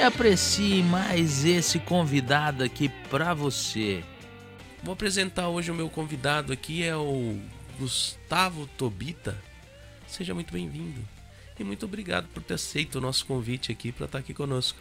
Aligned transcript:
e 0.00 0.02
aprecie 0.02 0.82
mais 0.82 1.44
esse 1.44 1.78
convidado 1.78 2.64
aqui 2.64 2.88
pra 3.10 3.34
você. 3.34 4.02
Vou 4.82 4.94
apresentar 4.94 5.48
hoje 5.48 5.70
o 5.70 5.74
meu 5.74 5.90
convidado 5.90 6.52
aqui 6.54 6.82
é 6.82 6.96
o 6.96 7.38
Gustavo 7.78 8.66
Tobita. 8.78 9.36
Seja 10.08 10.32
muito 10.34 10.52
bem-vindo 10.52 11.00
e 11.58 11.62
muito 11.64 11.84
obrigado 11.84 12.26
por 12.28 12.42
ter 12.42 12.54
aceito 12.54 12.96
o 12.96 13.00
nosso 13.00 13.26
convite 13.26 13.70
aqui 13.70 13.92
para 13.92 14.06
estar 14.06 14.18
aqui 14.18 14.32
conosco. 14.32 14.78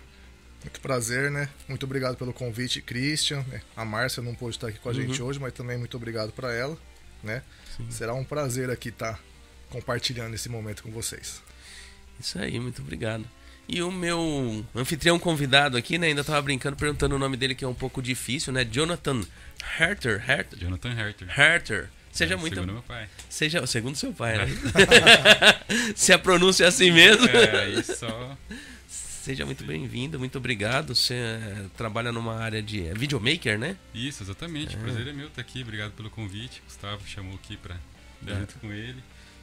Muito 0.63 0.79
prazer, 0.79 1.29
né? 1.29 1.49
Muito 1.67 1.85
obrigado 1.85 2.15
pelo 2.15 2.31
convite, 2.33 2.81
Christian. 2.81 3.43
né? 3.47 3.61
A 3.75 3.83
Márcia 3.83 4.23
não 4.23 4.33
pôde 4.33 4.55
estar 4.55 4.67
aqui 4.67 4.79
com 4.79 4.89
a 4.89 4.93
gente 4.93 5.21
Uhum. 5.21 5.27
hoje, 5.27 5.39
mas 5.39 5.51
também 5.53 5.77
muito 5.77 5.95
obrigado 5.97 6.31
para 6.31 6.53
ela, 6.53 6.77
né? 7.21 7.43
Será 7.89 8.13
um 8.13 8.23
prazer 8.23 8.69
aqui 8.69 8.87
estar 8.89 9.19
compartilhando 9.69 10.33
esse 10.33 10.47
momento 10.49 10.81
com 10.83 10.91
vocês. 10.91 11.41
Isso 12.19 12.39
aí, 12.39 12.59
muito 12.59 12.81
obrigado. 12.81 13.25
E 13.71 13.83
o 13.83 13.91
meu 13.91 14.65
anfitrião 14.75 15.19
convidado 15.19 15.77
aqui, 15.77 15.99
né? 15.99 16.07
Ainda 16.07 16.23
tava 16.23 16.41
brincando, 16.41 16.75
perguntando 16.75 17.15
o 17.15 17.19
nome 17.19 17.37
dele, 17.37 17.53
que 17.53 17.63
é 17.63 17.67
um 17.67 17.73
pouco 17.73 18.01
difícil, 18.01 18.51
né? 18.51 18.65
Jonathan 18.65 19.21
Herter. 19.79 20.27
Herter. 20.27 20.57
Jonathan 20.57 20.89
Herter. 20.89 21.39
Herter. 21.39 21.89
Seja 22.11 22.33
É, 22.33 22.37
muito. 22.37 22.55
Segundo 22.55 22.73
meu 22.73 22.81
pai. 22.81 23.07
Seja, 23.29 23.67
segundo 23.67 23.95
seu 23.95 24.11
pai, 24.11 24.39
né? 24.39 24.47
Se 25.95 26.11
a 26.11 26.17
pronúncia 26.17 26.63
é 26.65 26.67
assim 26.67 26.89
mesmo. 26.89 27.27
É, 27.27 27.83
só. 27.83 28.35
Seja 28.87 29.45
muito 29.45 29.63
bem-vindo, 29.63 30.17
muito 30.17 30.39
obrigado. 30.39 30.95
Você 30.95 31.13
eh, 31.13 31.65
trabalha 31.77 32.11
numa 32.11 32.37
área 32.39 32.63
de 32.63 32.87
é 32.87 32.93
videomaker, 32.95 33.59
né? 33.59 33.75
Isso, 33.93 34.23
exatamente. 34.23 34.75
O 34.75 34.79
prazer 34.79 35.07
é 35.07 35.13
meu 35.13 35.27
estar 35.27 35.41
aqui. 35.41 35.61
Obrigado 35.61 35.91
pelo 35.91 36.09
convite. 36.09 36.63
Gustavo 36.65 37.03
chamou 37.07 37.35
aqui 37.35 37.55
pra 37.55 37.75
dar 38.21 38.33
É. 38.33 38.39
junto 38.39 38.55
com 38.55 38.73
ele. 38.73 38.97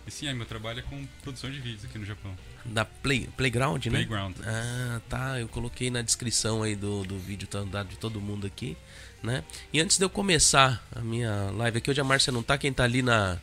E 0.05 0.11
sim, 0.11 0.33
meu 0.35 0.47
trabalho 0.47 0.81
é 0.81 0.83
com 0.83 1.07
produção 1.23 1.49
de 1.49 1.61
vídeos 1.61 1.85
aqui 1.85 1.97
no 1.99 2.05
Japão. 2.05 2.37
Da 2.69 2.85
Play, 2.85 3.29
Playground, 3.37 3.85
né? 3.87 3.91
Playground. 3.91 4.37
Ah, 4.45 5.01
tá. 5.09 5.41
Eu 5.41 5.49
coloquei 5.49 5.91
na 5.91 6.03
descrição 6.03 6.63
aí 6.63 6.75
do, 6.75 7.05
do 7.05 7.19
vídeo, 7.19 7.47
tá 7.47 7.63
dado 7.63 7.89
de 7.89 7.97
todo 7.97 8.21
mundo 8.21 8.47
aqui, 8.47 8.77
né? 9.23 9.45
E 9.73 9.81
antes 9.81 9.99
de 9.99 10.05
eu 10.05 10.11
começar 10.11 10.85
a 10.95 11.01
minha 11.01 11.51
live 11.53 11.79
aqui, 11.79 11.91
hoje 11.91 12.01
a 12.01 12.05
Márcia 12.05 12.33
não 12.33 12.43
tá, 12.43 12.59
quem 12.59 12.73
tá 12.73 12.85
ali 12.85 13.03
na, 13.03 13.39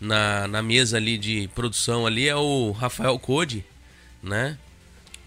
na, 0.00 0.48
na 0.48 0.62
mesa 0.62 0.96
ali 0.96 1.16
de 1.16 1.48
produção 1.54 2.06
ali 2.06 2.28
é 2.28 2.36
o 2.36 2.72
Rafael 2.72 3.18
Code, 3.18 3.64
né? 4.22 4.58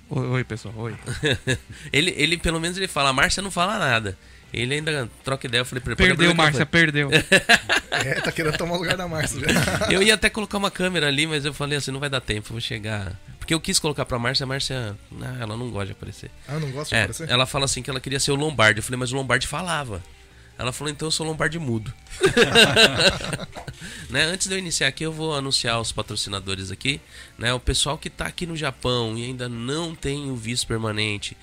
Oi, 0.09 0.27
oi, 0.27 0.43
pessoal, 0.43 0.73
oi. 0.77 0.95
ele, 1.93 2.13
ele, 2.17 2.37
pelo 2.37 2.59
menos, 2.59 2.77
ele 2.77 2.87
fala, 2.87 3.09
a 3.09 3.13
Márcia 3.13 3.43
não 3.43 3.51
fala 3.51 3.77
nada. 3.77 4.17
Ele 4.53 4.75
ainda 4.75 5.09
troca 5.23 5.45
ideia, 5.47 5.61
eu 5.61 5.65
falei 5.65 5.81
pra 5.81 5.91
ele, 5.91 5.95
"Pode 5.97 6.17
Perdeu, 6.17 6.35
Márcia, 6.35 6.65
perdeu. 6.65 7.09
É, 7.91 8.13
tá 8.21 8.31
querendo 8.31 8.55
tomar 8.57 8.75
o 8.75 8.77
lugar 8.77 8.95
da 8.95 9.07
Márcia. 9.07 9.41
Eu 9.91 10.01
ia 10.01 10.13
até 10.13 10.29
colocar 10.29 10.57
uma 10.57 10.71
câmera 10.71 11.07
ali, 11.07 11.27
mas 11.27 11.43
eu 11.43 11.53
falei 11.53 11.77
assim, 11.77 11.91
não 11.91 11.99
vai 11.99 12.09
dar 12.09 12.21
tempo, 12.21 12.47
eu 12.47 12.51
vou 12.53 12.61
chegar. 12.61 13.19
Porque 13.39 13.53
eu 13.53 13.59
quis 13.59 13.77
colocar 13.77 14.05
pra 14.05 14.17
Márcia, 14.17 14.45
a 14.45 14.47
Márcia, 14.47 14.95
ah, 15.21 15.37
ela 15.41 15.57
não 15.57 15.69
gosta 15.69 15.87
de 15.87 15.91
aparecer. 15.93 16.31
Ah, 16.47 16.59
não 16.59 16.71
gosta 16.71 16.95
de 16.95 16.99
É, 16.99 17.03
aparecer? 17.03 17.29
ela 17.29 17.45
fala 17.45 17.65
assim 17.65 17.81
que 17.81 17.89
ela 17.89 17.99
queria 17.99 18.19
ser 18.19 18.31
o 18.31 18.35
Lombardi. 18.35 18.79
Eu 18.79 18.83
falei, 18.83 18.97
mas 18.99 19.11
o 19.11 19.15
Lombardi 19.15 19.47
falava. 19.47 20.01
Ela 20.57 20.71
falou, 20.71 20.91
então 20.93 21.07
eu 21.07 21.11
sou 21.11 21.25
Lombardi 21.25 21.57
mudo. 21.59 21.91
né? 24.09 24.23
Antes 24.25 24.47
de 24.47 24.53
eu 24.53 24.59
iniciar 24.59 24.87
aqui, 24.87 25.03
eu 25.03 25.11
vou 25.11 25.35
anunciar 25.35 25.79
os 25.79 25.91
patrocinadores 25.91 26.71
aqui. 26.71 26.99
Né? 27.37 27.53
O 27.53 27.59
pessoal 27.59 27.97
que 27.97 28.07
está 28.07 28.25
aqui 28.27 28.45
no 28.45 28.55
Japão 28.55 29.17
e 29.17 29.23
ainda 29.25 29.49
não 29.49 29.95
tem 29.95 30.29
o 30.29 30.35
visto 30.35 30.67
permanente, 30.67 31.35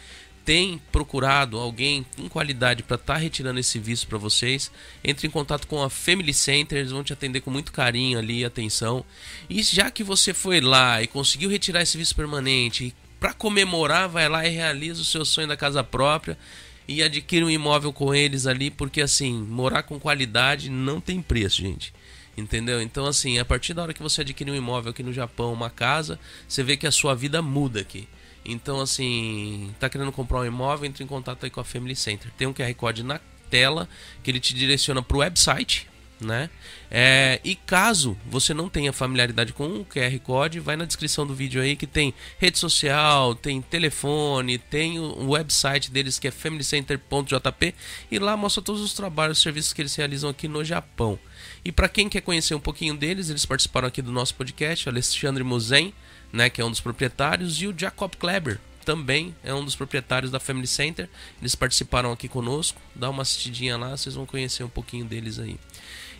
tem 0.46 0.80
procurado 0.92 1.58
alguém 1.58 2.06
com 2.16 2.28
qualidade 2.28 2.84
para 2.84 2.94
estar 2.94 3.16
retirando 3.16 3.58
esse 3.58 3.80
visto 3.80 4.06
para 4.06 4.16
vocês, 4.16 4.70
entre 5.02 5.26
em 5.26 5.30
contato 5.30 5.66
com 5.66 5.82
a 5.82 5.90
Family 5.90 6.32
Center, 6.32 6.78
eles 6.78 6.92
vão 6.92 7.02
te 7.02 7.12
atender 7.12 7.40
com 7.40 7.50
muito 7.50 7.72
carinho 7.72 8.16
ali, 8.16 8.44
atenção. 8.44 9.04
E 9.50 9.60
já 9.60 9.90
que 9.90 10.04
você 10.04 10.32
foi 10.32 10.60
lá 10.60 11.02
e 11.02 11.08
conseguiu 11.08 11.50
retirar 11.50 11.82
esse 11.82 11.98
visto 11.98 12.14
permanente, 12.14 12.94
para 13.18 13.34
comemorar, 13.34 14.08
vai 14.08 14.28
lá 14.28 14.46
e 14.46 14.50
realiza 14.50 15.02
o 15.02 15.04
seu 15.04 15.24
sonho 15.24 15.48
da 15.48 15.56
casa 15.56 15.82
própria 15.82 16.38
e 16.86 17.02
adquire 17.02 17.44
um 17.44 17.50
imóvel 17.50 17.92
com 17.92 18.14
eles 18.14 18.46
ali, 18.46 18.70
porque 18.70 19.00
assim, 19.00 19.34
morar 19.34 19.82
com 19.82 19.98
qualidade 19.98 20.70
não 20.70 21.00
tem 21.00 21.20
preço, 21.20 21.60
gente. 21.60 21.92
Entendeu? 22.36 22.80
Então, 22.80 23.04
assim, 23.06 23.40
a 23.40 23.44
partir 23.44 23.74
da 23.74 23.82
hora 23.82 23.94
que 23.94 24.02
você 24.02 24.20
adquire 24.20 24.50
um 24.50 24.54
imóvel 24.54 24.90
aqui 24.90 25.02
no 25.02 25.12
Japão, 25.12 25.52
uma 25.52 25.70
casa, 25.70 26.20
você 26.46 26.62
vê 26.62 26.76
que 26.76 26.86
a 26.86 26.92
sua 26.92 27.16
vida 27.16 27.42
muda 27.42 27.80
aqui. 27.80 28.06
Então, 28.46 28.80
assim, 28.80 29.74
tá 29.80 29.88
querendo 29.88 30.12
comprar 30.12 30.40
um 30.40 30.44
imóvel, 30.44 30.86
entre 30.86 31.02
em 31.02 31.06
contato 31.06 31.44
aí 31.44 31.50
com 31.50 31.60
a 31.60 31.64
Family 31.64 31.96
Center. 31.96 32.30
Tem 32.36 32.46
um 32.46 32.52
QR 32.52 32.72
Code 32.74 33.02
na 33.02 33.20
tela 33.50 33.88
que 34.22 34.30
ele 34.30 34.40
te 34.40 34.54
direciona 34.54 35.02
pro 35.02 35.18
website, 35.18 35.88
né? 36.20 36.48
É, 36.90 37.40
e 37.44 37.54
caso 37.54 38.16
você 38.24 38.54
não 38.54 38.68
tenha 38.68 38.92
familiaridade 38.92 39.52
com 39.52 39.80
o 39.80 39.84
QR 39.84 40.18
Code, 40.20 40.60
vai 40.60 40.76
na 40.76 40.84
descrição 40.84 41.26
do 41.26 41.34
vídeo 41.34 41.60
aí 41.60 41.76
que 41.76 41.86
tem 41.86 42.14
rede 42.38 42.58
social, 42.58 43.34
tem 43.34 43.60
telefone, 43.60 44.58
tem 44.58 44.98
o 44.98 45.16
o 45.16 45.30
website 45.30 45.90
deles 45.90 46.18
que 46.18 46.28
é 46.28 46.30
familycenter.jp 46.30 47.74
e 48.10 48.18
lá 48.18 48.36
mostra 48.36 48.62
todos 48.62 48.80
os 48.80 48.94
trabalhos 48.94 49.38
e 49.38 49.42
serviços 49.42 49.72
que 49.72 49.82
eles 49.82 49.94
realizam 49.94 50.30
aqui 50.30 50.46
no 50.46 50.64
Japão. 50.64 51.18
E 51.64 51.72
para 51.72 51.88
quem 51.88 52.08
quer 52.08 52.20
conhecer 52.20 52.54
um 52.54 52.60
pouquinho 52.60 52.96
deles, 52.96 53.28
eles 53.28 53.44
participaram 53.44 53.88
aqui 53.88 54.00
do 54.00 54.12
nosso 54.12 54.34
podcast, 54.34 54.88
o 54.88 54.92
Alexandre 54.92 55.42
Muzen, 55.42 55.92
né, 56.36 56.50
que 56.50 56.60
é 56.60 56.64
um 56.64 56.70
dos 56.70 56.80
proprietários, 56.80 57.62
e 57.62 57.66
o 57.66 57.74
Jacob 57.76 58.14
Kleber, 58.14 58.60
também 58.84 59.34
é 59.42 59.52
um 59.52 59.64
dos 59.64 59.74
proprietários 59.74 60.30
da 60.30 60.38
Family 60.38 60.66
Center. 60.66 61.08
Eles 61.40 61.56
participaram 61.56 62.12
aqui 62.12 62.28
conosco. 62.28 62.80
Dá 62.94 63.10
uma 63.10 63.22
assistidinha 63.22 63.76
lá, 63.76 63.96
vocês 63.96 64.14
vão 64.14 64.24
conhecer 64.24 64.62
um 64.62 64.68
pouquinho 64.68 65.04
deles 65.04 65.40
aí. 65.40 65.58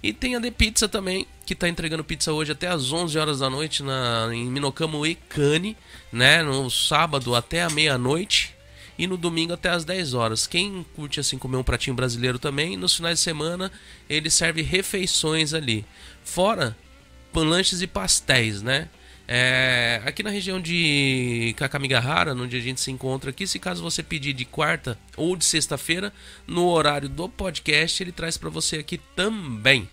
E 0.03 0.13
tem 0.13 0.35
a 0.35 0.41
The 0.41 0.51
Pizza 0.51 0.89
também, 0.89 1.27
que 1.45 1.53
está 1.53 1.69
entregando 1.69 2.03
pizza 2.03 2.33
hoje 2.33 2.53
até 2.53 2.67
às 2.67 2.93
11 2.93 3.17
horas 3.19 3.39
da 3.39 3.49
noite 3.49 3.83
na, 3.83 4.29
em 4.33 4.47
Minokamo 4.47 5.07
Ekane, 5.07 5.77
né? 6.11 6.43
No 6.43 6.69
sábado 6.69 7.35
até 7.35 7.63
a 7.63 7.71
meia-noite 7.71 8.55
e 8.99 9.07
no 9.07 9.17
domingo 9.17 9.53
até 9.53 9.71
às 9.71 9.85
10 9.85 10.15
horas. 10.15 10.47
Quem 10.47 10.85
curte 10.97 11.21
assim 11.21 11.39
comer 11.39 11.57
um 11.57 11.63
pratinho 11.63 11.95
brasileiro 11.95 12.39
também, 12.39 12.77
nos 12.77 12.97
finais 12.97 13.19
de 13.19 13.25
semana 13.25 13.71
ele 14.09 14.29
serve 14.29 14.63
refeições 14.63 15.55
ali. 15.55 15.85
Fora 16.25 16.77
lanches 17.35 17.83
e 17.83 17.87
pastéis, 17.87 18.63
né? 18.63 18.89
É, 19.29 20.01
aqui 20.05 20.23
na 20.23 20.31
região 20.31 20.61
de 20.61 21.53
Kakamigahara, 21.57 22.33
onde 22.35 22.57
a 22.57 22.61
gente 22.61 22.81
se 22.81 22.91
encontra 22.91 23.31
aqui, 23.31 23.47
se 23.47 23.59
caso 23.59 23.83
você 23.83 24.03
pedir 24.03 24.33
de 24.33 24.45
quarta 24.45 24.97
ou 25.17 25.37
de 25.37 25.45
sexta-feira, 25.45 26.13
no 26.47 26.67
horário 26.69 27.09
do 27.09 27.29
podcast, 27.29 28.03
ele 28.03 28.13
traz 28.13 28.37
para 28.37 28.49
você 28.49 28.77
aqui 28.77 28.99
também, 29.17 29.89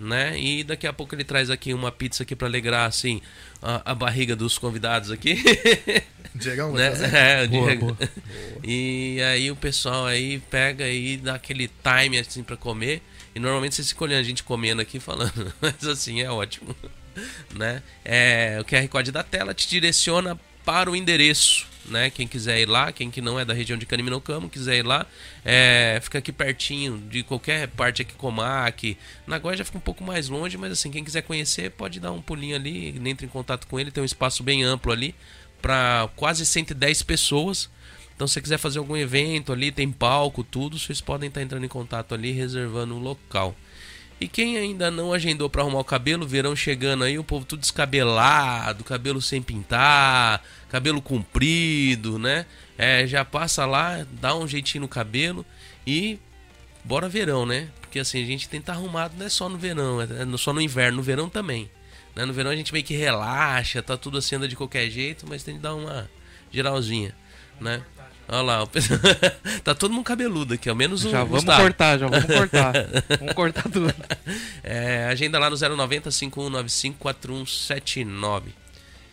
né? 0.00 0.36
E 0.38 0.64
daqui 0.64 0.86
a 0.86 0.92
pouco 0.92 1.14
ele 1.14 1.22
traz 1.22 1.48
aqui 1.48 1.72
uma 1.72 1.92
pizza 1.92 2.24
aqui 2.24 2.34
para 2.34 2.48
alegrar 2.48 2.88
assim 2.88 3.20
a, 3.62 3.92
a 3.92 3.94
barriga 3.94 4.34
dos 4.34 4.58
convidados 4.58 5.12
aqui. 5.12 5.40
Diegão, 6.34 6.72
né? 6.72 6.92
É, 7.12 7.46
Boa, 7.46 7.66
Diego. 7.66 7.86
boa. 7.94 7.98
E 8.64 9.20
aí 9.22 9.50
o 9.50 9.56
pessoal 9.56 10.06
aí 10.06 10.40
pega 10.50 10.88
e 10.88 11.16
dá 11.16 11.34
aquele 11.34 11.68
time 11.68 12.18
assim 12.18 12.42
para 12.42 12.56
comer. 12.56 13.02
E 13.34 13.38
normalmente 13.38 13.74
vocês 13.74 13.88
ficam 13.88 14.06
olhando 14.06 14.20
a 14.20 14.24
gente 14.24 14.42
comendo 14.42 14.80
aqui 14.82 14.98
falando, 14.98 15.52
mas 15.60 15.86
assim 15.86 16.20
é 16.20 16.30
ótimo, 16.30 16.74
né? 17.54 17.82
É, 18.04 18.58
o 18.60 18.64
QR 18.64 18.86
Code 18.88 19.12
da 19.12 19.22
tela 19.22 19.54
te 19.54 19.68
direciona 19.68 20.38
para 20.64 20.90
o 20.90 20.96
endereço, 20.96 21.66
né? 21.86 22.10
Quem 22.10 22.26
quiser 22.26 22.60
ir 22.60 22.68
lá, 22.68 22.92
quem 22.92 23.10
que 23.10 23.20
não 23.20 23.38
é 23.38 23.44
da 23.44 23.52
região 23.52 23.76
de 23.76 23.84
Caniminocamo, 23.84 24.48
quiser 24.48 24.76
ir 24.76 24.86
lá, 24.86 25.06
é, 25.44 25.98
fica 26.02 26.18
aqui 26.18 26.32
pertinho 26.32 26.98
de 26.98 27.22
qualquer 27.22 27.68
parte 27.68 28.02
aqui, 28.02 28.14
Comac. 28.14 28.96
Nagoya 29.26 29.56
já 29.56 29.64
fica 29.64 29.78
um 29.78 29.80
pouco 29.80 30.04
mais 30.04 30.28
longe, 30.28 30.56
mas 30.56 30.72
assim, 30.72 30.90
quem 30.90 31.04
quiser 31.04 31.22
conhecer 31.22 31.70
pode 31.72 31.98
dar 31.98 32.12
um 32.12 32.22
pulinho 32.22 32.54
ali, 32.54 32.94
entre 33.04 33.26
em 33.26 33.28
contato 33.28 33.66
com 33.66 33.78
ele, 33.78 33.90
tem 33.90 34.02
um 34.02 34.06
espaço 34.06 34.42
bem 34.42 34.62
amplo 34.62 34.92
ali 34.92 35.14
para 35.60 36.08
quase 36.16 36.44
110 36.44 37.02
pessoas. 37.02 37.70
Então, 38.14 38.26
se 38.26 38.34
você 38.34 38.42
quiser 38.42 38.58
fazer 38.58 38.78
algum 38.78 38.96
evento 38.96 39.52
ali, 39.52 39.72
tem 39.72 39.90
palco, 39.90 40.44
tudo, 40.44 40.78
vocês 40.78 41.00
podem 41.00 41.28
estar 41.28 41.42
entrando 41.42 41.64
em 41.64 41.68
contato 41.68 42.14
ali, 42.14 42.30
reservando 42.30 42.94
um 42.94 42.98
local. 42.98 43.56
E 44.22 44.28
quem 44.28 44.56
ainda 44.56 44.88
não 44.88 45.12
agendou 45.12 45.50
para 45.50 45.62
arrumar 45.62 45.80
o 45.80 45.84
cabelo, 45.84 46.24
verão 46.24 46.54
chegando 46.54 47.02
aí, 47.02 47.18
o 47.18 47.24
povo 47.24 47.44
tudo 47.44 47.58
descabelado, 47.58 48.84
cabelo 48.84 49.20
sem 49.20 49.42
pintar, 49.42 50.40
cabelo 50.68 51.02
comprido, 51.02 52.20
né? 52.20 52.46
É, 52.78 53.04
já 53.04 53.24
passa 53.24 53.66
lá, 53.66 54.06
dá 54.20 54.36
um 54.36 54.46
jeitinho 54.46 54.82
no 54.82 54.88
cabelo 54.88 55.44
e 55.84 56.20
bora 56.84 57.08
verão, 57.08 57.44
né? 57.44 57.68
Porque 57.80 57.98
assim, 57.98 58.22
a 58.22 58.24
gente 58.24 58.48
tem 58.48 58.60
que 58.60 58.62
estar 58.62 58.74
arrumado 58.74 59.16
não 59.18 59.26
é 59.26 59.28
só 59.28 59.48
no 59.48 59.58
verão, 59.58 60.00
é 60.00 60.06
só 60.38 60.52
no 60.52 60.60
inverno, 60.60 60.98
no 60.98 61.02
verão 61.02 61.28
também. 61.28 61.68
Né? 62.14 62.24
No 62.24 62.32
verão 62.32 62.52
a 62.52 62.56
gente 62.56 62.72
meio 62.72 62.84
que 62.84 62.94
relaxa, 62.94 63.82
tá 63.82 63.96
tudo 63.96 64.18
assim, 64.18 64.36
anda 64.36 64.46
de 64.46 64.54
qualquer 64.54 64.88
jeito, 64.88 65.26
mas 65.28 65.42
tem 65.42 65.56
que 65.56 65.60
dar 65.60 65.74
uma 65.74 66.08
geralzinha, 66.52 67.12
né? 67.60 67.82
Olha 68.32 68.42
lá, 68.42 68.66
tá 69.62 69.74
todo 69.74 69.92
mundo 69.92 70.04
cabeludo 70.04 70.54
aqui, 70.54 70.66
ao 70.66 70.74
menos 70.74 71.04
o 71.04 71.10
Já 71.10 71.18
vamos 71.18 71.44
Gustavo. 71.44 71.62
cortar, 71.62 71.98
já 71.98 72.06
vamos 72.06 72.24
cortar. 72.24 72.72
vamos 73.20 73.34
cortar 73.34 73.62
tudo. 73.64 73.94
É, 74.64 75.04
agenda 75.04 75.38
lá 75.38 75.50
no 75.50 75.56
090 75.56 76.10
5195 76.10 76.98
4179. 76.98 78.54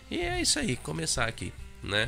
E 0.10 0.20
é 0.20 0.42
isso 0.42 0.58
aí, 0.58 0.78
começar 0.78 1.28
aqui, 1.28 1.52
né? 1.84 2.08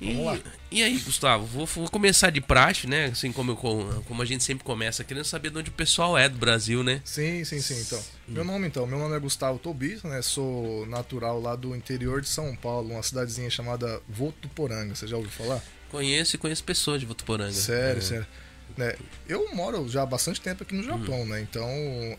E, 0.00 0.14
Vamos 0.14 0.24
lá. 0.26 0.38
e 0.70 0.82
aí, 0.84 0.98
Gustavo, 0.98 1.44
vou, 1.44 1.66
vou 1.66 1.90
começar 1.90 2.30
de 2.30 2.40
praxe, 2.40 2.86
né? 2.86 3.06
Assim 3.06 3.32
como, 3.32 3.50
eu, 3.50 4.02
como 4.06 4.22
a 4.22 4.24
gente 4.24 4.44
sempre 4.44 4.64
começa, 4.64 5.02
querendo 5.02 5.24
saber 5.24 5.50
de 5.50 5.58
onde 5.58 5.68
o 5.68 5.72
pessoal 5.72 6.16
é 6.16 6.28
do 6.28 6.38
Brasil, 6.38 6.84
né? 6.84 7.02
Sim, 7.04 7.44
sim, 7.44 7.60
sim. 7.60 7.78
Então, 7.80 8.02
meu 8.28 8.44
nome 8.44 8.68
então, 8.68 8.86
meu 8.86 8.98
nome 9.00 9.16
é 9.16 9.18
Gustavo 9.18 9.58
Tobi, 9.58 9.98
né? 10.04 10.22
Sou 10.22 10.86
natural 10.86 11.40
lá 11.40 11.56
do 11.56 11.74
interior 11.74 12.22
de 12.22 12.28
São 12.28 12.54
Paulo, 12.54 12.92
uma 12.94 13.02
cidadezinha 13.02 13.50
chamada 13.50 14.00
Votuporanga. 14.08 14.94
Você 14.94 15.08
já 15.08 15.16
ouviu 15.16 15.32
falar? 15.32 15.60
Conheço 15.90 16.36
e 16.36 16.38
conheço 16.38 16.62
pessoas 16.64 17.00
de 17.00 17.06
Votuporanga. 17.06 17.52
Sério, 17.52 17.98
É. 17.98 18.00
sério. 18.02 18.26
Né, 18.76 18.94
eu 19.28 19.52
moro 19.54 19.88
já 19.88 20.02
há 20.02 20.06
bastante 20.06 20.40
tempo 20.40 20.62
aqui 20.62 20.74
no 20.74 20.80
Hum. 20.82 20.98
Japão, 21.00 21.26
né? 21.26 21.40
Então, 21.40 21.66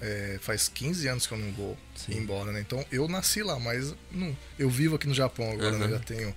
é, 0.02 0.38
faz 0.42 0.68
15 0.68 1.08
anos 1.08 1.26
que 1.26 1.34
eu 1.34 1.38
não 1.38 1.52
vou 1.54 1.78
Sim. 1.96 2.18
embora, 2.18 2.52
né? 2.52 2.60
Então, 2.60 2.86
eu 2.92 3.08
nasci 3.08 3.42
lá, 3.42 3.58
mas 3.58 3.96
não, 4.12 4.38
eu 4.60 4.70
vivo 4.70 4.96
aqui 4.98 5.08
no 5.08 5.14
Japão 5.14 5.50
agora, 5.50 5.72
né? 5.78 5.86
Aham. 5.86 5.94
Já 5.94 6.00
tenho 6.00 6.36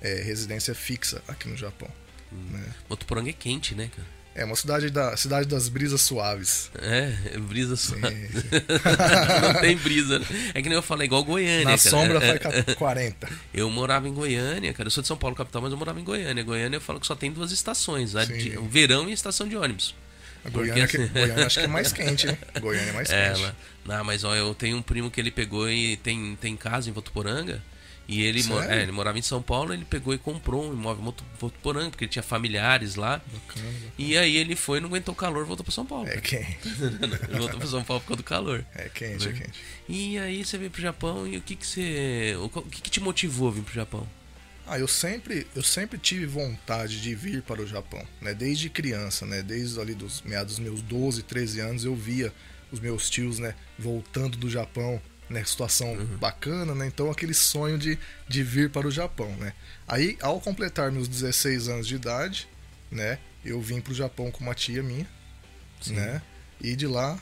é, 0.00 0.14
residência 0.22 0.74
fixa 0.74 1.22
aqui 1.28 1.48
no 1.48 1.56
Japão. 1.56 1.88
Hum. 2.32 2.48
Né? 2.50 2.74
Votuporanga 2.88 3.30
é 3.30 3.32
quente, 3.32 3.72
né, 3.74 3.88
cara? 3.94 4.08
É 4.34 4.44
uma 4.46 4.56
cidade 4.56 4.88
da 4.90 5.14
cidade 5.16 5.46
das 5.46 5.68
brisas 5.68 6.00
suaves. 6.00 6.70
É, 6.80 7.12
é 7.34 7.38
brisa 7.38 7.76
sim. 7.76 8.00
Não 9.42 9.60
tem 9.60 9.76
brisa. 9.76 10.18
né? 10.20 10.26
É 10.54 10.62
que 10.62 10.68
nem 10.68 10.76
eu 10.76 10.82
falei, 10.82 11.06
igual 11.06 11.22
Goiânia, 11.24 11.64
Na 11.64 11.70
cara. 11.76 11.78
sombra 11.78 12.18
É, 12.24 12.38
faz 12.38 12.64
ca- 12.64 12.74
40. 12.74 13.28
Eu 13.52 13.68
morava 13.70 14.08
em 14.08 14.12
Goiânia, 14.14 14.72
cara. 14.72 14.86
Eu 14.86 14.90
sou 14.90 15.02
de 15.02 15.08
São 15.08 15.16
Paulo, 15.16 15.36
capital, 15.36 15.60
mas 15.62 15.70
eu 15.72 15.76
morava 15.78 16.00
em 16.00 16.04
Goiânia. 16.04 16.42
Goiânia 16.42 16.76
eu 16.76 16.80
falo 16.80 16.98
que 16.98 17.06
só 17.06 17.14
tem 17.14 17.30
duas 17.30 17.52
estações: 17.52 18.16
a 18.16 18.24
de- 18.24 18.56
o 18.58 18.66
verão 18.66 19.06
e 19.08 19.10
a 19.10 19.14
estação 19.14 19.46
de 19.46 19.56
ônibus. 19.56 19.94
A 20.44 20.48
Goiânia, 20.50 20.86
Porque 20.86 20.96
que, 20.98 21.02
assim- 21.04 21.12
Goiânia 21.12 21.46
acho 21.46 21.58
que 21.60 21.64
é 21.64 21.68
mais 21.68 21.92
quente, 21.92 22.26
né? 22.26 22.38
Goiânia 22.60 22.90
é 22.90 22.92
mais 22.94 23.10
É, 23.10 23.28
quente. 23.28 23.42
lá. 23.42 23.54
Não, 23.84 24.04
mas 24.04 24.24
ó, 24.24 24.34
eu 24.34 24.54
tenho 24.54 24.76
um 24.76 24.82
primo 24.82 25.10
que 25.10 25.20
ele 25.20 25.30
pegou 25.30 25.68
e 25.70 25.96
tem, 25.98 26.36
tem 26.40 26.56
casa 26.56 26.88
em 26.88 26.92
Votuporanga. 26.92 27.62
E 28.08 28.22
ele, 28.22 28.42
mo- 28.42 28.60
é, 28.60 28.82
ele 28.82 28.92
morava 28.92 29.18
em 29.18 29.22
São 29.22 29.40
Paulo, 29.40 29.72
ele 29.72 29.84
pegou 29.84 30.12
e 30.12 30.18
comprou 30.18 30.68
um 30.68 30.72
imóvel 30.72 31.00
em 31.02 31.04
Votu- 31.06 31.24
Votuporanga, 31.38 31.90
porque 31.90 32.04
ele 32.04 32.10
tinha 32.10 32.22
familiares 32.22 32.96
lá. 32.96 33.22
Bacana. 33.32 33.68
E 33.96 34.18
aí 34.18 34.36
ele 34.36 34.56
foi, 34.56 34.80
não 34.80 34.88
aguentou 34.88 35.14
o 35.14 35.16
calor, 35.16 35.44
voltou 35.46 35.64
pra 35.64 35.72
São 35.72 35.86
Paulo. 35.86 36.08
É 36.08 36.20
quente. 36.20 36.58
Voltou 37.38 37.58
pra 37.58 37.68
São 37.68 37.84
Paulo 37.84 38.00
por 38.02 38.08
causa 38.08 38.22
do 38.22 38.24
calor. 38.24 38.64
É 38.74 38.88
quente, 38.88 39.28
é 39.28 39.32
quente. 39.32 39.52
E 39.88 40.18
aí 40.18 40.44
você 40.44 40.58
veio 40.58 40.70
pro 40.70 40.82
Japão 40.82 41.26
e 41.26 41.36
o 41.36 41.40
que 41.40 41.54
que 41.56 41.66
você. 41.66 42.36
O 42.40 42.48
que, 42.62 42.82
que 42.82 42.90
te 42.90 43.00
motivou 43.00 43.48
a 43.48 43.52
vir 43.52 43.62
pro 43.62 43.72
Japão? 43.74 44.06
Ah, 44.66 44.78
eu 44.78 44.86
sempre, 44.88 45.46
eu 45.56 45.62
sempre 45.62 45.98
tive 45.98 46.24
vontade 46.26 47.00
de 47.00 47.14
vir 47.14 47.42
para 47.42 47.60
o 47.62 47.66
Japão, 47.66 48.04
né? 48.20 48.32
Desde 48.34 48.68
criança, 48.70 49.24
né? 49.26 49.42
Desde 49.42 49.80
ali 49.80 49.94
dos 49.94 50.22
meados 50.22 50.56
dos 50.56 50.64
meus 50.64 50.80
12, 50.82 51.22
13 51.22 51.60
anos, 51.60 51.84
eu 51.84 51.94
via 51.96 52.32
os 52.70 52.78
meus 52.80 53.10
tios, 53.10 53.38
né, 53.38 53.54
voltando 53.78 54.38
do 54.38 54.48
Japão, 54.48 54.98
né, 55.28 55.44
situação 55.44 55.96
bacana, 56.20 56.74
né? 56.74 56.86
Então 56.86 57.10
aquele 57.10 57.34
sonho 57.34 57.78
de, 57.78 57.98
de 58.28 58.42
vir 58.42 58.70
para 58.70 58.86
o 58.86 58.90
Japão, 58.90 59.30
né? 59.36 59.52
Aí, 59.86 60.18
ao 60.20 60.40
completar 60.40 60.92
meus 60.92 61.08
16 61.08 61.68
anos 61.68 61.86
de 61.86 61.94
idade, 61.94 62.48
né, 62.90 63.18
eu 63.44 63.60
vim 63.60 63.80
para 63.80 63.92
o 63.92 63.94
Japão 63.94 64.30
com 64.30 64.44
uma 64.44 64.54
tia 64.54 64.82
minha, 64.82 65.06
Sim. 65.80 65.94
né? 65.94 66.22
E 66.60 66.76
de 66.76 66.86
lá 66.86 67.18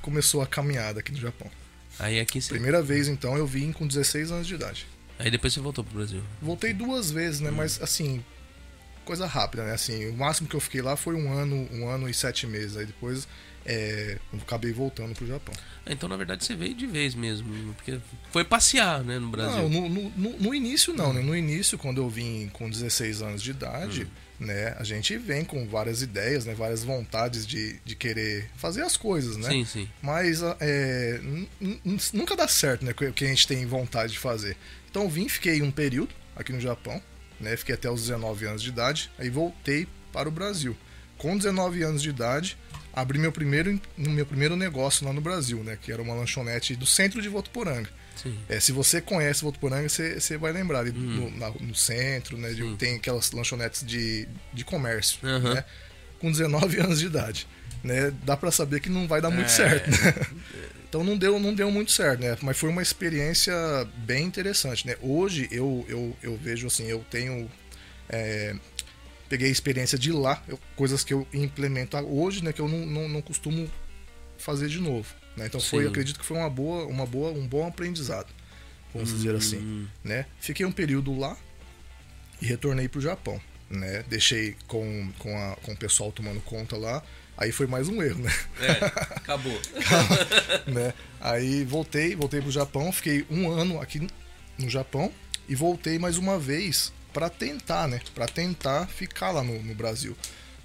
começou 0.00 0.40
a 0.40 0.46
caminhada 0.46 1.00
aqui 1.00 1.12
no 1.12 1.18
Japão. 1.18 1.50
Aí 1.98 2.18
aqui 2.18 2.40
você. 2.40 2.50
Primeira 2.50 2.82
vez, 2.82 3.08
então, 3.08 3.36
eu 3.36 3.46
vim 3.46 3.72
com 3.72 3.86
16 3.86 4.30
anos 4.30 4.46
de 4.46 4.54
idade. 4.54 4.86
Aí 5.18 5.30
depois 5.30 5.52
você 5.52 5.60
voltou 5.60 5.84
pro 5.84 5.94
Brasil. 5.94 6.22
Voltei 6.42 6.72
duas 6.72 7.10
vezes, 7.10 7.40
né? 7.40 7.50
Mas 7.50 7.80
assim, 7.80 8.24
coisa 9.04 9.26
rápida, 9.26 9.64
né? 9.64 9.72
Assim, 9.72 10.08
o 10.08 10.14
máximo 10.14 10.48
que 10.48 10.56
eu 10.56 10.60
fiquei 10.60 10.82
lá 10.82 10.96
foi 10.96 11.14
um 11.14 11.32
ano, 11.32 11.68
um 11.72 11.88
ano 11.88 12.08
e 12.08 12.14
sete 12.14 12.46
meses. 12.46 12.76
Aí 12.76 12.86
depois 12.86 13.28
é, 13.66 14.18
eu 14.32 14.38
acabei 14.40 14.72
voltando 14.72 15.14
pro 15.14 15.26
Japão. 15.26 15.54
Ah, 15.86 15.92
Então, 15.92 16.08
na 16.08 16.16
verdade, 16.16 16.44
você 16.44 16.54
veio 16.54 16.74
de 16.74 16.86
vez 16.86 17.14
mesmo. 17.14 17.74
Porque 17.74 17.98
foi 18.30 18.44
passear, 18.44 19.02
né, 19.04 19.18
no 19.18 19.28
Brasil. 19.30 19.68
Não, 19.68 19.68
no, 19.68 19.88
no, 20.10 20.38
no- 20.38 20.54
início 20.54 20.92
não, 20.94 21.12
né? 21.12 21.20
No 21.22 21.34
início, 21.36 21.76
quando 21.78 22.00
eu 22.02 22.08
vim 22.08 22.48
com 22.52 22.68
16 22.70 23.22
anos 23.22 23.42
de 23.42 23.50
idade, 23.50 24.06
né? 24.38 24.74
A 24.78 24.84
gente 24.84 25.16
vem 25.16 25.44
com 25.44 25.66
várias 25.66 26.02
ideias, 26.02 26.44
né? 26.44 26.54
Várias 26.54 26.82
vontades 26.84 27.46
de, 27.46 27.78
de 27.84 27.94
querer 27.94 28.50
fazer 28.56 28.82
as 28.82 28.96
coisas, 28.96 29.36
né? 29.36 29.48
Sim, 29.48 29.64
sim. 29.64 29.88
Mas 30.02 30.40
é, 30.60 31.20
n- 31.22 31.48
n- 31.60 31.98
nunca 32.12 32.36
dá 32.36 32.46
certo, 32.48 32.84
né? 32.84 32.92
O 32.92 33.12
que 33.12 33.24
a 33.24 33.28
gente 33.28 33.46
tem 33.46 33.64
vontade 33.66 34.12
de 34.12 34.18
fazer. 34.18 34.56
Então 34.90 35.08
vim, 35.08 35.28
fiquei 35.28 35.60
um 35.62 35.70
período 35.70 36.14
aqui 36.36 36.52
no 36.52 36.60
Japão, 36.60 37.00
né? 37.40 37.56
Fiquei 37.56 37.74
até 37.74 37.90
os 37.90 38.02
19 38.02 38.44
anos 38.46 38.62
de 38.62 38.68
idade, 38.68 39.10
aí 39.18 39.28
voltei 39.30 39.86
para 40.12 40.28
o 40.28 40.32
Brasil. 40.32 40.76
Com 41.18 41.36
19 41.36 41.82
anos 41.82 42.02
de 42.02 42.10
idade, 42.10 42.56
abri 42.94 43.18
meu 43.18 43.32
primeiro, 43.32 43.80
meu 43.96 44.24
primeiro 44.26 44.56
negócio 44.56 45.04
lá 45.06 45.12
no 45.12 45.20
Brasil, 45.20 45.62
né? 45.64 45.76
Que 45.80 45.92
era 45.92 46.00
uma 46.00 46.14
lanchonete 46.14 46.76
do 46.76 46.86
centro 46.86 47.20
de 47.20 47.28
Votuporanga. 47.28 47.88
Sim. 48.16 48.38
É, 48.48 48.60
se 48.60 48.70
você 48.72 49.00
conhece 49.00 49.42
Votuporanga, 49.42 49.88
você, 49.88 50.20
você 50.20 50.36
vai 50.36 50.52
lembrar 50.52 50.80
ali 50.80 50.92
no, 50.92 51.30
na- 51.36 51.50
no 51.50 51.74
centro, 51.74 52.36
né? 52.38 52.52
de- 52.52 52.76
tem 52.76 52.96
aquelas 52.96 53.32
lanchonetes 53.32 53.84
de, 53.84 54.28
de 54.52 54.64
comércio, 54.64 55.18
Aham. 55.22 55.54
né? 55.54 55.64
Com 56.20 56.30
19 56.30 56.78
anos 56.80 57.00
de 57.00 57.06
idade. 57.06 57.46
Né? 57.82 58.12
Dá 58.24 58.36
pra 58.36 58.50
saber 58.50 58.80
que 58.80 58.88
não 58.88 59.06
vai 59.06 59.20
dar 59.20 59.30
muito 59.30 59.46
É. 59.46 59.50
certo, 59.50 59.90
né? 59.90 60.14
Então 60.88 61.02
não 61.02 61.18
deu, 61.18 61.40
não 61.40 61.52
deu 61.52 61.68
muito 61.72 61.90
certo, 61.90 62.20
né? 62.20 62.38
Mas 62.40 62.56
foi 62.56 62.68
uma 62.70 62.80
experiência 62.80 63.52
bem 64.06 64.24
interessante, 64.24 64.86
né? 64.86 64.94
Hoje 65.02 65.48
eu, 65.50 65.84
eu, 65.88 66.16
eu 66.22 66.36
vejo 66.36 66.68
assim, 66.68 66.84
eu 66.86 67.04
tenho... 67.10 67.50
é, 68.08 68.54
peguei 69.34 69.48
a 69.48 69.50
experiência 69.50 69.98
de 69.98 70.12
lá, 70.12 70.40
eu- 70.46 70.60
coisas 70.76 71.02
que 71.02 71.12
eu 71.12 71.26
implemento 71.34 71.96
hoje, 71.96 72.44
né? 72.44 72.52
Que 72.52 72.60
eu 72.60 72.68
não, 72.68 72.86
não, 72.86 73.08
não 73.08 73.20
costumo 73.20 73.68
fazer 74.38 74.68
de 74.68 74.78
novo. 74.80 75.12
Né? 75.36 75.46
Então 75.46 75.58
foi, 75.60 75.78
acredito 75.88 76.20
que 76.20 76.24
foi 76.24 76.36
uma 76.36 76.48
boa, 76.48 76.86
uma 76.86 77.04
boa, 77.04 77.32
um 77.32 77.44
bom 77.44 77.66
aprendizado, 77.66 78.28
vamos 78.92 79.10
dizer 79.10 79.34
assim. 79.34 79.56
Hum, 79.58 79.86
Né? 80.04 80.26
Fiquei 80.38 80.64
um 80.64 80.70
período 80.70 81.18
lá 81.18 81.36
e 82.40 82.46
retornei 82.46 82.88
pro 82.88 83.00
Japão. 83.00 83.40
Né? 83.68 84.04
Deixei 84.08 84.54
com, 84.68 85.10
com, 85.18 85.36
a, 85.36 85.56
com 85.56 85.72
o 85.72 85.76
pessoal 85.76 86.12
tomando 86.12 86.40
conta 86.42 86.76
lá. 86.76 87.02
Aí 87.36 87.50
foi 87.50 87.66
mais 87.66 87.88
um 87.88 88.00
erro, 88.00 88.22
né? 88.22 88.32
É, 88.60 88.70
acabou. 89.16 89.60
né? 90.72 90.94
Aí 91.20 91.64
voltei, 91.64 92.14
voltei 92.14 92.40
pro 92.40 92.52
Japão, 92.52 92.92
fiquei 92.92 93.26
um 93.28 93.50
ano 93.50 93.80
aqui 93.80 94.06
no 94.56 94.68
Japão 94.70 95.10
e 95.48 95.54
voltei 95.56 95.98
mais 95.98 96.16
uma 96.18 96.38
vez 96.38 96.92
para 97.14 97.30
tentar, 97.30 97.88
né? 97.88 98.00
Para 98.14 98.26
tentar 98.26 98.86
ficar 98.88 99.30
lá 99.30 99.42
no, 99.42 99.62
no 99.62 99.74
Brasil. 99.74 100.14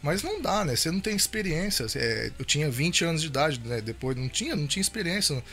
Mas 0.01 0.24
não 0.24 0.41
dá, 0.41 0.63
né? 0.65 0.75
Você 0.75 0.89
não 0.91 1.00
tem 1.00 1.15
experiência. 1.15 1.86
É, 1.96 2.32
eu 2.39 2.44
tinha 2.46 2.70
20 2.70 3.03
anos 3.06 3.22
de 3.22 3.27
idade, 3.27 3.60
né? 3.63 3.79
Depois 3.82 4.18
não 4.18 4.27
tinha, 4.27 4.56
não 4.56 4.65
tinha 4.65 4.82
experiência. 4.82 5.36
não- 5.36 5.44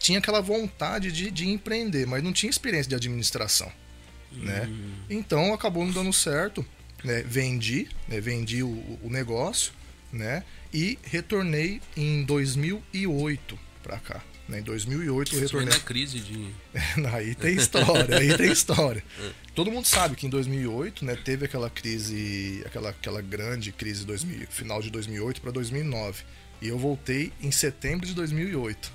Tinha 0.00 0.18
aquela 0.18 0.40
vontade 0.40 1.12
de, 1.12 1.30
de 1.30 1.48
empreender, 1.48 2.06
mas 2.06 2.22
não 2.22 2.32
tinha 2.32 2.48
experiência 2.48 2.88
de 2.88 2.94
administração, 2.94 3.70
né? 4.32 4.68
Então 5.10 5.52
acabou 5.52 5.84
não 5.84 5.92
dando 5.92 6.12
certo. 6.12 6.64
Né? 7.04 7.22
Vendi, 7.26 7.88
né? 8.08 8.20
vendi 8.20 8.60
o, 8.62 8.98
o 9.02 9.08
negócio, 9.10 9.72
né? 10.12 10.42
E 10.74 10.98
retornei 11.04 11.80
em 11.96 12.24
2008 12.24 13.58
pra 13.82 13.98
cá. 13.98 14.20
Né? 14.48 14.60
Em 14.60 14.62
2008 14.62 15.34
eu 15.34 15.40
retornei. 15.40 15.68
na 15.68 15.80
crise 15.80 16.20
de. 16.20 16.48
aí 17.12 17.34
tem 17.34 17.54
história, 17.54 18.18
aí 18.18 18.36
tem 18.36 18.50
história. 18.50 19.04
Todo 19.54 19.70
mundo 19.70 19.84
sabe 19.86 20.16
que 20.16 20.26
em 20.26 20.30
2008, 20.30 21.04
né, 21.04 21.16
teve 21.16 21.44
aquela 21.44 21.68
crise, 21.68 22.62
aquela, 22.64 22.90
aquela 22.90 23.20
grande 23.20 23.72
crise 23.72 24.06
2000, 24.06 24.46
final 24.48 24.80
de 24.80 24.90
2008 24.90 25.40
para 25.40 25.50
2009. 25.50 26.22
E 26.62 26.68
eu 26.68 26.78
voltei 26.78 27.32
em 27.40 27.50
setembro 27.50 28.06
de 28.06 28.14
2008, 28.14 28.90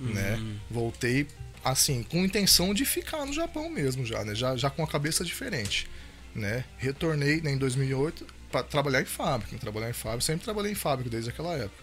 né? 0.00 0.38
Voltei 0.70 1.26
assim, 1.64 2.02
com 2.02 2.18
intenção 2.18 2.74
de 2.74 2.84
ficar 2.84 3.24
no 3.24 3.32
Japão 3.32 3.70
mesmo 3.70 4.04
já, 4.04 4.22
né? 4.24 4.34
Já, 4.34 4.54
já 4.54 4.68
com 4.68 4.82
a 4.82 4.86
cabeça 4.86 5.24
diferente, 5.24 5.88
né? 6.34 6.64
Retornei 6.76 7.40
né, 7.40 7.52
em 7.52 7.58
2008 7.58 8.26
para 8.50 8.62
trabalhar 8.62 9.00
em 9.00 9.06
fábrica, 9.06 9.56
trabalhar 9.58 9.90
em 9.90 9.94
fábrica, 9.94 10.20
sempre 10.24 10.44
trabalhei 10.44 10.72
em 10.72 10.76
fábrica 10.76 11.10
desde 11.10 11.30
aquela 11.30 11.54
época. 11.54 11.82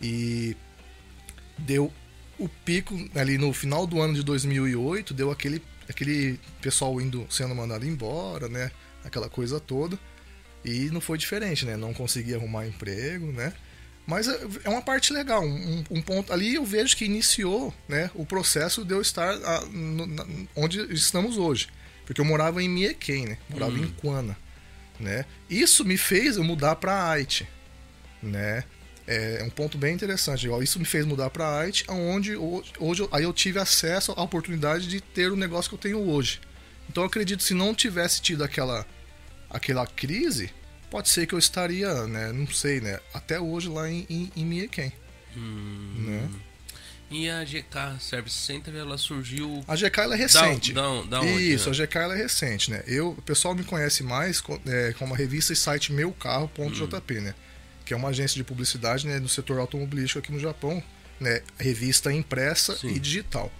E 0.00 0.56
deu 1.58 1.92
o 2.38 2.48
pico 2.48 2.94
ali 3.14 3.36
no 3.38 3.52
final 3.52 3.86
do 3.86 4.00
ano 4.00 4.14
de 4.14 4.22
2008, 4.22 5.12
deu 5.14 5.30
aquele 5.30 5.62
aquele 5.88 6.38
pessoal 6.60 7.00
indo 7.00 7.26
sendo 7.30 7.54
mandado 7.54 7.86
embora, 7.86 8.48
né? 8.48 8.70
Aquela 9.04 9.28
coisa 9.28 9.58
toda. 9.58 9.98
E 10.64 10.90
não 10.90 11.00
foi 11.00 11.16
diferente, 11.16 11.64
né? 11.64 11.76
Não 11.76 11.94
consegui 11.94 12.34
arrumar 12.34 12.66
emprego, 12.66 13.32
né? 13.32 13.52
Mas 14.06 14.26
é 14.28 14.38
é 14.64 14.68
uma 14.68 14.80
parte 14.82 15.12
legal, 15.12 15.42
um, 15.44 15.84
um 15.90 16.00
ponto 16.02 16.32
ali 16.32 16.54
eu 16.54 16.64
vejo 16.64 16.96
que 16.96 17.04
iniciou, 17.04 17.74
né, 17.86 18.10
o 18.14 18.24
processo 18.24 18.82
de 18.82 18.94
eu 18.94 19.02
estar 19.02 19.34
ah, 19.44 19.64
no- 19.70 20.06
na- 20.06 20.26
onde 20.56 20.80
estamos 20.94 21.36
hoje, 21.36 21.68
porque 22.06 22.18
eu 22.20 22.24
morava 22.24 22.62
em 22.62 22.68
Miequém, 22.70 23.26
né? 23.26 23.38
Morava 23.50 23.76
em 23.78 23.86
Quana, 23.88 24.34
né? 24.98 25.26
Isso 25.50 25.84
me 25.84 25.98
fez 25.98 26.36
eu 26.38 26.44
mudar 26.44 26.76
para 26.76 27.10
Haiti, 27.10 27.46
né? 28.22 28.64
É 29.10 29.42
um 29.42 29.48
ponto 29.48 29.78
bem 29.78 29.94
interessante. 29.94 30.46
Isso 30.62 30.78
me 30.78 30.84
fez 30.84 31.06
mudar 31.06 31.30
para 31.30 31.60
Haiti, 31.60 31.84
onde 31.88 32.36
hoje, 32.36 33.08
aí 33.10 33.24
eu 33.24 33.32
tive 33.32 33.58
acesso 33.58 34.12
à 34.12 34.22
oportunidade 34.22 34.86
de 34.86 35.00
ter 35.00 35.32
o 35.32 35.36
negócio 35.36 35.70
que 35.70 35.74
eu 35.74 35.78
tenho 35.78 35.98
hoje. 35.98 36.40
Então 36.90 37.02
eu 37.02 37.06
acredito 37.06 37.38
que 37.38 37.44
se 37.44 37.54
não 37.54 37.74
tivesse 37.74 38.20
tido 38.20 38.44
aquela 38.44 38.86
aquela 39.48 39.86
crise, 39.86 40.50
pode 40.90 41.08
ser 41.08 41.26
que 41.26 41.34
eu 41.34 41.38
estaria, 41.38 42.06
né, 42.06 42.32
não 42.32 42.46
sei, 42.48 42.82
né, 42.82 43.00
até 43.14 43.40
hoje 43.40 43.68
lá 43.68 43.90
em, 43.90 44.06
em, 44.10 44.30
em 44.36 44.44
Mieken. 44.44 44.92
Hum. 45.34 45.94
Né? 46.06 46.28
E 47.10 47.30
a 47.30 47.42
GK 47.42 47.98
Service 48.00 48.36
Center, 48.36 48.74
ela 48.74 48.98
surgiu. 48.98 49.64
A 49.66 49.74
GK 49.74 50.00
ela 50.02 50.14
é 50.14 50.18
recente. 50.18 50.74
Da, 50.74 50.82
da, 50.82 51.02
da 51.02 51.20
onde, 51.22 51.54
Isso, 51.54 51.70
né? 51.70 51.76
a 51.76 51.86
GK 51.86 51.98
ela 51.98 52.14
é 52.14 52.18
recente, 52.18 52.70
né? 52.70 52.82
Eu, 52.86 53.12
o 53.12 53.22
pessoal 53.22 53.54
me 53.54 53.64
conhece 53.64 54.02
mais 54.02 54.42
é, 54.66 54.92
como 54.98 55.14
a 55.14 55.16
revista 55.16 55.54
e 55.54 55.56
site 55.56 55.90
meucarro.jp, 55.90 57.20
né? 57.20 57.34
Que 57.88 57.94
é 57.94 57.96
uma 57.96 58.10
agência 58.10 58.36
de 58.36 58.44
publicidade 58.44 59.06
né, 59.06 59.18
no 59.18 59.28
setor 59.28 59.58
automobilístico 59.58 60.18
aqui 60.18 60.30
no 60.30 60.38
Japão, 60.38 60.82
né? 61.18 61.42
Revista 61.58 62.12
impressa 62.12 62.76
Sim. 62.76 62.88
e 62.88 62.98
digital, 62.98 63.52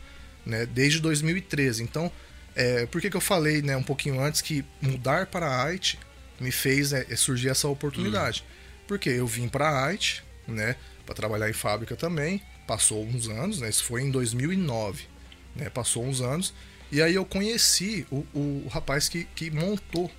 né? 0.45 0.67
Desde 0.67 1.01
2013. 1.01 1.83
Então, 1.83 2.13
é, 2.55 2.87
por 2.87 3.01
que, 3.01 3.11
que 3.11 3.17
eu 3.17 3.21
falei 3.21 3.63
né, 3.63 3.77
um 3.77 3.83
pouquinho 3.83 4.21
antes 4.21 4.41
que 4.41 4.65
mudar 4.81 5.27
para 5.27 5.47
a 5.47 5.73
IT 5.73 5.99
me 6.39 6.53
fez 6.53 6.93
né, 6.93 7.05
surgir 7.17 7.49
essa 7.49 7.67
oportunidade? 7.67 8.45
Porque 8.87 9.09
eu 9.09 9.27
vim 9.27 9.49
para 9.49 9.69
a 9.69 9.87
IT, 9.89 10.23
né? 10.47 10.77
Para 11.05 11.15
trabalhar 11.15 11.49
em 11.49 11.55
fábrica 11.55 11.97
também. 11.97 12.41
Passou 12.67 13.05
uns 13.05 13.29
anos, 13.29 13.61
né? 13.61 13.69
Isso 13.69 13.83
foi 13.83 14.03
em 14.03 14.11
2009 14.11 15.19
né? 15.59 15.69
Passou 15.69 16.05
uns 16.05 16.21
anos. 16.21 16.55
E 16.91 17.03
aí 17.03 17.15
eu 17.15 17.25
conheci 17.25 18.07
o, 18.11 18.25
o 18.33 18.69
rapaz 18.71 19.09
que, 19.09 19.25
que 19.35 19.51
montou 19.51 20.11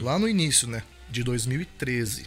lá 0.00 0.18
no 0.18 0.28
início, 0.28 0.68
né? 0.68 0.82
De 1.10 1.24
2013. 1.24 2.26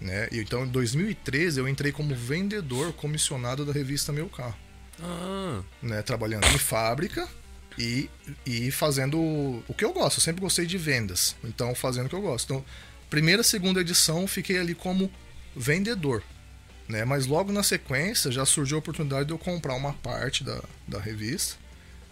Né? 0.00 0.28
E 0.30 0.38
então 0.38 0.64
em 0.64 0.68
2013 0.68 1.60
eu 1.60 1.68
entrei 1.68 1.90
como 1.90 2.14
vendedor 2.14 2.92
comissionado 2.92 3.64
da 3.64 3.72
revista 3.72 4.12
Meu 4.12 4.28
Carro. 4.28 4.56
Ah, 5.02 5.62
Né? 5.82 6.02
Trabalhando 6.02 6.46
em 6.46 6.58
fábrica 6.58 7.28
e, 7.76 8.08
e 8.46 8.70
fazendo 8.70 9.18
o 9.18 9.74
que 9.76 9.84
eu 9.84 9.92
gosto. 9.92 10.18
Eu 10.18 10.22
sempre 10.22 10.40
gostei 10.40 10.66
de 10.66 10.78
vendas. 10.78 11.36
Então 11.42 11.74
fazendo 11.74 12.06
o 12.06 12.08
que 12.08 12.14
eu 12.14 12.22
gosto. 12.22 12.44
Então, 12.44 12.64
primeira, 13.10 13.42
segunda 13.42 13.80
edição 13.80 14.26
fiquei 14.26 14.58
ali 14.58 14.74
como 14.74 15.10
vendedor. 15.56 16.22
Né? 16.88 17.04
Mas 17.04 17.26
logo 17.26 17.52
na 17.52 17.62
sequência 17.62 18.30
já 18.30 18.46
surgiu 18.46 18.76
a 18.76 18.80
oportunidade 18.80 19.26
de 19.26 19.32
eu 19.32 19.38
comprar 19.38 19.74
uma 19.74 19.92
parte 19.92 20.44
da, 20.44 20.62
da 20.86 20.98
revista 20.98 21.56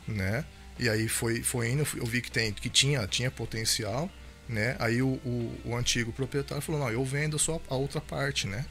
né? 0.07 0.45
E 0.79 0.89
aí 0.89 1.09
foi, 1.09 1.43
foi 1.43 1.71
indo, 1.71 1.87
eu 1.97 2.05
vi 2.05 2.21
que, 2.21 2.31
tem, 2.31 2.53
que 2.53 2.69
tinha, 2.69 3.07
tinha 3.07 3.31
potencial, 3.31 4.11
né? 4.49 4.77
Aí 4.79 5.03
o, 5.03 5.09
o, 5.25 5.61
o 5.65 5.77
antigo 5.77 6.13
proprietário 6.13 6.63
falou, 6.63 6.81
não, 6.81 6.91
eu 6.91 7.05
vendo 7.05 7.39
só 7.39 7.61
a 7.69 7.75
outra 7.75 8.01
parte, 8.01 8.47
né? 8.47 8.65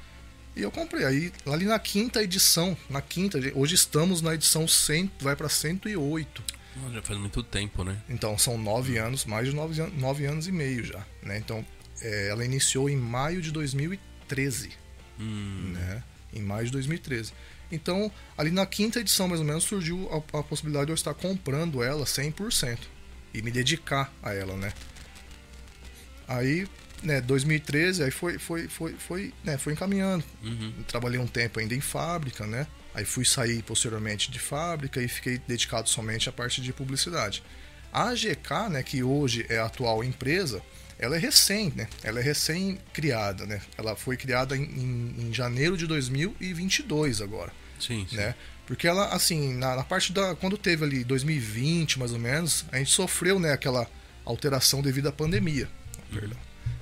E 0.55 0.61
eu 0.61 0.71
comprei. 0.71 1.03
Aí, 1.05 1.33
ali 1.45 1.65
na 1.65 1.77
quinta 1.77 2.23
edição, 2.23 2.77
na 2.89 3.01
quinta, 3.01 3.37
hoje 3.53 3.75
estamos 3.75 4.21
na 4.21 4.33
edição 4.33 4.67
100, 4.67 5.11
vai 5.19 5.35
para 5.35 5.49
108. 5.49 6.43
já 6.93 7.01
faz 7.01 7.19
muito 7.19 7.43
tempo, 7.43 7.83
né? 7.83 7.97
Então 8.09 8.37
são 8.37 8.57
nove 8.57 8.97
anos, 8.97 9.25
mais 9.25 9.47
de 9.49 9.55
nove, 9.55 9.81
nove 9.97 10.25
anos 10.25 10.47
e 10.47 10.51
meio 10.51 10.83
já, 10.83 11.05
né? 11.21 11.37
Então 11.37 11.65
é, 12.01 12.29
ela 12.29 12.45
iniciou 12.45 12.89
em 12.89 12.95
maio 12.95 13.41
de 13.41 13.51
2013, 13.51 14.71
Hum, 15.19 15.73
né? 15.73 16.03
Em 16.33 16.41
maio 16.41 16.65
de 16.65 16.71
2013. 16.71 17.33
Então, 17.71 18.11
ali 18.37 18.51
na 18.51 18.65
quinta 18.65 18.99
edição, 18.99 19.27
mais 19.27 19.39
ou 19.39 19.45
menos, 19.45 19.63
surgiu 19.63 20.09
a, 20.11 20.39
a 20.39 20.43
possibilidade 20.43 20.87
de 20.87 20.91
eu 20.91 20.95
estar 20.95 21.13
comprando 21.13 21.81
ela 21.81 22.05
100% 22.05 22.77
e 23.33 23.41
me 23.41 23.51
dedicar 23.51 24.13
a 24.21 24.33
ela, 24.33 24.55
né? 24.55 24.73
Aí, 26.27 26.67
né, 27.03 27.21
2013, 27.21 28.03
aí 28.03 28.11
foi, 28.11 28.37
foi, 28.39 28.67
foi, 28.67 28.93
foi, 28.97 29.33
né, 29.43 29.57
foi 29.57 29.73
encaminhando. 29.73 30.23
uhum. 30.43 30.73
Trabalhei 30.87 31.19
um 31.19 31.27
tempo 31.27 31.59
ainda 31.59 31.75
em 31.75 31.81
fábrica, 31.81 32.45
né? 32.47 32.65
Aí 32.93 33.03
fui 33.05 33.25
sair 33.25 33.61
posteriormente 33.61 34.31
de 34.31 34.39
fábrica 34.39 35.01
e 35.01 35.07
fiquei 35.07 35.37
dedicado 35.47 35.89
somente 35.89 36.29
à 36.29 36.31
parte 36.31 36.61
de 36.61 36.71
publicidade. 36.71 37.43
A 37.91 38.13
GK, 38.13 38.69
né, 38.69 38.83
que 38.83 39.03
hoje 39.03 39.45
é 39.49 39.57
a 39.59 39.65
atual 39.65 40.03
empresa, 40.03 40.61
ela 40.97 41.15
é 41.17 41.19
recém, 41.19 41.73
né? 41.75 41.87
Ela 42.03 42.19
é 42.21 42.23
recém 42.23 42.79
criada, 42.93 43.45
né? 43.45 43.61
Ela 43.77 43.95
foi 43.97 44.15
criada 44.15 44.55
em, 44.55 44.63
em- 44.63 45.27
em 45.27 45.33
janeiro 45.33 45.75
de 45.77 45.85
2022 45.87 47.21
agora, 47.21 47.51
Sim, 47.79 48.05
sim. 48.09 48.15
né? 48.15 48.35
Porque 48.65 48.87
ela, 48.87 49.09
assim, 49.13 49.53
na, 49.53 49.75
na 49.75 49.83
parte 49.83 50.11
da 50.11 50.33
quando 50.35 50.57
teve 50.57 50.83
ali 50.83 51.03
2020 51.03 51.99
mais 51.99 52.11
ou 52.11 52.17
menos, 52.19 52.65
a 52.71 52.77
gente 52.77 52.91
sofreu, 52.91 53.39
né, 53.39 53.51
aquela 53.51 53.87
alteração 54.23 54.81
devido 54.81 55.07
à 55.07 55.11
pandemia, 55.11 55.69
perdão, 56.11 56.37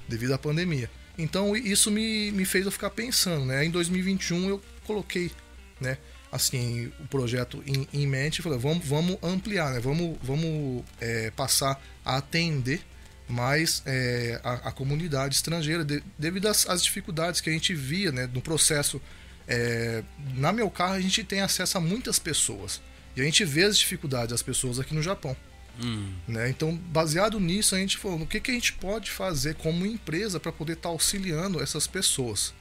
devido 0.07 0.33
à 0.33 0.37
pandemia. 0.37 0.89
Então 1.17 1.55
isso 1.55 1.91
me, 1.91 2.31
me 2.31 2.45
fez 2.45 2.65
eu 2.65 2.71
ficar 2.71 2.89
pensando, 2.89 3.45
né? 3.45 3.63
Em 3.65 3.69
2021 3.69 4.49
eu 4.49 4.61
coloquei, 4.85 5.31
né, 5.79 5.97
assim, 6.31 6.91
o 6.99 7.07
projeto 7.07 7.63
em, 7.65 7.87
em 7.93 8.07
mente 8.07 8.39
e 8.39 8.41
falei, 8.41 8.57
vamos, 8.57 8.85
vamos 8.85 9.17
ampliar, 9.21 9.71
né? 9.73 9.79
Vamos, 9.79 10.17
vamos 10.23 10.83
é, 10.99 11.29
passar 11.31 11.81
a 12.03 12.17
atender 12.17 12.81
mais 13.29 13.81
é, 13.85 14.39
a, 14.43 14.69
a 14.69 14.71
comunidade 14.71 15.35
estrangeira 15.35 15.85
de- 15.85 16.03
devido 16.17 16.47
às, 16.47 16.67
às 16.67 16.83
dificuldades 16.83 17.39
que 17.39 17.49
a 17.49 17.53
gente 17.53 17.73
via, 17.73 18.11
né, 18.11 18.29
no 18.33 18.41
processo. 18.41 19.01
É, 19.47 20.03
na 20.35 20.51
meu 20.53 20.69
carro 20.69 20.93
a 20.93 21.01
gente 21.01 21.23
tem 21.23 21.41
acesso 21.41 21.77
a 21.77 21.81
muitas 21.81 22.17
pessoas 22.17 22.81
e 23.15 23.21
a 23.21 23.23
gente 23.25 23.43
vê 23.43 23.63
as 23.65 23.77
dificuldades 23.77 24.29
das 24.29 24.41
pessoas 24.41 24.79
aqui 24.79 24.93
no 24.95 25.01
Japão. 25.01 25.35
Hum, 25.81 26.13
Né? 26.27 26.49
Então, 26.49 26.75
baseado 26.75 27.39
nisso, 27.39 27.75
a 27.75 27.79
gente 27.79 27.97
falou: 27.97 28.21
o 28.21 28.27
que, 28.27 28.39
que 28.39 28.51
a 28.51 28.53
gente 28.53 28.73
pode 28.73 29.09
fazer 29.11 29.55
como 29.55 29.85
empresa 29.85 30.39
para 30.39 30.51
poder 30.51 30.73
estar 30.73 30.89
auxiliando 30.89 31.61
essas 31.61 31.87
pessoas? 31.87 32.53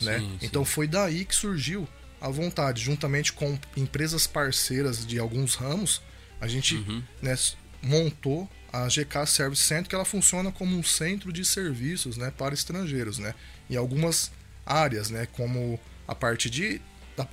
Né? 0.00 0.18
Sim, 0.18 0.36
sim. 0.40 0.46
Então, 0.46 0.64
foi 0.64 0.86
daí 0.86 1.24
que 1.24 1.34
surgiu 1.34 1.88
a 2.20 2.28
vontade, 2.28 2.82
juntamente 2.82 3.32
com 3.32 3.58
empresas 3.76 4.26
parceiras 4.26 5.06
de 5.06 5.18
alguns 5.18 5.54
ramos, 5.54 6.02
a 6.40 6.48
gente 6.48 6.74
Uhum. 6.76 7.02
né, 7.22 7.36
montou 7.82 8.48
a 8.72 8.86
GK 8.88 9.24
Service 9.26 9.62
Center, 9.62 9.88
que 9.88 9.94
ela 9.94 10.04
funciona 10.04 10.50
como 10.52 10.76
um 10.76 10.82
centro 10.82 11.32
de 11.32 11.44
serviços 11.44 12.16
né, 12.16 12.30
para 12.36 12.54
estrangeiros, 12.54 13.18
né? 13.18 13.34
Em 13.70 13.76
algumas 13.76 14.30
áreas, 14.66 15.10
né? 15.10 15.26
Como 15.32 15.80
a 16.06 16.14
parte 16.14 16.50
de 16.50 16.80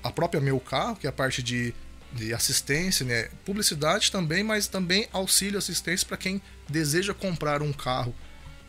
a 0.03 0.11
própria 0.11 0.41
meu 0.41 0.59
carro, 0.59 0.95
que 0.95 1.05
é 1.05 1.09
a 1.09 1.13
parte 1.13 1.43
de, 1.43 1.71
de 2.15 2.33
assistência, 2.33 3.05
né? 3.05 3.29
Publicidade 3.43 4.11
também, 4.11 4.43
mas 4.43 4.67
também 4.67 5.07
auxílio 5.11 5.59
assistência 5.59 6.07
para 6.07 6.17
quem 6.17 6.41
deseja 6.69 7.13
comprar 7.13 7.61
um 7.61 7.73
carro 7.73 8.15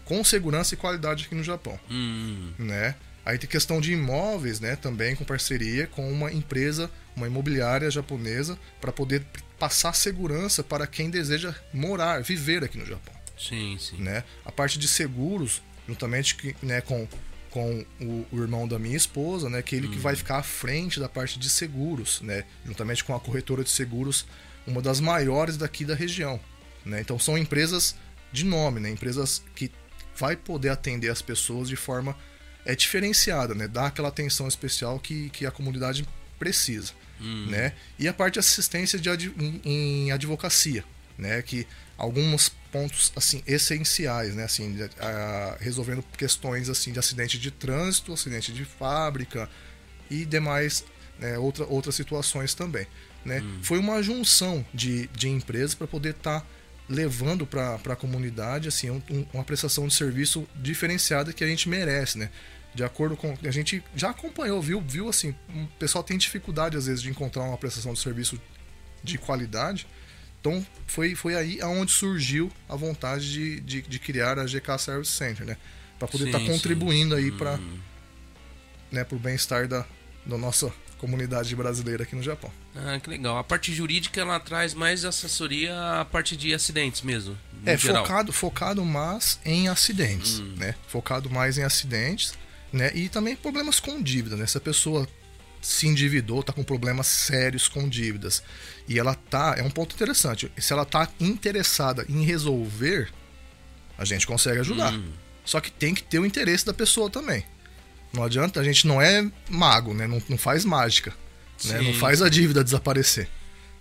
com 0.04 0.22
segurança 0.22 0.74
e 0.74 0.76
qualidade 0.76 1.24
aqui 1.24 1.34
no 1.34 1.42
Japão 1.42 1.78
hum, 1.90 2.52
né? 2.58 2.94
Aí 3.24 3.38
tem 3.38 3.48
questão 3.48 3.80
de 3.80 3.92
imóveis, 3.92 4.60
né? 4.60 4.76
Também 4.76 5.16
com 5.16 5.24
parceria 5.24 5.88
com 5.88 6.08
uma 6.12 6.32
empresa, 6.32 6.88
uma 7.16 7.26
imobiliária 7.26 7.90
japonesa, 7.90 8.56
para 8.80 8.92
poder 8.92 9.26
passar 9.58 9.94
segurança 9.94 10.62
para 10.62 10.86
quem 10.86 11.10
deseja 11.10 11.52
morar, 11.72 12.22
viver 12.22 12.62
aqui 12.62 12.78
no 12.78 12.86
Japão, 12.86 13.14
sim, 13.36 13.76
sim. 13.80 13.96
né? 13.96 14.22
A 14.44 14.52
parte 14.52 14.78
de 14.78 14.86
seguros, 14.86 15.60
juntamente 15.88 16.36
que, 16.36 16.54
né, 16.62 16.80
com, 16.80 17.08
com 17.56 17.86
o, 17.98 18.26
o 18.30 18.42
irmão 18.42 18.68
da 18.68 18.78
minha 18.78 18.96
esposa, 18.98 19.48
né? 19.48 19.62
Que 19.62 19.74
ele 19.76 19.88
que 19.88 19.96
vai 19.98 20.14
ficar 20.14 20.36
à 20.36 20.42
frente 20.42 21.00
da 21.00 21.08
parte 21.08 21.38
de 21.38 21.48
seguros, 21.48 22.20
né? 22.20 22.44
Juntamente 22.66 23.02
com 23.02 23.14
a 23.14 23.20
corretora 23.20 23.64
de 23.64 23.70
seguros, 23.70 24.26
uma 24.66 24.82
das 24.82 25.00
maiores 25.00 25.56
daqui 25.56 25.82
da 25.82 25.94
região, 25.94 26.38
né? 26.84 27.00
Então 27.00 27.18
são 27.18 27.38
empresas 27.38 27.94
de 28.30 28.44
nome, 28.44 28.78
né? 28.78 28.90
Empresas 28.90 29.42
que 29.54 29.70
vai 30.14 30.36
poder 30.36 30.68
atender 30.68 31.08
as 31.10 31.22
pessoas 31.22 31.66
de 31.66 31.76
forma 31.76 32.14
é 32.66 32.74
diferenciada, 32.76 33.54
né? 33.54 33.66
Dá 33.66 33.86
aquela 33.86 34.08
atenção 34.08 34.46
especial 34.46 34.98
que, 35.00 35.30
que 35.30 35.46
a 35.46 35.50
comunidade 35.50 36.06
precisa, 36.38 36.92
Hum, 37.18 37.46
né? 37.48 37.72
E 37.98 38.06
a 38.06 38.12
parte 38.12 38.34
de 38.34 38.40
assistência 38.40 38.98
de 38.98 39.08
ad- 39.08 39.32
em, 39.38 39.60
em 39.64 40.12
advocacia, 40.12 40.84
né? 41.16 41.40
Que 41.40 41.66
alguns 41.96 42.52
pontos 42.76 43.12
assim 43.16 43.42
essenciais, 43.46 44.34
né? 44.34 44.44
Assim, 44.44 44.76
a- 45.00 45.56
resolvendo 45.60 46.02
questões 46.16 46.68
assim 46.68 46.92
de 46.92 46.98
acidente 46.98 47.38
de 47.38 47.50
trânsito, 47.50 48.12
acidente 48.12 48.52
de 48.52 48.64
fábrica 48.64 49.48
e 50.10 50.24
demais 50.24 50.84
né, 51.18 51.38
outra, 51.38 51.64
outras 51.66 51.94
situações 51.94 52.54
também, 52.54 52.86
né? 53.24 53.40
Foi 53.62 53.78
uma 53.78 54.02
junção 54.02 54.64
de, 54.74 55.06
de 55.08 55.28
empresas 55.28 55.74
para 55.74 55.86
poder 55.86 56.10
estar 56.10 56.46
levando 56.88 57.46
para 57.46 57.74
a 57.76 57.96
comunidade 57.96 58.68
assim 58.68 58.90
um- 58.90 59.02
um- 59.10 59.26
uma 59.32 59.42
prestação 59.44 59.88
de 59.88 59.94
serviço 59.94 60.46
diferenciada 60.54 61.32
que 61.32 61.42
a 61.42 61.46
gente 61.46 61.68
merece, 61.68 62.18
né? 62.18 62.30
De 62.74 62.84
acordo 62.84 63.16
com 63.16 63.34
a 63.42 63.50
gente 63.50 63.82
já 63.94 64.10
acompanhou, 64.10 64.60
viu, 64.60 64.80
viu 64.82 65.08
assim, 65.08 65.34
o 65.48 65.66
pessoal 65.78 66.04
tem 66.04 66.18
dificuldade 66.18 66.76
às 66.76 66.84
vezes 66.86 67.00
de 67.02 67.08
encontrar 67.08 67.42
uma 67.44 67.56
prestação 67.56 67.94
de 67.94 68.00
serviço 68.00 68.38
de 69.02 69.16
qualidade. 69.16 69.86
Então 70.46 70.64
foi, 70.86 71.16
foi 71.16 71.34
aí 71.34 71.60
aonde 71.60 71.90
surgiu 71.90 72.52
a 72.68 72.76
vontade 72.76 73.32
de, 73.32 73.60
de, 73.60 73.82
de 73.82 73.98
criar 73.98 74.38
a 74.38 74.44
GK 74.44 74.78
Service 74.78 75.10
Center, 75.12 75.44
né? 75.44 75.56
Para 75.98 76.06
poder 76.06 76.24
Sim, 76.24 76.30
estar 76.30 76.38
sim. 76.40 76.46
contribuindo 76.46 77.14
aí 77.16 77.32
para 77.32 77.54
hum. 77.54 77.78
né, 78.92 79.02
pro 79.02 79.18
bem-estar 79.18 79.66
da, 79.66 79.84
da 80.24 80.38
nossa 80.38 80.72
comunidade 80.98 81.54
brasileira 81.56 82.04
aqui 82.04 82.14
no 82.14 82.22
Japão. 82.22 82.50
Ah, 82.76 82.98
que 83.00 83.10
legal. 83.10 83.36
A 83.38 83.42
parte 83.44 83.74
jurídica 83.74 84.20
ela 84.20 84.38
traz 84.38 84.72
mais 84.72 85.04
assessoria 85.04 86.00
à 86.00 86.04
parte 86.04 86.36
de 86.36 86.54
acidentes 86.54 87.02
mesmo. 87.02 87.36
É 87.64 87.76
geral. 87.76 88.04
focado, 88.04 88.32
focado 88.32 88.84
mais 88.84 89.40
em 89.44 89.68
acidentes, 89.68 90.38
Hum. 90.38 90.54
né? 90.56 90.74
Focado 90.86 91.28
mais 91.28 91.58
em 91.58 91.64
acidentes, 91.64 92.34
né? 92.72 92.92
E 92.94 93.08
também 93.08 93.34
problemas 93.34 93.80
com 93.80 94.00
dívida, 94.00 94.36
né? 94.36 94.46
Se 94.46 94.56
a 94.58 94.60
pessoa 94.60 95.08
se 95.66 95.88
endividou, 95.88 96.44
tá 96.44 96.52
com 96.52 96.62
problemas 96.62 97.08
sérios 97.08 97.66
com 97.66 97.88
dívidas, 97.88 98.40
e 98.88 98.98
ela 98.98 99.14
tá, 99.14 99.56
é 99.58 99.62
um 99.62 99.70
ponto 99.70 99.94
interessante. 99.96 100.50
Se 100.56 100.72
ela 100.72 100.84
tá 100.84 101.08
interessada 101.18 102.06
em 102.08 102.22
resolver, 102.22 103.12
a 103.98 104.04
gente 104.04 104.26
consegue 104.26 104.60
ajudar. 104.60 104.92
Hum, 104.92 105.12
Só 105.44 105.60
que 105.60 105.70
tem 105.70 105.92
que 105.92 106.04
ter 106.04 106.20
o 106.20 106.26
interesse 106.26 106.64
da 106.64 106.72
pessoa 106.72 107.10
também. 107.10 107.44
Não 108.12 108.22
adianta, 108.22 108.60
a 108.60 108.64
gente 108.64 108.86
não 108.86 109.02
é 109.02 109.28
mago, 109.48 109.92
né? 109.92 110.06
Não, 110.06 110.22
não 110.28 110.38
faz 110.38 110.64
mágica. 110.64 111.12
Né? 111.64 111.80
Não 111.80 111.94
faz 111.94 112.22
a 112.22 112.28
dívida 112.28 112.62
desaparecer. 112.62 113.28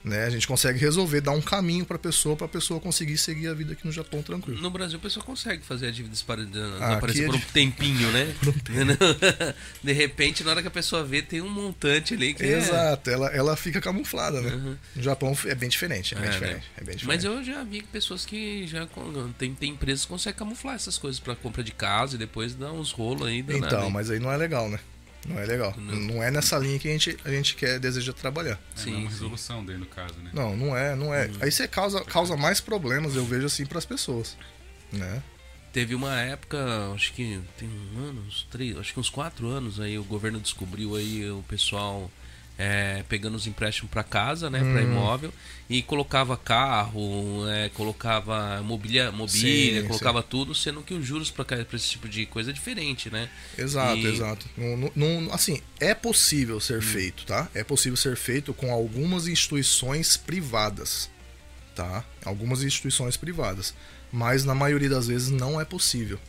Né? 0.05 0.24
A 0.25 0.29
gente 0.29 0.47
consegue 0.47 0.77
resolver, 0.77 1.19
dar 1.19 1.31
um 1.31 1.41
caminho 1.41 1.83
para 1.83 1.95
a 1.95 2.00
pessoa, 2.00 2.35
para 2.35 2.45
a 2.45 2.50
pessoa 2.50 2.79
conseguir 2.79 3.17
seguir 3.17 3.47
a 3.47 3.55
vida 3.55 3.74
aqui 3.74 3.83
no 3.88 3.91
Japão 3.91 4.21
tranquilo. 4.21 4.62
No 4.62 4.69
Brasil, 4.69 5.00
a 5.00 5.01
pessoa 5.01 5.25
consegue 5.25 5.63
fazer 5.65 5.88
a 5.88 5.91
dívida 5.91 6.13
dispara- 6.13 6.43
Ah, 6.43 6.45
desaparecer 6.45 7.01
aqui 7.09 7.24
é 7.24 7.25
por 7.25 7.35
um 7.35 7.39
de- 7.39 7.45
tempinho, 7.51 8.12
né? 8.12 8.35
De 9.83 9.91
repente, 9.93 10.43
na 10.43 10.51
hora 10.51 10.62
que 10.62 10.67
a 10.67 10.71
pessoa 10.71 11.03
vê, 11.03 11.21
tem 11.21 11.41
um 11.41 11.50
montante 11.50 12.13
ali 12.13 12.33
que 12.35 12.43
é- 12.43 12.57
Exato, 12.57 13.09
ela, 13.09 13.27
ela 13.29 13.55
fica 13.55 13.81
camuflada, 13.81 14.41
né? 14.41 14.77
No 14.95 15.01
Japão 15.01 15.35
é 15.45 15.55
bem 15.55 15.69
diferente, 15.69 16.13
é 16.13 16.19
bem 16.19 16.27
É, 16.27 16.31
né? 16.31 16.33
diferente. 16.39 16.65
É 16.77 16.83
bem 16.83 16.95
diferente. 16.95 17.07
Mas 17.07 17.24
eu 17.24 17.43
já 17.43 17.63
vi 17.63 17.81
pessoas 17.83 18.25
que 18.25 18.67
já 18.67 18.88
tem, 19.38 19.53
tem 19.55 19.71
empresas 19.71 20.03
que 20.05 20.09
conseguem 20.09 20.38
camuflar 20.38 20.75
essas 20.75 20.97
coisas 20.97 21.19
pra 21.19 21.35
compra 21.35 21.63
de 21.63 21.71
casa 21.71 22.15
e 22.15 22.17
depois 22.19 22.53
dar 22.53 22.71
uns 22.71 22.91
rolos 22.91 23.27
aí. 23.27 23.41
danado, 23.41 23.65
Então, 23.65 23.89
mas 23.89 24.09
aí 24.12 24.19
não 24.19 24.31
é 24.31 24.38
legal, 24.38 24.69
né? 24.69 24.79
Não 25.25 25.39
é 25.39 25.46
legal. 25.46 25.74
Não. 25.77 25.96
Não, 25.96 26.24
é 26.24 26.29
nessa 26.29 26.58
linha 26.58 26.77
que 26.77 26.88
a 26.88 26.91
gente, 26.91 27.17
a 27.25 27.29
gente 27.29 27.55
quer, 27.55 27.79
deseja 27.79 28.13
trabalhar. 28.13 28.60
É, 28.75 28.79
Sim, 28.79 28.91
não 28.91 28.98
é 28.98 29.01
uma 29.01 29.10
sim. 29.10 29.15
resolução 29.15 29.65
daí 29.65 29.77
no 29.77 29.86
caso, 29.86 30.13
né? 30.20 30.29
Não, 30.34 30.55
não 30.55 30.77
é, 30.77 30.96
não 30.96 31.13
é. 31.13 31.29
Aí 31.41 31.51
você 31.51 31.67
causa, 31.67 32.03
causa 32.05 32.38
mais 32.38 32.62
problemas, 32.62 33.15
eu 33.15 33.25
vejo 33.25 33.48
assim, 33.48 33.65
para 33.65 33.79
as 33.79 33.86
pessoas. 33.86 34.38
Né? 34.91 35.24
Teve 35.74 35.96
uma 35.96 36.22
época, 36.22 36.58
acho 36.94 37.12
que 37.13 37.41
tem 37.58 37.67
um 37.67 38.00
ano, 38.08 38.22
uns 38.27 38.48
três, 38.50 38.77
acho 38.77 38.94
que 38.94 39.00
uns 39.00 39.10
quatro 39.10 39.48
anos 39.48 39.79
aí, 39.79 39.98
o 39.98 40.03
governo 40.03 40.39
descobriu 40.39 40.96
aí 40.96 41.29
o 41.29 41.44
pessoal 41.50 42.10
é, 42.57 43.03
pegando 43.09 43.35
os 43.35 43.47
empréstimos 43.47 43.91
para 43.91 44.03
casa, 44.03 44.50
né, 44.50 44.59
para 44.63 44.81
Hum. 44.81 44.83
imóvel, 44.91 45.33
e 45.69 45.81
colocava 45.81 46.38
carro, 46.38 47.47
é, 47.50 47.69
colocava 47.69 48.62
mobília, 48.63 49.12
mobília 49.12 49.81
Sim, 49.81 49.88
colocava 49.88 50.21
tudo, 50.24 50.53
sendo 50.55 50.81
que 50.81 50.93
os 50.93 51.05
juros 51.05 51.29
para 51.31 51.45
esse 51.74 51.89
tipo 51.89 52.07
de 52.07 52.25
coisa 52.25 52.51
é 52.51 52.53
diferente, 52.53 53.09
né? 53.09 53.29
Exato, 53.57 53.97
E- 54.07 54.07
exato. 54.07 54.45
Não, 54.55 54.91
não- 54.95 55.33
assim, 55.33 55.62
é 55.79 55.93
possível 55.93 56.59
ser 56.59 56.81
feito, 56.81 57.25
tá? 57.25 57.50
É 57.53 57.63
possível 57.63 57.97
ser 57.97 58.15
feito 58.15 58.53
com 58.53 58.71
algumas 58.71 59.27
instituições 59.27 60.15
privadas, 60.15 61.09
tá? 61.75 62.05
Algumas 62.24 62.63
instituições 62.63 63.17
privadas. 63.17 63.74
Mas 64.12 64.45
na 64.45 64.55
maioria 64.55 64.89
das 64.89 65.07
vezes 65.07 65.29
não 65.29 65.59
é 65.59 65.65
possível. 65.65 66.19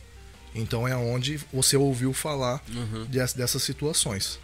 Então 0.53 0.87
é 0.87 0.95
onde 0.95 1.39
você 1.53 1.77
ouviu 1.77 2.11
falar 2.11 2.61
Uhum. 2.73 3.05
des- 3.05 3.33
dessas 3.33 3.61
situações. 3.63 4.39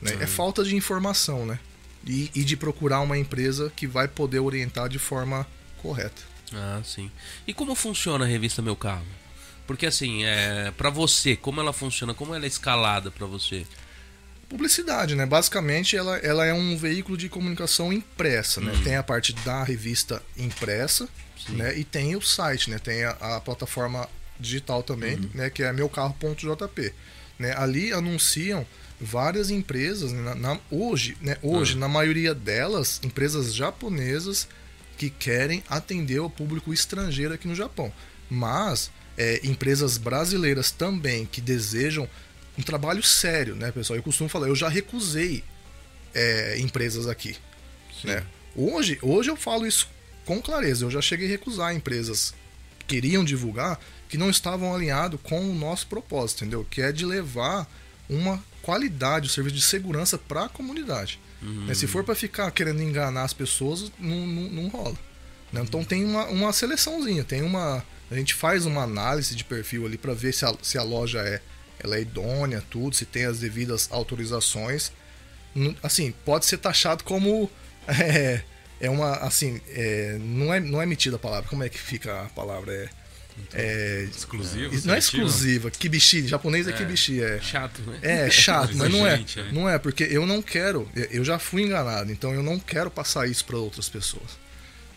Né? 0.00 0.16
É 0.20 0.26
falta 0.26 0.64
de 0.64 0.74
informação, 0.76 1.44
né? 1.46 1.58
E, 2.06 2.30
e 2.34 2.44
de 2.44 2.56
procurar 2.56 3.00
uma 3.00 3.18
empresa 3.18 3.70
que 3.76 3.86
vai 3.86 4.08
poder 4.08 4.40
orientar 4.40 4.88
de 4.88 4.98
forma 4.98 5.46
correta. 5.82 6.22
Ah, 6.52 6.80
sim. 6.84 7.10
E 7.46 7.52
como 7.54 7.74
funciona 7.74 8.24
a 8.24 8.28
revista 8.28 8.62
Meu 8.62 8.74
Carro? 8.74 9.04
Porque 9.66 9.86
assim, 9.86 10.24
é, 10.24 10.72
para 10.76 10.90
você, 10.90 11.36
como 11.36 11.60
ela 11.60 11.72
funciona, 11.72 12.12
como 12.14 12.34
ela 12.34 12.44
é 12.44 12.48
escalada 12.48 13.10
para 13.10 13.26
você? 13.26 13.64
Publicidade, 14.48 15.14
né? 15.14 15.24
Basicamente, 15.26 15.96
ela, 15.96 16.16
ela 16.18 16.44
é 16.44 16.52
um 16.52 16.76
veículo 16.76 17.16
de 17.16 17.28
comunicação 17.28 17.92
impressa, 17.92 18.60
né? 18.60 18.72
Hum. 18.74 18.82
Tem 18.82 18.96
a 18.96 19.02
parte 19.02 19.32
da 19.32 19.62
revista 19.62 20.20
impressa, 20.36 21.08
Sim. 21.46 21.52
né? 21.52 21.78
E 21.78 21.84
tem 21.84 22.16
o 22.16 22.20
site, 22.22 22.68
né? 22.68 22.78
Tem 22.80 23.04
a, 23.04 23.10
a 23.10 23.40
plataforma 23.40 24.08
digital 24.40 24.82
também, 24.82 25.14
Uhum. 25.16 25.30
né? 25.34 25.50
Que 25.50 25.62
é 25.62 25.72
meucarro.jp. 25.72 26.92
Né? 27.38 27.54
Ali 27.56 27.92
anunciam 27.92 28.66
várias 29.00 29.50
empresas, 29.50 30.12
né? 30.12 30.20
na, 30.22 30.34
na- 30.34 30.60
hoje, 30.70 31.16
né? 31.20 31.36
Hoje, 31.42 31.74
Ah. 31.74 31.78
na 31.78 31.88
maioria 31.88 32.34
delas, 32.34 33.00
empresas 33.02 33.54
japonesas 33.54 34.46
que 34.98 35.08
querem 35.08 35.62
atender 35.68 36.20
o 36.20 36.28
público 36.28 36.72
estrangeiro 36.72 37.32
aqui 37.34 37.48
no 37.48 37.54
Japão. 37.54 37.92
Mas 38.28 38.90
é, 39.16 39.40
empresas 39.44 39.96
brasileiras 39.98 40.70
também 40.70 41.26
que 41.26 41.40
desejam 41.40 42.08
um 42.58 42.62
trabalho 42.62 43.02
sério, 43.02 43.54
né, 43.54 43.70
pessoal? 43.72 43.96
Eu 43.98 44.02
costumo 44.02 44.28
falar, 44.28 44.48
eu 44.48 44.56
já 44.56 44.68
recusei 44.68 45.42
é, 46.14 46.58
empresas 46.58 47.06
aqui. 47.06 47.36
Né? 48.04 48.22
Hoje, 48.54 48.98
hoje 49.02 49.30
eu 49.30 49.36
falo 49.36 49.66
isso 49.66 49.88
com 50.24 50.40
clareza. 50.40 50.84
Eu 50.84 50.90
já 50.90 51.00
cheguei 51.00 51.26
a 51.26 51.30
recusar 51.30 51.74
empresas 51.74 52.34
que 52.78 52.86
queriam 52.96 53.24
divulgar 53.24 53.78
que 54.08 54.18
não 54.18 54.28
estavam 54.30 54.74
alinhados 54.74 55.20
com 55.22 55.40
o 55.40 55.54
nosso 55.54 55.86
propósito, 55.86 56.42
entendeu? 56.44 56.66
Que 56.68 56.82
é 56.82 56.90
de 56.92 57.04
levar 57.06 57.70
uma 58.08 58.42
qualidade, 58.62 59.26
um 59.26 59.30
serviço 59.30 59.56
de 59.56 59.62
segurança 59.62 60.16
para 60.18 60.44
a 60.44 60.48
comunidade. 60.48 61.18
Né? 61.42 61.74
Se 61.74 61.86
for 61.86 62.04
para 62.04 62.14
ficar 62.14 62.50
querendo 62.50 62.82
enganar 62.82 63.24
as 63.24 63.32
pessoas, 63.32 63.90
não, 63.98 64.26
não, 64.26 64.42
não 64.50 64.68
rola. 64.68 64.96
né? 65.52 65.62
Então 65.62 65.82
tem 65.82 66.04
uma, 66.04 66.26
uma 66.26 66.52
seleçãozinha, 66.52 67.24
tem 67.24 67.42
uma. 67.42 67.82
A 68.10 68.14
gente 68.14 68.34
faz 68.34 68.66
uma 68.66 68.82
análise 68.82 69.34
de 69.34 69.44
perfil 69.44 69.86
ali 69.86 69.96
para 69.96 70.12
ver 70.12 70.34
se 70.34 70.44
a, 70.44 70.54
se 70.62 70.76
a 70.76 70.82
loja 70.82 71.20
é, 71.20 71.40
ela 71.78 71.96
é 71.96 72.02
idônea, 72.02 72.62
tudo, 72.68 72.94
se 72.94 73.06
tem 73.06 73.24
as 73.24 73.38
devidas 73.40 73.88
autorizações. 73.90 74.92
Assim, 75.82 76.12
pode 76.24 76.46
ser 76.46 76.58
taxado 76.58 77.04
como. 77.04 77.50
É, 77.88 78.42
é 78.78 78.90
uma. 78.90 79.14
Assim, 79.16 79.60
é, 79.68 80.16
não, 80.20 80.52
é, 80.54 80.60
não 80.60 80.80
é 80.80 80.86
metida 80.86 81.16
a 81.16 81.18
palavra. 81.18 81.48
Como 81.48 81.64
é 81.64 81.68
que 81.68 81.78
fica 81.78 82.22
a 82.22 82.28
palavra? 82.28 82.72
É, 82.72 82.88
é, 83.52 84.08
Exclusivo? 84.10 84.86
não 84.86 84.94
é 84.94 84.98
exclusiva. 84.98 85.70
Kibishi, 85.70 86.26
japonês 86.26 86.66
é, 86.68 86.70
É. 86.70 86.72
kibishi, 86.74 87.22
é. 87.22 87.40
Chato, 87.40 87.80
né? 87.82 87.98
É 88.02 88.30
chato, 88.30 88.76
mas 88.76 88.90
não 88.90 89.06
é. 89.06 89.24
É. 89.36 89.52
Não 89.52 89.68
é, 89.68 89.78
porque 89.78 90.04
eu 90.04 90.26
não 90.26 90.40
quero. 90.42 90.88
Eu 91.10 91.24
já 91.24 91.38
fui 91.38 91.62
enganado, 91.62 92.12
então 92.12 92.32
eu 92.34 92.42
não 92.42 92.58
quero 92.58 92.90
passar 92.90 93.28
isso 93.28 93.44
para 93.44 93.56
outras 93.56 93.88
pessoas. 93.88 94.38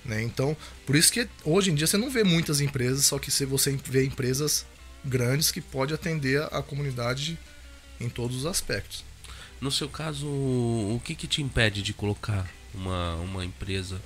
Né? 0.06 0.22
Então, 0.22 0.56
por 0.86 0.96
isso 0.96 1.12
que 1.12 1.28
hoje 1.46 1.72
em 1.72 1.76
dia 1.76 1.88
você 1.88 1.98
não 1.98 2.10
vê 2.10 2.24
muitas 2.24 2.60
empresas, 2.60 3.06
só 3.06 3.18
que 3.18 3.32
se 3.32 3.46
você 3.46 3.78
vê 3.86 4.06
empresas 4.06 4.66
grandes 5.04 5.52
que 5.52 5.62
pode 5.62 5.94
atender 5.94 6.42
a, 6.42 6.46
a 6.48 6.64
comunidade 6.64 7.38
em 8.00 8.10
todos 8.10 8.38
os 8.38 8.46
aspectos. 8.46 9.04
No 9.62 9.72
seu 9.72 9.88
caso, 9.88 10.28
o 10.28 11.02
que, 11.04 11.16
que 11.16 11.26
te 11.28 11.42
impede 11.42 11.82
de 11.82 11.94
colocar 11.94 12.46
uma, 12.74 13.16
uma 13.16 13.46
empresa 13.46 14.02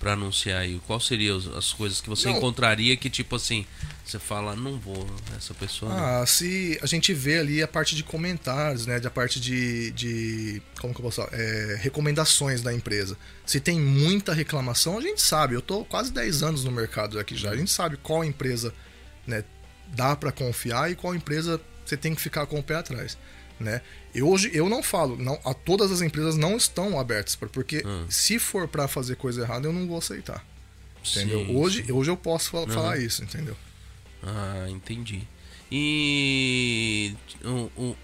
para 0.00 0.14
anunciar 0.14 0.62
aí? 0.62 0.80
Qual 0.86 0.98
seriam 0.98 1.36
as- 1.36 1.46
as 1.46 1.72
coisas 1.72 2.00
que 2.00 2.08
você 2.08 2.28
Não. 2.28 2.38
encontraria 2.38 2.96
que, 2.96 3.08
tipo 3.08 3.36
assim, 3.36 3.64
você 4.04 4.18
fala, 4.18 4.56
não 4.56 4.76
vou, 4.80 5.06
essa 5.36 5.54
pessoa. 5.54 5.94
não." 5.94 6.22
Ah, 6.22 6.26
se 6.26 6.76
a 6.82 6.86
gente 6.86 7.12
vê 7.14 7.38
ali 7.38 7.62
a 7.62 7.68
parte 7.68 7.94
de 7.94 8.02
comentários, 8.02 8.86
né? 8.86 9.00
A 9.04 9.10
parte 9.10 9.38
de. 9.38 9.90
de 9.92 10.62
como 10.80 10.92
que 10.92 11.00
eu 11.00 11.04
posso 11.04 11.22
falar? 11.22 11.30
É, 11.38 11.76
recomendações 11.80 12.62
da 12.62 12.72
empresa. 12.74 13.16
Se 13.46 13.60
tem 13.60 13.78
muita 13.78 14.32
reclamação, 14.34 14.98
a 14.98 15.00
gente 15.02 15.20
sabe. 15.22 15.54
Eu 15.54 15.62
tô 15.62 15.84
quase 15.84 16.10
10 16.12 16.42
anos 16.42 16.64
no 16.64 16.72
mercado 16.72 17.18
aqui 17.20 17.36
já. 17.36 17.50
A 17.50 17.56
gente 17.56 17.70
sabe 17.70 17.96
qual 17.98 18.24
empresa 18.24 18.74
né, 19.26 19.44
dá 19.94 20.16
para 20.16 20.32
confiar 20.32 20.90
e 20.90 20.94
qual 20.96 21.14
empresa 21.14 21.60
você 21.84 21.96
tem 21.96 22.14
que 22.14 22.20
ficar 22.22 22.46
com 22.46 22.58
o 22.58 22.62
pé 22.62 22.76
atrás. 22.76 23.18
Né? 23.60 23.82
Eu, 24.14 24.26
hoje 24.26 24.50
eu 24.54 24.68
não 24.70 24.82
falo, 24.82 25.16
não, 25.16 25.38
a, 25.44 25.52
todas 25.52 25.92
as 25.92 26.00
empresas 26.00 26.34
não 26.36 26.56
estão 26.56 26.98
abertas, 26.98 27.36
pra- 27.36 27.46
porque 27.48 27.82
Hum. 27.86 28.06
se 28.08 28.38
for 28.38 28.66
para 28.66 28.88
fazer 28.88 29.16
coisa 29.16 29.42
errada, 29.42 29.68
eu 29.68 29.72
não 29.72 29.86
vou 29.86 29.98
aceitar. 29.98 30.42
Entendeu? 31.06 31.44
Sim, 31.46 31.56
hoje, 31.56 31.84
sim. 31.84 31.92
hoje 31.92 32.10
eu 32.10 32.16
posso 32.16 32.50
fa- 32.50 32.66
falar 32.66 32.96
Uhum. 32.96 33.02
isso, 33.02 33.22
entendeu? 33.22 33.54
Ah, 34.22 34.66
entendi. 34.70 35.22
E 35.70 37.14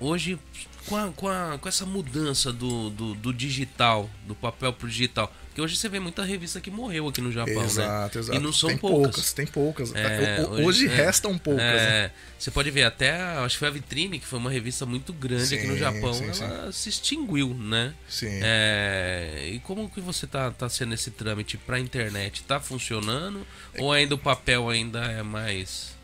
hoje, 0.00 0.38
com, 0.86 0.96
a- 0.96 1.10
com, 1.12 1.28
a- 1.28 1.58
com 1.60 1.68
essa 1.68 1.84
mudança 1.86 2.52
do, 2.52 2.90
do, 2.90 3.14
do 3.14 3.32
digital, 3.32 4.08
do 4.26 4.34
papel 4.34 4.72
pro 4.72 4.88
digital, 4.88 5.32
porque 5.56 5.62
hoje 5.62 5.76
você 5.76 5.88
vê 5.88 5.98
muita 5.98 6.22
revista 6.22 6.60
que 6.60 6.70
morreu 6.70 7.08
aqui 7.08 7.22
no 7.22 7.32
Japão, 7.32 7.54
né? 7.54 7.64
Exato, 7.64 8.18
exato. 8.18 8.38
E 8.38 8.42
não 8.42 8.52
são 8.52 8.68
tem 8.68 8.76
poucas. 8.76 9.32
Tem 9.32 9.46
poucas. 9.46 9.90
É, 9.94 10.42
O- 10.42 10.50
o- 10.50 10.64
hoje 10.66 10.86
é, 10.86 10.94
restam 10.94 11.38
poucas. 11.38 11.64
né? 11.64 12.04
é, 12.04 12.10
Você 12.38 12.50
pode 12.50 12.70
ver 12.70 12.82
até, 12.82 13.12
acho 13.38 13.54
que 13.54 13.60
foi 13.60 13.68
a 13.68 13.70
Vitrine, 13.70 14.18
que 14.18 14.26
foi 14.26 14.38
uma 14.38 14.50
revista 14.50 14.84
muito 14.84 15.14
grande 15.14 15.54
aqui 15.54 15.66
no 15.66 15.72
Sim, 15.72 15.78
Japão, 15.78 16.12
sim, 16.12 16.24
ela 16.42 16.70
se 16.72 16.90
extinguiu, 16.90 17.54
né? 17.54 17.94
Sim. 18.06 18.38
É, 18.42 19.48
e 19.54 19.58
como 19.60 19.88
que 19.88 19.98
você 20.02 20.26
tá, 20.26 20.50
tá 20.50 20.68
sendo 20.68 20.92
esse 20.92 21.10
trâmite 21.10 21.56
pra 21.56 21.80
internet? 21.80 22.42
Tá 22.42 22.60
funcionando? 22.60 23.46
É 23.72 23.80
Ou 23.82 23.90
ainda 23.90 24.14
o 24.14 24.18
papel 24.18 24.68
ainda 24.68 25.00
é 25.06 25.22
mais. 25.22 25.95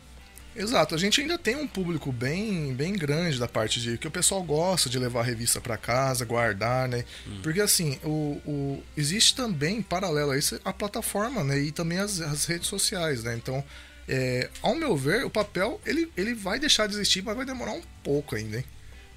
Exato. 0.55 0.93
A 0.93 0.97
gente 0.97 1.19
ainda 1.21 1.37
tem 1.37 1.55
um 1.55 1.67
público 1.67 2.11
bem, 2.11 2.73
bem 2.73 2.93
grande 2.93 3.39
da 3.39 3.47
parte 3.47 3.81
de 3.81 3.97
que 3.97 4.07
o 4.07 4.11
pessoal 4.11 4.43
gosta 4.43 4.89
de 4.89 4.99
levar 4.99 5.21
a 5.21 5.23
revista 5.23 5.59
para 5.59 5.77
casa, 5.77 6.25
guardar, 6.25 6.87
né? 6.87 7.03
Hum. 7.27 7.39
Porque 7.41 7.59
assim, 7.61 7.97
o, 8.03 8.39
o- 8.45 8.83
existe 8.95 9.35
também, 9.35 9.81
paralelo 9.81 10.31
a 10.31 10.37
isso, 10.37 10.59
a 10.63 10.71
plataforma, 10.71 11.43
né? 11.43 11.57
E 11.59 11.71
também 11.71 11.97
as, 11.97 12.21
as 12.21 12.45
redes 12.45 12.67
sociais, 12.67 13.23
né? 13.23 13.35
Então, 13.35 13.63
é, 14.07 14.49
ao 14.61 14.75
meu 14.75 14.95
ver, 14.95 15.25
o 15.25 15.29
papel 15.29 15.81
ele, 15.85 16.11
ele 16.15 16.33
vai 16.33 16.59
deixar 16.59 16.87
de 16.87 16.93
existir, 16.93 17.23
mas 17.23 17.35
vai 17.35 17.45
demorar 17.45 17.71
um 17.73 17.81
pouco 18.03 18.35
ainda, 18.35 18.57
hein? 18.57 18.65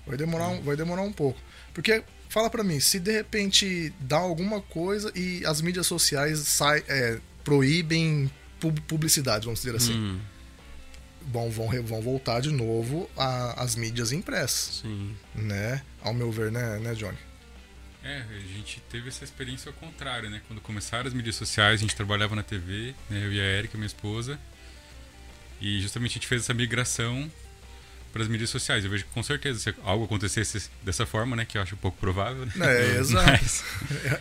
Vai 0.06 0.16
demorar, 0.16 0.48
um, 0.48 0.62
vai 0.62 0.76
demorar 0.76 1.02
um 1.02 1.12
pouco. 1.12 1.38
Porque, 1.74 2.02
fala 2.28 2.48
pra 2.48 2.62
mim, 2.64 2.78
se 2.80 2.98
de 3.00 3.10
repente 3.10 3.92
dá 4.00 4.16
alguma 4.18 4.60
coisa 4.62 5.12
e 5.14 5.44
as 5.44 5.60
mídias 5.60 5.86
sociais 5.86 6.38
sai, 6.40 6.82
é, 6.88 7.18
proíbem 7.44 8.30
pub- 8.60 8.80
publicidade, 8.86 9.44
vamos 9.44 9.60
dizer 9.60 9.74
assim, 9.76 9.92
Hum, 9.94 10.20
vão, 11.26 11.50
vão, 11.50 11.68
vão 11.82 12.00
voltar 12.00 12.40
de 12.40 12.50
novo 12.50 13.08
a- 13.16 13.62
as 13.62 13.74
mídias 13.76 14.12
impressas, 14.12 14.80
sim. 14.82 15.14
né? 15.34 15.82
Ao 16.02 16.14
meu 16.14 16.30
ver, 16.30 16.50
né, 16.50 16.78
né 16.78 16.94
Johnny? 16.94 17.18
É, 18.02 18.22
a 18.30 18.38
gente 18.56 18.80
teve 18.88 19.08
essa 19.08 19.24
experiência 19.24 19.68
ao 19.68 19.72
contrário, 19.74 20.30
né? 20.30 20.40
Quando 20.46 20.60
começaram 20.60 21.08
as 21.08 21.12
mídias 21.14 21.34
sociais, 21.34 21.80
a 21.80 21.82
gente 21.82 21.96
trabalhava 21.96 22.36
na 22.36 22.42
TV, 22.42 22.94
né? 23.10 23.24
eu 23.24 23.32
e 23.32 23.40
a 23.40 23.44
Erika, 23.44 23.76
minha 23.76 23.86
esposa. 23.86 24.38
E 25.60 25.80
justamente 25.80 26.12
a 26.12 26.14
gente 26.14 26.26
fez 26.28 26.42
essa 26.42 26.54
migração 26.54 27.30
para 28.12 28.22
as 28.22 28.28
mídias 28.28 28.50
sociais. 28.50 28.84
Eu 28.84 28.90
vejo 28.90 29.04
que 29.04 29.10
com 29.10 29.22
certeza 29.22 29.58
se 29.58 29.74
algo 29.84 30.04
acontecesse 30.04 30.68
dessa 30.82 31.04
forma, 31.06 31.36
né, 31.36 31.44
que 31.44 31.58
eu 31.58 31.62
acho 31.62 31.76
pouco 31.76 31.96
provável. 31.98 32.46
Né? 32.46 32.52
É, 32.60 32.96
exato. 32.98 33.30
Mas- 33.30 33.64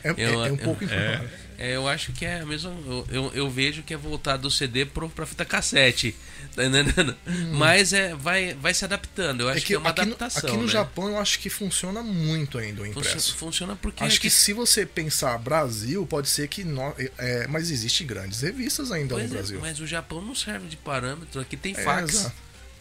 É, 0.04 0.10
é- 0.10 0.14
Eu- 0.18 0.46
é 0.46 0.52
um 0.52 0.56
eu- 0.56 0.58
pouco 0.58 0.84
improvável. 0.84 1.30
É, 1.58 1.74
eu 1.78 1.88
acho 1.88 2.12
que 2.12 2.26
é 2.26 2.44
mesmo. 2.44 2.70
Eu, 2.86 3.08
eu, 3.10 3.32
eu 3.34 3.50
vejo 3.50 3.82
que 3.82 3.94
é 3.94 3.98
voltar 3.98 4.36
do 4.36 4.52
CD 4.52 4.86
pro, 4.86 5.10
pra 5.10 5.26
fita 5.26 5.46
cassete. 5.46 6.14
Tá 6.54 6.66
entendendo? 6.66 7.16
Mas 7.54 7.92
é, 7.94 8.14
vai, 8.14 8.54
vai 8.56 8.74
se 8.74 8.84
adaptando. 8.86 9.42
Eu 9.42 9.50
acho 9.50 9.66
que, 9.66 9.74
é 9.74 9.78
uma 9.78 9.90
aqui, 9.90 10.02
no- 10.02 10.08
adaptação. 10.16 10.50
aqui 10.50 10.58
no 10.58 10.66
né? 10.66 10.72
Japão 10.72 11.10
eu 11.10 11.18
acho 11.20 11.40
que 11.40 11.50
funciona 11.50 12.02
muito 12.04 12.58
ainda 12.58 12.82
o 12.82 12.86
impresso. 12.86 13.36
funciona 13.36 13.76
porque 13.76 14.04
Acho 14.04 14.18
aqui- 14.18 14.28
que 14.28 14.30
se 14.30 14.52
você 14.54 14.86
pensar 14.86 15.38
Brasil, 15.38 16.06
pode 16.06 16.28
ser 16.30 16.48
que. 16.50 16.66
é, 17.18 17.48
mas 17.48 17.72
existem 17.72 18.06
grandes 18.06 18.42
revistas 18.42 18.92
ainda 18.92 19.16
Pois 19.16 19.30
no 19.30 19.36
é, 19.36 19.38
Brasil. 19.40 19.60
mas 19.62 19.80
o 19.80 19.88
Japão 19.88 20.22
não 20.22 20.36
serve 20.36 20.68
de 20.68 20.76
parâmetro. 20.78 21.40
Aqui 21.42 21.56
tem 21.58 21.74
É, 21.74 21.82
fax. 21.84 22.32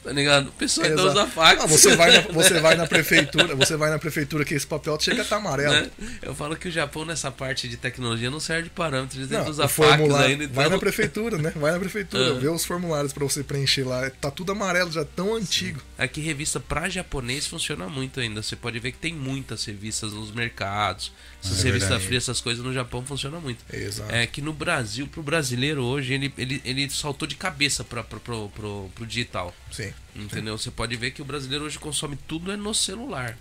Tá 0.04 0.12
ligado? 0.12 0.48
O 0.48 0.52
pessoal 0.52 0.86
ainda 0.86 1.02
usa 1.02 1.26
fax. 1.26 1.64
Ah, 1.64 1.66
você, 1.66 1.96
vai 1.96 2.12
na, 2.12 2.20
você 2.30 2.60
vai 2.60 2.74
na 2.76 2.86
prefeitura, 2.86 3.56
você 3.56 3.74
vai 3.76 3.88
na 3.90 3.98
prefeitura 3.98 4.44
que 4.44 4.52
esse 4.54 4.66
papel 4.66 4.98
chega 5.00 5.22
a 5.22 5.24
estar 5.24 5.36
amarelo. 5.36 5.72
né? 5.72 5.90
Eu 6.20 6.34
falo 6.34 6.54
que 6.56 6.68
o 6.68 6.70
Japão, 6.70 7.06
nessa 7.06 7.30
parte 7.30 7.66
de 7.68 7.78
tecnologia, 7.78 8.30
não 8.30 8.38
serve 8.38 8.64
de 8.64 8.70
parâmetro. 8.70 9.18
Eles 9.18 9.30
Não, 9.30 9.48
usam 9.48 9.66
fax 9.66 10.02
ainda. 10.14 10.44
Então... 10.44 10.54
Vai 10.54 10.68
na 10.68 10.78
prefeitura, 10.78 11.38
né? 11.38 11.52
Vai 11.56 11.72
na 11.72 11.78
prefeitura, 11.78 12.32
Ah. 12.32 12.38
vê 12.38 12.48
os 12.48 12.64
formulários 12.66 13.12
pra 13.14 13.24
você 13.24 13.42
preencher 13.42 13.84
lá. 13.84 14.10
Tá 14.20 14.30
tudo 14.30 14.52
amarelo, 14.52 14.92
já 14.92 15.04
tão 15.06 15.34
antigo. 15.34 15.80
Aqui 15.96 16.20
revista 16.20 16.58
pra 16.58 16.88
japonês 16.88 17.46
funciona 17.46 17.88
muito 17.88 18.18
ainda. 18.18 18.42
Você 18.42 18.56
pode 18.56 18.78
ver 18.80 18.90
que 18.92 18.98
tem 18.98 19.14
muitas 19.14 19.64
revistas 19.64 20.12
nos 20.12 20.32
mercados. 20.32 21.12
Essas 21.42 21.60
É 21.60 21.68
revistas 21.68 22.02
frias, 22.02 22.24
essas 22.24 22.40
coisas 22.40 22.64
no 22.64 22.72
Japão 22.72 23.04
funcionam 23.06 23.40
muito. 23.40 23.64
Exato. 23.72 24.12
É 24.12 24.26
que 24.26 24.40
no 24.42 24.52
Brasil, 24.52 25.06
pro 25.06 25.22
brasileiro 25.22 25.82
hoje, 25.84 26.12
ele, 26.14 26.34
ele, 26.36 26.60
ele 26.64 26.90
saltou 26.90 27.28
de 27.28 27.36
cabeça 27.36 27.84
pra, 27.84 28.02
pra, 28.02 28.18
pro, 28.18 28.48
pro, 28.48 28.90
pro 28.94 29.06
digital. 29.06 29.54
Sim. 29.70 29.92
Entendeu? 30.16 30.58
Você 30.58 30.70
pode 30.70 30.96
ver 30.96 31.12
que 31.12 31.22
o 31.22 31.24
brasileiro 31.24 31.64
hoje 31.64 31.78
consome 31.78 32.16
tudo 32.26 32.50
é 32.50 32.56
no 32.56 32.74
celular. 32.74 33.38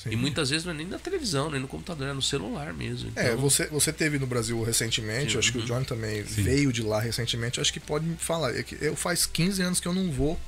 sim. 0.00 0.10
E 0.12 0.16
muitas 0.16 0.50
vezes 0.50 0.64
não 0.64 0.72
é 0.72 0.76
nem 0.76 0.86
na 0.86 1.00
televisão, 1.00 1.50
nem 1.50 1.60
no 1.60 1.66
computador, 1.66 2.06
é 2.08 2.12
no 2.12 2.22
celular 2.22 2.72
mesmo. 2.72 3.08
Então, 3.08 3.22
É, 3.24 3.34
você, 3.34 3.66
você 3.66 3.92
teve 3.92 4.16
no 4.16 4.28
Brasil 4.28 4.62
recentemente, 4.62 5.32
Sim, 5.32 5.38
acho 5.38 5.50
que 5.50 5.58
o 5.58 5.60
uhum. 5.62 5.66
John 5.66 5.82
também 5.82 6.24
Sim. 6.24 6.42
veio 6.44 6.72
de 6.72 6.82
lá 6.82 7.00
recentemente, 7.00 7.60
acho 7.60 7.72
que 7.72 7.80
pode 7.80 8.06
me 8.06 8.16
falar. 8.16 8.54
É 8.56 8.64
eu 8.80 8.94
faz 8.94 9.26
15 9.26 9.60
anos 9.62 9.80
que 9.80 9.88
eu 9.88 9.92
não 9.92 10.12
vou 10.12 10.38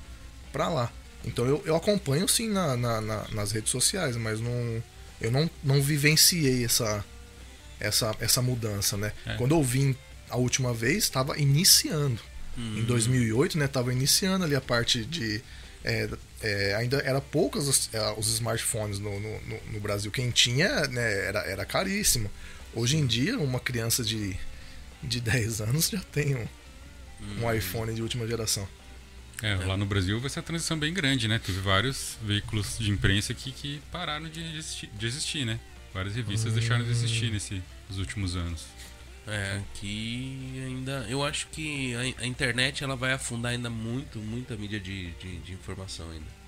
pra 0.53 0.69
lá. 0.69 0.93
Então 1.25 1.45
eu, 1.47 1.63
eu 1.67 1.77
acompanho 1.77 2.27
sim 2.29 2.49
na, 2.49 2.77
na- 2.77 3.01
na- 3.01 3.27
nas 3.33 3.53
redes 3.53 3.71
sociais, 3.71 4.17
mas 4.17 4.41
não, 4.41 4.83
eu 5.21 5.31
não, 5.31 5.51
não 5.63 5.83
vivenciei 5.83 6.65
essa, 6.65 7.05
essa, 7.81 8.15
essa 8.21 8.41
mudança, 8.43 8.97
né? 8.97 9.13
É. 9.27 9.35
Quando 9.35 9.55
eu 9.55 9.63
vim 9.63 9.97
a 10.31 10.37
última 10.37 10.73
vez, 10.73 11.05
estava 11.05 11.39
iniciando. 11.39 12.21
Hum. 12.57 12.79
Em 12.79 12.85
2008, 12.85 13.59
né, 13.59 13.67
tava 13.69 13.93
iniciando 13.93 14.45
ali 14.45 14.55
a 14.55 14.61
parte 14.61 15.05
de 15.05 15.43
é, 15.85 16.09
é, 16.43 16.75
ainda 16.75 16.99
era 16.99 17.21
poucas 17.21 17.69
os, 17.69 17.89
é, 17.93 18.15
os 18.19 18.29
smartphones 18.35 18.99
no, 18.99 19.19
no, 19.21 19.41
no- 19.43 19.61
no 19.73 19.81
Brasil. 19.81 20.11
Quem 20.11 20.31
tinha, 20.31 20.87
né, 20.89 21.27
era, 21.27 21.41
era 21.41 21.65
caríssimo. 21.65 22.31
Hoje 22.75 22.97
em 22.97 23.07
dia, 23.07 23.39
uma 23.39 23.59
criança 23.61 24.03
de, 24.05 24.37
de 25.03 25.21
10 25.21 25.61
anos 25.63 25.89
já 25.89 26.01
tem 26.13 26.35
um, 26.37 26.47
Hum. 27.21 27.43
um 27.45 27.53
iPhone 27.53 27.93
de 27.95 28.01
última 28.03 28.27
geração. 28.29 28.69
É, 29.43 29.55
lá 29.67 29.77
no 29.77 29.87
Brasil 29.87 30.19
vai 30.21 30.29
ser 30.29 30.41
uma 30.41 30.47
transição 30.47 30.77
bem 30.79 30.93
grande, 30.93 31.29
né? 31.29 31.39
Teve 31.39 31.61
vários 31.61 32.17
veículos 32.23 32.77
de 32.79 32.91
imprensa 32.91 33.33
aqui 33.33 33.53
que 33.53 33.81
pararam 33.93 34.29
de 34.29 34.41
existir, 34.57 34.91
de 34.99 35.07
existir 35.07 35.45
né? 35.45 35.61
Várias 35.95 36.15
revistas 36.17 36.53
deixaram 36.55 36.85
de 36.85 36.91
existir 36.91 37.31
nesse, 37.31 37.63
nos 37.89 37.99
últimos 37.99 38.35
anos. 38.37 38.67
É, 39.27 39.61
que 39.75 40.63
ainda. 40.67 41.07
Eu 41.09 41.25
acho 41.25 41.47
que 41.49 41.95
a, 41.95 42.23
a 42.23 42.27
internet 42.27 42.83
ela 42.83 42.97
vai 42.97 43.13
afundar 43.13 43.53
ainda 43.53 43.69
muito, 43.71 44.19
muita 44.19 44.57
mídia 44.57 44.81
de, 44.81 45.11
de, 45.13 45.39
de 45.39 45.53
informação 45.53 46.11
ainda. 46.11 46.39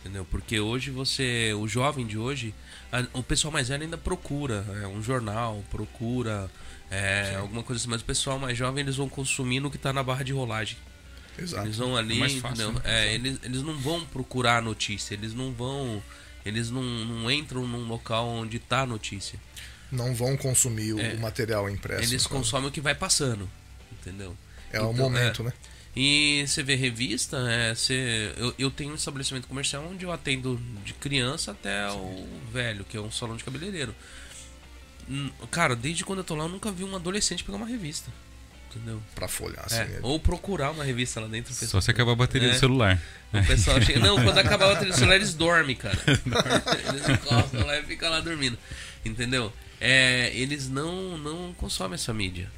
Entendeu? 0.00 0.24
Porque 0.24 0.58
hoje 0.58 0.90
você. 0.90 1.52
O 1.54 1.68
jovem 1.68 2.06
de 2.06 2.18
hoje, 2.18 2.52
a- 2.90 3.06
o 3.12 3.22
pessoal 3.22 3.52
mais 3.52 3.68
velho 3.68 3.84
ainda 3.84 3.98
procura 3.98 4.64
é, 4.82 4.86
um 4.88 5.02
jornal, 5.02 5.62
procura 5.70 6.50
é, 6.90 7.36
alguma 7.36 7.62
coisa 7.62 7.80
assim, 7.80 7.88
mas 7.90 8.00
o 8.00 8.04
pessoal 8.04 8.38
mais 8.38 8.56
jovem 8.58 8.82
eles 8.82 8.96
vão 8.96 9.08
consumir 9.08 9.60
no 9.60 9.70
que 9.70 9.78
tá 9.78 9.92
na 9.92 10.02
barra 10.02 10.24
de 10.24 10.32
rolagem. 10.32 10.76
Exato. 11.38 11.66
Eles 11.66 11.76
vão 11.76 11.96
ali, 11.96 12.16
É 12.16 12.20
mais 12.20 12.34
fácil, 12.34 12.72
né? 12.72 12.80
É, 12.84 13.14
eles, 13.14 13.38
eles 13.42 13.62
não 13.62 13.76
vão 13.78 14.04
procurar 14.06 14.58
a 14.58 14.60
notícia, 14.60 15.14
eles 15.14 15.32
não 15.34 15.52
vão. 15.52 16.02
Eles 16.44 16.70
não, 16.70 16.82
não 16.82 17.30
entram 17.30 17.66
num 17.66 17.86
local 17.86 18.26
onde 18.28 18.58
tá 18.58 18.80
a 18.80 18.86
notícia. 18.86 19.38
Não 19.90 20.14
vão 20.14 20.36
consumir 20.36 20.92
o, 20.92 21.00
É. 21.00 21.14
o 21.14 21.20
material 21.20 21.68
impresso. 21.70 22.02
Eles 22.02 22.22
caso. 22.24 22.28
consomem 22.30 22.68
o 22.68 22.72
que 22.72 22.80
vai 22.80 22.94
passando. 22.94 23.48
Entendeu? 23.92 24.36
É 24.72 24.80
o 24.80 24.90
Então, 24.90 24.94
momento, 24.94 25.42
é. 25.42 25.44
né? 25.46 25.52
E 25.94 26.44
você 26.46 26.62
vê 26.62 26.74
revista, 26.74 27.36
é, 27.50 27.74
você, 27.74 28.32
eu, 28.38 28.54
eu 28.58 28.70
tenho 28.70 28.92
um 28.92 28.94
estabelecimento 28.94 29.46
comercial 29.46 29.86
onde 29.86 30.04
eu 30.06 30.10
atendo 30.10 30.58
de 30.84 30.94
criança 30.94 31.50
até 31.50 31.86
o 31.92 32.26
velho, 32.50 32.82
que 32.84 32.96
é 32.96 33.00
um 33.00 33.10
salão 33.10 33.36
de 33.36 33.44
cabeleireiro. 33.44 33.94
Hum, 35.08 35.30
Cara, 35.50 35.76
desde 35.76 36.04
quando 36.04 36.20
eu 36.20 36.24
tô 36.24 36.34
lá, 36.34 36.44
eu 36.44 36.48
nunca 36.48 36.70
vi 36.72 36.82
um 36.84 36.96
adolescente 36.96 37.44
pegar 37.44 37.58
uma 37.58 37.66
revista. 37.66 38.10
Entendeu? 38.74 39.02
Pra 39.14 39.28
folhar, 39.28 39.66
É, 39.70 39.82
assim. 39.82 39.92
ou 40.02 40.18
procurar 40.18 40.70
uma 40.70 40.82
revista 40.84 41.20
lá 41.20 41.28
dentro. 41.28 41.52
Só 41.54 41.80
se 41.80 41.90
acabar 41.90 42.12
a 42.12 42.16
bateria 42.16 42.48
É. 42.48 42.52
do 42.52 42.58
celular. 42.58 43.00
O 43.32 43.44
pessoal 43.46 43.80
chega. 43.82 44.00
Não, 44.00 44.16
quando 44.22 44.38
acabar 44.38 44.66
a 44.66 44.68
bateria 44.74 44.92
do 44.92 44.96
celular, 44.96 45.16
eles 45.16 45.34
dormem, 45.34 45.76
cara. 45.76 45.98
eles 46.88 47.08
encostam 47.08 47.66
lá 47.66 47.78
e 47.78 47.82
ficam 47.84 48.10
lá 48.10 48.20
dormindo. 48.20 48.58
Entendeu? 49.04 49.52
É, 49.80 50.30
eles 50.34 50.68
não, 50.68 51.18
não 51.18 51.52
consomem 51.54 51.94
essa 51.94 52.14
mídia. 52.14 52.50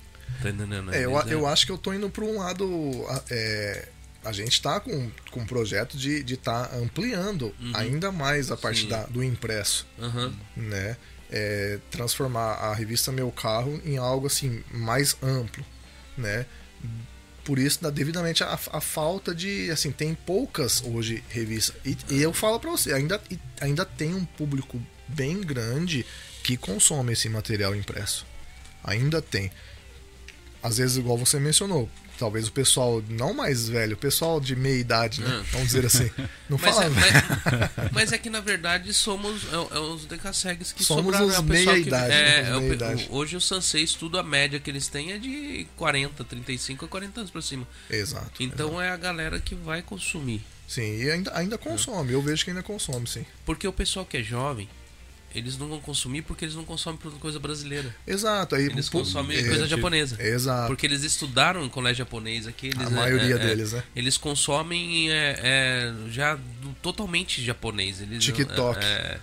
Tá 0.43 0.51
entendendo? 0.51 0.93
É, 0.95 1.05
eu, 1.05 1.13
eu 1.29 1.47
acho 1.47 1.67
que 1.67 1.73
eu 1.73 1.79
tô 1.79 1.93
indo 1.93 2.09
para 2.11 2.25
um 2.25 2.39
lado. 2.39 3.05
a- 3.09 3.23
é, 3.31 3.89
a 4.25 4.33
gente 4.33 4.61
tá 4.63 4.81
com, 4.81 5.11
com 5.31 5.41
um 5.41 5.47
projeto 5.47 5.97
de 5.99 6.21
estar 6.33 6.69
tá 6.69 6.77
ampliando 6.77 7.55
ainda 7.75 8.11
mais 8.11 8.51
a 8.51 8.57
parte 8.57 8.87
da, 8.87 9.05
do 9.05 9.23
impresso, 9.23 9.87
Aham. 10.01 10.33
né? 10.57 10.97
É, 11.31 11.79
transformar 11.91 12.53
a 12.55 12.75
revista 12.75 13.11
Meu 13.13 13.31
Carro 13.33 13.81
em 13.85 13.97
algo 13.99 14.27
assim 14.27 14.63
mais 14.71 15.17
amplo, 15.23 15.65
né? 16.17 16.47
Por 17.45 17.59
isso, 17.59 17.91
devidamente 17.91 18.43
a, 18.43 18.59
a 18.73 18.81
falta 18.81 19.35
de. 19.35 19.71
Assim, 19.71 19.93
tem 19.93 20.15
poucas 20.15 20.83
hoje 20.83 21.23
revistas. 21.29 21.77
E, 21.85 21.97
e 22.11 22.23
eu 22.23 22.33
falo 22.33 22.59
para 22.59 22.71
você, 22.71 22.93
ainda, 22.93 23.21
ainda 23.61 23.85
tem 23.85 24.15
um 24.15 24.25
público 24.25 24.81
bem 25.07 25.41
grande 25.43 26.07
que 26.43 26.57
consome 26.57 27.13
esse 27.13 27.29
material 27.29 27.75
impresso. 27.75 28.27
Ainda 28.83 29.21
tem. 29.21 29.51
Às 30.63 30.79
vezes, 30.79 30.97
igual 30.97 31.19
você 31.19 31.39
mencionou, 31.39 31.89
talvez 32.19 32.47
o 32.49 32.53
pessoal 32.53 33.03
não 33.09 33.33
mais 33.35 33.69
velho, 33.69 33.95
o 33.95 33.99
pessoal 33.99 34.41
de 34.41 34.55
meia 34.57 34.79
idade, 34.79 35.21
né? 35.21 35.29
Ah. 35.41 35.45
Vamos 35.53 35.69
dizer 35.69 35.87
assim. 35.87 36.11
Não 36.49 36.59
Mas, 36.63 36.75
fala. 36.75 36.85
é, 36.87 36.89
mas, 36.91 37.91
mas 37.93 38.13
é 38.13 38.19
que 38.19 38.31
na 38.31 38.41
verdade 38.41 38.93
somos 38.95 39.43
é, 39.53 39.77
é 39.77 39.79
os 39.79 40.05
decassegues 40.07 40.73
que 40.73 40.85
Somos 40.85 41.05
sobraram. 41.05 41.27
os 41.27 41.39
o 41.39 41.45
pessoal 41.45 41.77
que- 41.77 41.89
é, 41.95 42.43
né? 42.43 42.57
Os 42.97 43.07
o. 43.11 43.15
Hoje 43.17 43.37
os 43.37 43.47
sanseis, 43.47 43.95
tudo 43.95 44.19
a 44.19 44.23
média 44.23 44.59
que 44.61 44.71
eles 44.71 44.89
têm 44.89 45.13
é 45.13 45.19
de 45.19 45.67
40, 45.77 46.25
35 46.25 46.85
a 46.85 46.89
40 46.89 47.21
anos 47.21 47.31
pra 47.31 47.43
cima. 47.43 47.67
Exato. 47.91 48.31
Então 48.43 48.81
é 48.81 48.91
a 48.91 48.97
galera 48.97 49.39
que 49.41 49.55
vai 49.55 49.83
consumir. 49.83 50.43
Sim, 50.67 50.97
e 51.03 51.11
ainda, 51.11 51.31
ainda 51.37 51.59
consome. 51.59 52.13
Eu 52.13 52.23
vejo 52.23 52.43
que 52.45 52.51
ainda 52.51 52.63
consome, 52.63 53.07
sim. 53.07 53.25
Porque 53.45 53.69
o 53.69 53.73
pessoal 53.73 54.07
que 54.07 54.17
é 54.17 54.23
jovem, 54.23 54.69
eles 55.35 55.59
não 55.59 55.69
vão 55.69 55.81
consumir 55.81 56.23
porque 56.23 56.45
eles 56.45 56.55
não 56.55 56.65
consomem 56.65 56.99
coisa 57.21 57.39
brasileira. 57.39 57.95
Exato. 58.07 58.55
Aí, 58.55 58.67
Eles 58.67 58.89
consomem 58.89 59.37
é, 59.37 59.43
coisa 59.45 59.67
japonesa. 59.67 60.17
Exato. 60.23 60.69
Porque 60.69 60.87
eles 60.87 61.03
estudaram 61.03 61.65
em 61.65 61.69
colégio 61.69 61.99
japonês 61.99 62.47
aqui. 62.47 62.69
Eles, 62.69 62.87
A 62.87 62.91
é, 62.91 62.91
maioria 62.91 63.35
é, 63.35 63.37
é, 63.37 63.39
deles, 63.39 63.73
né? 63.73 63.83
Eles 63.95 64.17
consomem 64.17 65.11
é, 65.11 65.41
é, 65.43 65.93
já 66.11 66.37
do- 66.37 66.75
totalmente 66.81 67.43
japonês. 67.45 68.01
Eles, 68.01 68.23
TikTok. 68.25 68.79
É, 68.85 68.87
é, 68.89 69.19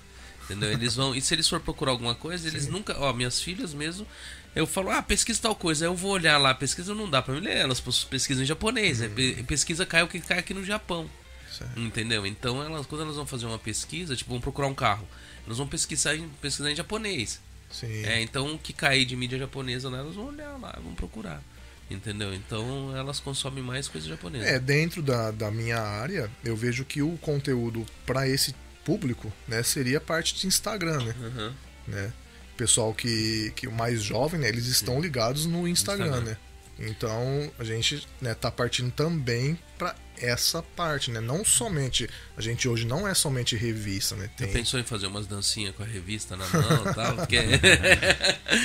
entendeu? 0.46 0.72
Eles 0.72 0.96
vão. 0.96 1.16
E 1.16 1.22
se 1.22 1.34
eles 1.34 1.48
for 1.48 1.60
procurar 1.60 1.92
alguma 1.92 2.14
coisa, 2.16 2.48
eles 2.48 2.68
nunca. 2.68 2.96
Ó, 3.00 3.14
minhas 3.14 3.42
filhas 3.42 3.74
mesmo. 3.74 4.06
Eu 4.54 4.68
falo, 4.68 4.90
ah, 4.90 5.02
pesquisa 5.02 5.40
tal 5.42 5.56
coisa. 5.56 5.86
Aí 5.86 5.90
eu 5.90 5.96
vou 5.96 6.12
olhar 6.12 6.38
lá, 6.38 6.54
pesquisa 6.54 6.94
não 6.94 7.10
dá 7.10 7.22
pra 7.22 7.34
me 7.34 7.40
ler. 7.40 7.56
Elas 7.56 7.80
pesquisam 7.80 8.44
em 8.44 8.46
japonês. 8.46 9.00
Pe- 9.16 9.44
pesquisa 9.48 9.86
cai 9.86 10.04
o 10.04 10.08
que 10.08 10.20
cai 10.20 10.40
aqui 10.40 10.54
no 10.54 10.64
Japão. 10.64 11.10
Certo. 11.52 11.80
Entendeu? 11.80 12.26
Então, 12.26 12.64
elas, 12.64 12.86
quando 12.86 13.02
elas 13.02 13.16
vão 13.16 13.26
fazer 13.26 13.46
uma 13.46 13.60
pesquisa, 13.60 14.16
tipo, 14.16 14.32
vão 14.32 14.40
procurar 14.40 14.68
um 14.68 14.74
carro, 14.74 15.08
elas 15.46 15.58
vão 15.58 15.68
pesquisar 15.68 16.16
em, 16.16 16.28
pesquisar 16.42 16.72
em 16.72 16.76
japonês. 16.76 17.40
Sim. 17.72 18.04
É, 18.06 18.22
então 18.22 18.54
o 18.54 18.60
que 18.60 18.74
cair 18.74 19.06
de 19.06 19.16
mídia 19.16 19.40
japonesa 19.40 19.90
lá, 19.90 20.00
elas 20.00 20.16
vão 20.16 20.28
olhar 20.28 20.58
lá, 20.58 20.78
vão 20.84 20.94
procurar. 20.94 21.42
Entendeu? 21.90 22.34
Então 22.34 22.96
elas 22.96 23.20
consomem 23.20 23.64
mais 23.64 23.88
coisa 23.88 24.08
japonesa. 24.08 24.46
É, 24.46 24.60
dentro 24.60 25.02
da, 25.02 25.32
da 25.32 25.52
minha 25.52 25.80
área, 25.80 26.30
eu 26.44 26.56
vejo 26.56 26.86
que 26.86 27.02
o 27.02 27.18
conteúdo 27.18 27.86
para 28.06 28.28
esse 28.28 28.56
público, 28.86 29.32
né, 29.48 29.62
seria 29.62 30.00
parte 30.00 30.36
de 30.36 30.48
Instagram, 30.48 31.04
né? 31.04 31.16
Aham. 31.22 31.56
né? 31.88 32.14
Pessoal 32.56 32.94
que, 32.94 33.52
que 33.56 33.68
o 33.68 33.72
mais 33.72 34.02
jovem, 34.02 34.40
né, 34.40 34.48
eles 34.48 34.68
estão 34.68 35.02
ligados 35.02 35.46
no 35.46 35.68
Instagram, 35.68 36.06
Instagram. 36.08 36.30
né? 36.32 36.38
Então 36.80 37.52
a 37.60 37.64
gente 37.64 38.08
né, 38.22 38.34
tá 38.34 38.50
partindo 38.50 38.92
também 38.92 39.58
para 39.78 39.96
essa 40.22 40.62
parte, 40.62 41.10
né? 41.12 41.20
Não 41.20 41.44
somente. 41.44 42.10
A 42.38 42.42
gente 42.42 42.68
hoje 42.68 42.86
não 42.86 43.08
é 43.08 43.14
somente 43.14 43.56
revista, 43.56 44.16
né? 44.16 44.30
Tem, 44.38 44.48
pensou 44.52 44.80
em 44.80 44.84
fazer 44.84 45.08
umas 45.08 45.28
dancinhas 45.28 45.76
com 45.76 45.84
a 45.84 45.86
revista 45.86 46.36
na 46.36 46.48
mão 46.48 46.92
e 46.92 46.94
tal? 46.94 47.16
Porque... 47.18 47.38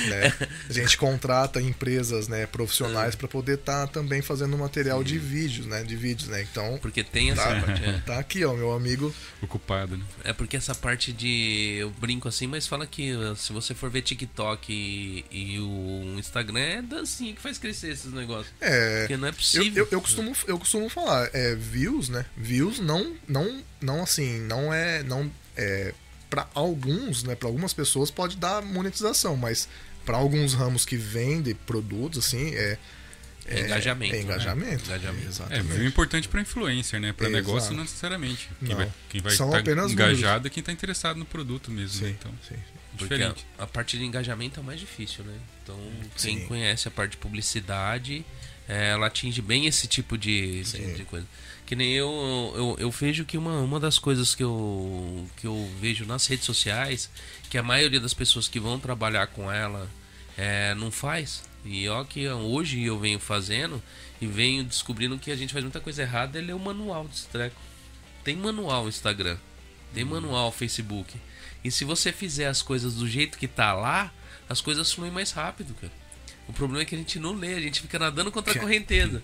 né? 0.09 0.33
A 0.69 0.73
gente 0.73 0.97
contrata 0.97 1.61
empresas 1.61 2.27
né, 2.27 2.45
profissionais 2.45 3.13
É. 3.13 3.17
para 3.17 3.27
poder 3.27 3.55
estar 3.55 3.87
também 3.87 4.21
fazendo 4.21 4.57
material 4.57 5.03
de 5.03 5.17
vídeos, 5.17 5.65
né? 5.67 5.83
De 5.83 5.95
vídeos, 5.95 6.29
né? 6.29 6.41
Então, 6.41 6.77
Porque 6.81 7.03
tem 7.03 7.31
essa 7.31 7.43
Tá. 7.43 7.61
parte. 7.61 7.83
é. 7.83 8.01
tá 8.05 8.19
aqui, 8.19 8.43
ó, 8.45 8.53
meu 8.53 8.71
amigo. 8.73 9.13
Ocupado, 9.41 9.97
né? 9.97 10.05
É 10.23 10.33
porque 10.33 10.57
essa 10.57 10.73
parte 10.75 11.13
de. 11.13 11.77
Eu 11.79 11.89
brinco 11.91 12.27
assim, 12.27 12.47
mas 12.47 12.67
fala 12.67 12.85
que 12.87 13.11
uh, 13.13 13.35
se 13.35 13.53
você 13.53 13.73
for 13.73 13.89
ver 13.89 14.01
TikTok 14.01 14.71
e, 14.71 15.25
e 15.31 15.59
o 15.59 16.15
Instagram 16.19 16.59
é 16.59 16.81
dancinha 16.81 17.33
que 17.33 17.41
faz 17.41 17.57
crescer 17.57 17.91
esses 17.91 18.11
negócios. 18.11 18.53
É, 18.59 19.01
Porque 19.01 19.17
não 19.17 19.27
é 19.27 19.29
Eu, 19.29 19.33
possível. 19.33 19.83
eu, 19.85 19.87
eu 19.91 20.01
costumo, 20.01 20.33
eu 20.47 20.59
costumo 20.59 20.89
falar, 20.89 21.29
é, 21.33 21.46
views, 21.55 22.09
né? 22.09 22.25
Views 22.35 22.79
não, 22.79 23.15
não, 23.27 23.63
não 23.81 24.03
assim, 24.03 24.39
não 24.41 24.73
é, 24.73 25.03
não 25.03 25.31
é 25.55 25.93
para 26.29 26.47
alguns, 26.53 27.23
né? 27.23 27.35
Para 27.35 27.47
algumas 27.47 27.73
pessoas 27.73 28.11
pode 28.11 28.37
dar 28.37 28.61
monetização, 28.61 29.35
mas 29.37 29.67
para 30.05 30.17
alguns 30.17 30.53
ramos 30.53 30.85
que 30.85 30.95
vendem 30.97 31.53
produtos, 31.55 32.25
assim, 32.25 32.53
é, 32.55 32.77
É 33.45 33.61
engajamento. 33.61 34.13
é 34.13 34.17
né? 34.17 34.23
engajamento. 34.23 34.85
Engajamento. 34.85 35.43
É, 35.49 35.61
viu 35.61 35.85
importante 35.87 36.27
para 36.27 36.41
influencer, 36.41 36.99
né? 36.99 37.13
Para 37.13 37.29
negócio 37.29 37.73
não 37.73 37.83
necessariamente. 37.83 38.49
Quem 38.59 38.69
Não. 38.69 38.75
vai, 38.77 38.91
quem 39.09 39.21
vai 39.21 39.33
São 39.33 39.47
estar 39.47 39.59
apenas 39.59 39.91
engajado 39.91 40.47
é 40.47 40.49
quem 40.49 40.59
está 40.61 40.71
interessado 40.71 41.17
no 41.17 41.25
produto 41.25 41.71
mesmo, 41.71 42.01
né? 42.01 42.09
Sim, 42.09 42.15
Então, 42.19 42.31
sim. 42.47 42.55
é 42.55 42.97
Porque 42.97 43.13
a, 43.13 43.17
diferente. 43.17 43.45
a 43.57 43.67
parte 43.67 43.97
de 43.97 44.03
engajamento 44.05 44.59
é 44.59 44.63
mais 44.63 44.79
difícil, 44.79 45.23
né? 45.23 45.33
Então, 45.63 45.79
quem 46.17 46.39
Sim. 46.39 46.45
conhece 46.47 46.87
a 46.87 46.91
parte 46.91 47.11
de 47.11 47.17
publicidade, 47.17 48.25
é, 48.67 48.89
ela 48.89 49.07
atinge 49.07 49.41
bem 49.41 49.65
esse 49.65 49.87
tipo 49.87 50.17
de, 50.17 50.63
de, 50.63 50.93
de 50.95 51.03
coisa. 51.05 51.25
Que 51.65 51.75
nem 51.75 51.91
eu, 51.91 52.53
eu, 52.55 52.75
eu 52.79 52.91
vejo 52.91 53.25
que 53.25 53.37
uma, 53.37 53.59
uma 53.59 53.79
das 53.79 53.99
coisas 53.99 54.33
que 54.33 54.43
eu, 54.43 55.27
que 55.35 55.45
eu 55.45 55.69
vejo 55.79 56.05
nas 56.05 56.25
redes 56.25 56.45
sociais, 56.45 57.09
que 57.49 57.57
a 57.57 57.63
maioria 57.63 57.99
das 57.99 58.13
pessoas 58.13 58.47
que 58.47 58.59
vão 58.59 58.79
trabalhar 58.79 59.27
com 59.27 59.51
ela 59.51 59.89
é, 60.37 60.73
não 60.75 60.91
faz. 60.91 61.43
E 61.65 61.87
ó 61.89 62.03
que 62.03 62.27
hoje 62.29 62.81
eu 62.83 62.97
venho 62.97 63.19
fazendo 63.19 63.83
e 64.21 64.27
venho 64.27 64.63
descobrindo 64.63 65.19
que 65.19 65.31
a 65.31 65.35
gente 65.35 65.51
faz 65.51 65.63
muita 65.63 65.81
coisa 65.81 66.01
errada, 66.01 66.37
ele 66.37 66.51
é 66.51 66.55
o 66.55 66.59
manual 66.59 67.05
desse 67.05 67.27
treco. 67.27 67.59
Tem 68.23 68.35
manual 68.35 68.87
Instagram, 68.87 69.37
tem 69.93 70.05
manual 70.05 70.47
no 70.47 70.51
Facebook. 70.51 71.19
E 71.63 71.71
se 71.71 71.83
você 71.83 72.11
fizer 72.11 72.47
as 72.47 72.61
coisas 72.61 72.95
do 72.95 73.07
jeito 73.07 73.37
que 73.37 73.47
tá 73.47 73.73
lá, 73.73 74.13
as 74.49 74.61
coisas 74.61 74.91
fluem 74.91 75.11
mais 75.11 75.31
rápido, 75.31 75.73
cara. 75.75 75.91
O 76.47 76.53
problema 76.53 76.81
é 76.81 76.85
que 76.85 76.95
a 76.95 76.97
gente 76.97 77.19
não 77.19 77.33
lê, 77.33 77.53
a 77.55 77.59
gente 77.59 77.81
fica 77.81 77.99
nadando 77.99 78.31
contra 78.31 78.53
a 78.53 78.59
correnteza. 78.59 79.21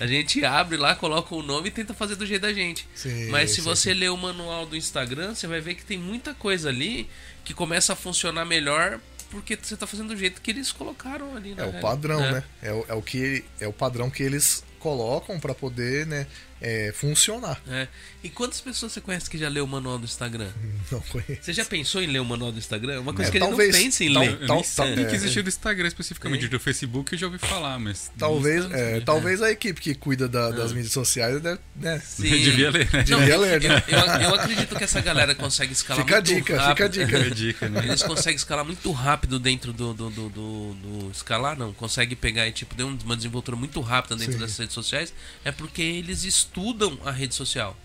A 0.00 0.06
gente 0.06 0.44
abre 0.44 0.76
lá, 0.76 0.94
coloca 0.96 1.34
o 1.34 1.42
nome 1.42 1.68
e 1.68 1.70
tenta 1.70 1.94
fazer 1.94 2.16
do 2.16 2.26
jeito 2.26 2.42
da 2.42 2.52
gente. 2.52 2.86
Sim, 2.94 3.28
Mas 3.30 3.50
se 3.50 3.56
sim, 3.56 3.62
você 3.62 3.94
ler 3.94 4.10
o 4.10 4.16
manual 4.16 4.66
do 4.66 4.76
Instagram, 4.76 5.34
você 5.34 5.46
vai 5.46 5.60
ver 5.60 5.74
que 5.76 5.84
tem 5.84 5.96
muita 5.96 6.34
coisa 6.34 6.68
ali 6.68 7.08
que 7.44 7.54
começa 7.54 7.92
a 7.92 7.96
funcionar 7.96 8.44
melhor 8.44 8.98
porque 9.30 9.58
você 9.60 9.76
tá 9.76 9.86
fazendo 9.86 10.08
do 10.08 10.16
jeito 10.16 10.40
que 10.40 10.50
eles 10.50 10.70
colocaram 10.72 11.36
ali. 11.36 11.52
É 11.52 11.54
na 11.54 11.66
o 11.66 11.80
padrão, 11.80 12.22
É. 12.24 12.32
né? 12.32 12.44
É 12.62 12.72
o, 12.72 12.84
é 12.88 12.94
o 12.94 13.02
que 13.02 13.44
é 13.60 13.66
o 13.68 13.72
padrão 13.72 14.10
que 14.10 14.22
eles 14.22 14.64
colocam 14.78 15.40
para 15.40 15.54
poder, 15.54 16.06
né, 16.06 16.26
é, 16.60 16.92
funcionar. 16.94 17.60
É. 17.66 17.88
E 18.24 18.30
quantas 18.30 18.58
pessoas 18.58 18.90
você 18.90 19.02
conhece 19.02 19.28
que 19.28 19.36
já 19.36 19.50
leu 19.50 19.64
o 19.64 19.68
manual 19.68 19.98
do 19.98 20.06
Instagram? 20.06 20.48
Não 20.90 20.98
conheço. 21.02 21.42
Você 21.42 21.52
já 21.52 21.62
pensou 21.62 22.02
em 22.02 22.06
ler 22.06 22.20
o 22.20 22.24
manual 22.24 22.50
do 22.50 22.58
Instagram? 22.58 22.94
É 22.94 22.98
uma 22.98 23.12
coisa 23.12 23.28
É, 23.28 23.30
que 23.30 23.36
ele 23.36 23.44
talvez- 23.46 23.74
não 23.74 23.82
pensa 23.82 24.02
em 24.02 24.12
tal- 24.14 24.22
ler. 24.22 24.38
Tal- 24.38 24.46
tal- 24.46 24.64
sabia 24.64 25.04
é, 25.04 25.08
que 25.10 25.14
existia 25.14 25.42
do 25.42 25.48
Instagram 25.50 25.86
especificamente. 25.88 26.48
Do 26.48 26.58
Facebook 26.58 27.12
eu 27.12 27.18
já 27.18 27.26
ouvi 27.26 27.38
falar, 27.38 27.78
mas. 27.78 28.10
Talvez, 28.18 28.64
é, 28.72 28.94
né? 28.94 29.00
talvez 29.04 29.42
a 29.42 29.50
equipe 29.50 29.78
que 29.78 29.94
cuida 29.94 30.26
da- 30.26 30.50
das 30.50 30.72
mídias 30.72 30.92
sociais 30.92 31.38
deve, 31.42 31.60
né? 31.76 32.00
Sim. 32.02 32.22
Devia 32.42 32.70
ler, 32.70 32.90
né? 32.90 33.04
Não, 33.06 33.18
Devia 33.20 33.36
ler, 33.36 33.60
né? 33.62 33.82
eu, 33.88 33.98
eu- 33.98 34.20
eu 34.30 34.34
acredito 34.34 34.74
que 34.74 34.84
essa 34.84 35.02
galera 35.02 35.34
consegue 35.34 35.74
escalar 35.74 36.02
Fica 36.02 36.16
a 36.16 36.20
muito 36.22 36.34
dica, 36.34 36.56
rápido. 36.56 36.70
fica 36.72 36.84
a 36.84 36.88
dica. 36.88 37.18
É 37.18 37.30
dica, 37.30 37.68
né? 37.68 37.84
Eles 37.84 38.02
conseguem 38.02 38.36
escalar 38.36 38.64
muito 38.64 38.90
rápido 38.90 39.38
dentro 39.38 39.70
do, 39.70 39.92
do, 39.92 40.08
do, 40.08 40.28
do- 40.30 40.74
do- 40.74 41.10
Escalar 41.10 41.58
não, 41.58 41.74
consegue 41.74 42.16
pegar 42.16 42.48
e 42.48 42.52
tipo, 42.52 42.74
deu 42.74 42.88
uma 43.04 43.16
desenvoltura 43.16 43.54
muito 43.54 43.82
rápida 43.82 44.16
dentro 44.16 44.32
Sim. 44.32 44.38
dessas 44.38 44.56
redes 44.56 44.74
sociais. 44.74 45.12
É 45.44 45.52
porque 45.52 45.82
eles 45.82 46.24
estudam 46.24 46.98
a 47.04 47.10
rede 47.10 47.34
social. 47.34 47.76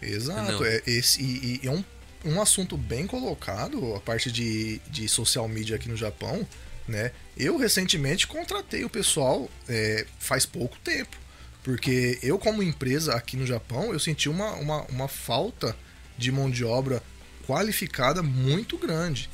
Exato. 0.00 0.64
É, 0.64 0.82
esse, 0.86 1.22
e, 1.22 1.60
e 1.62 1.66
é 1.66 1.70
um, 1.70 1.84
um 2.24 2.40
assunto 2.40 2.76
bem 2.76 3.06
colocado, 3.06 3.94
a 3.94 4.00
parte 4.00 4.30
de, 4.30 4.78
de 4.90 5.08
social 5.08 5.48
media 5.48 5.76
aqui 5.76 5.88
no 5.88 5.96
Japão, 5.96 6.46
né? 6.86 7.12
Eu 7.36 7.56
recentemente 7.56 8.26
contratei 8.26 8.84
o 8.84 8.90
pessoal 8.90 9.50
é, 9.68 10.06
faz 10.18 10.46
pouco 10.46 10.76
tempo. 10.78 11.16
Porque 11.62 12.18
eu, 12.22 12.38
como 12.38 12.62
empresa 12.62 13.14
aqui 13.14 13.36
no 13.36 13.44
Japão, 13.44 13.92
eu 13.92 13.98
senti 13.98 14.28
uma, 14.28 14.52
uma, 14.52 14.82
uma 14.82 15.08
falta 15.08 15.76
de 16.16 16.30
mão 16.30 16.48
de 16.48 16.64
obra 16.64 17.02
qualificada 17.44 18.22
muito 18.22 18.78
grande. 18.78 19.28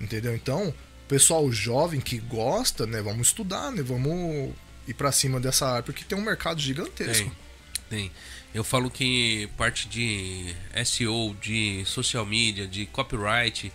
Entendeu? 0.00 0.34
Então, 0.34 0.68
o 0.68 1.08
pessoal 1.08 1.50
jovem 1.52 2.00
que 2.00 2.18
gosta, 2.18 2.84
né? 2.84 3.00
Vamos 3.00 3.28
estudar, 3.28 3.70
né? 3.70 3.80
Vamos 3.82 4.52
ir 4.88 4.94
pra 4.94 5.12
cima 5.12 5.38
dessa 5.38 5.68
área, 5.68 5.82
porque 5.84 6.04
tem 6.04 6.18
um 6.18 6.22
mercado 6.22 6.60
gigantesco. 6.60 7.30
Tem. 7.88 8.00
Tem. 8.00 8.12
Eu 8.54 8.64
falo 8.64 8.90
que 8.90 9.48
parte 9.56 9.88
de 9.88 10.54
SEO, 10.84 11.36
de 11.40 11.84
social 11.84 12.24
media, 12.24 12.66
de 12.66 12.86
copyright, 12.86 13.72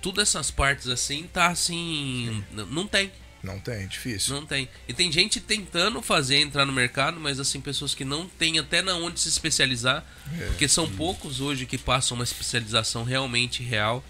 todas 0.00 0.28
essas 0.28 0.50
partes 0.50 0.88
assim, 0.88 1.28
tá 1.32 1.48
assim. 1.48 2.44
Não 2.52 2.86
tem. 2.86 3.10
Não 3.42 3.58
tem, 3.58 3.88
difícil. 3.88 4.36
Não 4.36 4.46
tem. 4.46 4.68
E 4.86 4.92
tem 4.92 5.10
gente 5.10 5.40
tentando 5.40 6.00
fazer 6.00 6.36
entrar 6.36 6.64
no 6.64 6.72
mercado, 6.72 7.18
mas 7.18 7.40
assim, 7.40 7.60
pessoas 7.60 7.94
que 7.94 8.04
não 8.04 8.28
têm 8.28 8.58
até 8.58 8.80
na 8.80 8.94
onde 8.94 9.18
se 9.18 9.28
especializar. 9.28 10.04
É. 10.38 10.46
Porque 10.46 10.68
são 10.68 10.88
poucos 10.88 11.40
hoje 11.40 11.66
que 11.66 11.76
passam 11.76 12.14
uma 12.14 12.24
especialização 12.24 13.02
realmente 13.02 13.62
real. 13.62 14.04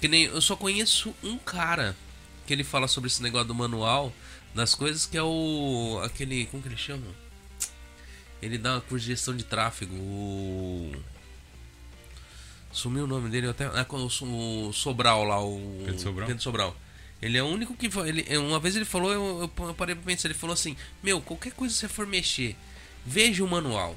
Que 0.00 0.08
nem. 0.08 0.24
Eu 0.24 0.42
só 0.42 0.54
conheço 0.54 1.14
um 1.22 1.38
cara 1.38 1.96
que 2.46 2.52
ele 2.52 2.62
fala 2.64 2.86
sobre 2.86 3.08
esse 3.08 3.22
negócio 3.22 3.48
do 3.48 3.54
manual 3.54 4.12
das 4.54 4.74
coisas, 4.74 5.06
que 5.06 5.16
é 5.16 5.22
o. 5.22 6.00
aquele. 6.04 6.44
como 6.46 6.62
que 6.62 6.68
ele 6.68 6.76
chama? 6.76 7.06
Ele 8.42 8.58
dá 8.58 8.74
uma 8.74 8.80
curso 8.80 9.04
de 9.06 9.12
gestão 9.12 9.34
de 9.36 9.44
tráfego. 9.44 9.94
O. 9.94 10.92
Sumiu 12.72 13.04
o 13.04 13.06
nome 13.06 13.30
dele 13.30 13.48
até. 13.48 13.64
Ah, 13.66 13.86
o 13.88 14.10
So- 14.10 14.26
o 14.26 14.72
Sobral 14.72 15.24
lá, 15.24 15.42
o. 15.42 15.82
Pedro 15.84 16.00
Sobral? 16.00 16.26
Pedro 16.26 16.42
Sobral. 16.42 16.76
Ele 17.22 17.38
é 17.38 17.42
o 17.42 17.46
único 17.46 17.74
que. 17.74 17.86
Ele, 18.06 18.36
uma 18.38 18.60
vez 18.60 18.76
ele 18.76 18.84
falou, 18.84 19.10
eu, 19.12 19.50
eu 19.58 19.74
parei 19.74 19.94
pra 19.94 20.04
pensar, 20.04 20.28
ele 20.28 20.34
falou 20.34 20.52
assim: 20.52 20.76
Meu, 21.02 21.20
qualquer 21.20 21.52
coisa 21.52 21.72
que 21.74 21.80
você 21.80 21.88
for 21.88 22.06
mexer, 22.06 22.54
veja 23.04 23.42
o 23.42 23.48
manual. 23.48 23.96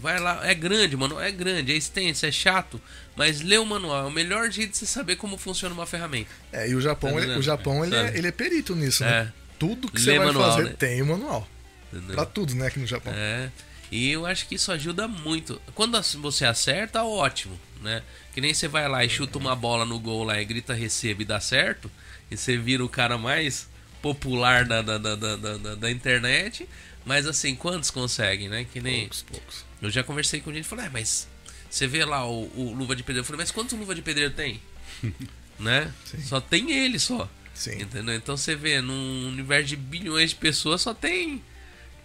Vai 0.00 0.20
lá, 0.20 0.46
é 0.48 0.54
grande, 0.54 0.96
mano, 0.96 1.18
é 1.18 1.32
grande, 1.32 1.72
é 1.72 1.74
extenso, 1.76 2.24
é 2.24 2.30
chato, 2.30 2.80
mas 3.16 3.40
lê 3.40 3.58
o 3.58 3.66
manual, 3.66 4.04
é 4.04 4.06
o 4.06 4.10
melhor 4.10 4.48
jeito 4.52 4.70
de 4.70 4.76
você 4.78 4.86
saber 4.86 5.16
como 5.16 5.36
funciona 5.36 5.74
uma 5.74 5.84
ferramenta. 5.84 6.30
É, 6.52 6.68
e 6.70 6.76
o 6.76 6.80
Japão, 6.80 7.12
Tá 7.14 7.20
ele- 7.22 7.34
o 7.36 7.42
Japão 7.42 7.84
ele, 7.84 7.96
é, 7.96 8.16
ele 8.16 8.28
é 8.28 8.30
perito 8.30 8.76
nisso, 8.76 9.02
É. 9.02 9.24
né? 9.24 9.32
Tudo 9.58 9.88
que 9.90 9.96
Lê 9.98 10.04
você 10.12 10.16
vai 10.18 10.26
manual, 10.28 10.50
fazer 10.52 10.62
né? 10.68 10.74
tem 10.78 11.02
o 11.02 11.06
manual. 11.06 11.48
Entendeu? 11.92 12.14
Pra 12.14 12.26
tudo, 12.26 12.54
né, 12.54 12.66
aqui 12.66 12.78
no 12.78 12.86
Japão. 12.86 13.12
É. 13.14 13.50
E 13.90 14.10
eu 14.10 14.26
acho 14.26 14.46
que 14.46 14.54
isso 14.54 14.70
ajuda 14.70 15.08
muito. 15.08 15.60
Quando 15.74 16.00
você 16.20 16.44
acerta, 16.44 17.02
ótimo, 17.02 17.58
né? 17.80 18.02
Que 18.34 18.40
nem 18.40 18.52
você 18.52 18.68
vai 18.68 18.86
lá 18.88 19.04
e 19.04 19.08
chuta 19.08 19.38
uma 19.38 19.56
bola 19.56 19.84
no 19.84 19.98
gol 19.98 20.24
lá 20.24 20.40
e 20.40 20.44
grita 20.44 20.74
receba 20.74 21.22
e 21.22 21.24
dá 21.24 21.40
certo, 21.40 21.90
e 22.30 22.36
você 22.36 22.56
vira 22.56 22.84
o 22.84 22.88
cara 22.88 23.16
mais 23.16 23.68
popular 24.02 24.64
da, 24.64 24.82
da, 24.82 24.98
da, 24.98 25.16
da, 25.16 25.74
da, 25.74 25.90
internet. 25.90 26.68
Mas 27.04 27.26
assim, 27.26 27.54
quantos 27.54 27.90
conseguem, 27.90 28.48
né? 28.48 28.66
Que 28.70 28.80
nem. 28.80 29.00
Poucos, 29.00 29.22
poucos. 29.22 29.64
Eu 29.80 29.90
já 29.90 30.04
conversei 30.04 30.40
com 30.40 30.52
gente 30.52 30.64
e 30.64 30.68
falei, 30.68 30.86
é, 30.86 30.90
mas 30.90 31.26
você 31.70 31.86
vê 31.86 32.04
lá 32.04 32.26
o, 32.26 32.50
o 32.54 32.74
Luva 32.74 32.94
de 32.94 33.02
Pedreiro. 33.02 33.20
Eu 33.20 33.24
falei, 33.24 33.38
mas 33.38 33.50
quantos 33.50 33.78
Luva 33.78 33.94
de 33.94 34.02
Pedreiro 34.02 34.34
tem? 34.34 34.60
né? 35.58 35.92
Sim. 36.04 36.20
Só 36.20 36.40
tem 36.40 36.72
ele 36.72 36.98
só. 36.98 37.28
Sim. 37.54 37.80
Entendeu? 37.80 38.14
Então 38.14 38.36
você 38.36 38.54
vê, 38.54 38.80
num 38.82 39.28
universo 39.28 39.68
de 39.68 39.76
bilhões 39.76 40.30
de 40.30 40.36
pessoas, 40.36 40.82
só 40.82 40.92
tem 40.92 41.42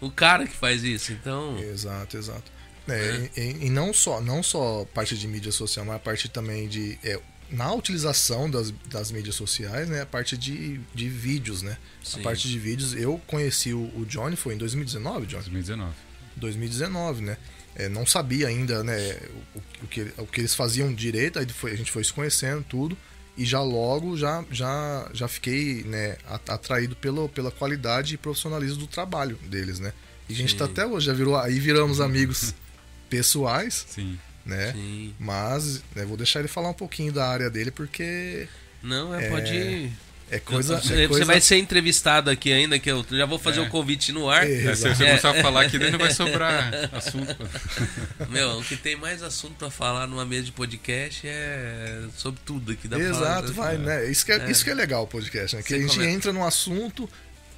o 0.05 0.11
cara 0.11 0.45
que 0.45 0.55
faz 0.55 0.83
isso. 0.83 1.11
Então. 1.11 1.57
Exato, 1.59 2.17
exato. 2.17 2.51
É, 2.87 3.29
E, 3.37 3.67
e 3.67 3.69
não 3.69 3.93
só 3.93 4.19
não 4.19 4.43
só 4.43 4.85
parte 4.93 5.17
de 5.17 5.27
mídia 5.27 5.51
social, 5.51 5.85
mas 5.85 5.95
a 5.95 5.99
parte 5.99 6.27
também 6.27 6.67
de 6.67 6.99
é, 7.03 7.19
na 7.49 7.71
utilização 7.73 8.49
das, 8.49 8.71
das 8.89 9.11
mídias 9.11 9.35
sociais, 9.35 9.87
né, 9.87 10.01
a 10.01 10.05
parte 10.05 10.35
de, 10.37 10.79
de 10.93 11.07
vídeos, 11.07 11.61
né? 11.61 11.77
Sim. 12.03 12.19
A 12.19 12.23
parte 12.23 12.47
de 12.47 12.59
vídeos, 12.59 12.93
eu 12.93 13.21
conheci 13.27 13.73
o, 13.73 13.91
o 13.95 14.05
Johnny 14.05 14.35
foi 14.35 14.55
em 14.55 14.57
2019, 14.57 15.27
Johnny. 15.27 15.43
2019. 15.43 15.93
2019, 16.35 17.21
né? 17.21 17.37
É, 17.75 17.87
não 17.87 18.05
sabia 18.05 18.47
ainda, 18.47 18.83
né, 18.83 19.17
o, 19.55 19.83
o, 19.83 19.87
que, 19.87 20.01
o 20.17 20.27
que 20.27 20.41
eles 20.41 20.53
faziam 20.53 20.93
direito, 20.93 21.39
aí 21.39 21.47
foi, 21.47 21.71
a 21.71 21.75
gente 21.75 21.91
foi 21.91 22.03
se 22.03 22.11
conhecendo 22.11 22.63
tudo 22.67 22.97
e 23.38 23.46
já 23.46 23.62
logo 23.62 24.15
já 24.15 24.43
já 24.52 25.10
já 25.13 25.28
fiquei, 25.28 25.84
né, 25.84 26.17
atraído 26.48 26.96
pelo, 26.96 27.28
pela 27.30 27.52
qualidade 27.52 28.13
e 28.13 28.17
profissionalismo 28.17 28.78
do 28.78 28.88
trabalho 28.88 29.38
deles, 29.48 29.80
né? 29.80 29.93
E 30.30 30.34
a 30.34 30.36
gente 30.36 30.52
Sim. 30.52 30.58
tá 30.58 30.65
até 30.65 30.86
hoje 30.86 31.08
já 31.08 31.13
virou 31.13 31.36
aí 31.36 31.60
viramos 31.60 32.00
amigos 32.00 32.54
pessoais, 33.10 33.86
Sim. 33.89 34.17
né? 34.46 34.72
Sim. 34.74 35.13
Mas 35.19 35.82
né, 35.96 36.06
vou 36.06 36.17
deixar 36.17 36.39
ele 36.39 36.48
falar 36.48 36.69
um 36.69 36.74
pouquinho 36.74 37.12
da 37.12 37.28
área 37.28 37.50
dele 37.50 37.72
porque 37.72 38.48
Não, 38.82 39.13
é, 39.13 39.26
É, 39.26 39.30
pode. 39.30 39.91
É 40.36 40.39
coisa. 40.39 40.80
Você, 40.82 41.04
é 41.04 41.08
coisa... 41.08 41.26
vai 41.26 41.39
ser 41.41 41.58
entrevistado 41.58 42.30
aqui 42.30 42.52
ainda, 42.52 42.80
que 42.80 42.89
eu 42.89 43.06
já 43.12 43.26
vou 43.26 43.38
fazer 43.38 43.60
o 43.60 43.63
É. 43.63 43.67
um 43.67 43.69
convite 43.69 44.12
no 44.12 44.30
ar. 44.30 44.48
É. 44.50 44.65
É, 44.65 44.76
se 44.76 44.88
você 44.89 45.04
É. 45.04 45.08
começar 45.10 45.32
a 45.32 45.41
falar 45.41 45.62
aqui, 45.65 45.78
daí 45.78 45.91
não 45.91 46.00
vai 46.00 46.12
sobrar 46.13 46.72
assunto. 46.91 47.36
Meu, 48.30 48.60
o 48.60 48.63
que 48.63 48.76
tem 48.76 48.96
mais 48.96 49.22
assunto 49.22 49.54
pra 49.56 49.69
falar 49.69 50.08
numa 50.08 50.26
mesa 50.26 50.43
de 50.46 50.52
podcast 50.52 51.22
é 51.28 52.02
sobre 52.17 52.41
tudo 52.46 52.72
aqui 52.72 52.88
da 52.88 52.98
Exato, 53.00 53.54
vai, 53.54 53.78
né? 53.78 54.10
Isso 54.10 54.26
que 54.26 54.32
é, 54.32 54.38
É. 54.38 54.52
isso 54.52 54.63
que 54.63 54.69
é 54.69 54.74
legal 54.74 55.04
o 55.04 55.08
podcast, 55.08 55.56
né? 55.56 55.62
Que 55.62 55.69
Você 55.69 55.76
a 55.76 55.80
gente 55.80 55.96
come- 55.96 56.08
entra 56.08 56.34
num 56.34 56.43
assunto, 56.43 57.10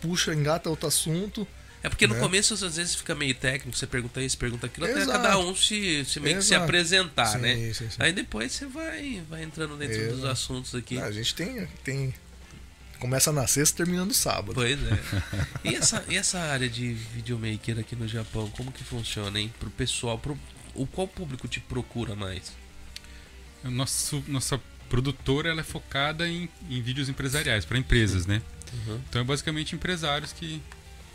puxa, 0.02 0.34
engata 0.34 0.70
outro 0.70 0.88
assunto. 0.88 1.48
É 1.84 1.90
porque 1.90 2.08
no 2.08 2.16
né? 2.16 2.20
começo 2.20 2.54
às 2.56 2.62
vezes 2.76 2.96
fica 2.96 3.14
meio 3.14 3.36
técnico, 3.36 3.78
você 3.78 3.86
pergunta 3.86 4.20
isso, 4.20 4.36
pergunta 4.40 4.66
aquilo, 4.66 4.88
até 4.88 5.02
Exato. 5.02 5.12
cada 5.22 5.38
um 5.38 5.56
se, 5.56 6.04
se 6.06 6.20
meio 6.20 6.38
que 6.38 6.42
se 6.44 6.50
Exato. 6.54 6.64
apresentar, 6.64 7.28
Sim, 7.28 7.38
né? 7.38 7.56
sim, 7.76 7.90
sim. 7.90 7.96
Aí 8.00 8.12
depois 8.12 8.52
você 8.54 8.66
vai, 8.66 9.22
vai 9.30 9.44
entrando 9.44 9.78
dentro 9.78 9.96
dos 10.08 10.18
Exato. 10.18 10.28
assuntos 10.28 10.74
aqui. 10.74 10.98
Ah, 10.98 11.06
a 11.06 11.12
gente 11.12 11.36
tem, 11.36 11.68
tem. 11.84 12.12
Começa 13.00 13.32
na 13.32 13.46
sexta 13.48 13.78
termina 13.78 14.06
no 14.06 14.14
sábado. 14.14 14.54
Pois 14.56 14.80
é. 14.82 15.00
E 15.64 15.76
essa, 15.76 16.06
e 16.10 16.16
essa 16.16 16.40
área 16.40 16.70
de 16.70 16.94
videomaker 16.94 17.80
aqui 17.80 17.96
no 17.96 18.08
Japão, 18.08 18.50
como 18.52 18.72
que 18.72 18.84
funciona, 18.84 19.40
hein? 19.40 19.52
Pro 19.60 19.70
pessoal, 19.70 20.18
pro, 20.18 20.38
o 20.74 20.86
qual 20.86 21.08
público 21.08 21.48
te 21.48 21.60
procura 21.60 22.16
mais? 22.16 22.54
Nosso, 23.64 24.24
nossa 24.28 24.62
produtora 24.90 25.50
ela 25.50 25.62
é 25.62 25.64
focada 25.64 26.28
em, 26.28 26.48
em 26.70 26.82
vídeos 26.82 27.10
empresariais, 27.10 27.66
para 27.66 27.78
empresas, 27.78 28.26
né? 28.26 28.42
Uhum. 28.74 29.02
Então 29.10 29.22
é 29.22 29.24
basicamente 29.24 29.76
empresários 29.76 30.32
que, 30.32 30.62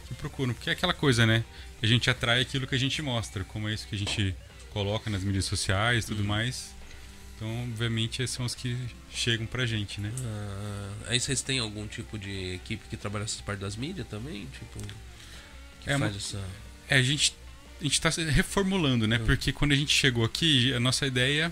que 0.08 0.14
procuram. 0.14 0.52
Porque 0.52 0.70
é 0.70 0.72
aquela 0.72 0.94
coisa, 0.94 1.24
né? 1.24 1.44
A 1.82 1.86
gente 1.86 2.10
atrai 2.10 2.40
aquilo 2.40 2.66
que 2.66 2.74
a 2.74 2.78
gente 2.78 3.00
mostra, 3.00 3.44
como 3.44 3.68
é 3.68 3.74
isso 3.74 3.86
que 3.86 3.94
a 3.94 3.98
gente 3.98 4.34
coloca 4.70 5.08
nas 5.10 5.22
mídias 5.22 5.44
sociais 5.44 6.04
e 6.04 6.08
tudo 6.08 6.24
mais. 6.24 6.74
Então, 7.40 7.62
obviamente, 7.62 8.22
esses 8.22 8.37
são 8.37 8.44
os 8.44 8.55
que 8.55 8.76
chegam 9.11 9.46
pra 9.46 9.64
gente, 9.64 9.98
né? 9.98 10.12
Ah, 10.22 10.92
aí 11.09 11.18
vocês 11.18 11.40
têm 11.40 11.59
algum 11.59 11.87
tipo 11.87 12.18
de 12.18 12.57
equipe 12.57 12.87
que 12.90 12.98
trabalha 12.98 13.24
essa 13.24 13.42
parte 13.42 13.61
das 13.61 13.76
mídias 13.76 14.07
também? 14.09 14.46
Tipo, 14.46 14.79
que 15.81 15.88
É, 15.88 15.98
faz 15.98 16.14
essa... 16.14 16.44
É, 16.87 16.96
a 16.96 17.03
gente 17.03 17.35
a 17.81 17.85
gente 17.85 17.94
está 17.94 18.11
reformulando, 18.11 19.09
né? 19.09 19.16
Hum. 19.16 19.24
Porque 19.24 19.53
quando 19.53 19.72
a 19.72 19.74
gente 19.74 19.90
chegou 19.90 20.22
aqui, 20.22 20.74
a 20.74 20.79
nossa 20.79 21.07
ideia 21.07 21.50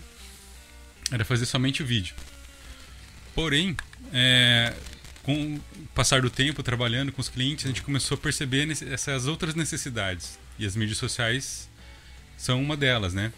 era 1.11 1.25
fazer 1.25 1.47
somente 1.47 1.83
o 1.83 1.87
vídeo. 1.87 2.15
Porém, 3.35 3.75
é, 4.13 4.75
com 5.23 5.55
o 5.55 5.61
passar 5.95 6.21
do 6.21 6.29
tempo, 6.29 6.63
trabalhando 6.63 7.13
com 7.13 7.23
os 7.23 7.31
clientes, 7.31 7.65
a 7.65 7.69
gente 7.69 7.81
começou 7.81 8.17
a 8.17 8.19
perceber 8.19 8.69
essas 8.93 9.27
outras 9.27 9.55
necessidades. 9.55 10.39
E 10.59 10.67
as 10.67 10.77
mídias 10.77 10.99
sociais 10.99 11.67
são 12.37 12.61
uma 12.61 12.77
delas, 12.77 13.15
né? 13.15 13.33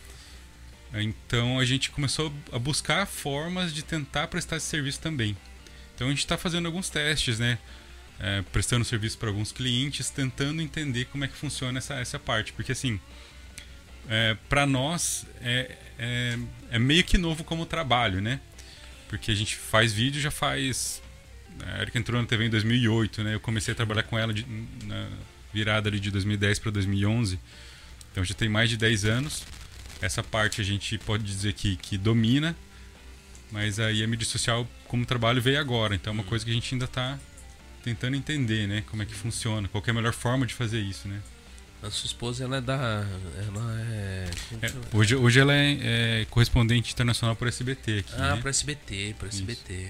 Então 0.95 1.59
a 1.59 1.65
gente 1.65 1.91
começou 1.91 2.33
a 2.53 2.59
buscar 2.59 3.07
formas 3.07 3.73
de 3.73 3.83
tentar 3.83 4.27
prestar 4.29 4.57
esse 4.57 4.67
serviço 4.67 5.01
também. 5.01 5.37
Então 5.95 6.09
a 6.09 6.11
gente 6.11 6.21
está 6.21 6.37
fazendo 6.37 6.67
alguns 6.67 6.91
testes, 6.91 7.39
né? 7.39 7.59
É, 8.19 8.43
prestando 8.53 8.85
serviço 8.85 9.17
para 9.17 9.29
alguns 9.29 9.51
clientes, 9.51 10.11
tentando 10.11 10.61
entender 10.61 11.07
como 11.07 11.25
é 11.25 11.29
que 11.29 11.35
funciona 11.35 11.79
essa, 11.79 11.95
essa 11.95 12.19
parte. 12.19 12.53
Porque 12.53 12.73
assim, 12.73 13.01
para 14.49 14.67
nós 14.67 15.27
é, 15.41 15.77
é, 15.99 16.39
é 16.73 16.79
meio 16.79 17.05
que 17.05 17.17
novo 17.17 17.45
como 17.45 17.65
trabalho, 17.65 18.21
né? 18.21 18.41
Porque 19.09 19.31
a 19.31 19.35
gente 19.35 19.57
faz 19.57 19.93
vídeo 19.93 20.21
já 20.21 20.31
faz. 20.31 21.03
A 21.65 21.83
Erika 21.83 21.99
entrou 21.99 22.21
na 22.21 22.27
TV 22.27 22.47
em 22.47 22.51
2008, 22.51 23.23
né? 23.23 23.35
Eu 23.35 23.41
comecei 23.41 23.73
a 23.73 23.75
trabalhar 23.75 24.03
com 24.05 24.19
ela 24.19 24.33
de, 24.33 24.47
na 24.85 25.09
virada 25.53 25.89
ali 25.89 26.01
de 26.01 26.11
2010 26.11 26.59
para 26.59 26.71
2011. 26.71 27.39
Então 28.11 28.25
já 28.25 28.35
tem 28.35 28.49
mais 28.49 28.71
de 28.71 28.77
10 28.77 29.05
anos. 29.05 29.45
Essa 30.01 30.23
parte 30.23 30.61
a 30.61 30.65
gente 30.65 30.97
pode 30.99 31.25
dizer 31.25 31.53
que, 31.53 31.77
que 31.77 31.99
domina, 31.99 32.57
mas 33.51 33.79
aí 33.79 34.03
a 34.03 34.07
mídia 34.07 34.27
social 34.27 34.67
como 34.87 35.05
trabalho 35.05 35.41
veio 35.43 35.61
agora. 35.61 35.95
Então 35.95 36.13
é 36.13 36.15
uma 36.15 36.25
coisa 36.25 36.45
que 36.45 36.51
a 36.51 36.55
gente 36.55 36.75
ainda 36.75 36.87
está 36.87 37.19
tentando 37.83 38.17
entender, 38.17 38.67
né? 38.67 38.83
Como 38.91 39.03
é 39.03 39.07
que 39.07 39.15
funciona, 39.15 39.69
qual 39.69 39.83
é 39.87 39.91
a 39.91 39.95
melhor 39.95 40.13
forma 40.13 40.47
de 40.47 40.55
fazer 40.55 40.81
isso, 40.81 41.09
né? 41.09 41.21
A 41.83 41.91
sua 41.91 42.07
esposa, 42.07 42.45
ela 42.45 42.59
é 42.59 42.61
da... 42.61 43.07
Ela 43.47 43.81
é... 43.81 44.31
É, 44.61 44.73
hoje, 44.97 45.17
hoje 45.17 45.41
ela 45.41 45.55
é, 45.55 45.79
é 46.23 46.27
correspondente 46.29 46.93
internacional 46.93 47.35
para 47.35 47.49
SBT 47.49 48.01
aqui, 48.01 48.13
Ah, 48.19 48.35
né? 48.37 48.41
pra 48.43 48.51
SBT, 48.51 49.15
pra 49.19 49.29
SBT. 49.29 49.89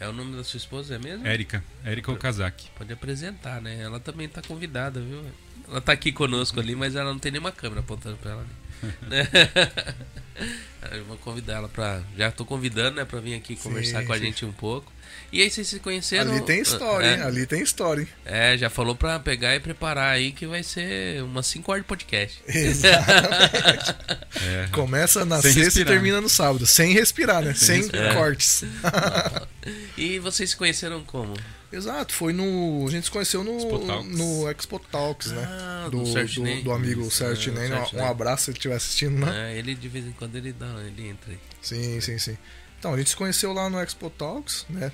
É 0.00 0.08
o 0.08 0.12
nome 0.14 0.34
da 0.34 0.42
sua 0.44 0.56
esposa, 0.56 0.94
é 0.94 0.98
mesmo? 0.98 1.26
Érica, 1.26 1.62
Érica 1.84 2.10
Okazaki. 2.12 2.70
Pode 2.76 2.90
apresentar, 2.92 3.60
né? 3.60 3.82
Ela 3.82 4.00
também 4.00 4.28
tá 4.28 4.40
convidada, 4.42 4.98
viu? 5.00 5.22
Ela 5.68 5.80
tá 5.80 5.92
aqui 5.92 6.10
conosco 6.10 6.58
ali, 6.58 6.74
mas 6.74 6.94
ela 6.96 7.12
não 7.12 7.18
tem 7.18 7.32
nenhuma 7.32 7.52
câmera 7.52 7.80
apontando 7.80 8.16
pra 8.16 8.30
ela 8.32 8.40
ali. 8.40 8.50
Eu 10.92 11.04
vou 11.04 11.16
convidar 11.18 11.54
ela 11.54 11.68
pra. 11.68 12.00
Já 12.16 12.30
tô 12.30 12.44
convidando, 12.44 12.96
né, 12.96 13.04
pra 13.04 13.18
vir 13.20 13.34
aqui 13.34 13.56
conversar 13.56 14.04
com 14.04 14.12
a 14.12 14.18
sim. 14.18 14.24
gente 14.26 14.44
um 14.44 14.52
pouco. 14.52 14.92
E 15.32 15.42
aí 15.42 15.50
vocês 15.50 15.66
se 15.66 15.80
conheceram. 15.80 16.30
Ali 16.30 16.40
tem 16.42 16.60
história, 16.60 17.06
é, 17.06 17.14
hein? 17.14 17.22
Ali 17.22 17.46
tem 17.46 17.60
história, 17.60 18.02
hein? 18.02 18.08
É, 18.24 18.56
já 18.56 18.70
falou 18.70 18.94
pra 18.94 19.18
pegar 19.18 19.56
e 19.56 19.60
preparar 19.60 20.12
aí 20.12 20.30
que 20.30 20.46
vai 20.46 20.62
ser 20.62 21.22
umas 21.24 21.46
5 21.48 21.70
horas 21.70 21.82
de 21.82 21.88
podcast. 21.88 22.42
Exatamente. 22.46 23.94
É, 24.38 24.68
Começa 24.70 25.24
na 25.24 25.40
Sem 25.40 25.52
sexta 25.52 25.64
respirar. 25.64 25.88
e 25.88 25.94
termina 25.96 26.20
no 26.20 26.28
sábado. 26.28 26.66
Sem 26.66 26.92
respirar, 26.92 27.42
né? 27.42 27.54
Sem, 27.54 27.78
respirar. 27.78 28.14
cortes. 28.14 28.64
E 29.96 30.18
vocês 30.20 30.50
se 30.50 30.56
conheceram 30.56 31.02
como? 31.02 31.34
Exato, 31.72 32.12
foi 32.14 32.32
no. 32.32 32.86
A 32.86 32.90
gente 32.90 33.04
se 33.04 33.10
conheceu 33.10 33.42
no 33.42 33.56
Expo 33.56 33.78
Talks. 33.80 34.16
no 34.18 34.50
Expo 34.50 34.78
Talks, 34.78 35.32
né? 35.32 35.44
Ah, 35.48 35.88
do, 35.90 36.02
do 36.02 36.62
do, 36.62 36.72
amigo 36.72 37.02
Isso, 37.02 37.10
Sérgio 37.18 37.52
é, 37.52 37.56
Ney. 37.56 37.70
o 37.70 37.74
Um- 37.74 37.78
Sérgio 37.84 37.98
Um 37.98 38.06
abraço 38.06 38.44
se 38.44 38.50
ele 38.50 38.58
estiver 38.58 38.74
assistindo, 38.76 39.18
né? 39.26 39.52
É, 39.52 39.58
ele 39.58 39.74
de 39.74 39.88
vez 39.88 40.06
em 40.06 40.12
quando 40.12 40.36
ele 40.36 40.52
dá, 40.52 40.66
ele 40.86 41.08
entra 41.08 41.32
aí. 41.32 41.38
Sim, 41.60 42.00
sim, 42.00 42.18
sim. 42.18 42.38
Então, 42.78 42.94
a 42.94 42.96
gente 42.98 43.10
se 43.10 43.16
conheceu 43.16 43.52
lá 43.52 43.68
no 43.68 43.80
Expo 43.80 44.08
Talks, 44.10 44.64
né? 44.70 44.92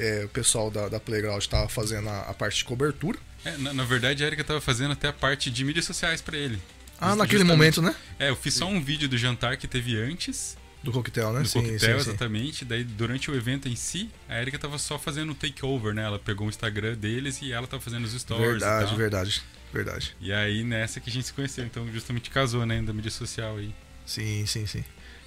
É, 0.00 0.24
o 0.24 0.28
pessoal 0.28 0.70
da, 0.70 0.88
da 0.88 0.98
Playground 0.98 1.40
estava 1.40 1.68
fazendo 1.68 2.08
a, 2.08 2.22
a 2.22 2.34
parte 2.34 2.58
de 2.58 2.64
cobertura. 2.64 3.18
É, 3.44 3.56
na, 3.58 3.72
na 3.72 3.84
verdade, 3.84 4.24
a 4.24 4.26
Erika 4.26 4.42
tava 4.42 4.60
fazendo 4.60 4.92
até 4.92 5.08
a 5.08 5.12
parte 5.12 5.50
de 5.50 5.64
mídias 5.64 5.84
sociais 5.84 6.20
para 6.20 6.36
ele. 6.36 6.60
Ah, 7.00 7.08
Just- 7.10 7.18
naquele 7.18 7.44
momento, 7.44 7.80
né? 7.80 7.94
É, 8.18 8.30
eu 8.30 8.36
fiz 8.36 8.54
só 8.54 8.66
um 8.66 8.82
vídeo 8.82 9.08
do 9.08 9.16
jantar 9.16 9.56
que 9.56 9.68
teve 9.68 9.96
antes 9.96 10.56
Do 10.82 10.92
coquetel, 10.92 11.32
né? 11.32 11.42
do 11.42 11.48
sim, 11.48 11.60
coquetel, 11.60 11.98
sim, 11.98 12.04
sim. 12.04 12.10
exatamente. 12.10 12.64
Daí, 12.64 12.84
durante 12.84 13.30
o 13.30 13.34
evento 13.34 13.68
em 13.68 13.76
si, 13.76 14.10
a 14.28 14.40
Erika 14.40 14.58
tava 14.58 14.78
só 14.78 14.98
fazendo 14.98 15.32
o 15.32 15.34
takeover, 15.34 15.94
né? 15.94 16.04
Ela 16.04 16.18
pegou 16.18 16.46
o 16.46 16.50
Instagram 16.50 16.94
deles 16.94 17.42
e 17.42 17.52
ela 17.52 17.66
tava 17.66 17.82
fazendo 17.82 18.04
os 18.04 18.12
stories 18.12 18.46
Verdade, 18.46 18.96
verdade, 18.96 19.42
verdade. 19.72 20.16
E 20.20 20.32
aí, 20.32 20.64
nessa 20.64 20.98
que 21.00 21.10
a 21.10 21.12
gente 21.12 21.26
se 21.26 21.32
conheceu. 21.32 21.64
Então, 21.64 21.86
justamente 21.92 22.30
casou, 22.30 22.64
né? 22.64 22.80
Da 22.80 22.92
mídia 22.92 23.10
social 23.10 23.58
aí. 23.58 23.74
Sim, 24.06 24.46
sim, 24.46 24.66
sim. 24.66 24.84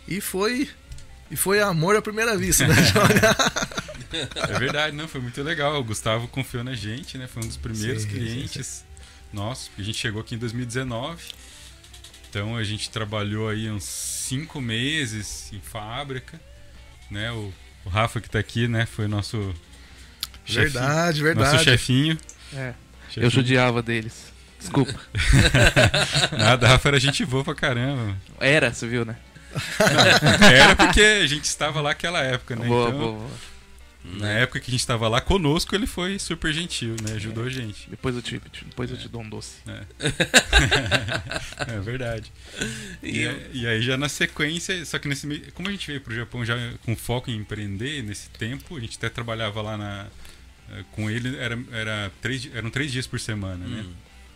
E 0.07 0.19
foi. 0.19 0.69
E 1.29 1.35
foi 1.35 1.61
amor 1.61 1.95
à 1.95 2.01
primeira 2.01 2.35
vista, 2.35 2.67
né? 2.67 2.75
É 4.35 4.59
verdade, 4.59 4.95
não, 4.95 5.07
foi 5.07 5.19
muito 5.19 5.41
legal. 5.41 5.79
O 5.79 5.83
Gustavo 5.83 6.27
confiou 6.27 6.63
na 6.63 6.75
gente, 6.75 7.17
né? 7.17 7.27
Foi 7.27 7.41
um 7.43 7.47
dos 7.47 7.57
primeiros 7.57 8.03
Sim, 8.03 8.09
sim, 8.09 8.15
clientes 8.15 8.85
nossos. 9.31 9.71
A 9.77 9.81
gente 9.81 9.97
chegou 9.97 10.21
aqui 10.21 10.35
em 10.35 10.37
2019. 10.37 11.23
Então 12.29 12.55
a 12.55 12.63
gente 12.63 12.89
trabalhou 12.91 13.49
aí 13.49 13.69
uns 13.69 14.12
cinco 14.23 14.62
meses 14.62 15.51
em 15.53 15.59
fábrica, 15.59 16.39
né? 17.12 17.31
O, 17.31 17.53
o 17.86 17.89
Rafa 17.89 18.21
que 18.21 18.29
tá 18.29 18.39
aqui, 18.39 18.67
né? 18.67 18.86
Foi 18.86 19.07
nosso 19.07 19.53
chefinho- 20.45 20.63
verdade, 20.71 21.21
nosso 21.21 21.23
verdade. 21.23 21.63
chefinho. 21.63 22.17
É, 22.53 22.73
chefinho. 23.07 23.25
eu 23.25 23.29
judiava 23.29 23.81
deles. 23.81 24.31
Desculpa. 24.59 24.97
Nada, 26.38 26.67
Rafa 26.67 26.88
era 26.88 26.99
gente 26.99 27.25
boa 27.25 27.43
pra 27.43 27.53
caramba. 27.53 28.15
Era, 28.39 28.73
você 28.73 28.88
viu, 28.88 29.03
né? 29.03 29.17
Era 30.51 30.75
porque 30.75 31.01
a 31.01 31.27
gente 31.27 31.43
estava 31.45 31.81
lá 31.81 31.89
naquela 31.89 32.21
época, 32.21 32.55
né? 32.55 32.65
boa, 32.65 32.88
então, 32.89 32.99
boa, 32.99 33.12
boa. 33.13 33.29
Na 34.03 34.29
época 34.29 34.59
que 34.59 34.69
a 34.69 34.71
gente 34.71 34.81
estava 34.81 35.07
lá 35.07 35.21
conosco, 35.21 35.73
ele 35.73 35.87
foi 35.87 36.19
super 36.19 36.53
gentil, 36.53 36.95
né? 37.01 37.13
Ajudou 37.15 37.45
a 37.45 37.49
gente. 37.49 37.89
Depois 37.89 38.15
eu 38.15 38.21
te, 38.21 38.39
depois 38.65 38.91
eu 38.91 38.97
te 38.97 39.07
dou 39.07 39.21
um 39.21 39.29
doce. 39.29 39.55
É 41.67 41.79
verdade. 41.81 42.31
E 43.01 43.09
E, 43.17 43.21
eu- 43.23 43.49
e 43.53 43.67
aí 43.67 43.81
já 43.81 43.97
na 43.97 44.09
sequência, 44.09 44.83
só 44.85 44.99
que 44.99 45.07
nesse 45.07 45.25
meio, 45.27 45.51
como 45.53 45.69
a 45.69 45.71
gente 45.71 45.87
veio 45.87 46.01
pro 46.01 46.13
Japão 46.15 46.43
já 46.45 46.55
com 46.85 46.95
foco 46.95 47.29
em 47.31 47.35
empreender 47.37 48.03
nesse 48.03 48.29
tempo, 48.29 48.75
a 48.77 48.79
gente 48.79 48.97
até 48.97 49.09
trabalhava 49.09 49.61
lá 49.61 49.77
na 49.77 50.07
eh, 50.71 50.83
com 50.91 51.09
ele 51.09 51.35
era, 51.37 51.57
era 51.71 52.11
três, 52.21 52.49
eram 52.53 52.69
três 52.69 52.91
dias 52.91 53.07
por 53.07 53.19
semana, 53.19 53.65
né? 53.65 53.83
Hum. 53.87 53.93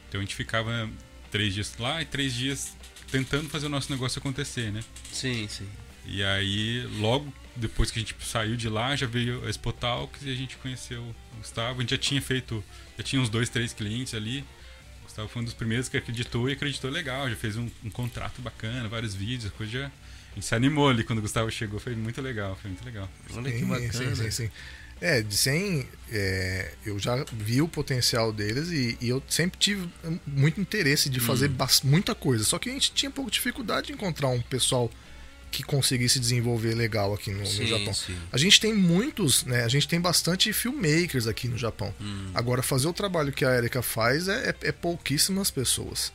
Então 0.10 0.22
a 0.22 0.24
gente 0.24 0.36
ficava 0.36 0.90
três 1.32 1.54
dias 1.54 1.74
lá 1.80 2.02
e 2.02 2.06
três 2.06 2.34
dias 2.34 2.76
tentando 3.12 3.50
fazer 3.50 3.66
o 3.66 3.70
nosso 3.70 3.92
negócio 3.92 4.20
acontecer, 4.20 4.72
né? 4.72 4.82
Sim, 5.12 5.48
sim. 5.50 5.68
E 6.08 6.24
aí 6.24 6.88
logo 7.00 7.32
depois 7.56 7.90
que 7.92 8.00
a 8.00 8.02
gente 8.02 8.16
saiu 8.24 8.56
de 8.56 8.70
lá 8.70 8.96
já 8.96 9.06
veio 9.08 9.44
a 9.46 9.50
Expo 9.50 9.74
Talks 9.74 10.22
e 10.24 10.32
a 10.32 10.36
gente 10.36 10.56
conheceu 10.58 11.02
o 11.02 11.16
Gustavo. 11.38 11.80
A 11.80 11.82
gente 11.82 11.90
já 11.92 11.98
tinha 11.98 12.22
feito, 12.22 12.64
já 12.98 13.04
tinha 13.04 13.22
uns 13.22 13.30
dois, 13.30 13.50
três 13.50 13.74
clientes 13.74 14.14
ali. 14.14 14.46
O 15.02 15.04
Gustavo 15.06 15.28
foi 15.28 15.42
um 15.42 15.46
dos 15.46 15.54
primeiros 15.54 15.90
que 15.90 15.98
acreditou 15.98 16.50
e 16.50 16.54
acreditou 16.54 16.90
legal. 16.90 17.30
Já 17.30 17.36
fez 17.36 17.58
um, 17.58 17.70
um 17.84 17.90
contrato 17.90 18.42
bacana, 18.42 18.88
vários 18.88 19.14
vídeos, 19.16 19.52
a 19.52 19.56
coisa 19.58 19.72
já. 19.72 19.86
A 19.88 20.36
gente 20.36 20.46
se 20.46 20.54
animou 20.56 20.88
ali 20.88 21.04
quando 21.04 21.20
o 21.20 21.22
Gustavo 21.24 21.50
chegou, 21.52 21.80
foi 21.80 21.96
muito 21.96 22.22
legal, 22.22 22.56
foi 22.62 22.70
muito 22.70 22.86
legal. 22.86 23.10
Olha 23.34 23.52
que 23.52 23.66
bacana. 23.66 23.92
sim, 23.92 24.16
sim, 24.16 24.32
sim. 24.32 24.52
É, 25.02 25.22
de 25.22 25.36
sem. 25.36 25.88
é, 26.12 26.74
eu 26.86 26.98
já 27.00 27.24
vi 27.34 27.62
o 27.62 27.68
potencial 27.68 28.32
deles 28.34 28.70
e, 28.70 28.98
e 29.02 29.10
eu 29.10 29.22
sempre 29.28 29.58
tive 29.60 29.88
muito 30.26 30.60
interesse 30.62 31.10
de 31.10 31.20
Hum. 31.20 31.24
fazer 31.24 31.48
bas- 31.50 31.82
muita 31.82 32.14
coisa. 32.16 32.44
Só 32.44 32.58
que 32.60 32.70
a 32.70 32.74
gente 32.74 32.92
tinha 32.94 33.10
um 33.10 33.12
pouco 33.12 33.30
de 33.32 33.36
dificuldade 33.36 33.88
de 33.88 33.94
encontrar 33.94 34.30
um 34.30 34.42
pessoal 34.42 34.92
que 35.52 35.64
conseguisse 35.64 36.20
desenvolver 36.20 36.74
legal 36.76 37.14
aqui 37.14 37.32
no, 37.32 37.40
no 37.40 37.46
Sim, 37.46 37.68
Japão. 37.68 37.94
sim. 37.94 38.16
A 38.32 38.38
gente 38.38 38.60
tem 38.60 38.74
muitos, 38.74 39.44
né? 39.46 39.64
A 39.64 39.68
gente 39.68 39.88
tem 39.88 40.00
bastante 40.00 40.52
filmmakers 40.54 41.26
aqui 41.28 41.48
no 41.48 41.58
Japão. 41.58 41.94
Hum. 42.02 42.32
Agora, 42.34 42.62
fazer 42.62 42.88
o 42.88 42.94
trabalho 42.94 43.32
que 43.32 43.44
a 43.46 43.56
Erika 43.58 43.82
faz 43.82 44.28
é, 44.28 44.50
é- 44.50 44.68
é 44.68 44.72
pouquíssimas 44.72 45.50
pessoas. 45.50 46.12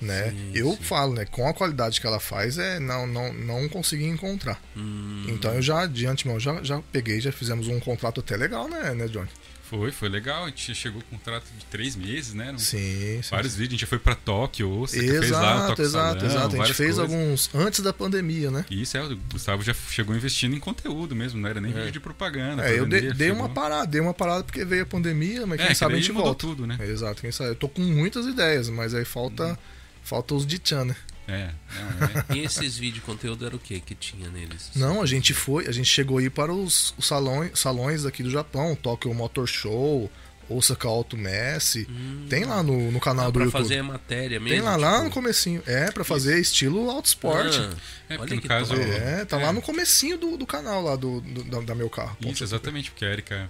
Né? 0.00 0.30
Sim, 0.30 0.50
eu 0.52 0.76
falo, 0.82 1.14
né? 1.14 1.24
Com 1.24 1.46
a 1.46 1.54
qualidade 1.54 2.00
que 2.00 2.06
ela 2.08 2.18
faz, 2.18 2.58
é 2.58 2.80
não, 2.80 3.06
não, 3.06 3.32
não 3.32 3.68
consegui 3.68 4.04
encontrar. 4.06 4.60
Hum, 4.76 5.26
Então 5.28 5.54
eu 5.54 5.62
já, 5.62 5.86
de 5.86 6.06
antemão, 6.06 6.40
já, 6.40 6.60
já 6.64 6.82
peguei, 6.90 7.20
já 7.20 7.30
fizemos 7.30 7.68
um 7.68 7.78
contrato 7.78 8.18
até 8.18 8.36
legal, 8.36 8.68
né, 8.68 8.92
né 8.94 9.06
Johnny? 9.06 9.28
Foi, 9.72 9.90
foi 9.90 10.08
legal. 10.10 10.44
A 10.44 10.48
gente 10.48 10.74
chegou 10.74 11.00
com 11.08 11.14
um 11.16 11.18
contrato 11.18 11.44
de 11.58 11.64
três 11.64 11.96
meses, 11.96 12.34
né? 12.34 12.54
Sim, 12.58 13.20
sim. 13.22 13.30
Vários 13.30 13.54
vídeos. 13.54 13.70
A 13.70 13.72
gente 13.72 13.80
já 13.80 13.86
foi 13.86 13.98
pra 13.98 14.14
Tóquio, 14.14 14.70
Osaka, 14.70 15.02
fez 15.02 15.30
lá 15.30 15.38
Exato, 15.54 15.66
Tóquio 15.68 15.84
exato, 15.84 16.20
Salão, 16.20 16.26
exato. 16.36 16.54
A 16.62 16.66
gente 16.66 16.74
fez 16.74 16.96
coisas. 16.96 16.98
alguns 16.98 17.50
antes 17.54 17.80
da 17.80 17.90
pandemia, 17.92 18.50
né? 18.50 18.66
Isso 18.70 18.98
é, 18.98 19.02
o 19.02 19.16
Gustavo 19.32 19.62
já 19.62 19.72
chegou 19.72 20.14
investindo 20.14 20.54
em 20.54 20.60
conteúdo 20.60 21.16
mesmo, 21.16 21.40
não 21.40 21.48
era 21.48 21.58
nem 21.58 21.72
É. 21.72 21.74
vídeo 21.76 21.92
de 21.92 22.00
propaganda. 22.00 22.68
É, 22.68 22.78
eu 22.78 22.84
dei, 22.86 23.14
dei 23.14 23.30
uma 23.30 23.48
parada, 23.48 23.86
dei 23.86 24.00
uma 24.02 24.12
parada 24.12 24.44
porque 24.44 24.62
veio 24.62 24.82
a 24.82 24.86
pandemia, 24.86 25.46
mas 25.46 25.56
quem 25.56 25.66
É, 25.66 25.68
que 25.70 25.74
sabe 25.74 25.94
a 25.94 25.96
gente 25.96 26.12
mudou 26.12 26.26
volta. 26.26 26.40
tudo, 26.46 26.66
né? 26.66 26.76
Exato, 26.82 27.22
quem 27.22 27.32
sabe. 27.32 27.50
Eu 27.52 27.56
tô 27.56 27.68
com 27.68 27.80
muitas 27.80 28.26
ideias, 28.26 28.68
mas 28.68 28.94
aí 28.94 29.06
falta, 29.06 29.58
falta 30.02 30.34
os 30.34 30.46
de 30.46 30.60
Chan, 30.62 30.84
né? 30.84 30.96
É, 31.32 31.50
não, 31.74 32.34
é. 32.34 32.36
E 32.36 32.44
esses 32.44 32.76
vídeos 32.76 33.04
conteúdo 33.04 33.44
era 33.46 33.56
o 33.56 33.58
que 33.58 33.80
que 33.80 33.94
tinha 33.94 34.28
neles? 34.30 34.70
Não, 34.76 35.00
a 35.02 35.06
gente 35.06 35.32
foi, 35.34 35.66
a 35.66 35.72
gente 35.72 35.86
chegou 35.88 36.18
aí 36.18 36.28
para 36.30 36.52
os, 36.52 36.94
os 36.98 37.06
salões, 37.06 37.58
salões 37.58 38.04
aqui 38.04 38.22
do 38.22 38.30
Japão, 38.30 38.74
Tokyo 38.76 39.12
Motor 39.14 39.46
Show, 39.48 40.10
Osaka 40.48 40.86
Auto 40.88 41.16
Messi. 41.16 41.88
Tem 42.28 42.44
lá 42.44 42.62
no, 42.62 42.90
no 42.92 43.00
canal 43.00 43.26
Ah, 43.26 43.30
do 43.30 43.32
pra 43.34 43.44
YouTube. 43.44 43.62
fazer 43.62 43.78
a 43.78 43.82
matéria 43.84 44.38
mesmo? 44.40 44.54
Tem 44.54 44.60
lá, 44.60 44.76
lá 44.76 44.98
no 44.98 45.04
tipo- 45.04 45.14
comecinho. 45.14 45.62
É, 45.66 45.90
pra 45.90 46.04
fazer 46.04 46.38
estilo 46.40 46.90
Auto 46.90 47.06
Sport. 47.06 47.54
Ah, 47.56 47.70
É, 48.10 48.16
porque 48.18 48.34
olha 48.34 48.34
no 48.36 48.42
que 48.42 48.48
caso-. 48.48 48.74
É, 48.74 49.24
tá 49.24 49.40
É. 49.40 49.44
lá 49.44 49.52
no 49.52 49.62
comecinho 49.62 50.18
do, 50.18 50.36
do 50.36 50.46
canal 50.46 50.82
lá 50.82 50.96
do, 50.96 51.20
do- 51.22 51.44
da, 51.44 51.60
da 51.60 51.74
meu 51.74 51.88
carro. 51.88 52.16
Isso, 52.26 52.44
exatamente, 52.44 52.90
porque 52.90 53.04
a 53.04 53.10
Erika 53.12 53.48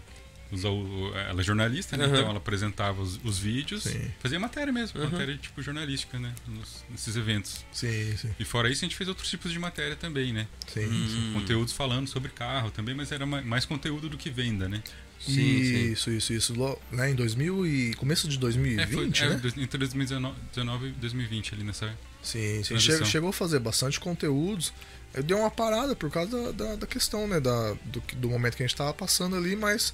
Ela 1.29 1.41
é 1.41 1.45
jornalista, 1.45 1.97
né? 1.97 2.05
Aham. 2.05 2.15
Então 2.15 2.29
ela 2.29 2.39
apresentava 2.39 3.01
os, 3.01 3.19
os 3.25 3.39
vídeos, 3.39 3.85
Sim. 3.85 4.11
fazia 4.21 4.39
matéria 4.39 4.73
mesmo, 4.73 5.01
Aham. 5.01 5.11
matéria 5.11 5.37
tipo 5.37 5.63
jornalística, 5.63 6.19
né? 6.19 6.33
Nos- 6.47 6.85
nesses 6.91 7.17
eventos. 7.17 7.65
Sim, 7.73 8.17
sim, 8.17 8.31
E 8.39 8.45
fora 8.45 8.71
isso, 8.71 8.85
a 8.85 8.87
gente 8.89 8.97
fez 8.97 9.09
outros 9.09 9.29
tipos 9.29 9.51
de 9.53 9.59
matéria 9.59 9.97
também, 9.97 10.33
né? 10.33 10.47
sim. 10.67 10.87
Hum, 10.87 11.31
Conteúdos 11.35 11.73
falando 11.73 12.07
sobre 12.09 12.31
carro 12.31 12.71
também, 12.71 12.95
mas 12.95 13.11
era 13.13 13.25
ma- 13.27 13.43
mais 13.43 13.65
conteúdo 13.65 14.09
do 14.09 14.17
que 14.19 14.31
venda, 14.31 14.69
né? 14.69 14.83
sim, 15.21 15.33
sim. 15.63 15.93
isso, 15.93 16.11
isso, 16.11 16.33
isso. 16.33 16.55
Lo- 16.55 16.79
Né, 16.91 17.11
em 17.11 17.15
2000 17.15 17.65
e 17.67 17.95
começo 17.95 18.27
de 18.29 18.37
2020, 18.39 19.23
é, 19.23 19.27
foi, 19.27 19.27
é, 19.27 19.31
né? 19.37 19.53
entre 19.63 19.79
2019 19.79 20.89
e 20.89 20.93
2020 20.93 21.55
ali 21.55 21.63
nessa. 21.65 21.97
Sim, 22.23 22.63
sim. 22.63 22.79
Che- 22.79 23.05
chegou 23.05 23.31
a 23.31 23.33
fazer 23.33 23.59
bastante 23.61 23.99
conteúdos. 24.01 24.73
Eu 25.15 25.23
dei 25.23 25.37
uma 25.37 25.51
parada 25.51 25.95
por 25.95 26.11
causa 26.11 26.53
da, 26.53 26.65
da, 26.71 26.77
da 26.77 26.87
questão, 26.87 27.29
né? 27.29 27.39
Da, 27.39 27.75
do, 27.85 28.03
do 28.17 28.29
momento 28.31 28.57
que 28.57 28.63
a 28.63 28.67
gente 28.67 28.77
tava 28.77 28.93
passando 28.95 29.37
ali, 29.37 29.55
mas 29.55 29.93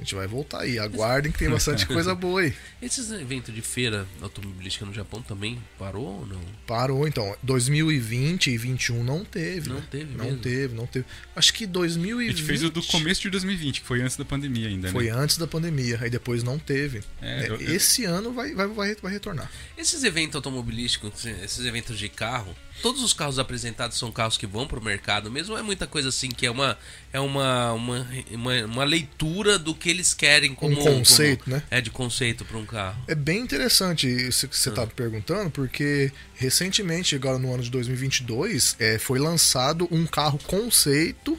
a 0.00 0.04
gente 0.04 0.14
vai 0.14 0.26
voltar 0.26 0.60
aí. 0.60 0.78
Aguardem 0.78 1.30
que 1.32 1.38
tem 1.38 1.50
bastante 1.50 1.84
coisa 1.86 2.14
boa 2.14 2.40
aí. 2.42 2.54
Esses 2.80 3.10
eventos 3.10 3.54
de 3.54 3.60
feira 3.62 4.06
automobilística 4.20 4.84
no 4.86 4.92
Japão 4.92 5.20
também 5.22 5.58
parou 5.78 6.20
ou 6.20 6.26
não? 6.26 6.40
Parou 6.66 7.06
então. 7.06 7.36
2020 7.42 8.50
e 8.50 8.56
21 8.58 9.02
não 9.04 9.24
teve. 9.24 9.68
Não 9.68 9.76
né? 9.76 9.86
teve 9.90 10.14
Não 10.16 10.24
mesmo? 10.26 10.38
teve, 10.40 10.74
não 10.74 10.86
teve. 10.86 11.04
Acho 11.34 11.52
que 11.54 11.66
2020. 11.66 12.28
A 12.28 12.36
gente 12.36 12.46
fez 12.46 12.62
o 12.62 12.70
do 12.70 12.82
começo 12.82 13.20
de 13.22 13.30
2020, 13.30 13.80
que 13.80 13.86
foi 13.86 14.00
antes 14.02 14.16
da 14.16 14.24
pandemia 14.24 14.68
ainda, 14.68 14.90
Foi 14.90 15.04
né? 15.06 15.10
antes 15.12 15.36
da 15.38 15.46
pandemia, 15.46 15.98
aí 16.00 16.10
depois 16.10 16.42
não 16.42 16.58
teve. 16.58 17.02
É, 17.20 17.44
É, 17.44 17.48
eu- 17.48 17.56
eu- 17.60 17.74
Esse 17.74 18.04
ano 18.04 18.32
vai, 18.32 18.54
vai, 18.54 18.66
vai, 18.68 18.94
vai 18.94 19.12
retornar. 19.12 19.50
Esses 19.76 20.04
eventos 20.04 20.36
automobilísticos, 20.36 21.24
esses 21.26 21.64
eventos 21.64 21.98
de 21.98 22.08
carro, 22.08 22.54
todos 22.80 23.02
os 23.02 23.12
carros 23.12 23.38
apresentados 23.38 23.96
são 23.98 24.10
carros 24.12 24.36
que 24.36 24.46
vão 24.46 24.66
pro 24.66 24.82
mercado 24.82 25.30
mesmo? 25.30 25.54
ou 25.54 25.58
É 25.58 25.62
muita 25.62 25.86
coisa 25.86 26.08
assim 26.08 26.28
que 26.30 26.46
é 26.46 26.50
uma 26.50 26.78
é 27.12 27.20
uma, 27.20 27.72
uma, 27.72 28.06
uma, 28.30 28.64
uma 28.64 28.84
leitura 28.84 29.58
do 29.58 29.74
que 29.82 29.90
eles 29.90 30.14
querem 30.14 30.54
como 30.54 30.80
Um 30.80 30.84
conceito, 30.98 31.44
como- 31.44 31.56
né? 31.56 31.62
É 31.70 31.80
de 31.80 31.90
conceito 31.90 32.44
para 32.44 32.56
um 32.56 32.64
carro. 32.64 33.02
É 33.08 33.14
bem 33.14 33.40
interessante 33.40 34.06
isso 34.08 34.46
que 34.48 34.56
você 34.56 34.68
Ah. 34.68 34.72
está 34.72 34.86
me 34.86 34.92
perguntando, 34.92 35.50
porque 35.50 36.12
recentemente, 36.36 37.14
agora 37.16 37.38
no 37.38 37.52
ano 37.52 37.62
de 37.62 37.70
2022, 37.70 38.76
é, 38.78 38.98
foi 38.98 39.18
lançado 39.18 39.88
um 39.90 40.06
carro 40.06 40.38
conceito 40.46 41.38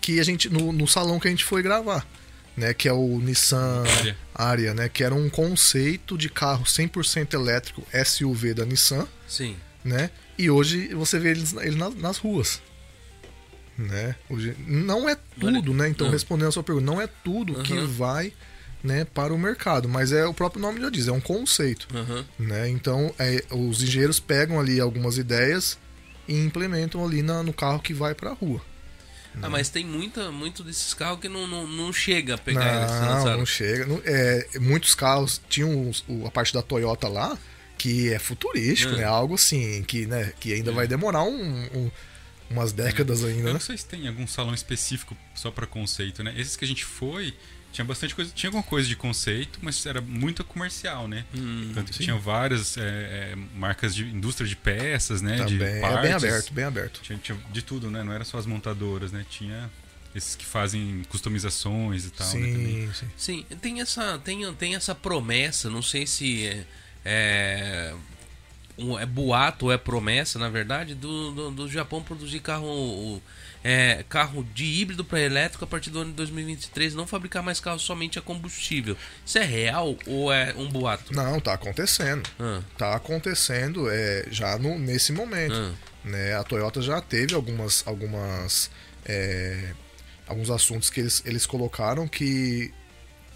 que 0.00 0.18
a 0.20 0.22
gente 0.24 0.48
no, 0.48 0.72
no 0.72 0.86
salão 0.86 1.18
que 1.20 1.28
a 1.28 1.30
gente 1.30 1.44
foi 1.44 1.62
gravar, 1.62 2.06
né? 2.56 2.72
Que 2.74 2.88
é 2.88 2.92
o 2.92 3.18
Nissan. 3.20 3.82
Ariya, 4.34 4.74
né? 4.74 4.88
Que 4.88 5.04
era 5.04 5.14
um 5.14 5.28
conceito 5.28 6.16
de 6.16 6.28
carro 6.28 6.64
100% 6.64 7.34
elétrico 7.34 7.86
SUV 7.92 8.54
da 8.54 8.64
Nissan, 8.64 9.06
Sim. 9.28 9.56
né? 9.84 10.10
E 10.38 10.48
hoje 10.50 10.88
você 10.94 11.18
vê 11.18 11.30
eles, 11.32 11.52
ele 11.54 11.76
nas, 11.76 11.94
nas 11.94 12.16
ruas. 12.18 12.60
Né? 13.78 14.14
Hoje, 14.28 14.54
não 14.66 15.08
é 15.08 15.16
tudo, 15.40 15.72
né? 15.72 15.88
Então, 15.88 16.06
Ah. 16.06 16.10
respondendo 16.10 16.48
a 16.48 16.52
sua 16.52 16.62
pergunta, 16.62 16.86
não 16.86 17.00
é 17.00 17.06
tudo 17.24 17.54
que 17.62 17.72
Aham. 17.72 17.86
vai 17.86 18.32
né, 18.84 19.04
para 19.04 19.32
o 19.32 19.38
mercado, 19.38 19.88
mas 19.88 20.10
é 20.10 20.26
o 20.26 20.34
próprio 20.34 20.60
nome 20.60 20.80
já 20.80 20.90
diz, 20.90 21.06
é 21.06 21.12
um 21.12 21.20
conceito. 21.20 21.86
Aham. 21.94 22.24
Né? 22.36 22.68
Então, 22.68 23.14
é, 23.16 23.44
os 23.52 23.80
engenheiros 23.80 24.18
pegam 24.18 24.58
ali 24.58 24.80
algumas 24.80 25.16
ideias 25.18 25.78
e 26.26 26.34
implementam 26.36 27.04
ali 27.04 27.22
na- 27.22 27.44
no 27.44 27.52
carro 27.52 27.78
que 27.78 27.94
vai 27.94 28.12
para 28.12 28.30
a 28.30 28.34
rua. 28.34 28.60
Ah, 29.40 29.48
mas 29.48 29.68
tem 29.70 29.86
muita, 29.86 30.30
muito 30.32 30.62
desses 30.64 30.92
carros 30.94 31.20
que 31.20 31.28
não, 31.28 31.46
não, 31.46 31.64
não 31.66 31.92
chega 31.92 32.34
a 32.34 32.38
pegar 32.38 32.76
eles. 32.82 32.90
Não, 32.90 33.08
lançaram. 33.14 33.38
não 33.38 33.46
chega. 33.46 33.86
Não- 33.86 34.02
é, 34.04 34.46
muitos 34.60 34.94
carros 34.96 35.40
tinham 35.48 35.88
os- 35.88 36.04
o- 36.08 36.26
a 36.26 36.30
parte 36.30 36.52
da 36.52 36.60
Toyota 36.60 37.06
lá 37.08 37.38
que 37.78 38.12
é 38.12 38.18
futurístico, 38.18 38.92
É. 38.94 38.96
né? 38.98 39.04
Algo 39.04 39.34
assim 39.36 39.82
que, 39.84 40.06
né, 40.06 40.32
que 40.40 40.52
ainda 40.52 40.70
vai 40.72 40.86
demorar 40.88 41.22
um- 41.22 41.68
um- 41.72 41.90
umas 42.52 42.72
décadas 42.72 43.22
Eu 43.22 43.28
ainda, 43.28 43.44
né? 43.44 43.52
não 43.52 43.60
sei 43.60 43.76
se 43.76 43.86
tem 43.86 44.06
algum 44.06 44.26
salão 44.26 44.54
específico 44.54 45.16
só 45.34 45.50
pra 45.50 45.66
conceito, 45.66 46.22
né? 46.22 46.32
Esses 46.36 46.56
que 46.56 46.64
a 46.64 46.68
gente 46.68 46.84
foi, 46.84 47.34
tinha 47.72 47.84
bastante 47.84 48.14
coisa, 48.14 48.30
tinha 48.34 48.48
alguma 48.48 48.62
coisa 48.62 48.86
de 48.88 48.94
conceito, 48.94 49.58
mas 49.62 49.84
era 49.86 50.00
muito 50.00 50.44
comercial, 50.44 51.08
né? 51.08 51.24
Hum, 51.34 51.72
Tanto 51.74 51.90
que 51.90 51.98
sim. 51.98 52.04
tinham 52.04 52.20
várias 52.20 52.76
é, 52.76 52.80
é, 52.82 53.36
marcas 53.54 53.94
de 53.94 54.04
indústria 54.04 54.46
de 54.48 54.54
peças, 54.54 55.22
né? 55.22 55.38
Também 55.38 55.58
de 55.58 55.64
é 55.64 55.80
partes. 55.80 56.02
bem 56.02 56.12
aberto, 56.12 56.52
bem 56.52 56.64
aberto. 56.64 57.00
Tinha, 57.02 57.18
tinha 57.18 57.38
de 57.50 57.62
tudo, 57.62 57.90
né? 57.90 58.02
Não 58.04 58.12
era 58.12 58.24
só 58.24 58.38
as 58.38 58.46
montadoras, 58.46 59.10
né? 59.10 59.24
Tinha 59.28 59.70
esses 60.14 60.36
que 60.36 60.44
fazem 60.44 61.02
customizações 61.08 62.04
e 62.04 62.10
tal, 62.10 62.26
né? 62.26 62.32
Sim, 62.32 62.90
sim. 62.92 63.06
Sim, 63.16 63.56
tem 63.62 63.80
essa, 63.80 64.18
tem, 64.18 64.52
tem 64.54 64.74
essa 64.74 64.94
promessa, 64.94 65.70
não 65.70 65.80
sei 65.80 66.06
se 66.06 66.64
é, 67.04 67.94
é, 68.98 69.06
boato 69.06 69.66
ou 69.66 69.72
é 69.72 69.78
promessa, 69.78 70.38
na 70.38 70.48
verdade, 70.48 70.94
do, 70.94 71.30
do, 71.32 71.50
do 71.50 71.68
Japão 71.68 72.02
produzir 72.02 72.40
carro, 72.40 73.20
é, 73.62 74.04
carro 74.08 74.44
de 74.54 74.64
híbrido 74.64 75.04
para 75.04 75.20
elétrico 75.20 75.64
a 75.64 75.66
partir 75.66 75.90
do 75.90 76.00
ano 76.00 76.10
de 76.10 76.16
2023, 76.16 76.94
não 76.94 77.06
fabricar 77.06 77.42
mais 77.42 77.60
carros 77.60 77.82
somente 77.82 78.18
a 78.18 78.22
combustível. 78.22 78.96
Isso 79.24 79.38
é 79.38 79.44
real 79.44 79.96
ou 80.06 80.32
é 80.32 80.54
um 80.56 80.68
boato? 80.68 81.14
Não, 81.14 81.40
tá 81.40 81.52
acontecendo. 81.54 82.28
Ah, 82.40 82.60
Tá 82.78 82.94
acontecendo 82.96 83.88
é, 83.90 84.26
já 84.30 84.58
no, 84.58 84.78
nesse 84.78 85.12
momento. 85.12 85.54
ah, 85.54 85.72
né? 86.04 86.34
A 86.34 86.42
Toyota 86.42 86.82
já 86.82 87.00
teve 87.00 87.34
algumas, 87.34 87.82
algumas 87.86 88.70
é, 89.04 89.72
alguns 90.26 90.50
assuntos 90.50 90.90
que 90.90 91.00
eles, 91.00 91.22
eles 91.26 91.46
colocaram 91.46 92.08
que 92.08 92.72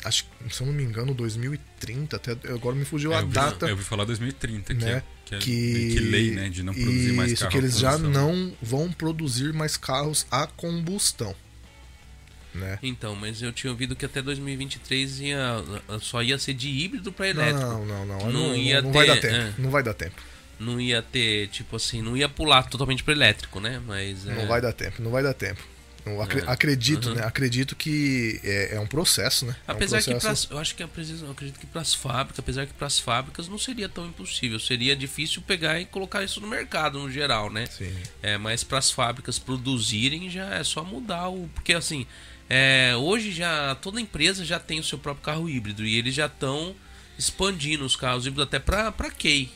acho 0.07 0.25
que, 0.25 0.55
se 0.55 0.61
eu 0.63 0.67
não 0.67 0.75
me 0.75 0.83
engano 0.83 1.13
2030 1.15 2.17
até 2.17 2.33
agora 2.53 2.77
me 2.77 2.85
fugiu 2.85 3.13
É, 3.13 3.17
a 3.17 3.19
eu, 3.19 3.25
ouvi, 3.25 3.35
data 3.35 3.67
eu 3.67 3.71
ouvi 3.73 3.85
falar 3.85 4.05
2030, 4.05 4.75
que, 4.75 4.85
né, 4.85 4.91
é, 4.93 5.03
que, 5.25 5.35
é 5.35 5.39
que, 5.39 5.51
meio 5.51 5.91
que 5.91 5.99
lei, 6.01 6.31
né? 6.31 6.49
De 6.49 6.63
não 6.63 6.73
produzir 6.73 7.13
mais 7.13 7.33
isso 7.33 7.41
carro 7.43 7.51
que 7.51 7.57
a 7.57 7.61
eles 7.61 7.79
já 7.79 7.99
não 7.99 8.53
vão 8.63 8.91
produzir 8.93 9.53
mais 9.53 9.77
carros 9.77 10.27
a 10.31 10.47
combustão 10.47 11.35
né 12.55 12.79
Então, 12.83 13.15
mas 13.17 13.43
eu 13.43 13.53
tinha 13.53 13.71
ouvido 13.71 13.95
que 13.97 14.05
até 14.05 14.23
2023 14.23 15.21
ia, 15.21 15.65
só 16.01 16.23
ia 16.23 16.39
ser 16.39 16.55
de 16.55 16.69
híbrido 16.69 17.13
para 17.13 17.29
elétrico. 17.29 17.61
não 17.61 17.85
não 17.85 18.07
não 18.07 18.19
Não 18.19 18.33
não, 18.33 18.57
ia 18.57 18.81
não 18.81 18.93
vai 18.93 19.07
ter, 19.07 19.15
dar 19.15 19.21
tempo 19.21 19.35
é. 19.37 19.53
não 19.59 19.71
vai 19.71 19.83
dar 19.83 19.95
tempo 19.95 20.23
Não 20.59 20.81
ia 20.81 21.03
ter, 21.03 21.49
tipo 21.49 21.77
assim, 21.77 22.01
não 22.01 22.17
ia 22.17 22.29
pular 22.29 22.63
totalmente 22.65 23.03
para 23.05 23.13
elétrico, 23.13 23.61
né? 23.61 23.81
Mas 23.85 24.27
é, 24.27 24.35
não 24.35 24.47
vai 24.47 24.61
dar 24.61 24.73
tempo 24.73 25.03
não 25.03 25.11
vai 25.11 25.23
dar 25.23 25.35
tempo 25.35 25.63
acre- 26.23 26.41
É. 26.41 26.45
acredito 26.51 27.09
Uhum. 27.09 27.15
né 27.17 27.25
acredito 27.25 27.75
que 27.77 28.41
é, 28.45 28.77
é 28.77 28.81
um 28.81 28.87
processo 28.87 29.45
né 29.47 29.57
É 29.67 29.73
um 29.73 29.75
Apesar 29.77 29.99
que 30.03 30.11
processo- 30.11 30.47
pras, 30.47 30.49
eu 30.51 30.59
acho 30.59 30.75
que 30.75 30.83
é 30.83 30.87
preciso, 30.87 31.25
eu 31.25 31.31
acredito 31.33 31.59
que 31.59 31.67
para 31.67 31.81
as 31.83 31.95
fábricas, 31.95 32.39
apesar 32.39 32.67
que 32.67 32.73
para 32.75 32.87
as 32.87 32.99
fábricas 32.99 33.49
não 33.49 33.59
seria 33.59 33.89
tão 33.89 34.07
impossível, 34.07 34.59
seria 34.61 34.95
difícil 34.97 35.43
pegar 35.43 35.81
e 35.81 35.85
colocar 35.85 36.23
isso 36.23 36.41
no 36.41 36.47
mercado 36.49 36.99
no 36.99 37.11
geral, 37.11 37.51
né? 37.51 37.67
Sim. 37.67 37.93
É, 38.23 38.39
mas 38.39 38.63
para 38.65 38.79
as 38.79 38.91
fábricas 38.91 39.39
produzirem 39.39 40.31
já 40.31 40.47
é 40.55 40.63
só 40.65 40.85
mudar 40.85 41.29
o, 41.29 41.49
porque 41.55 41.73
assim, 41.75 42.07
é, 42.49 42.95
hoje 42.97 43.33
já 43.33 43.75
toda 43.77 44.01
empresa 44.01 44.45
já 44.45 44.59
tem 44.61 44.79
o 44.79 44.85
seu 44.85 44.99
próprio 44.99 45.25
carro 45.25 45.49
híbrido 45.49 45.85
e 45.85 45.97
eles 45.99 46.15
já 46.15 46.27
estão 46.27 46.75
expandindo 47.19 47.85
os 47.85 47.97
carros 47.97 48.27
híbridos 48.27 48.45
até 48.45 48.59
para 48.59 48.93
para 48.93 49.11
Key. 49.11 49.51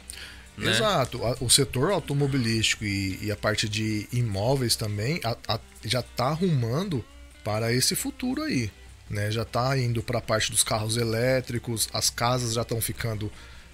Né? 0.61 0.71
Exato. 0.71 1.21
O 1.41 1.49
setor 1.49 1.91
automobilístico 1.93 2.85
e, 2.85 3.19
e 3.23 3.31
a 3.33 3.37
parte 3.37 3.69
de 3.69 4.07
imóveis 4.13 4.77
também 4.77 5.21
a- 5.25 5.37
a- 5.49 5.61
já 5.85 6.01
está 6.01 6.27
arrumando 6.27 7.05
para 7.43 7.73
esse 7.73 7.97
futuro 7.97 8.43
aí. 8.43 8.71
Né? 9.09 9.31
Já 9.31 9.43
está 9.43 9.77
indo 9.79 10.03
para 10.03 10.19
a 10.19 10.23
parte 10.23 10.51
dos 10.53 10.63
carros 10.63 10.97
elétricos, 10.97 11.89
as 11.93 12.11
casas 12.11 12.55
já 12.55 12.63
estão 12.63 12.81
ficando 12.81 13.33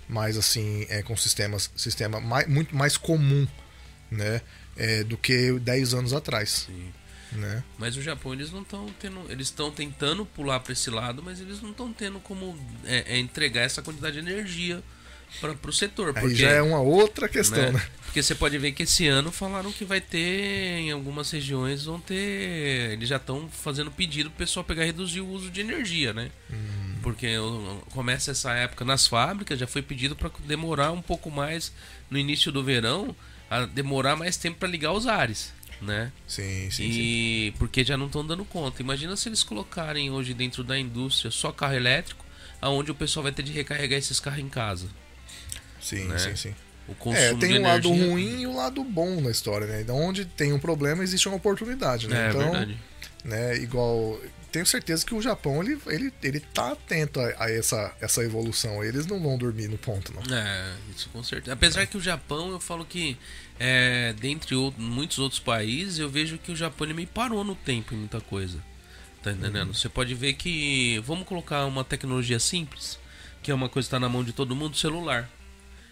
mais 0.08 0.36
assim, 0.36 0.86
é, 0.88 1.02
com 1.02 1.16
sistemas, 1.16 1.70
sistema 1.76 2.20
mais, 2.20 2.46
muito 2.48 2.74
mais 2.76 2.96
comum 2.96 3.46
né? 4.10 4.40
É, 4.76 5.02
do 5.02 5.16
que 5.16 5.58
10 5.58 5.94
anos 5.94 6.12
atrás, 6.12 6.66
Sim. 6.68 6.92
né? 7.32 7.64
Mas 7.78 7.96
o 7.96 8.02
Japão, 8.02 8.32
eles 8.34 8.52
não 8.52 8.62
estão 8.62 8.86
tendo. 9.00 9.20
Eles 9.30 9.48
estão 9.48 9.70
tentando 9.70 10.24
pular 10.24 10.60
para 10.60 10.72
esse 10.72 10.90
lado, 10.90 11.22
mas 11.22 11.40
eles 11.40 11.60
não 11.60 11.70
estão 11.70 11.92
tendo 11.92 12.20
como 12.20 12.56
é, 12.84 13.14
é, 13.16 13.18
entregar 13.18 13.62
essa 13.62 13.82
quantidade 13.82 14.20
de 14.20 14.30
energia 14.30 14.82
para 15.40 15.70
o 15.70 15.72
setor. 15.72 16.12
Aí 16.16 16.20
Porque, 16.22 16.36
já 16.36 16.50
é 16.50 16.62
uma 16.62 16.80
outra 16.80 17.28
questão, 17.28 17.72
né? 17.72 17.86
Porque 18.06 18.22
você 18.22 18.34
pode 18.34 18.56
ver 18.56 18.72
que 18.72 18.84
esse 18.84 19.06
ano 19.06 19.30
falaram 19.30 19.70
que 19.70 19.84
vai 19.84 20.00
ter, 20.00 20.78
em 20.78 20.90
algumas 20.90 21.30
regiões, 21.30 21.84
vão 21.84 22.00
ter. 22.00 22.92
Eles 22.92 23.08
já 23.08 23.16
estão 23.16 23.48
fazendo 23.50 23.90
pedido 23.90 24.30
pro 24.30 24.38
pessoal 24.38 24.64
pegar 24.64 24.84
e 24.84 24.86
reduzir 24.86 25.20
o 25.20 25.28
uso 25.28 25.50
de 25.50 25.60
energia, 25.60 26.12
né? 26.14 26.30
Hum. 26.50 26.94
Porque 27.02 27.36
o- 27.38 27.82
começa 27.90 28.30
essa 28.30 28.52
época 28.54 28.84
nas 28.84 29.06
fábricas, 29.06 29.58
já 29.58 29.66
foi 29.66 29.82
pedido 29.82 30.16
para 30.16 30.30
demorar 30.46 30.92
um 30.92 31.02
pouco 31.02 31.30
mais 31.30 31.72
no 32.10 32.18
início 32.18 32.50
do 32.50 32.64
verão, 32.64 33.14
a 33.50 33.66
demorar 33.66 34.16
mais 34.16 34.36
tempo 34.38 34.58
para 34.58 34.68
ligar 34.68 34.92
os 34.92 35.06
ares, 35.06 35.52
né? 35.82 36.10
Sim, 36.26 36.70
sim, 36.70 36.90
sim. 36.90 37.00
e 37.00 37.54
porque 37.58 37.84
já 37.84 37.96
não 37.98 38.06
estão 38.06 38.26
dando 38.26 38.44
conta. 38.46 38.80
Imagina 38.82 39.14
se 39.14 39.28
eles 39.28 39.42
colocarem 39.42 40.10
hoje 40.10 40.32
dentro 40.32 40.64
da 40.64 40.78
indústria 40.78 41.30
só 41.30 41.52
carro 41.52 41.74
elétrico, 41.74 42.24
aonde 42.62 42.90
o 42.90 42.94
pessoal 42.94 43.24
vai 43.24 43.32
ter 43.32 43.42
de 43.42 43.52
recarregar 43.52 43.98
esses 43.98 44.18
carros 44.18 44.40
em 44.40 44.48
casa. 44.48 44.88
Sim, 45.86 46.08
né? 46.08 46.18
sim, 46.18 46.34
sim. 46.34 46.54
O 46.88 46.94
consumo 46.94 47.24
É, 47.24 47.34
tem 47.34 47.52
de 47.52 47.58
um 47.58 47.62
lado 47.62 47.88
ruim 47.88 48.42
e 48.42 48.46
o 48.46 48.54
lado 48.54 48.82
bom 48.82 49.20
na 49.20 49.30
história, 49.30 49.66
né? 49.66 49.82
Então, 49.82 49.96
onde 49.96 50.24
tem 50.24 50.52
um 50.52 50.58
problema, 50.58 51.02
existe 51.02 51.28
uma 51.28 51.36
oportunidade, 51.36 52.08
né? 52.08 52.26
É, 52.26 52.28
então, 52.30 52.40
verdade. 52.50 52.78
né, 53.24 53.56
igual. 53.56 54.20
Tenho 54.50 54.64
certeza 54.64 55.04
que 55.04 55.14
o 55.14 55.20
Japão, 55.20 55.62
ele, 55.62 55.78
ele, 55.86 56.12
ele 56.22 56.40
tá 56.40 56.72
atento 56.72 57.20
a, 57.20 57.44
a 57.44 57.50
essa, 57.50 57.94
essa 58.00 58.22
evolução. 58.24 58.82
Eles 58.82 59.06
não 59.06 59.20
vão 59.20 59.36
dormir 59.36 59.68
no 59.68 59.76
ponto, 59.76 60.12
não. 60.14 60.36
É, 60.36 60.74
isso 60.96 61.08
com 61.12 61.22
certeza. 61.22 61.52
Apesar 61.52 61.86
que 61.86 61.96
o 61.96 62.00
Japão, 62.00 62.50
eu 62.50 62.58
falo 62.58 62.84
que, 62.84 63.18
é, 63.60 64.14
dentre 64.18 64.54
muitos 64.78 65.18
outros 65.18 65.40
países, 65.40 65.98
eu 65.98 66.08
vejo 66.08 66.38
que 66.38 66.50
o 66.50 66.56
Japão 66.56 66.86
ele 66.86 66.94
meio 66.94 67.08
parou 67.08 67.44
no 67.44 67.54
tempo 67.54 67.94
em 67.94 67.98
muita 67.98 68.20
coisa. 68.20 68.58
Tá 69.22 69.32
entendendo? 69.32 69.74
Você 69.74 69.88
pode 69.88 70.14
ver 70.14 70.34
que. 70.34 71.00
Vamos 71.04 71.26
colocar 71.26 71.66
uma 71.66 71.82
tecnologia 71.84 72.38
simples, 72.38 72.96
que 73.42 73.50
é 73.50 73.54
uma 73.54 73.68
coisa 73.68 73.86
que 73.86 73.88
está 73.88 74.00
na 74.00 74.08
mão 74.08 74.22
de 74.22 74.32
todo 74.32 74.54
mundo 74.54 74.76
celular. 74.76 75.28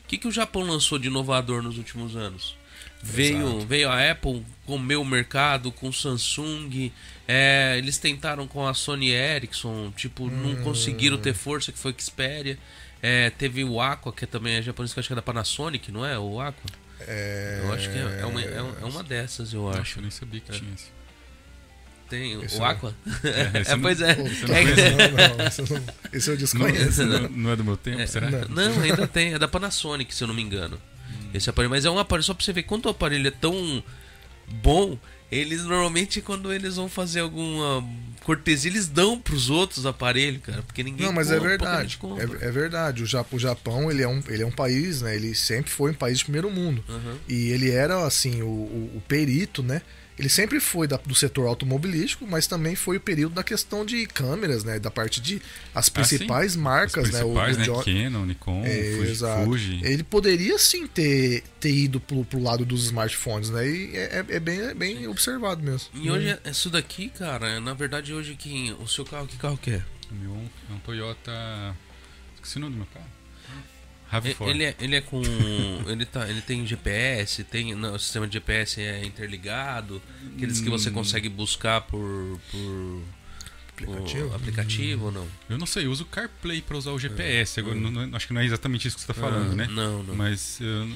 O 0.05 0.07
que, 0.07 0.19
que 0.19 0.29
o 0.29 0.33
Japão 0.33 0.63
lançou 0.63 0.99
de 0.99 1.09
inovador 1.09 1.63
nos 1.63 1.79
últimos 1.79 2.15
anos? 2.17 2.57
Veio, 3.03 3.39
Exato. 3.49 3.67
veio 3.67 3.89
a 3.91 4.11
Apple 4.11 4.45
comeu 4.67 5.03
o 5.03 5.05
mercado 5.05 5.71
com 5.73 5.89
o 5.89 5.93
Samsung. 5.93 6.91
é, 7.27 7.75
eles 7.79 7.97
tentaram 7.99 8.47
com 8.47 8.67
a 8.67 8.75
Sony 8.75 9.11
Ericsson, 9.11 9.91
tipo, 9.97 10.29
não 10.31 10.51
Hum. 10.53 10.63
conseguiram 10.63 11.17
ter 11.19 11.33
força, 11.35 11.73
que 11.73 11.79
foi 11.79 11.95
a 11.99 12.03
Xperia. 12.03 12.59
É, 13.03 13.31
teve 13.31 13.65
o 13.65 13.81
Aqua, 13.81 14.13
que 14.13 14.27
também 14.27 14.55
é 14.57 14.63
japonês, 14.63 14.93
que 14.93 14.99
eu 14.99 15.01
acho 15.01 15.09
que 15.09 15.13
é 15.13 15.17
da 15.17 15.23
Panasonic, 15.23 15.91
não 15.93 16.05
é? 16.05 16.19
O 16.19 16.41
Aqua? 16.41 16.71
É... 17.01 17.61
Eu 17.65 17.73
acho 17.73 17.91
que 17.91 17.99
é, 17.99 18.21
é 18.21 18.27
uma, 18.27 18.41
é 18.43 18.63
uma- 18.63 18.79
é 18.81 18.85
uma 18.85 19.03
dessas, 19.03 19.53
eu 19.53 19.69
Acho, 19.69 19.81
acho. 19.81 19.99
eu 19.99 20.03
nem 20.03 20.11
sabia 20.11 20.41
que 20.41 20.53
tinha 20.53 20.73
esse. 20.75 20.87
Tem 22.15 22.43
Esse 22.43 22.59
o. 22.59 22.65
Aqua? 22.65 22.95
É, 23.25 23.61
esse 23.61 23.71
É, 23.73 23.77
pois 23.77 23.99
não- 24.01 24.07
é. 24.07 24.11
É 24.13 24.63
esse, 24.63 24.91
não, 24.91 25.37
não, 25.37 25.47
esse, 25.47 25.61
eu 25.61 25.67
não- 25.71 25.85
esse 26.13 26.31
eu 26.31 26.37
desconheço. 26.37 27.05
Não, 27.07 27.29
não 27.29 27.51
é 27.51 27.57
do 27.57 27.65
meu 27.65 27.77
tempo, 27.77 28.07
será? 28.07 28.31
Não. 28.31 28.81
Ainda 28.83 29.07
tem. 29.07 29.35
É 29.35 29.39
da 29.39 29.49
Panasonic, 29.49 30.15
se 30.15 30.23
eu 30.23 30.29
não 30.29 30.35
me 30.35 30.43
engano. 30.43 30.81
Esse 31.33 31.51
aparelho. 31.51 31.71
Mas 31.71 31.85
é 31.85 31.91
um 31.91 31.99
aparelho, 31.99 32.25
só 32.25 32.33
pra 32.35 32.45
você 32.45 32.53
ver 32.53 32.63
quanto 32.63 32.87
o 32.87 32.89
aparelho 32.91 33.27
é 33.27 33.31
tão 33.31 33.83
bom. 34.63 34.97
Eles 35.33 35.65
normalmente, 35.65 36.21
quando 36.21 36.53
eles 36.53 36.77
vão 36.77 36.89
fazer 36.89 37.21
alguma 37.21 37.85
cortesia, 38.23 38.71
eles 38.71 38.87
dão 38.87 39.19
pros 39.19 39.51
outros 39.51 39.85
aparelhos, 39.85 40.43
cara. 40.43 40.63
Porque 40.63 40.83
ninguém 40.85 41.07
Não, 41.07 41.13
mas 41.13 41.31
é 41.33 41.37
compra, 41.39 41.59
pouca 41.59 41.75
verdade. 41.75 41.99
É, 42.45 42.47
é 42.47 42.51
verdade. 42.53 43.03
O 43.03 43.07
Japão, 43.07 43.37
o 43.37 43.41
Japão 43.41 43.91
ele, 43.91 44.03
é 44.03 44.09
um, 44.09 44.23
ele 44.29 44.43
é 44.43 44.47
um 44.47 44.53
país, 44.53 45.03
né? 45.03 45.17
Ele 45.17 45.35
sempre 45.35 45.71
foi 45.73 45.91
um 45.91 45.95
país 45.95 46.19
de 46.19 46.25
primeiro 46.25 46.49
mundo. 46.51 46.85
Aham. 46.89 47.17
E 47.29 47.49
ele 47.51 47.71
era, 47.71 48.07
assim, 48.07 48.43
o, 48.43 48.47
o, 48.47 48.93
o 48.97 49.03
perito, 49.09 49.61
né? 49.63 49.83
Ele 50.17 50.29
sempre 50.29 50.61
foi 50.61 50.87
da- 50.87 50.97
do 50.97 51.15
setor 51.15 51.47
automobilístico, 51.49 52.25
mas 52.27 52.47
também 52.47 52.77
foi 52.77 52.99
o 52.99 53.01
período 53.01 53.35
da 53.35 53.43
questão 53.43 53.85
de 53.85 54.07
câmeras, 54.07 54.63
né? 54.63 54.79
Da 54.79 54.89
parte 54.91 55.21
de 55.21 55.43
as 55.75 55.89
principais 55.89 56.55
Ah, 56.55 56.59
marcas, 56.61 57.07
As 57.07 57.11
né? 57.13 57.25
O- 57.25 57.35
principais, 57.35 57.57
o 57.57 57.59
né? 57.59 57.65
John- 57.67 57.83
Canon, 57.85 58.27
Nikon, 58.27 58.63
É, 58.65 58.97
Fuji. 58.97 59.17
Fuji. 59.45 59.81
Ele 59.83 60.03
poderia 60.05 60.57
sim 60.57 60.87
ter, 60.87 61.43
ter 61.59 61.75
ido 61.75 61.99
pro, 61.99 62.25
pro 62.25 62.41
lado 62.41 62.65
dos 62.65 62.85
smartphones, 62.85 63.51
né? 63.51 63.69
E 63.69 63.97
é, 63.97 64.25
é- 64.29 64.37
é 64.37 64.41
bem, 64.41 64.61
é 64.61 64.73
bem 64.75 65.09
observado 65.09 65.63
mesmo. 65.63 65.89
E 65.95 66.09
hoje, 66.11 66.39
isso 66.49 66.71
daqui, 66.71 67.09
cara, 67.09 67.59
na 67.61 67.75
verdade, 67.75 68.15
hoje 68.15 68.37
que 68.37 68.73
o 68.79 68.87
seu 68.87 69.05
carro, 69.05 69.27
que 69.27 69.37
carro 69.37 69.59
que 69.59 69.71
é? 69.73 69.83
O 70.13 70.15
meu 70.15 70.33
é 70.71 70.73
um 70.75 70.79
Toyota. 70.79 71.33
Esqueci 72.37 72.59
o 72.59 72.61
nome 72.61 72.73
do 72.75 72.79
meu 72.79 72.87
carro. 72.95 73.14
RAV4. 74.21 74.49
Ele 74.49 74.65
é, 74.65 74.75
ele 74.81 74.97
é 74.97 75.01
com. 75.01 75.21
ele, 75.89 76.05
tá, 76.07 76.29
ele 76.29 76.41
tem 76.41 76.67
GPS, 76.67 77.45
tem. 77.45 77.75
Não, 77.75 77.95
o 77.95 77.99
sistema 77.99 78.27
de 78.27 78.35
GPS 78.35 78.81
é 78.81 79.05
interligado. 79.05 80.01
Aqueles 80.37 80.61
que 80.61 80.69
você 80.71 80.91
Hum. 80.91 80.95
consegue 80.95 81.29
buscar 81.29 81.81
por. 81.83 82.39
por 82.51 83.03
Aplicativo? 83.77 84.29
por 84.29 84.37
aplicativo 84.37 85.05
ou 85.07 85.13
não? 85.13 85.29
Eu 85.51 85.59
não 85.59 85.67
sei, 85.67 85.85
eu 85.87 85.91
uso 85.91 86.05
o 86.05 86.07
CarPlay 86.07 86.63
pra 86.63 86.77
usar 86.77 86.93
o 86.93 86.99
GPS. 86.99 87.59
Agora, 87.59 87.75
não- 87.75 87.91
não- 87.91 88.17
acho 88.17 88.29
que 88.29 88.33
não 88.33 88.41
é 88.41 88.45
exatamente 88.45 88.87
isso 88.87 88.97
que 88.97 89.03
você 89.03 89.09
tá 89.09 89.15
falando, 89.15 89.51
Ah, 89.51 89.55
né? 89.57 89.67
Não, 89.69 90.03
não. 90.05 90.15
Mas. 90.15 90.61
eu 90.61 90.89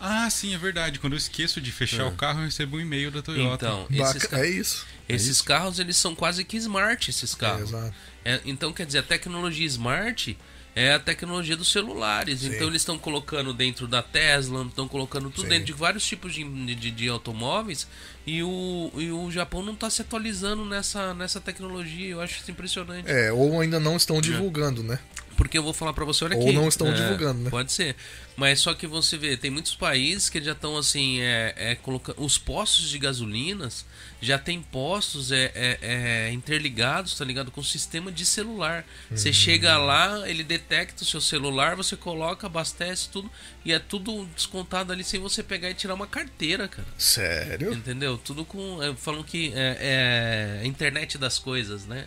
Ah, 0.00 0.28
sim, 0.28 0.54
é 0.54 0.58
verdade. 0.58 0.98
Quando 0.98 1.14
eu 1.14 1.16
esqueço 1.18 1.60
de 1.60 1.70
fechar 1.72 2.02
Ah. 2.02 2.08
o 2.08 2.12
carro, 2.12 2.40
eu 2.40 2.44
recebo 2.44 2.76
um 2.76 2.80
e-mail 2.80 3.10
da 3.10 3.22
Toyota. 3.22 3.64
Então, 3.66 3.86
esses, 3.90 4.22
Baca- 4.24 4.38
É 4.44 4.50
isso. 4.50 4.84
esses 5.08 5.40
carros 5.40 5.78
eles 5.78 5.96
são 5.96 6.14
quase 6.14 6.44
que 6.44 6.56
smart, 6.58 7.08
esses 7.08 7.32
É, 7.32 7.36
carros. 7.38 7.70
exato. 7.70 7.94
É, 8.24 8.40
então, 8.44 8.72
quer 8.72 8.84
dizer, 8.86 8.98
a 8.98 9.02
tecnologia 9.02 9.64
smart 9.66 10.36
é 10.74 10.94
a 10.94 10.98
tecnologia 10.98 11.56
dos 11.56 11.70
celulares. 11.70 12.40
Sim. 12.40 12.48
Então, 12.48 12.66
eles 12.66 12.82
estão 12.82 12.98
colocando 12.98 13.52
dentro 13.52 13.86
da 13.86 14.02
Tesla, 14.02 14.64
estão 14.64 14.88
colocando 14.88 15.30
tudo 15.30 15.42
Sim. 15.42 15.48
dentro 15.48 15.66
de 15.66 15.72
vários 15.72 16.04
tipos 16.04 16.34
de, 16.34 16.44
de, 16.74 16.90
de 16.90 17.08
automóveis. 17.08 17.86
E 18.26 18.42
o, 18.42 18.90
e 18.96 19.10
o 19.10 19.30
Japão 19.30 19.62
não 19.62 19.74
está 19.74 19.88
se 19.88 20.02
atualizando 20.02 20.64
nessa, 20.64 21.14
nessa 21.14 21.40
tecnologia. 21.40 22.10
Eu 22.10 22.20
acho 22.20 22.40
isso 22.40 22.50
impressionante. 22.50 23.08
É, 23.08 23.32
ou 23.32 23.60
ainda 23.60 23.78
não 23.78 23.96
estão 23.96 24.20
divulgando, 24.20 24.82
né? 24.82 24.98
Porque 25.36 25.58
eu 25.58 25.62
vou 25.62 25.72
falar 25.72 25.92
pra 25.92 26.04
você, 26.04 26.24
olha 26.24 26.36
Ou 26.36 26.42
aqui. 26.44 26.52
não 26.52 26.68
estão 26.68 26.88
É, 26.88 26.92
divulgando, 26.92 27.42
né? 27.42 27.50
Pode 27.50 27.72
ser. 27.72 27.96
Mas 28.36 28.60
só 28.60 28.74
que 28.74 28.86
você 28.86 29.16
vê, 29.16 29.36
tem 29.36 29.50
muitos 29.50 29.74
países 29.76 30.28
que 30.28 30.42
já 30.42 30.52
estão 30.52 30.76
assim, 30.76 31.20
é, 31.20 31.54
é, 31.56 31.74
colocando. 31.76 32.20
Os 32.22 32.36
postos 32.36 32.88
de 32.90 32.98
gasolinas 32.98 33.84
já 34.20 34.38
tem 34.38 34.60
postos 34.60 35.30
é, 35.30 35.52
é, 35.54 35.78
é, 35.82 36.32
interligados, 36.32 37.16
tá 37.16 37.24
ligado? 37.24 37.50
Com 37.50 37.62
sistema 37.62 38.10
de 38.10 38.24
celular. 38.26 38.84
Você 39.10 39.28
Uhum. 39.28 39.34
chega 39.34 39.76
lá, 39.78 40.28
ele 40.28 40.42
detecta 40.42 41.02
o 41.02 41.06
seu 41.06 41.20
celular, 41.20 41.76
você 41.76 41.96
coloca, 41.96 42.46
abastece 42.46 43.08
tudo, 43.08 43.30
e 43.64 43.72
é 43.72 43.78
tudo 43.78 44.26
descontado 44.34 44.92
ali 44.92 45.04
sem 45.04 45.20
você 45.20 45.42
pegar 45.42 45.70
e 45.70 45.74
tirar 45.74 45.94
uma 45.94 46.06
carteira, 46.06 46.66
cara. 46.66 46.88
Sério? 46.98 47.72
Entendeu? 47.72 48.18
Tudo 48.18 48.44
com. 48.44 48.82
É, 48.82 48.94
falam 48.96 49.22
que 49.22 49.52
é, 49.54 50.58
é 50.60 50.60
a 50.62 50.66
internet 50.66 51.18
das 51.18 51.38
coisas, 51.38 51.86
né? 51.86 52.06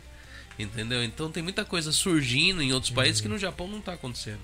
Entendeu? 0.59 1.03
Então 1.03 1.31
tem 1.31 1.43
muita 1.43 1.63
coisa 1.63 1.91
surgindo 1.91 2.61
em 2.61 2.73
outros 2.73 2.91
países 2.91 3.21
que 3.21 3.27
no 3.27 3.37
Japão 3.37 3.67
não 3.67 3.79
tá 3.81 3.93
acontecendo. 3.93 4.39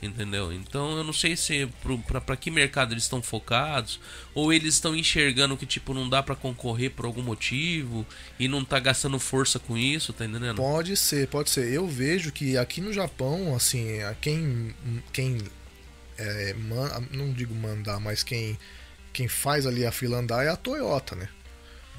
Entendeu? 0.00 0.52
Então 0.52 0.96
eu 0.96 1.02
não 1.02 1.12
sei 1.12 1.34
se 1.36 1.68
pra 2.08 2.20
pra 2.20 2.36
que 2.36 2.52
mercado 2.52 2.92
eles 2.94 3.02
estão 3.02 3.20
focados, 3.20 3.98
ou 4.32 4.52
eles 4.52 4.74
estão 4.74 4.94
enxergando 4.94 5.56
que 5.56 5.66
tipo 5.66 5.92
não 5.92 6.08
dá 6.08 6.22
pra 6.22 6.36
concorrer 6.36 6.92
por 6.92 7.04
algum 7.04 7.20
motivo 7.22 8.06
e 8.38 8.46
não 8.46 8.64
tá 8.64 8.78
gastando 8.78 9.18
força 9.18 9.58
com 9.58 9.76
isso, 9.76 10.12
tá 10.12 10.24
entendendo? 10.24 10.58
Pode 10.58 10.96
ser, 10.96 11.26
pode 11.26 11.50
ser. 11.50 11.72
Eu 11.72 11.88
vejo 11.88 12.30
que 12.30 12.56
aqui 12.56 12.80
no 12.80 12.92
Japão, 12.92 13.56
assim, 13.56 13.98
quem, 14.20 14.72
quem 15.12 15.38
é, 16.16 16.54
man- 16.54 17.02
não 17.10 17.32
digo 17.32 17.52
mandar, 17.52 17.98
mas 17.98 18.22
quem, 18.22 18.56
quem 19.12 19.26
faz 19.26 19.66
ali 19.66 19.84
a 19.84 19.90
fila 19.90 20.18
andar 20.18 20.44
é 20.44 20.48
a 20.48 20.56
Toyota, 20.56 21.16
né? 21.16 21.28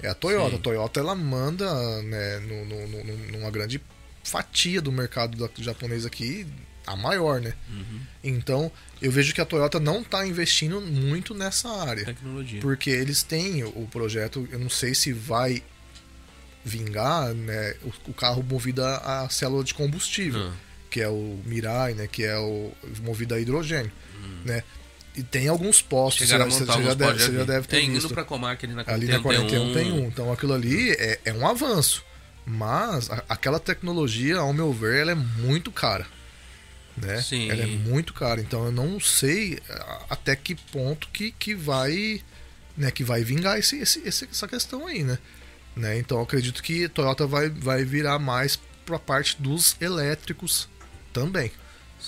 É 0.02 0.08
a 0.10 0.14
Toyota. 0.16 0.50
Sim. 0.52 0.56
A 0.56 0.60
Toyota 0.60 1.00
ela 1.00 1.16
manda 1.16 2.02
né, 2.04 2.40
no, 2.40 2.66
no- 2.66 3.04
no- 3.04 3.32
numa 3.38 3.52
grande 3.52 3.82
fatia 4.24 4.82
do 4.82 4.92
mercado 4.92 5.38
da- 5.38 5.50
japonês 5.64 6.06
aqui, 6.06 6.46
a 6.88 6.96
maior, 6.96 7.40
né? 7.42 7.54
Uhum. 7.70 8.00
Então, 8.24 8.72
eu 9.02 9.12
vejo 9.12 9.34
que 9.34 9.42
a 9.42 9.46
Toyota 9.46 9.80
não 9.80 10.02
está 10.02 10.26
investindo 10.26 10.80
muito 10.82 11.34
nessa 11.34 11.70
área. 11.70 12.06
Tecnologia. 12.06 12.60
Porque 12.62 12.90
eles 12.90 13.22
têm 13.24 13.64
o 13.64 13.88
projeto, 13.92 14.48
eu 14.52 14.60
não 14.60 14.70
sei 14.70 14.94
se 14.96 15.12
vai 15.14 15.62
vingar, 16.64 17.34
né, 17.34 17.76
o, 17.84 18.12
o 18.12 18.14
carro 18.14 18.44
movido 18.44 18.84
a, 18.84 19.24
a 19.24 19.30
célula 19.30 19.64
de 19.64 19.74
combustível, 19.74 20.48
Ah, 20.50 20.54
que 20.90 21.00
é 21.02 21.08
o 21.08 21.40
Mirai, 21.46 21.94
né, 21.94 22.08
que 22.08 22.24
é 22.24 22.38
o 22.38 22.72
movido 23.02 23.34
a 23.34 23.40
hidrogênio, 23.40 23.92
né? 24.46 24.64
E 25.16 25.24
tem 25.24 25.48
alguns 25.48 25.82
postos, 25.82 26.28
Chegaram 26.28 26.46
a 26.46 26.50
você, 26.50 26.66
já 26.66 26.74
alguns 26.74 26.96
deve, 26.96 27.20
você 27.20 27.32
já 27.34 27.44
deve 27.44 27.68
ter 27.68 27.78
Tem, 27.78 27.86
indo 27.88 27.94
visto. 27.96 28.14
pra 28.14 28.24
Comac 28.24 28.64
ali 28.66 28.74
na 28.76 28.84
Ali 28.88 29.08
na 29.08 29.20
41 29.20 29.74
tem 29.74 29.92
um. 29.92 30.08
Então 30.08 30.32
aquilo 30.32 30.54
ali 30.54 30.92
é, 30.92 31.20
é 31.26 31.34
um 31.34 31.46
avanço. 31.48 32.04
Mas 32.46 33.10
a- 33.12 33.24
aquela 33.28 33.60
tecnologia, 33.60 34.38
ao 34.38 34.54
meu 34.54 34.72
ver, 34.72 35.02
ela 35.02 35.12
é 35.12 35.16
muito 35.16 35.72
cara. 35.72 36.06
Né? 36.98 37.22
Sim. 37.22 37.50
Ela 37.50 37.64
é 37.64 37.66
muito 37.66 38.14
cara. 38.14 38.40
Então 38.42 38.66
eu 38.66 38.72
não 38.72 39.00
sei 39.00 39.60
a- 39.70 40.06
até 40.12 40.36
que 40.36 40.56
ponto 40.56 41.08
que, 41.12 41.32
que 41.32 41.54
vai. 41.56 42.22
Né, 42.78 42.90
que 42.92 43.04
vai 43.04 43.24
vingar 43.24 43.58
esse, 43.60 43.78
esse- 43.80 44.02
essa 44.06 44.48
questão 44.48 44.88
aí, 44.88 45.04
né? 45.04 45.18
né? 45.76 45.98
Então 45.98 46.18
eu 46.18 46.24
acredito 46.24 46.64
que 46.64 46.88
Toyota 46.88 47.28
vai, 47.28 47.50
vai 47.50 47.84
virar 47.84 48.18
mais 48.20 48.58
pra 48.86 48.98
parte 48.98 49.36
dos 49.42 49.76
elétricos 49.82 50.70
também. 51.12 51.52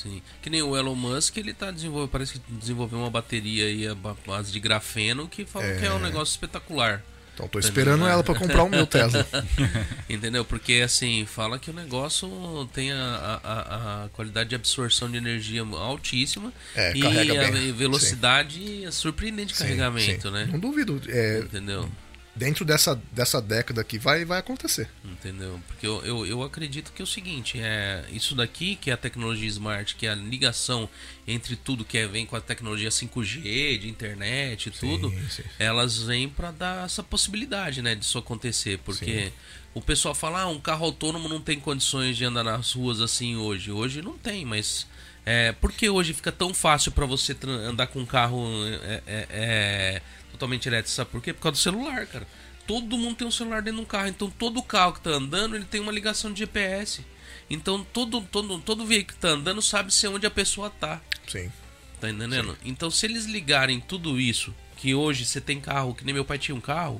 Sim. 0.01 0.21
Que 0.41 0.49
nem 0.49 0.61
o 0.61 0.75
Elon 0.77 0.95
Musk, 0.95 1.37
ele 1.37 1.53
tá 1.53 1.69
desenvolvendo, 1.71 2.09
parece 2.09 2.33
que 2.33 2.39
desenvolveu 2.51 2.99
uma 2.99 3.09
bateria 3.09 3.65
aí 3.65 3.93
ba- 3.95 4.15
base 4.25 4.51
de 4.51 4.59
grafeno 4.59 5.27
que 5.27 5.45
falam 5.45 5.77
que 5.77 5.85
é 5.85 5.93
um 5.93 5.99
negócio 5.99 6.31
espetacular. 6.31 7.03
Então 7.33 7.47
tô 7.47 7.59
esperando 7.59 8.05
ela 8.05 8.21
pra 8.23 8.35
comprar 8.35 8.63
o 8.63 8.69
meu 8.69 8.85
Tesla. 8.85 9.25
Entendeu? 10.09 10.43
Porque 10.43 10.81
assim, 10.83 11.25
fala 11.25 11.57
que 11.57 11.69
o 11.69 11.73
negócio 11.73 12.29
tem 12.73 12.91
a, 12.91 12.97
a- 12.97 13.39
a- 13.43 14.03
a 14.05 14.09
qualidade 14.09 14.49
de 14.49 14.55
absorção 14.55 15.09
de 15.09 15.17
energia 15.17 15.61
altíssima 15.63 16.51
É, 16.75 16.95
e 16.95 17.05
a 17.37 17.49
bem. 17.51 17.71
velocidade 17.71 18.83
é 18.83 18.91
surpreendente 18.91 19.53
de 19.53 19.57
Sim, 19.57 19.63
carregamento, 19.63 20.27
sim. 20.27 20.33
né? 20.33 20.49
Não 20.51 20.59
duvido. 20.59 21.01
é, 21.07 21.39
Entendeu? 21.39 21.89
Dentro 22.35 22.63
dessa, 22.63 22.99
dessa 23.11 23.41
década 23.41 23.81
aqui 23.81 23.97
vai, 23.97 24.23
vai 24.23 24.39
acontecer. 24.39 24.89
Entendeu? 25.03 25.59
Porque 25.67 25.85
eu, 25.85 26.03
eu, 26.05 26.25
eu 26.25 26.43
acredito 26.43 26.91
que 26.93 27.01
é 27.01 27.03
o 27.03 27.07
seguinte, 27.07 27.59
é 27.59 28.05
isso 28.11 28.35
daqui 28.35 28.75
que 28.75 28.89
é 28.89 28.93
a 28.93 28.97
tecnologia 28.97 29.47
smart, 29.47 29.95
que 29.95 30.07
é 30.07 30.11
a 30.11 30.15
ligação 30.15 30.89
entre 31.27 31.55
tudo 31.55 31.85
que 31.85 31.97
é, 31.97 32.07
vem 32.07 32.25
com 32.25 32.35
a 32.35 32.41
tecnologia 32.41 32.89
5G, 32.89 33.79
de 33.79 33.89
internet 33.89 34.67
e 34.67 34.71
tudo, 34.71 35.09
sim. 35.29 35.43
elas 35.59 35.97
vêm 35.99 36.29
para 36.29 36.51
dar 36.51 36.85
essa 36.85 37.03
possibilidade, 37.03 37.81
né, 37.81 37.95
disso 37.95 38.17
acontecer, 38.17 38.79
porque 38.79 39.31
o 39.73 39.81
pessoal 39.81 40.13
fala, 40.13 40.41
ah, 40.41 40.47
um 40.47 40.59
carro 40.59 40.85
autônomo 40.85 41.29
não 41.29 41.39
tem 41.39 41.59
condições 41.59 42.17
de 42.17 42.25
andar 42.25 42.43
nas 42.43 42.73
ruas 42.73 42.99
assim 42.99 43.37
hoje. 43.37 43.71
Hoje 43.71 44.01
não 44.01 44.17
tem, 44.17 44.45
mas 44.45 44.85
é, 45.25 45.51
por 45.53 45.71
que 45.71 45.89
hoje 45.89 46.13
fica 46.13 46.31
tão 46.31 46.53
fácil 46.53 46.91
para 46.91 47.05
você 47.05 47.35
andar 47.45 47.87
com 47.87 47.99
um 47.99 48.05
carro 48.05 48.43
é, 48.65 49.01
é, 49.05 49.27
é, 49.29 50.01
totalmente 50.41 50.67
elétrico? 50.67 50.89
Sabe 50.89 51.11
por 51.11 51.21
quê? 51.21 51.33
Por 51.33 51.41
causa 51.41 51.53
do 51.53 51.61
celular, 51.61 52.07
cara. 52.07 52.27
Todo 52.65 52.97
mundo 52.97 53.17
tem 53.17 53.27
um 53.27 53.31
celular 53.31 53.61
dentro 53.61 53.79
de 53.79 53.85
um 53.85 53.87
carro, 53.87 54.07
então 54.07 54.29
todo 54.29 54.61
carro 54.63 54.93
que 54.93 55.01
tá 55.01 55.11
andando 55.11 55.55
ele 55.55 55.65
tem 55.65 55.81
uma 55.81 55.91
ligação 55.91 56.31
de 56.31 56.39
GPS. 56.39 57.05
Então 57.49 57.85
todo, 57.91 58.21
todo, 58.21 58.59
todo 58.59 58.85
veículo 58.85 59.15
que 59.15 59.21
tá 59.21 59.29
andando 59.29 59.61
sabe 59.61 59.93
se 59.93 60.07
onde 60.07 60.25
a 60.25 60.31
pessoa 60.31 60.69
tá. 60.69 61.01
Sim. 61.27 61.51
Tá 61.99 62.09
entendendo? 62.09 62.57
Então, 62.65 62.89
se 62.89 63.05
eles 63.05 63.25
ligarem 63.25 63.79
tudo 63.79 64.19
isso, 64.19 64.55
que 64.75 64.95
hoje 64.95 65.23
você 65.23 65.39
tem 65.39 65.61
carro, 65.61 65.93
que 65.93 66.03
nem 66.03 66.15
meu 66.15 66.25
pai 66.25 66.39
tinha 66.39 66.55
um 66.55 66.61
carro, 66.61 66.99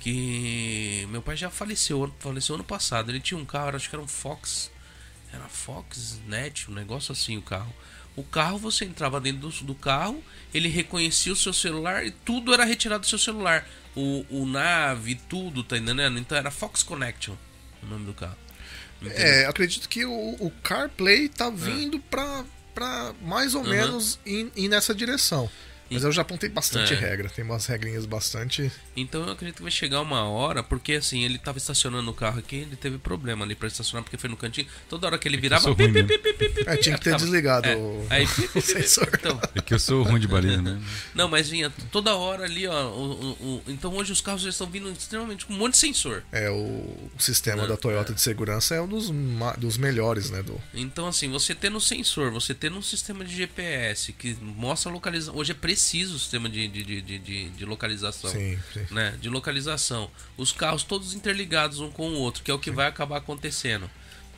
que 0.00 1.06
meu 1.10 1.20
pai 1.20 1.36
já 1.36 1.50
faleceu, 1.50 2.10
faleceu 2.18 2.54
ano 2.54 2.64
passado. 2.64 3.10
Ele 3.10 3.20
tinha 3.20 3.38
um 3.38 3.44
carro, 3.44 3.76
acho 3.76 3.90
que 3.90 3.94
era 3.94 4.02
um 4.02 4.08
Fox, 4.08 4.70
era 5.30 5.46
Fox 5.46 6.18
Net, 6.26 6.70
um 6.70 6.74
negócio 6.74 7.12
assim 7.12 7.36
o 7.36 7.42
carro. 7.42 7.70
O 8.16 8.22
carro 8.22 8.58
você 8.58 8.84
entrava 8.84 9.20
dentro 9.20 9.48
do, 9.48 9.64
do 9.64 9.74
carro, 9.74 10.22
ele 10.52 10.68
reconhecia 10.68 11.32
o 11.32 11.36
seu 11.36 11.52
celular 11.52 12.04
e 12.04 12.10
tudo 12.10 12.52
era 12.52 12.64
retirado 12.64 13.02
do 13.02 13.06
seu 13.06 13.18
celular. 13.18 13.68
O, 13.94 14.24
o 14.30 14.46
nave, 14.46 15.14
tudo, 15.28 15.64
tá 15.64 15.76
entendendo? 15.76 16.18
Então 16.18 16.36
era 16.36 16.50
Fox 16.50 16.82
Connection, 16.82 17.34
o 17.82 17.86
nome 17.86 18.06
do 18.06 18.14
carro. 18.14 18.36
Entendeu? 19.00 19.18
É, 19.18 19.46
acredito 19.46 19.88
que 19.88 20.04
o, 20.04 20.36
o 20.38 20.52
CarPlay 20.62 21.28
tá 21.28 21.50
vindo 21.50 21.98
pra, 21.98 22.44
pra 22.74 23.14
mais 23.22 23.54
ou 23.54 23.62
Aham. 23.62 23.70
menos 23.70 24.18
ir, 24.26 24.50
ir 24.54 24.68
nessa 24.68 24.94
direção. 24.94 25.50
Mas 25.90 26.04
eu 26.04 26.12
já 26.12 26.22
apontei 26.22 26.48
bastante 26.48 26.92
É. 26.94 26.96
regra, 26.96 27.28
tem 27.28 27.44
umas 27.44 27.66
regrinhas 27.66 28.06
bastante. 28.06 28.70
Então 28.96 29.22
eu 29.24 29.32
acredito 29.32 29.56
que 29.56 29.62
vai 29.62 29.70
chegar 29.72 30.00
uma 30.00 30.22
hora, 30.24 30.62
porque 30.62 30.92
assim, 30.94 31.24
ele 31.24 31.38
tava 31.38 31.58
estacionando 31.58 32.10
o 32.10 32.14
carro 32.14 32.38
aqui, 32.38 32.56
ele 32.56 32.76
teve 32.76 32.96
problema 32.98 33.44
ali 33.44 33.54
pra 33.54 33.66
estacionar, 33.68 34.04
porque 34.04 34.16
foi 34.16 34.30
no 34.30 34.36
cantinho. 34.36 34.66
Toda 34.88 35.06
hora 35.06 35.18
que 35.18 35.26
ele 35.26 35.36
virava. 35.36 35.62
sou 35.62 35.74
pi, 35.74 35.88
pi, 35.92 36.04
pi, 36.04 36.18
pi, 36.18 36.32
pi, 36.32 36.48
pi, 36.48 36.64
É, 36.66 36.76
tinha 36.76 36.96
que 36.96 37.04
ter 37.04 37.10
tava- 37.10 37.22
desligado 37.24 37.66
é, 37.68 37.76
o- 37.76 38.06
Aí, 38.10 38.26
pi, 38.26 38.34
pi, 38.42 38.48
pi, 38.48 38.52
pi. 38.54 38.62
sensor. 38.62 39.10
Então, 39.12 39.40
É 39.54 39.60
que 39.60 39.74
eu 39.74 39.78
sou 39.78 40.02
ruim 40.02 40.20
de 40.20 40.28
baliza 40.28 40.62
mesmo. 40.62 40.82
não, 41.14 41.28
mas 41.28 41.48
vinha 41.48 41.70
toda 41.90 42.14
hora 42.14 42.44
ali, 42.44 42.66
ó. 42.66 42.88
o- 42.90 43.10
o- 43.10 43.46
o- 43.46 43.62
então 43.68 43.92
hoje 43.94 44.12
os 44.12 44.20
carros 44.20 44.42
já 44.42 44.50
estão 44.50 44.68
vindo 44.68 44.90
extremamente 44.92 45.44
com 45.46 45.52
um 45.54 45.56
monte 45.56 45.72
de 45.72 45.78
sensor. 45.78 46.22
É, 46.30 46.48
o, 46.50 46.54
o 46.54 47.10
sistema 47.18 47.62
Não, 47.62 47.68
da 47.68 47.76
Toyota 47.76 48.12
de 48.14 48.20
segurança 48.20 48.74
é 48.74 48.80
um 48.80 48.86
dos, 48.88 49.10
ma- 49.10 49.54
dos 49.54 49.76
melhores, 49.76 50.30
né? 50.30 50.42
Do, 50.42 50.60
Então, 50.74 51.06
assim, 51.08 51.28
você 51.30 51.54
tendo 51.54 51.76
um 51.76 51.80
sensor, 51.80 52.30
você 52.30 52.54
tendo 52.54 52.76
um 52.78 52.82
sistema 52.82 53.24
de 53.24 53.34
GPS 53.34 54.12
que 54.12 54.36
mostra 54.40 54.90
a 54.90 54.92
localização. 54.94 55.36
Hoje 55.36 55.50
é 55.52 55.54
preciso 55.54 55.79
o 56.14 56.18
sistema 56.18 56.48
de, 56.48 56.68
de, 56.68 56.82
de, 56.84 57.18
de, 57.18 57.48
de- 57.50 57.64
localização. 57.64 58.30
sim, 58.30 58.58
sim. 58.72 58.86
né, 58.90 59.16
de 59.20 59.28
localização. 59.28 60.10
Os 60.36 60.52
carros 60.52 60.82
todos 60.82 61.14
interligados 61.14 61.80
um 61.80 61.90
com 61.90 62.08
o 62.10 62.14
outro, 62.14 62.42
que 62.42 62.50
é 62.50 62.54
o 62.54 62.58
que 62.58 62.70
vai 62.70 62.86
acabar 62.86 63.18
acontecendo. 63.18 63.90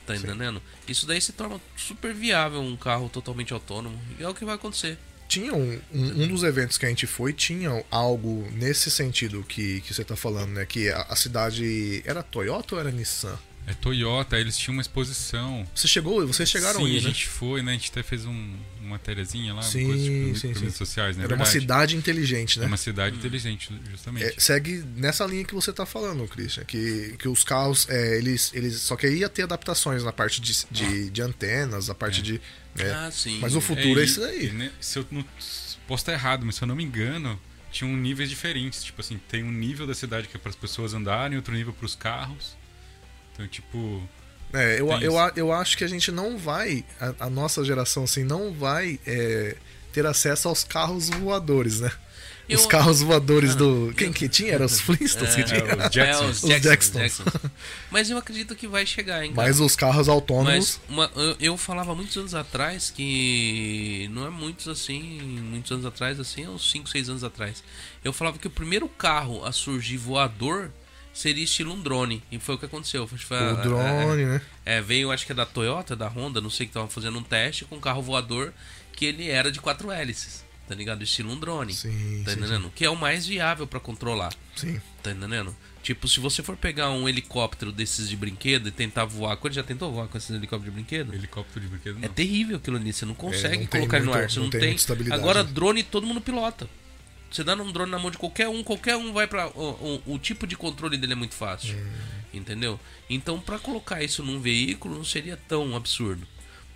Tá 0.06 0.16
entendendo? 0.16 0.60
Isso 0.88 1.06
daí 1.06 1.20
se 1.20 1.32
torna 1.32 1.60
super 1.76 2.12
viável 2.12 2.60
um 2.60 2.76
carro 2.76 3.08
totalmente 3.08 3.52
autônomo. 3.52 3.98
E 4.18 4.22
é 4.22 4.28
o 4.28 4.34
que 4.34 4.44
vai 4.44 4.56
acontecer. 4.56 4.98
Tinha 5.28 5.54
um, 5.54 5.80
um, 5.92 6.24
um 6.24 6.28
dos 6.28 6.42
eventos 6.42 6.76
que 6.76 6.84
a 6.84 6.88
gente 6.88 7.06
foi, 7.06 7.32
tinha 7.32 7.84
algo 7.90 8.46
nesse 8.52 8.90
sentido 8.90 9.44
que, 9.44 9.80
que 9.80 9.94
você 9.94 10.04
tá 10.04 10.16
falando, 10.16 10.50
né? 10.50 10.66
Que 10.66 10.90
a, 10.90 11.02
a 11.02 11.16
cidade. 11.16 12.02
Era 12.04 12.22
Toyota 12.22 12.74
ou 12.74 12.80
era 12.80 12.90
Nissan? 12.90 13.38
É 13.66 13.74
Toyota, 13.74 14.38
eles 14.38 14.58
tinham 14.58 14.74
uma 14.74 14.82
exposição. 14.82 15.64
Você 15.72 15.86
chegou, 15.86 16.26
vocês 16.26 16.50
chegaram 16.50 16.80
sim, 16.80 16.86
aí, 16.86 16.98
a 16.98 17.00
né? 17.02 17.08
gente 17.08 17.28
foi, 17.28 17.62
né? 17.62 17.70
A 17.70 17.74
gente 17.74 17.90
até 17.90 18.02
fez 18.02 18.26
um, 18.26 18.56
uma 18.80 18.90
matériazinha 18.90 19.54
lá, 19.54 19.62
Sim, 19.62 19.86
coisa 19.86 20.02
tipo, 20.02 20.38
sim, 20.38 20.54
sim. 20.54 20.60
redes 20.60 20.74
sociais, 20.74 21.16
né? 21.16 21.24
Era 21.24 21.36
uma 21.36 21.46
cidade 21.46 21.96
inteligente, 21.96 22.58
né? 22.58 22.64
É 22.64 22.68
uma 22.68 22.76
cidade 22.76 23.16
inteligente, 23.16 23.70
justamente. 23.88 24.26
É, 24.26 24.34
segue 24.36 24.84
nessa 24.96 25.24
linha 25.26 25.44
que 25.44 25.54
você 25.54 25.72
tá 25.72 25.86
falando, 25.86 26.26
Christian, 26.26 26.64
que, 26.64 27.14
que 27.18 27.28
os 27.28 27.44
carros, 27.44 27.88
é, 27.88 28.18
eles, 28.18 28.50
eles 28.52 28.80
só 28.80 28.96
que 28.96 29.08
ia 29.08 29.28
ter 29.28 29.42
adaptações 29.42 30.02
na 30.02 30.12
parte 30.12 30.40
de, 30.40 30.66
de, 30.68 31.10
de 31.10 31.22
antenas, 31.22 31.88
a 31.88 31.94
parte 31.94 32.20
de. 32.20 32.40
né? 32.74 32.92
Ah, 32.92 33.10
sim. 33.12 33.38
Mas 33.40 33.54
o 33.54 33.60
futuro 33.60 34.00
é, 34.00 34.04
isso 34.04 34.24
aí. 34.24 34.46
e, 34.46 34.50
né, 34.50 34.72
se 34.80 34.98
eu 34.98 35.06
não, 35.10 35.24
posso 35.86 36.02
estar 36.02 36.12
errado, 36.12 36.44
mas 36.44 36.56
se 36.56 36.62
eu 36.62 36.66
não 36.66 36.74
me 36.74 36.82
engano, 36.82 37.40
tinham 37.70 37.96
níveis 37.96 38.28
diferentes. 38.28 38.82
Tipo 38.82 39.00
assim, 39.00 39.20
tem 39.28 39.44
um 39.44 39.52
nível 39.52 39.86
da 39.86 39.94
cidade 39.94 40.26
que 40.26 40.36
é 40.36 40.40
para 40.40 40.50
as 40.50 40.56
pessoas 40.56 40.94
andarem, 40.94 41.36
outro 41.36 41.54
nível 41.54 41.72
para 41.72 41.86
os 41.86 41.94
carros. 41.94 42.56
Então, 43.32 43.46
tipo, 43.48 44.02
É, 44.52 44.80
eu, 44.80 44.90
eu, 45.00 45.14
eu 45.36 45.52
acho 45.52 45.76
que 45.78 45.84
a 45.84 45.88
gente 45.88 46.10
não 46.12 46.36
vai, 46.36 46.84
a, 47.00 47.26
a 47.26 47.30
nossa 47.30 47.64
geração 47.64 48.04
assim, 48.04 48.22
não 48.24 48.52
vai 48.52 48.98
é, 49.06 49.56
ter 49.92 50.04
acesso 50.06 50.48
aos 50.48 50.62
carros 50.64 51.08
voadores, 51.08 51.80
né? 51.80 51.90
Os 52.50 52.62
Eu- 52.62 52.68
carros 52.68 53.00
voadores 53.00 53.52
Ah, 53.52 53.54
do. 53.54 53.94
Quem 53.96 54.12
que 54.12 54.28
tinha? 54.28 54.52
Era 54.54 54.66
os 54.66 54.80
Flintstones 54.80 55.34
que 55.36 55.40
É, 55.42 55.44
tinha. 55.44 55.64
os 55.64 55.70
É, 55.84 55.88
Jacksons. 55.88 56.30
os 56.30 56.42
Os 56.42 56.48
Jacksons, 56.50 56.62
Jacksons. 56.92 57.24
Jacksons. 57.24 57.50
Mas 57.90 58.10
eu 58.10 58.18
acredito 58.18 58.54
que 58.56 58.66
vai 58.66 58.84
chegar, 58.84 59.24
hein, 59.24 59.32
cara. 59.32 59.46
Mas 59.48 59.60
os 59.60 59.74
carros 59.76 60.08
autônomos. 60.08 60.52
Mas 60.52 60.80
uma- 60.88 61.10
eu, 61.16 61.36
eu 61.40 61.56
falava 61.56 61.94
muitos 61.94 62.16
anos 62.16 62.34
atrás 62.34 62.90
que 62.90 64.08
não 64.12 64.26
é 64.26 64.30
muitos 64.30 64.68
assim, 64.68 65.00
muitos 65.22 65.70
anos 65.72 65.86
atrás, 65.86 66.18
assim, 66.20 66.44
é 66.44 66.48
uns 66.48 66.70
5, 66.70 66.88
6 66.90 67.08
anos 67.08 67.24
atrás. 67.24 67.62
Eu 68.04 68.12
falava 68.12 68.36
que 68.38 68.46
o 68.48 68.50
primeiro 68.50 68.88
carro 68.88 69.44
a 69.44 69.52
surgir 69.52 69.96
voador 69.96 70.70
seria 71.12 71.44
estilo 71.44 71.72
um 71.74 71.80
drone. 71.80 72.22
E 72.30 72.38
foi 72.38 72.54
o 72.54 72.58
que 72.58 72.66
aconteceu. 72.66 73.06
Foi, 73.06 73.18
foi 73.18 73.36
a- 73.38 73.52
o 73.52 73.56
drone, 73.62 74.24
né? 74.24 74.40
é, 74.64 74.80
veio, 74.80 75.10
acho 75.10 75.26
que 75.26 75.32
é 75.32 75.34
da 75.34 75.46
Toyota, 75.46 75.94
da 75.96 76.08
Honda, 76.08 76.40
não 76.40 76.50
sei 76.50 76.66
que 76.66 76.70
estavam 76.70 76.88
fazendo 76.88 77.18
um 77.18 77.22
teste 77.22 77.64
com 77.64 77.76
um 77.76 77.80
carro 77.80 78.02
voador 78.02 78.52
que 78.92 79.04
ele 79.06 79.28
era 79.28 79.50
de 79.50 79.60
quatro 79.60 79.90
hélices. 79.90 80.44
Tá 80.68 80.76
ligado? 80.76 81.02
Estilo 81.02 81.32
um 81.32 81.38
drone. 81.38 81.74
Sim, 81.74 82.22
tá 82.24 82.30
sim, 82.32 82.38
entendendo? 82.38 82.72
Que 82.74 82.84
é 82.84 82.88
o 82.88 82.96
mais 82.96 83.26
viável 83.26 83.66
pra 83.66 83.80
controlar. 83.80 84.32
Sim. 84.56 84.80
Tá 85.02 85.10
entendendo? 85.10 85.54
Tipo, 85.82 86.06
se 86.06 86.20
você 86.20 86.42
for 86.42 86.56
pegar 86.56 86.90
um 86.90 87.08
helicóptero 87.08 87.72
desses 87.72 88.08
de 88.08 88.16
brinquedo 88.16 88.68
e 88.68 88.70
tentar 88.70 89.04
voar. 89.04 89.36
Quando 89.36 89.52
já 89.54 89.64
tentou 89.64 89.92
voar 89.92 90.06
com 90.06 90.16
esses 90.16 90.30
helicópteros 90.30 90.64
de 90.72 90.80
brinquedo? 90.80 91.12
helicóptero 91.12 91.60
de 91.60 91.66
brinquedo 91.66 91.98
É 91.98 92.06
não. 92.06 92.14
terrível 92.14 92.56
aquilo 92.56 92.76
ali, 92.76 92.92
você 92.92 93.04
não 93.04 93.14
consegue 93.14 93.56
É, 93.56 93.58
não 93.60 93.66
colocar 93.66 93.96
ele 93.96 94.06
no 94.06 94.14
ar, 94.14 94.30
você 94.30 94.38
não 94.38 94.44
não, 94.44 94.50
tem 94.50 94.76
tem. 94.76 95.12
Agora, 95.12 95.42
drone 95.42 95.82
todo 95.82 96.06
mundo 96.06 96.20
pilota. 96.20 96.70
Você 97.32 97.42
dá 97.42 97.54
um 97.54 97.72
drone 97.72 97.90
na 97.90 97.98
mão 97.98 98.10
de 98.10 98.18
qualquer 98.18 98.48
um, 98.48 98.62
qualquer 98.62 98.96
um 98.96 99.12
vai 99.12 99.26
pra. 99.26 99.48
O, 99.48 100.00
o- 100.06 100.14
o 100.14 100.18
tipo 100.18 100.46
de 100.46 100.56
controle 100.56 100.96
dele 100.96 101.12
é 101.12 101.16
muito 101.16 101.34
fácil. 101.34 101.74
Hum. 101.76 101.90
Entendeu? 102.34 102.78
Então, 103.10 103.40
pra 103.40 103.58
colocar 103.58 104.02
isso 104.02 104.22
num 104.22 104.40
veículo 104.40 104.94
não 104.96 105.04
seria 105.04 105.36
tão 105.48 105.74
absurdo. 105.76 106.26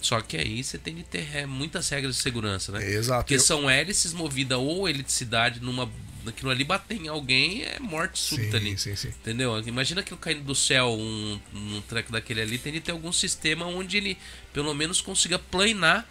Só 0.01 0.21
que 0.21 0.37
aí 0.37 0.63
você 0.63 0.77
tem 0.77 0.95
de 0.95 1.03
ter 1.03 1.27
é, 1.35 1.47
muitas 1.47 1.89
regras 1.89 2.17
de 2.17 2.23
segurança, 2.23 2.71
né? 2.73 2.85
É, 2.85 2.95
exato. 2.95 3.23
Porque 3.25 3.39
são 3.39 3.69
hélices 3.69 4.13
movidas 4.13 4.59
ou 4.59 4.89
eletricidade 4.89 5.61
numa. 5.61 5.91
Aquilo 6.27 6.51
ali 6.51 6.65
bater 6.65 6.97
em 7.01 7.07
alguém 7.09 7.63
é 7.63 7.79
morte 7.79 8.19
súbita 8.19 8.59
sim, 8.59 8.67
ali. 8.67 8.79
sim, 8.79 8.97
sim. 8.97 9.09
Entendeu? 9.09 9.57
Imagina 9.67 10.01
aquilo 10.01 10.19
caindo 10.19 10.43
do 10.43 10.55
céu, 10.57 10.89
um, 10.99 11.41
um 11.55 11.81
treco 11.83 12.11
daquele 12.11 12.41
ali, 12.41 12.59
tem 12.59 12.73
de 12.73 12.81
ter 12.81 12.91
algum 12.91 13.13
sistema 13.13 13.65
onde 13.65 13.97
ele 13.97 14.19
pelo 14.53 14.75
menos 14.75 15.01
consiga 15.01 15.39
planar, 15.39 16.05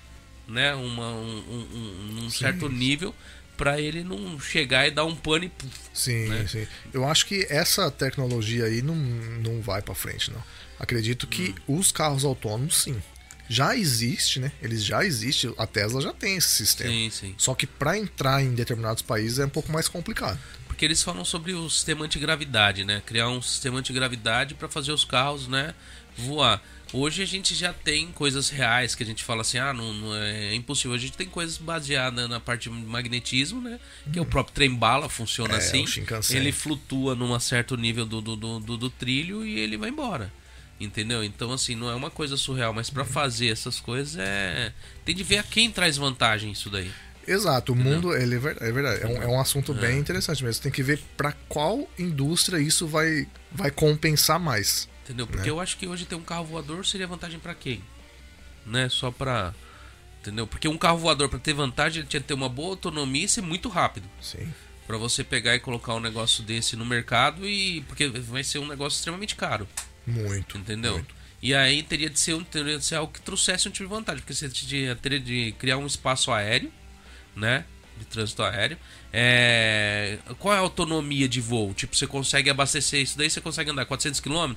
né? 0.47 0.73
Uma, 0.73 1.09
um, 1.11 1.37
um- 1.37 1.67
um- 2.21 2.25
um 2.25 2.29
certo 2.29 2.69
nível 2.69 3.13
pra 3.57 3.79
ele 3.79 4.03
não 4.03 4.39
chegar 4.39 4.87
e 4.87 4.91
dar 4.91 5.05
um 5.05 5.15
pane. 5.15 5.47
e. 5.63 5.97
Sim, 5.97 6.27
né? 6.29 6.45
sim. 6.47 6.67
Eu 6.93 7.07
acho 7.07 7.25
que 7.25 7.45
essa 7.49 7.89
tecnologia 7.91 8.65
aí 8.65 8.81
não, 8.81 8.95
não 8.95 9.61
vai 9.61 9.81
pra 9.81 9.95
frente, 9.95 10.31
não. 10.31 10.43
Acredito 10.79 11.25
que 11.27 11.55
Hum. 11.67 11.77
os 11.77 11.91
carros 11.91 12.23
autônomos, 12.25 12.77
sim. 12.83 13.01
Já 13.47 13.75
existe, 13.75 14.39
né? 14.39 14.51
Eles 14.61 14.83
já 14.83 15.05
existem. 15.05 15.53
A 15.57 15.67
Tesla 15.67 16.01
já 16.01 16.11
tem 16.11 16.35
esse 16.35 16.47
sistema. 16.49 16.89
Sim, 16.89 17.09
sim. 17.11 17.35
Só 17.37 17.53
que 17.53 17.67
pra 17.67 17.95
entrar 17.97 18.41
em 18.41 18.53
determinados 18.55 19.03
países 19.03 19.37
é 19.39 19.45
um 19.45 19.49
pouco 19.49 19.71
mais 19.71 19.87
complicado. 19.87 20.39
Porque 20.67 20.83
eles 20.83 21.01
falam 21.03 21.23
sobre 21.23 21.53
o 21.53 21.69
sistema 21.69 22.03
antigravidade, 22.05 22.83
né? 22.83 23.01
Criar 23.05 23.29
um 23.29 23.41
sistema 23.41 23.77
antigravidade 23.79 24.55
para 24.55 24.67
fazer 24.67 24.91
os 24.91 25.05
carros, 25.05 25.47
né, 25.47 25.73
voar. 26.17 26.61
Hoje 26.97 27.21
a 27.21 27.25
gente 27.25 27.53
já 27.53 27.73
tem 27.73 28.07
coisas 28.13 28.49
reais 28.49 28.95
que 28.95 29.03
a 29.03 29.05
gente 29.05 29.21
fala 29.21 29.41
assim, 29.41 29.57
ah, 29.57 29.73
não, 29.73 29.93
não 29.93 30.15
é, 30.15 30.47
é 30.51 30.55
impossível. 30.55 30.93
A 30.93 30.97
gente 30.97 31.11
tem 31.17 31.27
coisas 31.27 31.57
baseadas 31.57 32.29
na 32.29 32.39
parte 32.39 32.69
de 32.69 32.75
magnetismo, 32.75 33.59
né? 33.59 33.79
Que 34.13 34.17
é 34.17 34.21
o 34.21 34.25
próprio 34.25 34.55
trem 34.55 34.73
bala 34.73 35.09
funciona 35.09 35.55
É, 35.55 35.57
assim. 35.57 35.83
Ele 36.37 36.51
flutua 36.53 37.13
num 37.13 37.37
certo 37.39 37.75
nível 37.75 38.05
do, 38.05 38.21
do, 38.21 38.35
do, 38.37 38.59
do- 38.61 38.77
do 38.77 38.89
trilho 38.89 39.45
e 39.45 39.59
ele 39.59 39.75
vai 39.75 39.89
embora. 39.89 40.31
Entendeu? 40.79 41.21
Então, 41.21 41.51
assim, 41.51 41.75
não 41.75 41.89
é 41.89 41.95
uma 41.95 42.09
coisa 42.09 42.37
surreal, 42.37 42.73
mas 42.73 42.89
pra 42.89 43.03
fazer 43.03 43.47
essas 43.49 43.79
coisas 43.79 44.15
é. 44.17 44.71
Tem 45.03 45.13
de 45.13 45.23
ver 45.23 45.39
a 45.39 45.43
quem 45.43 45.69
traz 45.69 45.97
vantagem 45.97 46.51
isso 46.51 46.69
daí. 46.69 46.89
Exato, 47.27 47.73
o 47.73 47.75
mundo, 47.75 48.15
ele 48.15 48.35
é 48.35 48.37
é 48.37 48.71
verdade, 48.71 49.01
é 49.01 49.07
um, 49.07 49.23
é 49.23 49.27
um 49.27 49.39
assunto 49.39 49.73
bem 49.73 49.97
interessante 49.99 50.43
mesmo. 50.43 50.61
Tem 50.61 50.71
que 50.71 50.83
ver 50.83 51.01
pra 51.17 51.31
qual 51.49 51.89
indústria 51.97 52.57
isso 52.59 52.85
vai, 52.87 53.27
vai 53.51 53.71
compensar 53.71 54.39
mais. 54.39 54.87
Entendeu? 55.05 55.25
Porque 55.27 55.43
Né? 55.43 55.49
eu 55.51 55.59
acho 55.61 55.77
que 55.77 55.87
hoje 55.87 56.05
ter 56.05 56.15
um 56.15 56.23
carro 56.23 56.43
voador 56.45 56.85
seria 56.85 57.05
vantagem 57.07 57.39
pra 57.39 57.53
quem? 57.55 57.81
Né? 58.65 58.89
Só 58.89 59.11
pra. 59.11 59.53
Entendeu? 60.19 60.47
Porque 60.47 60.67
um 60.67 60.77
carro 60.77 60.97
voador, 60.97 61.29
pra 61.29 61.37
ter 61.37 61.53
vantagem, 61.53 61.99
ele 61.99 62.07
tinha 62.09 62.19
que 62.19 62.27
ter 62.27 62.33
uma 62.33 62.49
boa 62.49 62.69
autonomia 62.69 63.25
e 63.25 63.29
ser 63.29 63.41
muito 63.41 63.69
rápido. 63.69 64.09
Sim. 64.19 64.51
Pra 64.87 64.97
você 64.97 65.23
pegar 65.23 65.55
e 65.55 65.59
colocar 65.59 65.93
um 65.93 65.99
negócio 65.99 66.43
desse 66.43 66.75
no 66.75 66.83
mercado 66.85 67.47
e. 67.47 67.81
Porque 67.81 68.07
vai 68.07 68.43
ser 68.43 68.57
um 68.59 68.67
negócio 68.67 68.97
extremamente 68.97 69.35
caro. 69.35 69.67
Muito. 70.07 70.57
Entendeu? 70.57 70.93
muito. 70.93 71.13
E 71.41 71.53
aí 71.53 71.83
teria 71.83 72.09
de, 72.09 72.19
ser, 72.19 72.33
um- 72.33 72.43
teria 72.43 72.79
de 72.79 72.83
ser 72.85 72.95
algo 72.95 73.13
que 73.13 73.21
trouxesse 73.21 73.67
um 73.67 73.71
tipo 73.71 73.87
de 73.87 73.93
vantagem, 73.95 74.21
porque 74.21 74.33
você 74.33 74.49
teria, 74.49 74.95
teria 74.95 75.19
de 75.19 75.51
criar 75.59 75.77
um 75.77 75.85
espaço 75.85 76.31
aéreo, 76.31 76.71
né? 77.35 77.65
De 77.99 78.05
trânsito 78.05 78.41
aéreo. 78.41 78.77
É, 79.13 80.17
Qual 80.39 80.53
é 80.53 80.57
a 80.57 80.61
autonomia 80.61 81.27
de 81.29 81.39
voo? 81.39 81.73
Tipo, 81.73 81.95
você 81.95 82.05
consegue 82.07 82.49
abastecer 82.49 83.01
isso 83.01 83.17
daí, 83.17 83.29
você 83.29 83.39
consegue 83.41 83.69
andar 83.69 83.85
400 83.85 84.19
km? 84.19 84.53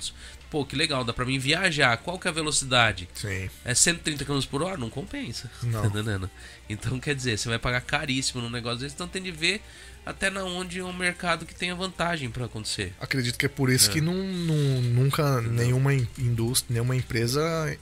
Pô, 0.49 0.65
que 0.65 0.75
legal, 0.75 1.03
dá 1.03 1.13
pra 1.13 1.25
mim 1.25 1.37
viajar. 1.37 1.95
Qual 1.97 2.17
que 2.17 2.27
é 2.27 2.31
a 2.31 2.33
velocidade? 2.33 3.07
Sim. 3.13 3.49
É 3.63 3.73
130 3.75 4.25
km 4.25 4.39
por 4.49 4.63
hora? 4.63 4.77
Não 4.77 4.89
compensa. 4.89 5.49
Não. 5.63 5.81
Tá 5.83 5.87
entendendo? 5.87 6.29
Então, 6.67 6.99
quer 6.99 7.13
dizer, 7.15 7.37
você 7.37 7.47
vai 7.49 7.59
pagar 7.59 7.81
caríssimo 7.81 8.41
num 8.41 8.49
negócio 8.49 8.79
desse, 8.79 8.95
então 8.95 9.07
tem 9.07 9.21
de 9.21 9.31
ver 9.31 9.61
até 10.05 10.29
na 10.31 10.43
onde 10.43 10.79
é 10.79 10.83
um 10.83 10.93
mercado 10.93 11.45
que 11.45 11.53
tenha 11.53 11.75
vantagem 11.75 12.29
pra 12.31 12.45
acontecer. 12.45 12.93
Acredito 12.99 13.37
que 13.37 13.45
é 13.45 13.49
por 13.49 13.69
isso 13.69 13.91
que 13.91 14.01
não, 14.01 14.13
não- 14.15 14.81
nunca 14.81 15.39
nenhuma 15.41 15.93
in- 15.93 16.07
indústria, 16.17 16.73
nenhuma 16.73 16.95
empresa 16.95 17.77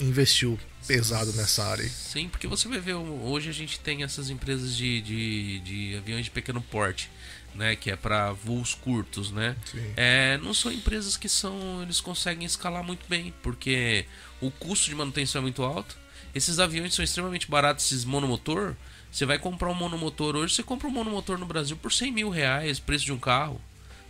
investiu 0.00 0.58
pesado 0.86 1.32
nessa 1.34 1.64
área. 1.64 1.88
Sim, 1.88 2.28
porque 2.28 2.46
você 2.46 2.66
vai 2.68 2.80
ver, 2.80 2.94
hoje 2.94 3.48
a 3.50 3.52
gente 3.52 3.78
tem 3.80 4.02
essas 4.02 4.30
empresas 4.30 4.74
de, 4.76 5.00
de, 5.02 5.60
de 5.60 5.96
aviões 5.98 6.24
de 6.24 6.30
pequeno 6.30 6.60
porte, 6.62 7.10
né? 7.54 7.74
Que 7.76 7.90
é 7.90 7.96
para 7.96 8.32
voos 8.32 8.74
curtos, 8.74 9.30
né? 9.30 9.56
É, 9.96 10.38
não 10.42 10.52
são 10.54 10.70
empresas 10.72 11.16
que 11.16 11.28
são. 11.28 11.82
Eles 11.82 12.00
conseguem 12.00 12.44
escalar 12.46 12.82
muito 12.84 13.04
bem, 13.08 13.32
porque 13.42 14.04
o 14.40 14.50
custo 14.50 14.86
de 14.88 14.94
manutenção 14.94 15.40
é 15.40 15.42
muito 15.42 15.62
alto. 15.62 15.96
Esses 16.34 16.58
aviões 16.58 16.94
são 16.94 17.04
extremamente 17.04 17.50
baratos, 17.50 17.86
esses 17.86 18.04
monomotor. 18.04 18.74
Você 19.10 19.24
vai 19.24 19.38
comprar 19.38 19.70
um 19.70 19.74
monomotor 19.74 20.36
hoje, 20.36 20.54
você 20.54 20.62
compra 20.62 20.86
um 20.86 20.90
monomotor 20.90 21.38
no 21.38 21.46
Brasil 21.46 21.76
por 21.76 21.90
100 21.92 22.12
mil 22.12 22.28
reais, 22.28 22.78
preço 22.78 23.04
de 23.06 23.12
um 23.12 23.18
carro. 23.18 23.60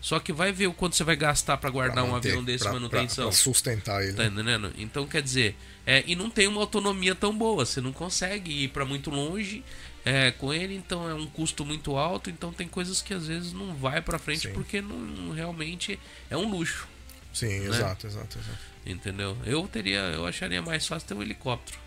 Só 0.01 0.21
que 0.21 0.33
vai 0.33 0.53
ver 0.53 0.67
o 0.69 0.73
quanto 0.73 0.95
você 0.95 1.03
vai 1.03 1.17
gastar 1.17 1.57
para 1.57 1.71
guardar 1.71 1.97
Pra 1.97 2.05
um 2.05 2.11
manter, 2.13 2.29
avião 2.29 2.45
desse 2.45 2.63
pra- 2.65 2.73
manutenção. 2.73 3.25
Pra, 3.25 3.33
pra 3.33 3.39
sustentar 3.43 4.03
ele. 4.03 4.13
Tá 4.13 4.27
entendendo? 4.27 4.73
Então 4.79 5.07
quer 5.07 5.21
dizer, 5.23 5.57
é, 5.87 6.05
e 6.07 6.15
não 6.15 6.31
tem 6.31 6.47
uma 6.47 6.61
autonomia 6.61 7.15
tão 7.17 7.37
boa, 7.37 7.65
você 7.67 7.81
não 7.81 7.93
consegue 7.93 8.65
ir 8.65 8.69
para 8.69 8.85
muito 8.85 9.11
longe 9.11 9.65
é, 10.09 10.31
com 10.31 10.53
ele, 10.55 10.75
então 10.75 11.09
é 11.09 11.15
um 11.15 11.27
custo 11.27 11.65
muito 11.65 11.97
alto, 11.97 12.31
então 12.31 12.53
tem 12.53 12.67
coisas 12.69 13.03
que 13.03 13.13
às 13.15 13.27
vezes 13.27 13.53
não 13.53 13.75
vai 13.75 14.01
para 14.01 14.19
frente 14.19 14.49
Sim. 14.49 14.53
porque 14.55 14.81
não 14.81 15.33
realmente 15.33 15.99
é 16.31 16.37
um 16.37 16.49
luxo, 16.51 16.87
Sim, 17.33 17.67
exato, 17.67 18.07
exato, 18.07 18.39
exato. 18.39 18.59
entendeu? 18.87 19.37
Eu 19.45 19.69
teria, 19.69 19.99
eu 20.01 20.27
acharia 20.27 20.63
mais 20.63 20.87
fácil 20.87 21.07
ter 21.09 21.15
um 21.15 21.23
helicóptero. 21.23 21.79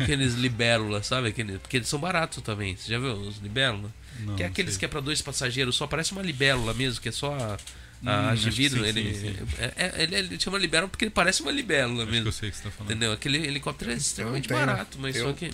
Aqueles 0.00 0.34
libélula, 0.34 1.02
sabe? 1.02 1.28
Aqueles, 1.28 1.58
porque 1.58 1.76
eles 1.76 1.88
são 1.88 1.98
baratos 2.00 2.42
também. 2.42 2.74
Você 2.74 2.90
já 2.90 2.98
viu 2.98 3.12
os 3.12 3.36
libélula? 3.38 3.92
Não, 4.20 4.34
que 4.34 4.42
é 4.42 4.46
não 4.46 4.52
aqueles 4.52 4.72
sei. 4.74 4.78
que 4.78 4.84
é 4.86 4.88
para 4.88 5.00
dois 5.00 5.20
passageiros, 5.20 5.76
só 5.76 5.86
parece 5.86 6.12
uma 6.12 6.22
libélula 6.22 6.72
mesmo, 6.72 7.00
que 7.02 7.10
é 7.10 7.12
só 7.12 7.34
a, 7.34 7.58
a 8.06 8.32
Hum, 8.32 8.34
de 8.34 8.50
vidro. 8.50 8.80
sim, 8.82 8.88
ele, 8.88 9.14
sim, 9.14 9.20
sim. 9.34 9.36
é- 9.58 9.72
é- 9.76 10.02
ele, 10.02 10.14
ele 10.16 10.40
chama 10.40 10.58
libélula 10.58 10.88
porque 10.88 11.04
ele 11.04 11.10
parece 11.10 11.42
uma 11.42 11.52
libélula 11.52 12.02
Acho 12.02 12.06
que 12.06 12.12
mesmo. 12.12 12.28
eu 12.28 12.32
sei 12.32 12.48
o 12.48 12.52
que 12.52 12.58
você 12.58 12.64
tá 12.64 12.70
falando. 12.70 12.90
Entendeu? 12.90 13.12
Aquele 13.12 13.38
helicóptero 13.46 13.90
é 13.90 13.94
extremamente 13.94 14.48
tenho- 14.48 14.58
barato, 14.60 14.96
mas 14.98 15.16
eu- 15.16 15.26
só 15.26 15.32
que. 15.34 15.50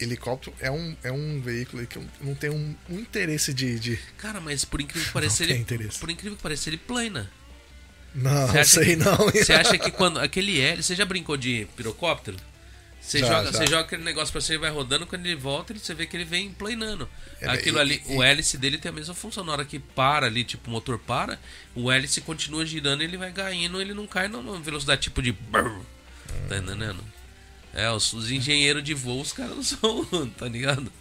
Helicóptero 0.00 0.54
é 0.60 0.70
um, 0.70 0.96
é 1.02 1.12
um 1.12 1.40
veículo 1.40 1.86
que 1.86 1.98
não 2.20 2.34
tenho 2.34 2.54
um, 2.54 2.74
um 2.90 2.98
interesse 2.98 3.54
de, 3.54 3.78
de. 3.78 3.96
Cara, 4.18 4.40
mas 4.40 4.64
por 4.64 4.80
incrível 4.80 5.06
que 5.06 5.12
pareça, 5.12 5.42
Não 5.42 5.46
ele. 5.46 5.52
tem 5.54 5.62
interesse. 5.62 5.98
Por 5.98 6.10
incrível 6.10 6.36
que 6.36 6.42
pareça, 6.42 6.68
ele 6.68 6.76
plana. 6.78 7.30
Não, 8.14 8.46
Você 8.48 8.58
acha 8.58 8.70
sei 8.84 8.84
que- 8.84 8.96
não. 8.96 9.16
Você 9.16 9.52
acha 9.52 9.78
que 9.78 9.90
quando. 9.90 10.18
Aquele 10.20 10.60
L. 10.60 10.82
Você 10.82 10.94
já 10.94 11.04
brincou 11.04 11.36
de 11.36 11.66
pirocóptero? 11.76 12.36
Você, 13.00 13.18
Já, 13.18 13.26
joga, 13.26 13.44
já. 13.46 13.52
você 13.58 13.66
joga 13.66 13.80
aquele 13.80 14.04
negócio 14.04 14.30
pra 14.30 14.40
você, 14.40 14.52
ele 14.52 14.60
vai 14.60 14.70
rodando, 14.70 15.04
quando 15.08 15.26
ele 15.26 15.34
volta, 15.34 15.74
você 15.76 15.92
vê 15.92 16.06
que 16.06 16.16
ele 16.16 16.24
vem 16.24 16.50
planando. 16.52 17.08
É, 17.40 17.48
Aquilo 17.48 17.78
e- 17.78 17.80
ali, 17.80 18.02
e- 18.06 18.14
o 18.14 18.22
hélice 18.22 18.56
dele 18.56 18.78
tem 18.78 18.90
a 18.90 18.94
mesma 18.94 19.12
função. 19.12 19.42
Na 19.42 19.50
hora 19.52 19.64
que 19.64 19.78
para 19.80 20.26
ali, 20.26 20.44
tipo, 20.44 20.68
o 20.68 20.72
motor 20.72 20.98
para, 21.00 21.36
o 21.74 21.90
hélice 21.90 22.20
continua 22.20 22.64
girando 22.64 23.02
ele 23.02 23.16
vai 23.16 23.32
caindo, 23.32 23.80
ele 23.80 23.92
não 23.92 24.06
cai 24.06 24.28
numa 24.28 24.58
velocidade 24.60 25.00
tipo 25.00 25.20
de. 25.20 25.32
brrr. 25.32 25.80
Tá 26.48 26.58
entendendo? 26.58 27.02
É, 27.74 27.90
os, 27.90 28.12
os 28.12 28.30
engenheiros 28.30 28.82
de 28.84 28.92
voo, 28.94 29.20
os 29.20 29.32
caras 29.32 29.56
não 29.56 29.62
são, 29.62 30.04
tá 30.36 30.46
ligado? 30.48 30.92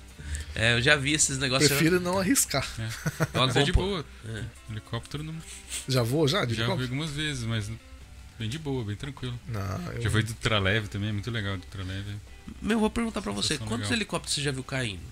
É, 0.56 0.74
eu 0.74 0.82
já 0.82 0.96
vi 0.96 1.14
esses 1.14 1.38
negócios. 1.38 1.70
Prefiro 1.70 2.00
não 2.00 2.20
arriscar. 2.20 2.68
eu 2.78 3.28
Mas 3.46 3.56
é 3.56 3.64
de 3.64 3.72
boa. 3.72 4.06
Helicóptero 4.70 5.24
não. 5.24 5.36
Já 5.88 6.04
vou 6.04 6.28
já? 6.28 6.44
De 6.46 6.54
Já 6.54 6.64
vi 6.66 6.72
helicóptero? 6.72 6.92
algumas 6.94 7.12
vezes, 7.12 7.44
mas 7.46 7.72
bem 8.38 8.50
de 8.50 8.60
boa, 8.60 8.84
bem 8.84 8.96
tranquilo. 8.96 9.40
Não, 9.48 9.92
eu... 9.94 10.02
Já 10.02 10.10
foi 10.10 10.24
do 10.24 10.34
Traleve 10.34 10.88
também, 10.90 11.10
é 11.10 11.12
muito 11.14 11.32
legal 11.32 11.58
do 11.58 11.66
Traleve. 11.68 12.16
Meu, 12.62 12.80
vou 12.80 12.90
perguntar 12.90 13.22
pra 13.22 13.32
você, 13.32 13.58
quantos 13.58 13.78
legal. 13.78 13.94
helicópteros 13.94 14.36
você 14.36 14.42
já 14.42 14.52
viu 14.52 14.64
caindo? 14.64 15.04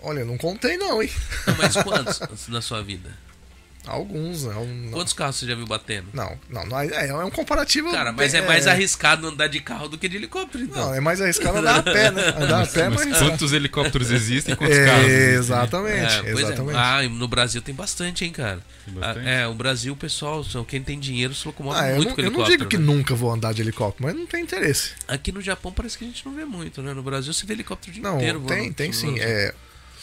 Olha, 0.00 0.24
não 0.24 0.36
contei 0.36 0.76
não, 0.76 1.00
hein? 1.00 1.10
Não, 1.46 1.56
mas 1.56 1.76
quantos 1.82 2.48
na 2.48 2.60
sua 2.60 2.82
vida? 2.82 3.16
Alguns, 3.86 4.44
não. 4.44 4.64
não. 4.64 4.90
Quantos 4.92 5.12
carros 5.12 5.36
você 5.36 5.46
já 5.46 5.54
viu 5.56 5.66
batendo? 5.66 6.06
Não, 6.12 6.38
não, 6.48 6.64
não, 6.66 6.78
é, 6.80 7.08
é 7.08 7.14
um 7.16 7.30
comparativo. 7.30 7.90
Cara, 7.90 8.12
mas 8.12 8.32
é 8.32 8.40
mais 8.40 8.66
arriscado 8.68 9.26
andar 9.26 9.48
de 9.48 9.58
carro 9.60 9.88
do 9.88 9.98
que 9.98 10.08
de 10.08 10.16
helicóptero, 10.16 10.64
então. 10.64 10.86
Não, 10.86 10.94
é 10.94 11.00
mais 11.00 11.20
arriscado 11.20 11.58
andar 11.58 11.78
a 11.78 11.82
pé, 11.82 12.10
né? 12.12 12.22
Andar 12.38 12.62
a 12.62 12.66
pé 12.66 12.80
é 12.82 12.88
mais 12.88 12.94
Mas 12.94 13.06
arriscado. 13.06 13.30
quantos 13.30 13.52
helicópteros 13.52 14.10
existem 14.12 14.54
e 14.54 14.56
quantos 14.56 14.76
É, 14.76 14.86
carros 14.86 15.06
existem? 15.06 15.34
exatamente, 15.34 16.12
É, 16.14 16.28
é. 16.28 16.32
exatamente. 16.32 16.76
Ah, 16.78 17.02
no 17.08 17.26
Brasil 17.26 17.60
tem 17.60 17.74
bastante, 17.74 18.24
hein, 18.24 18.30
cara. 18.32 18.60
Bastante? 18.86 19.26
Ah, 19.26 19.30
É, 19.30 19.46
o 19.48 19.54
Brasil, 19.54 19.92
o 19.92 19.96
pessoal, 19.96 20.44
quem 20.66 20.80
tem 20.82 20.98
dinheiro 21.00 21.34
se 21.34 21.44
locomove 21.46 21.78
Ah, 21.78 21.94
muito 21.96 22.08
não, 22.10 22.14
com 22.14 22.20
eu 22.20 22.24
não 22.24 22.30
helicóptero. 22.40 22.58
digo 22.58 22.70
que 22.70 22.78
né? 22.78 22.84
nunca 22.84 23.14
vou 23.16 23.32
andar 23.32 23.52
de 23.52 23.62
helicóptero, 23.62 24.04
mas 24.06 24.14
não 24.14 24.26
tem 24.26 24.42
interesse. 24.44 24.92
Aqui 25.08 25.32
no 25.32 25.40
Japão 25.40 25.72
parece 25.72 25.98
que 25.98 26.04
a 26.04 26.06
gente 26.06 26.24
não 26.24 26.34
vê 26.34 26.44
muito, 26.44 26.80
né? 26.82 26.94
No 26.94 27.02
Brasil 27.02 27.32
você 27.32 27.44
vê 27.44 27.54
helicóptero 27.54 27.90
o 27.90 27.94
dia 27.94 28.02
Não, 28.04 28.16
inteiro. 28.16 28.40
tem, 28.42 28.58
voando- 28.58 28.74
tem 28.74 28.92
sim. 28.92 29.06
voando. 29.06 29.22
É, 29.22 29.54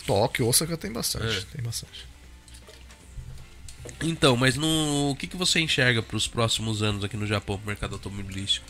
Tóquio, 0.06 0.48
Osaka 0.48 0.76
tem 0.76 0.92
bastante. 0.92 1.38
É. 1.38 1.56
Tem 1.56 1.64
bastante. 1.64 2.10
Então, 4.02 4.36
mas 4.36 4.56
no, 4.56 5.12
o 5.12 5.16
que, 5.16 5.28
que 5.28 5.38
você 5.38 5.60
enxerga 5.60 6.02
para 6.02 6.18
os 6.18 6.28
próximos 6.28 6.82
anos 6.84 7.04
aqui 7.04 7.18
no 7.18 7.28
Japão, 7.28 7.58
pro 7.58 7.68
mercado 7.68 7.94
automobilístico? 7.94 8.66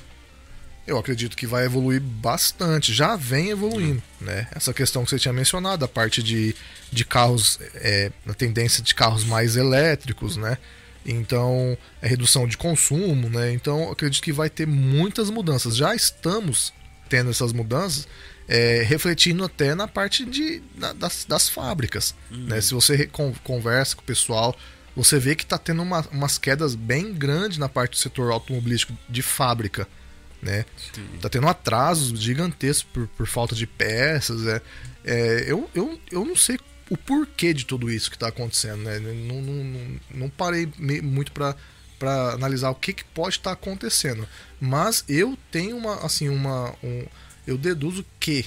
Eu 0.88 0.97
acredito 0.97 1.38
que 1.38 1.45
vai 1.45 1.65
evoluir 1.65 2.01
bastante, 2.01 2.91
já 2.93 3.15
vem 3.15 3.49
evoluindo, 3.49 4.01
né? 4.20 4.47
Essa 4.51 4.74
questão 4.74 5.03
que 5.03 5.11
você 5.11 5.20
tinha 5.20 5.34
mencionado, 5.34 5.86
a 5.86 5.88
parte 5.88 6.24
de, 6.24 6.55
de 6.91 7.05
carros, 7.05 7.59
é, 7.76 8.11
na 8.26 8.34
tendência 8.34 8.82
de 8.84 8.95
carros 8.95 9.24
mais 9.24 9.55
elétricos, 9.55 10.36
né? 10.36 10.57
Então, 11.05 11.78
é 12.01 12.07
redução 12.07 12.47
de 12.47 12.57
consumo, 12.57 13.30
né? 13.30 13.53
Então, 13.53 13.84
eu 13.84 13.91
acredito 13.91 14.24
que 14.24 14.32
vai 14.34 14.49
ter 14.49 14.65
muitas 14.65 15.30
mudanças. 15.30 15.76
Já 15.76 15.93
estamos 15.93 16.74
tendo 17.07 17.30
essas 17.30 17.53
mudanças, 17.53 18.07
é, 18.47 18.82
refletindo 18.84 19.43
até 19.43 19.76
na 19.76 19.88
parte 19.88 20.26
de, 20.26 20.59
da- 20.76 20.93
das, 20.93 21.24
das 21.24 21.47
fábricas, 21.49 22.15
né? 22.32 22.59
Se 22.61 22.74
você 22.74 23.05
con- 23.05 23.34
conversa 23.43 23.95
com 23.95 24.01
o 24.01 24.05
pessoal, 24.05 24.57
você 24.96 25.20
vê 25.20 25.36
que 25.36 25.44
está 25.44 25.58
tendo 25.58 25.82
uma- 25.82 26.08
umas 26.12 26.38
quedas 26.38 26.76
bem 26.76 27.14
grandes 27.14 27.58
na 27.58 27.70
parte 27.70 27.92
do 27.92 27.98
setor 27.98 28.32
automobilístico 28.32 28.94
de 29.08 29.22
fábrica, 29.22 29.88
né? 30.42 30.66
Tá 31.22 31.30
tendo 31.30 31.48
atrasos 31.48 32.20
gigantescos 32.22 32.84
por, 32.94 33.08
por 33.10 33.28
falta 33.28 33.56
de 33.56 33.66
peças. 33.68 34.46
É, 34.48 34.62
É, 35.06 35.46
eu, 35.48 35.70
eu, 35.74 36.00
eu 36.12 36.26
não 36.26 36.36
sei 36.36 36.60
o 36.90 36.98
porquê 36.98 37.54
de 37.54 37.66
tudo 37.66 37.90
isso 37.90 38.12
que 38.12 38.18
tá 38.18 38.28
acontecendo, 38.28 38.84
né? 38.84 39.00
Não, 39.00 39.42
não, 39.42 39.64
não, 39.64 40.00
não 40.12 40.30
parei 40.30 40.70
muito 41.02 41.32
para 41.32 41.56
para 41.98 42.32
analisar 42.32 42.70
o 42.70 42.76
que, 42.76 42.94
que 42.94 43.04
pode 43.04 43.36
estar 43.36 43.52
acontecendo. 43.52 44.26
Mas 44.60 45.04
eu 45.10 45.38
tenho 45.52 45.76
uma, 45.76 45.96
assim, 46.06 46.30
uma. 46.30 46.74
Um, 46.82 47.06
eu 47.46 47.58
deduzo 47.58 48.06
que 48.20 48.46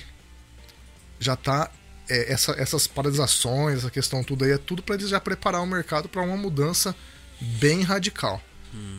já 1.20 1.36
tá. 1.36 1.70
É, 2.08 2.32
essa, 2.32 2.52
essas 2.52 2.86
paralisações, 2.86 3.78
essa 3.78 3.90
questão 3.90 4.22
tudo 4.24 4.44
aí, 4.44 4.52
é 4.52 4.58
tudo 4.58 4.82
para 4.82 4.94
eles 4.96 5.08
já 5.08 5.20
preparar 5.20 5.62
o 5.62 5.66
mercado 5.66 6.08
para 6.08 6.22
uma 6.22 6.36
mudança 6.36 6.94
bem 7.40 7.82
radical. 7.82 8.40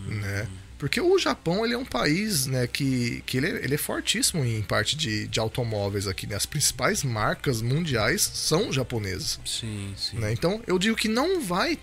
Né? 0.08 0.48
Porque 0.78 1.00
o 1.00 1.18
Japão 1.18 1.64
ele 1.66 1.74
é 1.74 1.78
um 1.78 1.86
país 1.86 2.46
né, 2.46 2.68
que, 2.68 3.24
que 3.26 3.38
ele, 3.38 3.48
é, 3.48 3.64
ele 3.64 3.76
é 3.76 3.78
fortíssimo 3.78 4.44
em 4.44 4.62
parte 4.62 4.98
de, 4.98 5.28
de 5.28 5.40
automóveis 5.40 6.08
aqui. 6.08 6.28
Né? 6.28 6.36
As 6.36 6.46
principais 6.46 7.04
marcas 7.04 7.62
mundiais 7.62 8.22
são 8.22 8.72
japonesas. 8.72 9.40
Sim, 9.46 9.94
sim. 9.98 10.18
Né? 10.18 10.34
Então 10.34 10.62
eu 10.68 10.78
digo 10.78 10.96
que 10.98 11.08
não 11.08 11.42
vai 11.42 11.80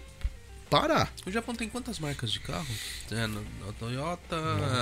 parar. 0.69 1.13
O 1.27 1.31
Japão 1.31 1.55
tem 1.55 1.69
quantas 1.69 1.99
marcas 1.99 2.31
de 2.31 2.41
carro? 2.41 2.67
É, 3.11 3.27
no- 3.27 3.45
no 3.65 3.73
Toyota, 3.73 4.37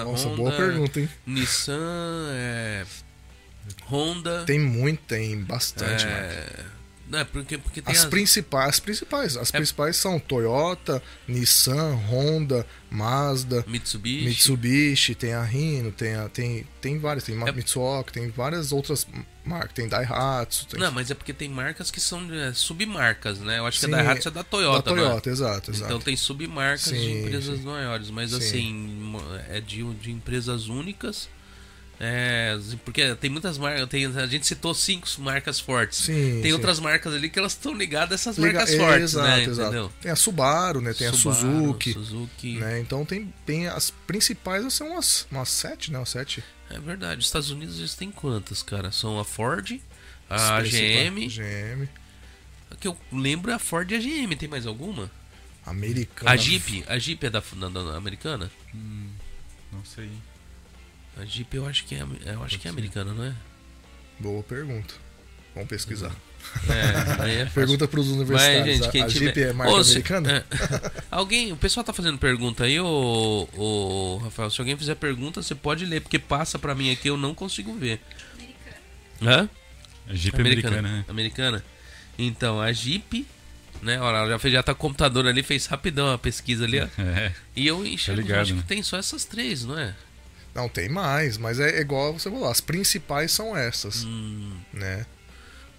Nossa, 0.05 0.27
Honda, 0.27 0.37
boa 0.37 0.53
pergunta, 0.53 1.01
hein? 1.01 1.09
Nissan, 1.25 2.29
é, 2.33 2.85
Honda, 3.87 4.45
Tem 4.45 4.59
muito, 4.59 5.01
tem 5.07 5.41
bastante, 5.43 6.05
é, 6.07 6.65
é 7.13 7.25
porque, 7.25 7.57
porque 7.59 7.83
As 7.87 8.01
as- 8.01 8.05
principais, 8.07 8.69
as 8.71 8.81
principais, 8.81 9.37
as 9.37 9.49
É- 9.49 9.57
principais 9.57 9.97
são 9.97 10.19
Toyota, 10.21 11.03
Nissan, 11.27 11.95
Honda, 11.95 12.67
Mazda, 12.91 13.65
Mitsubishi. 13.67 14.25
Mitsubishi, 14.27 15.15
tem 15.15 15.33
a 15.35 15.45
Hino, 15.51 15.91
tem 15.93 16.15
a, 16.17 16.29
tem 16.29 16.67
tem 16.81 16.99
várias, 16.99 17.25
tem 17.25 17.35
É- 17.41 17.53
Mitsuoka, 17.53 18.13
tem 18.13 18.29
várias 18.31 18.73
outras 18.73 19.07
marcas, 19.45 19.73
tem 19.73 19.89
Daihatsu, 19.89 20.67
tem 20.67 20.79
Não, 20.81 20.93
mas 20.93 21.11
é 21.11 21.15
porque 21.15 21.33
tem 21.33 21.49
marcas 21.49 21.91
que 21.91 21.99
são 22.01 22.21
é, 22.35 22.53
submarcas, 22.53 23.39
né? 23.39 23.59
Eu 23.59 23.67
acho 23.67 23.81
que 23.81 23.87
Sim, 23.87 23.95
a 23.95 23.97
Daihatsu 23.97 24.29
é 24.29 24.31
da 24.31 24.43
da 24.43 24.45
Toyota, 24.45 24.91
né? 24.95 25.01
Toyota, 25.03 25.31
exato, 25.31 25.71
exato. 25.71 25.85
Então 25.87 26.01
tem 26.01 26.15
submarcas 26.17 26.93
de 26.93 26.99
Sim, 26.99 27.21
empresas 27.25 27.59
sim. 27.59 27.65
maiores, 27.65 28.11
mas 28.11 28.31
Sim. 28.33 28.37
assim, 28.37 29.13
é 29.49 29.61
de, 29.63 29.83
de 29.95 30.11
empresas 30.11 30.69
únicas. 30.69 31.29
É, 32.01 32.57
porque 32.85 33.15
tem 33.17 33.29
muitas 33.29 33.59
marcas, 33.59 33.89
tem, 33.89 34.07
a 34.07 34.27
gente 34.27 34.47
citou 34.47 34.73
cinco 34.73 35.09
marcas 35.19 35.59
fortes. 35.59 35.99
Sim, 35.99 36.15
tem 36.41 36.45
sim. 36.45 36.53
outras 36.53 36.79
marcas 36.79 37.13
ali 37.13 37.29
que 37.29 37.39
elas 37.39 37.53
estão 37.53 37.75
ligadas 37.75 38.13
a 38.13 38.15
essas 38.15 38.39
Liga- 38.39 38.59
marcas 38.61 38.75
é, 38.75 38.79
fortes, 38.79 39.03
exato, 39.03 39.27
né? 39.29 39.43
exato. 39.43 39.61
Entendeu? 39.69 39.93
Tem 40.01 40.11
a 40.13 40.17
Subaru, 40.17 40.81
né? 40.81 40.95
Tem 40.95 41.09
a 41.09 41.13
Subaru, 41.13 41.41
Suzuki, 41.41 41.93
Suzuki. 41.93 42.53
né? 42.59 42.79
Então 42.81 43.05
tem, 43.05 43.35
tem 43.45 43.67
as 43.67 43.91
principais, 43.91 44.73
são 44.73 44.93
umas, 44.93 45.27
umas 45.31 45.49
sete, 45.49 45.91
né? 45.91 45.99
Umas 45.99 46.11
sete. 46.11 46.45
É 46.71 46.79
verdade. 46.79 47.19
Os 47.19 47.27
Estados 47.27 47.51
Unidos 47.51 47.79
eles 47.79 47.95
têm 47.95 48.13
quantas, 48.13 48.63
cara? 48.63 48.93
São 48.93 49.19
a 49.19 49.25
Ford, 49.25 49.81
a. 50.31 50.63
GM. 50.63 51.27
GM, 51.29 51.89
A 52.71 52.77
que 52.77 52.87
eu 52.87 52.97
lembro 53.11 53.51
é 53.51 53.55
a 53.55 53.59
Ford 53.59 53.91
e 53.91 53.97
a 53.97 53.99
GM. 53.99 54.37
Tem 54.37 54.49
mais 54.49 54.67
alguma? 54.67 55.11
Americana. 55.67 56.31
A 56.31 56.37
Jeep. 56.37 56.85
A 56.87 56.97
Jeep 56.99 57.27
é 57.27 57.31
da, 57.31 57.41
da- 57.41 57.69
da 57.69 57.97
americana? 57.97 58.49
Não 59.73 59.85
sei. 59.85 60.09
A 61.21 61.25
Jeep 61.25 61.55
eu 61.57 61.67
acho 61.67 61.85
que 61.85 61.95
é, 61.95 62.03
eu 62.27 62.43
acho 62.45 62.59
que 62.59 62.69
é 62.69 62.71
americana, 62.71 63.13
não 63.13 63.25
é? 63.25 63.33
Boa 64.21 64.43
pergunta. 64.43 64.95
Vamos 65.55 65.69
pesquisar. 65.69 66.15
É, 66.69 67.23
aí 67.23 67.31
é 67.37 67.39
fácil. 67.47 67.55
Pergunta 67.55 67.89
para 67.89 68.01
os 68.01 68.09
universitários. 68.09 68.67
Mas, 68.67 68.77
gente, 68.79 68.91
quem 68.91 69.03
a, 69.03 69.05
a 69.05 69.09
tiver... 69.09 69.27
Jeep 69.27 69.41
é 69.43 69.53
marca 69.53 69.73
Ô, 69.73 69.83
se- 69.85 69.91
americana? 69.93 70.33
é. 70.33 70.45
Alguém, 71.11 71.53
o 71.53 71.57
pessoal 71.57 71.83
tá 71.85 71.93
fazendo 71.93 72.19
pergunta 72.19 72.65
aí, 72.65 72.79
ô, 72.79 73.49
ô, 73.57 74.19
Rafael. 74.23 74.51
Se 74.51 74.61
alguém 74.61 74.77
fizer 74.77 74.95
pergunta, 74.95 75.43
você 75.43 75.55
pode 75.55 75.85
ler, 75.85 76.01
porque 76.01 76.19
passa 76.19 76.59
pra 76.59 76.75
mim 76.75 76.93
aqui, 76.93 77.09
eu 77.09 77.17
não 77.17 77.35
consigo 77.35 77.75
ver. 77.75 78.01
Hã? 79.21 79.49
A 80.09 80.15
Jeep 80.15 80.41
americana, 80.41 80.83
né? 80.83 81.05
Americana. 81.09 81.65
Então, 82.17 82.61
a 82.61 82.73
Jeep, 82.73 83.27
né? 83.83 84.01
Olha, 84.01 84.19
ela 84.19 84.29
já, 84.29 84.39
fez, 84.39 84.55
já 84.55 84.63
tá 84.63 84.73
com 84.75 84.79
o 84.87 84.89
computador 84.89 85.27
ali, 85.27 85.43
fez 85.43 85.67
rapidão 85.67 86.13
a 86.13 86.19
pesquisa 86.19 86.65
ali, 86.65 86.81
ó. 86.81 86.87
É. 87.03 87.33
E 87.57 87.67
eu 87.67 87.85
enxergo, 87.85 88.21
ligado, 88.23 88.41
acho 88.43 88.55
né? 88.55 88.63
que 88.63 88.69
tem 88.69 88.83
só 88.83 88.97
essas 88.97 89.25
três, 89.25 89.65
não 89.65 89.77
é? 89.79 89.95
Não, 90.59 90.69
tem 90.69 90.89
mais, 90.89 91.39
mas 91.39 91.61
é 91.61 91.81
igual 91.81 92.13
você 92.19 92.29
falou. 92.31 92.49
As 92.49 92.61
principais 92.61 93.31
são 93.33 93.57
essas, 93.57 94.05
Hum, 94.05 94.53
né? 94.73 95.07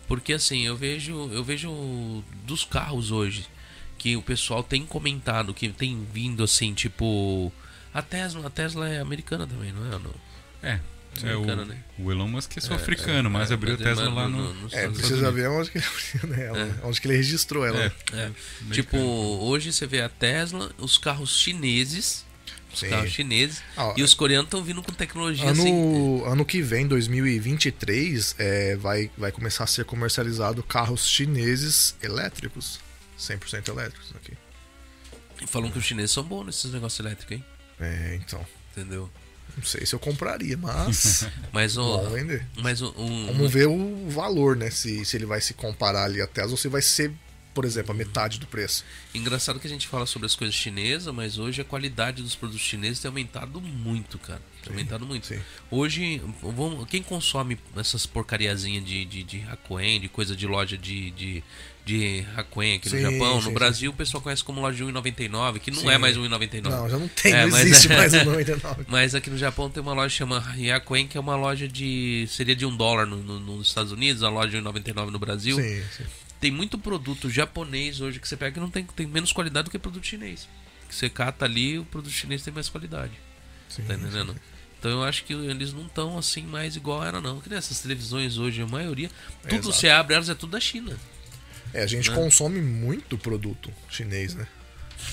porque 0.07 0.34
assim, 0.34 0.65
eu 0.65 0.75
vejo, 0.75 1.30
eu 1.32 1.43
vejo 1.43 2.23
dos 2.45 2.63
carros 2.63 3.11
hoje 3.11 3.45
que 3.97 4.15
o 4.15 4.21
pessoal 4.21 4.63
tem 4.63 4.86
comentado, 4.86 5.53
que 5.53 5.67
tem 5.69 6.07
vindo 6.13 6.43
assim, 6.43 6.73
tipo. 6.73 7.51
A 7.93 8.01
Tesla, 8.01 8.47
a 8.47 8.49
Tesla 8.49 8.88
é 8.88 8.99
americana 9.01 9.45
também, 9.45 9.71
não 9.73 9.86
é? 9.86 9.99
Não? 9.99 10.13
É. 10.63 10.80
É 11.23 11.36
o, 11.36 11.39
Americana, 11.41 11.65
né? 11.65 11.77
o 11.97 12.11
Elon 12.11 12.27
Musk 12.27 12.55
é 12.55 12.61
sul-africano, 12.61 13.30
mas 13.32 13.49
É, 13.51 13.55
abriu 13.55 13.73
a 13.73 13.77
Tesla 13.77 14.09
lá 14.09 14.27
no- 14.30 14.53
no. 14.53 14.61
nos 14.61 14.73
É, 14.73 14.88
precisa 14.88 15.32
ver 15.32 15.49
onde 15.49 15.71
que 15.71 15.80
ele 15.80 15.86
abriu 16.23 16.43
ela, 16.45 16.80
onde 16.84 17.01
que 17.01 17.07
ele 17.07 17.17
registrou 17.17 17.65
ela. 17.65 17.84
É. 17.84 17.91
É. 18.13 18.32
Tipo, 18.71 18.95
hoje 18.97 19.73
você 19.73 19.86
vê 19.88 20.01
a 20.01 20.07
Tesla, 20.07 20.71
os 20.77 20.97
carros 20.99 21.38
chineses. 21.39 22.25
Os 22.74 22.80
Sim. 22.80 22.89
carros 22.89 23.11
chineses. 23.11 23.61
Ah, 23.76 23.93
e 23.97 24.03
os 24.03 24.13
coreanos 24.13 24.45
estão 24.47 24.63
vindo 24.63 24.82
com 24.84 24.91
tecnologia 24.91 25.49
assim. 25.49 25.70
Ano, 25.72 26.26
ano 26.26 26.45
que 26.45 26.61
vem, 26.61 26.88
2023, 26.88 28.36
é, 28.38 28.76
vai, 28.76 29.09
vai 29.17 29.32
começar 29.32 29.63
a 29.63 29.67
ser 29.67 29.86
comercializado 29.86 30.61
carros 30.63 31.07
chineses 31.07 31.95
elétricos. 32.01 32.80
100% 33.20 33.70
elétricos 33.70 34.13
aqui. 34.15 34.34
E 35.41 35.47
falam 35.47 35.72
que 35.72 35.78
os 35.80 35.84
chineses 35.86 36.11
são 36.11 36.24
bons 36.24 36.45
nesses 36.45 36.72
negócios 36.72 36.99
elétricos, 36.99 37.36
hein? 37.38 37.43
É, 37.80 38.15
então. 38.22 38.45
Entendeu? 38.76 39.09
Não 39.57 39.63
sei 39.63 39.84
se 39.86 39.95
eu 39.95 39.99
compraria, 39.99 40.55
mas 40.55 41.28
Mas 41.51 41.76
o. 41.76 41.97
vamos 41.97 42.13
vender. 42.13 42.45
Mas 42.61 42.82
um- 42.82 43.26
Vamos 43.28 43.51
ver 43.51 43.67
o 43.67 44.09
valor, 44.09 44.55
né? 44.55 44.70
Se, 44.70 45.03
se 45.03 45.17
ele 45.17 45.26
vai 45.26 45.41
se 45.41 45.53
comparar 45.55 46.03
ali 46.03 46.22
a 46.22 46.28
Tesla 46.28 46.51
ou 46.51 46.57
se 46.57 46.67
vai 46.67 46.82
ser, 46.84 47.11
por 47.60 47.66
exemplo, 47.66 47.91
a 47.91 47.93
metade 47.93 48.39
do 48.39 48.47
preço. 48.47 48.86
Engraçado 49.14 49.60
que 49.60 49.68
a 49.68 49.70
gente 49.70 49.86
fala 49.86 50.05
sobre 50.05 50.26
as 50.26 50.34
coisas 50.34 50.55
chinesas, 50.55 51.14
mas 51.14 51.38
hoje 51.38 51.60
a 51.60 51.66
qualidade 51.66 52.24
dos 52.24 52.34
produtos 52.34 52.62
chineses 52.66 52.99
tem 53.01 53.10
aumentado 53.10 53.60
muito, 53.60 54.18
cara. 54.18 54.41
Tem 54.64 54.72
aumentado 54.72 55.05
muito. 55.05 55.28
sim. 55.28 55.38
Hoje, 55.70 56.22
vamos, 56.41 56.88
quem 56.88 57.03
consome 57.03 57.57
essas 57.76 58.05
porcariazinhas 58.05 58.86
de, 58.86 59.03
de, 59.03 59.24
de 59.24 59.41
Hakuen, 59.51 59.99
de 59.99 60.07
coisa 60.07 60.38
de 60.38 60.47
loja 60.47 60.78
de, 60.78 61.12
de, 61.12 61.43
de 61.86 62.26
Hakuen 62.34 62.78
aqui 62.78 62.89
no 62.89 62.95
Sim, 62.95 63.01
Japão, 63.12 63.41
sim, 63.41 63.47
no 63.49 63.53
Brasil 63.53 63.91
o 63.91 63.93
pessoal 63.93 64.24
conhece 64.24 64.41
como 64.41 64.62
loja 64.62 64.78
de 64.78 64.84
1,99, 64.89 65.60
que 65.60 65.70
não 65.70 65.82
Sim. 65.82 65.89
é 65.89 65.97
mais 65.97 66.16
1,99. 66.16 66.62
Não, 66.62 66.89
já 66.89 66.97
não 66.97 67.10
tem, 67.10 67.34
É, 67.34 67.41
não 67.43 67.51
mas- 67.51 67.66
existe 67.66 67.89
mais 67.89 68.14
o 68.24 68.24
99. 68.24 68.86
Mas 68.88 69.14
aqui 69.14 69.30
no 69.30 69.38
Japão 69.38 69.70
tem 69.70 69.84
uma 69.84 69.91
loja 69.93 70.07
que 70.14 70.18
chama 70.18 70.39
Hyakuen, 70.39 71.07
que 71.10 71.18
é 71.18 71.20
uma 71.20 71.36
loja 71.36 71.68
de. 71.68 72.26
seria 72.30 72.55
de 72.55 72.66
um 72.66 72.74
dólar 72.74 73.05
no- 73.05 73.18
no- 73.22 73.39
nos 73.41 73.68
Estados 73.68 73.91
Unidos, 73.91 74.24
a 74.24 74.30
loja 74.30 74.49
de 74.49 74.57
1,99 74.66 75.12
no 75.12 75.20
Brasil. 75.20 75.57
Sim, 75.57 75.84
sim. 75.97 76.03
Tem 76.39 76.51
muito 76.51 76.77
produto 76.77 77.29
japonês 77.29 77.99
hoje 78.01 78.19
que 78.19 78.27
você 78.27 78.37
pega 78.37 78.53
que 78.53 78.59
não 78.59 78.69
tem, 78.69 78.85
tem 78.85 79.05
menos 79.07 79.31
qualidade 79.33 79.65
do 79.65 79.71
que 79.71 79.77
produto 79.79 80.05
chinês. 80.05 80.47
Que 80.87 80.95
você 80.95 81.09
cata 81.09 81.45
ali, 81.45 81.77
o 81.79 81.85
produto 81.85 82.11
chinês 82.11 82.41
tem 82.43 82.53
mais 82.53 82.69
qualidade. 82.69 83.11
sim, 83.67 83.83
Tá 83.83 83.93
entendendo? 83.95 84.35
Então 84.79 84.89
eu 84.91 85.03
acho 85.03 85.25
que 85.25 85.33
eles 85.33 85.73
não 85.73 85.85
estão 85.85 86.17
assim 86.17 86.43
mais 86.43 86.75
igual 86.77 87.03
era 87.03 87.19
não. 87.19 87.41
Que 87.41 87.49
nem 87.49 87.57
essas 87.57 87.81
televisões 87.81 88.37
hoje, 88.37 88.61
a 88.61 88.67
maioria, 88.67 89.09
tudo 89.41 89.53
exato. 89.55 89.73
você 89.73 89.89
abre 89.89 90.15
elas 90.15 90.29
é 90.29 90.33
tudo 90.35 90.51
da 90.51 90.59
China. 90.59 90.97
É, 91.73 91.83
a 91.83 91.87
gente 91.87 92.09
Né? 92.09 92.15
consome 92.15 92.61
muito 92.61 93.17
produto 93.17 93.71
chinês, 93.89 94.33
né? 94.33 94.47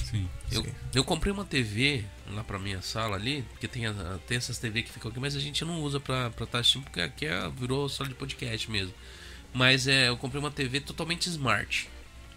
Sim. 0.09 0.29
Eu, 0.51 0.63
Sim. 0.65 0.73
eu 0.95 1.05
comprei 1.05 1.33
uma 1.33 1.45
TV 1.45 2.05
lá 2.31 2.43
pra 2.45 2.59
minha 2.59 2.81
sala 2.81 3.17
ali, 3.17 3.43
porque 3.51 3.67
tem, 3.69 3.87
a- 3.87 4.19
tem 4.27 4.37
essas 4.39 4.57
TV 4.59 4.83
que 4.83 4.93
ficam 4.93 5.11
aqui, 5.11 5.19
mas 5.21 5.35
a 5.37 5.41
gente 5.41 5.65
não 5.65 5.81
usa 5.83 5.99
pra 6.01 6.29
estar 6.29 6.47
tá 6.47 6.59
assistindo, 6.61 6.85
porque 6.85 7.01
aqui 7.01 7.27
é, 7.27 7.49
virou 7.51 7.89
sala 7.89 8.09
de 8.09 8.15
podcast 8.15 8.71
mesmo. 8.71 8.95
Mas 9.53 9.87
é, 9.87 10.09
eu 10.09 10.17
comprei 10.17 10.41
uma 10.41 10.51
TV 10.51 10.81
totalmente 10.81 11.29
smart. 11.29 11.89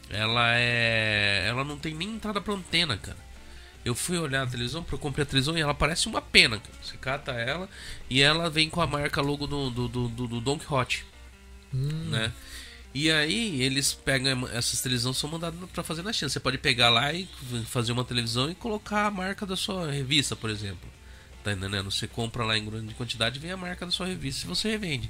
Ela 0.10 0.55
é. 0.55 1.45
Ela 1.47 1.64
não 1.64 1.78
tem 1.78 1.93
nem 1.93 2.10
entrada 2.10 2.41
pra 2.41 2.53
antena, 2.53 2.97
cara. 2.97 3.30
Eu 3.86 3.95
fui 3.95 4.18
olhar 4.18 4.43
a 4.43 4.47
televisão, 4.47 4.86
eu 4.91 4.97
comprei 4.97 5.24
a 5.24 5.26
televisão 5.26 5.57
e 5.57 5.62
ela 5.62 5.74
parece 5.74 6.07
uma 6.07 6.22
pena, 6.22 6.60
cara. 6.60 6.76
Você 6.82 6.97
cata 6.97 7.32
ela 7.32 7.70
e 8.10 8.22
ela 8.22 8.49
vem 8.49 8.70
com 8.70 8.82
a 8.82 8.88
marca 8.88 9.22
logo 9.22 9.47
do, 9.47 9.70
do, 9.70 9.88
do, 9.88 10.07
do, 10.10 10.28
do 10.28 10.41
Don 10.41 10.60
Quixote. 10.60 11.05
Né? 12.10 12.34
E 12.93 13.12
aí 13.12 13.62
eles 13.62 13.93
pegam 13.93 14.47
essas 14.47 14.82
televisões 14.82 15.18
são 15.18 15.30
mandadas 15.30 15.70
pra 15.72 15.84
fazer 15.84 16.01
na 16.01 16.12
China. 16.12 16.30
Você 16.30 16.39
pode 16.39 16.57
pegar 16.57 16.89
lá 16.89 17.14
e 17.14 17.28
fazer 17.68 17.91
uma 17.91 18.03
televisão 18.03 18.49
e 18.49 18.55
colocar 18.55 19.05
a 19.05 19.12
marca 19.12 19.45
da 19.45 19.55
sua 19.55 19.91
revista, 19.91 20.36
por 20.36 20.49
exemplo. 20.49 20.89
Tá 21.43 21.53
entendendo? 21.53 21.89
Você 21.89 22.07
compra 22.07 22.43
lá 22.43 22.57
em 22.57 22.66
grande 22.66 22.93
quantidade 22.95 23.38
e 23.38 23.41
vem 23.41 23.51
a 23.51 23.57
marca 23.57 23.86
da 23.86 23.91
sua 23.91 24.07
revista 24.07 24.45
e 24.45 24.49
você 24.49 24.70
revende. 24.72 25.10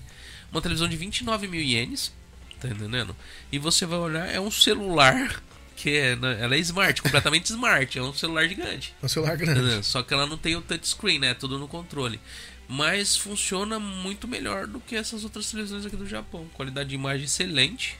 Uma 0.51 0.61
televisão 0.61 0.87
de 0.87 0.95
29 0.97 1.47
mil 1.47 1.61
ienes, 1.61 2.11
tá 2.59 2.67
entendendo? 2.67 3.15
E 3.51 3.59
você 3.59 3.85
vai 3.85 3.99
olhar, 3.99 4.27
é 4.27 4.39
um 4.39 4.49
celular 4.51 5.41
que 5.75 5.91
é, 5.91 6.15
né, 6.15 6.37
ela 6.41 6.55
é 6.55 6.59
smart, 6.59 7.01
completamente 7.01 7.45
smart, 7.51 7.97
é 7.97 8.01
um 8.01 8.13
celular 8.13 8.47
gigante. 8.47 8.93
É 9.01 9.05
um 9.05 9.09
celular 9.09 9.31
Tá 9.31 9.35
grande. 9.37 9.59
entendendo? 9.61 9.83
Só 9.83 10.03
que 10.03 10.13
ela 10.13 10.25
não 10.25 10.37
tem 10.37 10.55
o 10.55 10.61
touchscreen, 10.61 11.19
né? 11.19 11.29
É 11.29 11.33
tudo 11.33 11.57
no 11.57 11.67
controle. 11.67 12.19
Mas 12.67 13.15
funciona 13.15 13.79
muito 13.79 14.27
melhor 14.27 14.67
do 14.67 14.79
que 14.79 14.95
essas 14.95 15.23
outras 15.23 15.49
televisões 15.49 15.85
aqui 15.85 15.95
do 15.95 16.05
Japão. 16.07 16.47
Qualidade 16.53 16.89
de 16.89 16.95
imagem 16.95 17.25
excelente. 17.25 17.97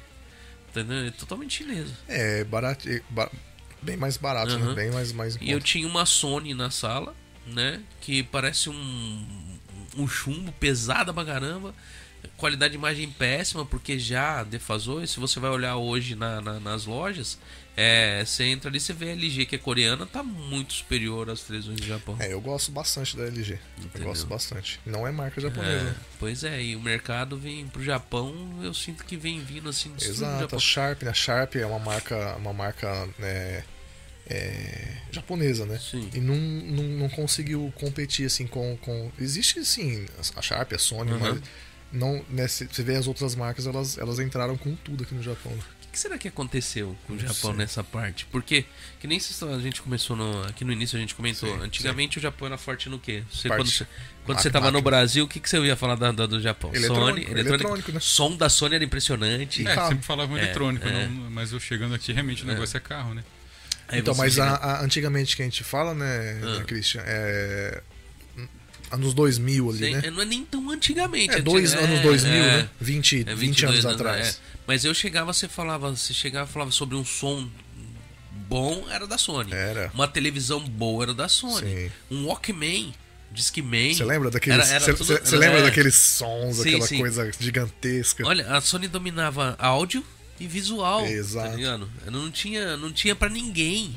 Tá 0.73 0.81
entendendo? 0.81 1.07
É 1.07 1.11
totalmente 1.11 1.55
chinesa. 1.63 1.91
É, 2.07 2.43
barato, 2.43 2.87
é 2.87 3.01
bem 3.81 3.97
mais 3.97 4.17
barato, 4.17 4.57
né? 4.59 4.65
Aham. 4.65 4.75
Bem 4.75 4.91
mais, 4.91 5.11
mais 5.11 5.37
E 5.41 5.49
eu 5.49 5.59
tinha 5.59 5.87
uma 5.87 6.05
Sony 6.05 6.53
na 6.53 6.69
sala, 6.69 7.15
né? 7.47 7.81
Que 8.01 8.21
parece 8.21 8.69
um, 8.69 9.25
um 9.97 10.07
chumbo 10.07 10.51
pesada 10.51 11.11
pra 11.13 11.25
caramba. 11.25 11.73
Qualidade 12.37 12.71
de 12.71 12.77
imagem 12.77 13.09
péssima, 13.09 13.65
porque 13.65 13.99
já 13.99 14.43
defasou. 14.43 15.03
E 15.03 15.07
se 15.07 15.19
você 15.19 15.39
vai 15.39 15.49
olhar 15.49 15.75
hoje 15.75 16.15
na- 16.15 16.39
na- 16.39 16.59
nas 16.59 16.85
lojas, 16.85 17.37
é, 17.75 18.23
você 18.25 18.45
entra 18.45 18.69
ali 18.69 18.79
você 18.79 18.93
vê 18.93 19.09
a 19.09 19.11
LG, 19.11 19.45
que 19.45 19.55
é 19.55 19.59
coreana, 19.59 20.05
tá 20.05 20.23
muito 20.23 20.71
superior 20.73 21.29
às 21.29 21.41
televisões 21.43 21.79
do 21.81 21.85
Japão. 21.87 22.15
É, 22.19 22.31
eu 22.31 22.39
gosto 22.39 22.71
bastante 22.71 23.17
da 23.17 23.23
LG. 23.25 23.59
Entendeu? 23.77 24.01
Eu 24.01 24.03
gosto 24.07 24.25
bastante. 24.27 24.79
Não 24.85 25.05
é 25.05 25.11
marca 25.11 25.39
É, 25.39 25.43
japonesa. 25.43 25.95
pois 26.17 26.43
é, 26.45 26.61
e 26.61 26.75
o 26.77 26.81
mercado 26.81 27.37
vem 27.37 27.67
pro 27.67 27.83
Japão, 27.83 28.33
eu 28.63 28.73
sinto 28.73 29.03
que 29.03 29.17
vem 29.17 29.41
vindo 29.41 29.67
assim 29.69 29.89
do 29.91 30.01
Exato, 30.03 30.55
a. 30.55 30.59
Sharp, 30.59 31.03
né? 31.03 31.11
A 31.11 31.13
Sharp 31.13 31.55
é 31.57 31.65
uma 31.65 31.79
marca, 31.79 32.35
uma 32.37 32.53
marca 32.53 33.07
né, 33.17 33.63
é, 34.27 34.97
japonesa, 35.11 35.65
né? 35.65 35.77
Sim. 35.79 36.09
E 36.13 36.19
não, 36.19 36.35
não, 36.35 36.83
não 36.83 37.09
conseguiu 37.09 37.71
competir 37.75 38.25
assim 38.25 38.45
com, 38.47 38.77
com. 38.77 39.11
Existe 39.19 39.63
sim 39.65 40.05
a 40.35 40.41
Sharp, 40.41 40.73
a 40.73 40.77
Sony, 40.77 41.11
Aham. 41.11 41.19
mas 41.35 41.41
não, 41.91 42.23
né, 42.29 42.47
você 42.47 42.67
vê 42.83 42.95
as 42.95 43.07
outras 43.07 43.35
marcas, 43.35 43.65
elas, 43.67 43.97
elas 43.97 44.19
entraram 44.19 44.55
com 44.57 44.75
tudo 44.75 45.03
aqui 45.03 45.13
no 45.15 45.23
Japão. 45.23 45.51
né? 45.51 45.61
que 45.91 45.97
será 45.97 46.19
que 46.19 46.27
aconteceu 46.27 46.95
com 47.07 47.13
o 47.13 47.17
Japão 47.19 47.33
sei. 47.49 47.53
nessa 47.53 47.83
parte? 47.83 48.27
Porque, 48.27 48.63
que 48.99 49.07
nem 49.07 49.19
se 49.19 49.43
a 49.43 49.57
gente 49.57 49.81
começou 49.81 50.15
no, 50.15 50.43
aqui 50.43 50.63
no 50.63 50.71
início, 50.71 50.95
a 50.95 50.99
gente 51.01 51.15
comentou. 51.15 51.49
Sim, 51.51 51.63
antigamente 51.63 52.19
o 52.19 52.21
Japão 52.21 52.45
era 52.47 52.59
forte 52.59 52.87
no 52.89 52.99
quê? 52.99 53.23
Você, 53.31 53.47
Parte- 53.47 53.59
quando 53.63 53.71
você, 53.71 53.87
quando 54.23 54.39
você 54.39 54.51
tava 54.51 54.69
no. 54.69 54.83
Brasil, 54.83 55.25
o 55.25 55.27
que, 55.27 55.39
que 55.39 55.49
você 55.49 55.57
ia 55.65 55.75
falar 55.75 55.95
da, 55.95 56.11
da- 56.11 56.27
do 56.27 56.39
Japão? 56.39 56.69
Eletrônico, 56.75 57.27
Sony, 57.27 57.39
eletrônico, 57.39 57.91
né? 57.91 57.99
Som 57.99 58.37
da 58.37 58.49
Sony 58.49 58.75
era 58.75 58.83
impressionante. 58.83 59.67
É, 59.67 59.73
carro. 59.73 59.89
sempre 59.89 60.05
falavam 60.05 60.37
É, 60.37 60.43
eletrônico, 60.43 60.87
é. 60.87 61.07
não- 61.07 61.31
mas 61.31 61.51
eu 61.53 61.59
chegando 61.59 61.95
aqui, 61.95 62.13
realmente 62.13 62.43
o 62.43 62.45
negócio 62.45 62.77
é 62.77 62.79
carro, 62.79 63.15
né? 63.15 63.23
Aí 63.87 63.99
Então, 63.99 64.13
mas 64.13 64.37
a- 64.37 64.57
a- 64.57 64.83
antigamente 64.83 65.35
que 65.35 65.41
a 65.41 65.45
gente 65.45 65.63
fala, 65.63 65.95
né, 65.95 66.39
Ah. 66.43 66.59
né, 66.59 66.63
Christian, 66.67 67.01
é. 67.03 67.81
Anos 68.91 69.13
2000 69.13 69.69
ali, 69.69 69.77
Sei, 69.79 69.93
né? 69.93 70.01
é, 70.05 70.11
Não 70.11 70.21
é 70.21 70.25
nem 70.25 70.43
tão 70.45 70.69
antigamente. 70.69 71.33
É, 71.35 71.41
dois 71.41 71.73
antiga- 71.73 71.85
anos 71.87 71.99
é, 71.99 72.03
2000, 72.03 72.33
é, 72.33 72.57
né? 72.57 72.69
20, 72.81 73.25
é 73.27 73.35
20 73.35 73.63
anos 73.65 73.75
22 73.77 73.85
atrás. 73.85 74.27
é. 74.27 74.35
Mas 74.67 74.83
eu 74.85 74.93
chegava, 74.93 75.31
você 75.33 75.47
falava, 75.47 75.89
você 75.95 76.13
chegava 76.13 76.45
falava 76.49 76.71
sobre 76.71 76.95
um 76.95 77.05
som 77.05 77.49
bom, 78.47 78.85
era 78.89 79.05
da 79.07 79.17
Sony. 79.17 79.51
Era. 79.53 79.91
Uma 79.93 80.07
televisão 80.07 80.59
boa 80.59 81.03
era 81.03 81.13
da 81.13 81.27
Sony. 81.27 81.67
Sim. 81.67 81.91
Um 82.09 82.25
Walkman, 82.25 82.93
Discman. 83.31 83.93
Você 83.93 84.03
lembra 84.03 84.31
daqueles. 84.31 84.67
Era- 84.69 84.83
era 84.83 84.95
Você 84.95 85.17
tudo- 85.19 85.37
lembra 85.37 85.59
é. 85.59 85.63
daqueles 85.63 85.95
sons, 85.95 86.57
Sim, 86.57 86.69
aquela 86.69 86.87
sim. 86.87 86.99
coisa 86.99 87.31
gigantesca? 87.39 88.25
Olha, 88.25 88.47
a 88.55 88.59
Sony 88.61 88.87
dominava 88.87 89.55
áudio 89.59 90.03
e 90.39 90.47
visual. 90.47 91.05
Exato. 91.05 91.49
Tá 91.51 91.55
ligado? 91.55 91.89
Não 92.07 92.31
tinha, 92.31 92.75
não 92.77 92.91
tinha 92.91 93.15
para 93.15 93.29
ninguém. 93.29 93.95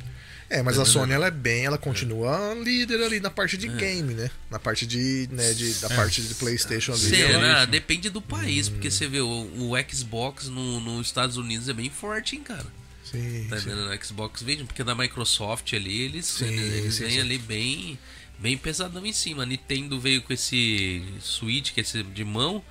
É, 0.58 0.62
mas 0.62 0.78
a 0.78 0.84
Tá 0.84 0.90
Sony 0.90 1.12
ela 1.12 1.26
é 1.28 1.30
bem, 1.30 1.64
ela 1.64 1.78
continua 1.78 2.54
líder 2.54 3.02
ali 3.02 3.20
na 3.20 3.30
parte 3.30 3.56
É. 3.56 3.58
de 3.58 3.68
game, 3.68 4.12
né? 4.14 4.30
Na 4.50 4.58
parte 4.58 4.86
de, 4.86 5.28
né, 5.32 5.52
de 5.54 5.72
da 5.74 5.88
parte 5.90 6.20
de 6.20 6.34
PlayStation 6.34 6.92
ali. 6.92 7.00
Será? 7.00 7.28
ela- 7.32 7.64
Depende 7.64 8.10
do 8.10 8.20
país, 8.20 8.68
Hum. 8.68 8.72
porque 8.72 8.90
você 8.90 9.06
vê 9.08 9.20
o, 9.20 9.28
o 9.28 9.72
Xbox 9.90 10.48
no, 10.48 10.78
nos 10.80 11.06
Estados 11.06 11.36
Unidos 11.38 11.68
é 11.68 11.72
bem 11.72 11.88
forte, 11.90 12.36
hein, 12.36 12.42
cara. 12.42 12.66
Sim, 13.04 13.46
Tá 13.48 13.56
sim. 13.58 13.70
entendendo? 13.70 13.90
O 13.90 14.04
Xbox 14.04 14.42
vende, 14.42 14.64
porque 14.64 14.84
da 14.84 14.94
Microsoft 14.94 15.72
ali, 15.72 16.02
eles, 16.02 16.26
Sim, 16.26 16.46
eles 16.46 16.94
sim, 16.96 17.04
vêm 17.04 17.12
sim. 17.12 17.20
ali 17.20 17.38
bem, 17.38 17.98
bem 18.38 18.56
pesadão 18.58 19.04
em 19.06 19.12
cima. 19.12 19.42
A 19.42 19.46
Nintendo 19.46 19.98
veio 20.00 20.20
com 20.22 20.32
esse 20.32 21.02
Switch, 21.20 21.72
que 21.72 21.80
é 21.80 21.82
esse 21.82 22.02
de 22.02 22.24
mão. 22.24 22.62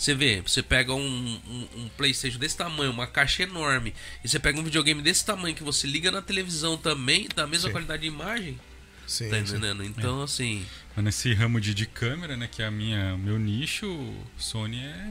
Você 0.00 0.14
vê, 0.14 0.40
você 0.40 0.62
pega 0.62 0.94
um, 0.94 1.40
um, 1.46 1.68
um 1.76 1.88
Playstation 1.94 2.38
desse 2.38 2.56
tamanho, 2.56 2.90
uma 2.90 3.06
caixa 3.06 3.42
enorme, 3.42 3.92
e 4.24 4.28
você 4.28 4.38
pega 4.38 4.58
um 4.58 4.64
videogame 4.64 5.02
desse 5.02 5.26
tamanho 5.26 5.54
que 5.54 5.62
você 5.62 5.86
liga 5.86 6.10
na 6.10 6.22
televisão 6.22 6.78
também, 6.78 7.28
da 7.36 7.46
mesma 7.46 7.68
Sim. 7.68 7.72
qualidade 7.72 8.00
de 8.00 8.08
imagem, 8.08 8.58
Sim, 9.06 9.28
tá 9.28 9.36
sim. 9.36 9.42
entendendo? 9.42 9.84
Então, 9.84 10.22
assim, 10.22 10.64
Mas 10.96 11.04
nesse 11.04 11.34
ramo 11.34 11.60
de, 11.60 11.74
de 11.74 11.84
câmera, 11.84 12.34
né, 12.34 12.48
que 12.50 12.62
é 12.62 12.64
a 12.64 12.70
minha, 12.70 13.14
meu 13.18 13.38
nicho, 13.38 14.14
Sony 14.38 14.78
é 14.78 15.08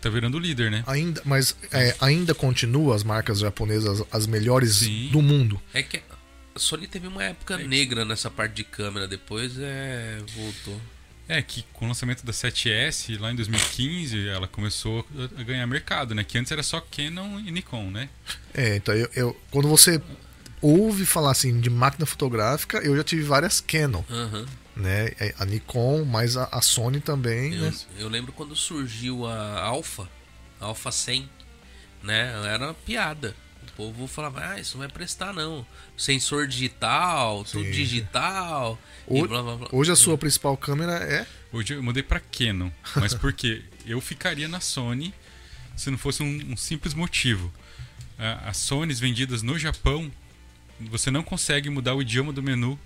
tá 0.00 0.08
virando 0.08 0.38
líder, 0.38 0.70
né? 0.70 0.82
Ainda, 0.86 1.20
mas 1.22 1.54
é, 1.70 1.94
ainda 2.00 2.34
continua 2.34 2.96
as 2.96 3.02
marcas 3.02 3.40
japonesas 3.40 4.02
as 4.10 4.26
melhores 4.26 4.76
Sim. 4.76 5.10
do 5.12 5.20
mundo. 5.20 5.60
é 5.74 5.82
que 5.82 5.98
a 6.54 6.58
Sony 6.58 6.86
teve 6.86 7.06
uma 7.06 7.22
época 7.22 7.58
negra 7.58 8.02
nessa 8.02 8.30
parte 8.30 8.54
de 8.54 8.64
câmera, 8.64 9.06
depois 9.06 9.58
é. 9.58 10.18
voltou. 10.34 10.80
É 11.28 11.42
que 11.42 11.64
com 11.72 11.84
o 11.86 11.88
lançamento 11.88 12.24
da 12.24 12.32
7S 12.32 13.18
lá 13.18 13.32
em 13.32 13.34
2015, 13.36 14.28
ela 14.28 14.46
começou 14.46 15.04
a 15.38 15.42
ganhar 15.42 15.66
mercado, 15.66 16.14
né? 16.14 16.22
Que 16.22 16.38
antes 16.38 16.52
era 16.52 16.62
só 16.62 16.80
Canon 16.80 17.40
e 17.40 17.50
Nikon, 17.50 17.90
né? 17.90 18.08
É, 18.54 18.76
então 18.76 18.94
eu, 18.94 19.10
eu- 19.14 19.40
quando 19.50 19.66
você 19.68 20.00
ouve 20.62 21.04
falar 21.04 21.32
assim 21.32 21.60
de 21.60 21.68
máquina 21.68 22.06
fotográfica, 22.06 22.78
eu 22.78 22.96
já 22.96 23.02
tive 23.02 23.22
várias 23.22 23.60
Canon, 23.60 24.04
Aham. 24.08 24.46
né? 24.76 25.10
É, 25.18 25.34
A 25.38 25.44
Nikon, 25.44 26.04
mas 26.04 26.36
a, 26.36 26.44
a 26.52 26.62
Sony 26.62 27.00
também, 27.00 27.54
Eu, 27.54 27.60
né? 27.62 27.74
eu 27.98 28.08
lembro 28.08 28.32
quando 28.32 28.54
surgiu 28.54 29.26
a 29.26 29.60
Alpha, 29.62 30.08
a 30.60 30.66
Alpha 30.66 30.92
100, 30.92 31.28
né? 32.04 32.32
Era 32.46 32.66
uma 32.68 32.74
piada. 32.74 33.34
O 33.78 33.92
povo 33.92 34.06
falava, 34.06 34.40
ah, 34.52 34.60
isso 34.60 34.76
não 34.78 34.86
vai 34.86 34.88
prestar 34.88 35.34
não. 35.34 35.66
Sensor 35.96 36.46
digital, 36.46 37.44
tudo 37.44 37.64
Sim. 37.64 37.70
digital. 37.72 38.78
Ho- 39.06 39.24
e 39.24 39.28
blá, 39.28 39.42
blá, 39.42 39.56
blá. 39.56 39.68
Hoje 39.70 39.92
a 39.92 39.96
sua 39.96 40.16
principal 40.16 40.56
câmera 40.56 40.92
é 40.94 41.26
Hoje 41.52 41.74
eu 41.74 41.82
mudei 41.82 42.02
pra 42.02 42.18
Canon, 42.20 42.70
mas 42.96 43.14
por 43.14 43.32
quê? 43.32 43.62
Eu 43.86 44.00
ficaria 44.00 44.48
na 44.48 44.58
Sony 44.60 45.14
se 45.76 45.90
não 45.90 45.96
fosse 45.98 46.20
um, 46.22 46.52
um 46.52 46.56
simples 46.56 46.92
motivo. 46.92 47.52
As 48.44 48.56
Sonys 48.56 48.98
vendidas 48.98 49.42
no 49.42 49.56
Japão, 49.58 50.10
você 50.80 51.08
não 51.10 51.22
consegue 51.22 51.70
mudar 51.70 51.94
o 51.94 52.02
idioma 52.02 52.32
do 52.32 52.42
menu 52.42 52.76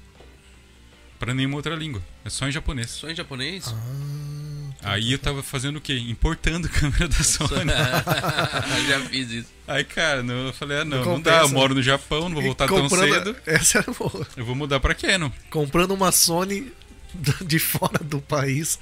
para 1.18 1.32
nenhuma 1.32 1.57
outra 1.57 1.74
língua. 1.74 2.03
É 2.24 2.28
só 2.28 2.47
em 2.49 2.53
japonês. 2.53 2.91
Só 2.91 3.09
em 3.09 3.14
japonês? 3.14 3.68
Ah, 3.68 4.49
Aí 4.83 5.12
eu 5.12 5.18
tava 5.18 5.43
fazendo 5.43 5.76
o 5.76 5.81
quê? 5.81 5.95
Importando 5.99 6.68
câmera 6.68 7.09
da 7.09 7.22
Sony. 7.22 7.70
Já 8.89 9.01
fiz 9.09 9.31
isso. 9.31 9.49
Aí, 9.68 9.85
cara, 9.85 10.22
não- 10.22 10.47
eu 10.47 10.53
falei, 10.53 10.78
ah, 10.78 10.85
não, 10.85 10.99
Não 10.99 11.12
não 11.12 11.20
dá, 11.20 11.41
eu 11.43 11.49
moro 11.51 11.74
no 11.74 11.83
Japão, 11.83 12.28
não 12.28 12.35
vou 12.35 12.43
voltar 12.43 12.66
tão 12.66 12.89
cedo. 12.89 13.37
Essa 13.47 13.78
era 13.78 13.93
boa. 13.93 14.26
Eu 14.37 14.45
vou 14.45 14.55
mudar 14.55 14.81
pra 14.81 14.95
Canon. 14.95 15.31
Comprando 15.51 15.93
uma 15.93 16.11
Sony 16.11 16.72
de 17.45 17.59
fora 17.59 18.03
do 18.03 18.20
país 18.20 18.78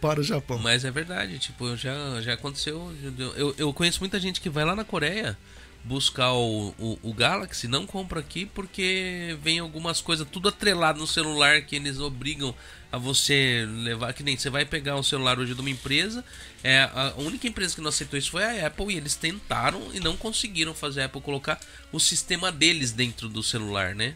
para 0.00 0.20
o 0.20 0.24
Japão. 0.24 0.58
Mas 0.58 0.84
é 0.84 0.90
verdade, 0.90 1.38
tipo, 1.38 1.76
já, 1.76 1.94
já 2.20 2.34
aconteceu. 2.34 2.92
Eu, 3.36 3.54
eu 3.56 3.72
conheço 3.72 4.00
muita 4.00 4.18
gente 4.18 4.40
que 4.40 4.50
vai 4.50 4.64
lá 4.64 4.74
na 4.74 4.84
Coreia 4.84 5.36
buscar 5.84 6.32
o, 6.32 6.74
o, 6.78 6.98
o 7.02 7.12
Galaxy, 7.12 7.68
não 7.68 7.86
compra 7.86 8.18
aqui 8.20 8.46
porque 8.46 9.36
vem 9.42 9.58
algumas 9.58 10.00
coisas 10.00 10.26
tudo 10.30 10.48
atrelado 10.48 10.98
no 10.98 11.06
celular 11.06 11.60
que 11.60 11.76
eles 11.76 12.00
obrigam 12.00 12.54
a 12.94 12.98
você 12.98 13.66
levar. 13.68 14.12
Que 14.12 14.22
nem 14.22 14.36
você 14.36 14.48
vai 14.50 14.64
pegar 14.64 14.96
um 14.96 15.02
celular 15.02 15.38
hoje 15.38 15.54
de 15.54 15.60
uma 15.60 15.70
empresa. 15.70 16.24
É, 16.62 16.82
a 16.94 17.14
única 17.18 17.46
empresa 17.46 17.74
que 17.74 17.80
não 17.80 17.88
aceitou 17.88 18.18
isso 18.18 18.30
foi 18.30 18.42
a 18.44 18.66
Apple 18.66 18.92
e 18.92 18.96
eles 18.96 19.14
tentaram 19.16 19.90
e 19.92 20.00
não 20.00 20.16
conseguiram 20.16 20.74
fazer 20.74 21.02
a 21.02 21.04
Apple 21.06 21.20
colocar 21.20 21.60
o 21.92 22.00
sistema 22.00 22.50
deles 22.52 22.92
dentro 22.92 23.28
do 23.28 23.42
celular, 23.42 23.94
né? 23.94 24.14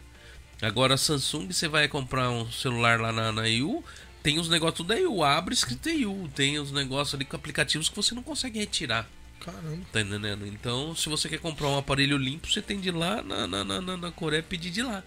Agora 0.60 0.94
a 0.94 0.98
Samsung, 0.98 1.52
você 1.52 1.68
vai 1.68 1.86
comprar 1.88 2.30
um 2.30 2.50
celular 2.50 3.00
lá 3.00 3.12
na, 3.12 3.30
na 3.30 3.48
EU, 3.48 3.84
tem 4.24 4.40
os 4.40 4.48
negócios 4.48 4.86
da 4.86 4.98
EU, 4.98 5.22
abre 5.22 5.54
escrito 5.54 5.88
EU, 5.88 6.28
tem 6.34 6.58
os 6.58 6.72
negócios 6.72 7.14
ali 7.14 7.24
com 7.24 7.36
aplicativos 7.36 7.88
que 7.88 7.94
você 7.94 8.12
não 8.12 8.24
consegue 8.24 8.58
retirar, 8.58 9.08
Caramba. 9.38 9.84
tá 9.92 10.00
entendendo? 10.00 10.44
Então, 10.48 10.96
se 10.96 11.08
você 11.08 11.28
quer 11.28 11.38
comprar 11.38 11.68
um 11.68 11.78
aparelho 11.78 12.16
limpo, 12.16 12.50
você 12.50 12.60
tem 12.60 12.80
de 12.80 12.88
ir 12.88 12.92
lá 12.94 13.22
na, 13.22 13.46
na, 13.46 13.64
na, 13.64 13.80
na- 13.80 13.96
na 13.96 14.10
Coreia 14.10 14.42
pedir 14.42 14.70
de 14.70 14.82
lá, 14.82 15.04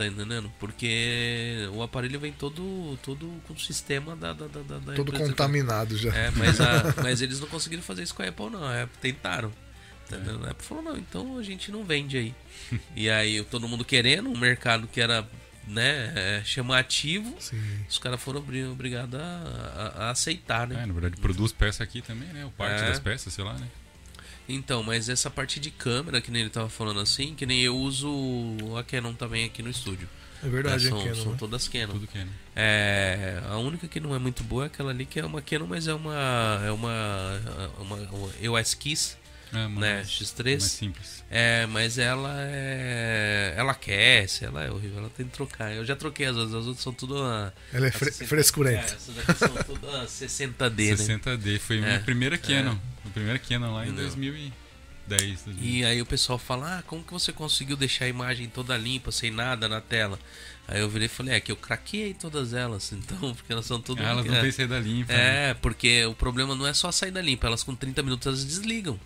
tá 0.00 0.06
entendendo? 0.06 0.50
Porque 0.58 1.68
o 1.74 1.82
aparelho 1.82 2.18
vem 2.18 2.32
todo, 2.32 2.98
todo 3.02 3.26
com 3.46 3.52
o 3.52 3.58
sistema 3.60 4.16
da, 4.16 4.32
da, 4.32 4.46
da, 4.46 4.60
da 4.62 4.92
Todo 4.94 5.08
empresa. 5.12 5.24
contaminado 5.30 5.96
já. 5.96 6.14
É, 6.14 6.30
mas, 6.30 6.58
a- 6.60 6.94
mas 7.02 7.20
eles 7.20 7.38
não 7.40 7.48
conseguiram 7.48 7.82
fazer 7.82 8.02
isso 8.02 8.14
com 8.14 8.22
a 8.22 8.28
Apple, 8.28 8.48
não. 8.50 8.64
A 8.64 8.82
Apple 8.84 8.98
tentaram. 9.00 9.52
Entendeu? 10.06 10.40
A 10.44 10.50
Apple 10.50 10.66
falou, 10.66 10.82
não, 10.82 10.96
então 10.96 11.36
a 11.38 11.42
gente 11.42 11.70
não 11.70 11.84
vende 11.84 12.16
aí. 12.16 12.34
e 12.96 13.10
aí 13.10 13.44
todo 13.44 13.68
mundo 13.68 13.84
querendo, 13.84 14.30
um 14.30 14.36
mercado 14.38 14.86
que 14.88 15.00
era 15.00 15.28
né, 15.68 16.12
é, 16.16 16.42
chamativo, 16.44 17.36
Sim. 17.38 17.60
os 17.88 17.98
caras 17.98 18.20
foram 18.20 18.40
obri- 18.40 18.64
obrigados 18.64 19.20
a, 19.20 19.92
a- 19.98 20.04
a 20.06 20.10
aceitar, 20.10 20.66
né? 20.66 20.82
É, 20.82 20.86
na 20.86 20.92
verdade, 20.92 21.20
produz 21.20 21.52
peça 21.52 21.84
aqui 21.84 22.00
também, 22.02 22.28
né? 22.30 22.44
O 22.46 22.50
parte 22.50 22.82
É. 22.82 22.88
das 22.88 22.98
peças, 22.98 23.32
sei 23.32 23.44
lá, 23.44 23.54
né? 23.54 23.68
Então, 24.54 24.82
mas 24.82 25.08
essa 25.08 25.30
parte 25.30 25.58
de 25.60 25.70
câmera, 25.70 26.20
que 26.20 26.30
nem 26.30 26.42
ele 26.42 26.50
tava 26.50 26.68
falando 26.68 27.00
assim, 27.00 27.34
que 27.34 27.46
nem 27.46 27.60
eu 27.60 27.76
uso 27.76 28.08
a 28.78 28.82
Canon 28.82 29.14
também 29.14 29.44
aqui 29.44 29.62
no 29.62 29.70
estúdio. 29.70 30.08
É 30.42 30.48
verdade, 30.48 30.84
É, 30.84 30.86
é 30.86 30.90
são, 30.90 31.02
Canon, 31.02 31.14
são 31.14 31.32
né? 31.32 31.36
todas 31.38 31.68
Canon. 31.68 31.92
Tudo 31.92 32.06
que 32.06 32.18
é? 32.18 32.26
É, 32.56 33.42
a 33.48 33.56
única 33.58 33.86
que 33.88 34.00
não 34.00 34.14
é 34.14 34.18
muito 34.18 34.42
boa 34.42 34.64
é 34.64 34.66
aquela 34.66 34.90
ali 34.90 35.04
que 35.06 35.20
é 35.20 35.24
uma 35.24 35.40
Canon, 35.42 35.66
mas 35.66 35.86
é 35.88 35.94
uma 35.94 36.60
é 36.64 36.70
uma 36.70 37.40
uma, 37.78 37.96
uma 37.96 38.30
EOS 38.40 38.74
Kiss, 38.74 39.16
É, 39.52 39.56
né, 39.56 39.68
mais 39.68 40.08
X3. 40.08 40.60
simples. 40.60 41.24
É, 41.30 41.66
mas 41.66 41.96
ela 41.98 42.34
é. 42.40 43.54
Ela 43.56 43.72
aquece, 43.72 44.44
ela 44.44 44.64
é 44.64 44.70
horrível, 44.70 44.98
ela 44.98 45.10
tem 45.10 45.26
que 45.26 45.32
trocar. 45.32 45.72
Eu 45.74 45.84
já 45.84 45.94
troquei 45.94 46.26
as 46.26 46.36
outras, 46.36 46.54
as 46.54 46.66
outras 46.66 46.82
são 46.82 46.92
tudo 46.92 47.18
a. 47.22 47.52
Ela 47.72 47.86
é 47.86 47.90
fre 47.90 48.06
60 48.10 48.24
É, 48.24 48.26
frescurenta. 48.28 48.94
essas 48.94 49.14
daqui 49.14 49.34
são 49.38 49.48
tudo 49.64 49.90
a 49.90 50.06
60D, 50.06 50.90
né? 50.90 51.18
60D. 51.18 51.58
Foi 51.60 51.76
a 51.76 51.80
É, 51.80 51.86
minha 51.86 52.00
primeira 52.00 52.36
Canon. 52.38 52.76
A 53.10 53.12
primeira 53.12 53.38
Canon 53.38 53.74
lá 53.74 53.84
em 53.84 53.88
Entendeu? 53.88 54.04
2010. 54.06 55.42
2000. 55.42 55.64
E 55.64 55.84
aí 55.84 56.00
o 56.00 56.06
pessoal 56.06 56.38
fala, 56.38 56.78
ah, 56.78 56.82
como 56.82 57.02
que 57.02 57.12
você 57.12 57.32
conseguiu 57.32 57.76
deixar 57.76 58.04
a 58.04 58.08
imagem 58.08 58.48
toda 58.48 58.76
limpa, 58.76 59.10
sem 59.10 59.30
nada 59.30 59.68
na 59.68 59.80
tela? 59.80 60.18
Aí 60.68 60.80
eu 60.80 60.88
virei 60.88 61.06
e 61.06 61.08
falei, 61.08 61.34
é 61.34 61.40
que 61.40 61.50
eu 61.50 61.56
craqueei 61.56 62.14
todas 62.14 62.54
elas, 62.54 62.92
então, 62.94 63.34
porque 63.34 63.52
elas 63.52 63.66
são 63.66 63.80
todas. 63.80 64.04
Ah, 64.04 64.10
elas 64.10 64.24
não 64.24 64.34
é, 64.34 64.40
têm 64.40 64.52
saída 64.52 64.78
limpa. 64.78 65.12
né? 65.12 65.50
É, 65.50 65.54
porque 65.54 66.04
o 66.06 66.14
problema 66.14 66.54
não 66.54 66.66
é 66.66 66.72
só 66.72 66.88
a 66.88 66.92
saída 66.92 67.20
limpa, 67.20 67.46
elas 67.48 67.64
com 67.64 67.74
30 67.74 68.02
minutos 68.02 68.26
elas 68.26 68.44
desligam. 68.44 68.98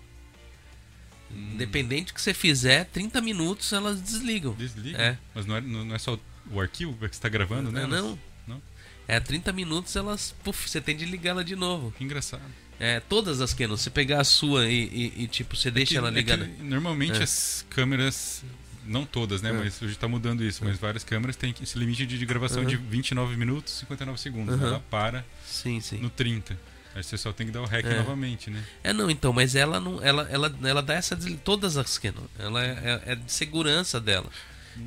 Hum. 1.30 1.52
Independente 1.55 2.09
do 2.09 2.14
que 2.14 2.20
você 2.20 2.34
fizer, 2.34 2.84
30 2.86 3.20
minutos 3.22 3.72
elas 3.72 4.00
desligam. 4.00 4.52
Desliga. 4.55 5.00
É. 5.00 5.18
Mas 5.34 5.46
não 5.46 5.57
é, 5.57 5.61
não 5.61 5.94
é 5.94 5.98
só 5.98 6.18
o 6.50 6.61
arquivo 6.61 6.92
que 6.92 7.00
você 7.00 7.07
está 7.07 7.28
gravando, 7.28 7.72
né? 7.72 7.86
Não, 7.86 7.88
não. 7.88 8.18
Não? 8.46 8.62
É 9.09 9.18
30 9.18 9.52
minutos 9.52 9.96
elas. 9.96 10.34
Puf, 10.44 10.68
você 10.68 10.80
tem 10.80 10.94
de 10.96 11.07
ligar 11.07 11.30
ela 11.30 11.44
de 11.44 11.57
novo. 11.57 11.92
Que 11.92 12.05
engraçado. 12.05 12.42
É, 12.81 13.01
todas 13.01 13.41
as 13.41 13.55
Canon. 13.55 13.77
Você 13.77 13.89
pegar 13.91 14.20
a 14.20 14.25
sua 14.25 14.66
e, 14.68 14.85
e- 15.16 15.22
e, 15.25 15.27
tipo, 15.29 15.57
você 15.57 15.70
deixa 15.70 15.93
que- 15.93 15.99
ela 15.99 16.09
é 16.09 16.12
que 16.12 16.16
ligada. 16.18 16.51
normalmente 16.61 17.20
É. 17.20 17.22
as 17.22 17.64
câmeras, 17.70 18.43
não 18.85 19.05
todas, 19.07 19.41
né? 19.43 19.51
É. 19.51 19.53
Mas 19.53 19.81
hoje 19.81 19.97
tá 19.97 20.09
mudando 20.09 20.43
isso. 20.45 20.64
Mas 20.64 20.79
várias 20.79 21.05
câmeras 21.05 21.37
têm 21.37 21.55
esse 21.62 21.79
limite 21.79 22.05
de, 22.07 22.18
de 22.18 22.27
gravação 22.27 22.62
Uhum. 22.62 22.68
de 22.68 22.77
29 22.77 23.37
minutos 23.37 23.75
e 23.75 23.79
59 23.81 24.20
segundos. 24.20 24.55
Uhum. 24.61 24.66
Ela 24.66 24.81
para 24.91 25.25
Sim, 25.47 25.81
sim. 25.81 25.99
no 25.99 26.11
30. 26.11 26.59
Aí 26.97 27.03
você 27.03 27.16
só 27.18 27.33
tem 27.33 27.47
que 27.47 27.53
dar 27.53 27.62
o 27.62 27.66
hack 27.66 27.85
É. 27.85 27.97
novamente, 27.99 28.51
né? 28.51 28.62
É, 28.85 28.93
não, 28.93 29.11
então, 29.11 29.33
mas 29.33 29.55
ela 29.57 29.81
não. 29.81 30.01
Ela, 30.03 30.29
ela, 30.31 30.55
ela 30.62 30.81
dá 30.83 30.95
essa. 30.95 31.16
Todas 31.45 31.77
as 31.77 31.99
Canon. 31.99 32.22
Ela 32.39 32.64
é, 32.64 33.01
é- 33.07 33.12
é 33.12 33.14
de 33.16 33.33
segurança 33.33 34.01
dela. 34.01 34.31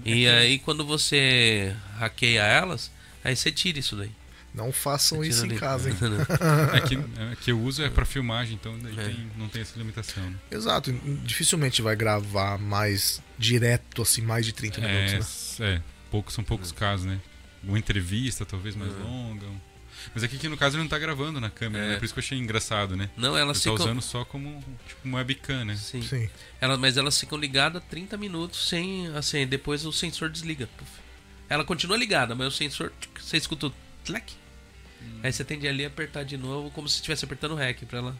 E 0.06 0.28
aí 0.28 0.60
quando 0.60 0.86
você 0.86 1.74
hackeia 1.98 2.42
elas, 2.44 2.92
aí 3.24 3.36
você 3.36 3.52
tira 3.52 3.80
isso 3.80 3.96
daí. 3.96 4.12
Não 4.58 4.72
façam 4.72 5.24
isso 5.24 5.46
em 5.46 5.56
casa, 5.56 5.90
hein? 5.90 5.96
É 6.74 6.82
que, 6.82 6.96
é 7.32 7.36
que 7.40 7.52
eu 7.52 7.62
uso 7.62 7.84
é 7.84 7.90
pra 7.90 8.04
filmagem, 8.06 8.56
então 8.56 8.78
daí 8.80 8.98
É. 9.00 9.04
tem- 9.04 9.32
não 9.38 9.48
tem 9.48 9.62
essa 9.62 9.78
limitação. 9.78 10.24
Né? 10.30 10.36
Exato. 10.52 10.92
Dificilmente 11.24 11.82
vai 11.82 11.96
gravar 11.96 12.58
mais 12.58 13.22
direto, 13.38 14.02
assim, 14.02 14.22
mais 14.22 14.46
de 14.46 14.54
30 14.54 14.82
minutos, 14.82 15.12
É, 15.12 15.14
né? 15.14 15.20
s- 15.20 15.64
é, 15.64 15.82
poucos, 16.10 16.34
são 16.34 16.44
poucos 16.44 16.72
casos, 16.72 17.06
né? 17.06 17.20
Uma 17.64 17.78
entrevista, 17.78 18.46
talvez 18.46 18.76
mais 18.76 18.92
É. 18.92 18.96
longa. 18.98 19.46
um- 19.46 19.60
Mas 20.14 20.24
aqui 20.24 20.38
que 20.38 20.48
no 20.48 20.56
caso 20.56 20.76
ele 20.76 20.84
não 20.84 20.90
tá 20.90 20.98
gravando 21.00 21.40
na 21.42 21.50
câmera, 21.50 21.84
É. 21.84 21.90
né? 21.90 21.96
Por 21.98 22.06
isso 22.06 22.14
que 22.14 22.20
eu 22.20 22.24
achei 22.24 22.38
engraçado, 22.38 22.96
né? 22.96 23.10
Não, 23.18 23.36
elas 23.38 23.58
Ele 23.58 23.66
tá 23.66 23.72
ficam. 23.72 23.86
usando 23.94 24.02
só 24.02 24.24
como 24.24 24.64
tipo 24.88 25.02
uma 25.04 25.18
webcam, 25.18 25.66
né? 25.66 25.76
Sim. 25.76 26.02
Sim. 26.02 26.30
Ela, 26.62 26.78
mas 26.78 26.98
elas 26.98 27.20
ficam 27.20 27.38
ligadas 27.38 27.82
30 27.90 28.16
minutos 28.16 28.70
sem. 28.70 29.08
Assim, 29.16 29.46
depois 29.46 29.86
o 29.86 29.92
sensor 29.92 30.30
desliga. 30.30 30.70
Ela 31.50 31.64
continua 31.66 31.98
ligada, 31.98 32.36
mas 32.36 32.48
o 32.48 32.52
sensor. 32.52 32.92
Você 33.20 33.38
escuta 33.38 33.68
o 33.68 33.74
tlec. 34.06 34.34
Aí 35.24 35.32
você 35.34 35.44
tem 35.44 35.58
de 35.60 35.68
ali 35.68 35.86
apertar 35.86 36.24
de 36.24 36.38
novo, 36.38 36.70
como 36.72 36.88
se 36.88 36.96
estivesse 36.96 37.26
apertando 37.26 37.52
o 37.52 37.56
REC 37.56 37.86
pra 37.86 38.00
ela 38.00 38.16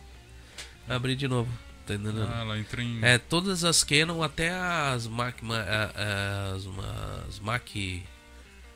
abrir 0.88 1.16
de 1.16 1.28
novo. 1.28 1.50
Tá 1.86 1.94
entendendo? 1.94 2.28
Ah, 2.30 2.42
ela 2.42 2.60
entra 2.60 2.82
em. 2.84 3.00
É, 3.04 3.18
todas 3.18 3.64
as 3.64 3.84
Canon, 3.84 4.22
até 4.22 4.50
as 4.52 5.08
Mac. 5.08 5.42
ma- 5.42 5.58
a- 5.60 5.92
a- 5.96 6.56
As, 6.56 6.66
as 7.30 7.40
Mac. 7.40 7.70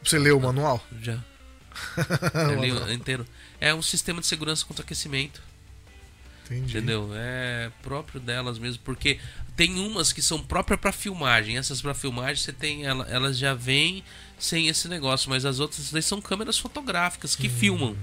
Você 0.04 0.18
leu 0.18 0.38
o 0.38 0.42
manual? 0.42 0.86
Já. 1.02 1.18
É 2.34 2.54
ali 2.54 2.94
inteiro. 2.94 3.26
É 3.60 3.74
um 3.74 3.82
sistema 3.82 4.20
de 4.22 4.28
segurança 4.28 4.66
contra 4.66 4.84
aquecimento. 4.84 5.42
Entendi. 6.52 6.78
Entendeu? 6.78 7.10
É 7.14 7.72
próprio 7.82 8.20
delas 8.20 8.58
mesmo, 8.60 8.82
porque 8.84 9.20
tem 9.56 9.80
umas 9.80 10.12
que 10.12 10.22
são 10.22 10.40
próprias 10.42 10.80
pra 10.80 10.92
filmagem. 10.92 11.58
Essas 11.58 11.82
pra 11.82 11.94
filmagem 11.94 12.36
você 12.44 12.52
tem, 12.54 12.86
ela- 12.86 13.08
elas 13.10 13.38
já 13.38 13.54
vêm 13.54 14.04
sem 14.38 14.68
esse 14.68 14.88
negócio, 14.88 15.30
mas 15.30 15.46
as 15.46 15.60
outras 15.60 15.92
daí 15.92 16.02
são 16.02 16.20
câmeras 16.22 16.58
fotográficas 16.58 17.36
que 17.36 17.48
filmam, 17.50 17.96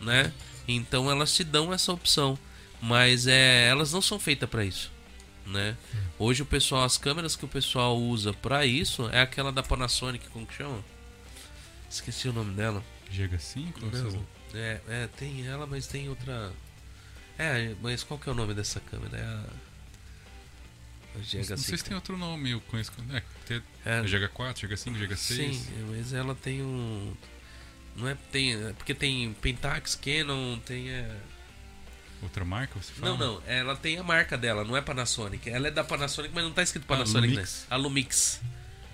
né? 0.00 0.32
Então 0.68 1.10
elas 1.10 1.34
te 1.34 1.42
dão 1.42 1.72
essa 1.72 1.92
opção, 1.92 2.38
mas 2.80 3.26
é, 3.26 3.66
elas 3.68 3.92
não 3.92 4.00
são 4.02 4.18
feitas 4.20 4.48
pra 4.48 4.64
isso, 4.64 4.90
né? 5.46 5.76
Hoje 6.18 6.42
o 6.42 6.46
pessoal, 6.46 6.84
as 6.84 6.96
câmeras 6.98 7.34
que 7.34 7.44
o 7.44 7.48
pessoal 7.48 7.98
usa 7.98 8.32
pra 8.34 8.64
isso 8.66 9.08
é 9.10 9.20
aquela 9.22 9.50
da 9.50 9.62
Panasonic, 9.62 10.28
como 10.28 10.46
que 10.46 10.54
chama? 10.54 10.78
Esqueci 11.88 12.28
o 12.28 12.32
nome 12.32 12.54
dela. 12.54 12.84
GH5? 13.12 13.72
ou 13.82 13.90
Não, 13.90 13.98
essas- 14.08 14.20
é, 14.54 14.80
é, 14.88 15.08
tem 15.16 15.46
ela, 15.46 15.66
mas 15.66 15.86
tem 15.86 16.08
outra. 16.08 16.52
É, 17.42 17.74
mas 17.82 18.02
qual 18.02 18.18
que 18.18 18.28
é 18.28 18.32
o 18.32 18.34
nome 18.34 18.54
dessa 18.54 18.80
câmera? 18.80 19.16
É 19.18 19.22
a. 19.24 19.44
a 21.14 21.18
Não 21.18 21.22
GH5. 21.24 21.56
sei 21.58 21.78
se 21.78 21.84
tem 21.84 21.94
outro 21.94 22.16
nome, 22.16 22.50
eu 22.50 22.60
conheço. 22.62 22.92
É, 23.12 23.22
tem 23.46 23.62
É, 23.84 23.98
a 24.00 24.02
GH4, 24.04 24.54
GH5, 24.68 24.94
GH6. 24.98 25.16
sim, 25.16 25.62
mas 25.90 26.12
ela 26.12 26.34
tem 26.34 26.62
um. 26.62 27.14
Não 27.96 28.08
é. 28.08 28.16
Tem, 28.30 28.54
é 28.54 28.72
porque 28.74 28.94
tem 28.94 29.32
Pentax, 29.40 29.94
Canon, 29.94 30.58
tem. 30.60 30.90
É... 30.90 31.16
Outra 32.22 32.44
marca, 32.44 32.78
você 32.78 32.92
fala? 32.92 33.16
Não, 33.16 33.34
não, 33.34 33.42
ela 33.46 33.74
tem 33.74 33.96
a 33.98 34.02
marca 34.02 34.36
dela, 34.36 34.62
não 34.62 34.76
é 34.76 34.82
Panasonic. 34.82 35.48
Ela 35.48 35.68
é 35.68 35.70
da 35.70 35.82
Panasonic, 35.82 36.34
mas 36.34 36.44
não 36.44 36.52
tá 36.52 36.62
escrito 36.62 36.84
Panasonic, 36.86 37.28
né? 37.28 37.34
Lumix. 37.36 37.66
A 37.70 37.76
Lumix. 37.76 38.40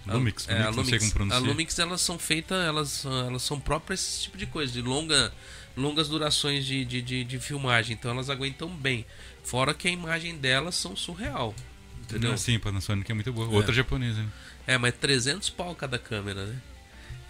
Lumix, 0.06 0.48
É, 0.48 0.68
Lumix, 0.68 0.76
não 0.76 0.84
sei 0.84 0.98
como 1.00 1.10
A 1.10 1.14
pronunciar. 1.14 1.42
Lumix 1.42 1.78
elas 1.80 2.00
são 2.00 2.16
feitas, 2.20 2.64
elas, 2.64 3.04
elas 3.04 3.42
são 3.42 3.58
próprias 3.58 3.98
esse 4.00 4.22
tipo 4.22 4.38
de 4.38 4.46
coisa, 4.46 4.72
de 4.72 4.80
longa, 4.80 5.32
longas 5.76 6.08
durações 6.08 6.64
de, 6.64 6.84
de, 6.84 7.02
de, 7.02 7.24
de 7.24 7.38
filmagem, 7.38 7.94
então 7.94 8.10
elas 8.10 8.30
aguentam 8.30 8.68
bem. 8.68 9.04
Fora 9.44 9.74
que 9.74 9.86
a 9.86 9.90
imagem 9.90 10.36
delas 10.36 10.74
são 10.74 10.96
surreal, 10.96 11.54
entendeu? 12.02 12.30
Não, 12.30 12.36
sim, 12.36 12.58
Panasonic 12.58 13.10
é 13.10 13.14
muito 13.14 13.32
boa. 13.32 13.46
É. 13.46 13.54
Outra 13.54 13.72
japonesa, 13.74 14.22
né? 14.22 14.28
É, 14.66 14.78
mas 14.78 14.94
300 14.94 15.50
pau 15.50 15.74
cada 15.74 15.98
câmera, 15.98 16.46
né? 16.46 16.56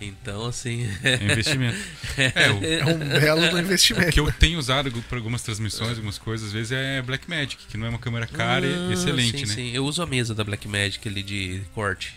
Então, 0.01 0.47
assim. 0.47 0.87
É 1.03 1.15
investimento. 1.25 1.77
É, 2.17 2.51
o, 2.51 2.65
É 2.65 2.85
um 2.95 2.99
belo 3.21 3.49
do 3.51 3.57
o 3.57 3.59
investimento. 3.59 4.11
que 4.13 4.21
eu 4.21 4.31
tenho 4.33 4.59
usado 4.59 4.91
para 5.03 5.19
algumas 5.19 5.43
transmissões, 5.43 5.91
algumas 5.93 6.19
coisas, 6.19 6.49
às 6.49 6.53
vezes 6.53 6.73
é 6.73 7.03
Blackmagic, 7.03 7.67
que 7.67 7.77
não 7.77 7.87
é 7.87 7.91
uma 7.91 7.99
câmera 7.99 8.27
cara 8.27 8.67
Ah, 8.67 8.91
e 8.91 8.93
excelente, 8.93 9.39
sim, 9.41 9.47
né? 9.47 9.55
Sim, 9.55 9.71
eu 9.73 9.85
uso 9.85 10.03
a 10.03 10.07
mesa 10.07 10.35
da 10.35 10.45
Blackmagic 10.45 11.07
ali 11.09 11.23
de 11.23 11.63
corte, 11.75 12.15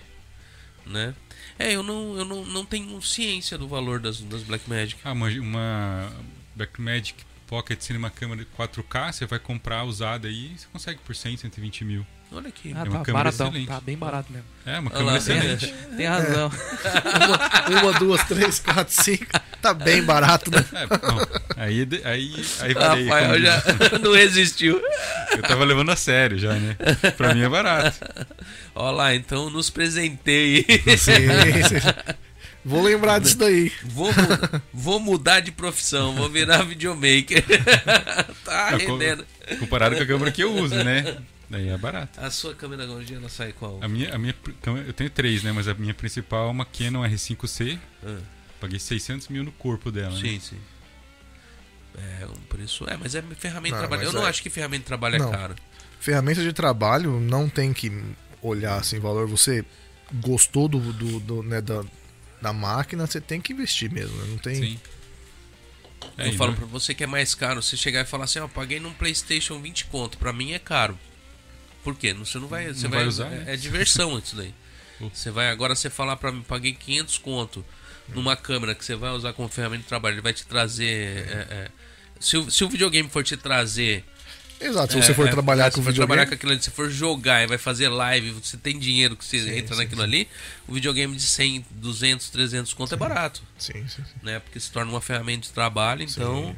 né? 0.85 1.13
É, 1.59 1.75
eu 1.75 1.83
não, 1.83 2.17
eu 2.17 2.23
não, 2.23 2.45
não 2.45 2.65
tenho 2.65 3.01
ciência 3.01 3.57
do 3.57 3.67
valor 3.67 3.99
das, 3.99 4.21
das 4.21 4.43
Blackmagic. 4.43 5.01
Ah, 5.03 5.11
uma, 5.11 5.27
uma 5.27 6.11
Blackmagic 6.55 7.25
Pocket 7.45 7.81
Cinema 7.81 8.09
câmera 8.09 8.47
4K, 8.57 9.11
você 9.11 9.25
vai 9.25 9.39
comprar 9.39 9.83
usada 9.83 10.29
aí, 10.29 10.57
você 10.57 10.67
consegue 10.71 10.99
por 11.05 11.13
100, 11.13 11.35
120 11.37 11.83
mil. 11.83 12.05
Olha 12.31 12.47
aqui. 12.49 12.73
Ah, 12.75 12.81
É 12.81 12.83
uma 12.83 12.99
tá 12.99 13.05
câmera 13.05 13.23
baratão. 13.23 13.47
excelente. 13.47 13.67
Tá 13.67 13.81
bem 13.81 13.97
barato 13.97 14.31
mesmo. 14.31 14.47
É, 14.65 14.77
uma 14.79 14.91
câmera 14.91 15.11
lá, 15.13 15.17
excelente. 15.17 15.73
Tem 15.97 16.05
razão. 16.05 16.51
Uma, 17.71 17.81
uma, 17.89 17.99
duas, 17.99 18.23
três, 18.25 18.59
quatro, 18.59 18.93
cinco. 19.03 19.25
Tá 19.61 19.73
bem 19.73 20.03
barato, 20.03 20.51
né? 20.51 20.63
É, 20.73 20.85
bom, 20.85 21.21
aí, 21.57 21.87
aí, 22.05 22.45
aí. 22.61 22.73
Rafael 22.73 23.41
já 23.41 23.57
diz. 23.59 23.91
não 24.01 24.13
resistiu. 24.13 24.79
Eu 25.31 25.41
tava 25.41 25.65
levando 25.65 25.89
a 25.89 25.95
sério 25.95 26.37
já, 26.37 26.53
né? 26.53 26.75
Pra 27.17 27.33
mim 27.33 27.41
é 27.41 27.49
barato. 27.49 27.97
Olha 28.75 28.91
lá, 28.95 29.15
então 29.15 29.49
nos 29.49 29.69
presenteie. 29.71 30.65
Sim, 30.97 31.63
sim. 31.67 32.15
Vou 32.63 32.83
lembrar 32.83 33.19
disso 33.19 33.37
daí. 33.39 33.71
Vou, 33.85 34.11
vou 34.71 34.99
mudar 34.99 35.39
de 35.39 35.51
profissão, 35.51 36.13
vou 36.15 36.29
virar 36.29 36.61
videomaker. 36.63 37.43
tá 38.45 38.71
co- 38.71 38.77
rendendo. 38.77 39.25
Comparado 39.59 39.95
com 39.95 40.03
a 40.03 40.05
câmera 40.05 40.31
que 40.31 40.43
eu 40.43 40.53
uso, 40.53 40.75
né? 40.75 41.17
Daí 41.49 41.67
é 41.69 41.77
barato. 41.77 42.19
A 42.21 42.29
sua 42.29 42.53
câmera 42.53 42.85
hoje 42.85 43.15
ela 43.15 43.27
sai 43.27 43.53
qual? 43.53 43.79
A 43.81 43.87
minha, 43.87 44.13
a 44.13 44.17
minha 44.19 44.35
câmera- 44.61 44.85
eu 44.87 44.93
tenho 44.93 45.09
três, 45.09 45.41
né? 45.43 45.51
Mas 45.51 45.67
a 45.67 45.73
minha 45.73 45.93
principal 45.93 46.47
é 46.47 46.51
uma 46.51 46.65
Canon 46.65 47.01
R5C. 47.03 47.79
Ah, 48.05 48.17
Paguei 48.59 48.77
600 48.79 49.29
mil 49.29 49.43
no 49.43 49.51
corpo 49.53 49.89
dela. 49.91 50.13
né? 50.13 50.19
sim, 50.21 50.39
sim. 50.39 50.57
É 52.21 52.25
um 52.25 52.33
preço. 52.47 52.85
É, 52.89 52.95
mas 52.97 53.15
é 53.15 53.21
ferramenta 53.21 53.75
Não, 53.75 53.81
de 53.83 53.87
trabalho. 53.87 54.07
Eu 54.07 54.13
não 54.13 54.25
é- 54.25 54.29
acho 54.29 54.41
que 54.43 54.49
ferramenta 54.49 54.81
de 54.81 54.85
trabalho 54.85 55.15
é 55.15 55.19
Não. 55.19 55.31
caro. 55.31 55.55
Ferramenta 55.99 56.41
de 56.43 56.53
trabalho 56.53 57.19
não 57.19 57.49
tem 57.49 57.73
que 57.73 57.91
olhar 58.41 58.75
assim 58.77 58.99
valor. 58.99 59.27
Você 59.27 59.65
gostou 60.21 60.67
do, 60.67 60.79
do, 60.93 61.19
do, 61.19 61.43
né, 61.43 61.61
da, 61.61 61.83
da 62.41 62.53
máquina, 62.53 63.05
você 63.07 63.19
tem 63.19 63.41
que 63.41 63.53
investir 63.53 63.91
mesmo. 63.91 64.15
né? 64.17 64.25
Não 64.29 64.37
tem. 64.37 64.55
Sim. 64.55 64.79
É, 66.17 66.27
eu 66.29 66.33
falo 66.33 66.51
não- 66.51 66.57
pra 66.57 66.65
você 66.67 66.93
que 66.93 67.03
é 67.03 67.07
mais 67.07 67.33
caro, 67.35 67.61
você 67.61 67.75
chegar 67.75 68.01
e 68.01 68.05
falar 68.05 68.25
assim, 68.25 68.39
ó, 68.39 68.47
paguei 68.47 68.79
num 68.79 68.93
Playstation 68.93 69.59
20 69.59 69.85
conto, 69.87 70.17
pra 70.17 70.31
mim 70.31 70.51
é 70.53 70.59
caro. 70.59 70.97
Por 71.83 71.95
quê? 71.95 72.13
Não- 72.13 72.25
Você 72.25 72.37
não 72.39 72.47
vai, 72.47 72.67
você 72.73 72.83
Não 72.83 72.89
vai, 72.91 72.99
vai 72.99 73.07
usar, 73.07 73.27
é, 73.27 73.29
né? 73.45 73.53
é 73.53 73.55
diversão 73.57 74.17
isso 74.19 74.35
daí. 74.35 74.53
Uh. 74.99 75.09
Você 75.13 75.31
vai 75.31 75.49
agora 75.49 75.73
você 75.75 75.89
falar 75.89 76.17
pra 76.17 76.29
mim, 76.31 76.41
paguei 76.41 76.73
500 76.73 77.17
conto 77.19 77.63
numa 78.09 78.35
câmera 78.35 78.75
que 78.75 78.83
você 78.83 78.95
vai 78.95 79.11
usar 79.11 79.31
como 79.33 79.47
ferramenta 79.47 79.83
de 79.83 79.87
trabalho, 79.87 80.15
ele 80.15 80.21
vai 80.21 80.33
te 80.33 80.45
trazer 80.45 81.25
é, 81.27 81.47
é, 81.49 81.71
se, 82.19 82.35
o, 82.37 82.49
se 82.51 82.63
o 82.65 82.69
videogame 82.69 83.07
for 83.07 83.23
te 83.23 83.37
trazer 83.37 84.03
Exato, 84.59 84.91
se 84.91 84.99
É, 84.99 85.01
você 85.03 85.13
for 85.13 85.27
é, 85.27 85.31
trabalhar 85.31 85.65
se 85.71 85.77
com 85.77 85.83
for 85.83 85.91
videogame. 85.91 86.07
trabalhar 86.07 86.25
com 86.27 86.33
aquilo 86.33 86.51
ali, 86.51 86.61
se 86.61 86.69
for 86.71 86.89
jogar 86.89 87.43
e 87.43 87.47
vai 87.47 87.57
fazer 87.57 87.87
live, 87.87 88.31
você 88.31 88.57
tem 88.57 88.77
dinheiro 88.77 89.15
que 89.15 89.23
você 89.23 89.39
Sim, 89.39 89.57
entra 89.57 89.73
sim, 89.75 89.81
naquilo 89.83 90.01
sim. 90.01 90.07
ali, 90.07 90.27
o 90.67 90.73
videogame 90.73 91.15
de 91.15 91.21
100, 91.21 91.65
200, 91.71 92.29
300 92.29 92.73
conto 92.73 92.93
é 92.93 92.97
barato, 92.97 93.41
Sim, 93.57 93.87
sim, 93.87 94.03
né? 94.21 94.39
Porque 94.39 94.59
se 94.59 94.69
torna 94.69 94.91
uma 94.91 94.99
ferramenta 94.99 95.43
de 95.47 95.53
trabalho, 95.53 96.03
então, 96.03 96.53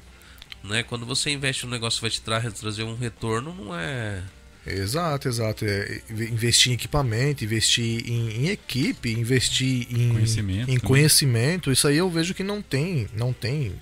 né, 0.64 0.82
quando 0.84 1.06
você 1.06 1.30
investe 1.30 1.66
no 1.66 1.72
negócio 1.72 2.02
vai 2.02 2.10
te 2.10 2.22
tra 2.22 2.42
trazer 2.50 2.82
um 2.84 2.96
retorno, 2.96 3.54
não 3.54 3.78
é 3.78 4.24
Exato, 4.66 5.28
exato. 5.28 5.66
É, 5.66 6.02
investir 6.10 6.72
em 6.72 6.76
equipamento, 6.76 7.44
investir 7.44 8.08
em, 8.08 8.46
em 8.46 8.50
equipe, 8.50 9.12
investir 9.12 9.88
em 9.90 10.10
Conhecimento 10.10 10.72
em 10.72 10.80
conhecimento. 10.80 11.72
Isso 11.72 11.88
aí 11.88 11.98
eu 11.98 12.10
vejo 12.10 12.34
que 12.34 12.44
não 12.44 12.62
tem, 12.62 13.08
não 13.16 13.34
tem 13.34 13.74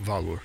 valor. 0.00 0.42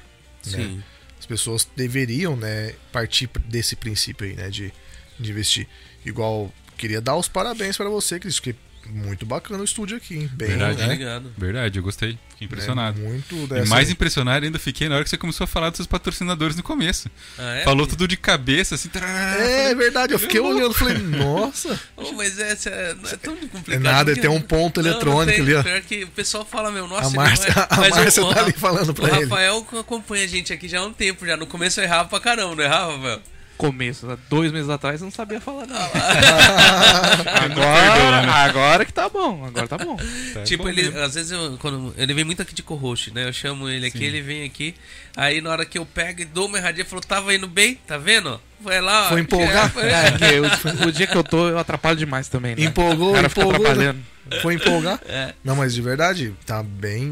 né? 0.48 0.58
sim. 0.58 0.84
As 1.20 1.26
pessoas 1.26 1.68
deveriam, 1.76 2.36
né, 2.36 2.74
partir 2.92 3.30
desse 3.46 3.76
princípio 3.76 4.28
aí, 4.28 4.34
né, 4.34 4.50
de, 4.50 4.72
de 5.20 5.32
investir. 5.32 5.68
Igual, 6.06 6.54
queria 6.78 7.02
dar 7.02 7.16
os 7.16 7.28
parabéns 7.28 7.76
para 7.76 7.90
você, 7.90 8.20
Cris, 8.20 8.40
porque 8.40 8.56
muito 8.92 9.26
bacana 9.26 9.62
o 9.62 9.64
estúdio 9.64 9.98
aqui, 9.98 10.16
hein? 10.16 10.30
Bem, 10.34 10.50
Verdade, 10.50 10.78
né? 10.80 10.86
Obrigado. 10.86 11.32
Verdade, 11.38 11.80
eu 11.80 11.84
gostei. 11.84 12.18
Fiquei 12.30 12.46
impressionado. 12.46 13.00
É, 13.00 13.04
muito 13.04 13.36
E 13.36 13.48
dessa... 13.48 13.66
mais 13.70 13.90
impressionado 13.90 14.46
ainda 14.46 14.60
fiquei 14.60 14.88
na 14.88 14.96
hora 14.96 15.04
que 15.04 15.10
você 15.10 15.18
começou 15.18 15.44
a 15.46 15.48
falar 15.48 15.70
dos 15.70 15.78
seus 15.78 15.88
patrocinadores 15.88 16.56
no 16.56 16.62
começo. 16.64 17.10
Ah, 17.38 17.56
é? 17.56 17.64
Falou 17.64 17.88
tudo 17.88 18.08
de 18.08 18.16
cabeça, 18.16 18.76
assim. 18.76 18.90
tarará. 18.90 19.36
É 19.42 19.74
verdade, 19.74 20.14
eu 20.14 20.20
fiquei 20.20 20.40
olhando, 20.40 20.74
falei, 20.74 20.98
nossa. 20.98 21.80
Oh, 21.98 22.12
mas 22.14 22.38
essa 22.40 22.70
é, 22.70 22.94
não 22.94 23.10
é 23.10 23.16
tão 23.18 23.36
complicado. 23.36 23.74
É 23.74 23.80
nada, 23.80 24.16
tem 24.16 24.30
um 24.30 24.40
ponto 24.42 24.82
Não, 24.82 24.84
não 24.90 24.92
eletrônico 24.96 25.32
tem. 25.36 25.42
ali, 25.42 25.56
ó. 25.56 25.64
Pior 25.64 25.82
que 25.82 26.04
o 26.04 26.08
pessoal 26.10 26.46
fala, 26.46 26.72
meu, 26.72 26.88
nossa, 26.88 27.08
A 27.08 27.10
Márcia, 27.10 27.54
não 27.56 27.62
é- 27.64 27.68
a 27.72 27.78
mas 27.78 27.92
o- 27.92 27.96
Márcia 27.96 28.24
o, 28.24 28.34
tá 28.34 28.42
ali 28.42 28.52
falando 28.54 28.90
O 28.90 28.94
pra 28.94 29.10
ele. 29.10 29.24
Rafael 29.24 29.64
que 29.64 29.78
acompanha 29.78 30.24
a 30.24 30.28
gente 30.28 30.54
aqui 30.54 30.68
já 30.68 30.80
há 30.80 30.86
um 30.86 30.94
tempo 30.94 31.26
já. 31.26 31.36
No 31.36 31.48
começo 31.48 31.80
eu 31.80 31.84
errava 31.84 32.08
pra 32.08 32.20
caramba, 32.20 32.56
não 32.56 32.64
errava, 32.64 32.94
Rafael? 32.98 33.22
Começo, 33.58 34.10
há 34.10 34.18
dois 34.30 34.52
meses 34.52 34.70
atrás, 34.70 35.02
eu 35.02 35.06
não 35.06 35.12
sabia 35.12 35.42
falar 35.42 35.66
nada. 35.66 35.92
agora, 37.44 38.22
né? 38.22 38.30
agora 38.32 38.86
que 38.86 38.94
tá 38.94 39.10
bom, 39.10 39.46
agora 39.46 39.68
tá 39.68 39.78
bom. 39.78 39.98
Tá 40.34 40.44
Tipo, 40.44 40.64
bom 40.64 40.70
ele, 40.70 40.84
mesmo. 40.84 41.00
às 41.00 41.16
vezes, 41.16 41.32
eu, 41.32 41.58
quando, 41.60 41.94
ele 41.98 42.14
vem 42.14 42.24
muito 42.24 42.42
aqui 42.42 42.54
de 42.54 42.64
co-host, 42.64 43.12
né? 43.14 43.28
Eu 43.28 43.34
chamo 43.34 43.68
ele 43.68 43.88
aqui, 43.88 43.98
Sim. 44.00 44.04
ele 44.06 44.22
vem 44.22 44.44
aqui. 44.46 44.76
Aí 45.16 45.42
na 45.42 45.50
hora 45.50 45.66
que 45.66 45.78
eu 45.78 45.86
pego 45.86 46.22
e 46.22 46.26
dou 46.26 46.48
uma 46.48 46.58
erradinha, 46.58 46.86
falou, 46.86 47.02
tava 47.04 47.34
indo 47.34 47.48
bem, 47.48 47.76
tá 47.88 47.98
vendo? 47.98 48.40
Foi 48.62 48.80
lá. 48.80 49.06
ó, 49.06 49.10
Foi 49.10 49.22
empolgar? 49.22 49.70
foi- 49.74 49.84
É, 49.90 50.12
que 50.12 50.86
o, 50.88 50.92
dia 50.92 51.08
que 51.08 51.16
eu 51.18 51.24
tô, 51.24 51.50
eu 51.50 51.58
atrapalho 51.58 51.98
demais 51.98 52.28
também, 52.28 52.56
né? 52.56 52.64
Empolgou, 52.64 53.12
o 53.12 53.14
cara 53.16 53.28
empolgou, 53.28 53.54
né? 53.54 53.58
atrapalhando. 53.60 54.00
Foi 54.42 54.54
empolgar? 54.56 55.00
É. 55.08 55.34
Não, 55.44 55.56
mas 55.56 55.74
de 55.74 55.82
verdade, 55.82 56.34
tá 56.46 56.62
bem, 56.62 57.06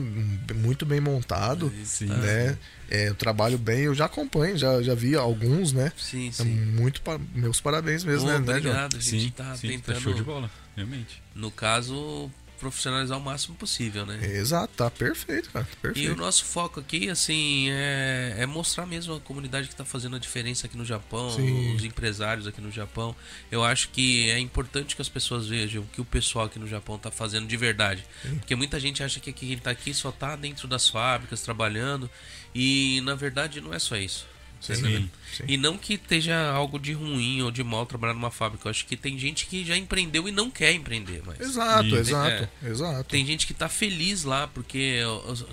muito 0.54 0.86
bem 0.86 1.00
montado, 1.00 1.72
Sim. 1.84 2.08
né? 2.08 2.58
É, 2.90 3.10
eu 3.10 3.16
trabalho 3.16 3.58
bem, 3.58 3.82
eu 3.82 3.94
já 3.96 4.06
acompanho, 4.06 4.58
já, 4.58 4.82
já 4.82 4.94
vi 4.96 5.16
alguns, 5.16 5.74
né? 5.74 5.92
Sim, 5.98 6.30
É 6.30 6.32
sim. 6.32 6.46
muito 6.50 7.02
pa- 7.02 7.20
meus 7.34 7.60
parabéns 7.62 8.04
mesmo, 8.04 8.28
Pô, 8.28 8.34
né, 8.34 8.40
né, 8.40 8.46
John? 8.46 8.52
obrigado, 8.70 8.98
a 8.98 9.00
gente 9.00 9.22
Sim, 9.26 9.30
tá 9.32 9.56
sim, 9.56 9.68
tentando, 9.70 9.96
tá 9.96 10.02
show 10.02 10.14
de 10.14 10.24
bola, 10.24 10.50
realmente. 10.76 11.22
no 11.34 11.50
caso, 11.52 12.30
profissionalizar 12.60 13.18
o 13.18 13.22
máximo 13.22 13.54
possível, 13.56 14.06
né? 14.06 14.18
Exato, 14.26 14.74
tá 14.78 14.90
perfeito, 14.90 15.50
cara. 15.52 15.68
E 15.68 15.78
o 15.78 15.82
Perfeito. 15.82 16.16
nosso 16.16 16.46
foco 16.46 16.80
aqui, 16.80 17.10
assim, 17.10 17.68
é, 17.70 18.36
é 18.40 18.46
mostrar 18.46 18.86
mesmo 18.86 19.14
a 19.14 19.20
comunidade 19.20 19.68
que 19.68 19.74
está 19.74 19.84
fazendo 19.84 20.16
a 20.16 20.20
diferença 20.20 20.66
aqui 20.66 20.78
no 20.78 20.86
Japão, 20.86 21.30
Sim. 21.32 21.76
os 21.76 21.84
empresários 21.84 22.48
aqui 22.48 22.62
no 22.62 22.72
Japão. 22.72 23.14
Eu 23.52 23.64
acho 23.64 23.90
que 23.90 24.30
é 24.30 24.40
importante 24.40 24.96
que 24.96 25.02
as 25.02 25.10
pessoas 25.10 25.48
vejam 25.48 25.84
o 25.84 25.88
que 25.88 26.00
o 26.00 26.06
pessoal 26.06 26.46
aqui 26.46 26.58
no 26.58 26.66
Japão 26.68 26.96
está 26.96 27.12
fazendo 27.12 27.46
de 27.46 27.58
verdade. 27.58 28.06
Porque 28.40 28.56
muita 28.56 28.80
gente 28.80 29.04
acha 29.04 29.20
que 29.20 29.34
quem 29.34 29.52
está 29.54 29.72
aqui 29.72 29.94
só 29.94 30.10
está 30.10 30.36
dentro 30.38 30.66
das 30.68 30.88
fábricas, 30.88 31.42
trabalhando. 31.42 32.10
E, 32.56 33.02
na 33.02 33.14
verdade, 33.16 33.60
não 33.60 33.74
é 33.74 33.80
só 33.80 33.98
isso. 33.98 34.26
Sim, 34.62 35.10
sim. 35.32 35.44
E 35.48 35.58
não 35.58 35.78
que 35.78 35.94
esteja 35.96 36.50
algo 36.50 36.80
de 36.80 36.94
ruim 36.94 37.42
ou 37.42 37.52
de 37.52 37.64
mal 37.64 37.86
trabalhar 37.86 38.14
numa 38.14 38.32
fábrica. 38.32 38.68
Eu 38.68 38.72
acho 38.72 38.86
que 38.86 38.96
tem 38.96 39.18
gente 39.18 39.46
que 39.46 39.64
já 39.64 39.78
empreendeu 39.78 40.28
e 40.28 40.32
não 40.32 40.50
quer 40.50 40.74
empreender 40.74 41.22
mais. 41.24 41.40
Exato, 41.40 41.96
exato, 41.96 42.50
exato. 42.64 43.04
Tem 43.04 43.26
gente 43.26 43.46
que 43.46 43.54
tá 43.54 43.70
feliz 43.70 44.24
lá, 44.24 44.48
porque 44.48 45.02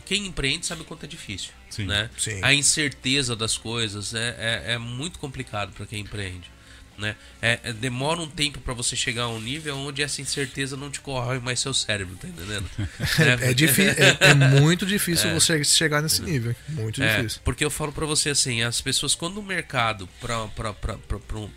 quem 0.06 0.26
empreende 0.26 0.64
sabe 0.64 0.82
o 0.82 0.84
quanto 0.84 1.04
é 1.04 1.08
difícil. 1.08 1.50
Sim. 1.68 1.84
Né? 1.84 2.08
Sim. 2.16 2.38
A 2.42 2.54
incerteza 2.54 3.34
das 3.34 3.58
coisas 3.58 4.14
é, 4.14 4.36
é, 4.38 4.72
é 4.74 4.78
muito 4.78 5.18
complicado 5.18 5.72
para 5.72 5.84
quem 5.84 6.00
empreende. 6.00 6.51
Né? 6.98 7.16
É, 7.40 7.59
é- 7.64 7.73
demora 7.73 8.20
um 8.20 8.28
tempo 8.28 8.60
para 8.60 8.74
você 8.74 8.94
chegar 8.94 9.23
a 9.23 9.28
um 9.28 9.40
nível 9.40 9.77
onde 9.78 10.02
essa 10.02 10.20
incerteza 10.20 10.77
não 10.77 10.90
te 10.90 11.01
corrói 11.01 11.39
mais 11.40 11.59
seu 11.59 11.73
cérebro, 11.73 12.14
tá 12.16 12.28
entendendo? 12.28 12.69
É, 13.40 13.55
difícil, 13.55 13.93
é, 13.93 14.19
é 14.31 14.35
muito 14.35 14.85
difícil 14.85 15.32
você 15.32 15.64
chegar 15.64 16.02
nesse 16.02 16.20
nível. 16.23 16.55
Muito 16.69 17.02
É, 17.02 17.16
difícil. 17.16 17.40
porque 17.44 17.64
eu 17.64 17.70
falo 17.70 17.93
pra 17.93 18.05
você 18.05 18.28
assim, 18.31 18.62
as 18.62 18.81
pessoas 18.81 19.14
quando 19.14 19.39
o 19.39 19.43
mercado 19.43 20.06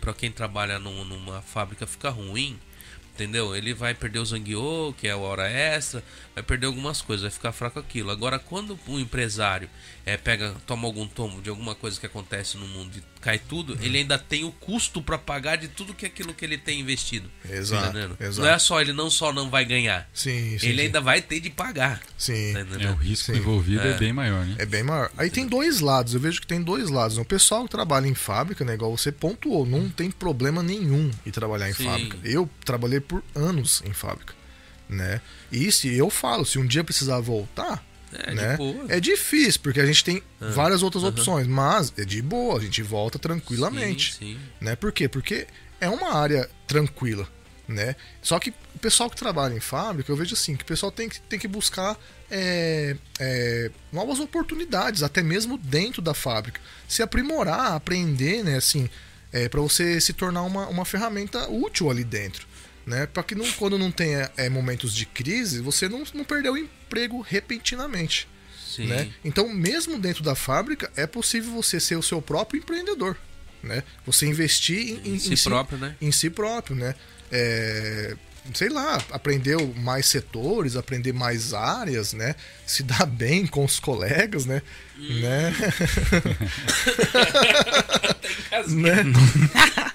pra 0.00 0.14
quem 0.14 0.30
trabalha 0.30 0.78
num- 0.78 1.04
numa 1.04 1.42
fábrica 1.42 1.86
fica 1.86 2.08
ruim, 2.10 2.58
entendeu? 3.14 3.54
Ele 3.54 3.72
vai 3.74 3.94
perder 3.94 4.18
o 4.18 4.24
zangueô, 4.26 4.94
que 4.96 5.06
é 5.08 5.12
a 5.12 5.16
hora 5.16 5.48
extra, 5.48 6.02
vai 6.34 6.42
perder 6.42 6.66
algumas 6.66 7.00
coisas, 7.00 7.22
vai 7.22 7.30
ficar 7.30 7.52
fraco 7.52 7.78
aquilo. 7.78 8.10
Agora 8.10 8.38
quando 8.38 8.78
o 8.86 8.98
empresário 8.98 9.68
é, 10.04 10.16
pega, 10.16 10.54
toma 10.66 10.86
algum 10.86 11.06
tombo 11.06 11.40
de 11.40 11.48
alguma 11.50 11.74
coisa 11.74 11.98
que 11.98 12.06
acontece 12.06 12.56
no 12.56 12.66
mundo 12.66 12.96
e 12.96 13.02
cai 13.26 13.40
tudo, 13.40 13.72
Uhum. 13.72 13.78
ele 13.82 13.98
ainda 13.98 14.16
tem 14.16 14.44
o 14.44 14.52
custo 14.52 15.02
pra 15.02 15.18
pagar 15.18 15.56
de 15.56 15.66
tudo 15.66 15.92
que 15.92 16.06
aquilo 16.06 16.32
que 16.32 16.44
ele 16.44 16.56
tem 16.56 16.78
investido. 16.80 17.28
Exato, 17.50 17.88
entendendo? 17.88 18.16
exato. 18.20 18.40
Não 18.46 18.54
é 18.54 18.58
só 18.58 18.80
ele 18.80 18.92
não 18.92 19.10
só 19.10 19.32
não 19.32 19.50
vai 19.50 19.64
ganhar, 19.64 20.08
Sim, 20.14 20.56
sim. 20.60 20.68
ele 20.68 20.78
sim. 20.78 20.86
ainda 20.86 21.00
vai 21.00 21.20
ter 21.20 21.40
de 21.40 21.50
pagar. 21.50 22.00
Sim. 22.16 22.52
Tá 22.52 22.60
É, 22.84 22.90
o 22.90 22.94
risco 22.94 23.32
Sim. 23.32 23.38
envolvido 23.38 23.80
é. 23.82 23.90
É. 23.90 23.94
bem 23.98 24.12
maior, 24.12 24.44
né? 24.46 24.54
É 24.58 24.64
bem 24.66 24.84
maior. 24.84 25.10
Aí 25.18 25.28
tem 25.28 25.46
dois 25.46 25.80
lados, 25.80 26.14
eu 26.14 26.20
vejo 26.20 26.40
que 26.40 26.46
tem 26.46 26.62
dois 26.62 26.88
lados. 26.88 27.18
O 27.18 27.24
pessoal 27.24 27.64
que 27.64 27.70
trabalha 27.70 28.06
em 28.06 28.14
fábrica, 28.14 28.64
né, 28.64 28.74
igual 28.74 28.96
você 28.96 29.10
pontuou, 29.10 29.66
não 29.66 29.88
tem 29.90 30.08
problema 30.10 30.62
nenhum 30.62 31.10
em 31.26 31.30
trabalhar 31.32 31.68
em 31.68 31.74
Sim. 31.74 31.84
fábrica. 31.84 32.18
Eu 32.22 32.48
trabalhei 32.64 33.00
por 33.00 33.24
anos 33.34 33.82
em 33.84 33.92
fábrica, 33.92 34.34
né? 34.88 35.20
E 35.50 35.70
se 35.72 35.92
eu 35.94 36.08
falo, 36.10 36.44
se 36.46 36.58
um 36.58 36.66
dia 36.66 36.84
precisar 36.84 37.18
voltar, 37.20 37.84
É, 38.12 38.34
né? 38.34 38.58
É 38.88 39.00
difícil, 39.00 39.60
porque 39.62 39.80
a 39.80 39.86
gente 39.86 40.04
tem 40.04 40.22
várias 40.40 40.82
outras 40.82 41.02
opções, 41.04 41.46
mas 41.46 41.92
é 41.98 42.04
de 42.04 42.22
boa, 42.22 42.58
a 42.58 42.62
gente 42.62 42.82
volta 42.82 43.18
tranquilamente 43.18 44.14
Sim, 44.14 44.34
sim. 44.34 44.38
né? 44.60 44.76
Por 44.76 44.92
quê? 44.92 45.08
Porque 45.08 45.46
é 45.80 45.88
uma 45.88 46.14
área 46.14 46.48
tranquila, 46.66 47.28
né? 47.66 47.96
Só 48.22 48.38
que 48.38 48.50
o 48.74 48.78
pessoal 48.78 49.10
que 49.10 49.16
trabalha 49.16 49.54
em 49.54 49.60
fábrica, 49.60 50.10
eu 50.10 50.16
vejo 50.16 50.34
assim, 50.34 50.56
que 50.56 50.62
o 50.62 50.66
pessoal 50.66 50.92
tem 50.92 51.08
que, 51.08 51.20
tem 51.20 51.38
que 51.38 51.48
buscar 51.48 51.98
é, 52.30 52.96
é, 53.18 53.70
novas 53.92 54.20
oportunidades, 54.20 55.02
até 55.02 55.22
mesmo 55.22 55.58
dentro 55.58 56.00
da 56.00 56.14
fábrica. 56.14 56.60
Se 56.88 57.02
aprimorar, 57.02 57.72
aprender, 57.72 58.44
né? 58.44 58.56
Assim, 58.56 58.88
é, 59.32 59.48
para 59.48 59.60
você 59.60 60.00
se 60.00 60.12
tornar 60.12 60.42
uma, 60.42 60.66
uma 60.68 60.84
ferramenta 60.84 61.50
útil 61.50 61.90
ali 61.90 62.04
dentro. 62.04 62.46
Né? 62.86 63.04
Para 63.06 63.24
que 63.24 63.34
não, 63.34 63.50
quando 63.52 63.76
não 63.76 63.90
tenha 63.90 64.30
é, 64.36 64.48
momentos 64.48 64.94
de 64.94 65.04
crise, 65.04 65.60
você 65.60 65.88
não, 65.88 66.04
não 66.14 66.24
perder 66.24 66.50
o 66.50 66.56
emprego 66.86 67.20
repentinamente. 67.20 68.28
Sim. 68.66 68.86
Né? 68.86 69.10
Então, 69.24 69.48
mesmo 69.48 69.98
dentro 69.98 70.22
da 70.22 70.34
fábrica, 70.34 70.90
é 70.96 71.06
possível 71.06 71.52
você 71.52 71.80
ser 71.80 71.96
o 71.96 72.02
seu 72.02 72.20
próprio 72.22 72.58
empreendedor. 72.58 73.16
Né? 73.62 73.82
Você 74.04 74.26
investir 74.26 75.00
em, 75.04 75.14
em- 75.14 75.18
si 75.18 75.32
em 75.34 75.36
próprio, 75.36 75.78
né? 75.78 75.96
Em 76.00 76.12
si 76.12 76.30
próprio, 76.30 76.76
né? 76.76 76.94
É, 77.32 78.14
sei 78.54 78.68
lá, 78.68 79.02
aprender 79.10 79.56
mais 79.78 80.06
setores, 80.06 80.76
aprender 80.76 81.12
mais 81.12 81.52
áreas, 81.52 82.12
né? 82.12 82.34
Se 82.66 82.82
dar 82.82 83.06
bem 83.10 83.46
com 83.46 83.64
os 83.64 83.80
colegas, 83.80 84.46
né? 84.46 84.62
Hum. 84.98 85.20
Né? 85.20 85.52
né? 88.68 88.96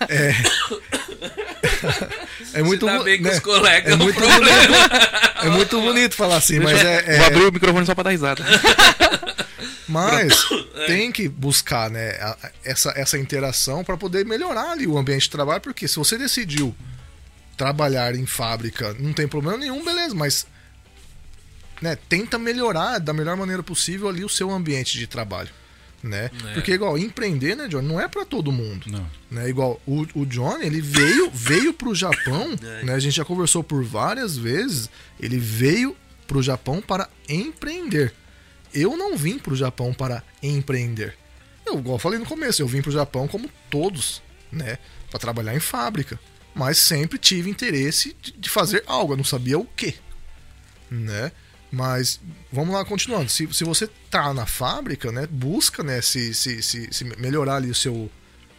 É. 0.09 0.33
É 2.53 2.61
muito 2.63 2.85
bo- 2.87 3.03
bem 3.03 3.17
com 3.21 3.27
né? 3.27 3.33
os 3.33 3.39
colegas, 3.39 3.89
É 3.89 3.91
é 3.91 3.95
um 3.95 3.97
muito 3.99 4.17
problema. 4.19 4.77
É 5.43 5.49
muito 5.49 5.81
bonito 5.81 6.15
falar 6.15 6.37
assim, 6.37 6.59
mas 6.59 6.83
é, 6.83 7.03
é- 7.15 7.17
Vou 7.17 7.27
abrir 7.27 7.45
o 7.45 7.51
microfone 7.51 7.85
só 7.85 7.93
pra 7.95 8.03
dar 8.05 8.09
risada. 8.11 8.43
Mas 9.87 10.45
tem 10.87 11.11
que 11.11 11.27
buscar 11.27 11.89
né, 11.89 12.17
essa, 12.63 12.93
essa 12.95 13.17
interação 13.17 13.83
para 13.83 13.97
poder 13.97 14.25
melhorar 14.25 14.71
ali 14.71 14.87
o 14.87 14.97
ambiente 14.97 15.23
de 15.23 15.29
trabalho, 15.31 15.59
porque 15.59 15.85
se 15.85 15.97
você 15.97 16.17
decidiu 16.17 16.73
trabalhar 17.57 18.15
em 18.15 18.25
fábrica, 18.25 18.95
não 18.99 19.11
tem 19.11 19.27
problema 19.27 19.57
nenhum, 19.57 19.83
beleza, 19.83 20.15
mas 20.15 20.47
né, 21.81 21.97
tenta 22.07 22.39
melhorar 22.39 22.99
da 22.99 23.11
melhor 23.11 23.35
maneira 23.35 23.61
possível 23.61 24.07
ali 24.07 24.23
o 24.23 24.29
seu 24.29 24.49
ambiente 24.49 24.97
de 24.97 25.07
trabalho. 25.07 25.49
Né? 26.03 26.31
É. 26.47 26.53
Porque 26.55 26.71
igual 26.73 26.97
empreender, 26.97 27.55
né, 27.55 27.67
John, 27.67 27.81
não 27.83 27.99
é 28.01 28.07
para 28.07 28.25
todo 28.25 28.51
mundo. 28.51 28.87
Não. 28.89 29.07
Né? 29.29 29.47
Igual 29.49 29.79
o, 29.85 30.05
o 30.15 30.25
Johnny, 30.25 30.65
ele 30.65 30.81
veio, 30.81 31.29
veio 31.31 31.73
pro 31.73 31.93
Japão, 31.93 32.57
É. 32.63 32.83
né? 32.83 32.93
A 32.93 32.99
gente 32.99 33.15
já 33.15 33.23
conversou 33.25 33.63
por 33.63 33.83
várias 33.83 34.35
vezes. 34.35 34.89
Ele 35.19 35.37
veio 35.37 35.95
pro 36.25 36.41
Japão 36.41 36.81
para 36.81 37.07
empreender. 37.29 38.13
Eu 38.73 38.97
não 38.97 39.15
vim 39.15 39.37
pro 39.37 39.55
Japão 39.55 39.93
para 39.93 40.23
empreender. 40.41 41.15
Eu, 41.65 41.77
igual 41.77 41.95
eu 41.95 41.99
falei 41.99 42.17
no 42.17 42.25
começo, 42.25 42.61
eu 42.61 42.67
vim 42.67 42.81
pro 42.81 42.91
Japão 42.91 43.27
como 43.27 43.49
todos, 43.69 44.21
né? 44.51 44.77
Para 45.09 45.19
trabalhar 45.19 45.53
em 45.55 45.59
fábrica. 45.59 46.19
Mas 46.55 46.77
sempre 46.79 47.19
tive 47.19 47.49
interesse 47.49 48.15
de, 48.21 48.31
de 48.31 48.49
fazer 48.49 48.83
algo, 48.87 49.13
eu 49.13 49.17
não 49.17 49.23
sabia 49.23 49.59
o 49.59 49.65
que, 49.65 49.93
né? 50.89 51.31
Mas 51.71 52.19
vamos 52.51 52.73
lá, 52.73 52.83
continuando. 52.83 53.29
Se, 53.29 53.47
se 53.53 53.63
você 53.63 53.89
tá 54.09 54.33
na 54.33 54.45
fábrica, 54.45 55.11
né, 55.11 55.25
busca, 55.25 55.81
né, 55.81 56.01
se, 56.01 56.33
se, 56.33 56.61
se, 56.61 56.89
se 56.91 57.03
melhorar 57.17 57.55
ali 57.55 57.69
o 57.69 57.75
seu, 57.75 58.11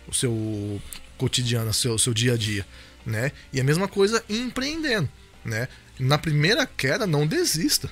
o 0.08 0.14
seu 0.14 0.80
cotidiano, 1.18 1.70
o 1.70 1.74
seu, 1.74 1.98
seu 1.98 2.14
dia 2.14 2.32
a 2.32 2.36
dia, 2.36 2.66
né? 3.04 3.30
E 3.52 3.60
a 3.60 3.64
mesma 3.64 3.86
coisa 3.86 4.24
empreendendo, 4.28 5.08
né? 5.44 5.68
Na 5.98 6.16
primeira 6.16 6.66
queda, 6.66 7.06
não 7.06 7.26
desista, 7.26 7.90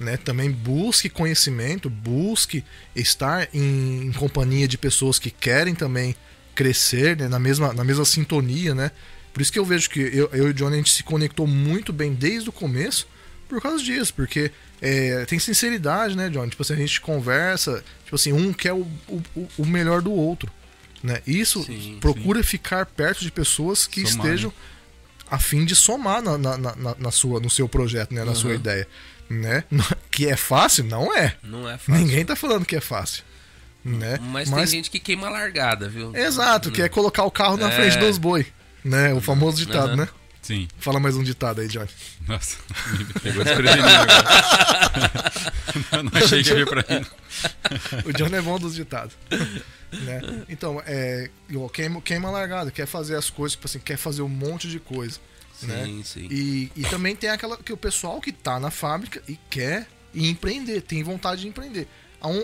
né? 0.00 0.16
Também 0.16 0.50
busque 0.50 1.08
conhecimento, 1.08 1.88
busque 1.88 2.64
estar 2.96 3.48
em, 3.54 4.06
em 4.06 4.12
companhia 4.12 4.66
de 4.66 4.76
pessoas 4.76 5.20
que 5.20 5.30
querem 5.30 5.74
também 5.74 6.16
crescer, 6.54 7.16
né? 7.16 7.28
na, 7.28 7.38
mesma, 7.38 7.72
na 7.72 7.84
mesma 7.84 8.04
sintonia, 8.04 8.74
né? 8.74 8.90
Por 9.32 9.40
isso 9.40 9.52
que 9.52 9.58
eu 9.58 9.64
vejo 9.64 9.88
que 9.88 10.00
eu, 10.00 10.28
eu 10.32 10.48
e 10.48 10.50
o 10.50 10.54
Johnny 10.54 10.74
a 10.74 10.78
gente 10.78 10.92
se 10.92 11.02
conectou 11.02 11.46
muito 11.46 11.92
bem 11.92 12.12
desde 12.12 12.50
o 12.50 12.52
começo 12.52 13.06
por 13.52 13.60
causa 13.62 13.82
disso, 13.82 14.14
porque 14.14 14.50
é, 14.80 15.24
tem 15.26 15.38
sinceridade, 15.38 16.16
né, 16.16 16.28
Johnny? 16.28 16.50
Tipo 16.50 16.62
assim, 16.62 16.72
a 16.72 16.76
gente 16.76 17.00
conversa, 17.00 17.84
tipo 18.04 18.14
assim, 18.16 18.32
um 18.32 18.52
quer 18.52 18.72
o, 18.72 18.86
o, 19.08 19.48
o 19.58 19.66
melhor 19.66 20.00
do 20.02 20.12
outro, 20.12 20.50
né? 21.02 21.20
Isso 21.26 21.62
Sim, 21.64 21.98
procura 22.00 22.42
ficar 22.42 22.86
perto 22.86 23.20
de 23.20 23.30
pessoas 23.30 23.86
que 23.86 24.06
Somar, 24.06 24.26
estejam 24.26 24.52
a 25.30 25.38
fim 25.38 25.64
de 25.64 25.74
somar 25.76 26.22
na, 26.22 26.36
na, 26.38 26.56
na, 26.58 26.74
na 26.98 27.10
sua, 27.10 27.40
no 27.40 27.50
seu 27.50 27.68
projeto, 27.68 28.12
né? 28.14 28.24
Na 28.24 28.34
sua 28.34 28.50
Uhum. 28.50 28.56
ideia. 28.56 28.88
Né? 29.30 29.64
Que 30.10 30.26
é 30.28 30.36
fácil? 30.36 30.84
Não 30.84 31.14
é. 31.16 31.36
Não 31.42 31.68
é 31.68 31.78
fácil. 31.78 31.94
Ninguém 31.94 32.24
tá 32.24 32.36
falando 32.36 32.66
que 32.66 32.76
é 32.76 32.80
fácil. 32.80 33.24
Né? 33.84 34.18
Mas, 34.20 34.50
tem 34.50 34.66
gente 34.66 34.90
que 34.90 35.00
queima 35.00 35.26
a 35.26 35.30
largada, 35.30 35.88
viu? 35.88 36.14
Exato, 36.14 36.70
que 36.70 36.80
é 36.82 36.88
colocar 36.88 37.24
o 37.24 37.30
carro 37.30 37.56
na 37.56 37.68
É. 37.68 37.74
frente 37.74 37.98
dos 37.98 38.16
boi. 38.18 38.46
Né? 38.84 39.12
O 39.14 39.20
famoso 39.20 39.56
ditado, 39.56 39.90
Uhum. 39.90 39.96
né? 39.96 40.08
Sim. 40.42 40.66
Fala 40.78 40.98
mais 40.98 41.16
um 41.16 41.22
ditado 41.22 41.60
aí, 41.60 41.68
Johnny. 41.68 41.88
Nossa, 42.26 42.58
me 42.98 43.04
pegou 43.20 43.44
desprevenido 43.44 43.86
agora. 43.88 45.32
Eu 45.92 46.02
não 46.02 46.10
achei 46.14 46.42
que 46.42 46.52
ia 46.52 46.66
pra 46.66 46.84
mim. 46.88 47.06
O 48.04 48.12
Johnny 48.12 48.34
é 48.34 48.42
bom 48.42 48.58
dos 48.58 48.74
ditados. 48.74 49.16
né? 49.92 50.44
Então, 50.48 50.82
é, 50.84 51.30
queima, 51.72 52.00
queima 52.02 52.30
largada, 52.30 52.70
quer 52.72 52.86
fazer 52.86 53.14
as 53.16 53.30
coisas, 53.30 53.52
tipo 53.52 53.66
assim, 53.66 53.78
quer 53.78 53.96
fazer 53.96 54.22
um 54.22 54.28
monte 54.28 54.68
de 54.68 54.80
coisa. 54.80 55.20
né? 55.62 55.84
Sim, 55.84 56.02
sim. 56.02 56.28
E, 56.28 56.72
e 56.74 56.82
também 56.82 57.14
tem 57.14 57.30
aquela 57.30 57.56
que 57.56 57.72
o 57.72 57.76
pessoal 57.76 58.20
que 58.20 58.32
tá 58.32 58.58
na 58.58 58.70
fábrica 58.70 59.22
e 59.28 59.38
quer 59.48 59.86
empreender, 60.12 60.80
tem 60.82 61.04
vontade 61.04 61.42
de 61.42 61.48
empreender. 61.48 61.86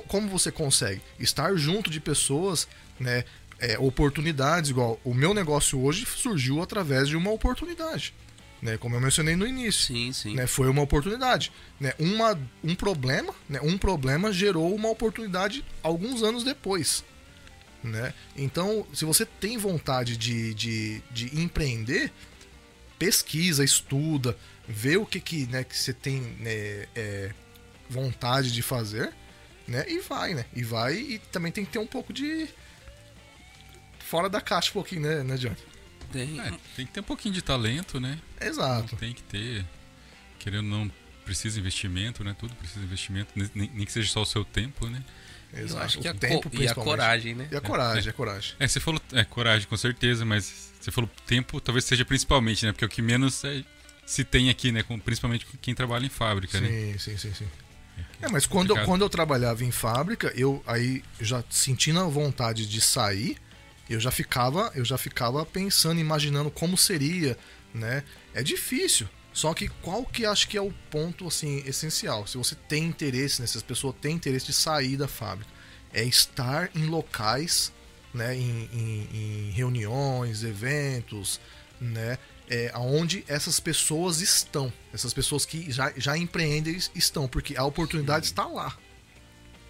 Como 0.07 0.29
você 0.29 0.51
consegue? 0.51 1.01
Estar 1.19 1.55
junto 1.57 1.91
de 1.91 2.01
pessoas, 2.01 2.67
né? 2.99 3.25
É, 3.61 3.79
oportunidades, 3.79 4.71
igual 4.71 5.01
o 5.05 5.15
meu 5.15 5.35
negócio 5.35 5.81
hoje 5.81 6.07
surgiu 6.07 6.63
através 6.63 7.09
de 7.09 7.17
uma 7.17 7.31
oportunidade. 7.31 8.15
Né? 8.61 8.77
Como 8.77 8.97
eu 8.97 9.01
mencionei 9.01 9.37
no 9.37 9.47
início. 9.47 9.95
Sim, 9.95 10.13
sim. 10.13 10.35
Né, 10.35 10.47
foi 10.47 10.69
uma 10.69 10.83
oportunidade. 10.83 11.53
Né, 11.79 11.93
uma, 11.99 12.39
um 12.63 12.75
problema, 12.75 13.35
né, 13.49 13.61
um 13.63 13.79
problema 13.79 14.33
gerou 14.33 14.75
uma 14.75 14.89
oportunidade 14.89 15.65
alguns 15.83 16.23
anos 16.23 16.43
depois. 16.43 17.05
Né? 17.83 18.13
Então, 18.37 18.87
se 18.93 19.05
você 19.05 19.25
tem 19.25 19.57
vontade 19.57 20.17
de, 20.17 20.53
de, 20.55 21.03
de 21.11 21.41
empreender, 21.41 22.13
pesquisa, 22.99 23.63
estuda, 23.63 24.37
vê 24.67 24.97
o 24.97 25.07
que, 25.07 25.21
que, 25.21 25.47
né, 25.47 25.63
que 25.63 25.77
você 25.77 25.93
tem 25.93 26.21
né, 26.41 26.87
é, 26.97 27.33
vontade 27.89 28.53
de 28.53 28.61
fazer, 28.61 29.13
né? 29.69 29.85
E 29.87 30.01
vai, 30.01 30.35
né? 30.35 30.47
E 30.55 30.63
vai 30.63 30.95
e 30.95 31.19
também 31.31 31.53
tem 31.53 31.65
que 31.65 31.71
ter 31.71 31.79
um 31.79 31.87
pouco 31.87 32.13
de. 32.13 32.49
Fora 34.09 34.29
da 34.29 34.41
caixa 34.41 34.71
um 34.71 34.73
pouquinho, 34.73 35.03
né, 35.03 35.23
né 35.23 35.37
John? 35.37 35.55
Tem- 36.11 36.41
É, 36.41 36.51
tem 36.75 36.87
que 36.87 36.93
ter 36.93 37.01
um 37.01 37.05
pouquinho 37.05 37.35
de 37.35 37.43
talento, 37.43 38.01
né? 38.01 38.19
Exato. 38.41 38.97
Tem 38.97 39.13
que 39.13 39.23
ter. 39.23 39.67
Querendo 40.39 40.65
ou 40.73 40.79
não, 40.85 40.91
precisa 41.27 41.61
investimento, 41.61 42.25
né? 42.25 42.35
Tudo 42.39 42.55
precisa 42.55 42.81
de 42.81 42.87
investimento. 42.87 43.31
Nem, 43.35 43.51
nem 43.75 43.85
que 43.85 43.93
seja 43.93 44.11
só 44.11 44.23
o 44.23 44.27
seu 44.27 44.45
tempo, 44.47 44.89
né? 44.89 45.03
Eu 45.53 45.65
Exato. 45.65 45.85
acho 45.85 45.99
que 46.01 46.09
O 46.09 46.11
a, 46.11 46.15
tempo, 46.15 46.51
e 46.55 46.67
a 46.69 46.75
coragem, 46.75 47.35
né? 47.35 47.49
E 47.51 47.57
a 47.57 47.61
coragem, 47.61 48.09
a 48.09 48.13
coragem. 48.15 48.55
É, 48.59 48.67
você 48.67 48.81
falou. 48.81 49.01
É, 49.13 49.25
coragem, 49.25 49.69
com 49.69 49.77
certeza, 49.77 50.25
mas 50.25 50.73
você 50.81 50.91
falou 50.91 51.11
tempo, 51.27 51.61
talvez 51.61 51.85
seja 51.85 52.05
principalmente, 52.05 52.65
né? 52.65 52.73
Porque 52.73 52.85
é 52.85 52.87
o 52.87 52.91
que 52.91 53.03
menos 53.03 53.45
é- 53.45 53.63
se 54.07 54.25
tem 54.25 54.49
aqui, 54.49 54.73
né? 54.73 54.83
Com, 54.83 54.99
principalmente 54.99 55.45
com 55.45 55.59
quem 55.59 55.75
trabalha 55.75 56.07
em 56.07 56.11
fábrica, 56.11 56.59
né? 56.59 56.67
Sim, 56.69 56.99
sim, 56.99 57.17
sim, 57.19 57.35
sim. 57.35 57.49
É, 58.23 58.29
mas 58.29 58.47
quando, 58.47 58.71
eu- 58.71 58.77
complicado. 58.77 58.87
quando 58.87 59.03
eu 59.03 59.11
trabalhava 59.11 59.63
em 59.65 59.71
fábrica, 59.71 60.33
eu 60.35 60.63
aí 60.67 61.03
já 61.21 61.45
sentindo 61.51 62.01
a 62.01 62.05
vontade 62.05 62.67
de 62.67 62.81
sair, 62.81 63.37
eu 63.89 64.01
já 64.01 64.11
ficava, 64.11 64.71
eu 64.75 64.85
já 64.85 64.99
ficava 64.99 65.45
pensando, 65.47 66.01
imaginando 66.01 66.51
como 66.51 66.77
seria, 66.77 67.37
né? 67.73 68.03
É 68.35 68.43
difícil. 68.43 69.09
Só 69.33 69.55
que 69.55 69.69
qual 69.69 70.05
que 70.05 70.27
acho 70.27 70.49
que 70.49 70.57
é 70.57 70.61
o 70.61 70.73
ponto 70.91 71.27
assim 71.29 71.63
essencial? 71.67 72.27
Se 72.27 72.37
você 72.37 72.55
tem 72.55 72.85
interesse, 72.85 73.41
né, 73.41 73.47
se 73.47 73.57
as 73.57 73.63
pessoas 73.63 73.95
têm 74.01 74.17
interesse 74.17 74.47
de 74.47 74.53
sair 74.53 74.97
da 74.97 75.07
fábrica, 75.07 75.51
é 75.93 76.03
estar 76.05 76.71
em 76.75 76.87
locais, 76.87 77.73
né, 78.13 78.35
em, 78.35 78.69
em- 78.73 79.09
em 79.13 79.51
reuniões, 79.53 80.43
eventos, 80.43 81.41
né, 81.81 82.19
é, 82.51 82.73
onde 82.77 83.25
essas 83.29 83.61
pessoas 83.61 84.21
estão, 84.21 84.73
essas 84.93 85.13
pessoas 85.15 85.45
que 85.45 85.71
já, 85.71 85.93
já 85.97 86.17
empreendem 86.17 86.77
estão, 86.95 87.29
porque 87.29 87.57
a 87.57 87.65
oportunidade 87.65 88.27
está 88.27 88.47
lá. 88.47 88.77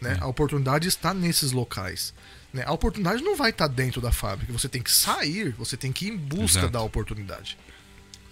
Né? 0.01 0.15
É. 0.19 0.23
A 0.23 0.27
oportunidade 0.29 0.89
está 0.89 1.13
nesses 1.13 1.51
locais. 1.53 2.15
Né? 2.53 2.65
A 2.67 2.73
oportunidade 2.73 3.23
não 3.23 3.37
vai 3.37 3.51
estar 3.51 3.69
dentro 3.69 4.01
da 4.01 4.11
fábrica. 4.11 4.53
Você 4.53 4.69
tem 4.69 4.83
que 4.83 4.91
sair, 4.91 5.51
você 5.53 5.77
tem 5.77 5.93
que 5.93 6.07
ir 6.07 6.11
em 6.11 6.17
busca 6.17 6.61
Exato. 6.61 6.73
da 6.73 6.81
oportunidade. 6.81 7.59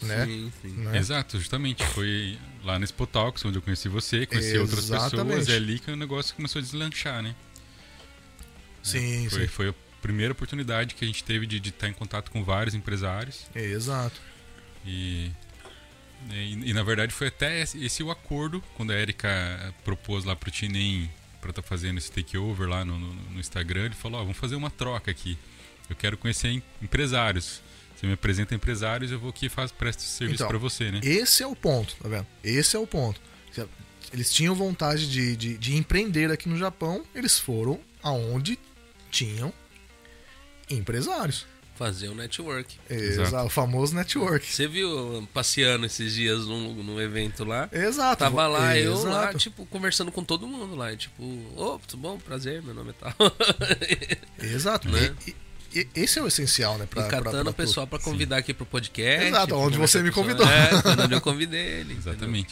Né? 0.03 0.27
Sim, 0.27 0.53
sim. 0.63 0.69
Né? 0.69 0.99
Exato, 0.99 1.39
justamente. 1.39 1.85
Foi 1.87 2.39
lá 2.65 2.79
nesse 2.79 2.93
Talks 2.93 3.45
onde 3.45 3.59
eu 3.59 3.63
conheci 3.63 3.89
você, 3.89 4.27
conheci 4.27 4.59
outras 4.59 4.81
pessoas, 4.81 5.13
Exatamente. 5.13 5.51
e 5.51 5.53
é 5.53 5.57
ali 5.57 5.79
que 5.79 5.91
o 5.91 5.97
negócio 5.97 6.35
começou 6.35 6.59
a 6.59 6.63
deslanchar, 6.63 7.23
né? 7.23 7.35
Sim, 8.83 9.29
Foi, 9.29 9.41
sim. 9.41 9.47
foi 9.49 9.69
a 9.71 9.75
primeira 10.01 10.33
oportunidade 10.33 10.95
que 10.95 11.05
a 11.05 11.09
gente 11.09 11.25
teve 11.25 11.47
de, 11.47 11.59
de 11.59 11.71
estar 11.71 11.89
em 11.89 11.93
contato 11.93 12.31
com 12.31 12.45
vários 12.45 12.75
empresários. 12.75 13.47
Exato. 13.55 14.21
E, 14.85 15.33
e, 16.31 16.71
e, 16.71 16.73
na 16.73 16.85
verdade 16.85 17.13
foi 17.13 17.27
até 17.27 17.63
esse, 17.63 17.85
esse 17.85 18.03
o 18.05 18.11
acordo 18.11 18.63
quando 18.77 18.93
a 18.93 18.95
Erika 18.95 19.75
propôs 19.85 20.25
lá 20.25 20.37
pro 20.37 20.51
Tinem 20.51 21.11
para 21.47 21.61
estar 21.61 21.63
fazendo 21.63 21.99
esse 21.99 22.11
takeover 22.11 22.69
lá 22.69 22.85
no, 22.85 22.99
no, 22.99 23.13
no 23.15 23.41
Instagram. 23.41 23.87
Ele 23.87 23.95
falou: 23.95 24.21
Ó, 24.21 24.23
vamos 24.25 24.37
fazer 24.37 24.57
uma 24.57 24.71
troca 24.71 25.11
aqui. 25.11 25.39
Eu 25.89 25.95
quero 25.97 26.17
conhecer 26.19 26.49
em- 26.49 26.63
empresários. 26.83 27.63
Você 27.97 28.07
me 28.07 28.13
apresenta 28.13 28.55
empresários, 28.55 29.11
eu 29.11 29.19
vou 29.19 29.31
aqui 29.31 29.47
e 29.47 29.49
faço, 29.49 29.73
presto 29.73 30.01
esse 30.01 30.09
serviço 30.09 30.43
Então, 30.43 30.49
para 30.49 30.59
você, 30.59 30.91
né? 30.91 31.01
Esse 31.03 31.43
é 31.43 31.47
o 31.47 31.57
ponto, 31.57 31.97
tá 31.97 32.09
vendo? 32.09 32.27
Esse 32.45 32.77
é 32.77 32.79
o 32.79 32.87
ponto. 32.87 33.19
Eles 34.13 34.33
tinham 34.33 34.55
vontade 34.55 35.11
de, 35.11 35.35
de, 35.35 35.57
de 35.57 35.77
empreender 35.77 36.31
aqui 36.31 36.49
no 36.49 36.57
Japão, 36.59 37.05
eles 37.15 37.39
foram 37.39 37.81
aonde 38.03 38.59
tinham 39.11 39.53
empresários. 40.69 41.47
Fazer 41.77 42.09
o 42.09 42.15
network. 42.15 42.75
Exato. 42.89 43.29
Exato. 43.29 43.47
O 43.47 43.51
famoso 43.51 43.95
network. 43.95 44.47
Você 44.47 44.67
viu 44.67 45.29
passeando 45.35 45.85
esses 45.87 46.15
dias 46.15 46.47
num, 46.47 46.73
num 46.83 47.01
evento 47.01 47.45
lá? 47.45 47.69
Exato. 47.73 48.19
Tava 48.21 48.47
lá, 48.47 48.77
eu 48.79 48.95
lá, 49.05 49.23
Exato. 49.25 49.39
tipo, 49.39 49.67
conversando 49.67 50.11
com 50.11 50.25
todo 50.25 50.47
mundo 50.47 50.75
lá. 50.75 50.93
e, 50.93 50.97
Tipo, 50.97 51.23
ô, 51.55 51.79
tudo 51.87 52.01
bom? 52.01 52.19
Prazer, 52.19 52.63
meu 52.63 52.75
nome 52.75 52.91
é 52.91 52.95
tal. 52.95 53.15
Exato. 54.43 54.89
Né? 54.89 55.15
E, 55.27 55.35
e- 55.81 55.89
esse 55.95 56.19
é 56.19 56.23
o 56.23 56.27
essencial, 56.27 56.79
né? 56.79 56.87
Pra, 56.89 57.03
e 57.03 57.09
pra- 57.09 57.23
catando 57.23 57.43
pra 57.45 57.51
o 57.51 57.55
pessoal 57.55 57.87
pra 57.87 57.99
convidar 57.99 58.39
aqui 58.39 58.55
pro 58.55 58.65
podcast. 58.65 59.27
Exato, 59.27 59.49
pra 59.49 59.57
onde 59.59 59.77
você 59.79 60.03
me 60.03 60.11
convidou. 60.11 60.47
É, 60.47 60.71
onde 61.05 61.15
eu 61.15 61.21
convidei 61.21 61.81
ele. 61.81 61.95
entendeu? 61.95 62.47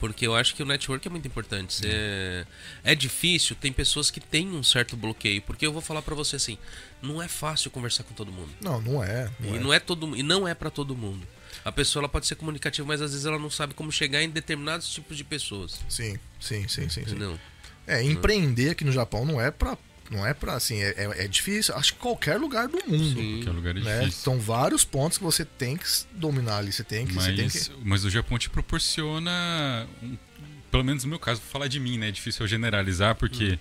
Porque 0.00 0.26
eu 0.26 0.34
acho 0.34 0.54
que 0.54 0.62
o 0.62 0.66
network 0.66 1.06
é 1.06 1.10
muito 1.10 1.28
importante. 1.28 1.74
Você... 1.74 2.46
É 2.82 2.94
difícil, 2.94 3.54
tem 3.54 3.70
pessoas 3.70 4.10
que 4.10 4.18
têm 4.18 4.48
um 4.48 4.62
certo 4.62 4.96
bloqueio. 4.96 5.42
Porque 5.42 5.66
eu 5.66 5.72
vou 5.72 5.82
falar 5.82 6.00
pra 6.00 6.14
você 6.14 6.36
assim, 6.36 6.56
não 7.02 7.22
é 7.22 7.28
fácil 7.28 7.70
conversar 7.70 8.02
com 8.04 8.14
todo 8.14 8.32
mundo. 8.32 8.50
Não, 8.62 8.80
não 8.80 9.04
é. 9.04 9.30
Não 9.38 9.54
e 9.54 9.56
é. 9.56 9.60
não 9.60 9.72
é 9.72 9.78
todo 9.78 10.16
e 10.16 10.22
não 10.22 10.48
é 10.48 10.54
para 10.54 10.70
todo 10.70 10.96
mundo. 10.96 11.28
A 11.62 11.70
pessoa 11.70 12.00
ela 12.00 12.08
pode 12.08 12.26
ser 12.26 12.36
comunicativa, 12.36 12.88
mas 12.88 13.02
às 13.02 13.10
vezes 13.10 13.26
ela 13.26 13.38
não 13.38 13.50
sabe 13.50 13.74
como 13.74 13.92
chegar 13.92 14.22
em 14.22 14.30
determinados 14.30 14.88
tipos 14.88 15.16
de 15.16 15.24
pessoas. 15.24 15.78
Sim, 15.88 16.18
sim, 16.40 16.66
sim, 16.66 16.88
sim. 16.88 16.88
sim. 16.88 17.00
Entendeu? 17.02 17.38
É, 17.86 18.02
empreender 18.02 18.70
aqui 18.70 18.84
no 18.84 18.92
Japão 18.92 19.26
não 19.26 19.40
é 19.40 19.50
pra. 19.50 19.76
Não 20.10 20.26
é 20.26 20.34
pra, 20.34 20.54
assim, 20.54 20.82
é, 20.82 20.88
é, 20.96 21.24
é 21.24 21.28
difícil. 21.28 21.74
Acho 21.76 21.92
que 21.94 22.00
qualquer 22.00 22.36
lugar 22.36 22.66
do 22.66 22.78
mundo. 22.84 23.14
Sim. 23.20 23.40
Que 23.42 23.48
é 23.48 23.52
um 23.52 23.54
lugar 23.54 23.74
Né? 23.74 23.80
difícil. 24.00 24.20
São 24.22 24.40
vários 24.40 24.84
pontos 24.84 25.18
que 25.18 25.22
você 25.24 25.44
tem 25.44 25.76
que 25.76 25.84
dominar 26.12 26.58
ali. 26.58 26.72
Você 26.72 26.82
tem 26.82 27.06
que. 27.06 27.14
Você 27.14 27.32
tem 27.32 27.44
Mas, 27.44 27.68
que... 27.68 27.74
mas 27.84 28.04
o 28.04 28.10
Japão 28.10 28.36
te 28.36 28.50
proporciona, 28.50 29.86
um- 30.02 30.16
pelo 30.70 30.84
menos 30.84 31.04
no 31.04 31.10
meu 31.10 31.18
caso, 31.18 31.40
vou 31.40 31.50
falar 31.50 31.68
de 31.68 31.78
mim, 31.80 31.96
né? 31.98 32.08
É 32.08 32.10
difícil 32.10 32.42
eu 32.44 32.48
generalizar, 32.48 33.14
porque 33.14 33.58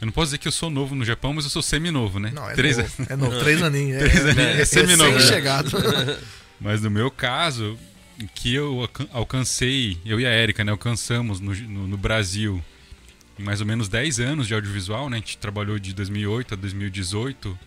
eu 0.00 0.06
não 0.06 0.12
posso 0.12 0.28
dizer 0.28 0.38
que 0.38 0.48
eu 0.48 0.52
sou 0.52 0.70
novo 0.70 0.94
no 0.94 1.04
Japão, 1.04 1.32
mas 1.34 1.44
eu 1.44 1.50
sou 1.50 1.62
semi-novo, 1.62 2.18
né? 2.18 2.30
Não, 2.34 2.48
é 2.48 2.54
Três 2.54 2.78
novo. 2.78 2.92
anos. 2.98 3.10
É 3.10 3.16
novo. 3.16 3.38
Três 3.44 3.62
aninhos. 3.62 4.02
É, 4.02 4.08
Três 4.08 4.20
aninhos, 4.26 4.38
é, 4.38 4.60
é 4.60 4.64
seminovo, 4.64 5.18
né? 5.18 5.20
chegado. 5.20 5.70
Mas 6.60 6.82
no 6.82 6.90
meu 6.90 7.10
caso, 7.10 7.78
que 8.34 8.54
eu 8.54 8.80
alcan- 8.82 9.08
alcancei, 9.12 9.98
eu 10.04 10.20
e 10.20 10.26
a 10.26 10.30
Erika, 10.30 10.62
né? 10.64 10.70
Alcançamos 10.72 11.40
no, 11.40 11.54
no, 11.54 11.86
no 11.88 11.96
Brasil 11.96 12.62
em 13.40 13.44
mais 13.44 13.60
ou 13.60 13.66
menos 13.66 13.88
10 13.88 14.20
anos 14.20 14.46
de 14.46 14.54
audiovisual, 14.54 15.08
né? 15.08 15.16
A 15.16 15.20
gente 15.20 15.38
trabalhou 15.38 15.78
de 15.78 15.94
2008 15.94 16.54
a 16.54 16.56
2018 16.56 17.58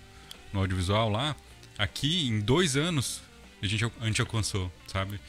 no 0.53 0.59
audiovisual 0.59 1.09
lá. 1.09 1.35
Aqui, 1.77 2.27
em 2.27 2.39
dois 2.39 2.77
anos, 2.77 3.21
a 3.61 3.65
gente, 3.65 3.83
a 3.99 4.05
gente 4.05 4.21
alcançou, 4.21 4.71
sabe? 4.87 5.19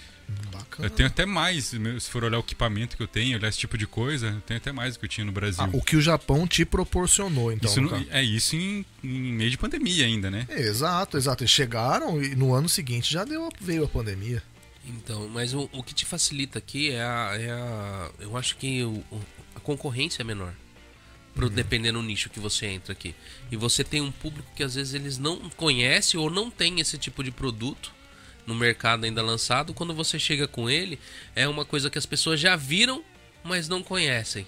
Bacana. 0.52 0.86
Eu 0.86 0.90
tenho 0.90 1.06
até 1.06 1.26
mais, 1.26 1.66
se 1.98 2.10
for 2.10 2.24
olhar 2.24 2.38
o 2.38 2.40
equipamento 2.40 2.96
que 2.96 3.02
eu 3.02 3.06
tenho, 3.06 3.36
olhar 3.36 3.48
esse 3.48 3.58
tipo 3.58 3.76
de 3.76 3.86
coisa, 3.86 4.28
eu 4.28 4.40
tenho 4.40 4.58
até 4.58 4.72
mais 4.72 4.94
do 4.94 5.00
que 5.00 5.04
eu 5.06 5.08
tinha 5.08 5.24
no 5.24 5.32
Brasil. 5.32 5.62
Ah, 5.64 5.68
o 5.72 5.82
que 5.82 5.96
o 5.96 6.00
Japão 6.00 6.46
te 6.46 6.64
proporcionou, 6.64 7.52
então. 7.52 7.68
isso 7.70 7.80
no 7.80 7.94
é 8.10 8.22
isso 8.22 8.56
em, 8.56 8.84
em 9.02 9.32
meio 9.32 9.50
de 9.50 9.58
pandemia 9.58 10.04
ainda, 10.06 10.30
né? 10.30 10.46
Exato, 10.50 11.16
exato. 11.18 11.42
Eles 11.42 11.50
chegaram 11.50 12.22
e 12.22 12.34
no 12.34 12.54
ano 12.54 12.68
seguinte 12.68 13.12
já 13.12 13.24
deu, 13.24 13.48
veio 13.60 13.84
a 13.84 13.88
pandemia. 13.88 14.42
Então, 14.86 15.28
mas 15.28 15.54
o, 15.54 15.68
o 15.72 15.82
que 15.82 15.94
te 15.94 16.04
facilita 16.04 16.58
aqui 16.58 16.90
é 16.90 17.02
a. 17.02 17.30
É 17.38 17.50
a 17.50 18.10
eu 18.20 18.36
acho 18.36 18.56
que 18.56 18.82
o- 18.82 19.02
a 19.54 19.60
concorrência 19.60 20.22
é 20.22 20.24
menor. 20.24 20.54
Pro, 21.34 21.50
Dependendo 21.50 21.98
do 21.98 22.04
nicho 22.04 22.30
que 22.30 22.38
você 22.38 22.66
entra 22.66 22.92
aqui. 22.92 23.14
E 23.50 23.56
você 23.56 23.82
tem 23.82 24.00
um 24.00 24.12
público 24.12 24.48
que 24.54 24.62
às 24.62 24.74
vezes 24.74 24.94
eles 24.94 25.18
não 25.18 25.50
conhecem 25.50 26.18
ou 26.18 26.30
não 26.30 26.50
tem 26.50 26.80
esse 26.80 26.96
tipo 26.96 27.24
de 27.24 27.30
produto 27.30 27.92
no 28.46 28.54
mercado 28.54 29.04
ainda 29.04 29.22
lançado. 29.22 29.74
Quando 29.74 29.94
você 29.94 30.18
chega 30.18 30.46
com 30.46 30.70
ele, 30.70 30.98
é 31.34 31.48
uma 31.48 31.64
coisa 31.64 31.90
que 31.90 31.98
as 31.98 32.06
pessoas 32.06 32.38
já 32.38 32.54
viram, 32.56 33.02
mas 33.42 33.68
não 33.68 33.82
conhecem. 33.82 34.46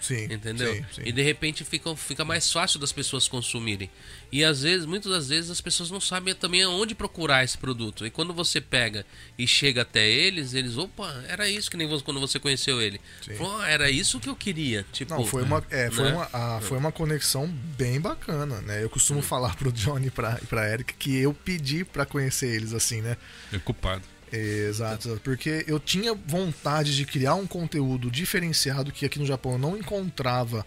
Sim. 0.00 0.24
Entendeu? 0.24 0.74
Sim, 0.74 0.84
sim. 0.94 1.02
E 1.04 1.12
de 1.12 1.22
repente 1.22 1.64
fica, 1.64 1.94
fica 1.96 2.24
mais 2.24 2.50
fácil 2.52 2.78
das 2.78 2.92
pessoas 2.92 3.26
consumirem. 3.28 3.90
E 4.30 4.44
às 4.44 4.62
vezes, 4.62 4.86
muitas 4.86 5.10
das 5.12 5.28
vezes, 5.28 5.50
as 5.50 5.60
pessoas 5.60 5.90
não 5.90 6.00
sabem 6.00 6.34
também 6.34 6.62
aonde 6.62 6.94
procurar 6.94 7.44
esse 7.44 7.56
produto. 7.58 8.06
E 8.06 8.10
quando 8.10 8.32
você 8.34 8.60
pega 8.60 9.04
e 9.38 9.46
chega 9.46 9.82
até 9.82 10.08
eles, 10.08 10.54
eles, 10.54 10.76
opa, 10.76 11.24
era 11.28 11.48
isso 11.48 11.70
que 11.70 11.76
nem 11.76 11.86
você, 11.88 12.04
quando 12.04 12.20
você 12.20 12.38
conheceu 12.38 12.80
ele. 12.80 13.00
Falou, 13.36 13.60
"Ah, 13.60 13.68
era 13.68 13.90
isso 13.90 14.20
que 14.20 14.28
eu 14.28 14.36
queria. 14.36 14.84
Tipo, 14.92 15.14
Não, 15.14 15.24
foi 15.24 15.42
uma, 15.42 15.64
é, 15.70 15.90
foi, 15.90 16.04
né? 16.04 16.12
uma, 16.12 16.28
ah, 16.32 16.60
foi 16.62 16.78
uma 16.78 16.92
conexão 16.92 17.46
bem 17.48 18.00
bacana, 18.00 18.60
né? 18.62 18.82
Eu 18.82 18.90
costumo 18.90 19.22
falar 19.22 19.56
pro 19.56 19.72
Johnny 19.72 20.08
e 20.08 20.10
pra, 20.10 20.40
pra 20.48 20.70
Erika 20.70 20.94
que 20.98 21.16
eu 21.16 21.32
pedi 21.32 21.84
pra 21.84 22.04
conhecer 22.06 22.54
eles 22.54 22.72
assim, 22.72 23.00
né? 23.00 23.16
Eu 23.52 23.60
culpado. 23.60 24.02
Exato, 24.32 25.20
porque 25.24 25.64
eu 25.66 25.80
tinha 25.80 26.14
vontade 26.14 26.94
de 26.94 27.04
criar 27.04 27.34
um 27.34 27.46
conteúdo 27.46 28.10
diferenciado 28.10 28.92
que 28.92 29.06
aqui 29.06 29.18
no 29.18 29.26
Japão 29.26 29.52
eu 29.52 29.58
não 29.58 29.76
encontrava 29.76 30.66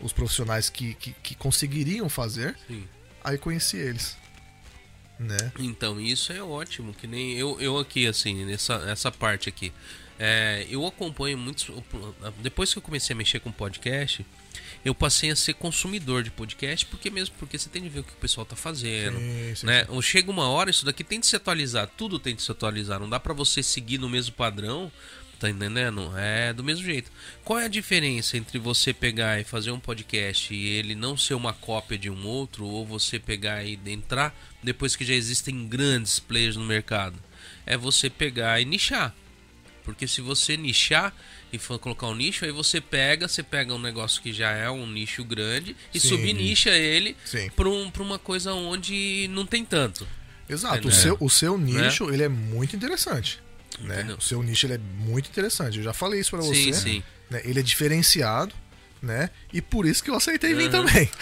os 0.00 0.12
profissionais 0.12 0.70
que, 0.70 0.94
que, 0.94 1.12
que 1.22 1.34
conseguiriam 1.34 2.08
fazer. 2.08 2.56
Sim. 2.66 2.86
Aí 3.22 3.36
conheci 3.36 3.76
eles. 3.76 4.16
Né? 5.18 5.52
Então, 5.58 6.00
isso 6.00 6.32
é 6.32 6.42
ótimo, 6.42 6.94
que 6.94 7.06
nem 7.06 7.34
eu, 7.34 7.60
eu 7.60 7.78
aqui, 7.78 8.06
assim, 8.06 8.46
nessa, 8.46 8.78
nessa 8.78 9.12
parte 9.12 9.50
aqui. 9.50 9.70
É, 10.18 10.66
eu 10.70 10.86
acompanho 10.86 11.36
muitos. 11.36 11.70
Depois 12.42 12.72
que 12.72 12.78
eu 12.78 12.82
comecei 12.82 13.12
a 13.14 13.16
mexer 13.16 13.40
com 13.40 13.52
podcast, 13.52 14.24
eu 14.84 14.94
passei 14.94 15.30
a 15.30 15.36
ser 15.36 15.54
consumidor 15.54 16.22
de 16.22 16.30
podcast, 16.30 16.86
porque 16.86 17.10
mesmo 17.10 17.34
porque 17.38 17.58
você 17.58 17.68
tem 17.68 17.82
de 17.82 17.88
ver 17.88 18.00
o 18.00 18.04
que 18.04 18.12
o 18.12 18.16
pessoal 18.16 18.46
tá 18.46 18.56
fazendo. 18.56 19.18
Sim, 19.18 19.54
sim, 19.56 19.66
né? 19.66 19.84
Ou 19.88 20.00
Chega 20.00 20.30
uma 20.30 20.48
hora, 20.48 20.70
isso 20.70 20.84
daqui 20.84 21.04
tem 21.04 21.20
de 21.20 21.26
se 21.26 21.36
atualizar, 21.36 21.88
tudo 21.96 22.18
tem 22.18 22.34
de 22.34 22.42
se 22.42 22.50
atualizar. 22.50 22.98
Não 22.98 23.08
dá 23.08 23.20
pra 23.20 23.34
você 23.34 23.62
seguir 23.62 23.98
no 23.98 24.08
mesmo 24.08 24.34
padrão, 24.34 24.90
tá 25.38 25.48
entendendo? 25.48 26.12
É 26.16 26.52
do 26.52 26.64
mesmo 26.64 26.84
jeito. 26.84 27.10
Qual 27.44 27.58
é 27.58 27.64
a 27.64 27.68
diferença 27.68 28.36
entre 28.36 28.58
você 28.58 28.92
pegar 28.92 29.40
e 29.40 29.44
fazer 29.44 29.70
um 29.70 29.80
podcast 29.80 30.54
e 30.54 30.66
ele 30.66 30.94
não 30.94 31.16
ser 31.16 31.34
uma 31.34 31.52
cópia 31.52 31.98
de 31.98 32.10
um 32.10 32.26
outro, 32.26 32.64
ou 32.66 32.86
você 32.86 33.18
pegar 33.18 33.64
e 33.64 33.78
entrar 33.86 34.34
depois 34.62 34.96
que 34.96 35.04
já 35.04 35.14
existem 35.14 35.66
grandes 35.68 36.18
players 36.18 36.56
no 36.56 36.64
mercado? 36.64 37.18
É 37.66 37.76
você 37.76 38.08
pegar 38.08 38.60
e 38.60 38.64
nichar. 38.64 39.14
Porque 39.84 40.06
se 40.06 40.20
você 40.20 40.56
nichar 40.56 41.14
e 41.52 41.58
for 41.58 41.78
colocar 41.78 42.06
um 42.06 42.14
nicho, 42.14 42.44
aí 42.44 42.52
você 42.52 42.80
pega, 42.80 43.26
você 43.28 43.42
pega 43.42 43.74
um 43.74 43.78
negócio 43.78 44.22
que 44.22 44.32
já 44.32 44.50
é 44.50 44.70
um 44.70 44.86
nicho 44.86 45.24
grande 45.24 45.76
e 45.92 45.98
Sim. 46.00 46.08
subnicha 46.08 46.70
ele 46.70 47.16
para 47.56 47.68
um, 47.68 47.90
pra 47.90 48.02
uma 48.02 48.18
coisa 48.18 48.52
onde 48.54 49.28
não 49.30 49.44
tem 49.44 49.64
tanto. 49.64 50.06
Exato, 50.48 50.76
É, 50.78 50.80
o, 50.80 50.84
né? 50.86 50.92
seu, 50.92 51.16
o 51.20 51.30
seu 51.30 51.56
nicho 51.58 52.10
ele 52.12 52.22
é 52.22 52.28
muito 52.28 52.74
interessante. 52.74 53.40
Né? 53.80 54.14
O 54.18 54.20
seu 54.20 54.42
nicho 54.42 54.66
ele 54.66 54.74
é 54.74 54.78
muito 54.78 55.28
interessante. 55.28 55.78
Eu 55.78 55.84
já 55.84 55.92
falei 55.92 56.20
isso 56.20 56.30
pra 56.30 56.40
você. 56.40 56.54
Sim, 56.54 56.72
sim. 56.72 57.02
né? 57.30 57.40
Ele 57.44 57.60
é 57.60 57.62
diferenciado, 57.62 58.54
né? 59.02 59.30
E 59.52 59.60
por 59.62 59.86
isso 59.86 60.02
que 60.02 60.10
eu 60.10 60.14
aceitei 60.14 60.54
vir 60.54 60.64
Uhum. 60.64 60.70
também. 60.70 61.08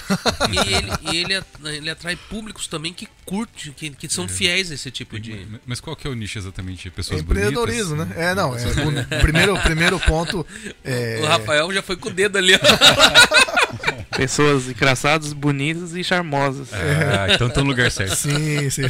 E 0.50 0.74
ele, 0.74 0.92
e 1.12 1.16
ele, 1.18 1.44
ele 1.76 1.90
atrai 1.90 2.16
públicos 2.16 2.66
também 2.66 2.92
que 2.92 3.06
curtem, 3.24 3.72
que, 3.72 3.90
que 3.90 4.09
são 4.09 4.26
fiéis 4.26 4.70
a 4.70 4.74
esse 4.74 4.90
tipo 4.90 5.18
de. 5.18 5.46
Mas 5.66 5.80
qual 5.80 5.94
que 5.94 6.06
é 6.06 6.10
o 6.10 6.14
nicho 6.14 6.38
exatamente? 6.38 6.90
Pessoas 6.90 7.20
Empreendedorismo, 7.20 7.96
bonitas? 7.96 8.16
né? 8.16 8.30
É, 8.30 8.34
não. 8.34 8.56
É, 8.56 8.64
o 9.16 9.20
primeiro, 9.20 9.60
primeiro 9.60 10.00
ponto 10.00 10.46
é. 10.84 11.20
O 11.22 11.26
Rafael 11.26 11.72
já 11.72 11.82
foi 11.82 11.96
com 11.96 12.09
o 12.09 12.12
dedo 12.12 12.38
ali, 12.38 12.55
ó. 12.55 12.59
Pessoas 14.16 14.68
engraçadas, 14.68 15.32
bonitas 15.32 15.94
e 15.94 16.02
charmosas. 16.02 16.68
Ah, 16.72 17.32
então 17.34 17.48
tá 17.50 17.60
no 17.60 17.68
lugar 17.68 17.90
certo. 17.90 18.16
Sim, 18.16 18.68
sim. 18.70 18.82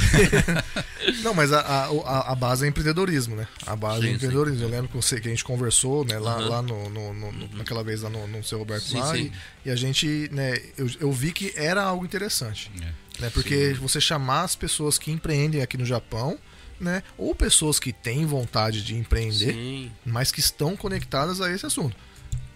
Não, 1.22 1.34
mas 1.34 1.52
a, 1.52 1.60
a, 1.60 2.32
a- 2.32 2.34
base 2.34 2.64
é 2.64 2.68
empreendedorismo, 2.68 3.34
né? 3.36 3.46
A 3.66 3.74
base 3.74 4.02
Sim, 4.02 4.08
é 4.08 4.12
empreendedorismo. 4.12 4.62
Eu 4.62 4.68
lembro 4.68 4.88
que, 4.88 4.96
você, 4.96 5.20
que 5.20 5.28
a 5.28 5.30
gente 5.30 5.44
conversou, 5.44 6.04
né, 6.04 6.18
lá, 6.18 6.36
Uhum. 6.38 6.48
lá 6.48 6.62
no, 6.62 6.90
no- 6.90 7.14
no- 7.14 7.32
no- 7.32 7.48
naquela 7.56 7.82
vez 7.82 8.02
lá 8.02 8.10
no, 8.10 8.26
no 8.26 8.44
seu 8.44 8.58
Roberto 8.58 8.84
Sim, 8.84 8.98
lá, 8.98 9.12
sim. 9.14 9.32
E, 9.64 9.68
e 9.68 9.70
a 9.72 9.76
gente, 9.76 10.28
né, 10.32 10.58
eu, 10.76 10.88
eu 11.00 11.12
vi 11.12 11.32
que 11.32 11.52
era 11.56 11.82
algo 11.82 12.04
interessante. 12.04 12.70
É. 12.80 12.84
Né, 13.22 13.30
porque 13.34 13.74
você 13.80 14.00
chamar 14.00 14.42
as 14.42 14.54
pessoas 14.54 14.96
que 14.98 15.10
empreendem 15.10 15.60
aqui 15.60 15.76
no 15.76 15.84
Japão, 15.84 16.38
né? 16.80 17.02
Ou 17.16 17.34
pessoas 17.34 17.80
que 17.80 17.92
têm 17.92 18.24
vontade 18.24 18.84
de 18.84 18.94
empreender, 18.94 19.52
Sim. 19.52 19.90
mas 20.06 20.30
que 20.30 20.38
estão 20.38 20.76
conectadas 20.76 21.40
a 21.40 21.50
esse 21.52 21.66
assunto. 21.66 21.96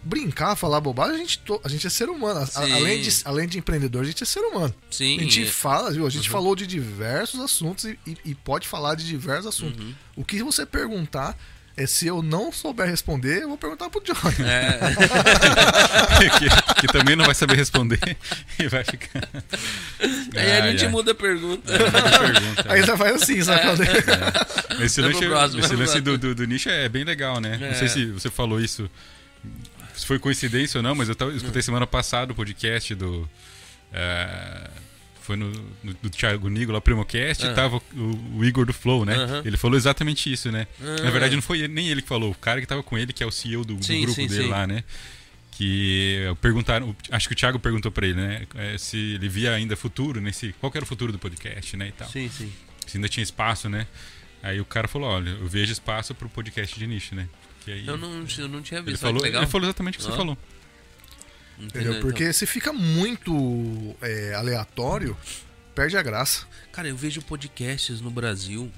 Brincar, 0.04 0.56
falar 0.56 0.80
bobagem, 0.80 1.14
a 1.14 1.18
gente, 1.18 1.38
to- 1.40 1.60
a 1.64 1.68
gente 1.68 1.86
é 1.86 1.90
ser 1.90 2.08
humano. 2.08 2.40
A- 2.54 2.60
além, 2.60 3.00
de, 3.00 3.10
além 3.24 3.46
de 3.48 3.58
empreendedor, 3.58 4.02
a 4.02 4.04
gente 4.04 4.22
é 4.22 4.26
ser 4.26 4.40
humano. 4.40 4.74
Sim. 4.90 5.18
A 5.18 5.22
gente 5.22 5.46
fala, 5.46 5.90
viu? 5.92 6.06
A 6.06 6.10
gente 6.10 6.26
Uhum. 6.28 6.32
falou 6.32 6.56
de 6.56 6.66
diversos 6.66 7.38
assuntos 7.40 7.84
e, 7.84 7.98
e- 8.06 8.16
e 8.26 8.34
pode 8.34 8.66
falar 8.66 8.94
de 8.96 9.06
diversos 9.06 9.46
assuntos. 9.46 9.80
Uhum. 9.84 9.94
O 10.16 10.24
que 10.24 10.42
você 10.42 10.66
perguntar 10.66 11.36
é 11.76 11.86
se 11.86 12.06
eu 12.06 12.20
não 12.22 12.52
souber 12.52 12.86
responder, 12.86 13.42
eu 13.44 13.48
vou 13.48 13.56
perguntar 13.56 13.88
pro 13.88 14.02
Johnny. 14.02 14.44
É, 14.44 14.78
que, 16.74 16.80
que 16.82 16.86
também 16.92 17.16
não 17.16 17.24
vai 17.24 17.34
saber 17.34 17.54
responder 17.56 17.98
e 18.58 18.68
vai 18.68 18.84
ficar. 18.84 19.26
aí 20.36 20.52
a 20.52 20.64
Ah, 20.64 20.70
gente 20.70 20.84
é. 20.84 20.88
muda 20.88 21.12
a 21.12 21.14
pergunta. 21.14 21.72
A. 22.68 22.72
Aí 22.74 22.82
já 22.84 22.96
faz 22.96 23.22
assim, 23.22 23.42
sabe? 23.42 23.62
Esse 24.84 25.00
Vai 25.00 25.10
lance, 25.12 25.20
pro 25.20 25.28
próximo, 25.30 25.60
esse 25.64 25.76
lance 25.76 26.00
do, 26.00 26.18
do, 26.18 26.34
do 26.34 26.44
nicho 26.44 26.68
é 26.68 26.88
bem 26.88 27.04
legal, 27.04 27.40
né? 27.40 27.58
É. 27.60 27.68
Não 27.70 27.74
sei 27.78 27.88
se 27.88 28.06
você 28.06 28.30
falou 28.30 28.60
isso, 28.60 28.90
se 30.02 30.06
foi 30.06 30.18
coincidência 30.18 30.78
ou 30.78 30.82
não, 30.82 30.94
mas 30.94 31.08
eu, 31.08 31.14
tava, 31.14 31.32
escutei 31.32 31.62
semana 31.62 31.86
passada 31.86 32.32
o 32.32 32.34
podcast 32.34 32.94
do. 32.94 33.28
é, 33.92 34.70
foi 35.20 35.36
no, 35.36 35.50
no- 35.84 35.94
do 36.02 36.10
Thiago 36.10 36.48
Nigo, 36.48 36.72
lá, 36.72 36.80
Primocast, 36.80 37.46
Ah. 37.46 37.52
e 37.52 37.54
tava 37.54 37.76
o, 37.94 38.38
o 38.38 38.44
Igor 38.44 38.66
do 38.66 38.72
Flow, 38.72 39.04
né? 39.04 39.14
Aham. 39.14 39.42
Ele 39.44 39.56
falou 39.56 39.76
exatamente 39.76 40.32
isso, 40.32 40.50
né? 40.50 40.66
Ah. 40.80 41.02
Na 41.04 41.10
verdade, 41.10 41.36
não 41.36 41.42
foi 41.42 41.60
ele- 41.60 41.72
nem 41.72 41.88
ele 41.88 42.02
que 42.02 42.08
falou, 42.08 42.32
o 42.32 42.34
cara 42.34 42.60
que 42.60 42.66
tava 42.66 42.82
com 42.82 42.98
ele, 42.98 43.12
que 43.12 43.22
é 43.22 43.26
o 43.26 43.30
CEO 43.30 43.64
do, 43.64 43.76
do 43.76 43.84
Sim, 43.84 44.00
grupo 44.02 44.14
sim, 44.20 44.26
dele 44.26 44.42
sim. 44.44 44.48
lá, 44.50 44.66
né? 44.66 44.82
Que 45.52 46.22
perguntaram, 46.40 46.96
acho 47.10 47.28
que 47.28 47.34
o 47.34 47.36
Thiago 47.36 47.58
perguntou 47.60 47.92
pra 47.92 48.06
ele, 48.06 48.16
né? 48.20 48.46
é, 48.56 48.76
se 48.78 48.96
ele 49.14 49.28
via 49.28 49.52
ainda 49.52 49.76
futuro 49.76 50.20
nesse. 50.20 50.52
Qual 50.58 50.72
que 50.72 50.78
era 50.78 50.84
o 50.84 50.88
futuro 50.88 51.12
do 51.12 51.18
podcast, 51.18 51.76
né? 51.76 51.88
E 51.88 51.92
tal 51.92 52.08
Sim, 52.08 52.28
sim. 52.28 52.52
se 52.86 52.96
ainda 52.96 53.08
tinha 53.08 53.22
espaço, 53.22 53.68
né? 53.68 53.86
Aí 54.42 54.60
o 54.60 54.64
cara 54.64 54.88
falou, 54.88 55.08
olha, 55.08 55.30
eu 55.30 55.46
vejo 55.46 55.70
espaço 55.72 56.14
pro 56.16 56.28
podcast 56.28 56.76
de 56.76 56.84
nicho, 56.86 57.14
né? 57.14 57.28
Aí 57.66 57.86
Eu 57.86 57.96
não, 57.96 58.24
eu 58.38 58.48
não 58.48 58.62
tinha 58.62 58.80
ele 58.80 58.90
visto. 58.90 59.02
falou, 59.02 59.18
que 59.18 59.24
legal. 59.24 59.42
ele 59.42 59.50
falou 59.50 59.66
exatamente 59.66 59.98
o 59.98 60.00
que 60.00 60.04
você 60.06 60.16
falou. 60.16 60.36
Entendeu? 61.58 62.00
Porque 62.00 62.32
se 62.32 62.46
fica 62.46 62.72
muito 62.72 63.94
é, 64.00 64.34
aleatório, 64.34 65.16
perde 65.74 65.96
a 65.96 66.02
graça. 66.02 66.46
Cara, 66.72 66.88
eu 66.88 66.96
vejo 66.96 67.22
podcasts 67.22 68.00
no 68.00 68.10
Brasil. 68.10 68.70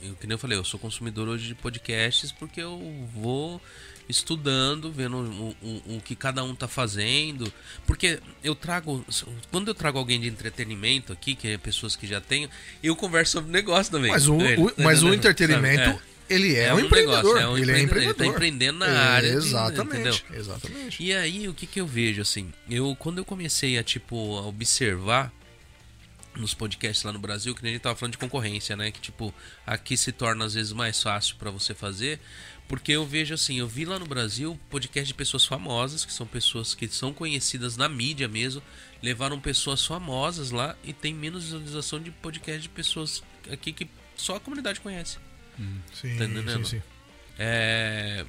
Eu, 0.00 0.14
que 0.14 0.26
nem 0.26 0.34
eu 0.34 0.38
falei, 0.38 0.56
eu 0.56 0.64
sou 0.64 0.78
consumidor 0.78 1.26
hoje 1.28 1.48
de 1.48 1.54
podcasts 1.56 2.30
porque 2.30 2.60
eu 2.60 2.78
vou 3.12 3.60
estudando, 4.08 4.90
vendo 4.92 5.16
o, 5.16 5.56
o, 5.60 5.96
o 5.96 6.00
que 6.00 6.14
cada 6.14 6.44
um 6.44 6.54
tá 6.54 6.68
fazendo. 6.68 7.52
Porque 7.86 8.20
eu 8.44 8.54
trago. 8.54 9.04
Quando 9.50 9.68
eu 9.68 9.74
trago 9.74 9.98
alguém 9.98 10.20
de 10.20 10.28
entretenimento 10.28 11.12
aqui, 11.12 11.34
que 11.34 11.48
é 11.48 11.58
pessoas 11.58 11.96
que 11.96 12.06
já 12.06 12.20
tenho, 12.20 12.48
eu 12.82 12.94
converso 12.94 13.32
sobre 13.32 13.50
negócio 13.50 13.90
também. 13.90 14.10
Mas 14.12 14.28
o, 14.28 14.40
ele, 14.40 14.62
o- 14.62 14.70
tá 14.70 14.82
mas 14.84 15.02
o 15.02 15.12
entretenimento, 15.12 15.84
Sabe? 15.84 16.00
Ele 16.28 16.54
é, 16.56 16.64
É 16.66 16.74
um 16.74 16.76
um 16.76 16.80
empreendedor. 16.80 17.22
negócio, 17.24 17.38
é 17.38 17.48
um 17.48 17.56
ele 17.58 17.72
é 17.72 17.80
empreendedor, 17.80 18.02
ele 18.02 18.14
tá 18.14 18.26
empreendendo 18.26 18.78
na 18.80 18.86
É, 18.86 18.96
área 18.96 19.30
de- 19.30 19.36
Exatamente. 19.46 20.00
entendeu? 20.00 20.38
Exatamente. 20.38 21.02
E 21.02 21.12
aí, 21.14 21.48
o 21.48 21.54
que 21.54 21.66
que 21.66 21.80
eu 21.80 21.86
vejo, 21.86 22.20
assim? 22.22 22.52
Eu, 22.68 22.94
quando 22.98 23.18
eu 23.18 23.24
comecei 23.24 23.78
a, 23.78 23.82
tipo, 23.82 24.36
a 24.38 24.42
observar 24.46 25.32
nos 26.36 26.54
podcasts 26.54 27.02
lá 27.02 27.12
no 27.12 27.18
Brasil, 27.18 27.54
que 27.54 27.62
nem 27.62 27.70
a 27.70 27.74
gente 27.74 27.82
tava 27.82 27.96
falando 27.96 28.12
de 28.12 28.18
concorrência, 28.18 28.76
né? 28.76 28.90
Que, 28.92 29.00
tipo, 29.00 29.34
aqui 29.66 29.96
se 29.96 30.12
torna, 30.12 30.44
às 30.44 30.54
vezes, 30.54 30.72
mais 30.72 31.02
fácil 31.02 31.34
pra 31.36 31.50
você 31.50 31.74
fazer. 31.74 32.20
Porque 32.68 32.92
eu 32.92 33.04
vejo, 33.06 33.32
assim, 33.34 33.58
eu 33.58 33.66
vi 33.66 33.84
lá 33.86 33.98
no 33.98 34.04
Brasil 34.06 34.60
podcast 34.68 35.08
de 35.08 35.14
pessoas 35.14 35.46
famosas, 35.46 36.04
que 36.04 36.12
são 36.12 36.26
pessoas 36.26 36.74
que 36.74 36.86
são 36.88 37.12
conhecidas 37.14 37.76
na 37.78 37.88
mídia 37.88 38.28
mesmo, 38.28 38.62
levaram 39.02 39.40
pessoas 39.40 39.84
famosas 39.86 40.50
lá 40.50 40.76
e 40.84 40.92
tem 40.92 41.14
menos 41.14 41.44
visualização 41.44 41.98
de 41.98 42.10
podcast 42.10 42.60
de 42.60 42.68
pessoas 42.68 43.22
aqui 43.50 43.72
que 43.72 43.88
só 44.14 44.36
a 44.36 44.40
comunidade 44.40 44.80
conhece. 44.80 45.16
Sim, 45.92 46.16
Tá 46.16 46.24
entendendo? 46.24 46.64
sim, 46.66 46.76
sim. 46.78 46.82
É, 47.38 48.24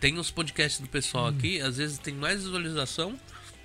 tem 0.00 0.18
os 0.18 0.30
podcasts 0.30 0.80
do 0.80 0.88
pessoal 0.88 1.26
aqui, 1.28 1.60
às 1.60 1.76
vezes 1.76 1.98
tem 1.98 2.14
mais 2.14 2.42
visualização 2.42 3.18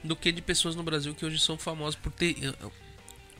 do 0.03 0.15
que 0.15 0.31
de 0.31 0.41
pessoas 0.41 0.75
no 0.75 0.83
Brasil 0.83 1.13
que 1.15 1.25
hoje 1.25 1.39
são 1.39 1.57
famosas 1.57 1.95
por 1.95 2.11
ter 2.11 2.35
eh, 2.43 2.53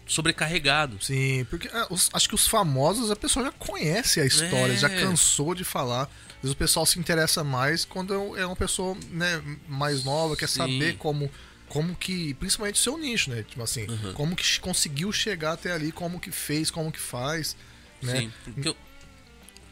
sobrecarregado. 0.07 0.97
Sim, 1.03 1.45
porque 1.49 1.67
ah, 1.73 1.87
os- 1.89 2.09
acho 2.13 2.27
que 2.29 2.35
os 2.35 2.47
famosos 2.47 3.09
a 3.11 3.15
pessoa 3.15 3.45
já 3.45 3.51
conhece 3.51 4.19
a 4.21 4.25
história, 4.25 4.73
É. 4.73 4.77
já 4.77 4.89
cansou 4.89 5.55
de 5.55 5.63
falar. 5.63 6.03
Às 6.03 6.41
vezes 6.41 6.53
o 6.53 6.57
pessoal 6.57 6.85
se 6.85 6.99
interessa 6.99 7.43
mais 7.43 7.85
quando 7.85 8.13
é 8.37 8.45
uma 8.45 8.55
pessoa 8.55 8.95
né, 9.09 9.41
mais 9.67 10.03
nova, 10.03 10.35
quer 10.35 10.47
Sim. 10.49 10.57
saber 10.59 10.97
como 10.97 11.29
como 11.67 11.95
que, 11.95 12.35
principalmente 12.35 12.75
o 12.75 12.77
seu 12.83 12.95
nicho, 12.95 13.31
né? 13.31 13.41
Tipo 13.41 13.63
assim, 13.63 13.87
Uhum. 13.89 14.13
como 14.13 14.35
que 14.35 14.59
conseguiu 14.59 15.11
chegar 15.11 15.53
até 15.53 15.71
ali, 15.71 15.91
como 15.91 16.19
que 16.19 16.29
fez, 16.31 16.69
como 16.69 16.91
que 16.91 16.99
faz, 16.99 17.57
né? 18.03 18.19
Sim, 18.21 18.33
porque 18.53 18.69
eu- 18.69 18.77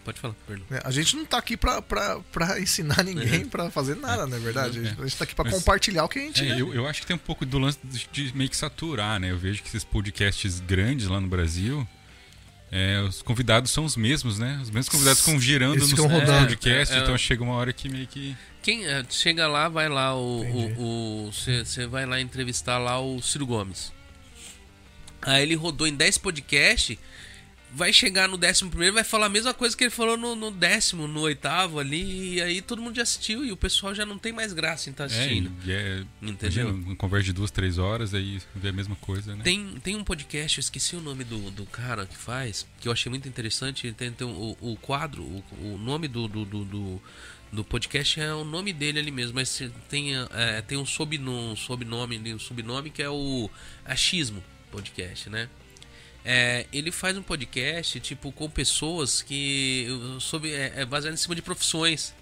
Pode 0.03 0.19
falar, 0.19 0.33
perdão. 0.45 0.65
Né? 0.69 0.81
A 0.83 0.91
gente 0.91 1.15
não 1.15 1.25
tá 1.25 1.37
aqui 1.37 1.55
pra, 1.55 1.81
pra, 1.81 2.19
pra 2.31 2.59
ensinar 2.59 3.01
ninguém 3.05 3.45
pra 3.45 3.71
fazer 3.71 3.95
nada, 3.95 4.27
não 4.27 4.35
é 4.35 4.39
verdade? 4.39 4.79
A 4.79 4.83
gente, 4.83 4.99
a 5.01 5.03
gente 5.05 5.17
tá 5.17 5.23
aqui 5.23 5.33
pra 5.35 5.45
Mas- 5.45 5.53
compartilhar 5.53 6.03
o 6.03 6.09
que 6.09 6.19
a 6.19 6.21
gente 6.23 6.43
É, 6.43 6.59
eu, 6.59 6.73
eu 6.73 6.85
acho 6.87 7.01
que 7.01 7.07
tem 7.07 7.15
um 7.15 7.19
pouco 7.19 7.45
do 7.45 7.57
lance 7.57 7.79
de, 7.83 8.07
de 8.11 8.35
meio 8.37 8.49
que 8.49 8.57
saturar, 8.57 9.19
né? 9.19 9.31
Eu 9.31 9.37
vejo 9.37 9.61
que 9.63 9.69
esses 9.69 9.83
podcasts 9.83 10.59
grandes 10.59 11.07
lá 11.07 11.21
no 11.21 11.27
Brasil, 11.27 11.87
é, 12.71 12.99
os 13.01 13.21
convidados 13.21 13.71
são 13.71 13.85
os 13.85 13.95
mesmos, 13.95 14.37
né? 14.39 14.59
Os 14.61 14.69
mesmos 14.69 14.89
convidados 14.89 15.21
ficam 15.21 15.39
girando 15.39 15.73
Eles 15.75 15.83
nos 15.83 15.91
ficam 15.91 16.07
rodando. 16.07 16.39
podcasts, 16.47 16.93
É, 16.95 16.99
é, 16.99 17.01
então 17.03 17.15
é. 17.15 17.17
chega 17.17 17.41
uma 17.43 17.53
hora 17.53 17.71
que 17.71 17.87
meio 17.87 18.07
que. 18.07 18.35
Quem 18.61 18.83
chega 19.09 19.47
lá, 19.47 19.69
vai 19.69 19.87
lá 19.89 20.15
o 20.17 21.29
você 21.31 21.85
vai 21.87 22.05
lá 22.05 22.19
entrevistar 22.19 22.77
lá 22.77 22.99
o 22.99 23.21
Ciro 23.21 23.45
Gomes. 23.45 23.91
Aí 25.21 25.43
ele 25.43 25.55
rodou 25.55 25.85
em 25.87 25.95
10 25.95 26.17
podcasts 26.17 26.97
vai 27.75 27.91
chegar 27.91 28.27
no 28.29 28.37
décimo 28.37 28.69
primeiro 28.69 28.93
vai 28.93 29.03
falar 29.03 29.25
a 29.25 29.29
mesma 29.29 29.53
coisa 29.53 29.75
que 29.75 29.83
ele 29.83 29.91
falou 29.91 30.15
no, 30.15 30.35
no 30.35 30.51
décimo, 30.51 31.07
no 31.07 31.21
oitavo 31.21 31.79
ali, 31.79 32.35
e 32.35 32.41
aí 32.41 32.61
todo 32.61 32.81
mundo 32.81 32.95
já 32.95 33.01
assistiu 33.03 33.43
e 33.43 33.51
o 33.51 33.57
pessoal 33.57 33.95
já 33.95 34.05
não 34.05 34.17
tem 34.17 34.31
mais 34.31 34.53
graça 34.53 34.89
em 34.89 34.91
estar 34.91 35.07
tá 35.07 35.13
É, 35.13 35.17
assistindo. 35.17 35.51
e 35.65 35.71
é, 35.71 36.03
Entendeu? 36.21 36.69
imagina, 36.69 36.95
conversa 36.95 37.25
de 37.25 37.33
duas, 37.33 37.49
três 37.51 37.77
horas, 37.77 38.13
aí 38.13 38.39
vê 38.55 38.69
a 38.69 38.73
mesma 38.73 38.95
coisa, 38.97 39.35
né? 39.35 39.43
Tem, 39.43 39.75
tem 39.83 39.95
um 39.95 40.03
podcast, 40.03 40.57
eu 40.57 40.61
esqueci 40.61 40.95
o 40.95 41.01
nome 41.01 41.23
do, 41.23 41.49
do 41.51 41.65
cara 41.65 42.05
que 42.05 42.15
faz, 42.15 42.67
que 42.79 42.87
eu 42.87 42.91
achei 42.91 43.09
muito 43.09 43.27
interessante. 43.27 43.91
Tem, 43.93 44.11
tem 44.11 44.27
o, 44.27 44.57
o 44.61 44.77
quadro, 44.77 45.23
o, 45.23 45.43
o 45.73 45.77
nome 45.77 46.07
do, 46.07 46.27
do, 46.27 46.45
do, 46.45 46.65
do, 46.65 47.01
do 47.51 47.63
podcast 47.63 48.19
é 48.19 48.33
o 48.33 48.43
nome 48.43 48.71
dele 48.71 48.99
ali 48.99 49.11
mesmo, 49.11 49.35
mas 49.35 49.61
tem, 49.89 50.11
é, 50.31 50.61
tem 50.61 50.77
um 50.77 50.85
sobrenome, 50.85 51.57
sobrenome, 51.57 52.17
ali, 52.17 52.33
um 52.33 52.39
subnome 52.39 52.89
que 52.89 53.01
é 53.01 53.09
o 53.09 53.49
Achismo 53.83 54.43
Podcast, 54.71 55.29
né? 55.29 55.49
É, 56.25 56.65
ele 56.71 56.91
faz 56.91 57.17
um 57.17 57.21
podcast 57.21 57.99
tipo 57.99 58.31
com 58.31 58.49
pessoas 58.49 59.21
que 59.21 59.87
sobre 60.21 60.51
é, 60.53 60.73
é 60.77 60.85
baseado 60.85 61.13
em 61.13 61.17
cima 61.17 61.35
de 61.35 61.41
profissões. 61.41 62.13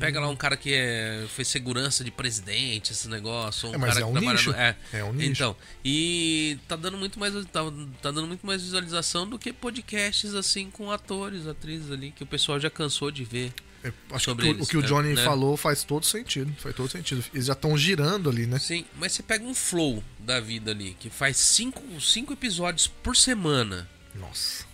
Pega 0.00 0.18
lá 0.18 0.28
um 0.28 0.34
cara 0.36 0.56
que 0.56 0.72
é, 0.72 1.26
fez 1.28 1.46
segurança 1.46 2.02
de 2.02 2.10
presidente, 2.10 2.92
esse 2.92 3.06
negócio. 3.06 3.68
Um 3.68 3.74
É, 3.74 3.76
mas 3.76 3.90
cara 3.94 4.00
é 4.00 4.02
que 4.02 4.08
um 4.08 4.12
trabalha 4.12 4.32
nicho. 4.38 4.50
no- 4.50 4.56
é. 4.56 4.76
É 4.94 5.04
um 5.04 5.12
nicho. 5.12 5.30
Então, 5.30 5.56
e 5.84 6.58
tá 6.66 6.74
dando 6.74 6.96
muito 6.96 7.20
mais 7.20 7.34
tá, 7.52 7.60
tá 8.00 8.10
dando 8.10 8.26
muito 8.26 8.46
mais 8.46 8.62
visualização 8.62 9.28
do 9.28 9.38
que 9.38 9.52
podcasts 9.52 10.32
assim 10.34 10.70
com 10.70 10.90
atores, 10.90 11.46
atrizes 11.46 11.90
ali 11.90 12.10
que 12.12 12.22
o 12.22 12.26
pessoal 12.26 12.58
já 12.58 12.70
cansou 12.70 13.10
de 13.10 13.24
ver. 13.24 13.52
É, 13.84 13.92
acho 14.12 14.24
sobre 14.24 14.44
que 14.44 14.50
o, 14.50 14.54
eles, 14.54 14.66
o 14.66 14.70
que 14.70 14.76
o 14.76 14.80
né? 14.80 14.86
Johnny 14.86 15.14
Né? 15.14 15.24
falou 15.24 15.56
faz 15.56 15.84
todo 15.84 16.04
sentido. 16.04 16.52
Faz 16.58 16.74
todo 16.74 16.90
sentido. 16.90 17.24
Eles 17.32 17.46
já 17.46 17.52
estão 17.52 17.76
girando 17.78 18.28
ali, 18.28 18.46
né? 18.46 18.58
Sim, 18.58 18.84
mas 18.96 19.12
você 19.12 19.22
pega 19.22 19.44
um 19.44 19.54
flow 19.54 20.02
da 20.18 20.40
vida 20.40 20.70
ali 20.72 20.96
que 20.98 21.08
faz 21.08 21.36
cinco, 21.36 21.82
cinco 22.00 22.32
episódios 22.32 22.86
por 22.86 23.16
semana. 23.16 23.88
Nossa. 24.14 24.64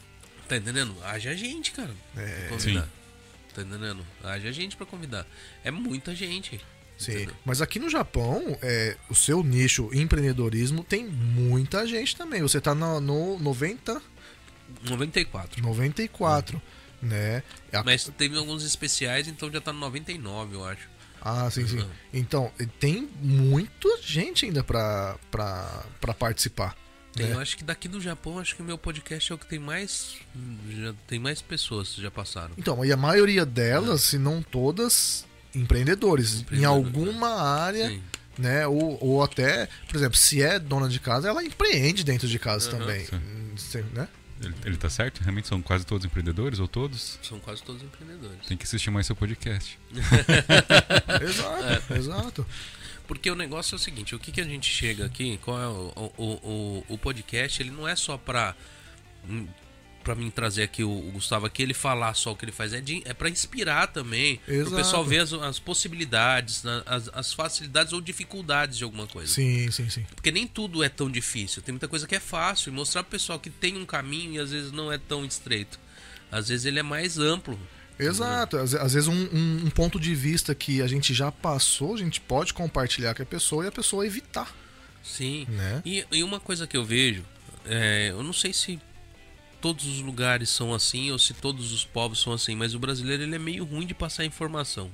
Tá 0.49 0.57
entendendo? 0.57 0.95
Haja 1.05 1.35
gente, 1.37 1.73
cara. 1.73 1.95
É, 2.17 2.49
pra 2.49 2.57
convidar. 2.57 2.89
Tá 3.55 3.63
entendendo? 3.63 4.07
Haja 4.23 4.53
gente 4.53 4.77
pra 4.77 4.87
convidar. 4.87 5.27
É 5.63 5.71
muita 5.71 6.15
gente. 6.15 6.61
Sim. 6.99 7.13
entendeu? 7.13 7.35
Mas 7.45 7.61
aqui 7.61 7.79
no 7.79 7.91
Japão, 7.91 8.57
é, 8.63 8.97
o 9.11 9.15
seu 9.15 9.43
nicho 9.43 9.91
empreendedorismo 9.93 10.83
tem 10.83 11.05
muita 11.07 11.87
gente 11.87 12.17
também. 12.17 12.41
Você 12.43 12.61
tá 12.61 12.75
no, 12.75 13.01
no 13.01 13.39
90, 13.39 14.01
94. 14.83 15.63
94, 15.63 16.63
né? 17.05 17.43
A- 17.73 17.83
Mas 17.85 18.05
teve 18.17 18.37
alguns 18.37 18.65
especiais, 18.65 19.29
então 19.29 19.51
já 19.53 19.61
tá 19.61 19.73
no 19.73 19.79
99, 19.81 20.55
eu 20.57 20.65
acho. 20.65 20.89
Ah, 21.21 21.49
sim, 21.51 21.67
sim. 21.67 21.79
Uhum. 21.81 21.89
Então, 22.13 22.53
tem 22.79 23.09
muita 23.23 23.89
gente 24.03 24.45
ainda 24.45 24.63
pra, 24.63 25.17
pra, 25.31 25.85
pra 26.01 26.13
participar. 26.13 26.77
Né? 27.17 27.33
Eu 27.33 27.39
acho 27.39 27.57
que 27.57 27.65
daqui 27.65 27.89
do 27.89 28.01
Japão, 28.01 28.39
acho 28.39 28.55
que 28.57 28.61
o 28.61 28.65
meu 28.65 28.77
podcast 28.77 29.31
é 29.33 29.35
o 29.35 29.39
que 29.39 29.47
tem 29.47 29.59
mais. 29.59 30.17
Já 30.71 30.93
tem 31.07 31.19
mais 31.19 31.41
pessoas 31.41 31.91
que 31.91 32.03
já 32.03 32.11
passaram. 32.11 32.51
Então, 32.59 32.85
e 32.85 32.93
a 32.93 32.97
maioria 32.97 33.47
delas, 33.47 34.03
se 34.03 34.19
não 34.19 34.43
todas, 34.43 35.25
empreendedores. 35.55 36.35
Em 36.35 36.41
Empreendedor, 36.41 36.75
alguma 36.75 37.41
área, 37.41 37.89
Sim. 37.89 38.03
né? 38.37 38.67
Ou, 38.67 38.99
ou 39.01 39.23
até, 39.23 39.69
por 39.89 39.97
exemplo, 39.97 40.19
se 40.19 40.43
é 40.43 40.59
dona 40.59 40.89
de 40.89 40.99
casa, 41.01 41.29
ela 41.29 41.43
empreende 41.43 42.05
dentro 42.05 42.27
de 42.29 42.39
casa 42.39 42.69
Aham. 42.71 42.79
também. 42.81 43.07
Sim. 43.07 43.79
Hum, 43.79 43.85
né? 43.95 44.09
Ele, 44.45 44.55
ele 44.65 44.77
tá 44.77 44.91
certo? 44.91 45.21
Realmente 45.21 45.49
são 45.49 45.61
quase 45.63 45.85
todos 45.85 46.05
empreendedores, 46.05 46.59
ou 46.59 46.69
todos? 46.69 47.19
São 47.23 47.39
quase 47.41 47.63
todos 47.63 47.83
empreendedores. 47.83 48.47
Tem 48.47 48.57
que 48.57 48.65
assistir 48.65 48.91
mais 48.91 49.07
seu 49.07 49.17
podcast. 49.17 49.79
Exato, 51.23 51.95
exato. 51.95 52.47
Porque 53.07 53.31
o 53.31 53.35
negócio 53.35 53.75
é 53.75 53.77
o 53.77 53.79
seguinte, 53.79 54.15
o 54.15 54.19
que, 54.19 54.33
que 54.33 54.41
a 54.41 54.45
gente 54.45 54.71
chega 54.71 55.05
aqui, 55.05 55.39
qual 55.43 55.61
é 55.61 55.69
o, 55.69 56.13
o, 56.17 56.25
o, 56.25 56.85
o 56.95 56.99
podcast, 56.99 57.63
ele 57.63 57.71
não 57.71 57.87
é 57.87 57.95
só 57.95 58.17
pra, 58.17 58.57
pra 60.05 60.15
mim 60.15 60.31
trazer 60.31 60.63
aqui 60.63 60.85
o, 60.85 60.91
o 60.91 61.11
Gustavo 61.13 61.47
aqui, 61.47 61.63
ele 61.63 61.75
falar 61.75 62.15
só 62.15 62.33
o 62.33 62.37
que 62.37 62.45
ele 62.45 62.53
faz, 62.53 62.73
é, 62.73 62.81
de, 62.81 63.03
é 63.05 63.13
pra 63.15 63.29
inspirar 63.29 63.89
também, 63.89 64.39
o 64.47 64.53
Exato. 64.53 64.77
pessoal 64.77 65.05
ver 65.05 65.19
as, 65.21 65.33
as 65.33 65.59
possibilidades, 65.59 66.63
né, 66.63 66.83
as, 66.87 67.11
as 67.13 67.33
facilidades 67.33 67.93
ou 67.93 68.01
dificuldades 68.01 68.79
de 68.79 68.85
alguma 68.85 69.07
coisa. 69.07 69.33
Sim, 69.33 69.71
sim, 69.71 69.89
sim. 69.89 70.07
Porque 70.15 70.31
nem 70.31 70.47
tudo 70.47 70.85
é 70.85 70.89
tão 70.89 71.11
difícil, 71.11 71.63
tem 71.63 71.73
muita 71.73 71.89
coisa 71.89 72.07
que 72.07 72.15
é 72.15 72.21
fácil, 72.21 72.71
e 72.71 72.73
mostrar 72.75 73.03
pro 73.03 73.13
pessoal 73.13 73.41
que 73.41 73.51
tem 73.51 73.77
um 73.77 73.87
caminho 73.87 74.35
e 74.35 74.39
às 74.39 74.51
vezes 74.53 74.71
não 74.71 74.93
é 74.93 74.99
tão 74.99 75.25
estreito. 75.25 75.81
Às 76.31 76.49
vezes 76.49 76.67
ele 76.67 76.79
é 76.79 76.83
mais 76.83 77.19
amplo. 77.19 77.59
Exato. 77.99 78.57
Às, 78.57 78.75
às 78.75 78.93
vezes 78.93 79.09
um, 79.09 79.15
um- 79.15 79.67
um 79.67 79.71
ponto 79.71 80.01
de 80.01 80.15
vista 80.15 80.55
que 80.55 80.83
a 80.83 80.87
gente 80.87 81.15
já 81.15 81.31
passou, 81.31 81.95
a 81.95 81.99
gente 81.99 82.21
pode 82.21 82.53
compartilhar 82.53 83.15
com 83.15 83.23
a 83.23 83.27
pessoa 83.27 83.65
e 83.65 83.69
a 83.69 83.73
pessoa 83.73 84.05
evitar, 84.05 84.53
Sim. 85.03 85.47
né? 85.49 85.81
E, 85.85 86.05
e 86.11 86.23
uma 86.25 86.41
coisa 86.41 86.67
que 86.67 86.77
eu 86.77 86.85
vejo, 86.85 87.25
é, 87.65 88.09
eu 88.11 88.23
não 88.23 88.33
sei 88.33 88.53
se 88.53 88.81
todos 89.65 89.87
os 89.87 90.01
lugares 90.01 90.51
são 90.51 90.75
assim 90.75 91.11
ou 91.11 91.19
se 91.19 91.33
todos 91.33 91.73
os 91.73 91.87
povos 91.87 92.21
são 92.21 92.35
assim, 92.35 92.55
mas 92.55 92.75
o 92.75 92.79
brasileiro 92.79 93.23
ele 93.23 93.35
é 93.35 93.39
meio 93.39 93.65
ruim 93.65 93.87
de 93.87 93.95
passar 93.95 94.23
informação. 94.23 94.91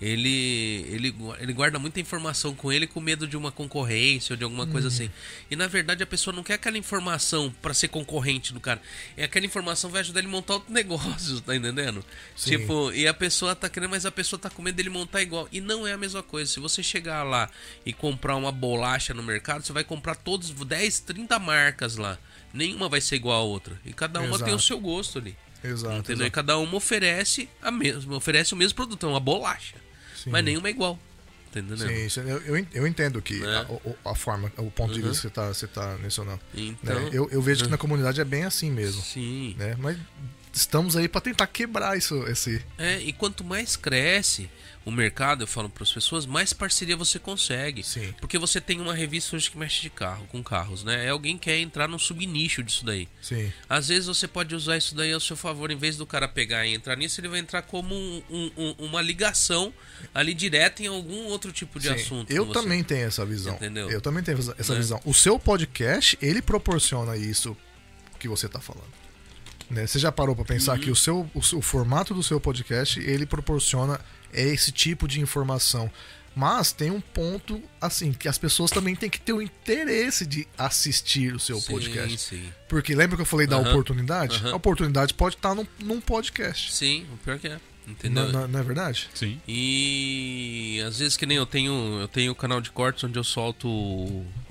Ele, 0.00 0.86
ele, 0.88 1.14
ele 1.38 1.52
guarda 1.52 1.78
muita 1.78 2.00
informação 2.00 2.54
com 2.54 2.72
ele 2.72 2.86
com 2.86 2.98
medo 2.98 3.26
de 3.26 3.36
uma 3.36 3.52
concorrência 3.52 4.32
ou 4.32 4.38
de 4.38 4.44
alguma 4.44 4.66
coisa 4.66 4.88
assim. 4.88 5.10
E 5.50 5.56
na 5.56 5.66
verdade 5.66 6.02
a 6.02 6.06
pessoa 6.06 6.34
não 6.34 6.42
quer 6.42 6.54
aquela 6.54 6.78
informação 6.78 7.54
pra 7.60 7.74
ser 7.74 7.88
concorrente 7.88 8.54
do 8.54 8.60
cara. 8.60 8.80
É 9.18 9.24
aquela 9.24 9.44
informação 9.44 9.90
que 9.90 9.92
vai 9.92 10.00
ajudar 10.00 10.20
ele 10.20 10.28
a 10.28 10.30
montar 10.30 10.54
outro 10.54 10.72
negócio, 10.72 11.38
tá 11.42 11.54
entendendo? 11.54 12.02
Sim. 12.34 12.52
Tipo, 12.52 12.90
e 12.92 13.06
a 13.06 13.12
pessoa 13.12 13.54
tá 13.54 13.68
querendo, 13.68 13.90
mas 13.90 14.06
a 14.06 14.10
pessoa 14.10 14.40
tá 14.40 14.48
com 14.48 14.62
medo 14.62 14.76
dele 14.76 14.88
montar 14.88 15.20
igual. 15.20 15.46
E 15.52 15.60
não 15.60 15.86
é 15.86 15.92
a 15.92 15.98
mesma 15.98 16.22
coisa. 16.22 16.50
Se 16.50 16.58
você 16.58 16.82
chegar 16.82 17.22
lá 17.22 17.50
e 17.84 17.92
comprar 17.92 18.34
uma 18.36 18.50
bolacha 18.50 19.12
no 19.12 19.22
mercado, 19.22 19.62
você 19.62 19.74
vai 19.74 19.84
comprar 19.84 20.14
todos 20.14 20.52
10, 20.52 21.00
30 21.00 21.38
marcas 21.38 21.96
lá. 21.96 22.18
Nenhuma 22.52 22.88
vai 22.88 23.00
ser 23.00 23.16
igual 23.16 23.40
a 23.40 23.44
outra. 23.44 23.78
E 23.84 23.92
cada 23.92 24.20
uma 24.20 24.36
tem 24.38 24.46
o 24.48 24.56
Exato. 24.56 24.62
seu 24.62 24.80
gosto 24.80 25.18
ali. 25.18 25.36
Exato. 25.62 25.96
entendeu? 25.98 26.22
E 26.24 26.26
exato. 26.26 26.30
cada 26.32 26.56
uma 26.58 26.74
oferece 26.76 27.48
a 27.60 27.70
mesma, 27.70 28.16
oferece 28.16 28.54
o 28.54 28.56
mesmo 28.56 28.76
produto, 28.76 29.04
é 29.06 29.08
uma 29.08 29.20
bolacha. 29.20 29.76
Sim. 30.16 30.30
Mas 30.30 30.44
nenhuma 30.44 30.68
é 30.68 30.70
igual. 30.70 30.98
Entendendo? 31.50 31.78
Sim, 32.10 32.20
eu, 32.28 32.38
eu 32.42 32.56
en- 32.58 32.66
eu 32.74 32.86
entendo 32.86 33.20
que 33.22 33.38
Né? 33.40 33.66
a, 34.04 34.10
a 34.10 34.14
forma, 34.14 34.52
o 34.58 34.70
ponto 34.70 34.92
de 34.92 35.00
Uhum. 35.00 35.08
vista 35.08 35.28
que 35.28 35.34
você 35.34 35.34
tá, 35.34 35.48
você 35.48 35.66
tá 35.66 35.96
mencionando. 36.00 36.40
Então, 36.54 36.94
né? 37.04 37.10
Eu, 37.12 37.28
eu 37.30 37.40
vejo 37.40 37.64
que 37.64 37.70
na 37.70 37.78
comunidade 37.78 38.20
é 38.20 38.24
bem 38.24 38.44
assim 38.44 38.70
mesmo. 38.70 39.00
sim. 39.02 39.54
Né? 39.58 39.74
Mas 39.78 39.96
estamos 40.60 40.96
aí 40.96 41.08
pra 41.08 41.20
tentar 41.20 41.46
quebrar 41.46 41.96
isso, 41.96 42.22
esse. 42.28 42.64
É, 42.76 42.98
e 43.00 43.12
quanto 43.12 43.44
mais 43.44 43.76
cresce 43.76 44.50
o 44.84 44.90
mercado, 44.90 45.42
eu 45.42 45.46
falo 45.46 45.68
para 45.68 45.82
as 45.82 45.92
pessoas, 45.92 46.24
mais 46.24 46.52
parceria 46.54 46.96
você 46.96 47.18
consegue. 47.18 47.82
Sim. 47.82 48.14
Porque 48.20 48.38
você 48.38 48.58
tem 48.58 48.80
uma 48.80 48.94
revista 48.94 49.36
hoje 49.36 49.50
que 49.50 49.58
mexe 49.58 49.82
de 49.82 49.90
carro, 49.90 50.26
com 50.28 50.42
carros, 50.42 50.82
né? 50.82 51.04
É 51.04 51.10
alguém 51.10 51.36
que 51.36 51.44
quer 51.44 51.58
entrar 51.58 51.86
num 51.86 51.98
subnicho 51.98 52.62
disso 52.62 52.86
daí. 52.86 53.06
Sim. 53.20 53.52
Às 53.68 53.88
vezes 53.88 54.06
você 54.06 54.26
pode 54.26 54.54
usar 54.54 54.78
isso 54.78 54.94
daí 54.94 55.12
ao 55.12 55.20
seu 55.20 55.36
favor. 55.36 55.70
Em 55.70 55.76
vez 55.76 55.96
do 55.98 56.06
cara 56.06 56.26
pegar 56.26 56.66
e 56.66 56.74
entrar 56.74 56.96
nisso, 56.96 57.20
ele 57.20 57.28
vai 57.28 57.38
entrar 57.38 57.60
como 57.62 57.94
um- 57.94 58.22
um- 58.30 58.50
um- 58.56 58.74
uma 58.86 59.02
ligação 59.02 59.74
ali 60.14 60.32
direta 60.32 60.82
em 60.82 60.86
algum 60.86 61.24
outro 61.26 61.52
tipo 61.52 61.78
de 61.78 61.88
Sim. 61.88 61.94
assunto. 61.94 62.30
Eu 62.32 62.46
também 62.46 62.82
tenho 62.82 63.06
essa 63.06 63.26
visão. 63.26 63.56
Entendeu? 63.56 63.90
Eu 63.90 64.00
também 64.00 64.22
tenho 64.22 64.38
essa 64.58 64.72
Né? 64.72 64.78
visão. 64.80 65.00
O 65.04 65.12
seu 65.12 65.38
podcast, 65.38 66.16
ele 66.22 66.40
proporciona 66.40 67.14
isso 67.16 67.54
que 68.18 68.26
você 68.26 68.48
tá 68.48 68.58
falando. 68.60 68.88
Né? 69.70 69.86
Você 69.86 69.98
já 69.98 70.10
parou 70.10 70.34
pra 70.34 70.44
pensar 70.44 70.74
Uhum. 70.74 70.78
que 70.84 70.90
o 70.90 70.96
seu 70.96 71.30
o, 71.34 71.38
o 71.56 71.62
formato 71.62 72.14
do 72.14 72.22
seu 72.22 72.40
podcast, 72.40 72.98
ele 73.00 73.26
proporciona 73.26 74.00
esse 74.32 74.72
tipo 74.72 75.06
de 75.08 75.20
informação. 75.20 75.90
Mas 76.36 76.70
tem 76.70 76.90
um 76.90 77.00
ponto, 77.00 77.60
assim, 77.80 78.12
que 78.12 78.28
as 78.28 78.38
pessoas 78.38 78.70
também 78.70 78.94
têm 78.94 79.10
que 79.10 79.20
ter 79.20 79.32
o 79.32 79.42
interesse 79.42 80.24
de 80.24 80.46
assistir 80.56 81.34
o 81.34 81.38
seu 81.40 81.58
Sim, 81.60 81.66
podcast. 81.72 82.18
Sim, 82.18 82.52
Porque 82.68 82.94
lembra 82.94 83.16
que 83.16 83.22
eu 83.22 83.26
falei 83.26 83.46
da 83.46 83.58
oportunidade? 83.58 84.36
Aham. 84.36 84.52
A 84.52 84.56
oportunidade 84.56 85.14
pode 85.14 85.34
estar 85.34 85.52
num, 85.54 85.66
num 85.80 86.00
podcast. 86.00 86.72
sim, 86.72 87.06
o 87.12 87.16
pior 87.18 87.38
que 87.40 87.48
é. 87.48 87.58
Entendeu? 87.88 88.24
Não, 88.26 88.42
não- 88.42 88.48
não 88.48 88.60
é 88.60 88.62
verdade? 88.62 89.08
Sim. 89.14 89.40
E 89.92 90.80
às 90.86 90.98
vezes 90.98 91.16
que 91.16 91.24
nem 91.26 91.38
eu 91.38 91.46
tenho, 91.46 91.72
eu 92.00 92.06
tenho 92.08 92.30
o 92.32 92.34
canal 92.34 92.60
de 92.60 92.70
cortes 92.70 93.02
onde 93.02 93.18
eu 93.18 93.24
solto 93.24 93.66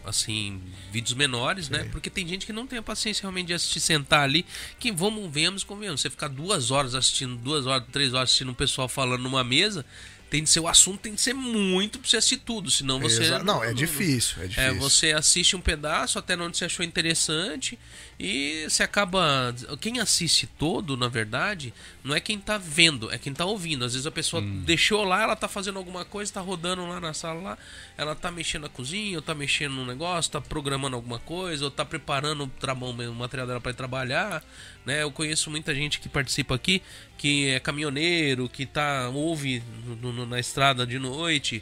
assim 0.10 0.62
vídeos 0.92 1.14
menores, 1.14 1.70
né? 1.70 1.84
Sim. 1.84 1.90
Porque 1.90 2.10
tem 2.10 2.28
gente 2.28 2.46
que 2.46 2.54
não 2.54 2.66
tem 2.68 2.80
a 2.80 2.84
paciência 2.84 3.22
realmente 3.22 3.48
de 3.48 3.54
assistir, 3.54 3.80
sentar 3.80 4.22
ali, 4.22 4.46
que 4.80 4.92
vamos, 4.92 5.32
venhamos, 5.32 5.64
convenhamos, 5.64 6.02
você 6.02 6.10
ficar 6.10 6.28
duas 6.30 6.72
horas 6.72 6.96
assistindo, 6.96 7.36
duas 7.36 7.66
horas, 7.66 7.86
três 7.92 8.14
horas 8.14 8.30
assistindo 8.30 8.52
um 8.52 8.56
pessoal 8.56 8.88
falando 8.88 9.22
numa 9.22 9.44
mesa, 9.44 9.86
tem 10.30 10.44
de 10.44 10.50
ser 10.50 10.60
o 10.60 10.68
assunto 10.68 11.00
tem 11.00 11.14
de 11.16 11.22
ser 11.22 11.34
muito 11.34 12.00
pra 12.00 12.10
você 12.10 12.18
assistir 12.18 12.38
tudo, 12.38 12.70
senão 12.70 13.00
você 13.00 13.24
Exa- 13.24 13.44
não, 13.44 13.64
é 13.64 13.74
difícil, 13.74 14.42
é 14.42 14.46
é, 14.46 14.48
difícil. 14.48 14.76
você 14.76 15.12
assiste 15.14 15.56
um 15.56 15.62
pedaço 15.62 16.20
até 16.20 16.36
onde 16.36 16.58
você 16.58 16.66
achou 16.66 16.84
interessante 16.86 17.80
e 18.20 18.66
você 18.68 18.82
acaba. 18.82 19.54
Quem 19.80 20.00
assiste 20.00 20.48
todo, 20.48 20.98
na 20.98 21.08
verdade, 21.08 21.72
não 22.04 22.16
é 22.16 22.20
quem 22.20 22.40
tá 22.40 22.58
vendo, 22.58 23.12
é 23.12 23.18
quem 23.18 23.32
tá 23.34 23.46
ouvindo. 23.46 23.86
Às 23.86 23.94
vezes 23.94 24.08
a 24.08 24.12
pessoa 24.12 24.42
deixou 24.42 25.04
lá, 25.04 25.22
ela 25.22 25.36
tá 25.36 25.48
fazendo 25.48 25.78
alguma 25.78 26.04
coisa, 26.04 26.34
tá 26.34 26.42
rodando 26.42 26.88
lá 26.88 27.00
na 27.00 27.14
sala 27.14 27.42
lá, 27.42 27.58
ela 27.96 28.16
tá 28.16 28.32
mexendo 28.32 28.64
na 28.64 28.70
cozinha, 28.70 29.18
ou 29.18 29.22
tá 29.22 29.36
mexendo 29.36 29.74
no 29.76 29.86
negócio, 29.86 30.32
tá 30.32 30.42
programando 30.42 30.96
alguma 30.96 31.20
coisa, 31.20 31.66
ou 31.66 31.70
tá 31.72 31.86
preparando 31.86 32.44
o, 32.46 33.12
o 33.12 33.14
material 33.16 33.46
dela 33.46 33.62
para 33.62 33.74
trabalhar. 33.74 34.44
Né? 34.84 35.04
Eu 35.04 35.12
conheço 35.12 35.52
muita 35.52 35.76
gente 35.76 36.00
que 36.00 36.10
participa 36.10 36.56
aqui, 36.56 36.82
que 37.20 37.50
é 37.50 37.60
caminhoneiro, 37.60 38.50
que 38.50 38.66
tá 38.66 39.10
ouve 39.10 39.62
no- 40.02 40.12
no- 40.12 40.26
na 40.26 40.40
estrada 40.40 40.88
de 40.88 40.98
noite, 40.98 41.62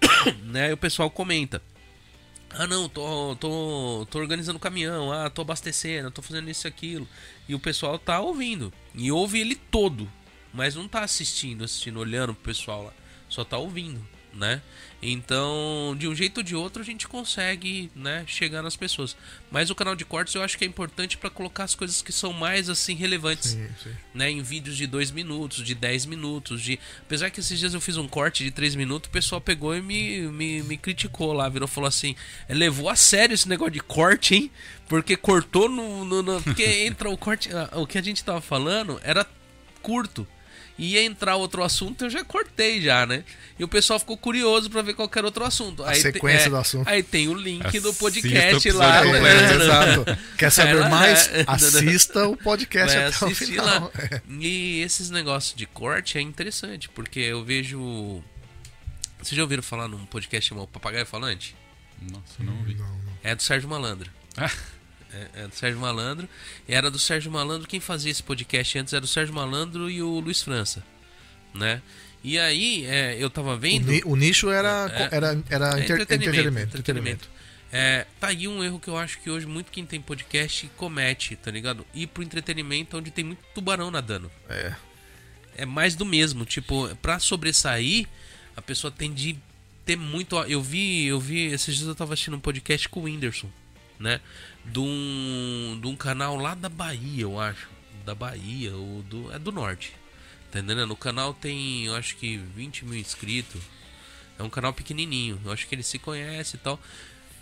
né? 0.44 0.70
E 0.70 0.72
o 0.72 0.76
pessoal 0.76 1.08
comenta. 1.10 1.62
Ah, 2.58 2.66
não, 2.66 2.88
tô, 2.88 3.36
tô, 3.36 4.06
tô 4.10 4.18
organizando 4.18 4.56
o 4.56 4.60
caminhão, 4.60 5.12
ah, 5.12 5.28
tô 5.28 5.42
abastecendo, 5.42 6.10
tô 6.10 6.22
fazendo 6.22 6.48
isso 6.48 6.66
e 6.66 6.68
aquilo. 6.68 7.06
E 7.46 7.54
o 7.54 7.60
pessoal 7.60 7.98
tá 7.98 8.18
ouvindo. 8.18 8.72
E 8.94 9.12
ouve 9.12 9.38
ele 9.40 9.54
todo. 9.54 10.10
Mas 10.54 10.74
não 10.74 10.88
tá 10.88 11.02
assistindo, 11.02 11.64
assistindo, 11.64 12.00
olhando 12.00 12.34
pro 12.34 12.44
pessoal 12.44 12.84
lá. 12.84 12.92
Só 13.28 13.44
tá 13.44 13.58
ouvindo, 13.58 14.00
né? 14.36 14.60
Então, 15.02 15.94
de 15.98 16.08
um 16.08 16.14
jeito 16.14 16.38
ou 16.38 16.42
de 16.42 16.56
outro, 16.56 16.82
a 16.82 16.84
gente 16.84 17.06
consegue, 17.06 17.90
né, 17.94 18.24
chegar 18.26 18.62
nas 18.62 18.76
pessoas. 18.76 19.16
Mas 19.50 19.70
o 19.70 19.74
canal 19.74 19.94
de 19.94 20.04
cortes 20.04 20.34
eu 20.34 20.42
acho 20.42 20.56
que 20.58 20.64
é 20.64 20.66
importante 20.66 21.16
para 21.16 21.30
colocar 21.30 21.64
as 21.64 21.74
coisas 21.74 22.02
que 22.02 22.12
são 22.12 22.32
mais 22.32 22.68
assim 22.68 22.94
relevantes, 22.94 23.50
Sim, 23.52 23.68
sim. 23.82 23.90
né, 24.14 24.30
em 24.30 24.42
vídeos 24.42 24.76
de 24.76 24.86
2 24.86 25.10
minutos, 25.10 25.62
de 25.64 25.74
10 25.74 26.06
minutos, 26.06 26.60
de 26.62 26.78
apesar 27.02 27.30
que 27.30 27.40
esses 27.40 27.58
dias 27.58 27.72
eu 27.74 27.80
fiz 27.80 27.96
um 27.96 28.08
corte 28.08 28.42
de 28.42 28.50
3 28.50 28.74
minutos, 28.74 29.08
o 29.08 29.12
pessoal 29.12 29.40
pegou 29.40 29.76
e 29.76 29.82
me, 29.82 30.22
me, 30.28 30.62
me 30.62 30.76
criticou 30.76 31.32
lá, 31.32 31.48
virou 31.48 31.68
falou 31.68 31.88
assim: 31.88 32.16
"É, 32.48 32.54
"Levou 32.54 32.88
a 32.88 32.96
sério 32.96 33.34
esse 33.34 33.48
negócio 33.48 33.72
de 33.72 33.80
corte, 33.80 34.34
hein? 34.34 34.50
Porque 34.88 35.16
cortou 35.16 35.68
no, 35.68 36.04
no, 36.04 36.22
no- 36.22 36.42
porque 36.42 36.64
entra 36.64 37.08
o 37.10 37.16
corte, 37.18 37.50
ah, 37.54 37.70
o 37.80 37.86
que 37.86 37.98
a 37.98 38.02
gente 38.02 38.24
tava 38.24 38.40
falando 38.40 38.98
era 39.04 39.26
curto. 39.82 40.26
Ia 40.78 41.02
entrar 41.02 41.36
outro 41.36 41.62
assunto, 41.62 42.04
eu 42.04 42.10
já 42.10 42.22
cortei 42.22 42.82
já, 42.82 43.06
né? 43.06 43.24
E 43.58 43.64
o 43.64 43.68
pessoal 43.68 43.98
ficou 43.98 44.16
curioso 44.16 44.68
pra 44.68 44.82
ver 44.82 44.92
qual 44.92 45.08
que 45.08 45.16
era 45.18 45.26
outro 45.26 45.42
assunto. 45.42 45.82
A 45.82 45.92
te- 45.92 46.00
sequência 46.02 46.50
do 46.50 46.56
assunto. 46.56 46.86
Aí 46.86 47.02
tem 47.02 47.28
o 47.28 47.34
link 47.34 47.62
do 47.80 47.88
Assista 47.88 48.04
podcast 48.04 48.68
o 48.70 48.76
lá. 48.76 49.02
né? 49.04 49.54
Exato. 49.56 50.18
Quer 50.36 50.50
saber 50.50 50.88
mais? 50.90 51.28
é, 51.32 51.44
Assista 51.48 52.28
o 52.28 52.36
podcast 52.36 52.94
Vai 52.94 53.06
até 53.06 53.24
o 53.24 53.34
final. 53.34 53.64
lá. 53.84 53.90
E 54.38 54.82
esses 54.82 55.08
negócios 55.08 55.54
de 55.56 55.64
corte 55.64 56.18
é 56.18 56.20
interessante, 56.20 56.90
porque 56.90 57.20
eu 57.20 57.42
vejo. 57.42 58.22
Vocês 59.18 59.34
já 59.34 59.42
ouviram 59.42 59.62
falar 59.62 59.88
num 59.88 60.04
podcast 60.04 60.50
chamado 60.50 60.66
Papagaio 60.68 61.06
Falante? 61.06 61.56
Nossa, 62.02 62.20
eu 62.40 62.44
não 62.44 62.58
ouvi. 62.58 62.74
Não, 62.74 62.86
não. 62.86 63.12
É 63.24 63.34
do 63.34 63.42
Sérgio 63.42 63.68
Malandro. 63.70 64.10
Ah. 64.36 64.50
É, 65.12 65.42
é 65.44 65.48
do 65.48 65.54
Sérgio 65.54 65.80
Malandro. 65.80 66.28
E 66.68 66.74
era 66.74 66.90
do 66.90 66.98
Sérgio 66.98 67.30
Malandro. 67.30 67.66
Quem 67.68 67.80
fazia 67.80 68.10
esse 68.10 68.22
podcast 68.22 68.78
antes 68.78 68.92
era 68.92 69.04
o 69.04 69.08
Sérgio 69.08 69.34
Malandro 69.34 69.88
e 69.90 70.02
o 70.02 70.18
Luiz 70.20 70.42
França. 70.42 70.82
Né? 71.54 71.80
E 72.22 72.38
aí, 72.38 72.84
é, 72.86 73.16
eu 73.18 73.30
tava 73.30 73.54
O, 73.54 73.58
vendo. 73.58 73.90
ni- 73.90 74.02
o 74.04 74.16
nicho 74.16 74.50
era, 74.50 74.90
É. 75.10 75.16
era, 75.16 75.42
era 75.48 75.78
É, 75.78 75.84
inter- 75.84 76.00
entretenimento. 76.00 76.58
entretenimento. 76.68 77.30
É, 77.72 78.06
tá 78.20 78.28
aí 78.28 78.46
um 78.48 78.62
erro 78.62 78.78
que 78.78 78.88
eu 78.88 78.96
acho 78.96 79.18
que 79.20 79.28
hoje 79.30 79.46
muito 79.46 79.70
quem 79.72 79.84
tem 79.84 80.00
podcast 80.00 80.68
comete, 80.76 81.34
tá 81.36 81.50
ligado? 81.50 81.86
Ir 81.94 82.06
pro 82.08 82.22
entretenimento 82.22 82.96
onde 82.96 83.10
tem 83.10 83.24
muito 83.24 83.40
tubarão 83.54 83.90
nadando. 83.90 84.30
É. 84.48 84.74
É 85.58 85.66
mais 85.66 85.94
do 85.94 86.04
mesmo, 86.04 86.44
tipo, 86.44 86.94
pra 86.96 87.18
sobressair, 87.18 88.06
a 88.56 88.62
pessoa 88.62 88.90
tem 88.90 89.12
de 89.12 89.36
ter 89.84 89.96
muito. 89.96 90.36
Eu 90.42 90.62
vi, 90.62 91.06
eu 91.06 91.18
vi, 91.18 91.46
esses 91.46 91.74
dias 91.76 91.88
eu 91.88 91.94
tava 91.94 92.12
assistindo 92.14 92.36
um 92.36 92.40
podcast 92.40 92.88
com 92.88 93.00
o 93.00 93.02
Whindersson, 93.04 93.48
né? 93.98 94.20
De 94.70 94.78
um, 94.78 95.78
de 95.80 95.86
um 95.86 95.96
canal 95.96 96.36
lá 96.36 96.54
da 96.54 96.68
Bahia, 96.68 97.22
eu 97.22 97.38
acho. 97.38 97.68
Da 98.04 98.14
Bahia, 98.14 98.74
ou 98.74 99.02
do. 99.02 99.32
É 99.32 99.38
do 99.38 99.52
norte. 99.52 99.92
Tá 100.50 100.60
entendendo? 100.60 100.90
O 100.90 100.96
canal 100.96 101.34
tem, 101.34 101.86
eu 101.86 101.94
acho 101.94 102.16
que 102.16 102.36
20 102.36 102.84
mil 102.84 102.98
inscritos. 102.98 103.62
É 104.38 104.42
um 104.42 104.50
canal 104.50 104.72
pequenininho. 104.72 105.40
Eu 105.44 105.52
acho 105.52 105.66
que 105.66 105.74
ele 105.74 105.82
se 105.82 105.98
conhece 105.98 106.56
e 106.56 106.58
tal. 106.58 106.80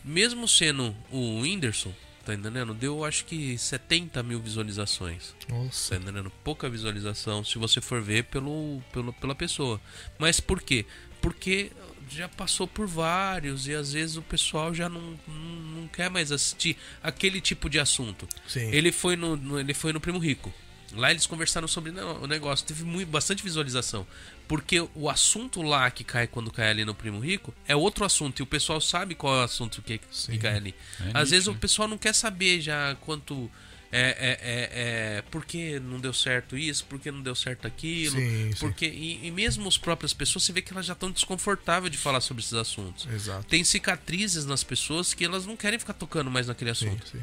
Mesmo 0.04 0.46
sendo 0.46 0.94
o 1.10 1.40
Whindersson, 1.40 1.92
tá 2.24 2.34
entendendo? 2.34 2.74
Deu, 2.74 3.04
acho 3.04 3.24
que 3.24 3.56
70 3.56 4.22
mil 4.22 4.40
visualizações. 4.40 5.34
Nossa. 5.48 5.94
Tá 5.94 6.00
entendendo? 6.00 6.30
Pouca 6.42 6.68
visualização 6.68 7.44
se 7.44 7.58
você 7.58 7.80
for 7.80 8.00
ver 8.00 8.24
pelo, 8.24 8.82
pelo, 8.92 9.12
pela 9.14 9.34
pessoa. 9.34 9.80
Mas 10.18 10.40
por 10.40 10.62
quê? 10.62 10.86
Porque 11.20 11.72
já 12.08 12.28
passou 12.28 12.66
por 12.66 12.86
vários 12.86 13.66
e 13.66 13.74
às 13.74 13.92
vezes 13.92 14.16
o 14.16 14.22
pessoal 14.22 14.72
já 14.74 14.88
não, 14.88 15.18
não, 15.26 15.34
não 15.82 15.88
quer 15.88 16.10
mais 16.10 16.30
assistir 16.32 16.76
aquele 17.02 17.40
tipo 17.40 17.68
de 17.70 17.78
assunto. 17.78 18.28
Sim. 18.46 18.70
Ele 18.72 18.90
foi 18.92 19.16
no, 19.16 19.36
no- 19.36 19.58
ele 19.60 19.74
foi 19.74 19.92
no 19.92 20.00
Primo 20.00 20.18
Rico. 20.18 20.52
Lá 20.96 21.10
eles 21.10 21.26
conversaram 21.26 21.66
sobre 21.66 21.90
o 21.90 22.26
negócio, 22.28 22.64
teve 22.64 22.84
muito, 22.84 23.08
bastante 23.08 23.42
visualização. 23.42 24.06
Porque 24.46 24.86
o 24.94 25.10
assunto 25.10 25.60
lá 25.62 25.90
que 25.90 26.04
cai 26.04 26.26
quando 26.28 26.52
cai 26.52 26.68
ali 26.70 26.84
no 26.84 26.94
Primo 26.94 27.18
Rico 27.18 27.52
é 27.66 27.74
outro 27.74 28.04
assunto 28.04 28.38
e 28.38 28.42
o 28.42 28.46
pessoal 28.46 28.80
sabe 28.80 29.14
qual 29.16 29.34
é 29.34 29.40
o 29.40 29.44
assunto 29.44 29.82
que, 29.82 29.98
que 29.98 30.38
cai 30.38 30.56
ali. 30.56 30.74
É 31.00 31.10
Às 31.18 31.30
vezes 31.30 31.48
o 31.48 31.54
pessoal 31.54 31.88
não 31.88 31.98
quer 31.98 32.14
saber 32.14 32.60
já 32.60 32.94
quanto. 33.00 33.50
É, 33.96 34.08
é, 34.08 34.38
é, 34.42 35.18
é, 35.18 35.22
por 35.30 35.44
que 35.44 35.78
não 35.78 36.00
deu 36.00 36.12
certo 36.12 36.56
isso, 36.58 36.84
por 36.86 36.98
que 36.98 37.10
não 37.12 37.22
deu 37.22 37.34
certo 37.34 37.64
aquilo. 37.66 38.16
Sim, 38.16 38.50
sim. 38.52 38.58
porque, 38.58 38.86
e, 38.86 39.26
e 39.26 39.30
mesmo 39.30 39.68
as 39.68 39.78
próprias 39.78 40.12
pessoas, 40.12 40.42
você 40.44 40.52
vê 40.52 40.60
que 40.60 40.72
elas 40.72 40.84
já 40.86 40.94
estão 40.94 41.10
desconfortáveis 41.12 41.92
de 41.92 41.98
falar 41.98 42.20
sobre 42.20 42.42
esses 42.42 42.54
assuntos. 42.54 43.06
Exato. 43.12 43.46
Tem 43.46 43.62
cicatrizes 43.62 44.44
nas 44.46 44.64
pessoas 44.64 45.14
que 45.14 45.24
elas 45.24 45.46
não 45.46 45.56
querem 45.56 45.78
ficar 45.78 45.92
tocando 45.92 46.28
mais 46.30 46.48
naquele 46.48 46.74
Sim, 46.74 46.88
assunto. 46.88 47.06
sim. 47.08 47.22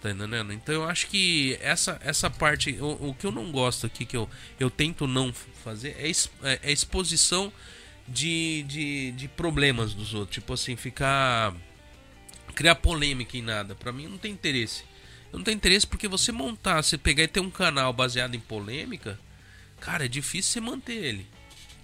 Tá 0.00 0.10
entendendo? 0.10 0.52
Então 0.52 0.74
eu 0.74 0.84
acho 0.84 1.06
que 1.08 1.56
essa, 1.60 1.98
essa 2.02 2.28
parte, 2.30 2.72
o, 2.80 3.08
o 3.10 3.14
que 3.14 3.24
eu 3.26 3.32
não 3.32 3.50
gosto 3.52 3.86
aqui, 3.86 4.04
que 4.04 4.16
eu, 4.16 4.28
eu 4.60 4.68
tento 4.70 5.06
não 5.06 5.32
fazer, 5.64 5.96
é, 5.98 6.06
ex- 6.06 6.30
é- 6.42 6.60
é 6.62 6.72
exposição 6.72 7.52
de, 8.08 8.64
de, 8.64 9.12
de 9.12 9.28
problemas 9.28 9.94
dos 9.94 10.12
outros. 10.14 10.34
Tipo 10.34 10.52
assim, 10.54 10.74
ficar. 10.76 11.54
criar 12.54 12.74
polêmica 12.76 13.36
em 13.36 13.42
nada. 13.42 13.74
Pra 13.74 13.92
mim 13.92 14.06
não 14.08 14.18
tem 14.18 14.32
interesse. 14.32 14.84
Eu 15.32 15.38
não 15.38 15.44
tenho 15.44 15.56
interesse 15.56 15.86
porque 15.86 16.06
você 16.06 16.30
montar, 16.30 16.82
você 16.82 16.98
pegar 16.98 17.22
e 17.24 17.28
ter 17.28 17.40
um 17.40 17.50
canal 17.50 17.92
baseado 17.92 18.34
em 18.34 18.40
polêmica, 18.40 19.18
cara, 19.80 20.04
é 20.04 20.08
difícil 20.08 20.52
você 20.52 20.60
manter 20.60 20.92
ele. 20.92 21.26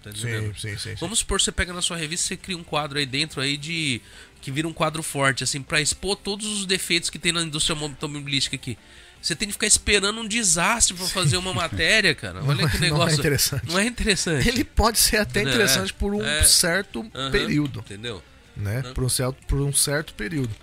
Tá? 0.03 0.11
Sim, 0.15 0.53
sim, 0.57 0.77
sim. 0.79 0.95
Vamos 1.01 1.21
supor, 1.21 1.41
você 1.41 1.51
pega 1.51 1.73
na 1.73 1.81
sua 1.83 1.97
revista, 1.97 2.29
você 2.29 2.37
cria 2.37 2.57
um 2.57 2.63
quadro 2.63 2.99
aí 2.99 3.07
dentro 3.07 3.41
aí 3.41 3.57
de. 3.57 4.01
que 4.41 4.51
vira 4.53 4.69
um 4.69 4.73
quadro 4.73 5.03
forte, 5.03 5.43
assim, 5.43 5.61
pra 5.63 5.81
expor 5.81 6.15
todos 6.17 6.47
os 6.47 6.67
defeitos 6.67 7.11
que 7.11 7.19
tem 7.19 7.33
na 7.33 7.43
indústria 7.43 7.77
automobilística 7.77 8.55
aqui. 8.55 8.79
Você 9.21 9.35
tem 9.35 9.49
que 9.49 9.53
ficar 9.55 9.67
esperando 9.67 10.21
um 10.21 10.29
desastre 10.29 10.95
pra 10.97 11.05
fazer 11.07 11.37
uma 11.39 11.53
matéria, 11.53 12.15
cara. 12.15 12.41
Olha 12.45 12.63
Não 12.63 12.69
que 12.71 12.77
é- 12.77 12.81
não 12.81 12.87
é 12.87 12.91
negócio. 12.91 13.19
interessante. 13.19 13.67
Não 13.67 13.77
é 13.79 13.85
interessante. 13.85 14.49
Ele 14.49 14.63
pode 14.63 14.99
ser 14.99 15.17
até 15.17 15.41
É, 15.41 15.43
interessante 15.43 15.93
por 15.93 16.15
um 16.15 16.25
é. 16.25 16.45
certo 16.45 17.01
Aham, 17.13 17.33
período, 17.33 17.81
Entendeu? 17.81 18.23
né? 18.57 18.83
Por 18.95 19.03
um 19.03 19.09
certo, 19.09 19.45
por 19.49 19.61
um 19.61 19.73
certo 19.73 20.15
período. 20.15 20.55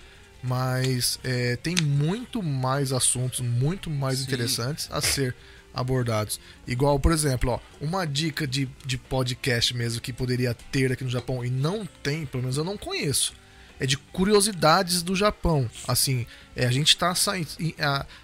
Mas 0.48 1.20
é, 1.24 1.56
tem 1.56 1.76
muito 1.82 2.44
mais 2.44 2.92
assuntos, 2.92 3.40
muito 3.40 3.90
mais 3.90 4.20
Sim. 4.20 4.26
interessantes 4.26 4.88
a 4.92 5.02
ser 5.02 5.36
abordados. 5.74 6.40
Igual, 6.68 7.00
por 7.00 7.12
exemplo, 7.12 7.52
ó, 7.52 7.60
uma 7.82 8.06
dica 8.06 8.48
de, 8.48 8.70
de 8.86 8.98
podcast 8.98 9.76
mesmo 9.76 10.02
que 10.02 10.14
poderia 10.14 10.54
ter 10.72 10.92
aqui 10.92 11.04
no 11.04 11.10
Japão 11.10 11.44
e 11.44 11.50
não 11.50 11.86
tem, 12.04 12.26
pelo 12.26 12.44
menos 12.44 12.58
eu 12.58 12.64
não 12.64 12.78
conheço. 12.78 13.34
É 13.78 13.86
de 13.86 13.98
curiosidades 13.98 15.02
do 15.02 15.16
Japão. 15.16 15.70
Assim, 15.86 16.26
é, 16.56 16.66
a 16.66 16.72
gente 16.72 16.96
tá 16.96 17.14
saindo. 17.14 17.50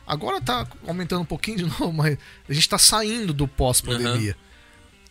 Agora 0.07 0.39
tá 0.39 0.65
aumentando 0.87 1.21
um 1.21 1.25
pouquinho 1.25 1.57
de 1.57 1.65
novo, 1.79 1.91
mas 1.91 2.17
a 2.47 2.53
gente 2.53 2.69
tá 2.69 2.77
saindo 2.77 3.33
do 3.33 3.47
pós-pandemia. 3.47 4.37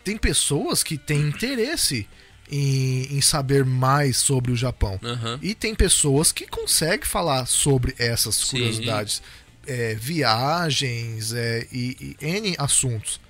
Tem 0.03 0.16
pessoas 0.16 0.82
que 0.82 0.97
têm 0.97 1.28
interesse 1.28 2.09
em, 2.51 3.16
em 3.16 3.20
saber 3.20 3.64
mais 3.64 4.16
sobre 4.18 4.51
o 4.52 4.56
Japão. 4.56 4.98
Aham. 5.02 5.39
E 5.40 5.55
tem 5.55 5.74
pessoas 5.74 6.32
que 6.32 6.47
conseguem 6.47 7.06
falar 7.06 7.47
sobre 7.47 7.94
essas 7.98 8.43
curiosidades. 8.44 9.22
É, 9.66 9.94
viagens 9.94 11.32
é, 11.32 11.66
e, 11.70 12.16
e 12.20 12.27
N 12.27 12.55
assuntos. 12.59 13.20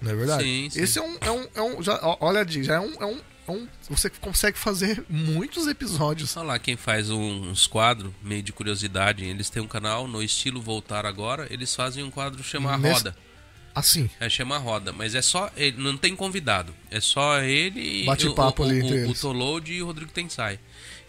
Não 0.00 0.12
é 0.12 0.14
verdade? 0.14 0.44
Sim, 0.44 0.68
sim. 0.70 0.80
Esse 0.82 0.98
é 0.98 1.02
um. 1.02 1.16
É 1.20 1.30
um, 1.30 1.46
é 1.54 1.62
um 1.62 1.82
já, 1.82 1.98
olha, 2.20 2.46
já 2.48 2.74
é 2.74 2.80
um, 2.80 2.92
é, 3.02 3.06
um, 3.06 3.20
é 3.48 3.50
um. 3.50 3.68
Você 3.88 4.08
consegue 4.10 4.56
fazer 4.58 5.02
muitos 5.08 5.66
episódios. 5.66 6.36
Olha 6.36 6.46
lá 6.48 6.58
quem 6.58 6.76
faz 6.76 7.10
um- 7.10 7.50
uns 7.50 7.66
quadros 7.66 8.12
meio 8.22 8.42
de 8.42 8.52
curiosidade. 8.52 9.24
Eles 9.24 9.50
têm 9.50 9.62
um 9.62 9.66
canal 9.66 10.06
no 10.06 10.22
estilo 10.22 10.60
Voltar 10.62 11.04
Agora. 11.04 11.46
Eles 11.50 11.74
fazem 11.74 12.04
um 12.04 12.10
quadro 12.10 12.44
chamado 12.44 12.86
Roda. 12.86 13.16
Assim. 13.74 14.10
É, 14.18 14.28
chama 14.28 14.58
Roda, 14.58 14.92
mas 14.92 15.14
é 15.14 15.22
só. 15.22 15.50
Ele, 15.56 15.76
não 15.80 15.96
tem 15.96 16.16
convidado. 16.16 16.74
É 16.90 17.00
só 17.00 17.40
ele 17.40 18.02
e 18.02 18.04
Bate-papo 18.04 18.62
o, 18.62 18.66
o, 18.66 18.68
ali 18.68 18.80
o, 18.82 18.84
o, 18.86 18.94
eles. 18.94 19.20
Tolode 19.20 19.72
e 19.72 19.82
o 19.82 19.86
Rodrigo 19.86 20.10
Tensai. 20.10 20.58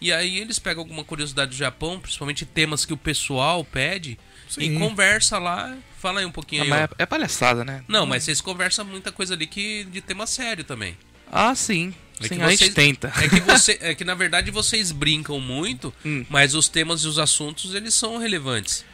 E 0.02 0.11
aí 0.14 0.38
eles 0.38 0.60
pegam 0.60 0.81
alguma 0.84 1.03
curiosidade 1.03 1.52
do 1.52 1.57
Japão, 1.57 1.99
principalmente 1.99 2.45
temas 2.45 2.86
que 2.86 2.94
o 2.94 2.98
pessoal 2.98 3.64
pede, 3.65 4.18
e 4.57 4.65
Sim. 4.68 4.80
conversa 4.80 5.38
lá. 5.38 5.76
Fala 5.98 6.19
aí 6.22 6.26
um 6.26 6.31
pouquinho 6.31 6.61
Ah, 6.73 6.77
aí. 6.77 6.84
é, 6.84 6.90
é 6.99 7.06
palhaçada, 7.06 7.65
né? 7.65 7.84
Não, 7.88 8.06
mas 8.06 8.23
vocês 8.23 8.40
conversam 8.40 8.86
muita 8.86 9.11
coisa 9.11 9.34
ali 9.34 9.45
que 9.48 9.84
de 9.86 9.99
tema 9.99 10.26
sério 10.26 10.64
também. 10.64 10.98
Ah, 11.31 11.53
sim. 11.53 11.94
É 12.22 12.27
sim, 12.27 12.36
que 12.36 12.41
a 12.41 12.49
gente 12.49 12.60
vocês- 12.60 12.73
tenta. 12.73 13.11
É 13.22 13.27
que, 13.27 13.40
você, 13.41 13.77
é 13.81 13.94
que 13.95 14.03
na 14.06 14.14
verdade 14.15 14.52
vocês 14.52 14.91
brincam 14.91 15.40
muito, 15.40 15.94
Hum. 16.06 16.26
mas 16.30 16.53
os 16.56 16.68
temas 16.69 17.02
e 17.03 17.07
os 17.07 17.18
assuntos 17.19 17.73
eles 17.76 17.94
são 17.94 18.18
relevantes, 18.18 18.86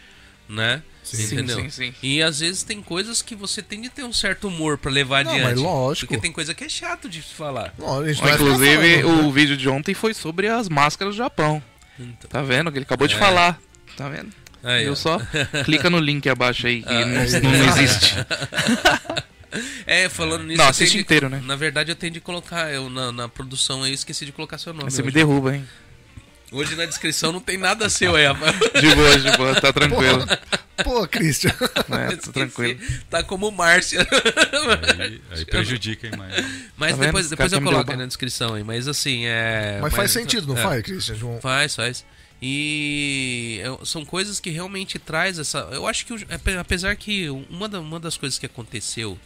né? 0.50 0.82
Sim, 1.06 1.24
Entendeu? 1.36 1.60
sim, 1.62 1.70
sim. 1.70 1.94
E 2.02 2.22
às 2.22 2.40
vezes 2.40 2.64
tem 2.64 2.82
coisas 2.82 3.22
que 3.22 3.36
você 3.36 3.62
tem 3.62 3.80
de 3.80 3.90
ter 3.90 4.04
um 4.04 4.12
certo 4.12 4.48
humor 4.48 4.78
pra 4.78 4.92
levar 4.92 5.24
Não, 5.24 5.32
adiante. 5.32 5.48
mas 5.52 5.60
lógico. 5.62 6.08
Porque 6.08 6.20
tem 6.22 6.32
coisa 6.32 6.54
que 6.54 6.64
é 6.64 6.70
chato 6.70 7.08
de 7.08 7.22
falar. 7.22 7.74
Ó, 7.80 7.98
Ó, 8.00 8.02
vai 8.02 8.14
ficar 8.14 8.34
inclusive, 8.34 9.02
falando, 9.04 9.22
né? 9.22 9.28
o 9.28 9.32
vídeo 9.32 9.56
de 9.56 9.70
ontem 9.70 9.94
foi 9.94 10.14
sobre 10.16 10.48
as 10.48 10.68
máscaras 10.68 11.14
do 11.14 11.18
Japão. 11.18 11.62
Então, 12.00 12.28
Tá 12.30 12.42
vendo? 12.42 12.72
Que 12.72 12.80
ele 12.80 12.86
acabou 12.86 13.08
de 13.08 13.14
É. 13.16 13.18
falar. 13.20 13.60
Tá 13.96 14.10
vendo? 14.10 14.32
aí, 14.64 14.82
ó. 14.82 14.86
Viu 14.86 14.96
só? 14.96 15.22
Clica 15.64 15.90
no 15.92 16.00
link 16.00 16.28
abaixo 16.28 16.66
aí, 16.66 16.82
que 16.82 16.90
Ah, 16.90 17.06
não, 17.06 17.22
é. 17.22 17.40
não 17.40 17.78
existe. 17.78 18.16
É, 19.88 20.10
falando 20.10 20.44
nisso. 20.44 20.58
Não, 20.58 20.66
eu 20.66 20.70
assiste 20.70 20.94
de- 20.96 21.00
inteiro, 21.02 21.30
né? 21.30 21.42
Na 21.46 21.56
verdade, 21.56 21.90
eu 21.92 21.96
tenho 21.96 22.12
de 22.12 22.20
colocar, 22.20 22.70
eu 22.74 22.90
na, 22.90 23.12
na 23.14 23.30
produção 23.30 23.84
aí 23.84 23.94
esqueci 23.94 24.26
de 24.26 24.32
colocar 24.34 24.58
seu 24.58 24.74
nome. 24.74 24.92
Você 24.92 25.02
me 25.02 25.08
hoje. 25.08 25.16
derruba, 25.16 25.56
hein? 25.56 25.66
Hoje 26.52 26.76
na 26.76 26.86
descrição 26.86 27.32
não 27.32 27.40
tem 27.40 27.58
nada 27.58 27.90
seu 27.90 28.16
aí, 28.16 28.26
rapaz. 28.26 28.54
De 28.58 28.94
boa, 28.96 29.18
de 29.18 29.38
boa, 29.38 29.56
tá 29.62 29.72
tranquilo. 29.72 30.26
Pô, 30.84 31.08
Christian. 31.08 31.52
né? 31.90 32.16
Tá 32.22 32.32
tranquilo. 32.32 32.80
Tá 33.10 33.24
como 33.24 33.50
Márcia. 33.52 34.06
Aí, 35.00 35.22
aí 35.32 35.46
prejudica, 35.46 36.08
hein, 36.08 36.14
mais. 36.18 36.46
Mas 36.78 36.98
Tá 36.98 37.06
depois, 37.06 37.30
depois 37.30 37.52
eu 37.54 37.62
coloco 37.62 37.92
aí 37.92 37.98
na 37.98 38.06
descrição 38.06 38.54
aí. 38.56 38.64
Mas 38.64 38.88
assim, 38.88 39.26
é. 39.26 39.80
Mas 39.82 39.94
faz 39.94 40.12
sentido, 40.12 40.48
não 40.48 40.58
é. 40.58 40.62
faz, 40.64 40.84
Christian? 40.84 41.16
João? 41.16 41.40
Faz, 41.42 41.76
faz. 41.76 42.06
E 42.42 43.62
é, 43.64 43.86
são 43.86 44.04
coisas 44.06 44.40
que 44.40 44.50
realmente 44.50 45.00
traz 45.00 45.40
essa. 45.40 45.60
Eu 45.72 45.88
acho 45.88 46.06
que, 46.06 46.14
ape- 46.34 46.58
apesar 46.58 46.96
que 46.96 47.30
uma, 47.30 47.68
da- 47.68 47.80
uma 47.80 48.00
das 48.00 48.18
coisas 48.18 48.38
que 48.38 48.46
aconteceu 48.46 49.18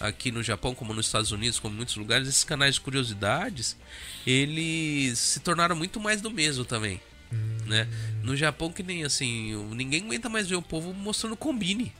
aqui 0.00 0.32
no 0.32 0.42
Japão, 0.42 0.74
como 0.74 0.92
nos 0.92 1.06
Estados 1.06 1.30
Unidos, 1.30 1.58
como 1.58 1.74
em 1.74 1.76
muitos 1.76 1.96
lugares, 1.96 2.26
esses 2.26 2.42
canais 2.44 2.74
de 2.76 2.80
curiosidades, 2.80 3.76
eles 4.26 5.18
se 5.18 5.40
tornaram 5.40 5.76
muito 5.76 6.00
mais 6.00 6.20
do 6.20 6.30
mesmo 6.30 6.64
também. 6.64 7.00
Né? 7.66 7.88
No 8.22 8.36
Japão, 8.36 8.70
que 8.70 8.82
nem 8.82 9.04
assim, 9.04 9.54
ninguém 9.74 10.04
aguenta 10.04 10.28
mais 10.28 10.48
ver 10.48 10.56
o 10.56 10.62
povo 10.62 10.92
mostrando 10.92 11.36
combine. 11.36 11.92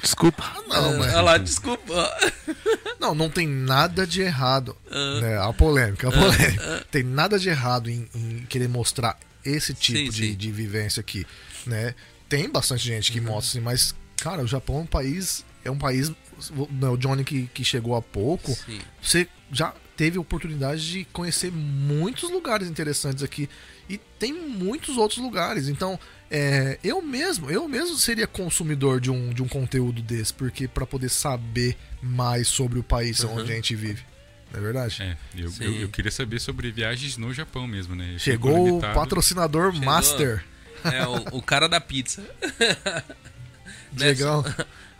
Desculpa. 0.00 0.52
Não, 0.68 0.98
mas... 0.98 1.12
Olha 1.12 1.20
lá, 1.20 1.38
desculpa. 1.38 2.10
Não, 2.98 3.16
não 3.16 3.28
tem 3.28 3.48
nada 3.48 4.06
de 4.06 4.20
errado. 4.22 4.76
Ah. 4.88 5.20
né? 5.20 5.38
A 5.38 5.52
polêmica, 5.52 6.08
a 6.08 6.12
polêmica. 6.12 6.86
Tem 6.88 7.02
nada 7.02 7.36
de 7.36 7.48
errado 7.48 7.90
em, 7.90 8.08
em 8.14 8.46
querer 8.48 8.68
mostrar 8.68 9.18
esse 9.44 9.74
tipo 9.74 9.98
Sim, 9.98 10.10
de, 10.10 10.16
sim. 10.16 10.30
Uhum. 10.30 10.36
de 10.36 10.52
vivência 10.52 11.00
aqui. 11.00 11.26
Né? 11.66 11.96
Tem 12.28 12.48
bastante 12.48 12.84
gente 12.84 13.10
que 13.10 13.20
mostra 13.20 13.58
assim, 13.58 13.60
mas, 13.60 13.92
cara, 14.18 14.42
o 14.42 14.46
Japão 14.46 14.76
é 14.76 14.80
um 14.82 14.86
país. 14.86 15.44
É 15.64 15.70
um 15.70 15.78
país. 15.78 16.10
né, 16.10 16.88
O 16.88 16.96
Johnny 16.96 17.24
que, 17.24 17.48
que 17.52 17.64
chegou 17.64 17.96
há 17.96 18.02
pouco. 18.02 18.52
Sim. 18.52 18.80
Você 19.02 19.26
já 19.50 19.74
teve 19.96 20.16
a 20.16 20.20
oportunidade 20.20 20.88
de 20.88 21.04
conhecer 21.06 21.50
muitos 21.50 22.30
lugares 22.30 22.68
interessantes 22.68 23.24
aqui. 23.24 23.48
E 23.88 24.00
tem 24.22 24.32
muitos 24.32 24.96
outros 24.96 25.18
lugares. 25.18 25.66
Então, 25.68 25.98
é, 26.30 26.78
eu 26.84 27.02
mesmo, 27.02 27.50
eu 27.50 27.68
mesmo 27.68 27.96
seria 27.96 28.26
consumidor 28.26 29.00
de 29.00 29.10
um, 29.10 29.30
de 29.34 29.42
um 29.42 29.48
conteúdo 29.48 30.00
desse, 30.00 30.32
porque 30.32 30.68
para 30.68 30.86
poder 30.86 31.08
saber 31.08 31.76
mais 32.00 32.46
sobre 32.46 32.78
o 32.78 32.82
país 32.84 33.24
Uhum. 33.24 33.38
onde 33.38 33.50
a 33.52 33.54
gente 33.56 33.74
vive. 33.74 34.02
Não 34.52 34.60
é 34.60 34.62
verdade? 34.62 35.02
É, 35.02 35.16
eu, 35.36 35.52
eu, 35.60 35.72
eu 35.80 35.88
queria 35.88 36.10
saber 36.12 36.38
sobre 36.40 36.70
viagens 36.70 37.16
no 37.16 37.32
Japão 37.34 37.66
mesmo, 37.66 37.96
né? 37.96 38.12
Eu 38.14 38.18
Chegou 38.20 38.76
o 38.78 38.80
patrocinador 38.80 39.72
Chegou. 39.72 39.86
Master. 39.86 40.44
É 40.84 41.04
o, 41.06 41.38
o 41.38 41.42
cara 41.42 41.68
da 41.68 41.80
pizza. 41.80 42.22
Diegão. 43.92 44.44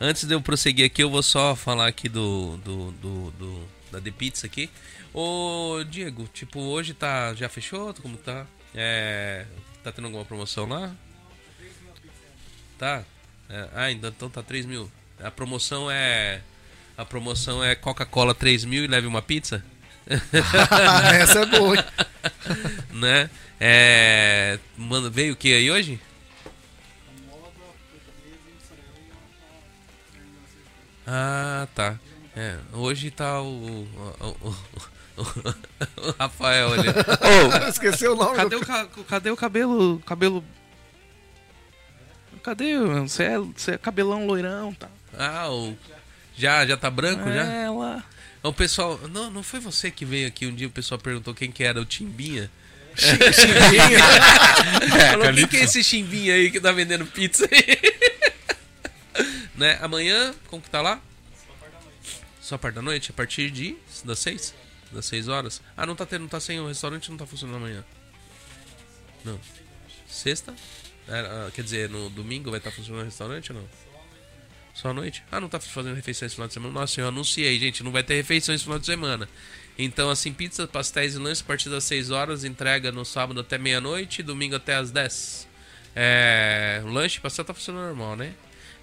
Antes 0.01 0.25
de 0.25 0.35
eu 0.35 0.41
prosseguir 0.41 0.85
aqui, 0.87 1.03
eu 1.03 1.11
vou 1.11 1.23
só 1.23 1.55
falar 1.55 1.87
aqui 1.87 2.09
do, 2.09 2.57
do, 2.59 2.91
do, 2.93 3.31
do- 3.33 3.69
da 3.93 4.01
The 4.01 4.11
Pizza 4.11 4.47
aqui. 4.47 4.69
Ô, 5.15 5.85
Diego, 5.89 6.29
tipo, 6.33 6.59
hoje 6.61 6.95
tá. 6.95 7.35
Já 7.35 7.49
fechou? 7.49 7.93
Como 7.95 8.17
tá? 8.17 8.47
É. 8.75 9.47
Tá 9.83 9.91
tendo 9.93 10.07
alguma 10.07 10.25
promoção 10.25 10.67
lá? 10.67 10.95
Tá. 12.79 13.05
É, 13.49 13.69
ah, 13.75 13.83
ainda 13.85 14.09
então 14.09 14.31
tá 14.31 14.43
3 14.43 14.67
mil. 14.67 14.91
A 15.21 15.31
promoção 15.31 15.91
é. 15.91 16.41
A 16.97 17.05
promoção 17.05 17.63
é 17.63 17.75
Coca-Cola 17.75 18.35
3 18.35 18.65
mil 18.65 18.85
e 18.85 18.87
leve 18.87 19.07
uma 19.07 19.23
pizza? 19.23 19.65
Essa 21.21 21.41
é 21.41 21.47
boa. 21.47 21.77
hein? 21.77 21.85
né? 22.93 23.31
É. 23.61 24.59
Mano, 24.77 25.11
veio 25.11 25.35
o 25.35 25.37
que 25.37 25.55
aí 25.55 25.71
hoje? 25.71 26.01
Ah, 31.07 31.67
tá. 31.75 31.99
É, 32.35 32.57
hoje 32.73 33.11
tá 33.11 33.43
o. 33.43 33.87
o, 34.21 34.49
o, 34.49 34.55
o- 35.17 36.15
Rafael 36.19 36.73
ali. 36.73 36.89
Ô, 37.65 37.69
Esqueceu 37.69 38.13
o 38.13 38.17
nome. 38.17 38.37
cadê 38.37 38.57
do... 38.57 38.63
o, 38.63 38.67
ca- 38.67 38.89
cadê 39.09 39.31
o 39.31 39.37
cabelo. 39.37 40.01
Cabelo. 40.07 40.45
Cadê? 42.43 42.77
Você 42.79 43.23
é, 43.25 43.39
você 43.39 43.73
é 43.73 43.79
cabelão 43.79 44.27
loirão, 44.27 44.75
tá? 44.75 44.89
Ah, 45.17 45.49
o. 45.51 45.77
Já, 46.37 46.67
já 46.67 46.77
tá 46.77 46.91
branco 46.91 47.25
já? 47.29 47.45
É, 47.45 47.71
lá. 47.71 48.03
O 48.43 48.53
pessoal. 48.53 48.99
Não, 49.13 49.31
não 49.31 49.43
foi 49.43 49.61
você 49.61 49.91
que 49.91 50.05
veio 50.05 50.27
aqui 50.27 50.47
um 50.47 50.55
dia 50.55 50.67
o 50.67 50.71
pessoal 50.71 50.99
perguntou 50.99 51.35
quem 51.35 51.53
que 51.53 51.63
era 51.63 51.81
o 51.81 51.85
Timbinha? 51.85 52.51
Falou, 55.11 55.33
quem 55.35 55.47
que 55.47 55.57
é 55.57 55.65
esse 55.65 55.83
Chimbinha 55.85 56.35
aí 56.35 56.51
que 56.51 56.61
tá 56.61 56.73
vendendo 56.73 57.07
pizza 57.07 57.49
aí? 57.51 57.79
né? 59.55 59.79
Amanhã, 59.81 60.35
como 60.49 60.61
que 60.63 60.69
tá 60.71 60.81
lá? 60.83 61.01
Só 62.41 62.57
a 62.57 62.59
parte 62.59 62.75
da 62.75 62.83
noite? 62.83 63.11
A 63.11 63.15
partir 63.15 63.51
de. 63.51 63.77
das 64.05 64.19
seis? 64.19 64.53
Das 64.93 65.07
seis 65.07 65.29
horas? 65.29 65.63
Ah, 65.77 65.87
não 65.87 65.97
tá 65.97 66.05
tendo, 66.05 66.23
não 66.23 66.29
tá 66.29 66.39
sem 66.39 66.61
o 66.61 66.67
restaurante, 66.67 67.11
não 67.11 67.17
tá 67.17 67.27
funcionando 67.27 67.57
amanhã. 67.57 67.85
Não. 69.25 69.41
Sexta? 70.07 70.55
É, 71.09 71.51
quer 71.51 71.63
dizer, 71.63 71.89
no 71.89 72.11
domingo 72.11 72.51
vai 72.51 72.59
estar 72.59 72.71
funcionando 72.71 73.03
o 73.03 73.05
restaurante 73.05 73.53
ou 73.53 73.59
não? 73.59 73.69
Só 74.75 74.89
à 74.89 74.93
noite? 74.93 75.23
Ah, 75.31 75.41
não 75.41 75.49
tá 75.49 75.61
fazendo 75.61 75.95
refeição 75.95 76.27
esse 76.27 76.35
final 76.35 76.49
de 76.49 76.55
semana? 76.55 76.73
Nossa, 76.73 77.01
eu 77.01 77.09
anunciei, 77.09 77.59
gente, 77.59 77.83
não 77.83 77.93
vai 77.93 78.03
ter 78.03 78.15
refeição 78.15 78.55
esse 78.55 78.65
final 78.65 78.79
de 78.79 78.87
semana. 78.87 79.29
Então, 79.79 80.11
assim, 80.11 80.33
pizza, 80.33 80.67
pastéis 80.67 81.15
e 81.15 81.19
lanches 81.19 81.43
a 81.43 81.47
partir 81.47 81.69
das 81.69 81.85
6 81.85 82.11
horas, 82.11 82.45
entrega 82.45 82.93
no 82.93 83.05
sábado 83.05 83.41
até 83.41 83.59
meia-noite, 83.59 84.23
domingo 84.23 84.57
até 84.57 84.75
as 84.75 84.91
10. 84.91 85.49
É, 85.95 86.83
lanche, 86.85 87.21
pastel 87.21 87.45
tá 87.45 87.55
funcionando 87.55 87.87
normal, 87.87 88.17
né? 88.17 88.35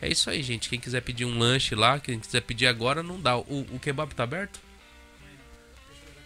É 0.01 0.07
isso 0.07 0.29
aí, 0.29 0.41
gente. 0.41 0.69
Quem 0.69 0.79
quiser 0.79 1.01
pedir 1.01 1.25
um 1.25 1.37
lanche 1.37 1.75
lá, 1.75 1.99
quem 1.99 2.19
quiser 2.19 2.41
pedir 2.41 2.67
agora, 2.67 3.03
não 3.03 3.19
dá. 3.19 3.37
O, 3.37 3.65
o 3.71 3.79
kebab 3.79 4.13
tá 4.13 4.23
aberto? 4.23 4.59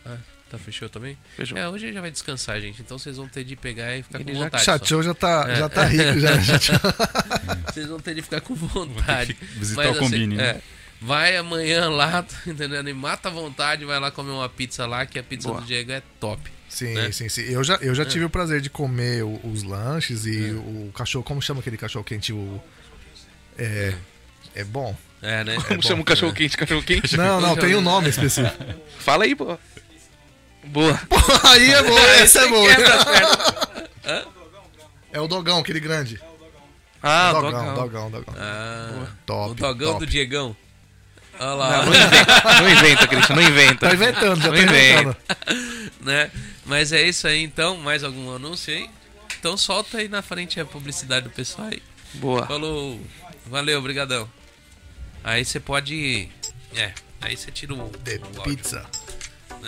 Ah, 0.05 0.17
tá 0.49 0.57
fechou 0.57 0.89
também? 0.89 1.17
Fechou. 1.35 1.57
É, 1.57 1.67
hoje 1.69 1.91
já 1.93 2.01
vai 2.01 2.11
descansar, 2.11 2.59
gente. 2.61 2.81
Então 2.81 2.97
vocês 2.99 3.17
vão 3.17 3.27
ter 3.27 3.43
de 3.43 3.55
pegar 3.55 3.95
e 3.97 4.03
ficar 4.03 4.19
Ele 4.19 4.31
com 4.31 4.37
já 4.39 4.43
vontade. 4.45 4.63
só. 4.65 4.71
Chateou 4.73 5.03
já 5.03 5.13
tá, 5.13 5.45
É. 5.49 5.55
já 5.55 5.69
tá 5.69 5.83
rico. 5.85 6.19
Já, 6.19 6.37
já 6.39 6.59
tá- 6.59 7.63
Vocês 7.73 7.87
vão 7.87 7.99
ter 7.99 8.15
de 8.15 8.21
ficar 8.21 8.41
com 8.41 8.53
vontade. 8.55 9.37
visitar 9.55 9.83
Mas, 9.87 9.95
o 9.97 9.99
Combine, 9.99 10.35
assim, 10.35 10.35
né? 10.35 10.49
é, 10.49 10.61
vai 11.01 11.37
amanhã 11.37 11.89
lá, 11.89 12.21
tá 12.23 12.35
entendendo? 12.45 12.87
E 12.89 12.93
mata 12.93 13.29
a 13.29 13.31
vontade, 13.31 13.83
vai 13.85 13.99
lá 13.99 14.11
comer 14.11 14.31
uma 14.31 14.49
pizza 14.49 14.85
lá, 14.85 15.05
que 15.05 15.17
a 15.17 15.23
pizza 15.23 15.47
Boa. 15.49 15.61
do 15.61 15.67
Diego 15.67 15.91
é 15.91 16.01
top. 16.19 16.41
Sim, 16.69 16.93
Né? 16.95 17.11
sim, 17.11 17.29
sim. 17.29 17.41
Eu 17.43 17.63
já, 17.63 17.75
eu 17.75 17.93
já 17.93 18.03
tive 18.03 18.25
o 18.25 18.29
prazer 18.29 18.59
de 18.59 18.69
comer 18.69 19.23
o- 19.23 19.39
os 19.43 19.61
lanches 19.63 20.25
e 20.25 20.51
o 20.51 20.91
cachorro. 20.93 21.23
Como 21.23 21.39
chama 21.41 21.59
aquele 21.61 21.77
cachorro 21.77 22.03
quente? 22.03 22.33
O. 22.33 22.61
É. 23.57 23.93
É 24.55 24.63
bom. 24.63 24.95
É, 25.21 25.43
né? 25.43 25.55
Como 25.67 25.79
é 25.79 25.81
chama 25.83 25.95
o 25.95 25.97
bom. 25.99 26.03
cachorro 26.03 26.33
quente? 26.33 26.57
Cachorro 26.57 26.81
quente? 26.83 27.15
Não, 27.17 27.39
não, 27.39 27.55
tem 27.55 27.75
um 27.75 27.81
nome 27.81 28.09
específico. 28.09 28.55
Fala 28.99 29.23
aí, 29.23 29.35
pô. 29.35 29.57
Boa. 30.65 30.99
Aí 31.51 31.71
é 31.71 31.83
boa, 31.83 32.09
essa 32.15 32.41
é 32.41 32.47
boa. 32.47 32.67
Pernas. 32.75 34.23
É 35.13 35.21
o 35.21 35.27
dogão, 35.27 35.59
aquele 35.59 35.79
grande. 35.79 36.19
Ah, 37.03 37.31
dogão, 37.33 37.51
dogão. 37.51 37.75
dogão, 37.75 38.11
dogão. 38.11 38.35
Ah, 38.35 39.05
Top. 39.27 39.51
o 39.51 39.53
dogão 39.53 39.91
top. 39.93 40.05
do 40.05 40.09
Diegão. 40.09 40.57
Olha 41.39 41.53
lá. 41.53 41.85
Não, 41.85 41.91
não 41.93 41.93
inventa, 41.93 42.61
não 42.61 42.69
inventa, 42.71 43.07
Cristian, 43.07 43.35
não 43.35 43.41
inventa. 43.43 43.87
Tá 43.87 43.93
inventando, 43.93 44.41
já 44.41 44.47
Não 44.49 44.55
tá 44.55 44.63
inventando. 44.63 45.09
inventa. 45.09 45.17
né? 46.01 46.31
Mas 46.65 46.91
é 46.91 47.03
isso 47.03 47.27
aí 47.27 47.43
então. 47.43 47.77
Mais 47.77 48.03
algum 48.03 48.35
anúncio 48.35 48.73
aí? 48.73 48.89
Então 49.39 49.55
solta 49.55 49.99
aí 49.99 50.07
na 50.07 50.23
frente 50.23 50.59
a 50.59 50.65
publicidade 50.65 51.27
do 51.27 51.29
pessoal 51.29 51.67
aí. 51.67 51.83
Boa. 52.15 52.47
Falou. 52.47 52.99
Valeu, 53.45 53.81
brigadão. 53.83 54.27
Aí 55.23 55.45
você 55.45 55.59
pode. 55.59 56.27
É, 56.75 56.91
aí 57.21 57.37
você 57.37 57.51
tira 57.51 57.75
o. 57.75 57.89
The 57.89 58.19
o 58.37 58.41
pizza. 58.41 58.83
All 59.51 59.59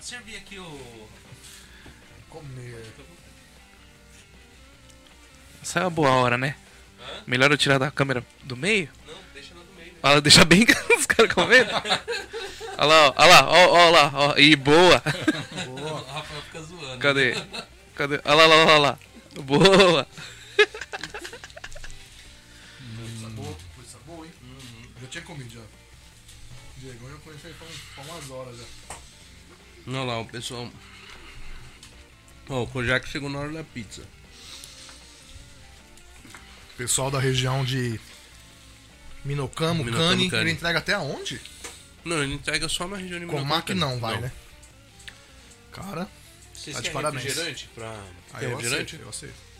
Pode 0.00 0.08
servir 0.08 0.36
aqui 0.36 0.58
o. 0.58 1.08
Comer. 2.30 2.86
Essa 5.62 5.80
é 5.80 5.82
uma 5.82 5.90
boa 5.90 6.08
hora, 6.08 6.38
né? 6.38 6.56
Hã? 6.98 7.22
Melhor 7.26 7.50
eu 7.50 7.58
tirar 7.58 7.76
da 7.76 7.90
câmera 7.90 8.24
do 8.42 8.56
meio? 8.56 8.88
Não, 9.06 9.14
deixa 9.34 9.52
no 9.52 9.60
do 9.60 9.72
meio. 9.74 9.92
Olha, 10.02 10.20
deixa 10.22 10.42
bem 10.46 10.64
os 10.98 11.04
caras 11.04 11.34
comendo. 11.34 11.70
Olha 12.78 12.86
lá, 12.86 13.08
ó, 13.08 13.14
olha 13.14 13.28
lá, 13.28 13.50
ó, 13.50 13.66
ó 13.68 13.90
lá, 13.90 14.10
ó. 14.14 14.38
E 14.38 14.56
boa. 14.56 15.02
O 15.68 15.94
Rafael 16.12 16.42
fica 16.44 16.62
zoando. 16.62 16.98
Cadê? 16.98 17.36
Cadê? 17.94 18.20
Olha 18.24 18.34
lá, 18.34 18.44
olha 18.46 18.54
lá, 18.54 18.64
olha 18.64 18.78
lá. 18.78 18.98
Boa. 19.42 20.06
Pessoal. 30.40 30.70
Ó, 32.48 32.62
o 32.62 32.66
Kojak 32.66 33.06
chegou 33.08 33.28
na 33.28 33.38
hora 33.40 33.52
da 33.52 33.62
pizza. 33.62 34.02
Pessoal 36.76 37.10
da 37.10 37.20
região 37.20 37.62
de 37.64 38.00
Minocamo, 39.24 39.84
Minocamo, 39.84 40.08
Cane, 40.08 40.30
Cane. 40.30 40.42
ele 40.44 40.50
entrega 40.52 40.78
até 40.78 40.94
aonde? 40.94 41.40
Não, 42.04 42.22
ele 42.22 42.34
entrega 42.34 42.68
só 42.68 42.88
na 42.88 42.96
região 42.96 43.20
de 43.20 43.26
Comac 43.26 43.68
Minocamo, 43.74 43.80
não 43.80 44.00
vai, 44.00 44.14
Não. 44.14 44.22
né? 44.22 44.32
Cara, 45.72 46.08
Vocês 46.54 46.74
Tá 46.76 46.82
de 46.82 46.90
parabéns. 46.90 47.24
refrigerante? 47.24 47.68
Pra... 47.74 47.90
aí 48.32 48.40
Quer 48.40 48.44
eu 48.46 48.56
refrigerante? 48.56 48.96
aceito, 48.96 49.02
eu 49.02 49.08
aceito. 49.08 49.50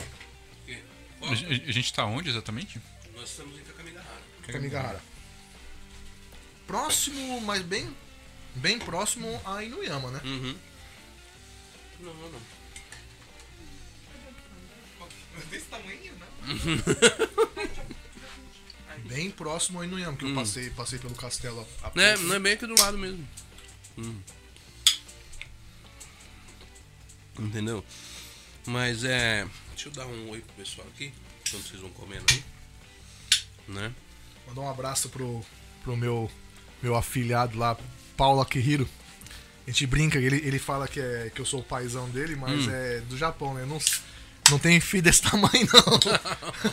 A 1.22 1.34
gen- 1.34 1.64
a 1.68 1.72
gente 1.72 1.92
tá 1.92 2.04
onde 2.06 2.30
exatamente? 2.30 2.80
Nós 3.14 3.28
estamos 3.30 3.58
em 3.58 3.62
Kakamigahara. 3.62 4.20
Kamigahara. 4.46 5.02
Próximo, 6.66 7.40
mas 7.42 7.60
bem, 7.62 7.94
bem 8.54 8.78
próximo 8.78 9.40
a 9.44 9.62
Inuyama, 9.62 10.10
né? 10.10 10.20
Uhum. 10.24 10.56
Não, 12.02 12.14
não, 12.14 12.30
não. 12.30 12.40
Desse 15.50 15.66
tamanho, 15.66 16.12
né? 16.14 16.26
bem 19.06 19.30
próximo 19.30 19.80
a 19.80 19.84
Inuyama, 19.84 20.16
que 20.16 20.24
eu 20.24 20.34
passei, 20.34 20.70
passei 20.70 20.98
pelo 20.98 21.14
castelo 21.14 21.66
a, 21.82 21.86
a 21.88 21.92
É, 22.02 22.12
pouco. 22.14 22.28
não 22.28 22.34
é 22.36 22.38
bem 22.38 22.52
aqui 22.52 22.66
do 22.66 22.78
lado 22.80 22.98
mesmo. 22.98 23.26
Hum. 23.98 24.20
Entendeu? 27.38 27.84
Mas 28.66 29.04
é. 29.04 29.46
Deixa 29.70 29.88
eu 29.88 29.92
dar 29.92 30.06
um 30.06 30.28
oi 30.30 30.40
pro 30.40 30.54
pessoal 30.56 30.86
aqui, 30.88 31.12
enquanto 31.46 31.66
vocês 31.66 31.80
vão 31.80 31.90
comendo 31.90 32.24
aí. 32.30 32.44
Né? 33.68 33.94
Mandar 34.46 34.60
um 34.62 34.68
abraço 34.70 35.08
pro, 35.08 35.42
pro 35.82 35.96
meu, 35.96 36.30
meu 36.82 36.94
afilhado 36.96 37.58
lá, 37.58 37.76
Paulo 38.16 38.40
Akihiro. 38.42 38.88
A 39.70 39.72
gente 39.72 39.86
brinca, 39.86 40.18
ele, 40.18 40.36
ele 40.44 40.58
fala 40.58 40.88
que, 40.88 40.98
é, 40.98 41.30
que 41.32 41.40
eu 41.40 41.46
sou 41.46 41.60
o 41.60 41.62
paizão 41.62 42.08
dele, 42.10 42.34
mas 42.34 42.66
Hum. 42.66 42.70
é 42.72 43.00
do 43.08 43.16
Japão, 43.16 43.54
né? 43.54 43.64
Não, 43.64 43.78
não 44.50 44.58
tem 44.58 44.80
filho 44.80 45.04
desse 45.04 45.22
tamanho, 45.30 45.68
não. 45.72 46.00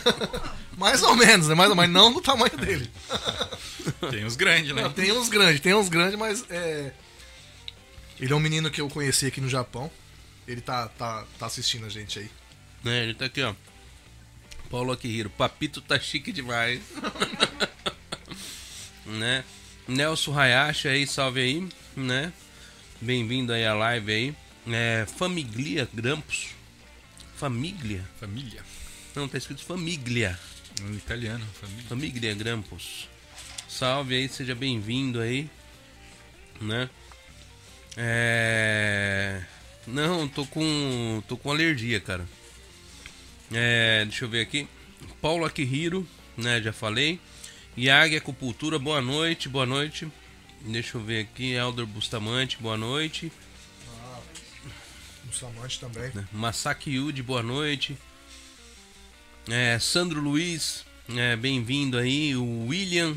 mais 0.76 1.00
ou 1.04 1.14
menos, 1.14 1.46
né? 1.46 1.54
Mais 1.54 1.70
ou 1.70 1.76
menos, 1.76 1.94
não 1.94 2.12
do 2.12 2.20
tamanho 2.20 2.56
dele. 2.58 2.90
Tem 4.10 4.24
os 4.24 4.34
grandes, 4.34 4.74
né? 4.74 4.82
Não, 4.82 4.92
tem 4.92 5.12
uns 5.12 5.28
grandes, 5.28 5.60
tem 5.60 5.74
uns 5.74 5.88
grandes, 5.88 6.18
mas 6.18 6.44
é. 6.50 6.92
Ele 8.18 8.32
é 8.32 8.34
um 8.36 8.40
menino 8.40 8.68
que 8.68 8.80
eu 8.80 8.88
conheci 8.88 9.26
aqui 9.26 9.40
no 9.40 9.48
Japão. 9.48 9.88
Ele 10.48 10.60
tá, 10.60 10.88
tá, 10.88 11.24
tá 11.38 11.46
assistindo 11.46 11.86
a 11.86 11.88
gente 11.88 12.18
aí. 12.18 12.28
né? 12.82 13.04
Ele 13.04 13.14
tá 13.14 13.26
aqui, 13.26 13.40
ó. 13.44 13.54
Paulo 14.68 14.90
Akihiro. 14.90 15.30
Papito 15.30 15.80
tá 15.80 16.00
chique 16.00 16.32
demais. 16.32 16.80
né? 19.06 19.44
Nelson 19.86 20.36
Hayashi 20.36 20.88
aí, 20.88 21.06
salve 21.06 21.40
aí, 21.40 21.68
né? 21.96 22.32
Bem-vindo 23.00 23.52
aí 23.52 23.64
à 23.64 23.74
live 23.74 24.12
aí. 24.12 24.34
É, 24.66 25.06
Famiglia 25.06 25.88
Grampos. 25.94 26.48
Família? 27.36 28.04
Família. 28.18 28.60
Não, 29.14 29.28
tá 29.28 29.38
escrito 29.38 29.62
Famiglia. 29.64 30.36
Um 30.82 30.94
italiano, 30.94 31.46
família. 31.60 31.84
Família 31.88 32.34
Grampos. 32.34 33.08
Salve 33.68 34.16
aí, 34.16 34.28
seja 34.28 34.52
bem-vindo 34.52 35.20
aí. 35.20 35.48
Né? 36.60 36.90
É... 37.96 39.42
Não, 39.86 40.26
tô 40.26 40.44
com. 40.46 41.22
tô 41.28 41.36
com 41.36 41.52
alergia, 41.52 42.00
cara. 42.00 42.28
É, 43.52 44.04
deixa 44.06 44.24
eu 44.24 44.28
ver 44.28 44.40
aqui. 44.40 44.66
Paulo 45.22 45.44
Akihiro, 45.44 46.04
né? 46.36 46.60
Já 46.60 46.72
falei. 46.72 47.20
Yagi 47.78 48.16
Acupuntura, 48.16 48.76
boa 48.76 49.00
noite, 49.00 49.48
boa 49.48 49.64
noite. 49.64 50.08
Deixa 50.62 50.96
eu 50.96 51.02
ver 51.02 51.20
aqui. 51.20 51.52
Elder 51.52 51.86
Bustamante, 51.86 52.58
boa 52.60 52.76
noite. 52.76 53.32
Um 55.28 55.32
Samante 55.32 55.78
também. 55.80 56.10
né? 56.14 56.26
Masaki 56.32 56.90
Yudi, 56.90 57.22
boa 57.22 57.42
noite. 57.42 57.96
É, 59.48 59.78
Sandro 59.78 60.20
Luiz, 60.20 60.84
é, 61.16 61.36
bem-vindo 61.36 61.96
aí. 61.98 62.34
O 62.36 62.66
William, 62.66 63.16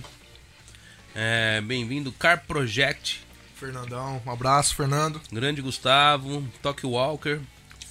é, 1.15 1.61
bem-vindo. 1.61 2.11
Car 2.11 2.45
Project, 2.45 3.21
Fernandão, 3.55 4.21
um 4.25 4.31
abraço, 4.31 4.75
Fernando. 4.75 5.21
Grande 5.31 5.61
Gustavo, 5.61 6.47
Tokyo 6.61 6.91
Walker. 6.91 7.39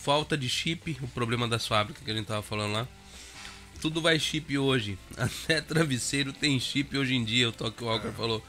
Falta 0.02 0.36
de 0.36 0.48
chip, 0.48 0.97
o 1.02 1.09
problema 1.09 1.47
das 1.47 1.66
fábricas 1.66 2.02
que 2.02 2.10
a 2.10 2.14
gente 2.14 2.27
tava 2.27 2.43
falando 2.43 2.72
lá. 2.72 2.89
Tudo 3.81 4.01
vai 4.01 4.18
chip 4.18 4.56
hoje. 4.59 4.98
Até 5.16 5.60
travesseiro 5.60 6.32
tem 6.32 6.59
chip 6.59 6.97
hoje 6.97 7.14
em 7.14 7.24
dia, 7.24 7.48
o 7.48 7.52
Tokyo 7.52 7.86
Walker 7.86 8.10
falou. 8.12 8.44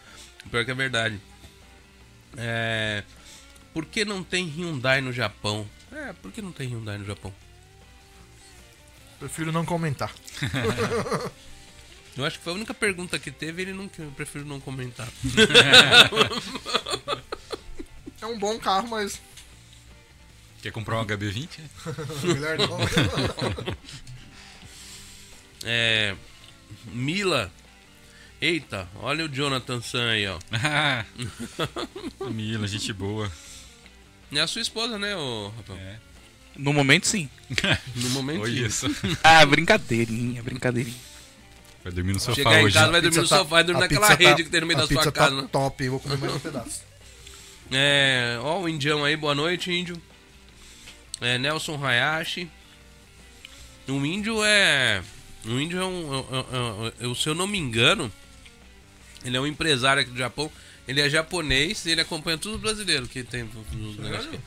Pior 0.49 0.65
que 0.65 0.71
é 0.71 0.75
verdade. 0.75 1.19
É. 2.37 3.03
Por 3.73 3.85
que 3.85 4.03
não 4.03 4.23
tem 4.23 4.47
Hyundai 4.47 5.01
no 5.01 5.13
Japão? 5.13 5.67
É, 5.91 6.13
por 6.13 6.31
que 6.31 6.41
não 6.41 6.51
tem 6.51 6.69
Hyundai 6.69 6.97
no 6.97 7.05
Japão? 7.05 7.33
Prefiro 9.19 9.51
não 9.51 9.65
comentar. 9.65 10.11
Eu 12.17 12.25
acho 12.25 12.39
que 12.39 12.43
foi 12.43 12.51
a 12.51 12.55
única 12.57 12.73
pergunta 12.73 13.17
que 13.17 13.31
teve, 13.31 13.61
ele 13.61 13.71
não 13.71 13.89
eu 13.97 14.11
prefiro 14.11 14.43
não 14.45 14.59
comentar. 14.59 15.07
É 18.21 18.25
um 18.27 18.37
bom 18.37 18.59
carro, 18.59 18.87
mas 18.87 19.19
Quer 20.61 20.71
comprar 20.71 21.01
um 21.01 21.05
HB20? 21.05 21.59
melhor 22.23 22.57
não. 22.59 22.77
É. 25.63 26.15
Mila. 26.85 27.51
Eita, 28.41 28.89
olha 28.99 29.25
o 29.25 29.29
Jonathan 29.29 29.81
San 29.81 30.09
aí, 30.09 30.25
ó. 30.27 30.39
Mila, 32.31 32.67
gente 32.67 32.91
boa. 32.91 33.31
É 34.31 34.39
a 34.39 34.47
sua 34.47 34.61
esposa, 34.61 34.97
né, 34.97 35.15
ô 35.15 35.51
Rafael? 35.55 35.79
É. 35.79 35.99
No 36.57 36.73
momento, 36.73 37.07
sim. 37.07 37.29
No 37.95 38.09
momento. 38.09 38.41
Olha 38.41 38.65
isso. 38.67 38.87
Ah, 39.23 39.45
brincadeirinha, 39.45 40.41
brincadeirinha. 40.41 40.97
Vai 41.83 41.93
dormir 41.93 42.13
no 42.13 42.19
sofá 42.19 42.35
Chegar 42.35 42.61
em 42.61 42.65
hoje. 42.65 42.73
casa 42.75 42.91
vai 42.91 43.01
dormir 43.01 43.17
no 43.17 43.27
tá- 43.27 43.37
sofá, 43.37 43.43
vai 43.49 43.63
dormir 43.63 43.81
naquela 43.81 44.07
pizza 44.07 44.19
rede 44.19 44.37
tá- 44.37 44.43
que 44.43 44.49
tem 44.49 44.61
no 44.61 44.67
meio 44.67 44.79
da 44.79 44.87
sua 44.87 44.97
pizza 44.97 45.11
casa. 45.11 45.35
Tá 45.35 45.41
né? 45.43 45.47
top, 45.51 45.89
vou 45.89 45.99
comer 45.99 46.17
mais 46.17 46.33
um 46.35 46.39
pedaço. 46.39 46.81
É, 47.71 48.37
ó, 48.41 48.59
o 48.61 48.67
indião 48.69 49.03
aí, 49.03 49.15
boa 49.15 49.33
noite, 49.35 49.71
índio. 49.71 49.99
É, 51.19 51.37
Nelson 51.37 51.83
Hayashi. 51.83 52.49
O 53.87 54.05
índio 54.05 54.43
é. 54.43 55.01
O 55.45 55.59
índio 55.59 55.79
é 55.79 55.85
um. 55.85 56.19
é- 56.19 57.03
é- 57.05 57.11
é- 57.11 57.15
se 57.15 57.27
eu 57.29 57.33
não 57.35 57.47
me 57.47 57.57
engano, 57.57 58.11
ele 59.23 59.37
é 59.37 59.41
um 59.41 59.47
empresário 59.47 60.01
aqui 60.01 60.11
do 60.11 60.17
Japão. 60.17 60.51
Ele 60.87 60.99
é 60.99 61.09
japonês 61.09 61.85
e 61.85 61.91
ele 61.91 62.01
acompanha 62.01 62.37
todos 62.37 62.55
os 62.55 62.61
brasileiros 62.61 63.07
que 63.09 63.23
tem 63.23 63.43
nos 63.73 63.97
negócios. 63.97 64.39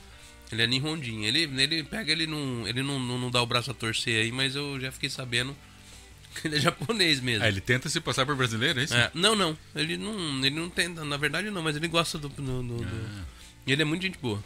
Ele 0.52 0.62
é 0.62 0.66
Nihondin. 0.66 1.24
Ele, 1.24 1.42
ele 1.62 1.84
pega, 1.84 2.10
ele 2.12 2.26
não. 2.26 2.66
Ele 2.66 2.82
não, 2.82 2.98
não, 3.00 3.18
não 3.18 3.30
dá 3.30 3.40
o 3.40 3.46
braço 3.46 3.70
a 3.70 3.74
torcer 3.74 4.22
aí, 4.22 4.30
mas 4.32 4.54
eu 4.54 4.78
já 4.80 4.90
fiquei 4.92 5.08
sabendo 5.08 5.56
que 6.40 6.46
ele 6.48 6.56
é 6.56 6.60
japonês 6.60 7.20
mesmo. 7.20 7.44
Ah, 7.44 7.48
ele 7.48 7.60
tenta 7.60 7.88
se 7.88 8.00
passar 8.00 8.26
por 8.26 8.36
brasileiro, 8.36 8.78
é 8.80 8.84
isso? 8.84 8.94
É, 8.94 9.10
não, 9.14 9.34
não. 9.34 9.56
Ele 9.74 9.96
não. 9.96 10.38
Ele 10.44 10.50
não 10.58 10.68
tenta, 10.68 11.04
na 11.04 11.16
verdade 11.16 11.50
não, 11.50 11.62
mas 11.62 11.76
ele 11.76 11.88
gosta 11.88 12.18
do. 12.18 12.28
do, 12.28 12.42
do- 12.62 12.78
do- 12.84 13.26
E 13.66 13.72
ele 13.72 13.82
é 13.82 13.84
muito 13.84 14.02
gente 14.02 14.18
boa. 14.18 14.42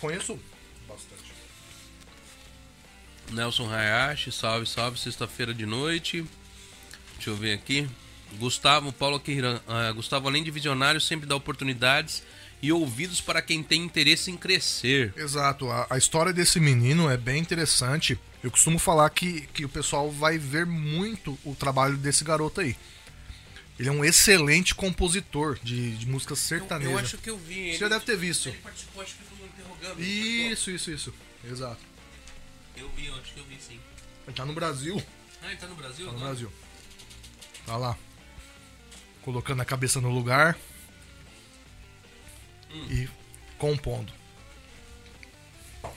Conheço 0.00 0.38
bastante. 0.88 1.28
Nelson 3.32 3.68
Hayashi, 3.72 4.32
salve, 4.32 4.66
salve, 4.66 4.98
sexta-feira 4.98 5.52
de 5.52 5.66
noite. 5.66 6.24
Deixa 7.16 7.30
eu 7.30 7.36
ver 7.36 7.52
aqui. 7.52 7.86
Gustavo, 8.38 8.92
Paulo 8.92 9.16
Akihira, 9.16 9.62
ah, 9.66 9.92
Gustavo, 9.92 10.28
além 10.28 10.42
de 10.42 10.50
visionário, 10.50 11.00
sempre 11.00 11.26
dá 11.26 11.34
oportunidades 11.34 12.22
e 12.60 12.72
ouvidos 12.72 13.20
para 13.20 13.40
quem 13.40 13.62
tem 13.62 13.82
interesse 13.82 14.30
em 14.30 14.36
crescer. 14.36 15.12
Exato, 15.16 15.70
a, 15.70 15.86
a 15.90 15.98
história 15.98 16.32
desse 16.32 16.58
menino 16.60 17.08
é 17.08 17.16
bem 17.16 17.40
interessante. 17.40 18.18
Eu 18.42 18.50
costumo 18.50 18.78
falar 18.78 19.08
que, 19.10 19.42
que 19.52 19.64
o 19.64 19.68
pessoal 19.68 20.10
vai 20.10 20.38
ver 20.38 20.66
muito 20.66 21.38
o 21.44 21.54
trabalho 21.54 21.96
desse 21.96 22.24
garoto 22.24 22.60
aí. 22.60 22.76
Ele 23.78 23.88
é 23.88 23.92
um 23.92 24.04
excelente 24.04 24.74
compositor 24.74 25.56
de, 25.62 25.96
de 25.96 26.06
músicas 26.08 26.40
sertanejas. 26.40 27.12
que 27.12 27.30
eu 27.30 27.38
vi. 27.38 27.72
Você 27.72 27.78
já 27.78 27.88
deve 27.88 28.04
ter 28.04 28.16
visto. 28.16 28.52
participou, 28.62 29.02
acho 29.02 29.14
que 29.14 29.22
do 29.22 29.44
Interrogando. 29.46 30.02
Isso, 30.02 30.70
isso, 30.70 30.90
isso. 30.90 31.14
Exato. 31.44 31.78
Eu 32.76 32.88
vi, 32.96 33.06
eu 33.06 33.14
acho 33.14 33.32
que 33.32 33.38
eu 33.38 33.44
vi 33.44 33.56
sim. 33.60 33.78
Ele 34.26 34.36
tá 34.36 34.44
no 34.44 34.52
Brasil. 34.52 35.00
Ah, 35.42 35.46
ele 35.48 35.56
tá 35.56 35.66
no 35.68 35.76
Brasil? 35.76 36.06
Tá 36.06 36.12
no 36.12 36.18
agora? 36.18 36.32
Brasil. 36.32 36.52
Tá 37.64 37.76
lá. 37.76 37.96
Colocando 39.28 39.60
a 39.60 39.64
cabeça 39.66 40.00
no 40.00 40.08
lugar. 40.08 40.56
E 42.88 43.06
compondo. 43.58 44.10
O 45.84 45.90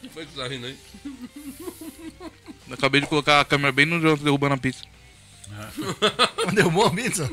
que 0.00 0.08
foi 0.08 0.24
que 0.24 0.32
você 0.32 0.40
tá 0.40 0.48
rindo 0.48 0.68
aí? 0.68 0.78
Eu 2.66 2.72
acabei 2.72 3.02
de 3.02 3.06
colocar 3.06 3.42
a 3.42 3.44
câmera 3.44 3.72
bem 3.72 3.84
no 3.84 4.00
Jonathan 4.00 4.24
derrubando 4.24 4.54
a 4.54 4.56
pizza. 4.56 4.86
Derrubou 6.54 6.86
a 6.86 6.90
pizza? 6.90 7.30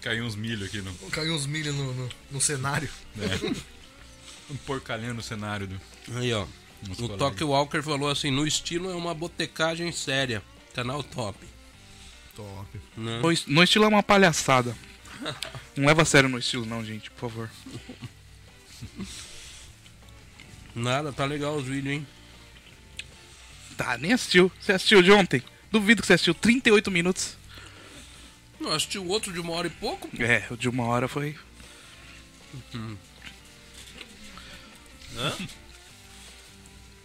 Caiu 0.00 0.24
uns 0.24 0.34
milho 0.34 0.66
aqui 0.66 0.82
no. 0.82 0.92
Caiu 1.10 1.36
uns 1.36 1.46
milho 1.46 1.72
no, 1.72 1.94
no, 1.94 2.08
no 2.32 2.40
cenário. 2.40 2.90
né? 3.14 3.28
um 4.50 4.56
porcalhão 4.56 5.14
no 5.14 5.22
cenário 5.22 5.68
do. 5.68 5.80
Aí, 6.16 6.32
ó. 6.32 6.44
Nos 6.84 6.98
O. 6.98 7.16
Toque 7.16 7.44
Walker 7.44 7.80
falou 7.80 8.10
assim: 8.10 8.32
no 8.32 8.44
estilo 8.44 8.90
é 8.90 8.94
uma 8.96 9.14
botecagem 9.14 9.92
séria. 9.92 10.42
Canal 10.74 11.04
top. 11.04 11.46
Top. 12.38 12.80
Né? 12.96 13.18
No, 13.20 13.32
es- 13.32 13.46
no 13.46 13.62
estilo 13.64 13.84
é 13.84 13.88
uma 13.88 14.02
palhaçada. 14.02 14.76
Não 15.76 15.86
leva 15.86 16.02
a 16.02 16.04
sério 16.04 16.28
no 16.28 16.38
estilo, 16.38 16.64
não, 16.64 16.84
gente, 16.84 17.10
por 17.10 17.28
favor. 17.28 17.50
Nada, 20.74 21.12
tá 21.12 21.24
legal 21.24 21.56
os 21.56 21.64
vídeos, 21.66 21.94
hein? 21.96 22.06
Tá, 23.76 23.98
nem 23.98 24.12
assistiu. 24.12 24.52
Você 24.60 24.72
assistiu 24.72 25.02
de 25.02 25.10
ontem? 25.10 25.42
Duvido 25.72 26.00
que 26.00 26.06
você 26.06 26.12
assistiu 26.14 26.34
38 26.34 26.90
minutos. 26.92 27.36
Não, 28.60 28.70
assisti 28.72 28.98
o 28.98 29.06
outro 29.08 29.32
de 29.32 29.40
uma 29.40 29.52
hora 29.52 29.66
e 29.66 29.70
pouco. 29.70 30.08
É, 30.22 30.44
o 30.50 30.56
de 30.56 30.68
uma 30.68 30.84
hora 30.84 31.08
foi. 31.08 31.36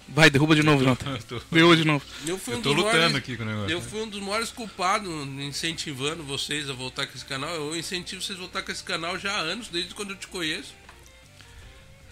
Vai, 0.10 0.30
derruba 0.30 0.56
de 0.56 0.62
novo, 0.64 0.84
Jonathan. 0.84 1.12
Eu 1.16 1.24
tô, 1.24 1.42
Derruba 1.52 1.76
de 1.78 1.86
novo. 1.86 2.06
Eu 2.28 2.38
fui 2.38 2.54
eu 2.54 2.58
um 2.60 2.62
tô 2.62 2.70
dos 2.70 2.78
lutando 2.78 2.98
maiores- 2.98 3.16
aqui 3.18 3.38
com 3.38 3.44
o 3.44 3.46
negócio. 3.46 3.72
Eu 3.72 3.82
fui 3.82 4.02
um 4.02 4.08
dos 4.10 4.20
maiores 4.22 4.50
culpados 4.52 5.10
incentivando 5.40 6.24
vocês 6.24 6.70
a 6.70 6.74
voltar 6.74 7.08
com 7.08 7.16
esse 7.16 7.26
canal. 7.26 7.50
Eu 7.56 7.76
incentivo 7.76 8.22
vocês 8.22 8.38
a 8.38 8.42
voltar 8.42 8.62
com 8.62 8.72
esse 8.72 8.84
canal 8.84 9.18
já 9.18 9.32
há 9.32 9.40
anos, 9.40 9.70
desde 9.70 9.96
quando 9.96 10.12
eu 10.12 10.16
te 10.18 10.28
conheço. 10.28 10.74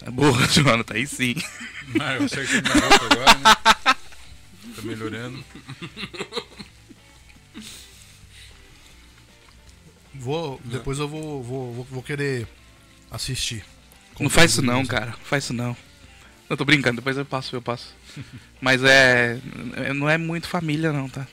É 0.04 0.10
boa, 0.10 0.36
Jonathan, 0.48 0.94
aí 0.94 1.06
sim. 1.06 1.34
Ah, 2.00 2.14
eu 2.14 2.24
acertei 2.24 2.60
minha 2.62 2.74
roupa 2.74 3.04
agora, 3.04 3.34
né? 3.34 3.94
Tá 4.74 4.82
melhorando. 4.82 5.44
Vou, 10.14 10.60
depois 10.64 10.98
eu 10.98 11.08
vou, 11.08 11.42
vou, 11.42 11.72
vou, 11.74 11.84
vou 11.84 12.02
querer 12.02 12.46
assistir. 13.10 13.64
Não 14.20 14.28
faz 14.30 14.52
isso 14.52 14.62
não, 14.62 14.84
cara. 14.84 15.06
Não 15.12 15.24
faz 15.24 15.44
isso 15.44 15.52
não. 15.52 15.76
Eu 16.50 16.56
tô 16.56 16.64
brincando, 16.64 16.96
depois 16.96 17.16
eu 17.16 17.24
passo, 17.24 17.56
eu 17.56 17.62
passo. 17.62 17.94
Mas 18.60 18.82
é. 18.84 19.38
é- 19.76 19.92
Não 19.92 20.08
é 20.08 20.18
muito 20.18 20.46
família, 20.48 20.92
não, 20.92 21.08
tá? 21.08 21.26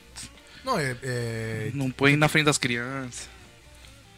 Não, 0.64 0.78
é. 0.78 0.96
é 1.02 1.70
Não 1.74 1.90
põe 1.90 2.16
na 2.16 2.28
frente 2.28 2.46
das 2.46 2.58
crianças. 2.58 3.28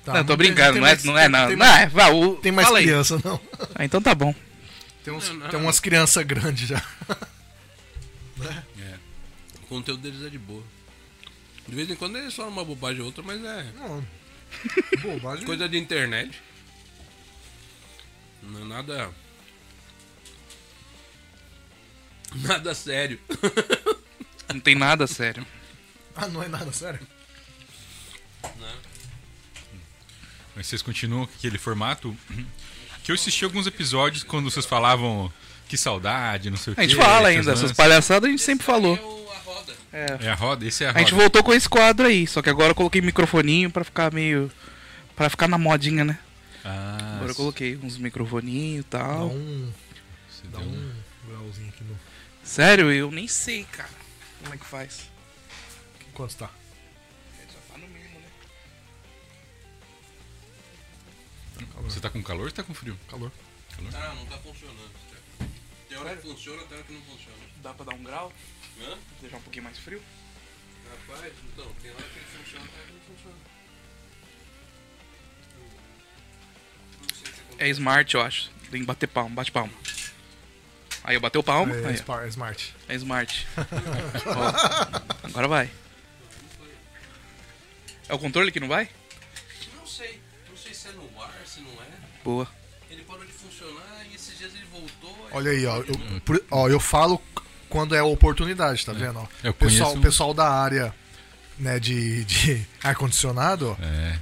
tá, 0.04 0.14
não, 0.14 0.24
tô 0.24 0.36
brincando, 0.36 0.78
não 0.78 0.86
é, 0.86 0.90
mais- 0.90 1.04
não 1.04 1.18
é 1.18 1.22
tem- 1.22 1.30
não. 1.30 1.46
Tem 1.48 1.56
Não 1.56 1.66
mais, 1.66 1.94
é, 1.94 2.10
o, 2.12 2.34
tem 2.36 2.52
mais 2.52 2.66
fala 2.68 2.78
aí. 2.78 2.84
criança, 2.84 3.20
não. 3.24 3.40
Ah, 3.74 3.84
então 3.84 4.00
tá 4.02 4.14
bom. 4.14 4.34
Tem, 5.04 5.12
uns, 5.12 5.28
Não, 5.30 5.36
não. 5.36 5.48
tem 5.48 5.58
umas 5.58 5.80
crianças 5.80 6.24
grandes 6.24 6.68
já. 6.68 6.82
É. 8.42 8.94
O 9.62 9.66
conteúdo 9.68 10.02
deles 10.02 10.20
é 10.26 10.28
de 10.28 10.38
boa. 10.38 10.64
De 11.68 11.76
vez 11.76 11.88
em 11.88 11.94
quando 11.94 12.18
eles 12.18 12.34
falam 12.34 12.50
uma 12.50 12.64
bobagem 12.64 13.00
ou 13.00 13.06
outra, 13.06 13.22
mas 13.22 13.42
é 13.44 13.66
Não. 13.76 14.04
Bobagem. 15.00 15.46
coisa 15.46 15.68
de 15.68 15.78
internet. 15.78 16.42
Não 18.42 18.62
é 18.62 18.64
nada. 18.64 19.10
Nada 22.42 22.74
sério. 22.74 23.18
Não 24.52 24.60
tem 24.60 24.74
nada 24.74 25.06
sério. 25.06 25.46
Ah, 26.14 26.26
não 26.28 26.42
é 26.42 26.48
nada, 26.48 26.70
sério? 26.72 27.00
Mas 30.54 30.66
vocês 30.66 30.82
continuam 30.82 31.26
com 31.26 31.32
aquele 31.34 31.58
formato? 31.58 32.16
Que 33.02 33.10
eu 33.10 33.14
assisti 33.14 33.44
alguns 33.44 33.66
episódios 33.66 34.22
quando 34.22 34.50
vocês 34.50 34.66
falavam 34.66 35.32
que 35.68 35.76
saudade, 35.76 36.50
não 36.50 36.56
sei 36.58 36.72
o 36.72 36.76
quê. 36.76 36.82
A 36.82 36.84
gente 36.86 36.96
fala 36.96 37.28
ainda, 37.28 37.40
essas 37.52 37.62
lances. 37.62 37.76
palhaçadas 37.76 38.28
a 38.28 38.30
gente 38.30 38.42
sempre 38.42 38.64
falou. 38.64 38.94
É 38.96 39.00
o- 39.00 39.32
a 39.32 39.38
roda. 39.38 39.74
É. 39.92 40.18
É 40.26 40.30
a 40.30 40.34
roda? 40.34 40.66
Esse 40.66 40.84
é 40.84 40.88
a 40.88 40.90
A 40.90 40.92
roda. 40.92 41.04
gente 41.04 41.14
voltou 41.14 41.42
com 41.42 41.54
esse 41.54 41.68
quadro 41.68 42.06
aí, 42.06 42.26
só 42.26 42.42
que 42.42 42.50
agora 42.50 42.70
eu 42.70 42.74
coloquei 42.74 43.00
microfoninho 43.00 43.70
pra 43.70 43.82
ficar 43.84 44.12
meio. 44.12 44.50
pra 45.16 45.28
ficar 45.30 45.46
na 45.48 45.56
modinha, 45.58 46.04
né? 46.04 46.18
Ah, 46.64 47.14
Agora 47.16 47.30
eu 47.30 47.34
coloquei 47.34 47.76
uns 47.82 47.96
microfoninhos 47.98 48.84
e 48.84 48.88
Dá 48.90 48.98
tal. 48.98 49.28
um. 49.30 49.72
você 50.28 50.46
Dá 50.48 50.58
deu 50.58 50.68
um- 50.68 50.72
um 50.72 51.28
grauzinho 51.28 51.68
aqui 51.68 51.84
no. 51.84 51.98
Sério, 52.44 52.92
eu 52.92 53.10
nem 53.10 53.26
sei, 53.28 53.64
cara. 53.64 53.90
Como 54.40 54.54
é 54.54 54.58
que 54.58 54.64
faz? 54.64 55.10
Quanto 56.12 56.36
tá? 56.36 56.50
Já 57.38 57.60
tá 57.72 57.78
no 57.78 57.86
mínimo, 57.88 58.18
né? 58.20 58.28
Você 61.82 62.00
tá 62.00 62.10
com 62.10 62.22
calor 62.22 62.46
ou 62.46 62.52
tá 62.52 62.62
com 62.62 62.74
frio? 62.74 62.98
Calor. 63.08 63.32
Ah, 63.94 64.14
não 64.14 64.26
tá 64.26 64.38
funcionando. 64.38 64.90
Tem 65.88 65.98
hora 65.98 66.16
que 66.16 66.22
funciona, 66.22 66.62
tem 66.64 66.76
hora 66.76 66.86
que 66.86 66.92
não 66.92 67.02
funciona. 67.02 67.38
Dá 67.62 67.74
pra 67.74 67.84
dar 67.84 67.94
um 67.94 68.02
grau? 68.02 68.32
Hã? 68.80 68.98
Deixar 69.20 69.36
um 69.36 69.42
pouquinho 69.42 69.64
mais 69.64 69.78
frio? 69.78 70.02
Rapaz, 70.90 71.32
então, 71.52 71.72
tem 71.80 71.90
hora 71.90 72.02
que 72.02 72.18
ele 72.18 72.26
funciona, 72.26 72.66
tem 72.66 72.74
hora 72.74 72.86
que 72.86 72.92
não 72.92 73.00
funciona. 73.16 73.36
Não 77.00 77.08
sei 77.08 77.20
o 77.20 77.34
que 77.34 77.40
acontece. 77.40 77.62
É 77.62 77.68
smart, 77.68 78.14
eu 78.14 78.20
acho. 78.22 78.50
Tem 78.70 78.80
que 78.80 78.86
bater 78.86 79.06
palma, 79.06 79.34
bate 79.34 79.52
palma. 79.52 79.72
Aí 81.04 81.16
eu 81.16 81.20
bateu 81.20 81.42
palma, 81.42 81.74
É, 81.74 81.78
aí, 81.86 81.94
ó. 81.94 81.96
Spar- 81.96 82.24
é 82.24 82.28
smart. 82.28 82.74
é 82.88 82.94
smart. 82.94 83.46
Ó, 84.26 85.26
agora 85.28 85.48
vai. 85.48 85.70
É 88.08 88.14
o 88.14 88.18
controle 88.18 88.52
que 88.52 88.60
não 88.60 88.68
vai? 88.68 88.88
Não 89.76 89.86
sei. 89.86 90.20
Não 90.48 90.56
sei 90.56 90.74
se 90.74 90.88
é 90.88 90.92
no 90.92 91.02
ar, 91.20 91.32
se 91.46 91.60
não 91.60 91.70
é. 91.82 91.86
Boa. 92.24 92.46
Ele 92.90 93.02
parou 93.02 93.24
de 93.24 93.32
funcionar 93.32 94.04
e 94.10 94.14
esses 94.14 94.38
dias 94.38 94.52
ele 94.54 94.66
voltou. 94.70 95.28
Olha 95.32 95.50
aí, 95.50 95.66
ó. 95.66 95.78
Eu, 95.78 96.20
por- 96.24 96.44
ó, 96.50 96.68
eu 96.68 96.78
falo 96.78 97.20
quando 97.68 97.94
é 97.94 98.02
oportunidade, 98.02 98.84
tá 98.84 98.92
vendo? 98.92 99.18
ó? 99.18 99.26
Eu 99.42 99.54
pessoal, 99.54 99.90
conheço- 99.90 100.00
pessoal 100.06 100.34
da 100.34 100.48
área 100.50 100.94
né, 101.58 101.80
de, 101.80 102.24
de 102.24 102.66
ar-condicionado. 102.82 103.76
É. 103.80 104.18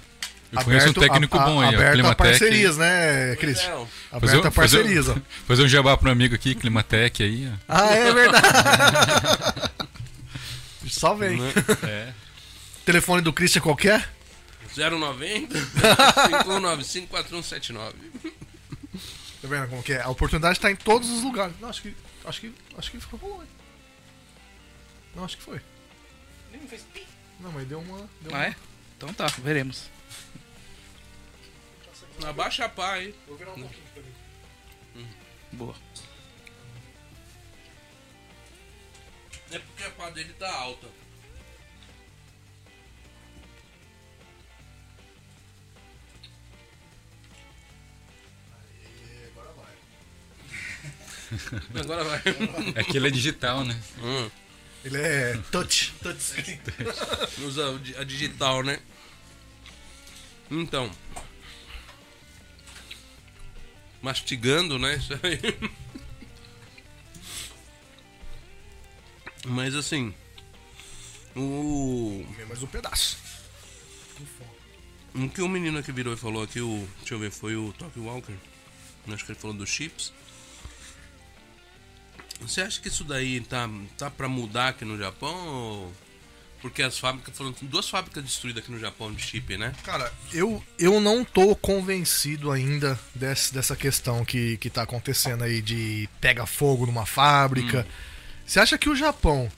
Eu 0.52 0.64
conheço 0.64 0.90
um 0.90 0.92
técnico 0.92 1.38
a- 1.38 1.44
bom 1.44 1.60
aí, 1.60 1.74
ó. 1.74 1.78
Aberto 1.78 2.06
a 2.06 2.14
parcerias, 2.14 2.76
né, 2.76 3.36
Cris? 3.36 3.60
Fazer 3.60 3.86
Aberto 4.10 4.44
um- 4.44 4.48
a 4.48 4.50
parcerias, 4.50 5.08
ó. 5.08 5.12
fazer, 5.12 5.20
um- 5.20 5.46
fazer 5.46 5.62
um 5.62 5.68
jabá 5.68 5.96
pro 5.96 6.10
amigo 6.10 6.34
aqui, 6.34 6.54
Climatec 6.54 7.22
aí, 7.22 7.48
ó. 7.52 7.56
Ah, 7.68 7.94
é 7.94 8.12
verdade. 8.12 8.46
Só 10.88 11.14
vem. 11.14 11.38
Né? 11.40 11.52
É. 11.84 12.12
Telefone 12.84 13.22
do 13.22 13.32
Christian 13.32 13.60
qualquer? 13.62 14.08
090 14.76 15.58
5195 15.58 17.06
4179. 17.08 17.94
Tá 19.42 19.48
vendo 19.48 19.68
como 19.68 19.82
que 19.82 19.92
é? 19.92 20.02
A 20.02 20.08
oportunidade 20.08 20.58
tá 20.60 20.70
em 20.70 20.76
todos 20.76 21.08
os 21.10 21.22
lugares. 21.22 21.54
Não, 21.60 21.68
acho 21.68 21.82
que. 21.82 21.94
Acho 22.24 22.40
que. 22.40 22.52
Acho 22.76 22.90
que 22.90 22.96
hein? 22.96 23.48
Não, 25.14 25.24
acho 25.24 25.36
que 25.36 25.42
foi. 25.42 25.60
Não, 27.40 27.50
mas 27.52 27.66
deu 27.66 27.80
uma. 27.80 27.98
Deu 28.20 28.32
Ah, 28.32 28.38
uma... 28.38 28.44
é? 28.46 28.54
Então 28.96 29.12
tá, 29.14 29.26
veremos. 29.38 29.84
Abaixa 32.26 32.64
a 32.64 32.68
pá 32.68 32.94
aí. 32.94 33.14
Vou 33.26 33.36
virar 33.36 33.52
um 33.52 33.60
pouquinho 33.60 33.86
pra 33.94 34.02
mim. 34.02 35.08
Boa. 35.52 35.74
É 39.50 39.58
porque 39.58 39.84
a 39.84 39.90
pá 39.90 40.10
dele 40.10 40.32
tá 40.34 40.52
alta. 40.52 40.86
Agora 51.78 52.04
vai. 52.04 52.22
É 52.74 52.84
que 52.84 52.96
ele 52.96 53.08
é 53.08 53.10
digital, 53.10 53.64
né? 53.64 53.80
Hum, 54.02 54.30
Ele 54.84 54.96
é 54.96 55.38
touch. 55.50 55.92
Touch 56.02 56.60
usa 57.38 57.80
a 57.98 58.04
digital, 58.04 58.62
né? 58.62 58.80
Então. 60.50 60.90
Mastigando, 64.02 64.78
né? 64.78 64.96
Isso 64.96 65.12
aí. 65.14 65.70
Mas 69.46 69.74
assim. 69.74 70.14
O. 71.36 72.24
Vem 72.36 72.46
mais 72.46 72.62
um 72.62 72.66
pedaço. 72.66 73.18
O 75.14 75.28
que 75.28 75.42
o 75.42 75.48
menino 75.48 75.82
que 75.82 75.92
virou 75.92 76.14
e 76.14 76.16
falou 76.16 76.42
aqui, 76.42 76.60
o. 76.60 76.88
Deixa 76.98 77.14
eu 77.14 77.18
ver, 77.18 77.30
foi 77.30 77.56
o 77.56 77.72
Tokyo 77.72 78.04
Walker. 78.04 78.34
Acho 79.08 79.24
que 79.24 79.32
ele 79.32 79.38
falou 79.38 79.56
dos 79.56 79.68
chips. 79.68 80.12
Você 82.40 82.62
acha 82.62 82.80
que 82.80 82.88
isso 82.88 83.04
daí 83.04 83.40
tá, 83.40 83.68
tá 83.98 84.10
pra 84.10 84.28
mudar 84.28 84.68
aqui 84.68 84.84
no 84.84 84.96
Japão? 84.96 85.48
Ou... 85.48 85.92
Porque 86.60 86.82
as 86.82 86.98
fábricas 86.98 87.36
foram. 87.36 87.54
Duas 87.62 87.88
fábricas 87.88 88.22
destruídas 88.22 88.62
aqui 88.62 88.70
no 88.70 88.78
Japão 88.78 89.12
de 89.12 89.22
chip, 89.22 89.56
né? 89.56 89.72
Cara, 89.82 90.12
eu, 90.32 90.62
eu 90.78 91.00
não 91.00 91.24
tô 91.24 91.56
convencido 91.56 92.50
ainda 92.50 92.98
desse, 93.14 93.52
dessa 93.52 93.74
questão 93.74 94.24
que, 94.24 94.58
que 94.58 94.68
tá 94.68 94.82
acontecendo 94.82 95.42
aí 95.42 95.62
de 95.62 96.08
pega 96.20 96.44
fogo 96.44 96.84
numa 96.84 97.06
fábrica. 97.06 97.86
Você 98.44 98.60
acha 98.60 98.76
que 98.76 98.90
o 98.90 98.96
Japão, 98.96 99.50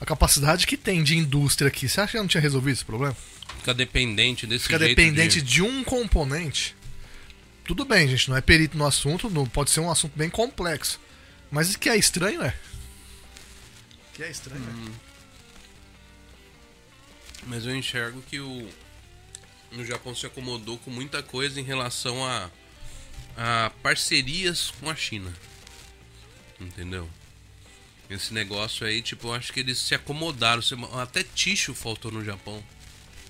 a 0.00 0.06
capacidade 0.06 0.66
que 0.66 0.76
tem 0.76 1.02
de 1.02 1.16
indústria 1.16 1.68
aqui, 1.68 1.88
você 1.88 2.00
acha 2.00 2.12
que 2.12 2.18
não 2.18 2.26
tinha 2.26 2.40
resolvido 2.40 2.74
esse 2.74 2.84
problema? 2.84 3.16
Fica 3.58 3.74
dependente 3.74 4.46
desse 4.46 4.64
Fica 4.64 4.78
dependente 4.78 5.42
de... 5.42 5.54
de 5.54 5.62
um 5.62 5.84
componente. 5.84 6.74
tudo 7.66 7.84
bem, 7.84 8.08
gente, 8.08 8.30
não 8.30 8.36
é 8.36 8.40
perito 8.40 8.78
no 8.78 8.86
assunto, 8.86 9.28
não, 9.28 9.44
pode 9.46 9.70
ser 9.70 9.80
um 9.80 9.90
assunto 9.90 10.16
bem 10.16 10.30
complexo. 10.30 11.00
Mas 11.50 11.74
o 11.74 11.78
que 11.78 11.88
é 11.88 11.96
estranho 11.96 12.42
é. 12.42 12.54
O 14.10 14.16
que 14.16 14.22
é 14.22 14.30
estranho 14.30 14.62
hum. 14.62 15.05
Mas 17.46 17.64
eu 17.64 17.74
enxergo 17.74 18.20
que 18.22 18.40
o. 18.40 18.68
No 19.72 19.84
Japão 19.84 20.14
se 20.14 20.26
acomodou 20.26 20.78
com 20.78 20.90
muita 20.90 21.22
coisa 21.22 21.60
em 21.60 21.64
relação 21.64 22.24
a, 22.24 22.50
a 23.36 23.70
parcerias 23.82 24.72
com 24.80 24.90
a 24.90 24.94
China. 24.94 25.32
Entendeu? 26.60 27.08
Esse 28.08 28.32
negócio 28.32 28.86
aí, 28.86 29.02
tipo, 29.02 29.28
eu 29.28 29.34
acho 29.34 29.52
que 29.52 29.60
eles 29.60 29.78
se 29.78 29.94
acomodaram. 29.94 30.62
Até 31.00 31.22
ticho 31.22 31.74
faltou 31.74 32.10
no 32.10 32.24
Japão. 32.24 32.62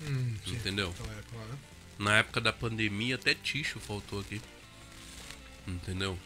Hum, 0.01 0.35
entendeu? 0.45 0.93
Então 0.93 1.11
é, 1.11 1.21
claro. 1.31 1.59
Na 1.97 2.17
época 2.17 2.39
da 2.39 2.53
pandemia, 2.53 3.15
até 3.15 3.33
ticho 3.33 3.79
faltou 3.79 4.19
aqui. 4.19 4.39
Entendeu? 5.67 6.17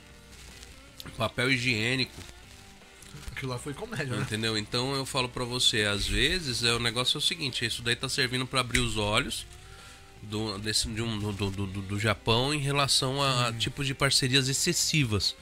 Papel 1.18 1.52
higiênico. 1.52 2.22
Aquilo 3.32 3.52
lá 3.52 3.60
foi 3.60 3.74
comédia, 3.74 4.16
né? 4.16 4.22
Entendeu? 4.22 4.58
Então 4.58 4.94
eu 4.96 5.06
falo 5.06 5.28
pra 5.28 5.44
você, 5.44 5.84
às 5.84 6.08
vezes 6.08 6.64
é 6.64 6.74
o 6.74 6.80
negócio 6.80 7.18
é 7.18 7.20
o 7.20 7.22
seguinte, 7.22 7.66
isso 7.66 7.82
daí 7.82 7.96
tá 7.96 8.08
servindo 8.08 8.46
para 8.46 8.60
abrir 8.62 8.80
os 8.80 8.98
olhos 8.98 9.46
do, 10.22 10.58
desse, 10.60 10.88
de 10.88 11.02
um, 11.02 11.18
do, 11.18 11.32
do, 11.32 11.50
do, 11.50 11.82
do 11.82 12.00
Japão 12.00 12.54
em 12.54 12.60
relação 12.60 13.22
a 13.22 13.50
hum. 13.50 13.58
tipos 13.58 13.88
de 13.88 13.94
parcerias 13.94 14.48
excessivas 14.48 15.36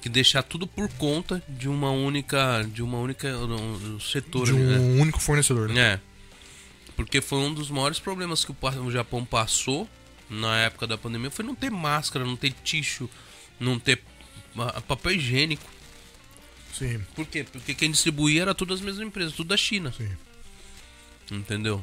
que 0.00 0.08
deixar 0.08 0.42
tudo 0.42 0.66
por 0.66 0.88
conta 0.92 1.42
de 1.48 1.68
uma 1.68 1.90
única 1.90 2.62
de 2.70 2.82
uma 2.82 2.98
única 2.98 3.28
um, 3.28 3.98
setor 3.98 4.44
de 4.44 4.52
um 4.52 4.58
né? 4.58 5.00
único 5.00 5.18
fornecedor 5.18 5.68
né? 5.68 5.94
é 5.94 6.00
porque 6.94 7.20
foi 7.20 7.38
um 7.38 7.52
dos 7.52 7.70
maiores 7.70 7.98
problemas 7.98 8.44
que 8.44 8.52
o 8.52 8.90
Japão 8.90 9.24
passou 9.24 9.88
na 10.28 10.58
época 10.58 10.86
da 10.86 10.98
pandemia 10.98 11.30
foi 11.30 11.44
não 11.44 11.54
ter 11.54 11.70
máscara 11.70 12.24
não 12.24 12.36
ter 12.36 12.52
tixo 12.62 13.08
não 13.58 13.78
ter 13.78 14.02
papel 14.86 15.12
higiênico 15.12 15.68
sim. 16.78 17.00
Por 17.14 17.26
quê? 17.26 17.44
Porque 17.50 17.74
quem 17.74 17.90
distribuía 17.90 18.42
era 18.42 18.54
todas 18.54 18.80
as 18.80 18.84
mesmas 18.84 19.06
empresas 19.06 19.32
tudo 19.32 19.48
da 19.48 19.56
China. 19.56 19.92
Sim. 19.96 20.10
Entendeu? 21.30 21.82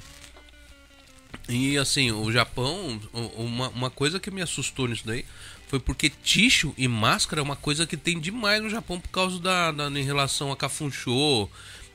E 1.49 1.77
assim 1.77 2.11
o 2.11 2.31
Japão 2.31 2.99
uma, 3.11 3.69
uma 3.69 3.89
coisa 3.89 4.19
que 4.19 4.31
me 4.31 4.41
assustou 4.41 4.87
nisso 4.87 5.05
daí 5.05 5.25
foi 5.67 5.79
porque 5.79 6.09
ticho 6.09 6.73
e 6.77 6.87
máscara 6.87 7.41
é 7.41 7.43
uma 7.43 7.55
coisa 7.55 7.85
que 7.85 7.97
tem 7.97 8.19
demais 8.19 8.61
no 8.61 8.69
Japão 8.69 8.99
por 8.99 9.09
causa 9.09 9.39
da, 9.39 9.71
da 9.71 9.87
em 9.87 10.03
relação 10.03 10.51
a 10.51 10.55
cafunchô, 10.55 11.49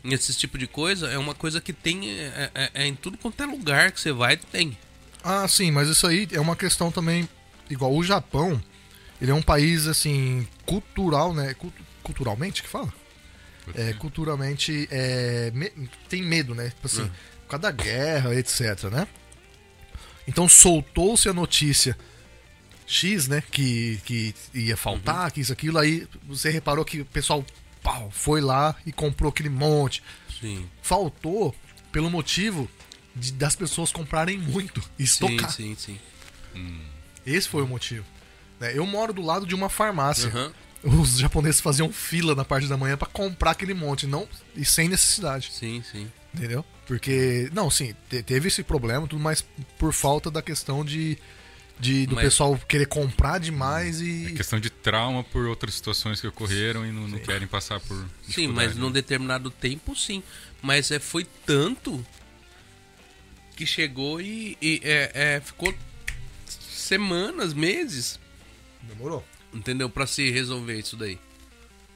esse 0.05 0.35
tipo 0.35 0.59
de 0.59 0.67
coisa, 0.67 1.09
é 1.09 1.17
uma 1.17 1.35
coisa 1.35 1.61
que 1.61 1.73
tem 1.73 2.11
é, 2.11 2.51
é, 2.55 2.71
é, 2.75 2.87
em 2.87 2.95
tudo 2.95 3.17
quanto 3.17 3.41
é 3.43 3.47
lugar 3.47 3.93
que 3.93 4.01
você 4.01 4.13
vai 4.13 4.37
tem. 4.37 4.77
Ah, 5.23 5.47
sim, 5.47 5.71
mas 5.71 5.89
isso 5.89 6.07
aí 6.07 6.27
é 6.33 6.41
uma 6.41 6.57
questão 6.57 6.91
também 6.91 7.29
igual 7.71 7.95
o 7.95 8.03
Japão, 8.03 8.61
ele 9.21 9.31
é 9.31 9.35
um 9.35 9.43
país 9.43 9.87
assim 9.87 10.47
cultural, 10.67 11.33
né? 11.33 11.55
Culturalmente 12.09 12.63
que 12.63 12.69
fala? 12.69 12.91
É, 13.75 13.93
culturalmente 13.93 14.89
é, 14.91 15.51
me, 15.53 15.71
tem 16.09 16.23
medo, 16.23 16.55
né? 16.55 16.71
Tipo 16.71 16.87
assim, 16.87 17.03
hum. 17.03 17.11
por 17.43 17.51
causa 17.51 17.63
da 17.65 17.71
guerra, 17.71 18.35
etc, 18.35 18.85
né? 18.85 19.07
Então 20.27 20.49
soltou-se 20.49 21.29
a 21.29 21.35
notícia 21.35 21.99
X, 22.87 23.29
né? 23.29 23.43
Que, 23.51 24.01
que 24.07 24.35
ia 24.55 24.75
faltar, 24.75 25.27
uhum. 25.27 25.31
que 25.33 25.41
isso, 25.43 25.53
aquilo. 25.53 25.77
Aí 25.77 26.09
você 26.27 26.49
reparou 26.49 26.83
que 26.83 27.03
o 27.03 27.05
pessoal 27.05 27.45
pau, 27.83 28.11
foi 28.11 28.41
lá 28.41 28.75
e 28.87 28.91
comprou 28.91 29.29
aquele 29.29 29.51
monte. 29.51 30.03
Sim. 30.41 30.67
Faltou 30.81 31.55
pelo 31.93 32.09
motivo 32.09 32.71
de, 33.15 33.33
das 33.33 33.55
pessoas 33.55 33.93
comprarem 33.93 34.39
muito 34.39 34.83
e 34.99 35.05
estocar. 35.05 35.51
Sim, 35.51 35.75
sim, 35.75 35.99
sim. 36.55 36.59
Hum. 36.59 36.81
Esse 37.27 37.47
foi 37.47 37.63
o 37.63 37.67
motivo. 37.69 38.07
Né, 38.59 38.73
eu 38.75 38.87
moro 38.87 39.13
do 39.13 39.21
lado 39.21 39.47
de 39.47 39.55
uma 39.55 39.69
farmácia. 39.69 40.31
Uhum. 40.35 40.53
Os 40.83 41.19
japoneses 41.19 41.61
faziam 41.61 41.93
fila 41.93 42.35
na 42.35 42.45
parte 42.45 42.69
da 42.69 42.77
manhã 42.77 42.97
para 42.97 43.09
comprar 43.09 43.53
aquele 43.53 43.75
monte, 43.75 44.07
não 44.07 44.29
e 44.55 44.65
sem 44.65 44.89
necessidade. 44.89 45.51
Sim, 45.53 45.83
sim. 45.91 46.11
Entendeu? 46.33 46.65
Porque, 46.87 47.51
não, 47.53 47.71
sim, 47.71 47.95
teve 48.25 48.49
esse 48.49 48.63
problema, 48.63 49.07
tudo 49.07 49.23
mais 49.23 49.45
por 49.79 49.93
falta 49.93 50.31
da 50.31 50.41
questão 50.41 50.85
de 50.85 51.19
de, 51.79 52.07
do 52.07 52.17
mas... 52.17 52.25
pessoal 52.25 52.59
querer 52.69 52.87
comprar 52.87 53.39
demais 53.39 54.01
e. 54.01 54.27
É 54.27 54.33
questão 54.33 54.59
de 54.59 54.69
trauma 54.71 55.23
por 55.23 55.47
outras 55.47 55.75
situações 55.75 56.21
que 56.21 56.27
ocorreram 56.27 56.85
e 56.85 56.91
não, 56.91 57.07
não 57.07 57.19
querem 57.19 57.47
passar 57.47 57.79
por. 57.81 58.05
Sim, 58.29 58.49
mas 58.49 58.75
né? 58.75 58.81
num 58.81 58.91
determinado 58.91 59.51
tempo 59.51 59.95
sim. 59.95 60.23
Mas 60.61 60.91
é, 60.91 60.99
foi 60.99 61.27
tanto 61.47 62.05
que 63.55 63.65
chegou 63.65 64.21
e, 64.21 64.57
e 64.61 64.81
é, 64.83 65.11
é, 65.15 65.41
ficou 65.41 65.73
semanas, 66.47 67.55
meses. 67.55 68.19
Demorou. 68.83 69.25
Entendeu? 69.53 69.89
para 69.89 70.07
se 70.07 70.31
resolver 70.31 70.79
isso 70.79 70.97
daí. 70.97 71.19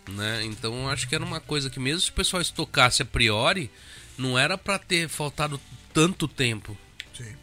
Né? 0.09 0.45
Então 0.45 0.89
acho 0.89 1.09
que 1.09 1.15
era 1.15 1.25
uma 1.25 1.41
coisa 1.41 1.71
que 1.71 1.79
mesmo 1.79 2.01
se 2.01 2.11
o 2.11 2.15
pessoal 2.15 2.41
estocasse 2.41 3.03
a 3.03 3.05
priori, 3.05 3.71
não 4.19 4.39
era 4.39 4.59
para 4.59 4.79
ter 4.79 5.09
faltado 5.09 5.61
tanto 5.93 6.27
tempo. 6.27 6.77
Sim. 7.15 7.37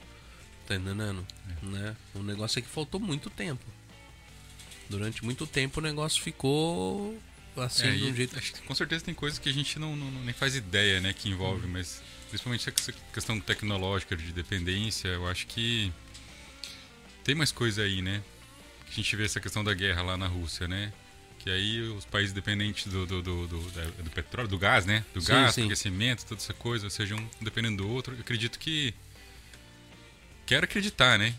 Tá 0.68 0.76
entendendo? 0.76 1.26
né? 1.61 1.95
O 2.14 2.23
negócio 2.23 2.60
é 2.60 2.61
que 2.61 2.68
faltou 2.68 2.99
muito 2.99 3.30
tempo. 3.30 3.65
Durante 4.90 5.23
muito 5.23 5.45
tempo 5.45 5.80
o 5.80 5.84
negócio 5.84 6.22
ficou 6.22 7.18
assim 7.57 7.88
é, 7.88 7.91
de 7.91 8.03
um 8.06 8.15
jeito. 8.15 8.38
Acho 8.38 8.53
que 8.53 8.61
com 8.61 8.76
certeza 8.76 9.03
tem 9.06 9.14
coisas 9.14 9.40
que 9.40 9.49
a 9.49 9.53
gente 9.53 9.77
não, 9.77 9.95
não 9.95 10.11
nem 10.23 10.34
faz 10.34 10.56
ideia, 10.56 10.99
né, 10.99 11.14
que 11.14 11.30
envolve, 11.30 11.68
hum. 11.68 11.72
mas 11.72 12.02
principalmente 12.30 12.69
essa 12.69 12.91
questão 13.14 13.40
tecnológica 13.40 14.15
de 14.15 14.31
dependência, 14.31 15.07
eu 15.10 15.27
acho 15.27 15.48
que 15.48 15.91
tem 17.23 17.36
mais 17.36 17.52
coisa 17.52 17.84
aí, 17.84 18.02
né? 18.02 18.23
A 18.90 18.94
gente 18.94 19.16
vê 19.16 19.26
essa 19.26 19.40
questão 19.40 19.64
da 19.64 19.74
guerra 19.74 20.02
lá 20.02 20.18
na 20.18 20.28
Rússia, 20.28 20.68
né? 20.68 20.91
Que 21.40 21.49
aí 21.49 21.82
os 21.82 22.06
países 22.06 22.34
dependentes 22.34 22.91
do, 22.91 23.06
do, 23.06 23.22
do, 23.22 23.48
do, 23.48 23.60
do 24.03 24.10
petróleo, 24.10 24.49
do 24.49 24.57
gás, 24.57 24.86
né? 24.86 25.06
Do 25.14 25.22
sim, 25.22 25.28
gás, 25.28 25.56
sim. 25.56 25.61
do 25.61 25.68
aquecimento, 25.68 26.26
toda 26.26 26.41
essa 26.41 26.53
coisa, 26.53 26.90
sejam 26.90 27.18
um 27.18 27.30
dependendo 27.44 27.84
do 27.84 27.90
outro. 27.90 28.16
Eu 28.16 28.22
acredito 28.22 28.60
que. 28.60 28.94
Quero 30.45 30.66
acreditar, 30.66 31.18
né? 31.18 31.34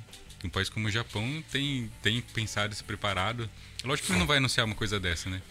Um 0.44 0.48
país 0.48 0.70
como 0.70 0.88
o 0.88 0.90
Japão 0.90 1.44
tem, 1.50 1.90
tem 2.02 2.22
pensado 2.22 2.72
e 2.72 2.76
se 2.76 2.84
preparado. 2.84 3.50
Lógico 3.84 4.06
que 4.06 4.12
ele 4.12 4.20
não 4.20 4.26
vai 4.26 4.38
anunciar 4.38 4.64
uma 4.64 4.74
coisa 4.74 4.98
dessa, 4.98 5.28
né? 5.28 5.42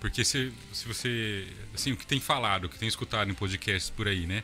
Porque 0.00 0.24
se, 0.24 0.52
se 0.72 0.88
você. 0.88 1.46
Assim, 1.72 1.92
o 1.92 1.96
que 1.96 2.06
tem 2.06 2.18
falado, 2.18 2.64
o 2.64 2.68
que 2.68 2.78
tem 2.78 2.88
escutado 2.88 3.30
em 3.30 3.34
podcasts 3.34 3.90
por 3.90 4.08
aí, 4.08 4.26
né? 4.26 4.42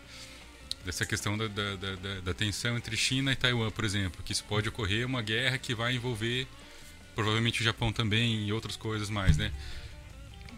Dessa 0.85 1.05
questão 1.05 1.37
da, 1.37 1.49
da, 1.49 1.77
da, 1.77 2.21
da 2.21 2.35
tensão 2.35 2.77
entre 2.77 2.97
China 2.97 3.33
e 3.33 3.37
Taiwan, 3.37 3.71
por 3.71 3.85
exemplo. 3.85 4.23
Que 4.23 4.33
isso 4.33 4.45
pode 4.45 4.69
ocorrer 4.69 5.05
uma 5.05 5.23
guerra 5.23 5.59
que 5.59 5.75
vai 5.75 5.95
envolver 5.95 6.47
provavelmente 7.21 7.61
o 7.61 7.65
Japão 7.65 7.93
também 7.93 8.47
e 8.47 8.53
outras 8.53 8.77
coisas 8.77 9.11
mais, 9.11 9.37
né? 9.37 9.53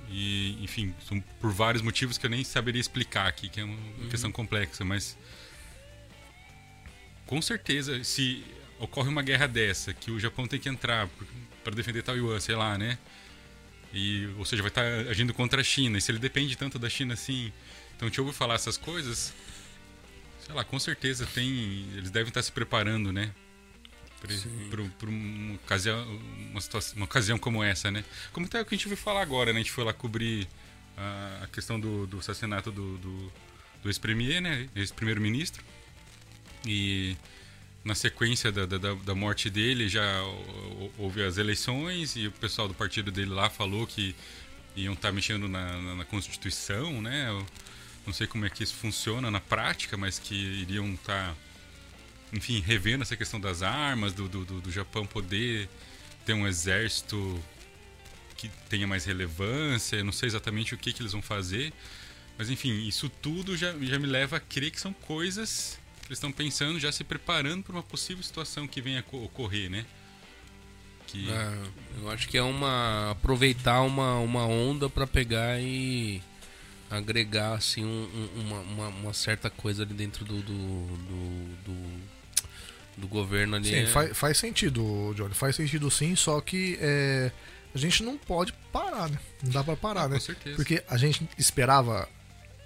E, 0.09 0.63
enfim, 0.63 0.95
são 1.09 1.21
por 1.41 1.51
vários 1.53 1.83
motivos 1.83 2.19
que 2.19 2.27
eu 2.27 2.31
nem 2.31 2.45
saberia 2.45 2.81
explicar 2.81 3.27
aqui, 3.27 3.49
que 3.49 3.61
é 3.61 3.65
uma 3.65 3.75
uhum. 3.75 4.09
questão 4.09 4.31
complexa, 4.31 4.85
mas 4.85 5.19
com 7.27 7.41
certeza, 7.43 8.05
se 8.05 8.45
ocorre 8.79 9.09
uma 9.09 9.23
guerra 9.23 9.47
dessa, 9.47 9.93
que 9.93 10.11
o 10.11 10.21
Japão 10.21 10.47
tem 10.47 10.61
que 10.61 10.69
entrar 10.69 11.09
para 11.65 11.75
defender 11.75 12.03
Taiwan, 12.03 12.39
sei 12.39 12.55
lá, 12.55 12.77
né? 12.77 12.99
E, 13.93 14.29
ou 14.39 14.45
seja, 14.45 14.63
vai 14.63 14.71
estar 14.71 14.83
tá 14.83 15.11
agindo 15.11 15.35
contra 15.35 15.61
a 15.61 15.65
China. 15.65 15.99
E 15.99 16.01
se 16.01 16.13
ele 16.13 16.19
depende 16.19 16.57
tanto 16.57 16.79
da 16.79 16.89
China 16.89 17.15
assim, 17.15 17.53
então 17.97 18.11
te 18.11 18.21
ouve 18.21 18.33
falar 18.33 18.55
essas 18.55 18.77
coisas, 18.77 19.33
sei 20.45 20.55
lá, 20.55 20.63
com 20.63 20.79
certeza 20.79 21.27
tem, 21.27 21.87
eles 21.97 22.11
devem 22.11 22.29
estar 22.29 22.41
tá 22.41 22.45
se 22.45 22.53
preparando, 22.53 23.13
né? 23.13 23.33
Para 24.99 25.09
uma 25.09 25.55
ocasião, 25.55 26.21
uma, 26.51 26.61
situação, 26.61 26.97
uma 26.97 27.05
ocasião 27.05 27.39
como 27.39 27.63
essa, 27.63 27.91
né? 27.91 28.05
Como 28.33 28.47
até 28.47 28.61
o 28.61 28.65
que 28.65 28.75
a 28.75 28.79
gente 28.79 28.89
viu 28.89 28.97
falar 28.97 29.23
agora, 29.23 29.53
né? 29.53 29.61
A 29.61 29.63
gente 29.63 29.73
foi 29.73 29.85
lá 29.85 29.93
cobrir 29.93 30.49
a, 30.97 31.41
a 31.45 31.47
questão 31.49 31.79
do, 31.79 32.07
do 32.07 32.19
assassinato 32.19 32.71
do, 32.71 32.99
do, 32.99 33.33
do 33.83 33.89
ex-premier, 33.89 34.41
né? 34.41 34.69
Ex-primeiro-ministro. 34.75 35.63
E 36.67 37.17
na 37.85 37.95
sequência 37.95 38.53
da, 38.53 38.65
da, 38.67 38.79
da, 38.79 39.15
morte 39.15 39.51
dele 39.51 39.89
já 39.89 40.23
houve 40.97 41.23
as 41.25 41.37
eleições 41.37 42.15
e 42.15 42.29
o 42.29 42.33
pessoal 42.33 42.69
do 42.69 42.75
partido 42.75 43.11
dele 43.11 43.31
lá 43.31 43.51
falou 43.51 43.87
que 43.87 44.15
iam 44.77 44.95
estar 44.95 45.09
tá 45.09 45.13
mexendo 45.13 45.49
na, 45.49 45.81
na, 45.81 45.95
na, 45.97 46.05
Constituição, 46.05 47.03
né? 47.03 47.29
Eu 47.29 47.45
não 48.07 48.13
sei 48.13 48.27
como 48.27 48.47
é 48.47 48.51
que 48.51 48.63
isso 48.63 48.75
funciona 48.75 49.31
na 49.31 49.41
prática, 49.41 49.97
mas 49.97 50.19
que 50.19 50.35
iriam 50.35 50.95
estar, 50.95 51.31
tá, 51.31 51.37
enfim, 52.33 52.61
revendo 52.61 53.03
essa 53.03 53.17
questão 53.17 53.41
das 53.41 53.63
armas, 53.63 54.13
do, 54.13 54.29
do, 54.29 54.45
do 54.45 54.71
Japão 54.71 55.07
poder 55.07 55.69
ter 56.25 56.33
um 56.33 56.47
exército 56.47 57.43
que 58.37 58.49
tenha 58.69 58.87
mais 58.87 59.05
relevância. 59.05 59.97
Eu 59.97 60.05
não 60.05 60.13
sei 60.13 60.29
exatamente 60.29 60.75
o 60.75 60.79
que, 60.79 60.93
que 60.93 61.03
eles 61.03 61.13
vão 61.13 61.23
fazer, 61.23 61.73
mas 62.39 62.51
enfim, 62.51 62.87
isso 62.87 63.09
tudo 63.09 63.57
já, 63.57 63.73
já 63.81 63.99
me 63.99 64.07
leva 64.07 64.37
a 64.37 64.41
crer 64.41 64.71
que 64.71 64.81
são 64.81 64.93
coisas 64.93 65.81
eles 66.13 66.19
estão 66.19 66.33
pensando, 66.33 66.79
já 66.79 66.93
se 66.93 67.05
preparando 67.05 67.63
para 67.63 67.73
uma 67.73 67.83
possível 67.83 68.23
situação 68.23 68.69
que 68.69 68.83
venha 68.83 69.01
a 69.01 69.17
ocorrer, 69.17 69.71
né? 69.71 69.87
Que... 71.07 71.31
É, 71.31 71.59
eu 72.01 72.11
acho 72.11 72.29
que 72.29 72.37
é 72.37 72.43
uma 72.43 73.13
aproveitar 73.13 73.81
uma, 73.83 74.19
uma 74.19 74.45
onda 74.45 74.91
para 74.91 75.07
pegar 75.07 75.61
e 75.61 76.23
agregar 76.91 77.55
assim 77.55 77.85
um, 77.85 78.29
uma, 78.37 78.61
uma, 78.61 78.89
uma, 78.89 79.13
certa 79.15 79.49
coisa 79.49 79.83
ali 79.85 79.95
dentro 79.95 80.25
do, 80.25 80.43
do, 80.43 80.53
do, 80.53 81.57
do 81.65 82.01
do 82.97 83.09
governo 83.09 83.57
ali. 83.57 83.69
Sim, 83.69 83.75
é- 83.77 83.87
faz, 83.87 84.17
faz 84.17 84.39
sentido, 84.39 85.13
Johnny. 85.17 85.35
Faz 85.35 85.57
sentido 85.57 85.91
sim, 85.91 86.15
só 86.17 86.41
que 86.41 86.79
é, 86.81 87.31
a 87.75 87.79
gente 87.79 88.03
não 88.03 88.17
pode 88.19 88.53
parar, 88.73 89.09
né? 89.09 89.19
Não 89.43 89.51
dá 89.51 89.65
pra 89.65 89.77
parar, 89.77 90.09
né? 90.09 90.17
Com 90.17 90.21
certeza. 90.21 90.57
Porque 90.57 90.83
a 90.89 90.97
gente 90.97 91.27
esperava 91.39 92.09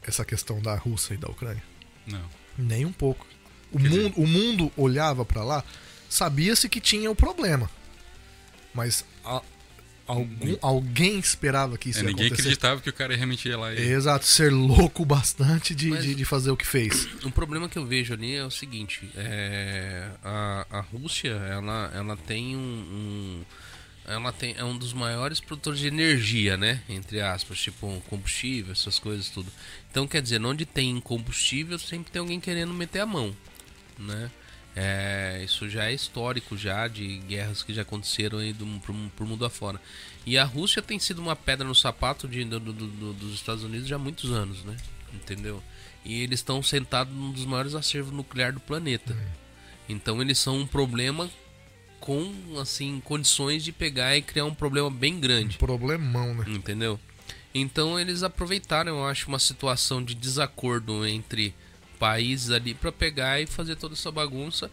essa 0.02 0.24
questão 0.24 0.60
da 0.60 0.74
Rússia 0.76 1.14
e 1.14 1.16
da 1.16 1.28
Ucrânia. 1.28 1.62
Não. 2.06 2.24
Nem 2.58 2.84
um 2.84 2.92
pouco. 2.92 3.26
O, 3.72 3.78
Quer 3.78 3.90
mundo, 3.90 4.14
o 4.16 4.26
mundo 4.26 4.72
olhava 4.76 5.24
pra 5.24 5.42
lá, 5.44 5.64
sabia-se 6.08 6.68
que 6.68 6.80
tinha 6.80 7.10
o 7.10 7.14
problema. 7.16 7.68
Mas 8.72 9.04
a- 9.24 9.42
algum, 10.06 10.56
alguém 10.62 11.18
esperava 11.18 11.76
que 11.76 11.90
isso 11.90 11.98
É, 12.00 12.02
ia 12.02 12.08
ninguém 12.08 12.26
acontecer. 12.26 12.42
acreditava 12.48 12.80
que 12.80 12.88
o 12.90 12.92
cara 12.92 13.14
realmente 13.16 13.48
ia 13.48 13.58
lá 13.58 13.74
e. 13.74 13.78
Exato, 13.80 14.24
ser 14.24 14.52
louco 14.52 15.04
bastante 15.04 15.74
de, 15.74 15.90
Mas- 15.90 16.04
de, 16.04 16.14
de 16.14 16.24
fazer 16.24 16.50
o 16.50 16.56
que 16.56 16.66
fez. 16.66 17.08
Um 17.24 17.30
problema 17.30 17.68
que 17.68 17.78
eu 17.78 17.84
vejo 17.86 18.14
ali 18.14 18.34
é 18.34 18.44
o 18.44 18.50
seguinte: 18.50 19.08
é, 19.16 20.08
a, 20.24 20.66
a 20.70 20.80
Rússia 20.80 21.30
ela, 21.30 21.90
ela 21.94 22.16
tem 22.16 22.56
um, 22.56 22.60
um- 22.60 23.44
ela 24.08 24.32
tem 24.32 24.54
é 24.56 24.62
um 24.62 24.78
dos 24.78 24.92
maiores 24.92 25.40
produtores 25.40 25.80
de 25.80 25.88
energia, 25.88 26.56
né? 26.56 26.80
Entre 26.88 27.20
aspas, 27.20 27.58
tipo 27.58 28.00
combustível, 28.08 28.70
essas 28.72 28.98
coisas 29.00 29.28
tudo. 29.30 29.50
Então 29.90 30.06
quer 30.06 30.22
dizer, 30.22 30.40
onde 30.44 30.64
tem 30.64 31.00
combustível 31.00 31.76
sempre 31.78 32.12
tem 32.12 32.20
alguém 32.20 32.38
querendo 32.38 32.72
meter 32.72 33.00
a 33.00 33.06
mão, 33.06 33.34
né? 33.98 34.30
É, 34.78 35.40
isso 35.42 35.68
já 35.70 35.86
é 35.86 35.94
histórico 35.94 36.54
já 36.56 36.86
de 36.86 37.16
guerras 37.26 37.62
que 37.62 37.72
já 37.72 37.80
aconteceram 37.80 38.38
aí 38.40 38.52
do, 38.52 38.66
por, 38.80 38.94
por 39.16 39.26
mundo 39.26 39.44
afora. 39.46 39.80
E 40.26 40.36
a 40.36 40.44
Rússia 40.44 40.82
tem 40.82 40.98
sido 40.98 41.22
uma 41.22 41.34
pedra 41.34 41.66
no 41.66 41.74
sapato 41.74 42.28
de, 42.28 42.44
do- 42.44 42.60
do- 42.60 42.72
do- 42.72 43.12
dos 43.14 43.34
Estados 43.34 43.64
Unidos 43.64 43.88
já 43.88 43.96
há 43.96 43.98
muitos 43.98 44.30
anos, 44.30 44.62
né? 44.64 44.76
Entendeu? 45.14 45.62
E 46.04 46.20
eles 46.20 46.40
estão 46.40 46.62
sentados 46.62 47.14
num 47.14 47.32
dos 47.32 47.46
maiores 47.46 47.74
acervos 47.74 48.12
nucleares 48.12 48.54
do 48.54 48.60
planeta. 48.60 49.16
Então 49.88 50.20
eles 50.20 50.38
são 50.38 50.58
um 50.58 50.66
problema 50.66 51.30
com 51.98 52.32
assim 52.60 53.00
condições 53.00 53.64
de 53.64 53.72
pegar 53.72 54.14
e 54.16 54.20
criar 54.22 54.44
um 54.44 54.54
problema 54.54 54.90
bem 54.90 55.18
grande. 55.18 55.56
Problemão, 55.56 56.34
né? 56.34 56.44
Entendeu? 56.48 57.00
Então 57.54 57.98
eles 57.98 58.22
aproveitaram, 58.22 58.98
eu 58.98 59.06
acho, 59.06 59.28
uma 59.28 59.38
situação 59.38 60.04
de 60.04 60.14
desacordo 60.14 61.06
entre 61.06 61.54
países 61.98 62.50
ali 62.50 62.74
pra 62.74 62.92
pegar 62.92 63.40
e 63.40 63.46
fazer 63.46 63.76
toda 63.76 63.94
essa 63.94 64.10
bagunça. 64.12 64.70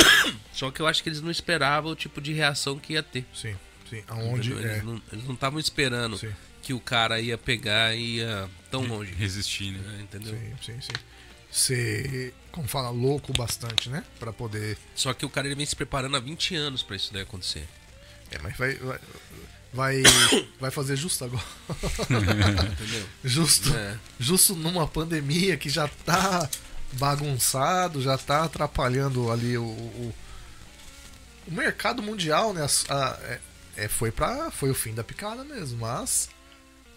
Só 0.52 0.70
que 0.70 0.80
eu 0.80 0.86
acho 0.86 1.02
que 1.02 1.08
eles 1.08 1.20
não 1.20 1.30
esperavam 1.30 1.92
o 1.92 1.96
tipo 1.96 2.20
de 2.20 2.32
reação 2.32 2.78
que 2.78 2.94
ia 2.94 3.02
ter. 3.02 3.24
Sim, 3.34 3.54
sim. 3.88 4.02
Aonde 4.08 4.52
entendeu? 4.52 4.68
é. 4.70 4.72
Eles 4.74 4.84
não- 4.84 5.02
eles 5.12 5.24
não 5.24 5.34
estavam 5.34 5.58
esperando 5.60 6.18
Sim, 6.18 6.32
que 6.62 6.72
o 6.72 6.80
cara 6.80 7.20
ia 7.20 7.36
pegar 7.38 7.94
e 7.94 8.16
ia 8.16 8.48
tão 8.70 8.82
longe. 8.84 9.12
Resistir, 9.14 9.72
né? 9.72 9.78
né, 9.78 10.02
Entendeu? 10.02 10.34
sim, 10.34 10.72
sim, 10.74 10.80
sim. 10.80 10.92
Ser, 11.50 12.32
como 12.50 12.66
fala, 12.66 12.88
louco 12.88 13.30
bastante, 13.34 13.90
né? 13.90 14.02
Pra 14.18 14.32
poder. 14.32 14.78
Só 14.94 15.12
que 15.12 15.26
o 15.26 15.28
cara 15.28 15.46
ele 15.46 15.54
vem 15.54 15.66
se 15.66 15.76
preparando 15.76 16.16
há 16.16 16.20
20 16.20 16.54
anos 16.56 16.82
pra 16.82 16.96
isso 16.96 17.12
daí 17.12 17.22
acontecer. 17.22 17.68
É, 18.30 18.38
mas 18.38 18.56
vai. 18.56 18.74
Vai, 18.76 18.98
vai, 19.72 20.02
vai 20.60 20.70
fazer 20.70 20.96
justo 20.96 21.24
agora. 21.24 21.42
Entendeu? 22.72 23.06
Justo. 23.24 23.74
É. 23.74 23.96
Justo 24.18 24.54
numa 24.54 24.86
pandemia 24.86 25.56
que 25.56 25.68
já 25.68 25.88
tá 25.88 26.48
bagunçado, 26.94 28.02
já 28.02 28.16
tá 28.18 28.44
atrapalhando 28.44 29.30
ali 29.30 29.56
o, 29.56 29.62
o, 29.64 30.14
o 31.48 31.52
mercado 31.52 32.02
mundial, 32.02 32.52
né? 32.52 32.62
As- 32.64 32.84
a- 32.90 33.18
é, 33.24 33.40
é, 33.84 33.88
foi, 33.88 34.10
pra, 34.10 34.50
foi 34.50 34.70
o 34.70 34.74
fim 34.74 34.94
da 34.94 35.02
picada 35.02 35.42
mesmo, 35.44 35.78
mas 35.78 36.28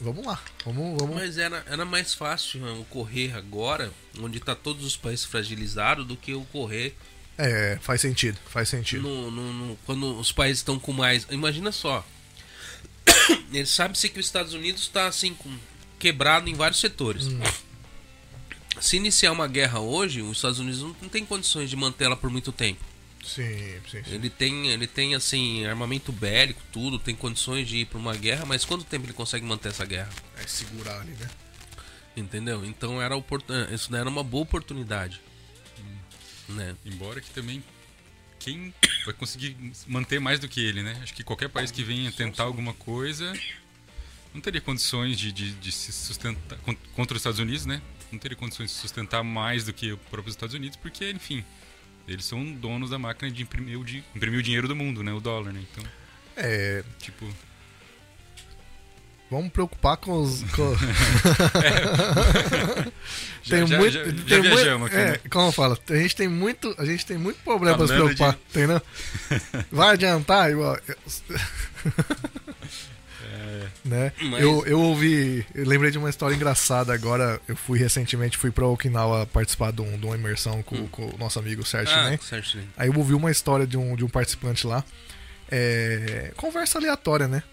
vamos 0.01 0.25
lá, 0.25 0.39
vamos, 0.65 0.97
vamos. 0.99 1.15
Mas 1.15 1.37
era, 1.37 1.63
era 1.67 1.85
mais 1.85 2.13
fácil 2.13 2.59
né, 2.61 2.71
ocorrer 2.81 3.35
agora, 3.35 3.91
onde 4.19 4.39
tá 4.41 4.53
todos 4.53 4.85
os 4.85 4.97
países 4.97 5.23
fragilizados, 5.23 6.05
do 6.05 6.17
que 6.17 6.33
ocorrer 6.33 6.93
É, 7.37 7.77
faz 7.81 8.01
sentido, 8.01 8.37
faz 8.49 8.67
sentido. 8.67 9.01
no, 9.03 9.31
no- 9.31 9.53
no- 9.53 9.77
quando 9.85 10.19
os 10.19 10.31
países 10.33 10.59
estão 10.59 10.77
com 10.77 10.91
mais. 10.91 11.25
Imagina 11.29 11.71
só. 11.71 12.05
Ele 13.51 13.65
sabe-se 13.65 14.09
que 14.09 14.19
os 14.19 14.25
Estados 14.25 14.53
Unidos 14.53 14.81
está 14.83 15.07
assim, 15.07 15.33
com- 15.33 15.57
quebrado 15.99 16.49
em 16.49 16.53
vários 16.53 16.79
setores. 16.79 17.27
Se 18.81 18.97
iniciar 18.97 19.31
uma 19.31 19.47
guerra 19.47 19.79
hoje, 19.79 20.21
os 20.21 20.37
Estados 20.37 20.59
Unidos 20.59 20.81
não, 20.81 20.95
não 21.01 21.09
tem 21.09 21.25
condições 21.25 21.69
de 21.69 21.75
mantê-la 21.75 22.15
por 22.15 22.29
muito 22.29 22.51
tempo. 22.51 22.83
Sim, 23.25 23.79
sim, 23.89 24.03
sim. 24.03 24.13
Ele 24.13 24.29
tem, 24.29 24.67
ele 24.67 24.85
tem 24.85 25.15
assim, 25.15 25.65
armamento 25.65 26.11
bélico, 26.11 26.61
tudo, 26.71 26.99
tem 26.99 27.15
condições 27.15 27.67
de 27.67 27.77
ir 27.77 27.85
para 27.85 27.97
uma 27.97 28.13
guerra, 28.15 28.45
mas 28.45 28.63
quanto 28.65 28.83
tempo 28.83 29.05
ele 29.05 29.13
consegue 29.13 29.45
manter 29.45 29.69
essa 29.69 29.85
guerra? 29.85 30.09
É 30.37 30.45
segurar 30.45 30.99
ali, 31.01 31.11
né? 31.13 31.27
Entendeu? 32.15 32.63
Então 32.65 33.01
era 33.01 33.15
opor- 33.15 33.43
eh, 33.49 33.73
isso 33.73 33.89
daí 33.89 34.01
era 34.01 34.09
uma 34.09 34.23
boa 34.23 34.43
oportunidade. 34.43 35.19
Né? 36.49 36.75
Embora 36.85 37.19
que 37.19 37.29
também 37.31 37.63
quem 38.45 38.73
vai 39.05 39.13
conseguir 39.13 39.57
manter 39.87 40.19
mais 40.19 40.39
do 40.39 40.47
que 40.47 40.59
ele, 40.63 40.83
né? 40.83 40.99
Acho 41.01 41.13
que 41.13 41.23
qualquer 41.23 41.49
país 41.49 41.71
que 41.71 41.83
venha 41.83 42.11
tentar 42.11 42.43
alguma 42.43 42.73
coisa 42.73 43.33
não 44.33 44.39
teria 44.41 44.61
condições 44.61 45.17
de, 45.17 45.31
de, 45.31 45.51
de 45.55 45.71
se 45.71 45.91
sustentar 45.91 46.57
con- 46.59 46.75
contra 46.95 47.15
os 47.15 47.19
Estados 47.21 47.39
Unidos, 47.39 47.65
né? 47.65 47.81
Não 48.11 48.19
teria 48.19 48.37
condições 48.37 48.69
de 48.71 48.75
sustentar 48.77 49.23
mais 49.23 49.65
do 49.65 49.73
que 49.73 49.91
o 49.91 49.97
próprio 49.97 50.29
Estados 50.29 50.53
Unidos, 50.53 50.77
porque, 50.77 51.09
enfim, 51.11 51.43
eles 52.07 52.25
são 52.25 52.53
donos 52.53 52.89
da 52.91 52.99
máquina 52.99 53.31
de 53.31 53.41
imprimir 53.41 53.79
o, 53.79 53.83
di- 53.83 54.03
imprimir 54.15 54.39
o 54.39 54.43
dinheiro 54.43 54.67
do 54.67 54.75
mundo, 54.75 55.01
né? 55.03 55.11
O 55.11 55.19
dólar, 55.19 55.51
né? 55.51 55.63
Então, 55.71 55.83
É, 56.37 56.83
tipo, 56.99 57.25
vamos 59.29 59.51
preocupar 59.51 59.97
com 59.97 60.21
os. 60.21 60.43
com- 60.55 60.75
já, 63.43 63.65
já, 63.65 63.77
muito, 63.77 63.93
já, 63.93 64.03
já 64.03 64.41
tem 64.41 64.49
muito, 64.49 64.85
aqui, 64.85 64.95
é, 64.95 65.11
né? 65.11 65.19
como 65.29 65.51
fala, 65.51 65.77
a 65.89 65.95
gente 65.95 66.15
tem 66.15 66.27
muito, 66.27 66.73
a 66.77 66.85
gente 66.85 67.05
tem 67.05 67.17
muito 67.17 67.39
problema 67.43 67.77
pra 67.77 67.87
se 67.87 67.93
Falando 67.93 68.09
de- 68.09 68.15
preocupar, 68.15 68.39
entendeu? 68.49 68.81
Vai 69.71 69.89
adiantar, 69.93 70.51
igual. 70.51 70.77
Né? 73.83 74.11
Mas- 74.19 74.41
Eu, 74.41 74.65
eu 74.65 74.79
ouvi, 74.81 75.45
eu 75.53 75.65
lembrei 75.67 75.91
de 75.91 75.97
uma 75.97 76.09
história 76.09 76.33
engraçada 76.35 76.93
agora. 76.93 77.39
Eu 77.47 77.55
fui 77.55 77.77
recentemente, 77.77 78.37
fui 78.37 78.49
pra 78.49 78.65
Okinawa 78.65 79.25
participar 79.27 79.71
de, 79.71 79.81
um- 79.81 79.97
de 79.97 80.05
uma 80.05 80.15
imersão 80.15 80.63
com, 80.63 80.87
com 80.87 81.05
o 81.13 81.17
nosso 81.19 81.37
amigo 81.37 81.63
Sérgio 81.65 81.93
Ah, 81.95 82.09
né? 82.09 82.17
Aí 82.77 82.87
eu 82.89 82.95
ouvi 82.97 83.13
uma 83.13 83.29
história 83.29 83.67
de 83.67 83.77
um, 83.77 83.95
de 83.95 84.03
um 84.03 84.09
participante 84.09 84.65
lá. 84.65 84.83
É, 85.51 86.31
conversa 86.35 86.79
aleatória, 86.79 87.27
né? 87.27 87.43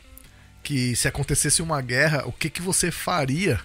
Que 0.62 0.94
se 0.94 1.08
acontecesse 1.08 1.60
uma 1.60 1.80
guerra, 1.80 2.22
o 2.26 2.32
que, 2.32 2.48
que 2.48 2.62
você 2.62 2.90
faria? 2.90 3.60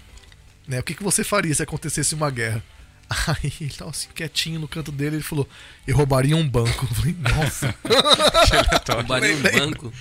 Né? 0.68 0.80
O 0.80 0.84
que, 0.84 0.96
que 0.96 1.04
você 1.04 1.24
faria 1.24 1.54
se 1.54 1.62
acontecesse 1.64 2.16
uma 2.16 2.30
guerra? 2.30 2.64
Aí 3.28 3.54
ele 3.62 3.70
tava 3.70 3.92
assim, 3.92 4.10
quietinho 4.14 4.60
no 4.60 4.68
canto 4.68 4.92
dele, 4.92 5.18
ele 5.18 5.24
falou, 5.24 5.48
eu 5.88 5.96
roubaria 5.96 6.36
um 6.36 6.48
banco. 6.48 6.86
Eu 6.90 6.96
falei, 6.96 7.16
nossa, 7.20 7.74
Roubaria 8.94 9.36
um 9.36 9.42
banco. 9.42 9.94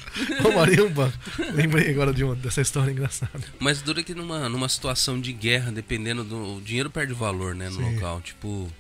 roubaria 0.43 0.85
um 0.85 0.91
banco. 0.91 1.17
Lembrei 1.55 1.91
agora 1.91 2.13
de 2.13 2.25
uma, 2.25 2.35
dessa 2.35 2.61
história 2.61 2.91
engraçada. 2.91 3.45
Mas 3.61 3.81
dura 3.81 4.03
que 4.03 4.15
numa, 4.15 4.49
numa 4.49 4.69
situação 4.69 5.21
de 5.21 5.33
guerra, 5.33 5.71
dependendo 5.71 6.25
do. 6.25 6.57
O 6.57 6.61
dinheiro 6.61 6.91
perde 6.91 7.13
valor, 7.13 7.55
né? 7.55 7.69
No 7.69 7.77
Sim. 7.77 7.95
local. 7.95 8.21
Tipo. 8.21 8.71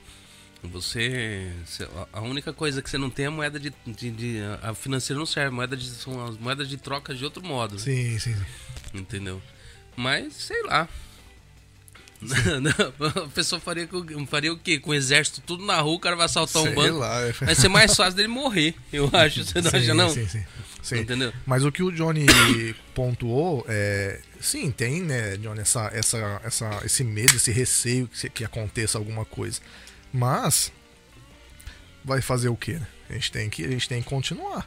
Você. 0.68 1.50
você- 1.64 1.88
a- 2.12 2.20
única 2.20 2.52
coisa 2.52 2.80
que 2.82 2.88
você 2.90 2.98
não 2.98 3.10
tem 3.10 3.24
é 3.26 3.28
a 3.28 3.30
moeda 3.30 3.58
de. 3.58 3.72
de, 3.86 4.10
de- 4.10 4.38
a 4.62 4.74
financeira 4.74 5.18
não 5.18 5.26
serve. 5.26 5.50
Moeda 5.54 5.76
de, 5.76 5.88
são 5.88 6.24
as 6.26 6.36
moedas 6.36 6.68
de 6.68 6.76
troca 6.76 7.14
de 7.14 7.24
outro 7.24 7.42
modo. 7.44 7.74
né? 7.74 7.80
Sim, 7.80 8.18
sim, 8.18 8.34
sim. 8.34 8.44
Entendeu? 8.94 9.40
Mas, 9.96 10.34
sei 10.34 10.62
lá. 10.64 10.88
a 13.24 13.28
pessoa 13.28 13.60
faria, 13.60 13.86
faria 14.28 14.50
o 14.52 14.56
quê? 14.58 14.78
Com 14.78 14.90
o 14.90 14.94
exército 14.94 15.42
tudo 15.46 15.64
na 15.66 15.78
rua, 15.80 15.96
o 15.96 16.00
cara 16.00 16.16
vai 16.16 16.24
assaltar 16.24 16.62
um 16.62 16.66
Sei 16.66 16.74
banco. 16.74 16.98
lá. 16.98 17.20
Vai 17.42 17.54
ser 17.54 17.68
mais 17.68 17.94
fácil 17.94 18.14
dele 18.14 18.28
morrer, 18.28 18.74
eu 18.92 19.08
acho. 19.12 19.44
Você 19.44 19.60
não 19.60 19.70
sim, 19.70 19.76
acha, 19.76 19.94
não? 19.94 20.08
Sim, 20.08 20.26
sim. 20.26 20.44
sim. 20.82 20.98
Entendeu? 21.00 21.32
Mas 21.44 21.62
o 21.64 21.70
que 21.70 21.82
o 21.82 21.90
Johnny 21.92 22.24
pontuou 22.94 23.64
é. 23.68 24.20
Sim, 24.40 24.70
tem, 24.70 25.02
né, 25.02 25.36
Johnny, 25.36 25.60
essa, 25.60 25.90
essa, 25.92 26.40
essa, 26.44 26.80
esse 26.84 27.04
medo, 27.04 27.36
esse 27.36 27.50
receio 27.50 28.08
que, 28.08 28.30
que 28.30 28.44
aconteça 28.44 28.96
alguma 28.96 29.24
coisa. 29.24 29.60
Mas. 30.16 30.72
Vai 32.04 32.20
fazer 32.20 32.48
o 32.48 32.56
quê, 32.56 32.74
né? 32.74 32.86
A 33.10 33.12
gente 33.14 33.32
tem 33.32 33.50
que, 33.50 33.64
a 33.64 33.68
gente 33.68 33.88
tem 33.88 34.02
que 34.02 34.08
continuar. 34.08 34.66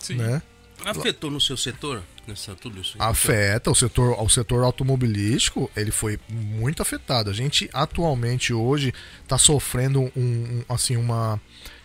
sim. 0.00 0.14
Né? 0.14 0.42
Afetou 0.84 1.30
no 1.30 1.40
seu 1.40 1.56
setor? 1.56 2.02
Nessa, 2.26 2.54
tudo 2.54 2.80
isso? 2.80 2.94
Afeta 3.00 3.70
o 3.70 3.74
setor, 3.74 4.20
o 4.22 4.28
setor 4.28 4.62
automobilístico, 4.62 5.68
ele 5.76 5.90
foi 5.90 6.20
muito 6.28 6.80
afetado. 6.82 7.30
A 7.30 7.32
gente 7.32 7.68
atualmente 7.72 8.52
hoje 8.52 8.92
está 9.22 9.36
sofrendo 9.38 10.00
um, 10.02 10.10
um- 10.16 10.64
assim 10.68 10.96
uma 10.96 11.40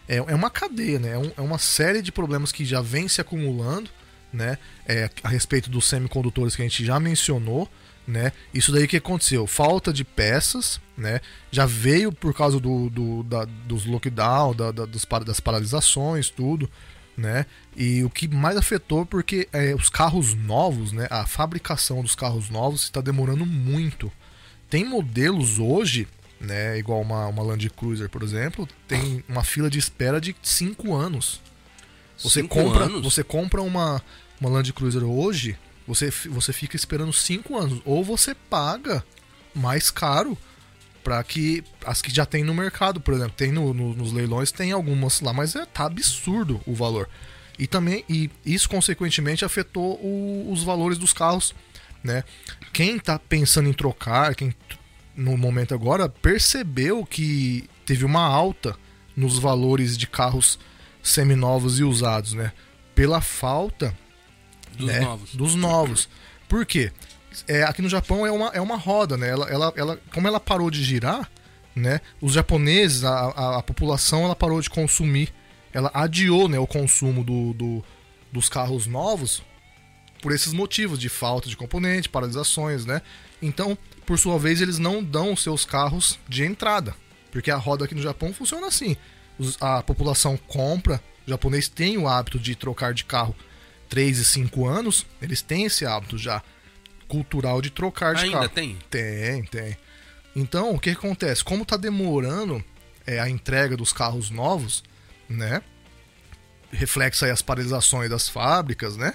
é, 0.07 0.17
é 0.17 0.35
uma 0.35 0.49
cadeia, 0.49 0.99
né? 0.99 1.11
É, 1.13 1.17
um- 1.17 1.31
é 1.37 1.41
uma 1.41 1.57
série 1.57 2.01
de 2.01 2.11
problemas 2.11 2.51
que 2.51 2.65
já 2.65 2.81
vem 2.81 3.07
se 3.07 3.19
acumulando, 3.21 3.89
né? 4.31 4.57
É, 4.85 5.09
a 5.23 5.29
respeito 5.29 5.69
dos 5.71 5.87
semicondutores 5.87 6.55
que 6.55 6.61
a 6.61 6.65
gente 6.65 6.85
já 6.85 6.99
mencionou, 6.99 7.67
né? 8.07 8.31
Isso 8.53 8.71
daí 8.71 8.87
que 8.87 8.97
aconteceu, 8.97 9.47
falta 9.47 9.93
de 9.93 10.03
peças, 10.03 10.79
né? 10.97 11.21
Já 11.51 11.65
veio 11.65 12.11
por 12.11 12.33
causa 12.33 12.59
do, 12.59 12.89
do- 12.89 13.23
da- 13.23 13.45
dos 13.45 13.85
lockdown, 13.85 14.53
da, 14.55 14.71
da- 14.71 14.85
dos, 14.85 15.05
das 15.25 15.39
paralisações, 15.39 16.29
tudo, 16.29 16.69
né? 17.17 17.45
E 17.75 18.03
o 18.03 18.09
que 18.09 18.27
mais 18.27 18.57
afetou 18.57 19.05
porque 19.05 19.47
é, 19.53 19.73
os 19.73 19.87
carros 19.89 20.33
novos, 20.35 20.91
né? 20.91 21.07
A 21.09 21.25
fabricação 21.25 22.01
dos 22.01 22.15
carros 22.15 22.49
novos 22.49 22.83
está 22.83 22.99
demorando 23.01 23.45
muito. 23.45 24.11
Tem 24.69 24.83
modelos 24.83 25.59
hoje, 25.59 26.07
né? 26.41 26.77
Igual 26.77 27.01
uma, 27.01 27.27
uma 27.27 27.43
Land 27.43 27.69
Cruiser, 27.69 28.09
por 28.09 28.21
exemplo, 28.23 28.67
tem 28.87 29.23
uma 29.29 29.43
fila 29.43 29.69
de 29.69 29.79
espera 29.79 30.19
de 30.19 30.35
5 30.41 30.93
anos. 30.93 31.39
Você 32.17 32.41
Cinco 32.41 32.55
compra, 32.55 32.83
anos? 32.85 33.01
você 33.03 33.23
compra 33.23 33.61
uma, 33.61 34.01
uma 34.39 34.49
Land 34.49 34.71
Cruiser 34.73 35.03
hoje, 35.03 35.57
você, 35.87 36.09
você 36.09 36.53
fica 36.53 36.75
esperando 36.75 37.11
5 37.13 37.57
anos. 37.57 37.81
Ou 37.85 38.03
você 38.03 38.33
paga 38.35 39.03
mais 39.53 39.89
caro 39.91 40.37
para 41.03 41.21
que 41.23 41.63
as 41.85 42.01
que 42.01 42.13
já 42.13 42.25
tem 42.25 42.43
no 42.43 42.53
mercado, 42.53 43.01
por 43.01 43.13
exemplo, 43.13 43.33
tem 43.35 43.51
no- 43.51 43.73
no- 43.73 43.93
nos 43.93 44.13
leilões, 44.13 44.51
tem 44.51 44.71
algumas 44.71 45.19
lá, 45.19 45.33
mas 45.33 45.55
é, 45.55 45.65
tá 45.65 45.85
absurdo 45.85 46.61
o 46.65 46.73
valor. 46.73 47.09
E 47.59 47.67
também, 47.67 48.03
e 48.09 48.29
isso 48.45 48.69
consequentemente 48.69 49.43
afetou 49.45 49.95
o- 50.01 50.49
os 50.51 50.63
valores 50.63 50.97
dos 50.97 51.11
carros, 51.13 51.53
né? 52.03 52.23
Quem 52.71 52.97
tá 52.97 53.19
pensando 53.19 53.67
em 53.69 53.73
trocar, 53.73 54.33
quem 54.33 54.53
no 55.15 55.37
momento 55.37 55.73
agora 55.75 56.07
percebeu 56.09 57.05
que 57.05 57.69
teve 57.85 58.03
uma 58.05 58.25
alta 58.25 58.75
nos 59.15 59.37
valores 59.37 59.95
de 59.97 60.07
carros 60.07 60.57
seminovos 61.03 61.79
e 61.79 61.83
usados, 61.83 62.33
né? 62.33 62.51
Pela 62.95 63.19
falta 63.21 63.93
Dos 64.77 64.87
né, 64.87 64.99
novos. 64.99 65.35
Dos 65.35 65.55
novos. 65.55 66.09
Por 66.47 66.65
quê? 66.65 66.91
É, 67.47 67.63
aqui 67.63 67.81
no 67.81 67.89
Japão 67.89 68.25
é 68.27 68.31
uma, 68.31 68.47
é 68.49 68.61
uma 68.61 68.75
roda, 68.77 69.17
né? 69.17 69.29
Ela, 69.29 69.49
ela, 69.49 69.73
ela, 69.75 69.99
como 70.13 70.27
ela 70.27 70.39
parou 70.39 70.69
de 70.69 70.83
girar, 70.83 71.29
né? 71.75 71.99
Os 72.21 72.33
japoneses, 72.33 73.03
a, 73.03 73.11
a, 73.11 73.57
a 73.59 73.63
população, 73.63 74.23
ela 74.25 74.35
parou 74.35 74.61
de 74.61 74.69
consumir. 74.69 75.33
Ela 75.73 75.89
adiou 75.93 76.47
né, 76.47 76.59
o 76.59 76.67
consumo 76.67 77.23
do, 77.23 77.53
do- 77.53 77.83
dos 78.31 78.49
carros 78.49 78.85
novos 78.85 79.41
por 80.21 80.31
esses 80.31 80.53
motivos 80.53 80.99
de 80.99 81.09
falta 81.09 81.49
de 81.49 81.57
componente, 81.57 82.07
paralisações, 82.07 82.85
né? 82.85 83.01
Então, 83.41 83.77
por 84.05 84.17
sua 84.19 84.37
vez, 84.37 84.61
eles 84.61 84.77
não 84.79 85.03
dão 85.03 85.33
os 85.33 85.41
seus 85.41 85.65
carros 85.65 86.19
de 86.29 86.43
entrada. 86.43 86.95
Porque 87.31 87.49
a 87.49 87.57
roda 87.57 87.85
aqui 87.85 87.95
no 87.95 88.01
Japão 88.01 88.31
funciona 88.31 88.67
assim. 88.67 88.95
Os- 89.39 89.57
a 89.59 89.81
população 89.81 90.37
compra, 90.37 91.01
o 91.25 91.29
japonês 91.31 91.67
tem 91.67 91.97
o 91.97 92.07
hábito 92.07 92.37
de 92.37 92.55
trocar 92.55 92.93
de 92.93 93.03
carro 93.03 93.35
3 93.93 94.17
e 94.17 94.25
5 94.25 94.65
anos, 94.65 95.05
eles 95.21 95.43
têm 95.43 95.65
esse 95.65 95.85
hábito 95.85 96.17
já 96.17 96.41
cultural 97.07 97.61
de 97.61 97.69
trocar 97.69 98.15
de 98.15 98.23
Ainda 98.23 98.37
carro. 98.39 98.49
tem? 98.49 98.77
Tem, 98.89 99.43
tem. 99.43 99.77
Então, 100.35 100.73
o 100.73 100.79
que 100.79 100.89
acontece? 100.89 101.43
Como 101.43 101.63
tá 101.63 101.77
demorando 101.77 102.63
é, 103.05 103.19
a 103.19 103.29
entrega 103.29 103.77
dos 103.77 103.93
carros 103.93 104.31
novos, 104.31 104.83
né? 105.29 105.61
Reflexo 106.71 107.23
aí 107.23 107.29
as 107.29 107.43
paralisações 107.43 108.09
das 108.09 108.27
fábricas, 108.27 108.97
né? 108.97 109.13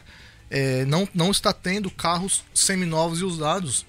É, 0.49 0.85
não, 0.85 1.09
não 1.13 1.33
está 1.33 1.53
tendo 1.53 1.91
carros 1.91 2.45
seminovos 2.55 3.21
e 3.21 3.25
usados 3.25 3.85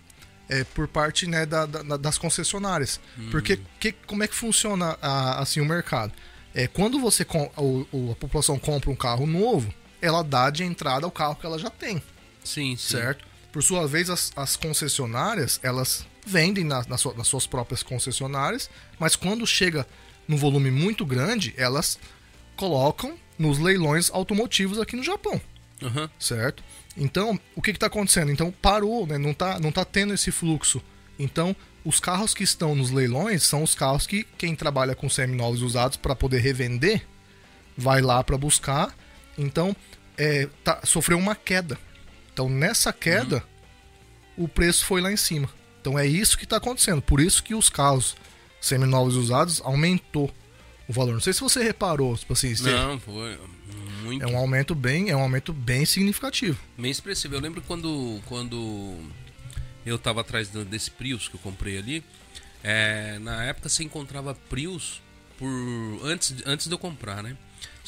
é, 0.49 0.63
por 0.63 0.87
parte 0.87 1.27
né, 1.27 1.45
da- 1.45 1.67
da- 1.67 1.97
das 1.97 2.17
concessionárias. 2.17 2.99
Porque 3.29 3.59
que, 3.79 3.91
como 3.91 4.23
é 4.23 4.27
que 4.27 4.33
funciona 4.35 4.97
a- 4.99 5.39
assim 5.39 5.59
o 5.61 5.65
mercado? 5.65 6.11
É, 6.55 6.65
quando 6.65 6.99
você 6.99 7.23
com- 7.23 7.51
o- 7.55 8.11
a 8.11 8.15
população 8.15 8.57
compra 8.57 8.89
um 8.89 8.95
carro 8.95 9.27
novo, 9.27 9.71
ela 10.01 10.23
dá 10.23 10.49
de 10.49 10.63
entrada 10.63 11.05
ao 11.05 11.11
carro 11.11 11.35
que 11.35 11.45
ela 11.45 11.59
já 11.59 11.69
tem 11.69 12.01
Sim, 12.43 12.75
sim. 12.75 12.97
certo? 12.97 13.25
Por 13.51 13.61
sua 13.63 13.87
vez, 13.87 14.09
as, 14.09 14.31
as 14.35 14.55
concessionárias, 14.55 15.59
elas 15.63 16.05
vendem 16.25 16.63
na- 16.63 16.83
na 16.87 16.97
sua- 16.97 17.13
nas 17.15 17.27
suas 17.27 17.47
próprias 17.47 17.81
concessionárias, 17.83 18.69
mas 18.99 19.15
quando 19.15 19.45
chega 19.47 19.87
num 20.27 20.37
volume 20.37 20.69
muito 20.71 21.05
grande, 21.05 21.53
elas 21.57 21.97
colocam 22.55 23.17
nos 23.37 23.57
leilões 23.57 24.09
automotivos 24.11 24.79
aqui 24.79 24.95
no 24.95 25.03
Japão, 25.03 25.41
Aham. 25.81 26.09
certo? 26.19 26.63
Então, 26.97 27.39
o 27.55 27.61
que 27.61 27.71
está 27.71 27.87
acontecendo? 27.87 28.31
Então, 28.31 28.51
parou, 28.51 29.07
né? 29.07 29.17
não, 29.17 29.33
tá, 29.33 29.59
não 29.59 29.71
tá 29.71 29.85
tendo 29.85 30.13
esse 30.13 30.31
fluxo. 30.31 30.81
Então, 31.17 31.55
os 31.85 31.99
carros 31.99 32.33
que 32.33 32.43
estão 32.43 32.75
nos 32.75 32.91
leilões 32.91 33.43
são 33.43 33.63
os 33.63 33.73
carros 33.73 34.05
que 34.05 34.25
quem 34.37 34.55
trabalha 34.55 34.93
com 34.95 35.09
seminovos 35.09 35.61
usados 35.61 35.97
para 35.97 36.15
poder 36.15 36.39
revender 36.39 37.05
vai 37.77 38.01
lá 38.01 38.21
para 38.23 38.37
buscar. 38.37 38.93
Então, 39.37 39.73
é, 40.19 40.47
tá- 40.63 40.81
sofreu 40.83 41.17
uma 41.17 41.33
queda. 41.35 41.79
Então, 42.33 42.47
nessa 42.49 42.93
queda, 42.93 43.43
o 44.37 44.47
preço 44.47 44.85
foi 44.85 45.01
lá 45.01 45.11
em 45.11 45.17
cima. 45.17 45.49
Então, 45.81 45.97
é 45.97 46.05
isso 46.05 46.37
que 46.37 46.43
está 46.43 46.57
acontecendo. 46.57 47.01
Por 47.01 47.19
isso 47.19 47.41
que 47.41 47.55
os 47.55 47.69
carros 47.69 48.15
seminovos 48.61 49.15
usados 49.15 49.61
aumentou 49.63 50.29
o 50.87 50.93
valor. 50.93 51.13
Não 51.13 51.21
sei 51.21 51.33
se 51.33 51.39
você 51.41 51.63
reparou, 51.63 52.17
tipo 52.17 52.33
assim, 52.33 52.53
se- 52.55 52.63
Não, 52.63 52.99
foi 52.99 53.39
muito 54.03 54.23
é 54.23 54.27
um 54.27 54.37
aumento 54.37 54.75
bem, 54.75 55.09
é 55.09 55.15
um 55.15 55.21
aumento 55.21 55.53
bem 55.53 55.85
significativo. 55.85 56.59
bem 56.77 56.91
expressivo. 56.91 57.35
Eu 57.35 57.39
lembro 57.39 57.61
quando, 57.61 58.21
quando 58.25 58.97
eu 59.85 59.97
tava 59.97 60.21
atrás 60.21 60.49
desse 60.49 60.91
Prius 60.91 61.27
que 61.27 61.35
eu 61.35 61.39
comprei 61.39 61.77
ali, 61.77 62.03
é, 62.63 63.17
na 63.19 63.43
época 63.45 63.69
você 63.69 63.83
encontrava 63.83 64.35
Prius 64.49 65.01
por 65.37 65.47
antes, 66.03 66.35
antes 66.45 66.67
de 66.67 66.73
eu 66.73 66.77
comprar, 66.79 67.23
né? 67.23 67.37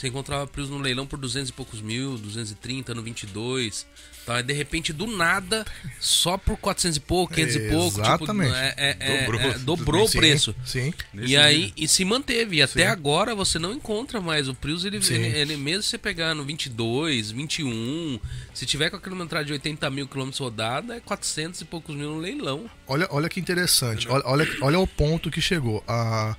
Você 0.02 0.08
encontrava 0.08 0.48
Prius 0.48 0.68
no 0.68 0.80
leilão 0.80 1.06
por 1.06 1.20
200 1.20 1.50
e 1.50 1.54
poucos 1.54 1.80
mil, 1.80 2.18
230 2.18 2.96
no 2.96 3.04
22. 3.04 3.86
Tá? 4.26 4.40
E 4.40 4.44
de 4.44 4.52
repente, 4.52 4.92
do 4.92 5.06
nada, 5.06 5.64
só 6.00 6.40
por 6.40 6.58
400 6.58 6.98
e 6.98 7.00
pouco, 7.00 7.36
500 7.36 7.56
e 7.56 7.60
pouco. 7.70 8.02
Exatamente. 8.02 8.48
Tipo, 8.52 8.58
é, 8.58 8.74
é- 8.78 8.98
é- 9.00 9.22
Dobrou. 9.22 9.42
é- 9.42 9.58
dobrou 9.60 10.04
o 10.06 10.08
Sim, 10.08 10.18
preço. 10.18 10.56
Sim. 10.66 10.92
E 11.14 11.38
aí, 11.38 11.56
nível. 11.58 11.74
e 11.78 11.88
se 11.88 12.04
manteve. 12.04 12.56
E 12.56 12.62
até 12.64 12.88
agora 12.88 13.36
você 13.36 13.60
não 13.60 13.74
encontra 13.74 14.20
mais. 14.20 14.48
O 14.48 14.56
Prius, 14.56 14.86
ele, 14.86 15.00
Sim. 15.04 15.14
ele, 15.14 15.38
ele 15.38 15.58
mesmo 15.58 15.84
você 15.84 16.00
pegar 16.00 16.34
no 16.34 16.44
22, 16.44 17.30
21, 17.30 18.20
se 18.56 18.66
tiver 18.66 18.90
com 18.90 18.96
a 18.98 19.00
quilometragem 19.00 19.46
de 19.48 19.54
80 19.54 19.88
mil 19.92 20.08
quilômetros 20.08 20.40
rodada, 20.40 20.96
é 20.96 21.00
400 21.00 21.62
e 21.62 21.66
poucos 21.66 21.96
mil 21.96 22.10
no 22.10 22.18
leilão. 22.18 22.68
Olha, 22.88 23.08
olha 23.12 23.30
que 23.30 23.40
interessante. 23.40 24.08
Olha, 24.10 24.24
olha, 24.26 24.48
olha 24.62 24.80
o 24.80 24.88
ponto 24.88 25.30
que 25.30 25.40
chegou. 25.42 25.84
Ah, 25.88 26.36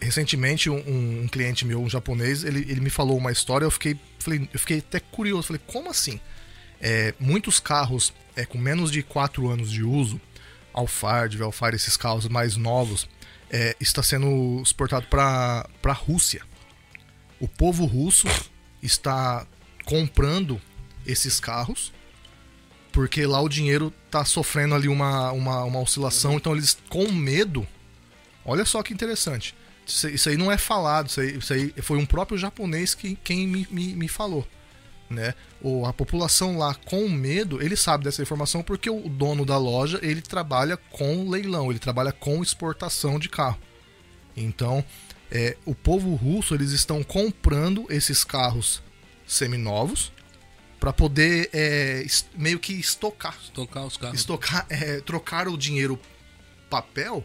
recentemente, 0.00 0.70
um, 0.70 1.22
um 1.22 1.28
cliente 1.28 1.64
meu, 1.66 1.80
um 1.80 1.88
japonês, 1.88 2.44
ele, 2.44 2.60
ele 2.68 2.80
me 2.80 2.90
falou 2.90 3.16
uma 3.16 3.32
história. 3.32 3.64
Eu 3.64 3.70
fiquei, 3.70 3.98
falei, 4.18 4.48
eu 4.52 4.58
fiquei 4.58 4.78
até 4.78 5.00
curioso. 5.00 5.48
Falei, 5.48 5.62
como 5.66 5.90
assim? 5.90 6.20
É, 6.80 7.14
muitos 7.18 7.58
carros 7.58 8.12
é, 8.36 8.44
com 8.44 8.58
menos 8.58 8.90
de 8.90 9.02
4 9.02 9.48
anos 9.48 9.70
de 9.70 9.82
uso, 9.82 10.20
Alphard, 10.72 11.36
Velfire, 11.36 11.74
esses 11.74 11.96
carros 11.96 12.28
mais 12.28 12.56
novos, 12.56 13.08
é, 13.50 13.74
está 13.80 14.02
sendo 14.02 14.60
exportado 14.62 15.06
para 15.08 15.66
a 15.84 15.92
Rússia. 15.92 16.42
O 17.40 17.48
povo 17.48 17.84
russo 17.84 18.28
está 18.82 19.46
comprando 19.84 20.60
esses 21.06 21.40
carros 21.40 21.92
porque 22.98 23.26
lá 23.26 23.40
o 23.40 23.48
dinheiro 23.48 23.92
tá 24.10 24.24
sofrendo 24.24 24.74
ali 24.74 24.88
uma, 24.88 25.30
uma, 25.30 25.62
uma 25.62 25.80
oscilação, 25.80 26.34
então 26.34 26.52
eles 26.52 26.76
com 26.88 27.10
medo. 27.12 27.64
Olha 28.44 28.64
só 28.64 28.82
que 28.82 28.92
interessante. 28.92 29.54
Isso, 29.88 30.28
aí 30.28 30.36
não 30.36 30.52
é 30.52 30.58
falado, 30.58 31.08
isso 31.08 31.20
aí, 31.20 31.38
isso 31.38 31.52
aí 31.52 31.72
foi 31.78 31.96
um 31.96 32.04
próprio 32.04 32.36
japonês 32.36 32.94
que 32.94 33.16
quem 33.16 33.46
me, 33.46 33.66
me, 33.70 33.94
me 33.94 34.08
falou. 34.08 34.46
Né? 35.08 35.34
Ou 35.62 35.86
a 35.86 35.92
população 35.92 36.58
lá 36.58 36.74
com 36.74 37.08
medo, 37.08 37.62
ele 37.62 37.74
sabe 37.74 38.04
dessa 38.04 38.20
informação 38.20 38.62
porque 38.62 38.90
o 38.90 39.08
dono 39.08 39.46
da 39.46 39.56
loja 39.56 39.98
ele 40.02 40.20
trabalha 40.20 40.76
com 40.76 41.30
leilão, 41.30 41.70
ele 41.70 41.78
trabalha 41.78 42.12
com 42.12 42.42
exportação 42.42 43.18
de 43.18 43.30
carro. 43.30 43.58
Então, 44.36 44.84
é, 45.30 45.56
o 45.64 45.74
povo 45.74 46.14
russo 46.14 46.54
eles 46.54 46.72
estão 46.72 47.02
comprando 47.02 47.86
esses 47.88 48.22
carros 48.22 48.82
seminovos 49.26 50.12
para 50.78 50.92
poder 50.92 51.48
é, 51.54 52.06
meio 52.34 52.58
que 52.58 52.74
estocar, 52.74 53.36
Tocar 53.54 53.84
os 53.84 53.96
carros. 53.96 54.20
estocar, 54.20 54.66
é, 54.68 55.00
trocar 55.00 55.48
o 55.48 55.56
dinheiro 55.56 55.98
papel 56.68 57.24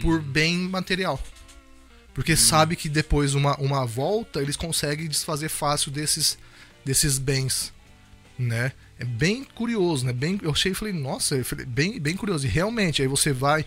por 0.00 0.20
bem 0.20 0.56
material. 0.56 1.20
Porque 2.14 2.36
sabe 2.36 2.76
que 2.76 2.88
depois 2.88 3.34
uma, 3.34 3.56
uma 3.56 3.86
volta 3.86 4.40
eles 4.40 4.56
conseguem 4.56 5.08
desfazer 5.08 5.48
fácil 5.48 5.90
desses, 5.90 6.38
desses 6.84 7.18
bens, 7.18 7.72
né? 8.38 8.72
É 8.98 9.04
bem 9.04 9.44
curioso, 9.44 10.04
né? 10.04 10.12
Bem, 10.12 10.38
eu 10.42 10.50
achei 10.50 10.72
e 10.72 10.74
falei, 10.74 10.92
nossa, 10.92 11.42
falei, 11.44 11.64
bem, 11.64 11.98
bem 11.98 12.16
curioso. 12.16 12.46
E 12.46 12.50
realmente, 12.50 13.00
aí 13.00 13.08
você 13.08 13.32
vai 13.32 13.64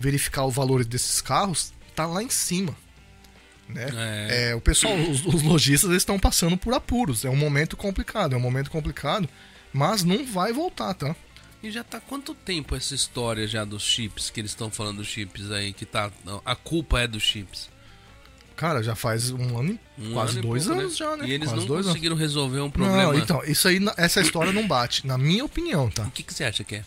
verificar 0.00 0.44
o 0.44 0.50
valor 0.50 0.84
desses 0.84 1.20
carros, 1.20 1.72
tá 1.94 2.06
lá 2.06 2.22
em 2.22 2.30
cima. 2.30 2.76
Né? 3.68 3.86
É. 3.94 4.50
É, 4.50 4.54
o 4.54 4.60
pessoal, 4.60 4.94
os, 4.96 5.24
os 5.24 5.42
lojistas 5.42 5.90
estão 5.92 6.18
passando 6.18 6.56
por 6.56 6.74
apuros. 6.74 7.24
É 7.24 7.30
um 7.30 7.36
momento 7.36 7.76
complicado, 7.76 8.34
é 8.34 8.36
um 8.36 8.40
momento 8.40 8.70
complicado, 8.70 9.28
mas 9.72 10.02
não 10.02 10.24
vai 10.26 10.52
voltar, 10.52 10.94
tá? 10.94 11.14
E 11.62 11.70
já 11.70 11.84
tá 11.84 12.00
quanto 12.00 12.34
tempo 12.34 12.74
essa 12.74 12.94
história 12.94 13.46
já 13.46 13.64
dos 13.64 13.84
chips, 13.84 14.30
que 14.30 14.40
eles 14.40 14.50
estão 14.50 14.68
falando 14.68 14.96
dos 14.96 15.06
chips 15.06 15.50
aí, 15.52 15.72
que 15.72 15.86
tá. 15.86 16.10
A 16.44 16.56
culpa 16.56 17.00
é 17.00 17.06
dos 17.06 17.22
chips. 17.22 17.70
Cara, 18.62 18.80
já 18.80 18.94
faz 18.94 19.30
um 19.32 19.58
ano, 19.58 19.76
e 19.98 20.06
Um 20.08 20.12
quase 20.12 20.38
ano 20.38 20.48
dois 20.48 20.66
pouco, 20.66 20.80
anos 20.80 20.96
já, 20.96 21.16
né? 21.16 21.26
E 21.26 21.32
eles 21.32 21.48
quase 21.48 21.60
não 21.62 21.66
dois 21.66 21.80
anos. 21.80 21.86
conseguiram 21.88 22.14
resolver 22.14 22.60
um 22.60 22.70
problema. 22.70 23.02
Não, 23.02 23.18
então, 23.18 23.42
isso 23.44 23.66
aí, 23.66 23.80
essa 23.96 24.20
história 24.20 24.52
não 24.52 24.68
bate, 24.68 25.04
na 25.04 25.18
minha 25.18 25.44
opinião, 25.44 25.90
tá? 25.90 26.04
O 26.04 26.10
que, 26.12 26.22
que 26.22 26.32
você 26.32 26.44
acha 26.44 26.62
que 26.62 26.76
é? 26.76 26.84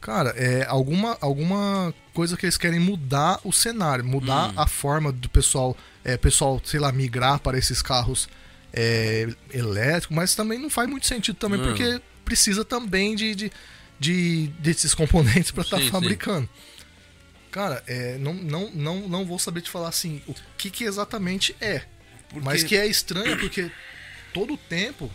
Cara, 0.00 0.30
é 0.36 0.64
alguma, 0.68 1.18
alguma 1.20 1.92
coisa 2.14 2.36
que 2.36 2.46
eles 2.46 2.56
querem 2.56 2.78
mudar 2.78 3.40
o 3.42 3.52
cenário, 3.52 4.04
mudar 4.04 4.50
Hum. 4.50 4.54
a 4.56 4.68
forma 4.68 5.10
do 5.10 5.28
pessoal, 5.28 5.76
é, 6.04 6.16
pessoal, 6.16 6.62
sei 6.64 6.78
lá, 6.78 6.92
migrar 6.92 7.40
para 7.40 7.58
esses 7.58 7.82
carros 7.82 8.28
é, 8.72 9.28
elétricos, 9.52 10.16
mas 10.16 10.36
também 10.36 10.60
não 10.60 10.70
faz 10.70 10.88
muito 10.88 11.06
sentido 11.08 11.34
também, 11.34 11.58
Não. 11.58 11.66
porque 11.66 12.00
precisa 12.24 12.64
também 12.64 13.16
de, 13.16 13.34
de, 13.34 13.52
de- 13.98 14.46
desses 14.60 14.94
componentes 14.94 15.50
para 15.52 15.64
estar 15.64 15.78
Sim, 15.78 15.82
sim. 15.86 15.90
Cara, 17.50 17.82
é, 17.86 18.16
não, 18.18 18.32
não, 18.34 18.70
não, 18.70 19.08
não 19.08 19.24
vou 19.26 19.38
saber 19.38 19.60
te 19.60 19.70
falar 19.70 19.88
assim 19.88 20.22
o 20.26 20.34
que, 20.56 20.70
que 20.70 20.84
exatamente 20.84 21.54
é. 21.60 21.82
Porque- 22.28 22.44
Mas 22.44 22.62
que 22.62 22.76
é 22.76 22.86
estranho 22.86 23.38
porque 23.38 23.70
todo 24.32 24.54
o 24.54 24.56
tempo 24.56 25.10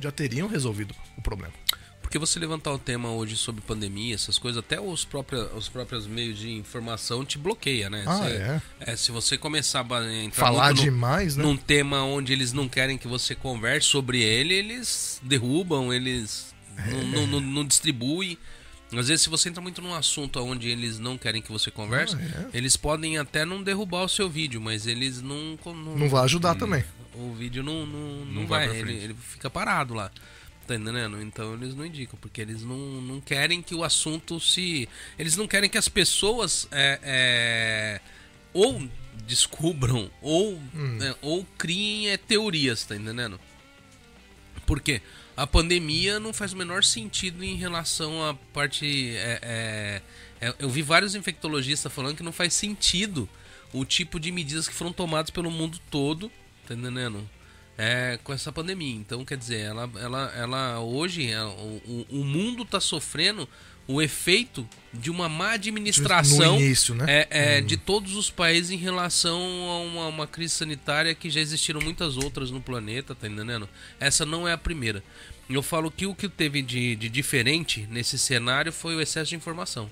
já 0.00 0.10
teriam 0.12 0.46
resolvido 0.48 0.94
o 1.16 1.22
problema. 1.22 1.52
Porque 2.00 2.18
você 2.18 2.40
levantar 2.40 2.72
o 2.72 2.78
tema 2.78 3.10
hoje 3.12 3.36
sobre 3.36 3.60
pandemia, 3.60 4.16
essas 4.16 4.36
coisas, 4.36 4.58
até 4.58 4.80
os 4.80 5.04
próprios, 5.04 5.48
os 5.54 5.68
próprios 5.68 6.08
meios 6.08 6.38
de 6.38 6.50
informação 6.50 7.24
te 7.24 7.38
bloqueia, 7.38 7.88
né? 7.88 8.02
Ah, 8.06 8.16
Você- 8.16 8.30
é? 8.32 8.62
é, 8.92 8.96
se 8.96 9.12
você 9.12 9.38
começar 9.38 9.86
a 9.88 10.12
entrar 10.14 10.44
Falar 10.46 10.74
no- 10.74 10.80
demais, 10.82 11.36
né? 11.36 11.44
num 11.44 11.56
tema 11.56 12.02
onde 12.02 12.32
eles 12.32 12.52
não 12.52 12.68
querem 12.68 12.98
que 12.98 13.06
você 13.06 13.34
converse 13.34 13.86
sobre 13.86 14.22
ele, 14.22 14.54
eles 14.54 15.20
derrubam, 15.22 15.92
eles 15.94 16.52
não, 16.90 17.04
não, 17.04 17.26
não, 17.28 17.40
não 17.40 17.64
distribuem. 17.64 18.36
Às 18.92 19.08
vezes, 19.08 19.22
se 19.22 19.28
você 19.30 19.48
entra 19.48 19.60
muito 19.60 19.80
num 19.80 19.94
assunto 19.94 20.40
onde 20.40 20.68
eles 20.68 20.98
não 20.98 21.16
querem 21.16 21.40
que 21.40 21.52
você 21.52 21.70
converse, 21.70 22.16
Ah, 22.16 22.50
eles 22.52 22.76
podem 22.76 23.18
até 23.18 23.44
não 23.44 23.62
derrubar 23.62 24.04
o 24.04 24.08
seu 24.08 24.28
vídeo, 24.28 24.60
mas 24.60 24.86
eles 24.86 25.22
não. 25.22 25.58
Não, 25.64 25.96
Não 25.96 26.08
vai 26.08 26.24
ajudar 26.24 26.56
também. 26.56 26.84
O 27.14 27.32
vídeo 27.34 27.62
não, 27.62 27.86
não, 27.86 28.24
não, 28.24 28.46
vai, 28.46 28.68
vai 28.68 28.78
ele, 28.78 28.92
ele 28.94 29.14
fica 29.14 29.48
parado 29.48 29.94
lá. 29.94 30.10
Tá 30.66 30.76
entendendo? 30.76 31.20
Então 31.20 31.54
eles 31.54 31.74
não 31.74 31.84
indicam, 31.84 32.16
porque 32.20 32.40
eles 32.40 32.62
não, 32.62 32.76
não 32.76 33.20
querem 33.20 33.60
que 33.62 33.74
o 33.74 33.82
assunto 33.82 34.38
se. 34.40 34.88
Eles 35.18 35.36
não 35.36 35.46
querem 35.46 35.68
que 35.68 35.78
as 35.78 35.88
pessoas 35.88 36.68
é, 36.70 37.00
é, 37.02 38.00
ou 38.52 38.88
descubram 39.26 40.10
ou, 40.22 40.60
é, 41.00 41.16
ou 41.22 41.44
criem 41.58 42.10
é, 42.10 42.16
teorias, 42.16 42.84
tá 42.84 42.96
entendendo? 42.96 43.38
Por 44.66 44.80
quê? 44.80 45.00
A 45.40 45.46
pandemia 45.46 46.20
não 46.20 46.32
faz 46.34 46.52
o 46.52 46.56
menor 46.56 46.84
sentido 46.84 47.42
em 47.42 47.56
relação 47.56 48.22
à 48.28 48.34
parte. 48.52 49.12
é, 49.16 49.38
é, 50.40 50.48
é, 50.48 50.54
eu 50.58 50.68
vi 50.68 50.82
vários 50.82 51.14
infectologistas 51.14 51.90
falando 51.92 52.16
que 52.16 52.22
não 52.22 52.32
faz 52.32 52.52
sentido 52.52 53.26
o 53.72 53.84
tipo 53.84 54.20
de 54.20 54.30
medidas 54.30 54.68
que 54.68 54.74
foram 54.74 54.92
tomadas 54.92 55.30
pelo 55.30 55.50
mundo 55.50 55.78
todo, 55.90 56.30
tá 56.66 56.74
entendendo? 56.74 57.26
É, 57.78 58.18
com 58.22 58.32
essa 58.34 58.52
pandemia. 58.52 58.94
Então, 58.96 59.24
quer 59.24 59.38
dizer, 59.38 59.60
ela, 59.60 59.90
ela, 59.98 60.32
ela 60.36 60.80
hoje, 60.80 61.30
é, 61.30 61.42
o, 61.42 62.06
o- 62.10 62.24
mundo 62.24 62.62
está 62.64 62.78
sofrendo 62.78 63.48
o 63.88 64.00
efeito 64.02 64.68
de 64.92 65.10
uma 65.10 65.28
má 65.28 65.52
administração 65.52 66.54
No 66.56 66.60
início, 66.60 66.94
né? 66.94 67.06
é, 67.08 67.28
é, 67.30 67.60
de 67.60 67.76
todos 67.76 68.14
os 68.14 68.30
países 68.30 68.70
em 68.70 68.76
relação 68.76 69.40
a 69.40 69.78
uma, 69.80 70.06
uma 70.08 70.26
crise 70.26 70.54
sanitária 70.54 71.14
que 71.14 71.28
já 71.30 71.40
existiram 71.40 71.80
muitas 71.80 72.16
outras 72.16 72.50
no 72.50 72.60
planeta, 72.60 73.14
tá 73.14 73.26
entendendo? 73.26 73.68
Essa 73.98 74.24
não 74.26 74.46
é 74.46 74.52
a 74.52 74.58
primeira. 74.58 75.02
Eu 75.50 75.62
falo 75.62 75.90
que 75.90 76.06
o 76.06 76.14
que 76.14 76.28
teve 76.28 76.62
de, 76.62 76.94
de 76.96 77.08
diferente 77.08 77.86
nesse 77.90 78.18
cenário 78.18 78.72
foi 78.72 78.94
o 78.94 79.00
excesso 79.00 79.30
de 79.30 79.36
informação. 79.36 79.90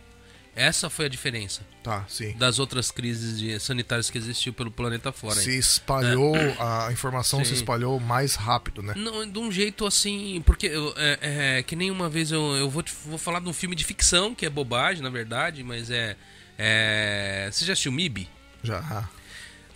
Essa 0.57 0.91
foi 0.91 1.07
a 1.07 1.09
diferença 1.09 1.63
Tá, 1.85 2.05
sim. 2.09 2.33
das 2.37 2.59
outras 2.59 2.91
crises 2.91 3.39
de- 3.39 3.61
sanitárias 3.61 4.11
que 4.11 4.19
existiu 4.19 4.53
pelo 4.53 4.73
planeta 4.73 5.13
fora. 5.13 5.37
Se 5.37 5.57
espalhou, 5.57 6.35
a 6.59 6.91
informação 6.91 7.45
se 7.45 7.51
Sim. 7.51 7.55
espalhou 7.57 8.01
mais 8.01 8.35
rápido, 8.35 8.83
né? 8.83 8.93
Não, 8.97 9.25
de 9.31 9.39
um 9.39 9.53
jeito 9.53 9.87
assim, 9.87 10.43
porque 10.45 10.67
eu- 10.67 10.93
é, 10.97 11.59
é, 11.59 11.63
que 11.63 11.77
nem 11.77 11.93
uma 11.93 12.09
vez 12.09 12.33
eu, 12.33 12.57
eu 12.57 12.69
vou, 12.69 12.83
te- 12.83 12.93
vou 13.07 13.19
falar 13.19 13.39
de 13.39 13.49
um 13.49 13.53
filme 13.53 13.77
de 13.77 13.85
ficção, 13.85 14.35
que 14.35 14.45
é 14.45 14.51
bobagem, 14.51 15.01
na 15.03 15.11
verdade, 15.11 15.63
mas 15.63 15.91
é. 15.91 16.17
é 16.59 17.49
você 17.53 17.65
já 17.65 17.73
assistiu 17.75 17.93
MIB? 17.93 18.29
Já. 18.65 19.09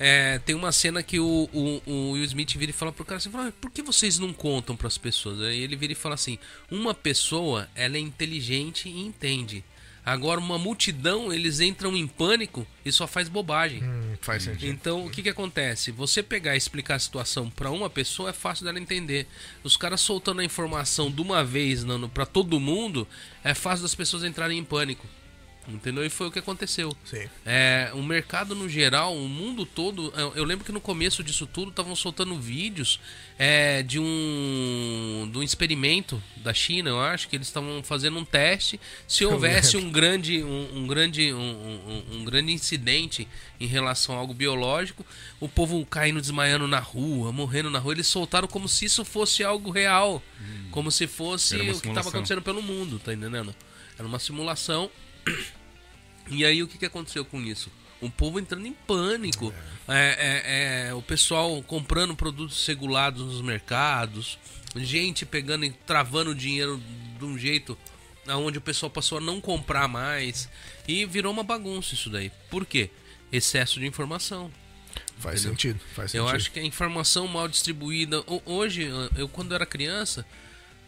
É, 0.05 0.41
tem 0.41 0.57
uma 0.57 0.73
cena 0.73 1.01
que 1.01 1.21
o, 1.21 1.49
o, 1.53 1.81
o 1.87 2.11
Will 2.11 2.25
Smith 2.25 2.57
vira 2.57 2.71
e 2.71 2.75
fala 2.75 2.91
pro 2.91 3.05
cara 3.05 3.19
assim, 3.19 3.31
fala, 3.31 3.51
"Ah, 3.51 3.53
por 3.61 3.71
que 3.71 3.83
vocês 3.83 4.19
não 4.19 4.33
contam 4.33 4.75
pras 4.77 4.99
pessoas? 4.99 5.41
Aí 5.41 5.61
ele 5.61 5.77
vira 5.77 5.93
e 5.93 5.95
fala 5.95 6.17
assim, 6.17 6.41
uma 6.69 6.93
pessoa, 6.93 7.69
ela 7.73 7.97
é 7.97 8.01
inteligente 8.01 8.89
e 8.89 9.01
entende. 9.01 9.63
Agora, 10.05 10.41
uma 10.41 10.59
multidão, 10.59 11.33
eles 11.33 11.61
entram 11.61 11.97
em 11.97 12.09
pânico 12.09 12.67
e 12.85 12.91
só 12.91 13.07
faz 13.07 13.29
bobagem. 13.29 13.85
Hum, 13.85 14.17
faz 14.21 14.43
sentido. 14.43 14.67
Então, 14.69 15.07
o 15.07 15.11
que 15.11 15.23
que 15.23 15.29
acontece? 15.29 15.93
Você 15.93 16.21
pegar 16.21 16.55
e 16.55 16.59
explicar 16.59 16.97
a 16.97 16.99
situação 16.99 17.49
pra 17.49 17.71
uma 17.71 17.89
pessoa 17.89 18.31
é 18.31 18.33
fácil 18.33 18.65
dela 18.65 18.81
entender. 18.81 19.29
Os 19.63 19.77
caras 19.77 20.01
soltando 20.01 20.41
a 20.41 20.45
informação 20.45 21.13
de 21.13 21.23
uma 21.23 21.45
vez 21.45 21.85
pra 22.13 22.27
todo 22.27 22.59
mundo, 22.59 23.07
é 23.45 23.55
fácil 23.55 23.83
das 23.85 23.95
pessoas 23.95 24.25
entrarem 24.25 24.59
em 24.59 24.65
pânico. 24.65 25.07
Entendeu? 25.69 26.05
E 26.05 26.11
foi 26.11 26.27
o 26.27 26.31
que 26.33 26.41
aconteceu. 26.41 26.91
Sim. 27.05 27.29
É, 27.47 27.91
o 27.95 28.03
mercado 28.03 28.53
no 28.55 28.69
geral, 28.69 29.17
o 29.17 29.29
mundo 29.29 29.65
todo. 29.65 30.13
Eu, 30.17 30.33
eu 30.35 30.45
lembro 30.45 30.65
que 30.65 30.73
no 30.73 30.81
começo 30.81 31.23
disso 31.23 31.47
tudo 31.47 31.71
estavam 31.71 31.95
soltando 31.95 32.37
vídeos 32.39 32.99
é, 33.39 33.81
de 33.85 33.99
um 34.01 35.29
de 35.31 35.39
um 35.39 35.43
experimento 35.43 36.21
da 36.37 36.53
China, 36.53 36.91
eu 36.91 37.01
acho 37.01 37.29
que 37.29 37.37
eles 37.37 37.47
estavam 37.47 37.81
fazendo 37.83 38.19
um 38.19 38.25
teste. 38.25 38.81
Se 39.07 39.25
houvesse 39.25 39.77
um 39.77 39.91
grande 39.91 40.43
um, 40.43 40.79
um 40.79 40.87
grande 40.87 41.33
um, 41.33 41.39
um- 41.39 42.17
um 42.17 42.25
grande 42.25 42.53
incidente 42.53 43.29
em 43.61 43.67
relação 43.67 44.17
a 44.17 44.19
algo 44.19 44.35
biológico, 44.35 45.07
o 45.39 45.49
povo 45.49 45.87
caindo 45.87 46.21
desmaiando 46.21 46.67
na 46.67 46.81
rua, 46.81 47.31
morrendo 47.31 47.71
na 47.71 47.79
rua, 47.79 47.93
eles 47.95 48.09
soltaram 48.09 48.49
como 48.49 48.69
se 48.69 48.87
isso 48.87 49.05
fosse 49.05 49.45
algo 49.45 49.71
real, 49.71 50.21
como 50.73 50.91
se 50.91 51.07
fosse 51.07 51.55
o 51.57 51.59
que 51.81 51.89
estava 51.89 52.09
acontecendo 52.09 52.43
pelo 52.43 52.61
mundo, 52.63 52.99
tá 52.99 53.13
entendendo? 53.15 53.55
Era 53.97 54.09
uma 54.09 54.19
simulação. 54.19 54.91
E 56.29 56.45
aí 56.45 56.63
o 56.63 56.69
que, 56.69 56.79
que 56.79 56.87
aconteceu 56.87 57.25
com 57.25 57.41
isso? 57.41 57.71
O 58.01 58.11
povo 58.11 58.39
entrando 58.41 58.67
em 58.67 58.73
pânico. 58.73 59.53
É, 59.89 60.87
é, 60.87 60.89
é, 60.89 60.95
o 60.95 61.03
pessoal 61.03 61.63
comprando 61.63 62.15
produtos 62.17 62.65
regulados 62.67 63.23
nos 63.23 63.41
mercados. 63.41 64.39
Gente 64.77 65.27
pegando 65.27 65.65
e 65.65 65.71
travando 65.71 66.31
o 66.31 66.35
dinheiro 66.35 66.81
de 67.19 67.25
um 67.25 67.37
jeito 67.39 67.77
aonde 68.27 68.59
o 68.59 68.61
pessoal 68.61 68.89
passou 68.91 69.19
a 69.19 69.21
não 69.21 69.41
comprar 69.41 69.87
mais. 69.89 70.49
E 70.89 71.05
virou 71.05 71.33
uma 71.33 71.43
bagunça 71.45 71.95
isso 71.95 72.09
daí. 72.11 72.31
Por 72.51 72.65
quê? 72.65 72.91
Excesso 73.31 73.79
de 73.79 73.87
informação. 73.87 74.51
Faz 75.19 75.41
Entendeu? 75.41 75.53
sentido. 75.53 75.81
Faz 75.95 76.15
Eu 76.15 76.25
sentido. 76.25 76.37
acho 76.37 76.51
que 76.53 76.59
a 76.61 76.65
informação 76.65 77.29
mal 77.29 77.47
distribuída. 77.49 78.21
ho- 78.27 78.43
Hoje, 78.47 78.89
eu 79.17 79.29
quando 79.29 79.55
era 79.55 79.65
criança, 79.67 80.27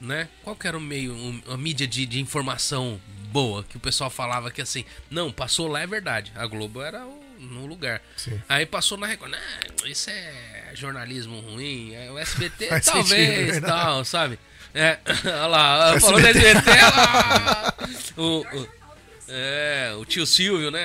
né? 0.05 0.28
Qual 0.43 0.55
que 0.55 0.66
era 0.66 0.76
o 0.76 0.81
meio, 0.81 1.14
a 1.48 1.56
mídia 1.56 1.86
de, 1.86 2.06
de 2.06 2.20
informação 2.20 3.01
boa 3.32 3.64
que 3.64 3.76
o 3.76 3.81
pessoal 3.81 4.10
falava 4.10 4.51
que 4.51 4.62
assim, 4.62 4.85
não, 5.10 5.32
passou 5.32 5.66
lá 5.68 5.81
é 5.81 5.86
verdade. 5.86 6.32
A 6.36 6.47
Globo 6.47 6.81
era 6.82 7.05
o, 7.05 7.20
no 7.40 7.66
lugar. 7.66 8.01
Sim. 8.16 8.40
Aí 8.48 8.64
passou 8.66 8.97
na 8.97 9.06
Record, 9.06 9.32
não, 9.32 9.86
isso 9.86 10.10
é 10.10 10.70
jornalismo 10.74 11.40
ruim. 11.40 11.93
É, 11.94 12.10
o 12.10 12.18
SBT 12.18 12.66
Faz 12.70 12.85
sentido, 12.85 13.14
é 13.14 13.16
talvez, 13.16 13.60
tal, 13.60 14.05
sabe? 14.05 14.39
É, 14.74 14.98
olha 15.24 15.47
lá, 15.47 16.01
falou 16.01 16.20
do 16.20 16.26
SBT. 16.26 16.70
Lá. 16.97 17.74
O, 18.16 18.40
o- 18.40 18.85
é, 19.26 19.94
o 19.98 20.05
tio 20.05 20.26
Silvio, 20.26 20.70
né? 20.70 20.85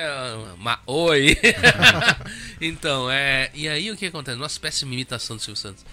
Ma, 0.56 0.80
oi. 0.86 1.36
então, 2.60 3.10
é. 3.10 3.50
E 3.52 3.68
aí 3.68 3.90
o 3.90 3.96
que 3.96 4.06
acontece? 4.06 4.38
Nossa, 4.38 4.58
péssima 4.58 4.92
imitação 4.94 5.36
do 5.36 5.42
Silvio 5.42 5.60
Santos. 5.60 5.84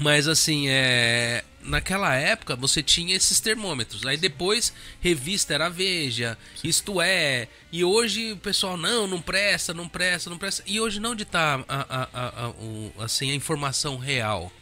Mas 0.00 0.26
assim, 0.26 0.68
é. 0.68 1.44
Naquela 1.64 2.14
época 2.14 2.54
você 2.54 2.82
tinha 2.82 3.16
esses 3.16 3.40
termômetros. 3.40 4.04
Aí 4.04 4.16
depois, 4.16 4.72
revista 5.00 5.54
era 5.54 5.68
Veja, 5.70 6.36
isto 6.62 7.00
é. 7.00 7.48
E 7.72 7.82
hoje 7.82 8.32
o 8.32 8.36
pessoal, 8.36 8.76
não, 8.76 9.06
não 9.06 9.20
presta, 9.20 9.72
não 9.72 9.88
presta, 9.88 10.28
não 10.28 10.36
presta. 10.38 10.62
E 10.66 10.78
hoje 10.80 11.00
não 11.00 11.14
de 11.14 11.24
tá 11.24 11.64
a, 11.66 11.86
a, 12.12 12.44
a, 12.44 12.50
o- 12.50 12.92
assim, 12.98 13.30
a 13.30 13.34
informação 13.34 13.96
real. 13.96 14.52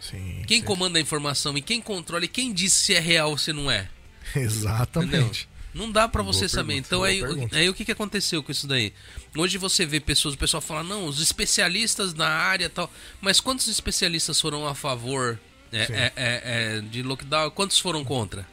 Sim. 0.00 0.42
Quem 0.46 0.60
sim. 0.60 0.64
comanda 0.64 0.98
a 0.98 1.02
informação 1.02 1.56
e 1.58 1.60
quem 1.62 1.80
controla 1.80 2.24
e 2.24 2.28
quem 2.28 2.52
diz 2.52 2.72
se 2.72 2.94
é 2.94 3.00
real 3.00 3.30
ou 3.30 3.38
se 3.38 3.52
não 3.52 3.70
é? 3.70 3.88
Entendeu? 4.30 4.42
Exatamente. 4.44 5.48
Não 5.74 5.90
dá 5.92 6.08
pra 6.08 6.22
Boa 6.22 6.32
você 6.32 6.48
saber. 6.48 6.68
pergunta, 6.74 6.86
Então 6.88 6.98
boa 7.00 7.08
aí, 7.08 7.20
pergunta. 7.20 7.56
aí 7.56 7.68
o 7.68 7.74
que, 7.74 7.84
que 7.84 7.92
aconteceu 7.92 8.42
com 8.42 8.50
isso 8.50 8.66
daí? 8.66 8.94
Hoje 9.36 9.58
você 9.58 9.84
vê 9.84 10.00
pessoas, 10.00 10.34
o 10.34 10.38
pessoal 10.38 10.62
fala, 10.62 10.82
não, 10.82 11.04
os 11.06 11.20
especialistas 11.20 12.14
na 12.14 12.28
área 12.28 12.70
tal. 12.70 12.90
Mas 13.20 13.40
quantos 13.40 13.68
especialistas 13.68 14.40
foram 14.40 14.66
a 14.66 14.74
favor 14.74 15.38
é, 15.72 15.86
Sim. 15.86 15.92
é, 15.94 16.12
é, 16.16 16.42
é, 16.76 16.80
de 16.80 17.02
lockdown? 17.02 17.50
Quantos 17.50 17.78
foram 17.78 18.04
contra? 18.04 18.46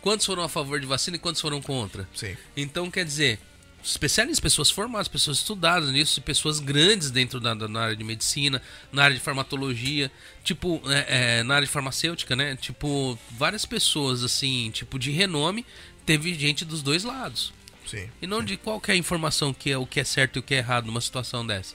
Quantos 0.00 0.26
foram 0.26 0.42
a 0.42 0.48
favor 0.48 0.78
de 0.78 0.86
vacina 0.86 1.16
e 1.16 1.20
quantos 1.20 1.40
foram 1.40 1.62
contra? 1.62 2.06
Sim. 2.14 2.36
Então, 2.56 2.90
quer 2.90 3.04
dizer, 3.04 3.38
especialistas, 3.82 4.40
pessoas 4.40 4.70
formadas, 4.70 5.08
pessoas 5.08 5.38
estudadas 5.38 5.90
nisso, 5.90 6.20
pessoas 6.22 6.60
grandes 6.60 7.10
dentro 7.10 7.40
da, 7.40 7.54
da- 7.54 7.80
área 7.80 7.96
de 7.96 8.04
medicina, 8.04 8.60
na 8.92 9.04
área 9.04 9.16
de 9.16 9.22
farmatologia, 9.22 10.10
tipo, 10.42 10.80
é, 10.90 11.38
é, 11.38 11.42
na 11.42 11.54
área 11.54 11.66
de 11.66 11.72
farmacêutica, 11.72 12.36
né? 12.36 12.56
Tipo, 12.56 13.18
várias 13.30 13.64
pessoas, 13.64 14.22
assim, 14.22 14.70
tipo, 14.72 14.98
de 14.98 15.10
renome, 15.10 15.64
teve 16.04 16.34
gente 16.34 16.64
dos 16.64 16.82
dois 16.82 17.02
lados. 17.04 17.52
Sim. 17.86 18.08
E 18.20 18.26
não 18.26 18.42
de 18.42 18.56
qualquer 18.56 18.96
informação 18.96 19.52
que 19.54 19.70
é 19.70 19.76
o 19.78 19.86
que 19.86 20.00
é 20.00 20.04
certo 20.04 20.36
e 20.36 20.38
o 20.40 20.42
que 20.42 20.54
é 20.54 20.58
errado 20.58 20.86
numa 20.86 21.00
situação 21.00 21.46
dessa. 21.46 21.74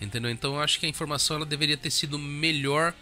Entendeu? 0.00 0.30
Então 0.30 0.54
eu 0.54 0.60
acho 0.60 0.78
que 0.78 0.86
a 0.86 0.88
informação 0.88 1.36
ela 1.36 1.46
deveria 1.46 1.76
ter 1.76 1.90
sido 1.90 2.18
melhor 2.18 2.92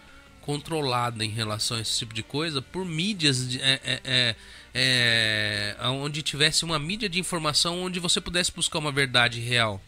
controlada 0.45 1.25
em 1.25 1.31
relação 1.31 1.79
a 1.79 1.81
esse 1.81 1.99
tipo 1.99 2.13
de 2.13 2.23
coisa 2.23 2.61
por 2.61 2.85
mídias 2.85 3.49
de, 3.49 3.61
é, 3.63 3.81
é, 3.83 4.01
é, 4.05 5.77
é, 5.81 5.89
onde 5.89 6.21
tivesse 6.23 6.65
uma 6.65 6.79
mídia 6.79 7.09
de 7.09 7.19
informação 7.19 7.83
onde 7.83 7.99
você 7.99 8.21
pudesse 8.21 8.53
buscar 8.53 8.79
uma 8.79 8.93
verdade 8.93 9.41
real. 9.41 9.81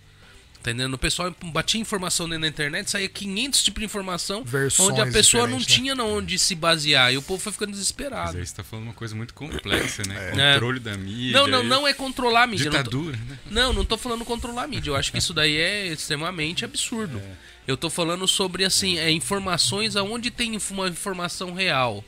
Entendendo? 0.58 0.94
O 0.94 0.98
pessoal 0.98 1.32
batia 1.44 1.80
informação 1.80 2.26
dentro 2.26 2.42
da 2.42 2.48
internet, 2.48 2.90
saía 2.90 3.08
500 3.08 3.62
tipos 3.62 3.80
de 3.80 3.84
informação, 3.84 4.42
Versões 4.42 4.90
onde 4.90 5.00
a 5.00 5.06
pessoa 5.06 5.46
não 5.46 5.58
né? 5.58 5.64
tinha 5.64 5.94
na 5.94 6.02
onde 6.02 6.36
se 6.38 6.56
basear. 6.56 7.12
E 7.12 7.18
o 7.18 7.22
povo 7.22 7.40
foi 7.40 7.52
ficando 7.52 7.68
Mas 7.68 7.78
desesperado. 7.78 8.36
aí 8.36 8.44
você 8.44 8.54
tá 8.54 8.64
falando 8.64 8.86
uma 8.86 8.94
coisa 8.94 9.14
muito 9.14 9.32
complexa, 9.32 10.02
né? 10.08 10.32
É. 10.34 10.54
Controle 10.54 10.80
da 10.80 10.96
mídia. 10.96 11.38
Não, 11.38 11.46
não, 11.46 11.62
não 11.62 11.86
é 11.86 11.92
controlar 11.92 12.44
a 12.44 12.46
mídia. 12.48 12.64
Não, 12.64 12.72
tô- 12.72 12.78
Ditadura, 12.78 13.16
né? 13.16 13.38
não, 13.48 13.72
não 13.72 13.84
tô 13.84 13.96
falando 13.96 14.24
controlar 14.24 14.64
a 14.64 14.66
mídia. 14.66 14.90
Eu 14.90 14.96
acho 14.96 15.12
que 15.12 15.18
isso 15.18 15.32
daí 15.32 15.56
é 15.56 15.86
extremamente 15.88 16.64
absurdo. 16.64 17.22
Eu 17.66 17.76
tô 17.76 17.90
falando 17.90 18.26
sobre, 18.28 18.64
assim, 18.64 18.98
é, 18.98 19.10
informações 19.10 19.96
aonde 19.96 20.30
tem 20.30 20.56
uma 20.70 20.88
informação 20.88 21.52
real. 21.52 22.04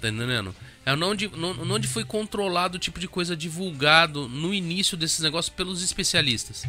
Tá 0.00 0.08
entendendo? 0.08 0.54
É 0.86 0.92
onde, 0.94 1.28
no- 1.28 1.74
onde 1.74 1.88
foi 1.88 2.04
controlado 2.04 2.76
o 2.76 2.78
tipo 2.80 3.00
de 3.00 3.08
coisa 3.08 3.36
divulgado 3.36 4.28
no 4.28 4.54
início 4.54 4.96
desses 4.96 5.20
negócios 5.20 5.54
pelos 5.54 5.82
especialistas. 5.82 6.64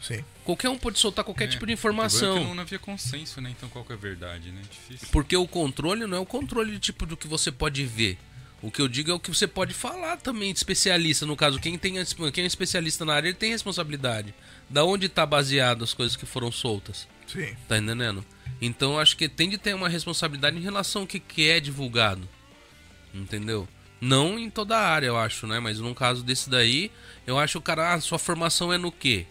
Sim. 0.00 0.24
Qualquer 0.44 0.70
um 0.70 0.78
pode 0.78 0.98
soltar 0.98 1.22
qualquer 1.24 1.44
É. 1.44 1.48
tipo 1.48 1.66
de 1.66 1.72
informação. 1.74 2.36
não, 2.42 2.54
não 2.54 2.62
havia 2.62 2.78
consenso, 2.78 3.40
né? 3.40 3.50
Então 3.50 3.68
qual 3.68 3.84
que 3.84 3.92
é 3.92 3.94
a 3.94 3.98
verdade, 3.98 4.50
né? 4.50 4.62
Difícil. 4.68 5.08
Porque 5.12 5.36
o 5.36 5.46
controle 5.46 6.06
não 6.06 6.16
é 6.16 6.20
o 6.20 6.24
controle 6.26 6.78
tipo 6.78 7.04
do 7.04 7.16
que 7.16 7.28
você 7.28 7.52
pode 7.52 7.84
ver. 7.84 8.16
O 8.62 8.70
que 8.70 8.80
eu 8.80 8.88
digo 8.88 9.10
é 9.10 9.14
o 9.14 9.20
que 9.20 9.28
você 9.32 9.46
pode 9.46 9.72
falar 9.74 10.16
também 10.16 10.52
de 10.52 10.58
especialista. 10.58 11.24
No 11.26 11.36
caso, 11.36 11.58
quem, 11.60 11.78
tem, 11.78 11.94
quem 12.32 12.44
é 12.44 12.46
especialista 12.46 13.04
na 13.04 13.14
área, 13.14 13.28
ele 13.28 13.36
tem 13.36 13.50
responsabilidade. 13.52 14.34
Da 14.68 14.84
onde 14.84 15.06
está 15.06 15.24
baseado 15.26 15.84
as 15.84 15.92
coisas 15.94 16.16
que 16.16 16.26
foram 16.26 16.50
soltas. 16.50 17.06
Sim. 17.32 17.54
Tá 17.68 17.78
entendendo? 17.78 18.24
Então 18.60 18.94
eu 18.94 19.00
acho 19.00 19.16
que 19.16 19.28
tem 19.28 19.48
de 19.48 19.58
ter 19.58 19.74
uma 19.74 19.88
responsabilidade 19.88 20.56
em 20.56 20.60
relação 20.60 21.02
ao 21.02 21.08
que, 21.08 21.18
que 21.18 21.48
é 21.48 21.60
divulgado. 21.60 22.28
Entendeu? 23.14 23.68
Não 24.00 24.38
em 24.38 24.48
toda 24.48 24.76
a 24.76 24.88
área, 24.88 25.06
eu 25.06 25.16
acho, 25.16 25.46
né? 25.46 25.60
Mas 25.60 25.78
num 25.78 25.92
caso 25.92 26.22
desse 26.22 26.48
daí, 26.48 26.90
eu 27.26 27.38
acho 27.38 27.58
o 27.58 27.62
cara, 27.62 27.94
ah, 27.94 28.00
sua 28.00 28.18
formação 28.18 28.72
é 28.72 28.78
no 28.78 28.90
quê? 28.90 29.26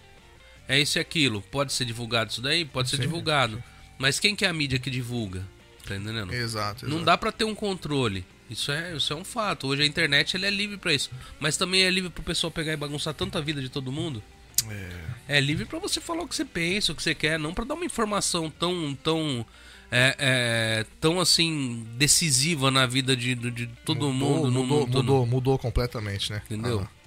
É 0.68 0.80
isso 0.80 1.00
e 1.00 1.02
aquilo. 1.02 1.42
Pode 1.42 1.74
ser 1.74 1.86
divulgado 1.86 2.30
isso 2.32 2.42
daí? 2.42 2.64
Pode 2.64 2.90
ser 2.90 2.98
Sim, 2.98 3.04
divulgado. 3.04 3.64
Mas 3.98 4.20
quem 4.20 4.36
que 4.36 4.46
é 4.46 4.48
a 4.48 4.54
mídia 4.54 4.78
que 4.78 4.90
divulga? 4.90 5.44
Tá 5.86 5.96
entendendo? 5.96 6.32
Exato. 6.32 6.86
Não 6.86 6.98
exato. 6.98 7.06
dá 7.06 7.18
pra 7.18 7.32
ter 7.32 7.46
um 7.46 7.56
controle. 7.56 8.24
Isso 8.50 8.72
é, 8.72 8.96
isso 8.96 9.12
é 9.12 9.16
um 9.16 9.24
fato. 9.24 9.68
Hoje 9.68 9.82
a 9.82 9.86
internet 9.86 10.36
ele 10.36 10.46
é 10.46 10.50
livre 10.52 10.78
pra 10.78 10.94
isso. 10.94 11.10
Mas 11.40 11.58
também 11.58 11.82
é 11.82 11.90
livre 11.90 12.12
pro 12.12 12.24
pessoal 12.24 12.52
pegar 12.52 12.74
e 12.74 12.78
bagunçar 12.78 13.14
tanta 13.14 13.42
vida 13.42 13.62
de 13.62 13.70
todo 13.70 13.92
mundo. 13.92 14.22
É. 14.70 15.38
É 15.38 15.40
livre 15.40 15.66
pra 15.66 15.78
você 15.80 16.02
falar 16.02 16.24
o 16.24 16.28
que 16.28 16.36
você 16.36 16.46
pensa, 16.46 16.92
o 16.92 16.96
que 16.96 17.04
você 17.04 17.14
quer, 17.14 17.38
não 17.38 17.54
pra 17.54 17.64
dar 17.64 17.76
uma 17.76 17.86
informação 17.86 18.50
tão 18.50 18.96
tão 18.96 19.46
é, 19.92 20.16
é, 20.20 20.86
tão 21.00 21.20
assim 21.20 21.86
decisiva 21.96 22.70
na 22.72 22.86
vida 22.86 23.16
de, 23.16 23.36
de, 23.36 23.52
de 23.52 23.68
todo 23.86 24.12
Mudou, 24.12 24.14
mundo 24.14 24.52
no 24.52 24.64
mudou, 24.64 24.80
mundo 24.80 24.98
mudou, 24.98 25.26
mudou 25.26 25.60
completamente, 25.60 26.32
né? 26.32 26.42
Entendeu? 26.46 26.82
Ah, 26.86 27.00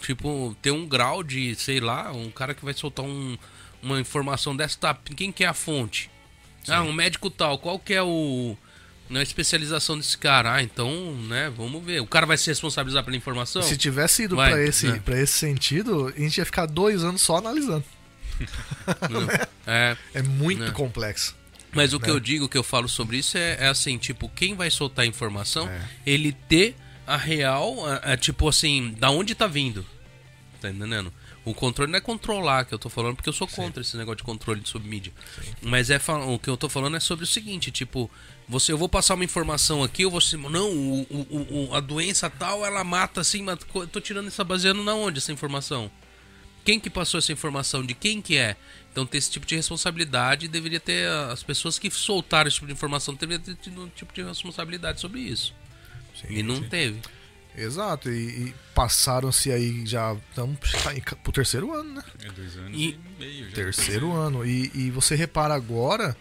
Tipo, 0.00 0.56
ter 0.62 0.70
um 0.70 0.86
grau 0.86 1.22
de, 1.22 1.54
sei 1.56 1.80
lá, 1.80 2.12
um 2.12 2.30
cara 2.30 2.54
que 2.54 2.64
vai 2.64 2.72
soltar 2.72 3.04
um, 3.04 3.36
uma 3.82 4.00
informação 4.00 4.54
dessa, 4.54 4.78
tá? 4.78 4.94
Quem 5.16 5.32
que 5.32 5.44
é 5.44 5.48
a 5.48 5.54
fonte? 5.54 6.08
Ah, 6.68 6.82
um 6.82 6.92
médico 6.92 7.28
tal, 7.28 7.58
qual 7.58 7.78
que 7.78 7.92
é 7.92 8.02
o. 8.02 8.56
A 9.14 9.22
especialização 9.22 9.96
desse 9.98 10.16
cara? 10.16 10.54
Ah, 10.54 10.62
então, 10.62 11.14
né, 11.28 11.52
vamos 11.56 11.84
ver. 11.84 12.00
O 12.00 12.06
cara 12.06 12.24
vai 12.26 12.36
se 12.38 12.48
responsabilizar 12.48 13.04
pela 13.04 13.16
informação? 13.16 13.60
Se 13.62 13.76
tivesse 13.76 14.24
ido 14.24 14.36
Vai, 14.36 14.50
pra 14.52 14.62
esse, 14.62 14.86
né? 14.88 15.02
esse 15.20 15.32
sentido, 15.34 16.12
a 16.16 16.18
gente 16.20 16.38
ia 16.38 16.44
ficar 16.46 16.66
dois 16.66 17.04
anos 17.04 17.20
só 17.20 17.36
analisando. 17.36 17.84
É. 19.66 19.96
É 20.14 20.22
muito 20.22 20.62
Né? 20.64 20.70
complexo. 20.70 21.34
Mas 21.72 21.92
o 21.94 22.00
que 22.00 22.06
Né? 22.08 22.12
eu 22.12 22.20
digo, 22.20 22.44
o 22.44 22.48
que 22.48 22.58
eu 22.58 22.62
falo 22.62 22.88
sobre 22.88 23.16
isso 23.16 23.38
é, 23.38 23.56
é 23.60 23.68
assim, 23.68 23.96
tipo, 23.96 24.28
quem 24.28 24.54
vai 24.54 24.70
soltar 24.70 25.04
a 25.04 25.08
informação, 25.08 25.68
É. 25.68 25.80
ele 26.04 26.32
ter 26.32 26.76
a 27.06 27.16
real, 27.16 27.86
a- 27.86 28.12
a, 28.12 28.16
tipo 28.16 28.48
assim, 28.48 28.94
da 28.98 29.10
onde 29.10 29.34
tá 29.34 29.46
vindo. 29.46 29.84
Tá 30.60 30.70
entendendo? 30.70 31.12
O 31.44 31.52
controle 31.54 31.90
não 31.90 31.96
é 31.98 32.00
controlar 32.00 32.64
que 32.66 32.72
eu 32.74 32.78
tô 32.78 32.88
falando, 32.88 33.16
porque 33.16 33.28
eu 33.28 33.32
sou 33.32 33.48
contra 33.48 33.80
esse 33.80 33.96
negócio 33.96 34.18
de 34.18 34.22
controle 34.22 34.60
de 34.60 34.68
submídia. 34.68 35.12
Mas 35.60 35.90
é 35.90 35.98
o 36.28 36.38
que 36.38 36.48
eu 36.48 36.56
tô 36.56 36.68
falando 36.68 36.96
é 36.96 37.00
sobre 37.00 37.24
o 37.24 37.26
seguinte, 37.26 37.70
tipo, 37.72 38.08
você 38.52 38.70
eu 38.72 38.78
vou 38.78 38.88
passar 38.88 39.14
uma 39.14 39.24
informação 39.24 39.82
aqui, 39.82 40.02
eu 40.02 40.10
vou 40.10 40.20
não, 40.50 40.70
o, 40.70 41.00
o- 41.10 41.68
o- 41.70 41.74
a 41.74 41.80
doença 41.80 42.28
tal, 42.30 42.64
ela 42.64 42.84
mata 42.84 43.20
assim, 43.20 43.42
mas 43.42 43.58
eu 43.74 43.86
tô 43.88 44.00
tirando 44.00 44.28
essa 44.28 44.44
baseando 44.44 44.82
na 44.84 44.94
onde 44.94 45.18
essa 45.18 45.32
informação? 45.32 45.90
Quem 46.64 46.78
que 46.78 46.88
passou 46.88 47.18
essa 47.18 47.32
informação? 47.32 47.84
De 47.84 47.92
quem 47.94 48.22
que 48.22 48.36
é? 48.36 48.54
Então 48.92 49.04
ter 49.04 49.18
esse 49.18 49.30
tipo 49.30 49.44
de 49.44 49.56
responsabilidade 49.56 50.46
deveria 50.46 50.78
ter 50.78 51.08
as 51.08 51.42
pessoas 51.42 51.78
que 51.78 51.90
soltaram 51.90 52.46
esse 52.46 52.54
tipo 52.56 52.66
de 52.68 52.72
informação 52.72 53.14
deveriam 53.14 53.42
ter 53.42 53.56
tido 53.56 53.82
um 53.82 53.88
tipo 53.88 54.12
de 54.14 54.22
responsabilidade 54.22 55.00
sobre 55.00 55.20
isso. 55.20 55.52
Sim, 56.20 56.26
e 56.36 56.42
não 56.42 56.56
sim. 56.56 56.68
teve. 56.68 57.00
Exato. 57.56 58.10
E, 58.10 58.48
e 58.48 58.54
passaram-se 58.74 59.50
aí 59.50 59.84
já. 59.84 60.14
Estamos 60.30 60.56
pro 61.22 61.32
terceiro 61.32 61.72
ano, 61.74 61.94
né? 61.94 62.02
É 62.22 62.30
dois 62.30 62.56
anos 62.56 62.78
E- 62.78 62.90
e, 62.90 62.98
meio 63.18 63.48
já. 63.48 63.54
Terceiro 63.54 64.12
ano. 64.12 64.46
E, 64.46 64.70
e 64.74 64.90
você 64.90 65.14
repara 65.16 65.54
agora. 65.54 66.16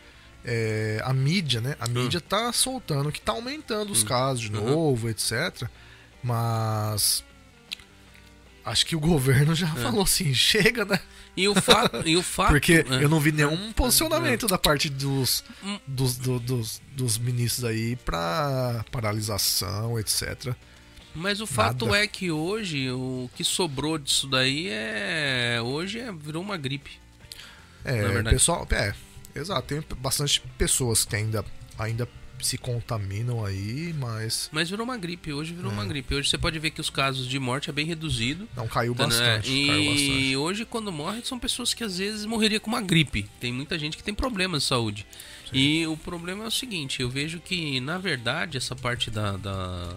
É, 0.46 1.02
a 1.04 1.14
mídia, 1.14 1.62
né? 1.62 1.76
A 1.80 1.88
mídia 1.88 2.20
tá 2.22 2.52
soltando 2.52 3.12
que 3.12 3.22
tá 3.22 3.32
aumentando 3.34 3.92
os 3.92 4.04
casos 4.04 4.42
de 4.50 4.56
Uhum. 4.58 4.70
novo, 4.70 5.10
etc. 5.10 5.68
Mas. 6.24 7.24
Acho 8.64 8.86
que 8.86 8.96
o 8.96 9.00
governo 9.02 9.56
já 9.56 9.68
falou 9.68 10.04
assim: 10.04 10.34
chega, 10.34 10.86
né? 10.86 11.00
E 11.36 11.48
o 11.48 11.56
fato. 11.56 12.02
e 12.08 12.16
o 12.18 12.22
fato 12.24 12.50
Porque 12.50 12.86
é, 12.90 13.04
eu 13.04 13.10
não 13.10 13.20
vi 13.20 13.32
nenhum 13.32 13.72
posicionamento 13.74 14.48
da 14.48 14.58
parte 14.58 14.90
dos, 14.90 15.44
Hum. 15.64 15.80
dos, 15.88 16.18
do- 16.18 16.40
dos, 16.40 16.82
dos 16.96 17.18
ministros 17.18 17.64
aí 17.66 17.96
pra 17.98 18.84
paralisação, 18.92 19.98
etc. 20.00 20.54
Mas 21.14 21.42
o 21.42 21.48
fato 21.48 21.86
Nada. 21.88 21.98
é 22.04 22.08
que 22.08 22.32
hoje 22.32 22.90
o 22.92 23.30
que 23.36 23.44
sobrou 23.44 23.98
disso 23.98 24.28
daí 24.28 24.68
é. 24.70 25.60
Hoje 25.62 26.00
é, 26.00 26.12
virou 26.12 26.42
uma 26.42 26.56
gripe. 26.58 26.92
É, 27.84 27.94
verdade. 28.08 28.30
pessoal, 28.36 28.66
é, 28.72 28.94
exato, 29.36 29.68
tem 29.68 29.84
bastante 29.98 30.42
pessoas 30.58 31.06
que 31.06 31.16
ainda, 31.16 31.44
ainda 31.78 32.08
se 32.42 32.58
contaminam 32.58 33.46
aí, 33.46 33.94
mas 34.00 34.50
Mas 34.52 34.68
virou 34.70 34.84
uma 34.84 34.98
gripe. 34.98 35.32
Hoje 35.32 35.54
virou 35.54 35.70
É. 35.70 35.74
uma 35.76 35.86
gripe. 35.86 36.16
Hoje 36.16 36.28
você 36.28 36.40
pode 36.40 36.58
ver 36.58 36.72
que 36.72 36.82
os 36.82 36.90
casos 36.90 37.28
de 37.28 37.38
morte 37.38 37.70
é 37.70 37.74
bem 37.74 37.86
reduzido. 37.86 38.48
não 38.56 38.68
caiu 38.68 38.96
Tá, 38.96 39.04
né? 39.06 39.10
bastante, 39.10 39.52
E 39.52 39.68
caiu 39.68 39.92
bastante. 39.92 40.36
hoje, 40.38 40.66
quando 40.66 40.92
morre, 40.92 41.22
são 41.24 41.38
pessoas 41.38 41.74
que 41.74 41.84
às 41.84 42.00
vezes 42.00 42.26
morreria 42.26 42.60
com 42.60 42.68
uma 42.68 42.82
gripe. 42.82 43.30
Tem 43.40 43.54
muita 43.54 43.78
gente 43.78 43.96
que 43.96 44.04
tem 44.04 44.14
problemas 44.14 44.64
de 44.64 44.70
saúde. 44.70 45.06
E 45.54 45.86
o 45.86 45.96
problema 45.98 46.46
é 46.46 46.48
o 46.48 46.52
seguinte: 46.52 47.02
eu 47.02 47.10
vejo 47.10 47.40
que, 47.40 47.80
na 47.80 47.98
verdade, 48.00 48.58
essa 48.58 48.76
parte 48.76 49.12
da. 49.12 49.38
da- 49.38 49.96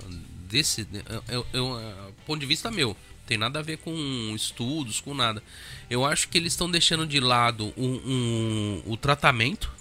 desse. 0.49 0.87
Eu, 1.29 1.47
eu, 1.53 1.79
é, 1.81 1.95
ponto 2.27 2.39
de 2.41 2.47
vista 2.47 2.71
meu. 2.71 2.95
Tem 3.27 3.39
nada 3.39 3.59
a 3.59 3.63
ver 3.63 3.79
com 3.79 3.93
estudos, 4.37 5.01
com 5.01 5.15
nada. 5.15 5.43
Eu 5.89 6.05
acho 6.05 6.29
que 6.29 6.37
eles 6.37 6.53
estão 6.53 6.71
deixando 6.71 7.07
de 7.07 7.21
lado 7.21 7.73
um- 7.77 8.01
um- 8.05 8.83
o 8.87 8.97
tratamento 8.97 9.73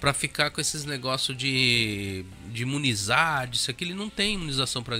pra 0.00 0.12
ficar 0.12 0.50
com 0.50 0.60
esses 0.60 0.84
negócios 0.84 1.36
de, 1.36 2.24
de 2.52 2.62
imunizar, 2.62 3.48
disso 3.48 3.70
aqui. 3.70 3.84
Ele 3.84 3.94
não 3.94 4.10
tem 4.10 4.34
imunização 4.34 4.82
pra 4.82 4.98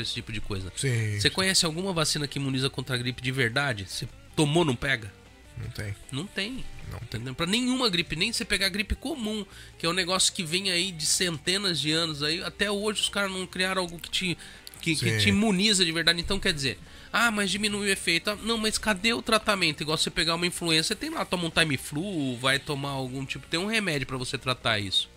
esse 0.00 0.14
tipo 0.14 0.32
de 0.32 0.40
coisa. 0.40 0.72
Sim, 0.76 1.18
Você 1.20 1.28
conhece 1.28 1.66
alguma 1.66 1.92
vacina 1.92 2.26
que 2.28 2.38
imuniza 2.38 2.70
contra 2.70 2.94
a 2.94 2.98
gripe 2.98 3.20
de 3.20 3.32
verdade? 3.32 3.84
Você 3.88 4.08
tomou, 4.34 4.64
não 4.64 4.76
pega? 4.76 5.12
não 5.58 5.70
tem. 5.70 5.94
Não 6.12 6.26
tem. 6.26 6.64
Não. 6.92 6.98
Entendeu? 6.98 7.34
Pra 7.34 7.46
nenhuma 7.46 7.88
gripe, 7.88 8.14
nem 8.14 8.30
você 8.32 8.44
pegar 8.44 8.66
a 8.66 8.68
gripe 8.68 8.94
comum, 8.94 9.44
que 9.78 9.86
é 9.86 9.88
um 9.88 9.92
negócio 9.94 10.32
que 10.32 10.44
vem 10.44 10.70
aí 10.70 10.92
de 10.92 11.06
centenas 11.06 11.80
de 11.80 11.90
anos 11.92 12.22
aí, 12.22 12.42
até 12.44 12.70
hoje 12.70 13.00
os 13.00 13.08
caras 13.08 13.30
não 13.32 13.46
criaram 13.46 13.80
algo 13.82 13.98
que 13.98 14.10
te 14.10 14.38
que, 14.94 14.94
que 14.96 15.10
Sim. 15.10 15.18
te 15.18 15.28
imuniza 15.30 15.84
de 15.84 15.90
verdade. 15.92 16.20
Então 16.20 16.38
quer 16.38 16.52
dizer, 16.52 16.78
ah, 17.12 17.30
mas 17.30 17.50
diminui 17.50 17.88
o 17.88 17.90
efeito. 17.90 18.30
Ah, 18.30 18.36
Não, 18.42 18.56
mas 18.56 18.78
cadê 18.78 19.12
o 19.12 19.20
tratamento? 19.22 19.80
Igual 19.82 19.98
você 19.98 20.10
pegar 20.10 20.34
uma 20.36 20.46
influenza, 20.46 20.88
você 20.88 20.94
tem 20.94 21.10
lá, 21.10 21.24
toma 21.24 21.44
um 21.46 21.50
time 21.50 21.76
flu, 21.76 22.36
vai 22.36 22.58
tomar 22.58 22.90
algum 22.90 23.24
tipo, 23.24 23.46
tem 23.48 23.58
um 23.58 23.66
remédio 23.66 24.06
pra 24.06 24.16
você 24.16 24.38
tratar 24.38 24.78
isso. 24.78 25.08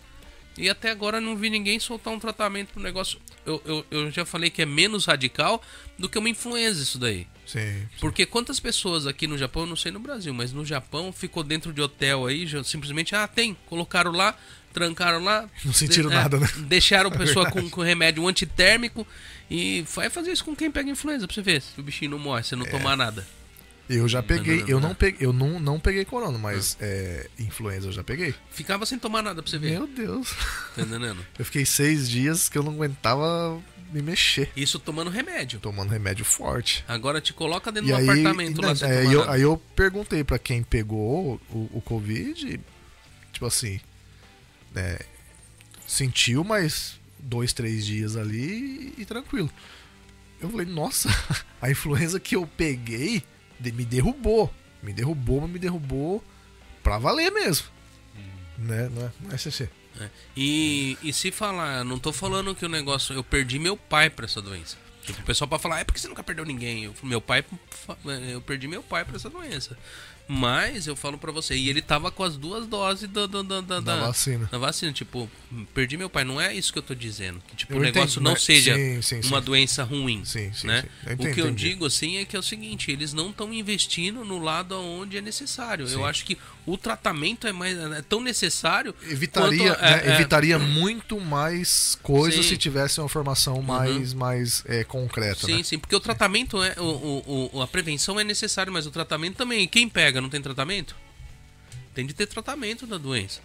E 0.58 0.68
até 0.68 0.90
agora 0.90 1.20
não 1.20 1.36
vi 1.36 1.48
ninguém 1.48 1.78
soltar 1.78 2.12
um 2.12 2.18
tratamento 2.18 2.72
pro 2.72 2.82
negócio. 2.82 3.18
Eu, 3.46 3.62
eu, 3.64 3.86
eu 3.90 4.10
já 4.10 4.24
falei 4.26 4.50
que 4.50 4.60
é 4.60 4.66
menos 4.66 5.06
radical 5.06 5.62
do 5.98 6.08
que 6.08 6.18
uma 6.18 6.28
influenza 6.28 6.82
isso 6.82 6.98
daí. 6.98 7.26
Sim. 7.46 7.86
Porque 8.00 8.26
quantas 8.26 8.58
pessoas 8.60 9.06
aqui 9.06 9.26
no 9.26 9.38
Japão, 9.38 9.62
eu 9.62 9.68
não 9.68 9.76
sei 9.76 9.90
no 9.92 10.00
Brasil, 10.00 10.34
mas 10.34 10.52
no 10.52 10.64
Japão 10.64 11.12
ficou 11.12 11.42
dentro 11.44 11.72
de 11.72 11.80
hotel 11.80 12.26
aí, 12.26 12.46
já 12.46 12.62
simplesmente, 12.64 13.14
ah, 13.14 13.26
tem, 13.28 13.56
colocaram 13.66 14.10
lá, 14.12 14.36
trancaram 14.72 15.22
lá. 15.24 15.48
Não 15.64 15.72
sentiram 15.72 16.10
de- 16.10 16.16
nada, 16.16 16.38
né? 16.38 16.48
Deixaram 16.68 17.10
a 17.10 17.14
É 17.14 17.18
pessoa 17.18 17.46
com, 17.46 17.52
verdade. 17.54 17.70
com 17.70 17.80
remédio 17.82 18.26
antitérmico 18.28 19.06
e 19.50 19.82
vai 19.94 20.08
fazer 20.08 20.30
isso 20.32 20.44
com 20.44 20.54
quem 20.54 20.70
pega 20.70 20.88
influenza 20.90 21.26
pra 21.26 21.34
você 21.34 21.42
ver 21.42 21.60
se 21.62 21.78
o 21.78 21.82
bichinho 21.82 22.12
não 22.12 22.18
morre, 22.18 22.42
se 22.44 22.54
não 22.56 22.64
É. 22.66 22.70
tomar 22.70 22.96
nada. 22.96 23.26
Eu 23.88 24.06
já 24.08 24.22
peguei, 24.22 24.60
não, 24.60 24.68
eu 24.68 24.80
não. 24.80 24.88
não 24.90 24.94
peguei, 24.94 25.26
eu 25.26 25.32
não, 25.32 25.58
não 25.58 25.80
peguei 25.80 26.04
corona, 26.04 26.38
mas 26.38 26.76
é, 26.80 27.28
influenza 27.40 27.88
eu 27.88 27.92
já 27.92 28.04
peguei. 28.04 28.32
Ficava 28.52 28.86
sem 28.86 28.96
tomar 29.00 29.20
nada 29.20 29.42
pra 29.42 29.50
você 29.50 29.58
ver, 29.58 29.72
Meu 29.72 29.86
Deus. 29.88 30.30
tá 30.76 30.82
entendendo? 30.82 31.26
Eu 31.36 31.44
fiquei 31.44 31.66
seis 31.66 32.08
dias 32.08 32.48
que 32.48 32.56
eu 32.56 32.62
não 32.62 32.72
aguentava 32.72 33.60
me 33.92 34.00
mexer, 34.00 34.48
Isso 34.54 34.78
tomando 34.78 35.10
remédio. 35.10 35.58
tomando 35.58 35.90
remédio 35.90 36.24
forte. 36.24 36.84
Agora 36.86 37.20
te 37.20 37.32
coloca 37.32 37.72
dentro 37.72 37.88
E 37.88 37.92
do 37.92 37.98
aí, 37.98 38.08
apartamento 38.08 38.62
lá 38.62 38.70
é, 38.70 38.74
tomar 38.74 39.12
eu, 39.12 39.28
aí 39.30 39.42
eu 39.42 39.60
perguntei 39.74 40.22
pra 40.22 40.38
quem 40.38 40.62
pegou 40.62 41.40
o, 41.50 41.68
o 41.74 41.82
Covid, 41.84 42.60
tipo 43.32 43.46
assim, 43.46 43.80
né, 44.72 45.00
sentiu, 45.84 46.44
mas 46.44 46.99
dois, 47.22 47.52
três 47.52 47.84
dias 47.86 48.16
ali 48.16 48.94
e, 48.98 49.04
tranquilo. 49.04 49.50
Eu 50.40 50.48
falei, 50.50 50.66
nossa, 50.66 51.08
a 51.60 51.70
influenza 51.70 52.18
que 52.18 52.34
eu 52.36 52.46
peguei 52.46 53.22
de- 53.58 53.72
me 53.72 53.84
derrubou. 53.84 54.52
Me 54.82 54.92
derrubou, 54.92 55.40
mas 55.42 55.50
me 55.50 55.58
derrubou 55.58 56.24
pra 56.82 56.98
valer 56.98 57.30
mesmo. 57.30 57.66
Né? 58.58 58.88
Não 58.88 59.02
é, 59.02 59.10
não 59.20 59.30
é 59.32 59.38
CC. 59.38 59.68
É. 60.00 60.08
E, 60.36 60.96
e 61.02 61.12
se 61.12 61.30
falar, 61.30 61.84
não 61.84 61.98
tô 61.98 62.12
falando 62.12 62.54
que 62.54 62.64
o 62.64 62.68
negócio. 62.68 63.14
Eu 63.14 63.22
perdi 63.24 63.58
meu 63.58 63.76
pai 63.76 64.08
pra 64.08 64.24
essa 64.24 64.40
doença. 64.40 64.76
Tipo, 65.04 65.20
o 65.20 65.24
pessoal 65.24 65.48
pode 65.48 65.62
falar, 65.62 65.80
é 65.80 65.84
porque 65.84 65.98
você 65.98 66.08
nunca 66.08 66.22
perdeu 66.22 66.44
ninguém. 66.44 66.84
Eu, 66.84 66.94
meu 67.02 67.20
pai, 67.20 67.44
eu 68.30 68.40
perdi 68.42 68.68
meu 68.68 68.82
pai 68.82 69.04
pra 69.04 69.16
essa 69.16 69.28
doença. 69.30 69.76
Mas 70.32 70.86
eu 70.86 70.94
falo 70.94 71.18
pra 71.18 71.32
você, 71.32 71.56
e 71.56 71.68
ele 71.68 71.82
tava 71.82 72.08
com 72.12 72.22
as 72.22 72.36
duas 72.36 72.64
doses 72.64 73.08
da, 73.08 73.26
da, 73.26 73.42
da, 73.42 73.60
da, 73.60 73.80
Da 73.80 73.96
vacina. 74.06 74.48
Da 74.52 74.58
vacina, 74.58 74.92
tipo, 74.92 75.28
perdi 75.74 75.96
meu 75.96 76.08
pai. 76.08 76.22
Não 76.22 76.40
é 76.40 76.54
isso 76.54 76.72
que 76.72 76.78
eu 76.78 76.82
tô 76.84 76.94
dizendo. 76.94 77.42
Que 77.48 77.56
tipo, 77.56 77.72
Eu 77.72 77.78
o 77.78 77.82
negócio 77.82 78.10
entendo, 78.20 78.22
não 78.22 78.30
mas- 78.32 78.42
seja 78.44 78.76
sim, 78.76 79.02
sim, 79.02 79.20
uma 79.26 79.40
sim. 79.40 79.44
doença 79.44 79.82
ruim. 79.82 80.24
Sim, 80.24 80.52
sim, 80.52 80.68
né? 80.68 80.84
Eu 81.04 81.10
o 81.10 81.12
entendi, 81.14 81.34
que 81.34 81.40
eu 81.40 81.46
entendi. 81.46 81.68
digo 81.70 81.84
assim 81.84 82.18
é 82.18 82.24
que 82.24 82.36
é 82.36 82.38
o 82.38 82.42
seguinte, 82.44 82.92
eles 82.92 83.12
não 83.12 83.30
estão 83.30 83.52
investindo 83.52 84.24
no 84.24 84.38
lado 84.38 84.76
onde 84.80 85.16
é 85.16 85.20
necessário. 85.20 85.88
Eu 85.88 86.06
acho 86.06 86.24
que 86.24 86.38
o 86.72 86.78
tratamento 86.78 87.46
é 87.46 87.52
mais 87.52 87.76
é 87.78 88.02
tão 88.02 88.20
necessário 88.20 88.94
Evitaria, 89.08 89.74
quanto- 89.74 89.84
é, 89.84 89.90
né, 90.06 90.12
é, 90.12 90.14
evitaria 90.14 90.58
muito 90.58 91.20
mais 91.20 91.98
coisas. 92.02 92.36
Uhum. 92.44 92.50
se 92.50 92.56
tivesse 92.56 93.00
uma 93.00 93.08
formação 93.08 93.60
mais, 93.62 94.14
mais 94.14 94.62
é, 94.66 94.84
concreta. 94.84 95.46
Sim, 95.46 95.58
né? 95.58 95.62
sim, 95.62 95.78
porque 95.78 95.94
o 95.96 96.00
tratamento 96.00 96.62
é. 96.62 96.74
O, 96.78 97.50
o, 97.54 97.62
a 97.62 97.66
prevenção 97.66 98.18
é 98.20 98.24
necessária, 98.24 98.72
mas 98.72 98.86
o 98.86 98.90
tratamento 98.90 99.36
também. 99.36 99.66
Quem 99.68 99.88
pega 99.88 100.20
não 100.20 100.28
tem 100.28 100.40
tratamento? 100.40 100.94
Tem 101.94 102.06
de 102.06 102.14
ter 102.14 102.26
tratamento 102.26 102.86
da 102.86 102.96
doença. 102.98 103.40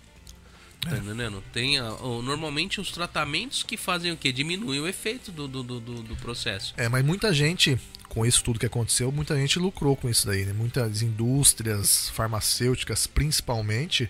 É. 0.85 0.89
Tá 0.89 0.97
entendendo? 0.97 1.43
Tem 1.51 1.79
normalmente 2.23 2.79
os 2.79 2.91
tratamentos 2.91 3.63
que 3.63 3.75
fazem 3.75 4.11
o 4.11 4.17
quê? 4.17 4.31
Diminuem 4.31 4.79
o 4.79 4.87
efeito 4.87 5.31
do, 5.31 5.47
do, 5.47 5.63
do, 5.63 5.79
do- 5.79 6.03
do 6.03 6.15
processo. 6.17 6.73
É, 6.77 6.87
mas 6.87 7.03
muita 7.03 7.33
gente, 7.33 7.79
com 8.15 8.25
isso 8.25 8.41
tudo 8.41 8.57
que 8.57 8.65
aconteceu, 8.65 9.11
muita 9.11 9.35
gente 9.35 9.59
lucrou 9.59 9.93
com 9.95 10.09
isso 10.09 10.25
daí, 10.25 10.45
né? 10.45 10.53
Muitas 10.53 11.01
indústrias 11.01 12.09
farmacêuticas, 12.11 13.05
principalmente, 13.05 14.09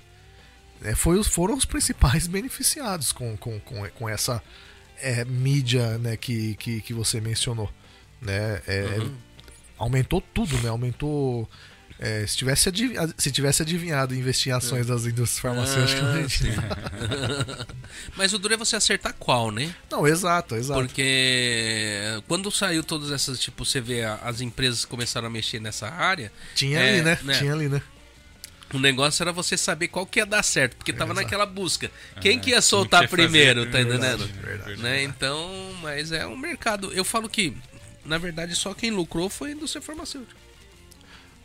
né, 0.79 0.93
foi, 0.93 1.21
foram 1.23 1.55
os 1.55 1.65
principais 1.65 2.27
beneficiados 2.27 3.11
com, 3.11 3.35
com, 3.35 3.59
com, 3.59 3.89
com 3.89 4.07
essa 4.07 4.43
é, 5.01 5.25
mídia 5.25 5.97
né, 5.97 6.15
que, 6.15 6.53
que, 6.55 6.81
que 6.81 6.93
você 6.93 7.19
mencionou. 7.19 7.69
Né? 8.21 8.61
É, 8.67 8.99
Uhum. 8.99 9.15
Aumentou 9.77 10.21
tudo, 10.21 10.57
né? 10.61 10.69
Aumentou. 10.69 11.49
É, 11.99 12.25
se, 12.27 12.35
tivesse 12.37 12.71
se 13.17 13.31
tivesse 13.31 13.61
adivinhado 13.61 14.13
investir 14.13 14.51
em 14.51 14.55
ações 14.55 14.85
das 14.87 15.05
indústrias 15.05 15.39
farmacêuticas, 15.39 16.03
Ah, 16.03 16.29
sim. 16.29 16.51
Mas 18.15 18.33
o 18.33 18.39
duro 18.39 18.53
é 18.53 18.57
você 18.57 18.75
acertar 18.75 19.13
qual, 19.17 19.51
né? 19.51 19.73
Não, 19.89 20.05
exato, 20.07 20.55
exato. 20.55 20.79
Porque 20.81 21.99
quando 22.27 22.51
saiu 22.51 22.83
todas 22.83 23.11
essas, 23.11 23.39
tipo, 23.39 23.63
você 23.65 23.79
vê 23.79 24.03
as 24.03 24.41
empresas 24.41 24.85
começaram 24.85 25.27
a 25.27 25.29
mexer 25.29 25.59
nessa 25.59 25.87
área, 25.89 26.31
Tinha 26.53 26.79
É, 26.79 26.89
ali, 26.95 27.01
né? 27.01 27.19
né? 27.23 27.37
Tinha 27.39 27.53
ali, 27.53 27.69
né? 27.69 27.81
o 28.73 28.79
negócio 28.79 29.23
era 29.23 29.31
você 29.31 29.55
saber 29.55 29.87
qual 29.87 30.05
que 30.05 30.19
ia 30.19 30.25
dar 30.25 30.43
certo, 30.43 30.75
porque 30.75 30.91
tava 30.91 31.11
Exato. 31.13 31.23
naquela 31.23 31.45
busca. 31.45 31.89
Quem 32.19 32.37
Ah, 32.37 32.41
que 32.41 32.49
ia 32.49 32.61
soltar 32.61 33.03
que 33.03 33.07
primeiro, 33.07 33.71
tá 33.71 33.79
entendendo? 33.79 34.27
verdade, 34.27 34.33
verdade. 34.41 34.81
Né? 34.81 35.03
Então, 35.03 35.73
mas 35.81 36.11
é 36.11 36.27
um 36.27 36.35
mercado. 36.35 36.91
Eu 36.91 37.05
falo 37.05 37.29
que, 37.29 37.55
na 38.03 38.17
verdade, 38.17 38.53
só 38.53 38.73
quem 38.73 38.91
lucrou 38.91 39.29
foi 39.29 39.51
a 39.51 39.53
indústria 39.53 39.81
farmacêutica. 39.81 40.35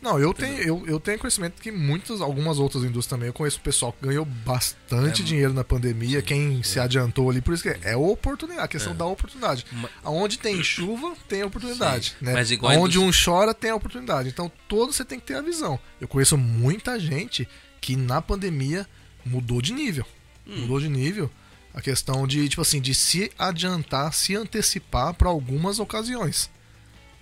Não, 0.03 0.19
eu 0.19 0.33
tenho, 0.33 0.59
eu, 0.63 0.85
eu 0.87 0.99
tenho 0.99 1.19
conhecimento 1.19 1.61
que 1.61 1.71
muitas, 1.71 2.23
algumas 2.23 2.59
outras 2.59 2.83
indústrias 2.83 3.07
também, 3.07 3.27
eu 3.27 3.33
conheço 3.35 3.61
pessoal 3.61 3.93
que 3.93 4.07
ganhou 4.07 4.25
bastante 4.25 5.21
É, 5.21 5.25
dinheiro 5.25 5.53
na 5.53 5.63
pandemia, 5.63 6.23
quem 6.23 6.63
se 6.63 6.81
adiantou 6.81 7.29
ali, 7.29 7.43
por 7.43 7.53
isso 7.53 7.63
que 7.63 7.69
é, 7.69 7.79
é 7.83 7.97
oportunidade, 7.97 8.65
a 8.65 8.69
questão 8.69 8.93
É. 8.93 8.97
da 8.97 9.05
oportunidade. 9.05 9.67
Aonde 10.03 10.39
tem 10.39 10.63
chuva, 10.63 11.15
tem 11.29 11.43
oportunidade. 11.43 12.17
Sim, 12.19 12.25
Né? 12.25 12.33
mas 12.33 12.51
igual 12.51 12.73
a 12.73 12.77
Aonde 12.77 12.99
indústria- 12.99 13.33
um 13.33 13.37
chora, 13.37 13.53
tem 13.53 13.73
oportunidade. 13.73 14.29
Então, 14.31 14.51
todo 14.67 14.91
você 14.93 15.05
tem 15.05 15.21
que 15.21 15.27
ter 15.27 15.35
a 15.35 15.43
visão. 15.43 15.79
Eu 16.01 16.09
conheço 16.09 16.39
muita 16.39 16.99
gente 16.99 17.47
que 17.81 17.95
na 17.95 18.23
pandemia 18.23 18.87
mudou 19.25 19.61
de 19.61 19.73
nível. 19.75 20.07
Hum. 20.47 20.61
Mudou 20.63 20.81
de 20.81 20.89
nível. 20.89 21.31
A 21.75 21.81
questão 21.83 22.27
de, 22.27 22.49
tipo 22.49 22.63
assim, 22.63 22.81
de 22.81 22.95
se 22.95 23.31
adiantar, 23.39 24.13
se 24.15 24.35
antecipar 24.35 25.13
para 25.15 25.29
algumas 25.29 25.79
ocasiões. 25.79 26.51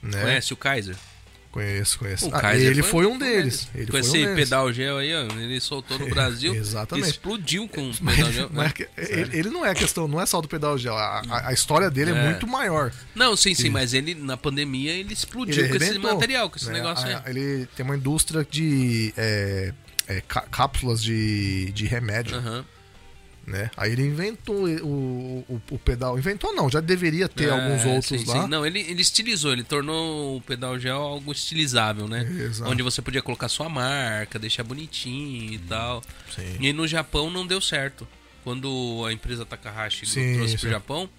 Né? 0.02 0.22
Conhece 0.22 0.52
o 0.54 0.56
Kaiser? 0.56 0.96
Conheço, 1.50 1.98
conheço. 1.98 2.28
Ah, 2.32 2.54
ele 2.54 2.82
foi- 2.82 3.04
foi, 3.04 3.06
um 3.06 3.18
deles. 3.18 3.68
Ele 3.74 3.86
Com 3.86 3.92
foi 3.92 4.00
um 4.00 4.04
esse 4.04 4.12
deles. 4.12 4.34
pedal 4.34 4.72
gel 4.72 4.98
aí, 4.98 5.14
ó, 5.14 5.22
ele 5.40 5.58
soltou 5.60 5.98
no 5.98 6.06
Brasil. 6.08 6.54
Exatamente. 6.54 7.08
Explodiu 7.10 7.66
com 7.66 7.88
o 7.90 7.94
pedal 7.96 8.30
gel. 8.32 8.50
mas 8.52 8.74
né? 8.78 8.86
é 8.96 9.20
ele, 9.20 9.38
ele 9.38 9.50
não 9.50 9.64
é 9.64 9.74
questão, 9.74 10.06
não 10.06 10.20
é 10.20 10.26
só 10.26 10.40
do 10.42 10.46
pedal 10.46 10.76
gel. 10.76 10.94
A, 10.96 11.22
a- 11.28 11.48
a 11.48 11.52
história 11.52 11.90
dele 11.90 12.12
é. 12.12 12.14
É. 12.14 12.24
muito 12.30 12.46
maior. 12.46 12.92
Não, 13.14 13.34
sim, 13.34 13.54
sim, 13.54 13.64
Isso. 13.64 13.72
mas 13.72 13.94
ele 13.94 14.14
na 14.14 14.36
pandemia 14.36 14.92
ele 14.92 15.12
explodiu 15.14 15.64
Ele 15.64 15.78
com 15.78 15.84
esse 15.84 15.98
material, 15.98 16.50
com 16.50 16.56
esse 16.56 16.66
né? 16.66 16.72
negócio 16.74 17.06
aí. 17.06 17.14
A- 17.14 17.22
Ele 17.26 17.66
tem 17.74 17.84
uma 17.84 17.96
indústria 17.96 18.46
de 18.48 19.12
é, 19.16 19.72
é, 20.06 20.20
cá- 20.28 20.44
cápsulas 20.50 21.02
de, 21.02 21.72
de 21.72 21.86
remédio, 21.86 22.36
Aham. 22.36 22.64
Né? 23.48 23.70
Aí 23.76 23.92
ele 23.92 24.02
inventou 24.02 24.66
o, 24.68 25.44
o, 25.48 25.62
o 25.70 25.78
pedal. 25.78 26.18
Inventou 26.18 26.54
não, 26.54 26.68
já 26.70 26.80
deveria 26.80 27.28
ter 27.28 27.48
É, 27.48 27.50
alguns 27.50 27.84
outros 27.84 28.20
sim, 28.20 28.24
lá. 28.26 28.42
sim. 28.42 28.48
Não, 28.48 28.64
ele, 28.64 28.80
ele 28.80 29.00
estilizou, 29.02 29.52
ele 29.52 29.64
tornou 29.64 30.36
o 30.36 30.40
pedal 30.40 30.78
gel 30.78 30.98
algo 31.00 31.32
estilizável, 31.32 32.06
né? 32.06 32.22
Exato. 32.30 32.70
Onde 32.70 32.82
você 32.82 33.00
podia 33.02 33.22
colocar 33.22 33.48
sua 33.48 33.68
marca, 33.68 34.38
deixar 34.38 34.62
bonitinho 34.64 35.54
e 35.54 35.58
tal. 35.58 36.02
Sim. 36.34 36.56
E 36.60 36.72
no 36.72 36.86
Japão 36.86 37.30
não 37.30 37.46
deu 37.46 37.60
certo. 37.60 38.06
Quando 38.44 39.04
a 39.06 39.12
empresa 39.12 39.44
Takahashi 39.44 40.06
Sim, 40.06 40.34
trouxe 40.36 40.54
pro 40.56 40.62
sim. 40.66 40.70
Japão, 40.70 41.10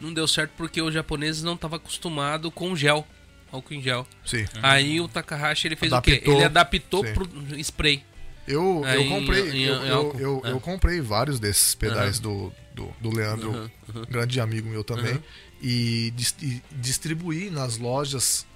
não 0.00 0.12
deu 0.12 0.28
certo 0.28 0.52
porque 0.56 0.80
os 0.80 0.92
japoneses 0.94 1.42
não 1.42 1.54
estavam 1.54 1.76
acostumados 1.78 2.52
com 2.54 2.76
gel, 2.76 3.04
álcool 3.50 3.74
em 3.74 3.82
gel. 3.82 4.06
Sim. 4.24 4.44
Aí 4.62 5.00
o 5.00 5.08
Takahashi 5.08 5.66
ele 5.68 5.74
fez 5.76 5.90
o 5.90 5.96
Adaptou. 5.96 6.20
quê? 6.22 6.30
Ele 6.30 6.44
adaptou 6.44 7.04
Sim. 7.04 7.12
pro 7.14 7.28
spray. 7.58 8.04
Eu, 8.46 8.82
É, 8.86 8.96
eu 8.96 9.08
comprei, 9.08 9.50
em- 9.50 9.62
eu, 9.64 9.84
em 9.84 9.88
eu, 9.88 10.16
eu, 10.18 10.42
É. 10.44 10.50
eu 10.52 10.60
comprei 10.60 11.00
vários 11.00 11.40
desses 11.40 11.74
pedais 11.74 12.18
do, 12.20 12.52
do, 12.74 12.88
do 13.00 13.10
Leandro, 13.14 13.50
Uhum, 13.50 13.70
uhum. 13.94 14.02
grande 14.08 14.40
amigo 14.40 14.68
meu 14.68 14.84
também, 14.84 15.14
Uhum. 15.14 15.22
e, 15.62 16.12
dis- 16.14 16.34
e 16.40 16.62
distribuí 16.72 17.50
nas 17.50 17.76
lojas 17.78 18.46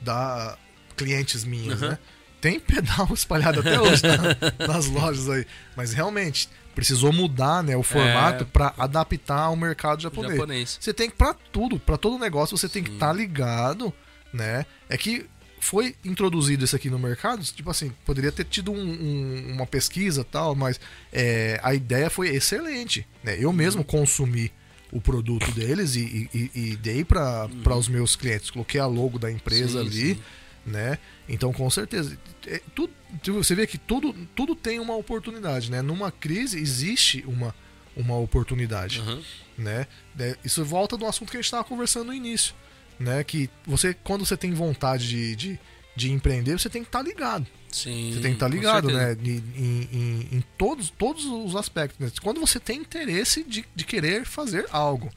da 0.00 0.56
clientes 0.96 1.44
minhas, 1.44 1.82
Uhum. 1.82 1.88
né? 1.90 1.98
Tem 2.40 2.60
pedal 2.60 3.08
espalhado 3.14 3.60
até 3.60 3.80
hoje 3.80 4.02
na- 4.04 4.66
nas 4.68 4.86
lojas 4.86 5.28
aí, 5.28 5.46
mas 5.76 5.92
realmente 5.92 6.48
precisou 6.74 7.12
mudar, 7.12 7.62
né, 7.64 7.74
o 7.76 7.82
formato 7.82 8.44
É. 8.44 8.46
para 8.46 8.74
adaptar 8.78 9.40
ao 9.40 9.56
mercado 9.56 10.00
japonês. 10.02 10.34
japonês. 10.34 10.78
Você 10.80 10.92
tem 10.92 11.08
que 11.08 11.16
para 11.16 11.34
tudo, 11.50 11.78
para 11.78 11.96
todo 11.96 12.18
negócio 12.18 12.56
você 12.56 12.68
tem 12.68 12.82
que 12.82 12.90
Sim. 12.90 12.96
estar 12.96 13.12
ligado, 13.14 13.92
né? 14.32 14.66
É 14.88 14.96
que 14.98 15.26
foi 15.66 15.94
introduzido 16.04 16.64
isso 16.64 16.76
aqui 16.76 16.88
no 16.88 16.98
mercado, 16.98 17.42
tipo 17.44 17.68
assim, 17.70 17.92
poderia 18.04 18.30
ter 18.32 18.44
tido 18.44 18.70
um- 18.72 18.76
um- 18.78 19.52
uma 19.52 19.66
pesquisa 19.66 20.22
tal, 20.24 20.54
mas 20.54 20.78
é, 21.12 21.58
a 21.62 21.74
ideia 21.74 22.08
foi 22.08 22.28
excelente, 22.28 23.06
né? 23.22 23.36
Eu 23.38 23.52
mesmo 23.52 23.82
consumi 23.84 24.52
o 24.92 25.00
produto 25.00 25.50
deles 25.50 25.96
e, 25.96 26.30
e- 26.32 26.50
e- 26.54 26.76
dei 26.76 27.04
para 27.04 27.48
os 27.76 27.88
meus 27.88 28.14
clientes, 28.16 28.50
coloquei 28.50 28.80
a 28.80 28.86
logo 28.86 29.18
da 29.18 29.30
empresa 29.30 29.80
Sim, 29.80 29.86
ali, 29.86 30.14
sim. 30.14 30.20
né? 30.64 30.98
Então, 31.28 31.52
com 31.52 31.68
certeza, 31.68 32.16
é, 32.46 32.60
tudo, 32.74 32.92
você 33.24 33.54
vê 33.54 33.66
que 33.66 33.76
tudo, 33.78 34.14
tudo 34.34 34.54
tem 34.54 34.78
uma 34.78 34.94
oportunidade, 34.96 35.70
né? 35.70 35.82
Numa 35.82 36.12
crise 36.12 36.58
existe 36.58 37.24
uma, 37.26 37.52
uma 37.96 38.16
oportunidade 38.16 39.00
Uhum. 39.00 39.22
né? 39.58 39.86
É, 40.18 40.36
Isso 40.44 40.64
volta 40.64 40.96
do 40.96 41.04
assunto 41.06 41.30
que 41.30 41.36
a 41.36 41.40
gente 41.40 41.46
estava 41.46 41.64
conversando 41.64 42.06
no 42.06 42.14
início, 42.14 42.54
né? 42.98 43.22
Que 43.24 43.48
você, 43.66 43.94
quando 43.94 44.24
você 44.24 44.36
tem 44.36 44.52
vontade 44.52 45.08
de, 45.08 45.36
de, 45.36 45.58
de 45.94 46.10
empreender, 46.12 46.58
você 46.58 46.68
tem 46.70 46.82
que 46.82 46.88
estar 46.88 47.02
ligado. 47.02 47.46
Sim. 47.72 48.12
Você 48.14 48.20
tem 48.20 48.30
que 48.30 48.36
estar 48.36 48.48
com 48.48 48.54
ligado, 48.54 48.90
né? 48.90 49.16
Em, 49.22 49.36
em- 49.56 49.88
em- 49.92 50.28
em 50.38 50.44
todos, 50.56 50.88
todos 50.90 51.24
os 51.26 51.54
aspectos. 51.56 51.98
né? 51.98 52.10
Quando 52.22 52.40
você 52.40 52.58
tem 52.58 52.80
interesse 52.80 53.44
de, 53.44 53.64
de 53.74 53.84
querer 53.84 54.24
fazer 54.24 54.66
algo, 54.70 55.10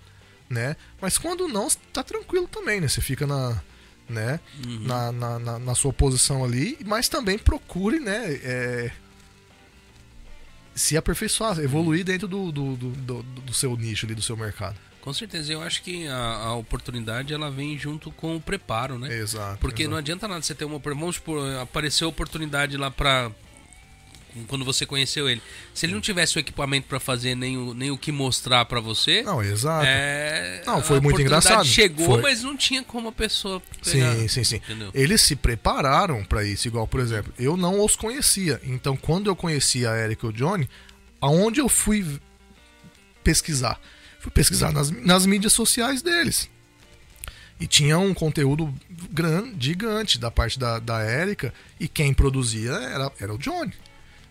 né? 0.49 0.75
Mas 1.01 1.17
quando 1.17 1.47
não, 1.47 1.67
tá 1.93 2.03
tranquilo 2.03 2.47
também, 2.47 2.81
né? 2.81 2.87
Você 2.87 2.99
fica 3.01 3.25
na, 3.25 3.61
né? 4.09 4.39
Uhum. 4.65 4.79
Na, 4.81 5.11
na, 5.11 5.39
na- 5.39 5.59
na 5.59 5.75
sua 5.75 5.93
posição 5.93 6.43
ali, 6.43 6.77
mas 6.85 7.07
também 7.07 7.37
procure, 7.37 7.99
né? 7.99 8.33
é, 8.43 8.91
se 10.75 10.95
aperfeiçoar, 10.95 11.59
evoluir 11.59 12.05
dentro 12.05 12.27
do, 12.27 12.51
do, 12.51 12.75
do, 12.75 12.91
do- 12.91 13.23
do 13.23 13.53
seu 13.53 13.75
nicho 13.75 14.05
ali, 14.05 14.15
do 14.15 14.21
seu 14.21 14.37
mercado. 14.37 14.77
Com 15.01 15.13
certeza, 15.13 15.53
eu 15.53 15.61
acho 15.61 15.81
que 15.81 16.07
a, 16.07 16.17
a 16.17 16.55
oportunidade 16.55 17.33
ela 17.33 17.49
vem 17.49 17.77
junto 17.77 18.11
com 18.11 18.35
o 18.35 18.41
preparo, 18.41 18.99
né? 18.99 19.13
Exato. 19.17 19.57
Porque 19.59 19.83
exato. 19.83 19.91
não 19.91 19.97
adianta 19.97 20.27
nada 20.27 20.41
você 20.41 20.53
ter 20.53 20.65
uma. 20.65 20.77
Vamos 20.77 21.15
supor, 21.15 21.55
apareceu 21.57 22.07
a 22.07 22.09
oportunidade 22.09 22.75
lá 22.77 22.91
pra. 22.91 23.31
Quando 24.47 24.63
você 24.63 24.85
conheceu 24.85 25.27
ele. 25.27 25.41
Se 25.73 25.85
ele 25.85 25.93
não 25.93 26.01
tivesse 26.01 26.37
o 26.37 26.39
equipamento 26.39 26.87
pra 26.87 26.99
fazer 26.99 27.33
nem 27.33 27.57
o, 27.57 27.73
nem 27.73 27.89
o 27.89 27.97
que 27.97 28.11
mostrar 28.11 28.63
pra 28.65 28.79
você. 28.79 29.23
Não, 29.23 29.41
exato. 29.41 29.85
é, 29.87 30.61
Não, 30.67 30.77
a 30.77 30.81
foi 30.83 30.99
muito 30.99 31.15
oportunidade 31.15 31.45
engraçado. 31.47 31.65
Chegou, 31.65 32.05
Foi. 32.05 32.21
mas 32.21 32.43
não 32.43 32.55
tinha 32.55 32.83
como 32.83 33.09
a 33.09 33.11
pessoa 33.11 33.59
pegar. 33.83 34.15
Sim, 34.15 34.27
sim, 34.27 34.43
sim. 34.43 34.55
Entendeu? 34.57 34.91
Eles 34.93 35.21
se 35.21 35.35
prepararam 35.35 36.23
pra 36.23 36.43
isso, 36.43 36.67
igual, 36.67 36.85
por 36.85 36.99
exemplo, 36.99 37.33
eu 37.39 37.57
não 37.57 37.83
os 37.83 37.95
conhecia. 37.95 38.61
Então, 38.63 38.95
quando 38.95 39.27
eu 39.27 39.35
conheci 39.35 39.87
a 39.87 39.97
Eric 39.97 40.23
e 40.23 40.27
o 40.27 40.31
Johnny, 40.31 40.69
aonde 41.19 41.59
eu 41.59 41.67
fui 41.67 42.05
pesquisar? 43.23 43.79
Fui 44.19 44.31
pesquisar 44.31 44.71
nas, 44.71 44.91
nas 44.91 45.25
mídias 45.25 45.53
sociais 45.53 46.01
deles. 46.01 46.49
E 47.59 47.67
tinha 47.67 47.97
um 47.99 48.13
conteúdo 48.13 48.73
grande, 49.11 49.65
gigante 49.67 50.17
da 50.17 50.31
parte 50.31 50.57
da, 50.57 50.79
da 50.79 51.01
Érica, 51.01 51.53
e 51.79 51.87
quem 51.87 52.13
produzia 52.13 52.71
era, 52.71 53.11
era 53.19 53.33
o 53.33 53.37
Johnny. 53.37 53.73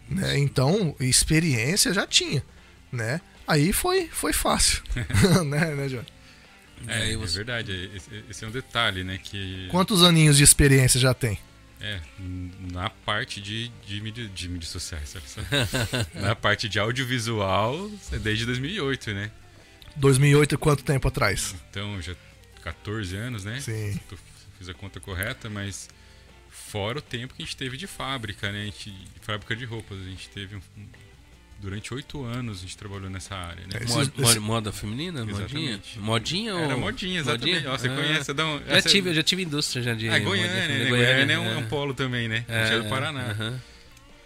Né? 0.09 0.39
Então, 0.39 0.97
experiência 0.99 1.93
já 1.93 2.07
tinha. 2.07 2.43
Né? 2.91 3.21
Aí 3.47 3.73
foi, 3.73 4.09
foi 4.11 4.33
fácil. 4.33 4.83
né, 5.47 5.75
né, 5.75 5.89
Johnny? 5.89 6.07
É, 6.87 7.13
é 7.13 7.17
você- 7.17 7.37
verdade. 7.39 7.91
Esse, 7.95 8.25
esse 8.31 8.45
é 8.45 8.49
um 8.49 8.51
detalhe, 8.51 9.05
né? 9.05 9.19
Que 9.23 9.69
Quantos 9.71 10.03
aninhos 10.03 10.37
de 10.37 10.45
experiência 10.45 10.99
já 11.01 11.13
tem? 11.13 11.39
é 11.81 12.01
na 12.73 12.91
parte 12.91 13.41
de, 13.41 13.71
de, 13.87 14.01
mídia, 14.01 14.27
de 14.27 14.49
mídias 14.49 14.71
sociais, 14.71 15.15
na 16.13 16.35
parte 16.35 16.69
de 16.69 16.77
audiovisual 16.79 17.89
é 18.13 18.19
desde 18.19 18.45
2008, 18.47 19.13
né? 19.15 19.31
2008 19.99 20.55
e 20.55 20.59
quanto 20.59 20.83
tempo 20.85 21.09
atrás? 21.09 21.55
Então 21.71 22.01
já 22.01 22.15
14 22.63 23.17
anos, 23.17 23.45
né? 23.45 23.61
Sim. 23.61 23.99
Fiz 24.59 24.69
a 24.69 24.75
conta 24.75 24.99
correta, 25.01 25.49
mas 25.49 25.89
fora 26.51 26.99
o 26.99 27.03
tempo 27.03 27.35
que 27.35 27.43
a 27.43 27.45
gente 27.45 27.57
teve 27.57 27.77
de 27.77 27.87
fábrica, 27.87 28.51
né? 28.53 28.63
A 28.63 28.65
gente, 28.65 28.91
de 28.91 29.21
fábrica 29.23 29.55
de 29.55 29.65
roupas, 29.65 29.99
a 30.01 30.05
gente 30.05 30.29
teve 30.31 30.57
um- 30.57 30.61
durante 31.61 31.93
oito 31.95 32.25
anos 32.25 32.59
a 32.59 32.61
gente 32.63 32.77
trabalhou 32.77 33.09
nessa 33.11 33.35
área, 33.35 33.63
né? 33.67 33.71
É, 33.75 33.77
Esses- 33.85 33.95
Mod- 33.97 34.13
esse- 34.17 34.21
mod- 34.21 34.39
moda 34.41 34.73
feminina? 34.73 35.25
Modinha? 35.25 35.41
Exatamente. 35.45 35.99
Modinha 35.99 36.55
ou. 36.55 36.61
Era 36.61 36.77
modinha, 36.77 37.21
exatamente. 37.21 37.67
Ó, 37.67 37.77
você 37.79 37.89
Ah. 37.89 37.95
conhece, 37.97 38.33
dá 38.35 38.47
um, 38.47 38.59
Já 38.65 38.77
essa- 38.77 38.89
tive, 38.89 39.11
eu 39.11 39.15
já 39.15 39.23
tive 39.23 39.43
indústria 39.43 39.83
já 39.83 39.95
de. 39.95 40.09
Ah, 40.09 40.19
Goiânia, 40.19 40.27
modinha 40.47 40.55
né? 40.57 40.67
feminina. 40.67 40.91
Goiânia 40.97 41.33
é 41.35 41.39
um, 41.39 41.47
é 41.51 41.57
um 41.57 41.61
é. 41.61 41.67
polo 41.67 41.95
também, 41.95 42.29
né? 42.29 42.45
a 42.49 42.65
gente 42.65 42.75
é 42.75 42.83
do 42.83 42.89
Paraná. 42.89 43.21
aham. 43.31 43.61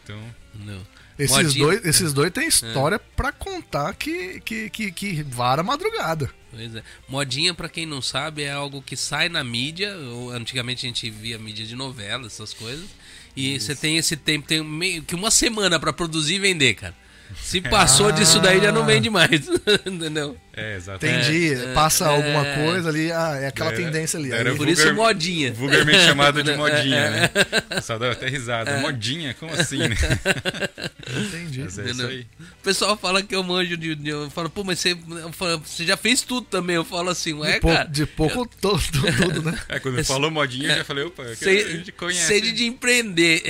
Então, 0.05 0.35
Não. 0.55 0.87
Esses 1.25 1.55
dois, 1.55 1.85
esses 1.85 2.13
dois 2.13 2.31
têm 2.31 2.49
história 2.49 2.99
pra 2.99 3.33
contar 3.33 3.95
que, 3.95 4.41
que, 4.41 4.71
que, 4.71 4.93
que 4.93 5.23
vara 5.23 5.63
madrugada. 5.63 6.31
Pois 6.51 6.75
é. 6.75 6.83
Modinha, 7.09 7.55
pra 7.55 7.69
quem 7.69 7.87
não 7.87 8.03
sabe, 8.03 8.43
é 8.43 8.53
algo 8.53 8.83
que 8.83 8.97
sai 8.97 9.29
na 9.29 9.43
mídia. 9.43 9.97
ou 9.97 10.31
Antigamente 10.31 10.87
a 10.87 10.89
gente 10.89 11.11
via 11.11 11.39
mídia 11.39 11.67
de 11.67 11.75
novela, 11.75 12.27
essas 12.27 12.53
coisas. 12.53 12.87
E 13.35 13.59
você 13.59 13.75
tem 13.75 13.97
esse 13.97 14.17
tempo, 14.17 14.47
tem 14.47 14.63
meio 14.63 15.03
que 15.03 15.15
uma 15.15 15.31
semana 15.31 15.81
pra 15.81 15.93
produzir 15.93 16.35
e 16.35 16.39
vender, 16.39 16.75
cara. 16.75 16.95
Se 17.41 17.61
passou 17.71 18.13
disso 18.13 18.39
daí, 18.41 18.61
já 18.61 18.71
não 18.71 18.85
vende 18.85 19.09
mais. 19.09 19.49
Entendeu? 19.87 20.37
É, 20.55 20.77
exatamente. 20.77 21.19
Entendi. 21.31 21.55
É, 21.55 21.73
Passa 21.75 22.05
é, 22.05 22.09
alguma 22.09 22.47
é. 22.47 22.55
coisa 22.65 22.89
ali, 22.89 23.11
ah, 23.11 23.39
é 23.41 23.47
aquela 23.47 23.73
tendência 23.73 24.19
ali. 24.19 24.31
era 24.33 24.51
Aí- 24.51 24.57
Por 24.57 24.67
Vulgar- 24.67 24.87
isso 24.87 24.95
modinha. 24.95 25.53
Vulgarmente 25.53 25.99
chamado 26.05 26.43
de 26.43 26.53
modinha, 26.55 26.97
É, 26.97 27.11
né? 27.11 27.31
O 27.71 27.75
pessoal 27.77 27.99
dava 27.99 28.13
até 28.13 28.29
risada. 28.29 28.79
Modinha? 28.79 29.35
Como 29.35 29.53
assim, 29.55 29.79
né? 29.79 29.97
entendi. 31.09 31.61
Mas 31.63 31.79
é 31.79 31.85
isso 31.91 32.07
aí. 32.07 32.27
O 32.41 32.63
pessoal 32.63 32.97
fala 32.97 33.23
que 33.23 33.35
eu 33.35 33.43
manjo 33.43 33.77
de. 33.77 33.95
de 33.95 34.09
eu 34.11 34.31
falo, 34.31 34.49
pô, 34.51 34.63
mas 34.65 34.79
você, 34.79 34.93
eu 34.93 35.33
falo, 35.33 35.59
você 35.59 35.85
já 35.85 35.97
fez 35.97 36.23
tudo 36.23 36.47
também. 36.47 36.77
Eu 36.77 36.85
falo 36.85 37.11
assim, 37.11 37.33
ué, 37.35 37.55
De 37.55 37.61
pouco, 37.61 37.77
cara. 37.77 37.89
de 37.89 38.07
pouco 38.07 38.47
to- 38.47 38.79
to- 38.79 39.13
tudo, 39.17 39.43
né? 39.43 39.59
É, 39.69 39.79
quando 39.79 40.05
falou 40.05 40.31
modinha, 40.31 40.69
eu 40.71 40.77
já 40.77 40.85
falei, 40.85 41.05
opa, 41.05 41.23
eu 41.23 41.37
quero- 41.37 41.51
a 41.51 41.65
Sei, 41.65 41.77
gente 41.79 41.93
conhece. 41.93 42.27
sede 42.27 42.53
de 42.53 42.65
empreender. 42.67 43.43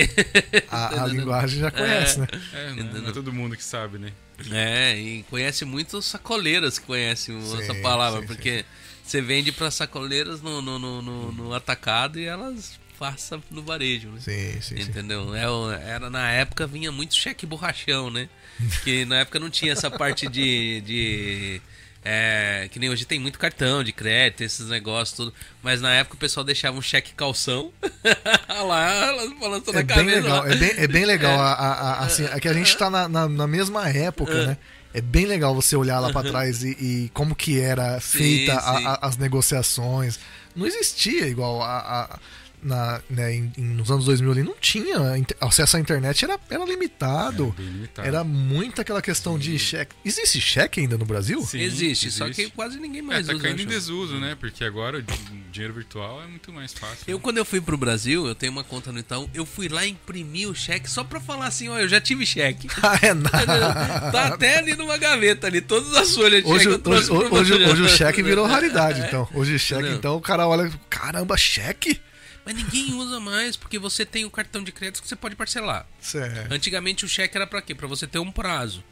A, 0.71 1.03
a 1.03 1.07
linguagem 1.07 1.59
já 1.59 1.71
conhece, 1.71 2.19
né? 2.19 2.27
É, 2.53 2.69
não, 2.71 2.79
é- 2.97 3.01
não 3.01 3.09
é 3.09 3.11
todo 3.11 3.31
mundo 3.31 3.55
que 3.55 3.63
sabe, 3.63 3.97
né? 3.97 4.11
É, 4.51 4.97
e 4.97 5.23
conhece 5.29 5.63
muito 5.63 5.97
os 5.97 6.05
sacoleiras 6.07 6.79
que 6.79 6.85
conhecem 6.93 7.35
essa 7.59 7.73
Sim, 7.73 7.81
palavra, 7.81 8.21
sim, 8.21 8.27
porque 8.27 8.65
você 9.03 9.21
vende 9.21 9.51
para 9.51 9.71
sacoleiras 9.71 10.41
no, 10.41 10.61
no, 10.61 10.77
no, 10.79 11.31
no- 11.31 11.53
atacado 11.53 12.19
e 12.19 12.25
elas 12.25 12.79
passam 12.99 13.41
no 13.49 13.63
varejo, 13.63 14.09
né? 14.09 14.19
Sim, 14.19 14.61
sim, 14.61 14.75
sim. 14.77 14.81
Entendeu? 14.81 15.33
É 15.35 15.43
Era, 15.89 16.09
na 16.09 16.29
época 16.31 16.67
vinha 16.67 16.91
muito 16.91 17.15
cheque 17.15 17.45
borrachão, 17.45 18.09
né? 18.11 18.29
Que 18.83 19.03
na 19.05 19.17
época 19.17 19.39
não 19.39 19.49
tinha 19.49 19.73
essa 19.73 19.89
parte 19.89 20.27
de. 20.27 20.81
de 20.81 21.61
é, 22.05 22.67
que 22.69 22.79
nem 22.79 22.89
hoje 22.89 23.05
tem 23.05 23.17
muito 23.17 23.39
cartão 23.39 23.81
de 23.83 23.91
crédito, 23.93 24.41
esses 24.41 24.67
negócios, 24.67 25.15
tudo. 25.15 25.33
Mas 25.63 25.81
na 25.81 25.91
época 25.93 26.15
o 26.15 26.19
pessoal 26.19 26.43
deixava 26.43 26.77
um 26.77 26.81
cheque 26.81 27.13
calção. 27.13 27.71
Lá, 28.67 29.07
elas 29.07 29.31
balançando 29.39 29.77
É 29.77 29.81
a 29.81 29.83
bem 29.83 29.95
cabeça. 29.95 30.19
legal, 30.21 30.43
lá. 30.43 30.51
é 30.51 30.55
bem, 30.55 30.73
é 30.77 30.87
bem 30.87 31.05
legal. 31.05 31.39
A, 31.39 31.53
a- 31.53 31.73
a- 31.93 31.99
assim, 32.05 32.25
é 32.25 32.39
que 32.39 32.47
a 32.47 32.53
gente 32.53 32.77
tá 32.77 32.89
na, 32.89 33.07
na, 33.09 33.27
na 33.27 33.47
mesma 33.47 33.89
época, 33.89 34.45
né? 34.47 34.57
É 34.93 35.01
bem 35.01 35.25
legal 35.25 35.55
você 35.55 35.75
olhar 35.75 35.99
lá 35.99 36.11
pra 36.11 36.21
trás 36.23 36.63
e, 36.63 36.69
e 36.71 37.11
como 37.13 37.35
que 37.35 37.59
era 37.59 37.99
Sim, 37.99 38.17
feita 38.17 38.53
a- 38.59 38.77
sim. 38.77 38.85
a- 38.85 38.99
as 39.01 39.17
negociações. 39.17 40.19
Não 40.55 40.67
existia 40.67 41.27
igual 41.27 41.61
a- 41.63 42.19
na, 42.63 43.01
né, 43.09 43.33
em- 43.35 43.51
em- 43.57 43.63
nos 43.63 43.91
anos 43.91 44.05
2000 44.05 44.31
ali, 44.31 44.43
não 44.43 44.55
tinha. 44.59 45.17
Inter- 45.17 45.37
Acesso 45.41 45.77
à 45.77 45.79
internet 45.79 46.23
era, 46.23 46.39
era 46.49 46.65
limitado. 46.65 47.53
É, 47.57 47.61
bem 47.61 47.71
limitado. 47.71 48.07
Era 48.07 48.23
muito 48.23 48.79
aquela 48.81 49.01
questão 49.01 49.37
de 49.37 49.57
cheque. 49.59 49.95
Existe 50.05 50.39
cheque 50.39 50.79
ainda 50.79 50.97
no 50.97 51.05
Brasil? 51.05 51.41
Sim, 51.45 51.59
existe, 51.59 52.09
só 52.11 52.25
existe. 52.27 52.45
que 52.45 52.51
quase 52.55 52.79
ninguém 52.79 52.99
É, 52.99 53.03
mais 53.03 53.27
tá 53.27 53.33
usa. 53.33 53.41
caindo 53.43 53.61
em 53.61 53.65
desuso, 53.67 54.15
né? 54.19 54.35
Porque 54.39 54.63
agora 54.63 54.97
o 54.99 55.01
di- 55.01 55.13
dinheiro 55.51 55.73
virtual 55.73 56.21
é 56.23 56.27
muito 56.27 56.51
mais 56.51 56.73
fácil. 56.73 57.03
Eu, 57.07 57.17
né? 57.17 57.21
quando 57.23 57.37
eu 57.37 57.45
fui 57.45 57.59
pro 57.61 57.77
Brasil, 57.77 58.25
eu 58.25 58.35
tenho 58.35 58.51
uma 58.51 58.63
conta 58.63 58.91
no 58.91 58.99
Itaú, 58.99 59.29
eu 59.33 59.45
fui 59.45 59.67
lá 59.67 59.85
imprimir 59.85 60.49
o 60.49 60.55
cheque 60.55 60.89
só 60.89 61.03
pra 61.03 61.19
falar 61.19 61.47
assim, 61.47 61.69
ó, 61.69 61.77
eu 61.79 61.87
já 61.87 61.99
tive 62.01 62.25
cheque. 62.25 62.67
Ah, 62.83 62.99
é 63.01 63.13
nada. 63.13 64.11
tá 64.11 64.27
até 64.27 64.57
ali 64.59 64.75
numa 64.75 64.97
gaveta 64.97 65.47
ali, 65.47 65.61
todas 65.61 65.93
as 65.95 66.13
folhas 66.13 66.43
de 66.43 66.49
Hoje, 66.49 66.69
cheque 66.69 66.89
hoje, 66.89 67.11
hoje, 67.11 67.31
hoje, 67.53 67.53
hoje 67.65 67.81
o 67.81 67.89
cheque 67.89 68.21
virou 68.21 68.45
raridade, 68.45 69.01
então. 69.01 69.27
Hoje 69.33 69.55
o 69.55 69.59
cheque, 69.59 69.81
Entendeu? 69.81 69.97
então, 69.97 70.15
o 70.17 70.21
cara 70.21 70.47
olha, 70.47 70.71
caramba, 70.89 71.35
cheque? 71.37 71.99
Mas 72.45 72.55
ninguém 72.55 72.93
usa 72.93 73.19
mais, 73.19 73.55
porque 73.55 73.79
você 73.79 74.05
tem 74.05 74.25
o 74.25 74.29
cartão 74.31 74.63
de 74.63 74.71
crédito 74.71 75.01
que 75.01 75.07
você 75.07 75.15
pode 75.15 75.35
parcelar. 75.35 75.87
Certo. 75.99 76.51
Antigamente 76.51 77.05
o 77.05 77.07
cheque 77.07 77.35
era 77.37 77.47
pra 77.47 77.61
quê? 77.61 77.73
Pra 77.73 77.87
você 77.87 78.05
ter 78.05 78.19
um 78.19 78.31
prazo, 78.31 78.83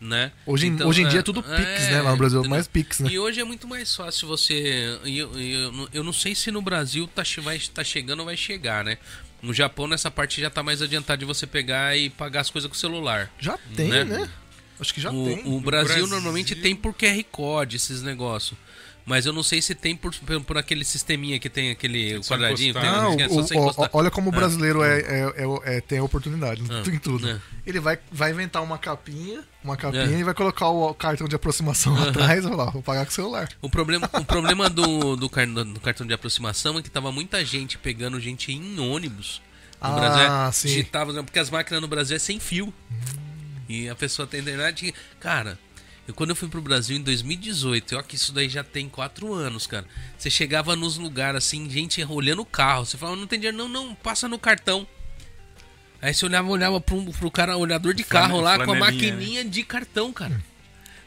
né? 0.00 0.32
Hoje, 0.44 0.66
em- 0.66 0.82
hoje 0.82 1.02
em 1.02 1.08
dia 1.08 1.20
é 1.20 1.22
tudo 1.22 1.42
Pix, 1.42 1.82
né? 1.90 2.02
Lá 2.02 2.10
no 2.10 2.16
Brasil, 2.16 2.38
entendeu? 2.40 2.50
mais 2.56 2.66
Pix, 2.66 3.00
né? 3.00 3.10
E 3.10 3.18
hoje 3.18 3.40
é 3.40 3.44
muito 3.44 3.66
mais 3.68 3.94
fácil 3.94 4.26
você. 4.26 4.98
Eu, 5.04 5.38
eu, 5.40 5.72
não- 5.72 5.88
eu 5.92 6.04
não 6.04 6.12
sei 6.12 6.34
se 6.34 6.50
no 6.50 6.60
Brasil 6.60 7.06
tá, 7.14 7.22
vai, 7.42 7.58
tá 7.72 7.84
chegando 7.84 8.20
ou 8.20 8.26
vai 8.26 8.36
chegar, 8.36 8.84
né? 8.84 8.98
No 9.40 9.54
Japão, 9.54 9.86
nessa 9.86 10.10
parte 10.10 10.40
já 10.40 10.50
tá 10.50 10.62
mais 10.62 10.82
adiantado 10.82 11.20
de 11.20 11.24
você 11.24 11.46
pegar 11.46 11.96
e 11.96 12.10
pagar 12.10 12.40
as 12.40 12.50
coisas 12.50 12.68
com 12.68 12.74
o 12.74 12.78
celular. 12.78 13.30
Já 13.38 13.56
tem, 13.76 13.88
Né? 13.88 14.02
né? 14.04 14.28
Acho 14.80 14.92
que 14.92 15.00
já 15.00 15.10
o, 15.10 15.24
tem. 15.24 15.42
o 15.46 15.60
Brasil, 15.60 15.86
Brasil- 15.88 16.06
normalmente 16.08 16.54
tem 16.54 16.74
por 16.76 16.92
QR 16.92 17.22
Code 17.30 17.76
esses 17.76 18.02
negócios. 18.02 18.58
Mas 19.08 19.24
eu 19.24 19.32
não 19.32 19.42
sei 19.44 19.62
se 19.62 19.72
tem 19.72 19.94
por, 19.94 20.12
por, 20.12 20.40
por 20.42 20.58
aquele 20.58 20.84
sisteminha 20.84 21.38
que 21.38 21.48
tem 21.48 21.70
aquele 21.70 22.18
quadradinho. 22.24 22.74
tem- 22.74 22.82
Ah, 22.82 23.08
o- 23.08 23.20
é 23.20 23.26
o- 23.28 23.40
encostar. 23.40 23.88
olha 23.92 24.10
como 24.10 24.30
o 24.30 24.32
brasileiro 24.32 24.82
é, 24.82 24.98
é- 24.98 25.34
é- 25.36 25.76
é- 25.76 25.80
tem 25.80 26.00
oportunidade 26.00 26.60
Ah, 26.68 26.82
em 26.90 26.98
tudo. 26.98 27.28
é. 27.30 27.40
Ele 27.64 27.78
vai, 27.78 28.00
vai 28.10 28.32
inventar 28.32 28.64
uma 28.64 28.76
capinha, 28.78 29.44
uma 29.62 29.76
capinha 29.76 30.02
É. 30.02 30.18
e 30.18 30.24
vai 30.24 30.34
colocar 30.34 30.68
o 30.70 30.92
cartão 30.92 31.28
de 31.28 31.36
aproximação 31.36 31.96
atrás 32.02 32.44
e 32.44 32.48
vou 32.48 32.82
pagar 32.82 33.04
com 33.06 33.12
o 33.12 33.14
celular. 33.14 33.48
O 33.62 33.70
problema, 33.70 34.10
o 34.12 34.24
problema 34.24 34.68
do, 34.68 35.14
do, 35.14 35.30
car- 35.30 35.46
do 35.46 35.78
cartão 35.80 36.04
de 36.04 36.12
aproximação 36.12 36.76
é 36.76 36.82
que 36.82 36.90
tava 36.90 37.12
muita 37.12 37.44
gente 37.44 37.78
pegando 37.78 38.18
gente 38.20 38.50
em 38.50 38.80
ônibus. 38.80 39.40
No 39.80 39.88
Ah, 39.88 39.92
Brasil, 39.94 40.52
sim. 40.52 40.68
digitava, 40.68 41.12
porque 41.22 41.38
as 41.38 41.48
máquinas 41.48 41.80
no 41.80 41.86
Brasil 41.86 42.16
é 42.16 42.18
sem 42.18 42.40
fio. 42.40 42.74
E 43.68 43.88
a 43.88 43.94
pessoa 43.94 44.26
tem 44.26 44.40
internet. 44.40 44.86
e- 44.88 44.94
Cara, 45.20 45.58
eu, 46.06 46.14
quando 46.14 46.30
eu 46.30 46.36
fui 46.36 46.48
pro 46.48 46.60
Brasil 46.60 46.96
em 46.96 47.02
2018, 47.02 47.96
ó, 47.96 48.02
que 48.02 48.16
isso 48.16 48.32
daí 48.32 48.48
já 48.48 48.62
tem 48.62 48.88
quatro 48.88 49.32
anos, 49.34 49.66
cara. 49.66 49.86
Você 50.16 50.30
chegava 50.30 50.76
nos 50.76 50.96
lugares 50.96 51.38
assim, 51.44 51.68
gente 51.68 52.02
olhando 52.04 52.42
o 52.42 52.46
carro. 52.46 52.84
Você 52.86 52.96
falava, 52.96 53.18
não 53.18 53.26
tem 53.26 53.38
dinheiro, 53.38 53.56
não, 53.56 53.68
não, 53.68 53.94
passa 53.94 54.28
no 54.28 54.38
cartão. 54.38 54.86
Aí 56.00 56.12
você 56.14 56.24
olhava, 56.26 56.48
olhava 56.48 56.80
pro, 56.80 57.02
pro 57.12 57.30
cara, 57.30 57.56
olhador 57.56 57.94
de 57.94 58.04
Flane- 58.04 58.26
carro 58.28 58.40
lá 58.40 58.56
com 58.56 58.70
a 58.70 58.74
né? 58.74 58.80
maquininha 58.80 59.44
de 59.44 59.62
cartão, 59.62 60.12
cara. 60.12 60.40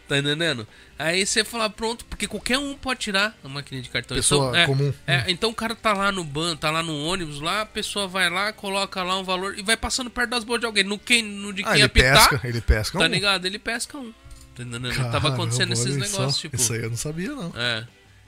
Tá 0.08 0.18
entendendo? 0.18 0.68
Aí 0.98 1.24
você 1.24 1.44
fala, 1.44 1.70
pronto, 1.70 2.04
porque 2.06 2.28
qualquer 2.28 2.58
um 2.58 2.76
pode 2.76 3.00
tirar 3.00 3.38
a 3.44 3.48
maquininha 3.48 3.84
de 3.84 3.90
cartão. 3.90 4.18
Pessoa 4.18 4.50
então, 4.50 4.60
é, 4.60 4.66
comum. 4.66 4.94
É, 5.06 5.24
então 5.28 5.52
o 5.52 5.54
cara 5.54 5.76
tá 5.76 5.94
lá 5.94 6.12
no 6.12 6.24
ban, 6.24 6.56
tá 6.58 6.72
lá 6.72 6.82
no 6.82 7.06
ônibus 7.06 7.40
lá, 7.40 7.62
a 7.62 7.66
pessoa 7.66 8.08
vai 8.08 8.28
lá, 8.30 8.52
coloca 8.52 9.04
lá 9.04 9.20
um 9.20 9.24
valor 9.24 9.58
e 9.58 9.62
vai 9.62 9.78
passando 9.78 10.10
perto 10.10 10.32
das 10.32 10.44
boas 10.44 10.60
de 10.60 10.66
alguém. 10.66 10.84
No, 10.84 10.98
quem, 10.98 11.22
no 11.22 11.54
de 11.54 11.62
Ah, 11.62 11.66
quem 11.68 11.76
ele 11.76 11.84
apitar, 11.84 12.30
pesca, 12.30 12.48
ele 12.48 12.60
pesca 12.60 12.98
tá 12.98 13.06
um. 13.06 13.08
ligado? 13.08 13.46
Ele 13.46 13.60
pesca 13.60 13.98
um. 14.00 14.12
Entendendo? 14.60 15.12
Tava 15.12 15.30
acontecendo 15.30 15.74
esses 15.74 15.96
olha 15.96 16.06
só. 16.06 16.18
negócios, 16.20 16.38
tipo. 16.38 16.56
Isso 16.56 16.74
aí 16.74 16.82
eu 16.82 16.90
não 16.90 16.98
sabia, 16.98 17.30
não. 17.30 17.54
É. 17.56 17.88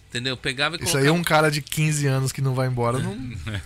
Entendeu? 0.10 0.36
Pegava 0.36 0.76
e 0.76 0.80
Isso 0.80 0.92
colocava, 0.92 1.04
aí 1.06 1.08
é 1.08 1.12
um 1.12 1.24
cara 1.24 1.50
de 1.50 1.62
15 1.62 2.06
anos 2.06 2.32
que 2.34 2.42
não 2.42 2.54
vai 2.54 2.68
embora, 2.68 3.00
não. 3.00 3.18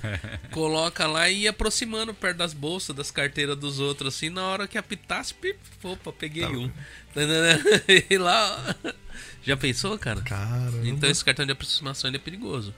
coloca 0.51 1.07
lá 1.07 1.27
e 1.27 1.41
ia 1.41 1.49
aproximando 1.49 2.13
perto 2.13 2.37
das 2.37 2.53
bolsas, 2.53 2.95
das 2.95 3.09
carteiras 3.09 3.57
dos 3.57 3.79
outros, 3.79 4.13
assim, 4.13 4.29
na 4.29 4.43
hora 4.43 4.67
que 4.67 4.77
apitasse, 4.77 5.33
pip, 5.33 5.57
opa, 5.81 6.11
peguei 6.11 6.45
um. 6.45 6.69
Tá 7.15 7.23
entendendo? 7.23 7.63
E 8.09 8.17
lá. 8.17 8.75
Já 9.41 9.55
pensou, 9.55 9.97
cara? 9.97 10.21
Caramba. 10.21 10.87
Então 10.87 11.09
esse 11.09 11.23
cartão 11.23 11.45
de 11.45 11.53
aproximação 11.53 12.09
ele 12.09 12.17
é 12.17 12.19
perigoso. 12.19 12.75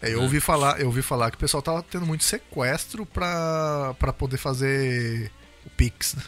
É, 0.00 0.14
eu 0.14 0.22
ouvi 0.22 0.40
falar, 0.40 0.80
eu 0.80 0.86
ouvi 0.86 1.02
falar 1.02 1.30
que 1.30 1.36
o 1.36 1.40
pessoal 1.40 1.62
tava 1.62 1.82
tendo 1.82 2.06
muito 2.06 2.24
sequestro 2.24 3.04
pra, 3.04 3.94
pra 3.98 4.12
poder 4.12 4.36
fazer 4.36 5.30
o 5.66 5.70
Pix, 5.70 6.14
né? 6.14 6.22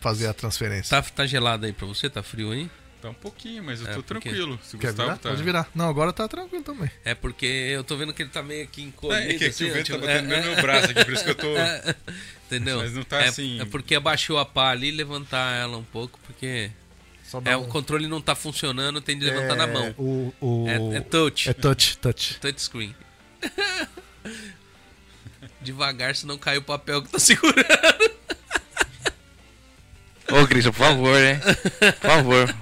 Fazer 0.00 0.26
a 0.28 0.34
transferência. 0.34 0.90
Tá, 1.02 1.02
tá 1.10 1.26
gelado 1.26 1.66
aí 1.66 1.72
pra 1.72 1.86
você? 1.86 2.08
Tá 2.08 2.22
frio 2.22 2.52
aí? 2.52 2.70
Tá 3.02 3.08
um 3.10 3.14
pouquinho, 3.14 3.62
mas 3.64 3.80
eu 3.80 3.86
É, 3.88 3.94
tô 3.94 4.02
porque- 4.02 4.28
tranquilo. 4.28 4.60
Se 4.62 4.76
o 4.76 4.78
Quer 4.78 4.88
Gustavo 4.88 5.08
virar? 5.08 5.18
tá. 5.18 5.28
Pode 5.30 5.42
virar. 5.42 5.68
Não, 5.74 5.88
agora 5.88 6.12
tá 6.12 6.28
tranquilo 6.28 6.62
também. 6.62 6.90
É 7.04 7.14
porque 7.14 7.46
eu 7.46 7.82
tô 7.82 7.96
vendo 7.96 8.12
que 8.12 8.22
ele 8.22 8.28
tá 8.30 8.42
meio 8.42 8.62
aqui 8.64 8.82
encolhido. 8.82 9.20
É, 9.22 9.24
é 9.24 9.28
que 9.28 9.34
aqui 9.36 9.46
assim, 9.46 9.64
o 9.70 9.72
vento 9.72 9.86
tá 9.86 9.92
tipo, 9.94 9.98
batendo 10.00 10.32
é, 10.34 10.40
no 10.40 10.46
é, 10.46 10.54
meu 10.54 10.62
braço 10.62 10.90
aqui, 10.90 11.04
por 11.04 11.12
isso 11.14 11.24
que 11.24 11.30
eu 11.30 11.34
tô. 11.34 11.46
Entendeu? 12.46 12.78
Mas 12.78 12.92
não 12.92 13.02
tá 13.02 13.22
é, 13.22 13.28
assim- 13.28 13.60
É 13.60 13.64
porque 13.64 13.94
abaixou 13.94 14.38
a 14.38 14.44
pá 14.44 14.70
ali, 14.70 14.90
levantar 14.90 15.54
ela 15.56 15.78
um 15.78 15.84
pouco, 15.84 16.18
porque 16.26 16.70
Só 17.24 17.40
dá 17.40 17.52
É, 17.52 17.56
um- 17.56 17.62
o 17.62 17.68
controle 17.68 18.06
não 18.06 18.20
tá 18.20 18.34
funcionando, 18.34 19.00
tem 19.00 19.18
de 19.18 19.24
levantar 19.24 19.54
na 19.56 19.66
mão. 19.66 19.94
O, 19.96 20.34
o... 20.40 20.68
É, 20.68 20.96
é 20.96 21.00
touch. 21.00 21.48
É 21.48 21.52
touch, 21.54 21.96
touch. 21.98 22.38
Touchscreen. 22.40 22.94
Devagar, 25.62 26.14
senão 26.16 26.36
cai 26.38 26.56
o 26.58 26.62
papel 26.62 27.02
que 27.02 27.08
tá 27.10 27.18
segurando. 27.18 28.19
Ô, 30.32 30.46
Christian, 30.46 30.72
por 30.72 30.78
favor, 30.86 31.18
hein? 31.20 31.38
Por 32.00 32.10
favor. 32.10 32.54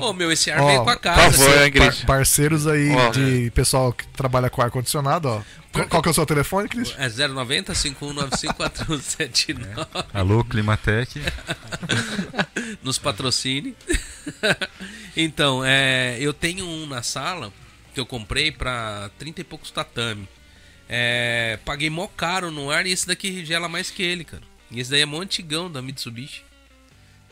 Ô, 0.00 0.12
meu, 0.12 0.30
esse 0.30 0.50
ar 0.52 0.60
Ó, 0.60 0.66
veio 0.66 0.84
com 0.84 0.90
a 0.90 0.94
por 0.96 1.02
casa. 1.02 1.32
favor, 1.32 1.62
hein, 1.62 1.72
Par- 1.72 1.86
Christian? 1.88 2.06
parceiros 2.06 2.66
aí 2.66 2.90
Ó. 2.94 3.10
de 3.10 3.50
pessoal 3.52 3.92
que 3.92 4.06
trabalha 4.08 4.48
com 4.48 4.62
ar-condicionado, 4.62 5.28
ó. 5.28 5.42
Qual, 5.72 5.86
qual 5.88 6.02
que 6.02 6.08
é 6.08 6.12
o 6.12 6.14
seu 6.14 6.24
telefone, 6.24 6.68
Cris? 6.68 6.94
É 6.96 7.08
090 7.28 7.74
5195 7.74 9.60
Alô, 10.14 10.44
Climatec. 10.44 11.20
nos 12.82 12.98
patrocine. 12.98 13.74
então, 15.16 15.64
é, 15.64 16.16
eu 16.20 16.32
tenho 16.32 16.66
um 16.66 16.86
na 16.86 17.02
sala 17.02 17.52
que 17.94 18.00
eu 18.00 18.06
comprei 18.06 18.50
pra 18.52 19.10
30 19.18 19.40
e 19.40 19.44
poucos 19.44 19.70
tatame. 19.70 20.28
É, 20.88 21.58
paguei 21.64 21.90
mó 21.90 22.06
caro 22.06 22.50
no 22.50 22.70
ar 22.70 22.86
e 22.86 22.92
esse 22.92 23.06
daqui 23.06 23.44
gela 23.44 23.68
mais 23.68 23.90
que 23.90 24.02
ele, 24.02 24.24
cara. 24.24 24.42
E 24.70 24.80
esse 24.80 24.90
daí 24.90 25.02
é 25.02 25.06
mó 25.06 25.20
antigão 25.20 25.70
da 25.70 25.82
Mitsubishi. 25.82 26.42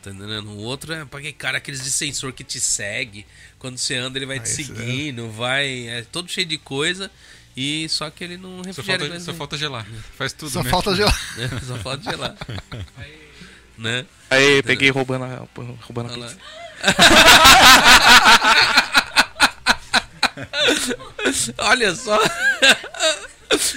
Tá 0.06 0.12
entendendo? 0.12 0.50
O 0.50 0.58
outro 0.58 0.92
é, 0.92 1.04
paguei 1.04 1.32
caro, 1.32 1.56
aqueles 1.56 1.82
de 1.82 1.90
sensor 1.90 2.32
que 2.32 2.44
te 2.44 2.60
segue. 2.60 3.26
Quando 3.58 3.76
você 3.76 3.96
anda, 3.96 4.16
ele 4.16 4.24
vai 4.26 4.36
Ah, 4.36 4.40
te 4.40 4.48
esse 4.48 4.62
seguindo, 4.62 5.28
vai. 5.32 5.88
É 5.88 6.02
todo 6.12 6.30
cheio 6.30 6.46
de 6.46 6.56
coisa. 6.58 7.10
E 7.56 7.88
só 7.88 8.08
que 8.08 8.22
ele 8.22 8.36
não 8.36 8.58
Só 8.58 8.62
refrigera. 8.66 8.98
falta, 9.00 9.12
mais 9.14 9.24
só 9.24 9.34
falta 9.34 9.58
gelar. 9.58 9.84
Faz 10.16 10.32
tudo, 10.32 10.48
Só 10.52 10.62
né? 10.62 10.70
falta 10.70 10.94
gelar. 10.94 11.20
É, 11.38 11.48
só 11.66 11.76
falta 11.78 12.04
gelar. 12.08 12.36
né? 13.76 14.06
Aí, 14.30 14.62
peguei 14.62 14.90
roubando 14.90 15.24
a, 15.24 15.44
roubando 15.82 16.10
a 16.10 16.12
Olha 16.12 16.26
lá. 16.26 16.28
pizza. 16.28 16.40
Olha 21.58 21.94
só. 21.96 22.16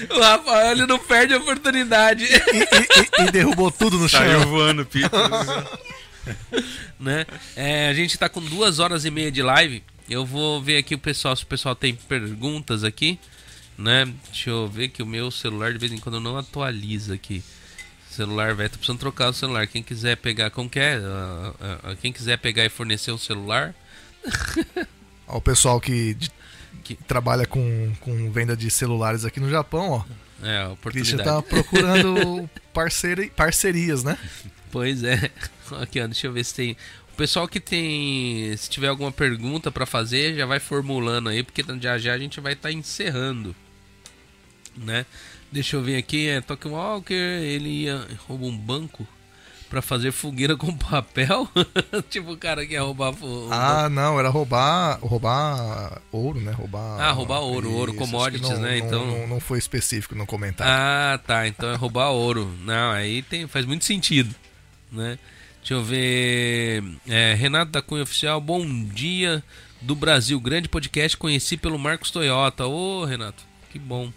O 0.09 0.19
Rafael 0.19 0.71
ele 0.71 0.85
não 0.87 0.97
perde 0.99 1.33
a 1.33 1.37
oportunidade. 1.37 2.25
E, 2.25 2.35
e- 2.35 3.21
e- 3.23 3.27
e 3.27 3.31
derrubou 3.31 3.71
tudo 3.71 3.97
no 3.97 4.09
Saiu 4.09 4.41
chão. 4.41 4.49
voando, 4.49 4.85
pizza. 4.85 5.09
né? 6.99 7.25
É, 7.55 7.89
a 7.89 7.93
gente 7.93 8.17
tá 8.17 8.27
com 8.29 8.41
duas 8.41 8.79
horas 8.79 9.05
e 9.05 9.11
meia 9.11 9.31
de 9.31 9.41
live. 9.41 9.83
Eu 10.09 10.25
vou 10.25 10.61
ver 10.61 10.77
aqui 10.77 10.95
o 10.95 10.99
pessoal, 10.99 11.35
se 11.35 11.43
o 11.43 11.47
pessoal 11.47 11.75
tem 11.75 11.93
perguntas 11.95 12.83
aqui, 12.83 13.19
né? 13.77 14.11
Deixa 14.31 14.49
eu 14.49 14.67
ver 14.67 14.89
que 14.89 15.03
o 15.03 15.05
meu 15.05 15.29
celular 15.31 15.71
de 15.71 15.77
vez 15.77 15.91
em 15.91 15.97
quando 15.99 16.19
não 16.19 16.37
atualiza 16.37 17.13
aqui. 17.13 17.43
Celular, 18.09 18.53
velho, 18.55 18.69
tô 18.69 18.77
precisando 18.77 18.99
trocar 18.99 19.29
o 19.29 19.33
celular. 19.33 19.67
Quem 19.67 19.83
quiser 19.83 20.17
pegar, 20.17 20.49
como 20.49 20.69
que 20.69 20.79
é? 20.79 20.95
Ah, 20.95 21.53
ah, 21.61 21.79
ah, 21.83 21.95
quem 22.01 22.11
quiser 22.11 22.37
pegar 22.37 22.65
e 22.65 22.69
fornecer 22.69 23.11
um 23.11 23.17
celular, 23.19 23.73
o 25.27 25.39
pessoal 25.39 25.79
que, 25.79 26.13
de- 26.15 26.31
Que- 26.83 26.95
trabalha 26.95 27.45
com, 27.45 27.93
com 28.01 28.31
venda 28.31 28.57
de 28.57 28.69
celulares 28.71 29.25
aqui 29.25 29.39
no 29.39 29.49
Japão, 29.49 29.91
ó. 29.91 30.45
é 30.45 30.57
a 30.63 30.69
O 30.69 30.75
Christian 30.77 31.17
oportunidade. 31.17 31.23
tá 31.23 31.41
procurando 31.43 32.49
parceira, 32.73 33.27
parcerias, 33.35 34.03
né? 34.03 34.17
Pois 34.71 35.03
é. 35.03 35.31
Aqui, 35.81 35.99
ó, 36.01 36.05
deixa 36.07 36.27
eu 36.27 36.33
ver 36.33 36.43
se 36.43 36.53
tem. 36.55 36.77
O 37.13 37.15
pessoal 37.17 37.47
que 37.47 37.59
tem. 37.59 38.55
Se 38.57 38.69
tiver 38.69 38.87
alguma 38.87 39.11
pergunta 39.11 39.71
pra 39.71 39.85
fazer, 39.85 40.35
já 40.35 40.45
vai 40.45 40.59
formulando 40.59 41.29
aí, 41.29 41.43
porque 41.43 41.63
já 41.81 41.97
já 41.97 42.13
a 42.13 42.17
gente 42.17 42.39
vai 42.39 42.53
estar 42.53 42.71
encerrando. 42.71 43.55
Né? 44.77 45.05
Deixa 45.51 45.75
eu 45.75 45.81
ver 45.81 45.97
aqui. 45.97 46.27
É 46.29 46.41
Tokyo 46.41 46.71
Walker, 46.71 47.13
ele 47.13 47.83
ia. 47.83 48.07
rouba 48.27 48.45
um 48.45 48.57
banco 48.57 49.05
pra 49.69 49.81
fazer 49.81 50.11
fogueira 50.11 50.55
com 50.55 50.75
papel. 50.75 51.47
tipo 52.09 52.31
o 52.31 52.37
cara 52.37 52.65
que 52.65 52.73
ia 52.73 52.81
roubar. 52.81 53.13
fo- 53.13 53.49
Ah, 53.51 53.89
não, 53.89 54.17
era 54.17 54.29
roubar, 54.29 54.97
roubar 55.01 56.01
ouro, 56.11 56.39
né? 56.39 56.51
Roubar. 56.51 56.99
Ah, 57.01 57.11
roubar 57.11 57.39
ouro, 57.39 57.71
ouro, 57.71 57.91
acho 57.91 57.99
que 57.99 58.05
commodities, 58.05 58.49
não- 58.49 58.59
né? 58.61 58.79
não- 58.79 58.87
Então- 58.87 59.05
Não, 59.05 59.27
não 59.27 59.39
foi 59.39 59.59
específico 59.59 60.15
no 60.15 60.25
comentário. 60.25 60.71
Ah, 60.73 61.19
tá. 61.25 61.47
Então 61.47 61.69
é 61.69 61.75
roubar 61.75 62.09
ouro. 62.11 62.49
Não, 62.63 62.91
aí 62.91 63.21
tem, 63.23 63.45
faz 63.47 63.65
muito 63.65 63.83
sentido, 63.85 64.33
né? 64.91 65.17
Deixa 65.59 65.73
eu 65.73 65.83
ver. 65.83 66.83
É, 67.07 67.33
Renato 67.33 67.71
da 67.71 67.81
Cunha 67.81 68.03
Oficial, 68.03 68.39
bom 68.39 68.65
dia 68.85 69.43
do 69.81 69.95
Brasil. 69.95 70.39
Grande 70.39 70.69
podcast, 70.69 71.15
conheci 71.17 71.57
pelo 71.57 71.77
Marcos 71.77 72.11
Toyota. 72.11 72.65
Ô, 72.65 73.05
Renato, 73.05 73.43
que 73.71 73.77
bom. 73.77 74.11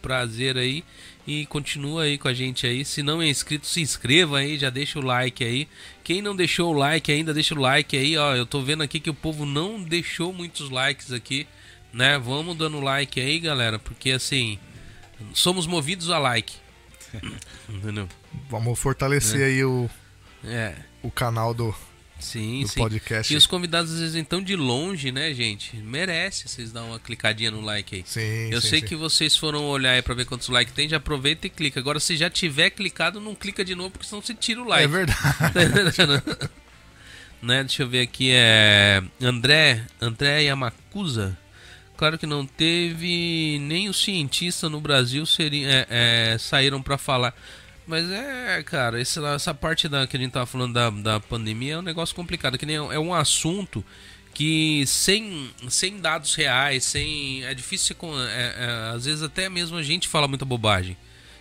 Prazer 0.00 0.56
aí. 0.56 0.84
E 1.26 1.46
continua 1.46 2.02
aí 2.02 2.18
com 2.18 2.28
a 2.28 2.34
gente 2.34 2.66
aí. 2.66 2.84
Se 2.84 3.02
não 3.02 3.22
é 3.22 3.28
inscrito, 3.28 3.66
se 3.66 3.80
inscreva 3.80 4.38
aí, 4.38 4.58
já 4.58 4.68
deixa 4.68 4.98
o 4.98 5.02
like 5.02 5.42
aí. 5.42 5.66
Quem 6.02 6.20
não 6.20 6.36
deixou 6.36 6.74
o 6.74 6.76
like 6.76 7.10
ainda, 7.10 7.32
deixa 7.32 7.54
o 7.54 7.58
like 7.58 7.96
aí, 7.96 8.16
ó. 8.18 8.36
Eu 8.36 8.44
tô 8.44 8.60
vendo 8.60 8.82
aqui 8.82 9.00
que 9.00 9.08
o 9.08 9.14
povo 9.14 9.46
não 9.46 9.82
deixou 9.82 10.34
muitos 10.34 10.68
likes 10.68 11.12
aqui, 11.12 11.46
né? 11.92 12.18
Vamos 12.18 12.56
dando 12.56 12.78
like 12.78 13.18
aí, 13.18 13.40
galera, 13.40 13.78
porque 13.78 14.10
assim, 14.10 14.58
somos 15.32 15.66
movidos 15.66 16.10
a 16.10 16.18
like. 16.18 16.52
Entendeu? 17.68 18.06
Vamos 18.50 18.78
fortalecer 18.78 19.46
aí 19.46 19.64
o, 19.64 19.88
É, 20.46 20.74
o 21.02 21.10
canal 21.10 21.54
do, 21.54 21.74
sim, 22.18 22.62
do 22.62 22.68
sim. 22.68 22.80
podcast. 22.80 23.32
E 23.32 23.36
os 23.36 23.46
convidados 23.46 23.92
às 23.92 24.00
vezes 24.00 24.16
então 24.16 24.42
de 24.42 24.56
longe, 24.56 25.10
né, 25.10 25.32
gente? 25.34 25.76
Merece 25.76 26.48
vocês 26.48 26.72
dar 26.72 26.82
uma 26.84 26.98
clicadinha 26.98 27.50
no 27.50 27.60
like 27.60 27.96
aí. 27.96 28.04
Sim, 28.06 28.50
Eu 28.50 28.60
sim, 28.60 28.68
sei 28.68 28.80
sim. 28.80 28.86
que 28.86 28.96
vocês 28.96 29.36
foram 29.36 29.64
olhar 29.64 29.92
aí 29.92 30.02
pra 30.02 30.14
ver 30.14 30.26
quantos 30.26 30.48
likes 30.48 30.74
tem, 30.74 30.88
já 30.88 30.96
aproveita 30.98 31.46
e 31.46 31.50
clica. 31.50 31.80
Agora, 31.80 32.00
se 32.00 32.16
já 32.16 32.28
tiver 32.28 32.70
clicado, 32.70 33.20
não 33.20 33.34
clica 33.34 33.64
de 33.64 33.74
novo, 33.74 33.90
porque 33.90 34.06
senão 34.06 34.22
você 34.22 34.34
tira 34.34 34.60
o 34.60 34.64
like. 34.64 34.84
É 34.84 34.88
verdade. 34.88 35.18
né? 37.42 37.62
Deixa 37.62 37.82
eu 37.82 37.88
ver 37.88 38.00
aqui, 38.00 38.30
é. 38.32 39.02
André, 39.20 39.84
André 40.00 40.42
Yamakusa. 40.42 41.38
Claro 41.96 42.18
que 42.18 42.26
não 42.26 42.44
teve 42.44 43.58
nem 43.60 43.88
o 43.88 43.94
cientista 43.94 44.68
no 44.68 44.80
Brasil 44.80 45.24
seria, 45.24 45.68
é, 45.68 45.86
é, 46.34 46.38
saíram 46.38 46.82
pra 46.82 46.98
falar. 46.98 47.34
Mas 47.86 48.10
é, 48.10 48.62
cara, 48.62 49.00
essa, 49.00 49.20
essa 49.28 49.52
parte 49.52 49.88
da, 49.88 50.06
que 50.06 50.16
a 50.16 50.20
gente 50.20 50.32
tava 50.32 50.46
falando 50.46 50.72
da, 50.72 50.90
da 50.90 51.20
pandemia 51.20 51.74
é 51.74 51.78
um 51.78 51.82
negócio 51.82 52.14
complicado, 52.14 52.56
que 52.56 52.64
nem 52.64 52.76
é 52.76 52.98
um 52.98 53.12
assunto 53.12 53.84
que 54.32 54.84
sem, 54.86 55.50
sem 55.68 56.00
dados 56.00 56.34
reais, 56.34 56.84
sem. 56.84 57.44
É 57.44 57.54
difícil 57.54 57.96
é, 58.30 58.54
é, 58.58 58.94
às 58.94 59.04
vezes 59.04 59.22
até 59.22 59.48
mesmo 59.48 59.76
a 59.76 59.82
gente 59.82 60.08
fala 60.08 60.26
muita 60.26 60.44
bobagem 60.44 60.96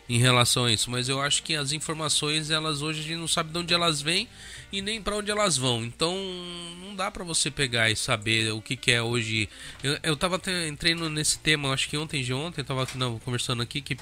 em 0.07 0.19
relação 0.19 0.65
a 0.65 0.71
isso, 0.71 0.91
mas 0.91 1.07
eu 1.07 1.21
acho 1.21 1.41
que 1.43 1.55
as 1.55 1.71
informações, 1.71 2.51
elas 2.51 2.81
hoje 2.81 2.99
a 2.99 3.03
gente 3.03 3.17
não 3.17 3.27
sabe 3.27 3.51
de 3.51 3.57
onde 3.57 3.73
elas 3.73 4.01
vêm 4.01 4.27
e 4.73 4.81
nem 4.81 4.99
para 4.99 5.15
onde 5.15 5.29
elas 5.29 5.55
vão. 5.55 5.85
Então 5.85 6.17
não 6.81 6.95
dá 6.95 7.11
para 7.11 7.23
você 7.23 7.51
pegar 7.51 7.91
e 7.91 7.95
saber 7.95 8.51
o 8.51 8.59
que, 8.59 8.75
que 8.75 8.91
é 8.91 9.01
hoje. 9.01 9.47
Eu, 9.83 9.99
eu 10.01 10.17
tava 10.17 10.37
até, 10.37 10.67
entrei 10.67 10.95
nesse 10.95 11.37
tema, 11.37 11.71
acho 11.71 11.87
que 11.87 11.95
ontem 11.95 12.23
de 12.23 12.33
ontem, 12.33 12.61
eu 12.61 12.65
tava 12.65 12.87
não, 12.95 13.19
conversando 13.19 13.61
aqui 13.61 13.81
que 13.81 13.95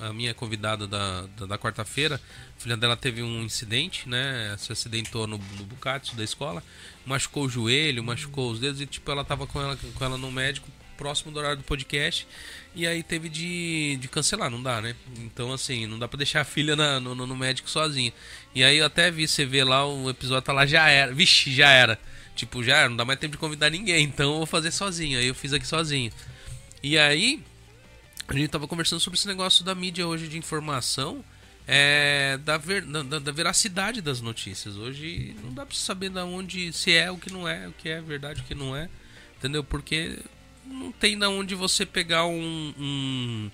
a, 0.00 0.08
a 0.08 0.12
minha 0.12 0.34
convidada 0.34 0.86
da, 0.88 1.22
da, 1.36 1.46
da 1.46 1.58
quarta-feira, 1.58 2.20
a 2.58 2.60
filha 2.60 2.76
dela 2.76 2.96
teve 2.96 3.22
um 3.22 3.42
incidente, 3.44 4.08
né? 4.08 4.56
Se 4.58 4.72
acidentou 4.72 5.28
no, 5.28 5.38
no 5.38 5.64
Bucatsu 5.64 6.16
da 6.16 6.24
escola, 6.24 6.60
machucou 7.06 7.44
o 7.44 7.48
joelho, 7.48 8.02
machucou 8.02 8.50
os 8.50 8.58
dedos 8.58 8.80
e 8.80 8.86
tipo 8.86 9.08
ela 9.12 9.24
tava 9.24 9.46
com 9.46 9.60
ela 9.60 9.76
com 9.76 10.04
ela 10.04 10.18
no 10.18 10.30
médico 10.32 10.68
próximo 10.96 11.32
do 11.32 11.38
horário 11.40 11.56
do 11.58 11.64
podcast 11.64 12.26
e 12.72 12.86
aí 12.86 13.02
teve 13.02 13.28
de, 13.28 13.96
de 14.00 14.06
cancelar, 14.08 14.48
não 14.48 14.62
dá, 14.62 14.80
né? 14.80 14.94
Então, 15.18 15.52
assim, 15.52 15.86
não 15.86 15.98
dá 15.98 16.06
pra 16.06 16.16
deixar 16.16 16.40
a 16.42 16.44
filha 16.44 16.76
na- 16.76 17.00
no- 17.00 17.14
no 17.14 17.36
médico 17.36 17.68
sozinha. 17.68 18.12
E 18.54 18.62
aí 18.62 18.78
eu 18.78 18.86
até 18.86 19.10
vi, 19.10 19.26
você 19.26 19.44
vê 19.44 19.64
lá, 19.64 19.84
o 19.86 20.08
episódio 20.08 20.42
tá 20.42 20.52
lá, 20.52 20.64
já 20.64 20.88
era. 20.88 21.12
Vixe, 21.12 21.52
já 21.52 21.70
era. 21.70 21.98
Tipo, 22.36 22.62
já 22.62 22.78
era, 22.78 22.88
não 22.88 22.96
dá 22.96 23.04
mais 23.04 23.18
tempo 23.18 23.32
de 23.32 23.38
convidar 23.38 23.70
ninguém, 23.70 24.04
então 24.04 24.32
eu 24.32 24.36
vou 24.38 24.46
fazer 24.46 24.70
sozinho. 24.70 25.18
Aí 25.18 25.26
eu 25.26 25.34
fiz 25.34 25.52
aqui 25.52 25.66
sozinho. 25.66 26.12
E 26.82 26.98
aí, 26.98 27.42
a 28.28 28.32
gente 28.32 28.48
tava 28.48 28.68
conversando 28.68 29.00
sobre 29.00 29.18
esse 29.18 29.26
negócio 29.26 29.64
da 29.64 29.74
mídia 29.74 30.06
hoje 30.06 30.28
de 30.28 30.38
informação, 30.38 31.24
é, 31.66 32.38
da, 32.44 32.56
ver, 32.56 32.82
da, 32.82 33.18
da 33.18 33.32
veracidade 33.32 34.00
das 34.00 34.20
notícias. 34.20 34.76
Hoje 34.76 35.34
não 35.42 35.52
dá 35.52 35.64
pra 35.66 35.74
saber 35.74 36.10
da 36.10 36.24
onde, 36.24 36.72
se 36.72 36.92
é 36.92 37.10
o 37.10 37.16
que 37.16 37.32
não 37.32 37.48
é, 37.48 37.68
o 37.68 37.72
que 37.72 37.88
é 37.88 38.00
verdade, 38.00 38.40
o 38.40 38.44
que 38.44 38.54
não 38.54 38.76
é. 38.76 38.88
Entendeu? 39.38 39.64
Porque 39.64 40.18
não 40.64 40.92
tem 40.92 41.18
da 41.18 41.28
onde 41.28 41.54
você 41.54 41.84
pegar 41.84 42.26
um. 42.26 42.74
um 42.78 43.50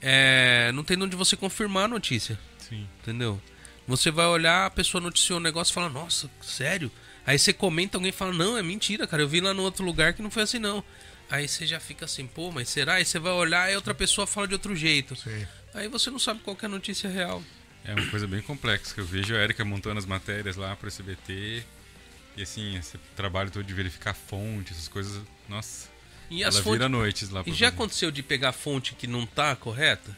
é, 0.00 0.70
não 0.72 0.84
tem 0.84 0.96
de 0.96 1.04
onde 1.04 1.16
você 1.16 1.36
confirmar 1.36 1.84
a 1.84 1.88
notícia. 1.88 2.38
Sim. 2.58 2.86
Entendeu? 3.00 3.40
Você 3.86 4.10
vai 4.10 4.26
olhar, 4.26 4.66
a 4.66 4.70
pessoa 4.70 5.00
noticiou 5.00 5.38
um 5.38 5.42
negócio 5.42 5.72
e 5.72 5.74
fala, 5.74 5.88
nossa, 5.88 6.30
sério? 6.42 6.90
Aí 7.26 7.38
você 7.38 7.52
comenta, 7.52 7.96
alguém 7.96 8.12
fala, 8.12 8.32
não, 8.32 8.56
é 8.56 8.62
mentira, 8.62 9.06
cara, 9.06 9.22
eu 9.22 9.28
vi 9.28 9.40
lá 9.40 9.52
no 9.54 9.62
outro 9.62 9.84
lugar 9.84 10.14
que 10.14 10.22
não 10.22 10.30
foi 10.30 10.42
assim, 10.42 10.58
não. 10.58 10.82
Aí 11.30 11.48
você 11.48 11.66
já 11.66 11.80
fica 11.80 12.04
assim, 12.04 12.26
pô, 12.26 12.50
mas 12.50 12.68
será? 12.68 12.94
Aí 12.94 13.04
você 13.04 13.18
vai 13.18 13.32
olhar 13.32 13.70
e 13.72 13.76
outra 13.76 13.94
pessoa 13.94 14.26
fala 14.26 14.46
de 14.46 14.54
outro 14.54 14.74
jeito. 14.76 15.16
Sim. 15.16 15.46
Aí 15.72 15.88
você 15.88 16.10
não 16.10 16.18
sabe 16.18 16.40
qual 16.40 16.54
que 16.54 16.64
é 16.64 16.68
a 16.68 16.70
notícia 16.70 17.08
real. 17.08 17.42
É 17.84 17.92
uma 17.94 18.06
coisa 18.06 18.26
bem 18.26 18.40
complexa 18.40 18.94
que 18.94 19.00
eu 19.00 19.04
vejo 19.06 19.34
a 19.34 19.38
Erika 19.38 19.64
montando 19.64 19.98
as 19.98 20.06
matérias 20.06 20.56
lá 20.56 20.74
para 20.76 20.88
SBT. 20.88 21.62
E 22.36 22.42
assim, 22.42 22.76
esse 22.76 22.98
trabalho 23.16 23.50
todo 23.50 23.64
de 23.64 23.74
verificar 23.74 24.14
fonte, 24.14 24.72
essas 24.72 24.88
coisas, 24.88 25.22
nossa. 25.48 25.88
E 26.30 26.42
ela 26.42 26.48
as 26.48 26.56
vira 26.56 26.64
fontes... 26.64 26.90
noites 26.90 27.30
lá 27.30 27.42
E 27.46 27.50
já 27.50 27.54
fazer. 27.56 27.66
aconteceu 27.66 28.10
de 28.10 28.22
pegar 28.22 28.52
fonte 28.52 28.94
que 28.94 29.06
não 29.06 29.26
tá 29.26 29.54
correta? 29.56 30.16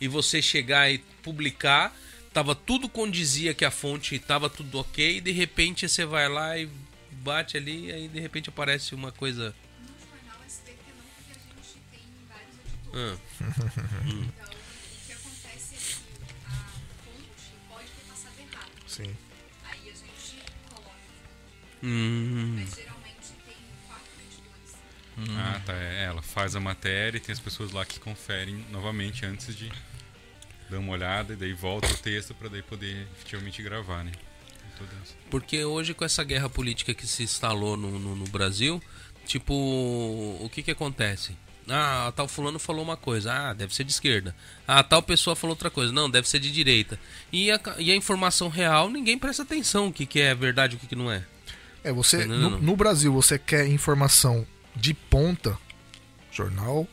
E 0.00 0.06
você 0.08 0.42
chegar 0.42 0.90
e 0.90 0.98
publicar, 1.22 1.94
tava 2.36 2.54
tudo 2.54 2.86
condizia 2.86 3.54
que 3.54 3.64
a 3.64 3.70
fonte 3.70 4.18
tava 4.18 4.50
tudo 4.50 4.78
ok, 4.78 5.16
e 5.16 5.20
de 5.22 5.32
repente 5.32 5.88
você 5.88 6.04
vai 6.04 6.28
lá 6.28 6.58
e 6.58 6.68
bate 7.12 7.56
ali, 7.56 7.90
aí 7.90 8.08
de 8.08 8.20
repente 8.20 8.50
aparece 8.50 8.94
uma 8.94 9.10
coisa. 9.10 9.54
No 9.80 9.88
jornal 9.88 10.44
SBT 10.44 10.76
não, 10.98 11.04
porque 11.16 11.32
a 11.32 11.62
gente 11.62 11.80
tem 11.90 12.02
vários 12.28 12.56
editores. 12.60 12.92
Ah, 12.92 13.16
Então, 14.04 14.44
o 14.44 15.06
que 15.06 15.12
acontece 15.14 15.74
é 15.76 15.78
que 15.78 16.34
a 16.44 16.50
fonte 17.06 17.52
pode 17.70 17.86
ter 17.88 18.04
passado 18.06 18.34
errado. 18.38 18.70
Sim. 18.86 19.16
Aí 19.64 19.80
a 19.80 19.94
gente 19.94 20.42
coloca. 20.68 20.90
hum, 21.82 22.56
Mas 22.58 22.74
geralmente 22.74 23.32
tem 23.46 23.56
quatro 23.86 24.12
editores. 24.20 25.38
Ah, 25.38 25.62
tá. 25.64 25.72
É, 25.72 26.04
ela 26.04 26.20
faz 26.20 26.54
a 26.54 26.60
matéria 26.60 27.16
e 27.16 27.20
tem 27.20 27.32
as 27.32 27.40
pessoas 27.40 27.72
lá 27.72 27.86
que 27.86 27.98
conferem 27.98 28.56
novamente 28.70 29.24
antes 29.24 29.56
de 29.56 29.72
dar 30.70 30.78
uma 30.78 30.92
olhada 30.92 31.32
e 31.32 31.36
daí 31.36 31.52
volta 31.52 31.88
o 31.92 31.96
texto 31.96 32.34
pra 32.34 32.48
daí 32.48 32.62
poder 32.62 33.06
efetivamente 33.16 33.62
gravar, 33.62 34.04
né? 34.04 34.12
Porque 35.30 35.64
hoje 35.64 35.94
com 35.94 36.04
essa 36.04 36.22
guerra 36.22 36.48
política 36.48 36.94
que 36.94 37.06
se 37.06 37.22
instalou 37.22 37.76
no, 37.76 37.98
no, 37.98 38.14
no 38.14 38.24
Brasil, 38.26 38.82
tipo, 39.24 39.54
o 39.54 40.50
que 40.52 40.62
que 40.62 40.70
acontece? 40.70 41.36
Ah, 41.68 42.12
tal 42.14 42.28
fulano 42.28 42.58
falou 42.58 42.82
uma 42.84 42.96
coisa, 42.96 43.32
ah, 43.32 43.52
deve 43.52 43.74
ser 43.74 43.82
de 43.82 43.90
esquerda. 43.90 44.34
Ah, 44.68 44.84
tal 44.84 45.02
pessoa 45.02 45.34
falou 45.34 45.52
outra 45.52 45.70
coisa, 45.70 45.92
não, 45.92 46.08
deve 46.08 46.28
ser 46.28 46.38
de 46.38 46.52
direita. 46.52 46.98
E 47.32 47.50
a, 47.50 47.60
e 47.78 47.90
a 47.90 47.96
informação 47.96 48.48
real, 48.48 48.88
ninguém 48.88 49.18
presta 49.18 49.42
atenção 49.42 49.88
o 49.88 49.92
que, 49.92 50.06
que 50.06 50.20
é 50.20 50.34
verdade 50.34 50.74
e 50.74 50.76
o 50.76 50.80
que, 50.80 50.86
que 50.86 50.94
não 50.94 51.10
é. 51.10 51.24
É, 51.82 51.92
você. 51.92 52.24
Não, 52.24 52.36
não, 52.36 52.50
No, 52.50 52.62
no 52.62 52.76
Brasil, 52.76 53.12
você 53.12 53.38
quer 53.38 53.66
informação 53.66 54.46
de 54.76 54.94
ponta, 54.94 55.58
jornal, 56.30 56.86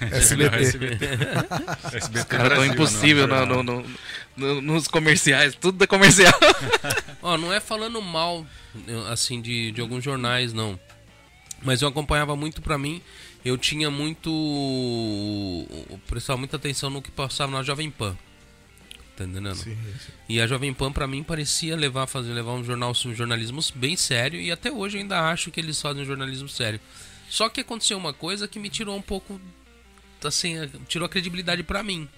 SBT. 0.00 0.56
SBT. 0.56 1.04
SBT 1.96 2.24
Cara, 2.28 2.48
tão 2.50 2.56
Brasil, 2.58 2.72
impossível 2.72 3.26
não, 3.26 3.44
no, 3.46 3.62
no- 3.62 3.82
no- 3.82 3.86
no- 4.36 4.60
nos 4.62 4.88
comerciais, 4.88 5.54
tudo 5.54 5.82
é 5.82 5.86
comercial. 5.86 6.32
Ó, 7.22 7.36
não 7.36 7.52
é 7.52 7.60
falando 7.60 8.00
mal, 8.02 8.46
assim, 9.10 9.40
de, 9.40 9.72
de 9.72 9.80
alguns 9.80 10.02
jornais, 10.04 10.52
não. 10.52 10.78
Mas 11.62 11.82
eu 11.82 11.88
acompanhava 11.88 12.36
muito 12.36 12.60
pra 12.62 12.76
mim. 12.78 13.00
Eu 13.44 13.56
tinha 13.56 13.90
muito. 13.90 14.30
eu 15.90 15.98
Prestava 16.06 16.38
muita 16.38 16.56
atenção 16.56 16.90
no 16.90 17.00
que 17.02 17.10
passava 17.10 17.52
na 17.52 17.62
Jovem 17.62 17.90
Pan. 17.90 18.16
Tá 19.16 19.24
entendendo? 19.24 19.54
Sim, 19.54 19.74
sim. 19.74 20.12
E 20.28 20.40
a 20.40 20.46
Jovem 20.46 20.74
Pan, 20.74 20.92
pra 20.92 21.06
mim, 21.06 21.22
parecia 21.22 21.74
levar, 21.76 22.06
fazer, 22.06 22.32
levar 22.32 22.52
um, 22.52 22.62
jornal, 22.64 22.92
um 23.06 23.14
jornalismo 23.14 23.60
bem 23.74 23.96
sério. 23.96 24.38
E 24.40 24.50
até 24.52 24.70
hoje 24.70 24.98
eu 24.98 25.00
ainda 25.02 25.30
acho 25.30 25.50
que 25.50 25.58
eles 25.60 25.80
fazem 25.80 26.02
um 26.02 26.06
jornalismo 26.06 26.48
sério. 26.48 26.78
Só 27.30 27.48
que 27.48 27.60
aconteceu 27.62 27.96
uma 27.96 28.12
coisa 28.12 28.46
que 28.46 28.58
me 28.58 28.68
tirou 28.68 28.96
um 28.96 29.02
pouco. 29.02 29.40
Assim, 30.26 30.56
tirou 30.88 31.06
a 31.06 31.08
credibilidade 31.08 31.62
pra 31.62 31.82
mim. 31.82 32.08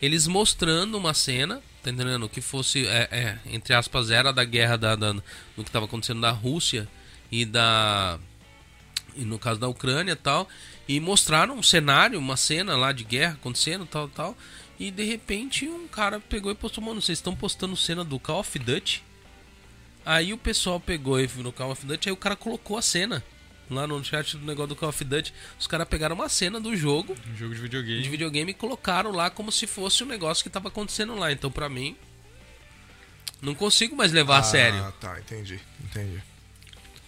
Eles 0.00 0.26
mostrando 0.26 0.96
uma 0.98 1.14
cena, 1.14 1.62
tá 1.82 1.90
entendendo? 1.90 2.28
Que 2.28 2.40
fosse, 2.40 2.86
é, 2.86 3.08
é, 3.10 3.38
entre 3.46 3.74
aspas, 3.74 4.10
era 4.10 4.32
da 4.32 4.44
guerra 4.44 4.76
da, 4.76 4.96
da, 4.96 5.12
do 5.12 5.22
que 5.58 5.62
estava 5.62 5.86
acontecendo 5.86 6.20
da 6.20 6.30
Rússia 6.30 6.88
e 7.30 7.44
da. 7.44 8.18
E 9.16 9.24
no 9.24 9.38
caso 9.38 9.60
da 9.60 9.68
Ucrânia 9.68 10.12
e 10.12 10.16
tal. 10.16 10.48
E 10.86 11.00
mostraram 11.00 11.56
um 11.56 11.62
cenário, 11.62 12.18
uma 12.18 12.36
cena 12.36 12.76
lá 12.76 12.92
de 12.92 13.04
guerra 13.04 13.34
acontecendo, 13.34 13.86
tal, 13.86 14.08
tal. 14.08 14.36
E 14.78 14.90
de 14.90 15.04
repente 15.04 15.68
um 15.68 15.86
cara 15.86 16.20
pegou 16.20 16.50
e 16.50 16.54
postou, 16.54 16.82
mano, 16.82 17.00
vocês 17.00 17.18
estão 17.18 17.34
postando 17.34 17.76
cena 17.76 18.04
do 18.04 18.18
Call 18.18 18.40
of 18.40 18.58
Duty? 18.58 19.02
Aí 20.04 20.32
o 20.32 20.38
pessoal 20.38 20.78
pegou 20.78 21.18
e 21.18 21.28
no 21.36 21.52
Call 21.52 21.70
of 21.70 21.86
Duty, 21.86 22.08
aí 22.08 22.12
o 22.12 22.16
cara 22.16 22.36
colocou 22.36 22.76
a 22.76 22.82
cena. 22.82 23.24
Lá 23.70 23.86
no 23.86 24.02
chat 24.04 24.36
do 24.36 24.44
negócio 24.44 24.68
do 24.68 24.76
Call 24.76 24.90
of 24.90 25.02
Duty, 25.04 25.32
os 25.58 25.66
caras 25.66 25.88
pegaram 25.88 26.14
uma 26.14 26.28
cena 26.28 26.60
do 26.60 26.76
jogo 26.76 27.16
Um 27.32 27.36
jogo 27.36 27.54
de 27.54 27.60
videogame. 27.62 28.02
de 28.02 28.08
videogame 28.10 28.50
e 28.50 28.54
colocaram 28.54 29.10
lá 29.10 29.30
como 29.30 29.50
se 29.50 29.66
fosse 29.66 30.02
um 30.04 30.06
negócio 30.06 30.42
que 30.44 30.50
tava 30.50 30.68
acontecendo 30.68 31.14
lá. 31.14 31.32
Então, 31.32 31.50
pra 31.50 31.68
mim, 31.68 31.96
não 33.40 33.54
consigo 33.54 33.96
mais 33.96 34.12
levar 34.12 34.38
a 34.38 34.42
sério. 34.42 34.82
Ah, 34.84 34.92
tá, 34.92 35.18
entendi. 35.18 35.58
Entendi. 35.82 36.22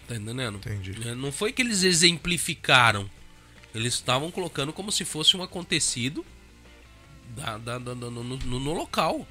Tá 0.09 0.15
entendendo? 0.17 0.57
Entendi. 0.59 1.09
É, 1.09 1.15
Não 1.15 1.31
foi 1.33 1.53
que 1.53 1.61
eles 1.63 1.83
exemplificaram. 1.83 3.11
Eles 3.75 3.95
estavam 3.95 4.31
colocando 4.31 4.73
como 4.73 4.91
se 4.91 5.05
fosse 5.05 5.37
um 5.37 5.43
acontecido 5.43 6.25
da- 7.37 7.59
da- 7.59 7.79
da- 7.79 7.95
no, 7.95 8.11
no- 8.25 8.37
no 8.39 8.73
local. 8.73 9.27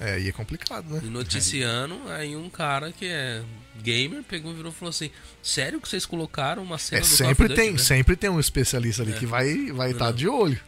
É, 0.00 0.18
e 0.20 0.28
é 0.28 0.32
complicado, 0.32 0.88
né? 0.92 1.00
E 1.04 1.06
noticiando, 1.06 2.00
aí 2.10 2.34
um 2.36 2.50
cara 2.50 2.90
que 2.92 3.06
é 3.06 3.42
gamer 3.82 4.22
pegou 4.24 4.52
e 4.52 4.54
virou 4.56 4.72
e 4.72 4.74
falou 4.74 4.90
assim: 4.90 5.10
Sério 5.42 5.80
que 5.80 5.88
vocês 5.88 6.04
colocaram 6.04 6.62
uma 6.62 6.78
cena 6.78 6.98
É, 6.98 7.00
do 7.02 7.06
sempre 7.06 7.48
Duty, 7.48 7.60
tem, 7.60 7.72
né?" 7.72 7.78
sempre 7.78 8.16
tem 8.16 8.28
um 8.30 8.40
especialista 8.40 9.02
ali 9.02 9.12
É. 9.12 9.16
que 9.18 9.26
vai 9.26 9.70
vai 9.72 9.92
estar 9.92 10.06
Não. 10.06 10.12
de 10.12 10.26
olho, 10.28 10.60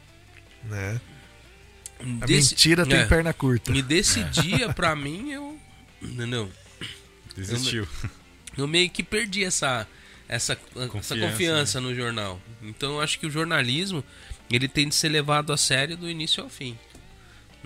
né? 0.64 1.00
A 2.20 2.26
Desse- 2.26 2.50
mentira 2.54 2.84
tem 2.86 2.98
é. 2.98 3.06
perna 3.06 3.32
curta. 3.32 3.72
E 3.72 3.80
desse 3.82 4.22
dia, 4.24 4.70
pra 4.74 4.94
mim, 4.94 5.32
eu. 5.32 5.58
Entendeu? 6.02 6.50
Desistiu. 7.36 7.86
eu 8.56 8.66
meio 8.68 8.88
que 8.90 9.02
perdi 9.02 9.44
essa 9.44 9.86
essa 10.28 10.52
essa 10.54 10.88
Confiança, 10.88 11.16
confiança 11.16 11.80
no 11.80 11.94
jornal. 11.94 12.40
Então 12.62 12.92
eu 12.94 13.00
acho 13.00 13.18
que 13.18 13.26
o 13.26 13.30
jornalismo 13.30 14.04
ele 14.50 14.68
tem 14.68 14.88
de 14.88 14.94
ser 14.94 15.08
levado 15.08 15.52
a 15.52 15.56
sério 15.56 15.96
do 15.96 16.08
início 16.08 16.42
ao 16.42 16.48
fim, 16.48 16.78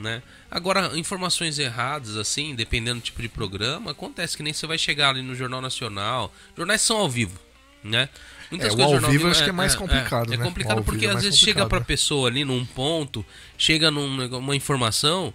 né? 0.01 0.23
Agora 0.51 0.99
informações 0.99 1.59
erradas 1.59 2.17
assim, 2.17 2.55
dependendo 2.55 3.01
do 3.01 3.05
tipo 3.05 3.23
de 3.23 3.29
programa, 3.29 3.93
acontece 3.93 4.37
que 4.37 4.43
nem 4.43 4.53
você 4.53 4.67
vai 4.67 4.79
chegar 4.79 5.11
ali 5.11 5.23
no 5.23 5.35
Jornal 5.35 5.61
Nacional. 5.61 6.33
Jornais 6.57 6.81
são 6.81 6.97
ao 6.97 7.09
vivo, 7.09 7.39
né? 7.85 8.09
É, 8.53 8.67
o 8.67 8.83
ao 8.83 8.91
Jornal 8.93 9.11
vivo 9.13 9.27
eu 9.27 9.31
acho 9.31 9.45
que 9.45 9.51
é 9.51 9.53
mais 9.53 9.75
complicado, 9.77 10.33
É, 10.33 10.37
né? 10.37 10.43
O 10.43 10.47
complicado 10.47 10.79
ao 10.79 10.85
porque 10.85 11.01
vivo 11.01 11.13
é 11.13 11.17
às 11.17 11.23
vezes 11.23 11.39
chega 11.39 11.53
complicado, 11.61 11.69
pra 11.69 11.79
né? 11.81 11.85
pessoa 11.85 12.29
ali 12.29 12.45
num 12.45 12.65
ponto, 12.65 13.25
chega 13.57 13.91
numa 13.91 14.57
informação 14.57 15.33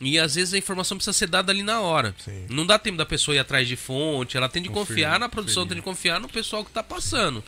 e 0.00 0.18
às 0.18 0.34
vezes 0.34 0.54
a 0.54 0.58
informação 0.58 0.96
precisa 0.96 1.12
ser 1.12 1.26
dada 1.26 1.52
ali 1.52 1.62
na 1.62 1.80
hora. 1.80 2.14
Sim. 2.18 2.46
Não 2.48 2.66
dá 2.66 2.78
tempo 2.78 2.96
da 2.96 3.06
pessoa 3.06 3.34
ir 3.34 3.38
atrás 3.38 3.66
de 3.66 3.76
fonte, 3.76 4.36
ela 4.36 4.48
tem 4.48 4.62
de 4.62 4.68
confiar 4.68 5.18
na 5.18 5.28
produção, 5.28 5.66
tem 5.66 5.76
de 5.76 5.82
confiar 5.82 6.20
no 6.20 6.28
pessoal 6.28 6.64
que 6.64 6.70
tá 6.70 6.82
passando. 6.82 7.42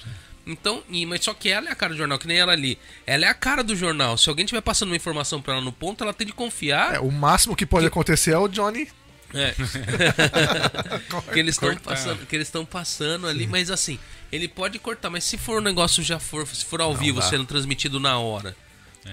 Então, 0.50 0.82
e, 0.88 1.04
mas 1.04 1.22
só 1.22 1.34
que 1.34 1.50
ela 1.50 1.68
é 1.68 1.72
a 1.72 1.74
cara 1.76 1.92
do 1.92 1.98
jornal, 1.98 2.18
que 2.18 2.26
nem 2.26 2.38
ela 2.38 2.52
ali. 2.52 2.78
Ela 3.06 3.26
é 3.26 3.28
a 3.28 3.34
cara 3.34 3.62
do 3.62 3.76
jornal. 3.76 4.16
Se 4.16 4.28
alguém 4.30 4.46
tiver 4.46 4.62
passando 4.62 4.88
uma 4.88 4.96
informação 4.96 5.42
pra 5.42 5.52
ela 5.54 5.62
no 5.62 5.70
ponto, 5.72 6.02
ela 6.02 6.14
tem 6.14 6.26
de 6.26 6.32
confiar. 6.32 6.94
É, 6.94 6.98
o 7.00 7.12
máximo 7.12 7.54
que 7.54 7.66
pode 7.66 7.86
acontecer 7.86 8.32
é 8.32 8.38
o 8.38 8.48
Johnny. 8.48 8.88
É. 9.34 9.54
que 11.32 11.38
eles 11.38 11.54
estão 11.54 11.76
passando, 11.76 12.26
que 12.26 12.34
eles 12.34 12.48
estão 12.48 12.64
passando 12.64 13.26
ali, 13.26 13.46
mas 13.46 13.70
assim, 13.70 13.98
ele 14.32 14.48
pode 14.48 14.78
cortar, 14.78 15.10
mas 15.10 15.24
se 15.24 15.36
for 15.36 15.58
um 15.60 15.62
negócio 15.64 16.02
já 16.02 16.18
for, 16.18 16.46
se 16.46 16.64
for 16.64 16.80
ao 16.80 16.94
vivo 16.96 17.20
dá. 17.20 17.26
sendo 17.28 17.44
transmitido 17.44 18.00
na 18.00 18.18
hora, 18.18 18.56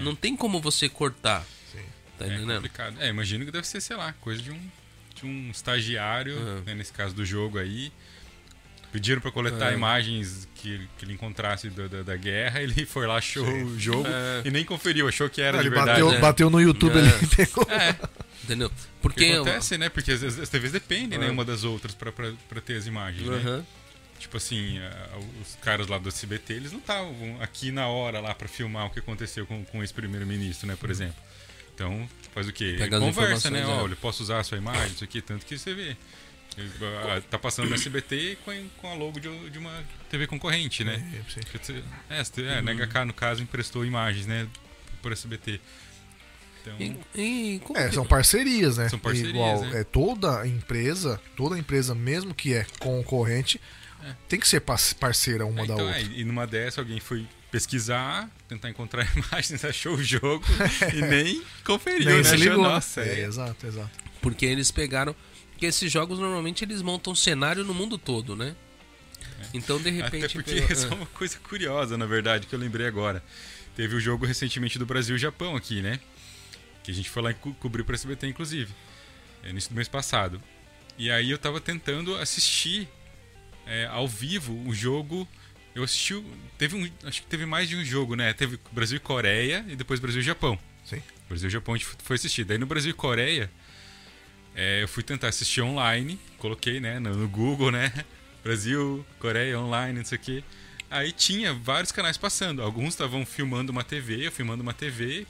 não 0.00 0.14
tem 0.14 0.34
como 0.34 0.58
você 0.60 0.88
cortar. 0.88 1.44
Sim. 1.70 1.80
Tá 2.18 2.24
É 2.24 2.28
entendendo? 2.28 2.54
complicado. 2.56 2.96
É, 2.98 3.08
imagino 3.08 3.44
que 3.44 3.50
deve 3.50 3.66
ser, 3.66 3.80
sei 3.82 3.94
lá, 3.96 4.14
coisa 4.20 4.40
de 4.42 4.50
um, 4.50 4.60
de 5.14 5.26
um 5.26 5.50
estagiário, 5.50 6.36
Uhum. 6.38 6.62
né, 6.64 6.74
nesse 6.74 6.92
caso 6.94 7.14
do 7.14 7.24
jogo 7.24 7.58
aí. 7.58 7.92
Pediram 8.92 9.20
pra 9.20 9.30
coletar 9.30 9.72
É. 9.72 9.74
imagens 9.74 10.48
que, 10.54 10.88
que 10.98 11.04
ele 11.04 11.12
encontrasse 11.12 11.68
da, 11.70 11.86
da, 11.86 12.02
da 12.02 12.16
guerra, 12.16 12.60
ele 12.62 12.86
foi 12.86 13.06
lá, 13.06 13.16
achou 13.18 13.44
Sim. 13.44 13.62
o 13.64 13.78
jogo 13.78 14.06
É. 14.08 14.42
e 14.46 14.50
nem 14.50 14.64
conferiu, 14.64 15.06
achou 15.08 15.28
que 15.28 15.40
era 15.42 15.58
ele 15.58 15.64
de 15.64 15.70
verdade. 15.70 16.00
bateu, 16.00 16.10
né? 16.12 16.18
bateu 16.18 16.50
no 16.50 16.60
YouTube 16.60 16.96
É. 16.96 17.00
ali 17.00 17.10
e 17.24 17.26
pegou. 17.26 17.66
É, 17.70 17.96
Entendeu? 18.44 18.70
Porque 19.02 19.24
que 19.26 19.32
acontece, 19.32 19.76
né? 19.76 19.88
Porque 19.88 20.12
as, 20.12 20.22
as- 20.22 20.48
TVs 20.48 20.72
dependem, 20.72 21.18
né, 21.18 21.26
É. 21.26 21.30
uma 21.30 21.44
das 21.44 21.64
outras 21.64 21.94
pra 21.94 22.12
ter 22.64 22.76
as 22.76 22.86
imagens, 22.86 23.26
né? 23.26 23.36
Aham. 23.36 23.66
Tipo 24.18 24.36
assim, 24.38 24.78
a- 24.78 25.18
os 25.42 25.56
caras 25.56 25.88
lá 25.88 25.98
do 25.98 26.08
SBT, 26.08 26.54
eles 26.54 26.72
não 26.72 26.78
estavam 26.78 27.36
aqui 27.40 27.70
na 27.70 27.88
hora 27.88 28.18
lá 28.20 28.34
pra 28.34 28.48
filmar 28.48 28.86
o 28.86 28.90
que 28.90 28.98
aconteceu 29.00 29.46
com, 29.46 29.64
com 29.64 29.82
esse 29.84 29.92
primeiro-ministro, 29.92 30.66
né, 30.66 30.76
por 30.78 30.90
exemplo. 30.90 31.16
Então, 31.74 32.08
faz 32.32 32.48
o 32.48 32.52
quê? 32.52 32.76
Pega 32.78 32.98
Conversa, 32.98 33.50
né? 33.50 33.60
é. 33.60 33.66
Olha, 33.66 33.92
eu 33.92 33.96
posso 33.96 34.22
usar 34.22 34.38
a 34.38 34.44
sua 34.44 34.56
imagem, 34.56 34.86
isso 34.94 35.04
aqui, 35.04 35.20
tanto 35.20 35.44
que 35.44 35.58
você 35.58 35.74
vê. 35.74 35.94
Ah, 36.58 37.20
Tá 37.30 37.38
passando 37.38 37.68
no 37.68 37.74
SBT 37.74 38.38
com, 38.44 38.52
com 38.78 38.90
a 38.90 38.94
logo 38.94 39.20
de, 39.20 39.50
de 39.50 39.58
uma 39.58 39.84
TV 40.10 40.26
concorrente, 40.26 40.84
né? 40.84 41.02
É, 42.10 42.22
você- 42.22 42.42
é, 42.42 42.60
na 42.62 42.72
HK, 42.72 43.04
no 43.06 43.12
caso, 43.12 43.42
emprestou 43.42 43.84
imagens, 43.84 44.26
né? 44.26 44.46
Por 45.02 45.12
SBT. 45.12 45.60
Então, 46.62 46.76
E, 46.80 46.96
e 47.14 47.60
É, 47.74 47.88
que- 47.88 47.94
são 47.94 48.06
parcerias, 48.06 48.78
né? 48.78 48.88
São 48.88 48.98
parcerias, 48.98 49.34
Igual, 49.34 49.60
né? 49.66 49.80
é 49.80 49.84
toda 49.84 50.46
empresa, 50.46 51.20
toda 51.36 51.58
empresa, 51.58 51.94
mesmo 51.94 52.34
que 52.34 52.54
é 52.54 52.66
concorrente, 52.78 53.60
tem 54.28 54.38
que 54.40 54.46
ser 54.48 54.60
par- 54.60 54.78
parceira 54.98 55.44
uma 55.46 55.62
É, 55.62 55.66
da 55.66 55.74
então, 55.74 55.86
outra. 55.86 56.00
é, 56.00 56.04
e 56.04 56.24
numa 56.24 56.46
dessa 56.46 56.80
alguém 56.80 57.00
foi 57.00 57.26
pesquisar, 57.50 58.28
tentar 58.48 58.68
encontrar 58.70 59.06
imagens, 59.16 59.62
achou 59.64 59.94
o 59.94 60.02
jogo 60.02 60.44
e 60.94 61.02
nem 61.02 61.42
conferiu, 61.64 62.06
Nem 62.06 62.16
né? 62.18 62.24
se 62.24 62.36
ligou. 62.36 62.62
Nossa, 62.64 63.02
é, 63.02 63.20
é. 63.20 63.24
exato, 63.24 63.66
exato. 63.66 63.90
Porque 64.20 64.44
eles 64.46 64.70
pegaram. 64.70 65.14
Porque 65.56 65.64
esses 65.64 65.90
jogos 65.90 66.18
normalmente 66.18 66.62
eles 66.62 66.82
montam 66.82 67.14
cenário 67.14 67.64
no 67.64 67.72
mundo 67.72 67.96
todo, 67.96 68.36
né? 68.36 68.54
Então 69.54 69.80
de 69.80 69.88
repente. 69.88 70.24
Até 70.26 70.34
porque 70.34 70.52
pegou- 70.54 70.68
isso 70.76 70.86
é 70.86 70.94
uma 70.94 71.06
coisa 71.06 71.38
curiosa, 71.38 71.96
na 71.96 72.04
verdade, 72.04 72.46
que 72.46 72.54
eu 72.54 72.58
lembrei 72.58 72.86
agora. 72.86 73.24
Teve 73.74 73.96
o 73.96 74.00
jogo 74.00 74.26
recentemente 74.26 74.78
do 74.78 74.84
Brasil 74.84 75.16
e 75.16 75.18
Japão 75.18 75.56
aqui, 75.56 75.80
né? 75.80 75.98
Que 76.84 76.90
a 76.90 76.94
gente 76.94 77.08
foi 77.08 77.22
lá 77.22 77.30
e 77.30 77.34
co 77.34 77.54
cobrir 77.54 77.84
para 77.84 77.94
SBT, 77.94 78.26
inclusive. 78.26 78.70
É, 79.42 79.48
início 79.48 79.70
do 79.70 79.76
mês 79.76 79.88
passado. 79.88 80.42
E 80.98 81.10
aí 81.10 81.30
eu 81.30 81.38
tava 81.38 81.58
tentando 81.58 82.14
assistir 82.16 82.86
é, 83.66 83.86
ao 83.86 84.06
vivo 84.06 84.62
o 84.68 84.74
jogo. 84.74 85.26
Eu 85.74 85.84
assisti. 85.84 86.22
Teve 86.58 86.76
um. 86.76 86.90
Acho 87.02 87.22
que 87.22 87.28
teve 87.28 87.46
mais 87.46 87.66
de 87.66 87.76
um 87.76 87.84
jogo, 87.84 88.14
né? 88.14 88.34
Teve 88.34 88.60
Brasil 88.72 88.98
e 88.98 89.00
Coreia 89.00 89.64
e 89.68 89.74
depois 89.74 90.00
Brasil 90.00 90.20
e 90.20 90.24
Japão. 90.24 90.58
Sim. 90.84 91.02
Brasil 91.30 91.48
e 91.48 91.50
Japão 91.50 91.74
a 91.74 91.78
gente 91.78 91.88
foi 92.02 92.16
assistir. 92.16 92.44
Daí 92.44 92.58
no 92.58 92.66
Brasil 92.66 92.90
e 92.90 92.94
Coreia, 92.94 93.50
é, 94.56 94.82
eu 94.82 94.88
fui 94.88 95.02
tentar 95.04 95.28
assistir 95.28 95.60
online, 95.60 96.18
coloquei, 96.38 96.80
né, 96.80 96.98
no, 96.98 97.28
Google, 97.28 97.70
né, 97.70 97.92
Brasil, 98.42 99.04
Coreia, 99.20 99.60
online, 99.60 99.98
não 99.98 100.04
sei 100.04 100.16
o 100.18 100.20
quê. 100.20 100.44
Aí 100.90 101.12
tinha 101.12 101.52
vários 101.52 101.92
canais 101.92 102.16
passando. 102.16 102.62
Alguns 102.62 102.90
estavam 102.94 103.24
filmando 103.26 103.70
uma 103.72 103.82
TV, 103.84 104.26
eu 104.26 104.32
filmando 104.32 104.62
uma 104.62 104.72
TV. 104.72 105.26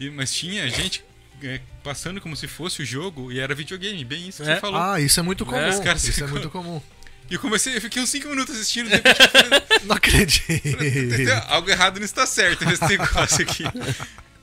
E, 0.00 0.10
mas 0.10 0.34
tinha 0.34 0.68
gente 0.68 1.04
é, 1.42 1.60
passando 1.84 2.20
como 2.20 2.34
se 2.36 2.48
fosse 2.48 2.82
o 2.82 2.84
jogo 2.84 3.30
e 3.30 3.38
era 3.38 3.54
videogame, 3.54 4.04
bem 4.04 4.28
isso 4.28 4.42
que 4.42 4.50
É. 4.50 4.54
você 4.56 4.60
falou. 4.60 4.80
Ah, 4.80 5.00
isso 5.00 5.20
é 5.20 5.22
muito 5.22 5.46
comum. 5.46 5.68
os 5.68 5.78
caras 5.80 6.02
isso 6.04 6.22
é 6.24 6.26
muito 6.26 6.50
comum. 6.50 6.82
E 7.30 7.34
eu 7.34 7.40
comecei, 7.40 7.74
eu 7.76 7.80
fiquei 7.80 8.02
uns 8.02 8.10
5 8.10 8.28
minutos 8.28 8.54
assistindo, 8.56 8.88
de 8.88 8.96
repente 8.96 9.16
falei, 9.30 9.62
Não 9.84 9.96
acredito. 9.96 10.78
"Tem- 10.78 11.30
algo 11.46 11.70
errado 11.70 11.98
não 11.98 12.04
está 12.04 12.26
certo 12.26 12.64
nesse 12.66 12.84
negócio 12.86 13.42
aqui. 13.42 13.62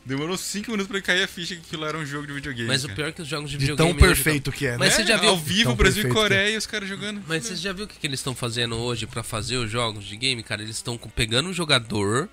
Demorou 0.04 0.36
5 0.36 0.72
minutos 0.72 0.92
pra 0.92 1.00
cair 1.02 1.24
a 1.24 1.28
ficha 1.28 1.56
que 1.56 1.62
aquilo 1.62 1.86
era 1.86 1.96
um 1.98 2.06
jogo 2.06 2.26
de 2.26 2.34
videogame. 2.34 2.68
Mas 2.68 2.84
o 2.84 2.88
cara. 2.88 2.96
pior 2.96 3.08
é 3.10 3.12
que 3.12 3.22
os 3.22 3.28
jogos 3.28 3.52
de 3.52 3.58
De 3.58 3.66
videogame. 3.68 4.00
tão 4.00 4.08
hoje 4.10 4.16
perfeito 4.24 4.52
que 4.52 4.66
é, 4.66 4.72
né? 4.72 4.78
Mas 4.80 4.94
você 4.96 5.06
já 5.06 5.16
viu- 5.18 5.30
Ao 5.30 5.38
vivo, 5.38 5.64
Tão 5.70 5.76
Brasil 5.76 6.02
e 6.02 6.06
que 6.06 6.12
é. 6.12 6.14
Coreia 6.14 6.54
e 6.54 6.58
os 6.58 6.66
caras 6.66 6.90
jogando. 6.90 7.22
Mas 7.28 7.46
você 7.46 7.56
já 7.56 7.72
viu 7.72 7.86
o 7.86 7.88
que, 7.88 8.00
que 8.00 8.08
eles 8.08 8.20
estão 8.20 8.34
fazendo 8.34 8.76
hoje 8.78 9.06
pra 9.06 9.22
fazer 9.22 9.58
os 9.58 9.70
jogos 9.70 10.04
de 10.06 10.16
game, 10.18 10.42
cara? 10.42 10.64
Eles 10.64 10.76
estão 10.78 10.98
pegando 10.98 11.50
o 11.50 11.54
jogador, 11.54 12.28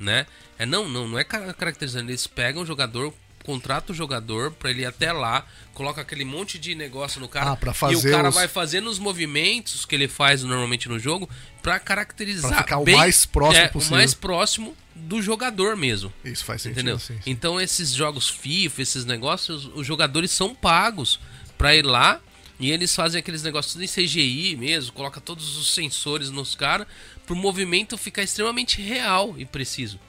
né? 0.00 0.26
É 0.58 0.66
não, 0.66 0.88
não, 0.88 1.06
não 1.08 1.18
é 1.18 1.22
cara- 1.22 1.54
caracterizando, 1.54 2.10
eles 2.10 2.26
pegam 2.26 2.62
o 2.62 2.66
jogador, 2.66 3.14
contratam 3.44 3.94
o 3.94 3.96
jogador 3.96 4.50
pra 4.50 4.70
ele 4.70 4.82
ir 4.82 4.86
até 4.86 5.12
lá, 5.12 5.46
coloca 5.74 6.00
aquele 6.00 6.24
monte 6.24 6.58
de 6.58 6.74
negócio 6.74 7.20
no 7.20 7.28
cara 7.28 7.52
Ah, 7.52 7.56
pra 7.56 7.70
e 7.70 7.74
fazer 7.74 8.08
o 8.08 8.10
cara 8.10 8.30
os- 8.30 8.34
vai 8.34 8.48
fazendo 8.48 8.90
os 8.90 8.98
movimentos 8.98 9.84
que 9.84 9.94
ele 9.94 10.08
faz 10.08 10.42
normalmente 10.42 10.88
no 10.88 10.98
jogo 10.98 11.30
pra 11.62 11.78
caracterizar 11.78 12.50
Pra 12.50 12.62
ficar 12.64 12.78
o 12.78 12.84
bem- 12.84 12.96
mais 12.96 13.24
próximo 13.24 13.64
é, 13.64 13.68
possível. 13.68 13.94
o 13.94 13.98
mais 13.98 14.12
próximo 14.14 14.76
do 14.96 15.20
jogador 15.22 15.76
mesmo. 15.76 16.12
Isso 16.24 16.44
faz 16.44 16.62
sentido, 16.62 16.78
Entendeu? 16.80 16.98
sim, 16.98 17.14
sim. 17.22 17.30
Então 17.30 17.60
esses 17.60 17.92
jogos 17.92 18.28
FIFA, 18.28 18.82
esses 18.82 19.04
negócios, 19.04 19.70
os 19.74 19.86
jogadores 19.86 20.30
são 20.30 20.54
pagos 20.54 21.20
pra 21.56 21.74
ir 21.76 21.84
lá 21.84 22.20
e 22.58 22.70
eles 22.70 22.94
fazem 22.94 23.18
aqueles 23.18 23.42
negócios 23.42 23.80
em 23.80 23.86
CGI 23.86 24.56
mesmo, 24.56 24.92
coloca 24.92 25.20
todos 25.20 25.56
os 25.56 25.72
sensores 25.74 26.30
nos 26.30 26.54
caras 26.54 26.86
pro 27.26 27.36
movimento 27.36 27.96
ficar 27.98 28.22
extremamente 28.22 28.80
real 28.80 29.34
e 29.36 29.44
preciso. 29.44 30.00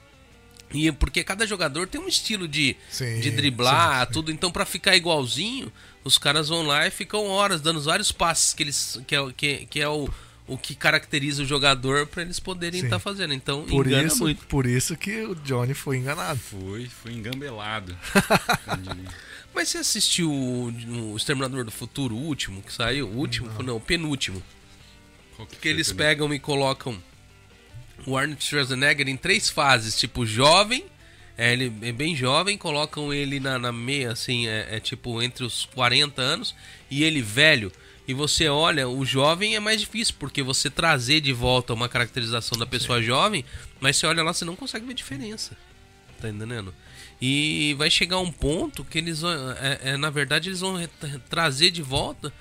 E 0.72 0.90
porque 0.92 1.24
cada 1.24 1.46
jogador 1.46 1.86
tem 1.88 2.00
um 2.00 2.08
estilo 2.08 2.46
de, 2.46 2.76
Sim, 2.90 3.20
de 3.20 3.30
driblar, 3.30 4.06
tudo, 4.10 4.30
então 4.30 4.50
pra 4.50 4.66
ficar 4.66 4.96
igualzinho, 4.96 5.72
os 6.04 6.18
caras 6.18 6.48
vão 6.48 6.62
lá 6.62 6.86
e 6.86 6.90
ficam 6.90 7.26
horas 7.26 7.60
dando 7.60 7.80
vários 7.80 8.12
passes 8.12 8.52
que 8.52 8.62
eles 8.64 9.00
que 9.06 9.14
é, 9.16 9.32
que, 9.34 9.66
que 9.66 9.80
é 9.80 9.88
o, 9.88 10.08
o 10.48 10.56
que 10.56 10.74
caracteriza 10.74 11.42
o 11.42 11.46
jogador 11.46 12.06
pra 12.06 12.22
eles 12.22 12.40
poderem 12.40 12.80
estar 12.82 12.98
fazendo. 12.98 13.34
Então 13.34 13.64
Por 13.64 13.86
engana 13.86 14.08
isso, 14.08 14.24
muito. 14.24 14.46
por 14.46 14.66
isso 14.66 14.96
que 14.96 15.22
o 15.22 15.34
Johnny 15.34 15.74
foi 15.74 15.98
enganado. 15.98 16.40
Foi, 16.40 16.86
foi 16.86 17.12
engambelado. 17.12 17.96
Mas 19.54 19.68
você 19.68 19.78
assistiu 19.78 20.30
o, 20.30 21.12
o 21.12 21.16
Exterminador 21.16 21.64
do 21.64 21.70
Futuro, 21.70 22.14
o 22.14 22.18
último 22.18 22.62
que 22.62 22.72
saiu? 22.72 23.08
O 23.08 23.16
último? 23.16 23.50
Não, 23.62 23.76
o 23.76 23.80
penúltimo. 23.80 24.42
Qual 25.36 25.46
que 25.46 25.56
Que 25.56 25.68
eles 25.68 25.92
pegam 25.92 26.32
e 26.32 26.38
colocam 26.38 26.98
o 28.06 28.16
Arnold 28.16 28.42
Schwarzenegger 28.42 29.08
em 29.08 29.16
três 29.16 29.50
fases, 29.50 29.98
tipo 29.98 30.24
jovem, 30.24 30.84
é, 31.36 31.52
ele 31.52 31.72
é 31.82 31.92
bem 31.92 32.16
jovem, 32.16 32.56
colocam 32.56 33.12
ele 33.12 33.38
na, 33.38 33.58
na 33.58 33.72
meia, 33.72 34.12
assim, 34.12 34.48
é, 34.48 34.76
é 34.76 34.80
tipo 34.80 35.22
entre 35.22 35.44
os 35.44 35.66
40 35.66 36.20
anos, 36.20 36.54
e 36.90 37.04
ele 37.04 37.22
velho. 37.22 37.70
E 38.08 38.14
você 38.14 38.48
olha, 38.48 38.88
o 38.88 39.04
jovem 39.04 39.54
é 39.54 39.60
mais 39.60 39.80
difícil, 39.82 40.14
porque 40.18 40.42
você 40.42 40.70
trazer 40.70 41.20
de 41.20 41.32
volta 41.32 41.74
uma 41.74 41.88
caracterização 41.90 42.58
da 42.58 42.64
pessoa 42.66 43.02
jovem, 43.02 43.44
mas 43.80 43.98
você 43.98 44.06
olha 44.06 44.22
lá, 44.22 44.32
você 44.32 44.46
não 44.46 44.56
consegue 44.56 44.86
ver 44.86 44.94
diferença. 44.94 45.54
Tá 46.18 46.28
entendendo? 46.30 46.74
E 47.20 47.74
vai 47.76 47.90
chegar 47.90 48.18
um 48.18 48.32
ponto 48.32 48.82
que 48.84 48.96
eles 48.98 49.20
vão. 49.20 49.50
É, 49.52 49.80
é, 49.90 49.96
na 49.98 50.08
verdade, 50.08 50.48
eles 50.48 50.60
vão 50.60 50.76
trazer 51.28 51.70
de 51.70 51.82
volta 51.82 52.32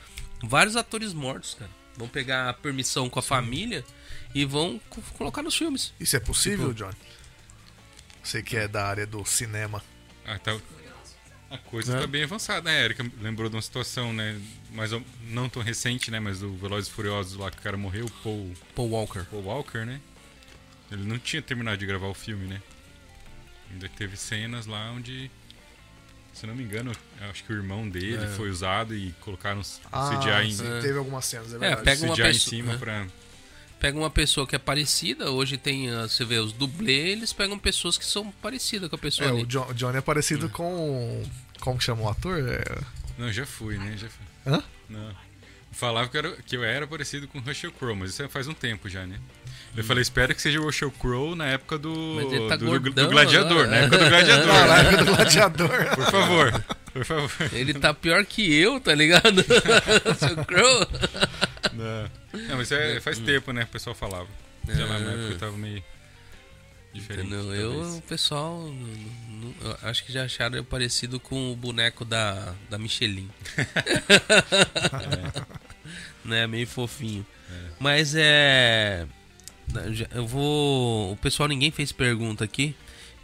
vários 0.41 0.75
atores 0.75 1.13
mortos, 1.13 1.53
cara. 1.55 1.69
Vão 1.97 2.07
pegar 2.07 2.49
a 2.49 2.53
permissão 2.53 3.09
com 3.09 3.19
a 3.19 3.23
família 3.23 3.83
e 4.33 4.45
vão 4.45 4.79
co- 4.89 5.01
colocar 5.17 5.43
nos 5.43 5.55
filmes. 5.55 5.93
Isso 5.99 6.15
é 6.15 6.19
possível, 6.19 6.69
Tipo- 6.73 6.85
Johnny? 6.85 6.95
Você 8.23 8.41
que 8.41 8.55
é 8.55 8.67
da 8.67 8.85
área 8.85 9.05
do 9.05 9.25
cinema. 9.25 9.83
Ah, 10.25 10.37
tá. 10.39 10.57
A 11.49 11.57
coisa 11.57 11.93
Né? 11.95 12.01
tá 12.01 12.07
bem 12.07 12.23
avançada, 12.23 12.69
né? 12.69 12.79
A 12.81 12.83
Erika 12.83 13.05
lembrou 13.21 13.49
de 13.49 13.55
uma 13.55 13.61
situação, 13.61 14.11
né? 14.11 14.39
Mas 14.71 14.91
não 15.29 15.47
tão 15.47 15.61
recente, 15.61 16.11
né? 16.11 16.19
Mas 16.19 16.39
do 16.39 16.53
Velozes 16.57 16.89
e 16.89 16.91
Furiosos 16.91 17.37
lá 17.37 17.49
que 17.49 17.57
o 17.57 17.61
cara 17.61 17.77
morreu, 17.77 18.05
o 18.05 18.11
Paul, 18.21 18.53
Paul 18.75 18.89
Walker. 18.89 19.23
Paul 19.31 19.43
Walker, 19.43 19.85
né? 19.85 20.01
Ele 20.91 21.03
não 21.03 21.17
tinha 21.17 21.41
terminado 21.41 21.77
de 21.77 21.85
gravar 21.85 22.07
o 22.07 22.13
filme, 22.13 22.47
né? 22.47 22.61
Ainda 23.71 23.87
teve 23.89 24.15
cenas 24.17 24.65
lá 24.65 24.91
onde, 24.91 25.29
se 26.33 26.45
não 26.45 26.55
me 26.55 26.63
engano, 26.63 26.91
acho 27.29 27.43
que 27.43 27.51
o 27.51 27.55
irmão 27.55 27.87
dele 27.89 28.23
É. 28.25 28.27
foi 28.27 28.49
usado 28.49 28.93
e 28.95 29.11
colocaram 29.21 29.61
Ah, 29.91 30.09
CGI, 30.17 30.47
em, 30.47 30.51
sim, 30.53 30.67
É. 30.77 30.81
teve 30.81 30.97
algumas 30.97 31.25
cenas, 31.25 31.51
é 31.53 31.55
É, 31.55 31.59
verdade. 31.59 31.83
pega 31.83 32.05
uma 32.05 32.13
CGI 32.15 32.29
em 32.29 32.33
cima 32.33 32.73
é. 32.73 32.77
pra... 32.77 33.07
Pega 33.79 33.97
uma 33.97 34.09
pessoa 34.09 34.47
que 34.47 34.55
é 34.55 34.59
parecida, 34.59 35.29
hoje 35.31 35.55
tem, 35.57 35.89
ah, 35.91 36.07
você 36.07 36.25
vê, 36.25 36.39
os 36.39 36.51
dublês, 36.51 37.11
eles 37.11 37.31
pegam 37.33 37.59
pessoas 37.59 37.97
que 37.97 38.05
são 38.05 38.31
parecidas 38.41 38.89
com 38.89 38.95
a 38.95 38.99
pessoa 38.99 39.27
É, 39.29 39.31
ali. 39.31 39.43
o 39.43 39.45
Jo- 39.45 39.71
Johnny 39.73 39.97
é 39.97 40.01
parecido 40.01 40.49
com. 40.49 41.23
Como 41.59 41.77
que 41.77 41.83
chama 41.83 42.01
o 42.03 42.09
ator? 42.09 42.39
É... 42.39 42.63
Não, 43.17 43.31
já 43.31 43.45
fui, 43.45 43.77
né? 43.77 43.95
Já 43.97 44.07
fui. 44.09 44.25
Hã? 44.53 44.63
Não. 44.89 45.15
Falava 45.71 46.07
que, 46.09 46.17
era, 46.17 46.31
que 46.41 46.55
eu 46.57 46.63
era 46.63 46.87
parecido 46.87 47.27
com 47.27 47.37
o 47.37 47.41
Russell 47.41 47.71
Crowe, 47.71 47.95
mas 47.95 48.11
isso 48.11 48.27
faz 48.29 48.47
um 48.47 48.53
tempo 48.53 48.89
já, 48.89 49.05
né? 49.05 49.19
Eu 49.77 49.83
falei, 49.83 50.01
espero 50.01 50.33
que 50.33 50.41
seja 50.41 50.59
o 50.59 50.63
Russell 50.63 50.89
Crowe 50.91 51.35
na 51.35 51.45
época 51.45 51.77
do, 51.77 52.47
tá 52.49 52.55
do, 52.55 52.65
do- 52.65 52.71
do 52.71 52.79
gordão, 52.81 53.09
Gladiador, 53.09 53.67
né? 53.67 53.81
na 53.81 53.85
época 53.85 53.97
do 53.99 54.09
Gladiador. 54.09 54.47
Na 54.47 54.65
né? 54.65 54.79
época 54.89 54.97
do 55.05 55.15
gladiador. 55.15 55.95
Por 55.95 56.05
favor, 56.05 56.63
por 56.93 57.05
favor. 57.05 57.31
Ele 57.53 57.73
tá 57.75 57.93
pior 57.93 58.25
que 58.25 58.53
eu, 58.59 58.79
tá 58.79 58.95
ligado? 58.95 59.43
Seu 60.17 60.43
Crow. 60.45 60.87
Não, 61.73 62.09
Não, 62.49 62.57
mas 62.57 62.71
é, 62.71 62.99
faz 62.99 63.19
tempo, 63.19 63.51
né? 63.53 63.63
O 63.63 63.67
pessoal 63.67 63.95
falava. 63.95 64.27
Já 64.67 64.85
na 64.87 64.95
época 65.11 65.35
tava 65.39 65.55
meio 65.57 65.83
diferente. 66.91 67.27
Entendeu? 67.27 67.53
Eu, 67.53 67.71
talvez. 67.73 67.97
o 67.97 68.01
pessoal, 68.01 68.67
n- 68.69 69.11
n- 69.29 69.55
eu 69.61 69.77
acho 69.83 70.03
que 70.03 70.11
já 70.11 70.23
acharam 70.23 70.57
eu 70.57 70.65
parecido 70.65 71.19
com 71.19 71.51
o 71.51 71.55
boneco 71.55 72.03
da, 72.03 72.55
da 72.67 72.79
Michelin. 72.79 73.29
né, 76.25 76.47
meio 76.47 76.65
fofinho. 76.67 77.25
Mas 77.79 78.15
é. 78.15 79.05
Já- 79.93 80.07
Eu 80.13 80.25
vou. 80.27 81.11
O 81.13 81.17
pessoal, 81.17 81.47
ninguém 81.49 81.71
fez 81.71 81.91
pergunta 81.91 82.43
aqui. 82.43 82.75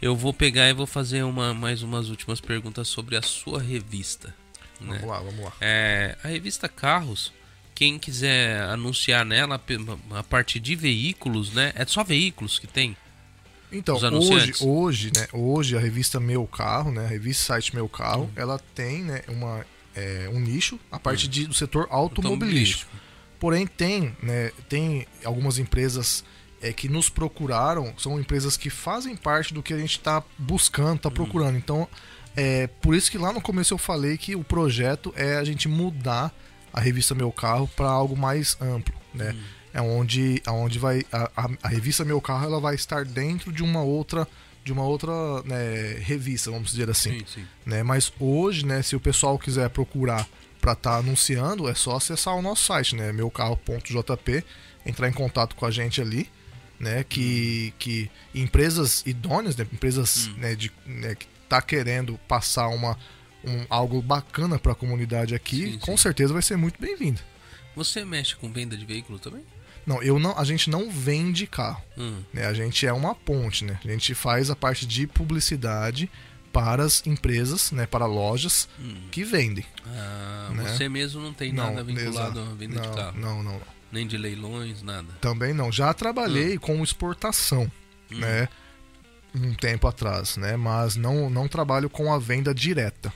Eu 0.02 0.14
vou 0.16 0.32
pegar 0.34 0.68
e 0.68 0.72
vou 0.74 0.86
fazer 0.86 1.22
uma, 1.22 1.54
mais 1.54 1.82
umas 1.82 2.08
últimas 2.10 2.40
perguntas 2.40 2.88
sobre 2.88 3.16
a 3.16 3.22
sua 3.22 3.60
revista. 3.62 4.34
Né? 4.80 4.98
Vamos 5.00 5.08
lá, 5.08 5.18
vamos 5.20 5.44
lá. 5.44 5.52
É, 5.60 6.16
a 6.22 6.28
revista 6.28 6.68
Carros, 6.68 7.32
quem 7.74 7.98
quiser 7.98 8.62
anunciar 8.64 9.24
nela 9.24 9.60
a 10.10 10.22
parte 10.22 10.60
de 10.60 10.74
veículos, 10.76 11.52
né? 11.52 11.72
É 11.74 11.86
só 11.86 12.04
veículos 12.04 12.58
que 12.58 12.66
tem? 12.66 12.96
Então, 13.72 13.96
hoje, 13.96 14.52
hoje, 14.60 15.10
né, 15.16 15.26
hoje 15.32 15.76
a 15.76 15.80
revista 15.80 16.20
Meu 16.20 16.46
Carro, 16.46 16.92
né, 16.92 17.06
a 17.06 17.08
revista 17.08 17.44
site 17.54 17.74
Meu 17.74 17.88
Carro, 17.88 18.24
Hum. 18.24 18.30
ela 18.36 18.56
tem, 18.72 19.02
né, 19.02 19.22
uma, 19.26 19.66
é, 19.96 20.30
um 20.32 20.38
nicho, 20.38 20.78
a 20.92 21.00
parte 21.00 21.26
de, 21.26 21.46
do 21.46 21.54
setor 21.54 21.88
automobilístico. 21.90 22.90
Porém, 23.44 23.66
tem, 23.66 24.16
né, 24.22 24.50
tem 24.70 25.06
algumas 25.22 25.58
empresas 25.58 26.24
é, 26.62 26.72
que 26.72 26.88
nos 26.88 27.10
procuraram, 27.10 27.92
são 27.98 28.18
empresas 28.18 28.56
que 28.56 28.70
fazem 28.70 29.14
parte 29.14 29.52
do 29.52 29.62
que 29.62 29.74
a 29.74 29.76
gente 29.76 29.98
está 29.98 30.22
buscando, 30.38 30.96
está 30.96 31.10
procurando. 31.10 31.58
Então, 31.58 31.86
é 32.34 32.68
por 32.80 32.94
isso 32.94 33.10
que 33.10 33.18
lá 33.18 33.34
no 33.34 33.42
começo 33.42 33.74
eu 33.74 33.76
falei 33.76 34.16
que 34.16 34.34
o 34.34 34.42
projeto 34.42 35.12
é 35.14 35.36
a 35.36 35.44
gente 35.44 35.68
mudar 35.68 36.34
a 36.72 36.80
revista 36.80 37.14
Meu 37.14 37.30
Carro 37.30 37.68
para 37.76 37.86
algo 37.86 38.16
mais 38.16 38.56
amplo, 38.62 38.94
né? 39.12 39.36
É 39.74 39.80
onde, 39.82 40.40
aonde 40.46 40.78
vai 40.78 41.04
a, 41.12 41.30
a, 41.36 41.50
a 41.64 41.68
revista 41.68 42.02
Meu 42.02 42.22
Carro 42.22 42.46
ela 42.46 42.60
vai 42.60 42.74
estar 42.74 43.04
dentro 43.04 43.52
de 43.52 43.62
uma 43.62 43.82
outra 43.82 44.26
de 44.64 44.72
uma 44.72 44.84
outra 44.84 45.12
né, 45.44 45.98
revista, 46.00 46.50
vamos 46.50 46.70
dizer 46.70 46.88
assim 46.88 47.18
Sim, 47.18 47.26
sim. 47.26 47.46
né? 47.66 47.82
Mas 47.82 48.10
hoje, 48.18 48.64
né, 48.64 48.80
se 48.80 48.96
o 48.96 49.00
pessoal 49.00 49.38
quiser 49.38 49.68
procurar 49.68 50.26
para 50.64 50.72
estar 50.72 50.96
anunciando, 50.96 51.68
é 51.68 51.74
só 51.74 51.94
acessar 51.96 52.34
o 52.34 52.40
nosso 52.40 52.64
site, 52.64 52.96
né, 52.96 53.12
meucarro.jp, 53.12 54.42
entrar 54.86 55.10
em 55.10 55.12
contato 55.12 55.54
com 55.54 55.66
a 55.66 55.70
gente 55.70 56.00
ali, 56.00 56.26
né, 56.80 57.04
que, 57.04 57.74
que 57.78 58.10
empresas 58.34 59.02
idôneas, 59.04 59.54
né, 59.58 59.66
empresas 59.70 60.28
né, 60.38 60.54
de, 60.54 60.72
né, 60.86 61.16
que 61.16 61.26
tá 61.50 61.60
querendo 61.60 62.18
passar 62.26 62.68
uma 62.68 62.98
um, 63.44 63.66
algo 63.68 64.00
bacana 64.00 64.58
para 64.58 64.72
a 64.72 64.74
comunidade 64.74 65.34
aqui, 65.34 65.72
Sim, 65.72 65.78
com 65.80 65.98
sim. 65.98 66.02
certeza 66.02 66.32
vai 66.32 66.40
ser 66.40 66.56
muito 66.56 66.80
bem-vindo. 66.80 67.20
Você 67.76 68.02
mexe 68.02 68.34
com 68.34 68.50
venda 68.50 68.74
de 68.74 68.86
veículo 68.86 69.18
também? 69.18 69.44
Não, 69.84 70.02
eu 70.02 70.18
não, 70.18 70.34
a 70.38 70.44
gente 70.44 70.70
não 70.70 70.90
vende 70.90 71.46
carro, 71.46 71.82
Hum. 71.98 72.22
né? 72.32 72.46
A 72.46 72.54
gente 72.54 72.86
é 72.86 72.92
uma 72.94 73.14
ponte, 73.14 73.66
né? 73.66 73.78
A 73.84 73.88
gente 73.88 74.14
faz 74.14 74.48
a 74.48 74.56
parte 74.56 74.86
de 74.86 75.06
publicidade 75.06 76.10
para 76.54 76.84
as 76.84 77.04
empresas, 77.04 77.72
né, 77.72 77.84
para 77.84 78.06
lojas 78.06 78.68
que 79.10 79.24
vendem. 79.24 79.66
Ah, 79.84 80.50
Né? 80.54 80.62
você 80.68 80.88
mesmo 80.88 81.20
não 81.20 81.32
tem 81.32 81.52
Não, 81.52 81.66
nada 81.66 81.82
vinculado 81.82 82.38
à 82.40 82.44
venda 82.54 82.76
não, 82.80 82.90
de 82.90 82.96
carro? 82.96 83.18
Não, 83.20 83.42
não, 83.42 83.52
não. 83.54 83.74
Nem 83.90 84.06
de 84.06 84.16
leilões, 84.16 84.80
nada? 84.82 85.08
Também 85.20 85.52
não. 85.52 85.70
Já 85.72 85.90
Hum. 85.90 85.94
trabalhei 85.94 86.56
com 86.58 86.82
exportação, 86.82 87.70
né? 88.10 88.48
Um 89.34 89.52
tempo 89.54 89.88
atrás, 89.88 90.36
né? 90.36 90.56
Mas 90.56 90.94
não, 90.94 91.28
não 91.28 91.48
trabalho 91.48 91.90
com 91.90 92.12
a 92.12 92.18
venda 92.20 92.54
direta, 92.54 93.12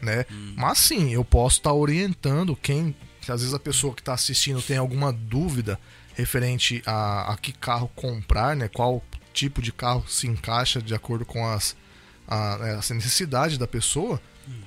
né? 0.00 0.24
Hum. 0.30 0.54
Mas 0.56 0.78
sim, 0.78 1.12
eu 1.12 1.24
posso 1.24 1.58
estar 1.58 1.72
orientando 1.72 2.54
quem 2.56 2.94
Se 3.20 3.30
às 3.32 3.40
vezes 3.40 3.54
a 3.54 3.58
pessoa 3.60 3.92
que 3.94 4.00
está 4.02 4.14
assistindo 4.14 4.60
tem 4.62 4.76
alguma 4.76 5.12
dúvida 5.12 5.78
referente 6.14 6.82
a, 6.86 7.32
a 7.32 7.36
que 7.36 7.52
carro 7.52 7.88
comprar, 7.94 8.54
né? 8.56 8.68
Qual 8.68 9.00
tipo 9.32 9.62
de 9.62 9.72
carro 9.72 10.04
se 10.08 10.26
encaixa 10.26 10.82
de 10.82 10.92
acordo 10.94 11.24
com 11.24 11.46
as, 11.48 11.76
a, 12.26 12.58
né, 12.58 12.78
essa 12.78 12.94
necessidade 12.94 13.58
da 13.58 13.66
pessoa, 13.66 14.20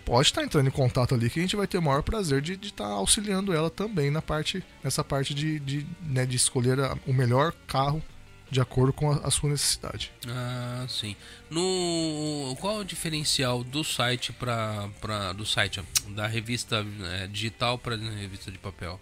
pode 0.06 0.27
estar 0.30 0.43
entrando 0.43 0.67
em 0.67 0.72
contato 0.72 1.14
ali 1.16 1.30
que 1.30 1.40
a 1.40 1.42
gente 1.42 1.56
vai 1.56 1.67
ter 1.67 1.77
o 1.77 1.82
maior 1.82 2.01
prazer 2.03 2.42
de 2.42 2.53
estar 2.53 2.85
auxiliando 2.85 3.53
ela 3.53 3.69
também 3.69 4.09
na 4.09 4.22
parte, 4.22 4.64
nessa 4.84 5.03
parte 5.03 5.34
de, 5.34 5.59
de, 5.59 5.85
né, 6.01 6.25
de 6.25 6.35
escolher 6.38 6.80
a- 6.80 6.98
o 7.06 7.14
melhor 7.14 7.53
carro 7.67 8.01
de 8.50 8.61
acordo 8.61 8.93
com 8.93 9.11
a, 9.11 9.16
a 9.17 9.32
sua 9.32 9.50
necessidade. 9.50 10.11
Ah, 10.27 10.85
sim. 10.88 11.16
No 11.50 12.56
qual 12.59 12.77
é 12.77 12.80
o 12.82 12.85
diferencial 12.85 13.64
do 13.64 13.84
site 13.84 14.32
para 14.32 15.34
do 15.35 15.45
site, 15.45 15.82
da 16.09 16.27
revista 16.27 16.85
é, 17.19 17.27
digital 17.27 17.77
para 17.77 17.95
revista 17.98 18.51
de 18.51 18.58
papel? 18.59 19.00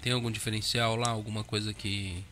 Tem 0.00 0.12
algum 0.12 0.30
diferencial 0.30 0.96
lá, 0.96 1.10
alguma 1.10 1.44
coisa 1.44 1.74
que 1.74 2.24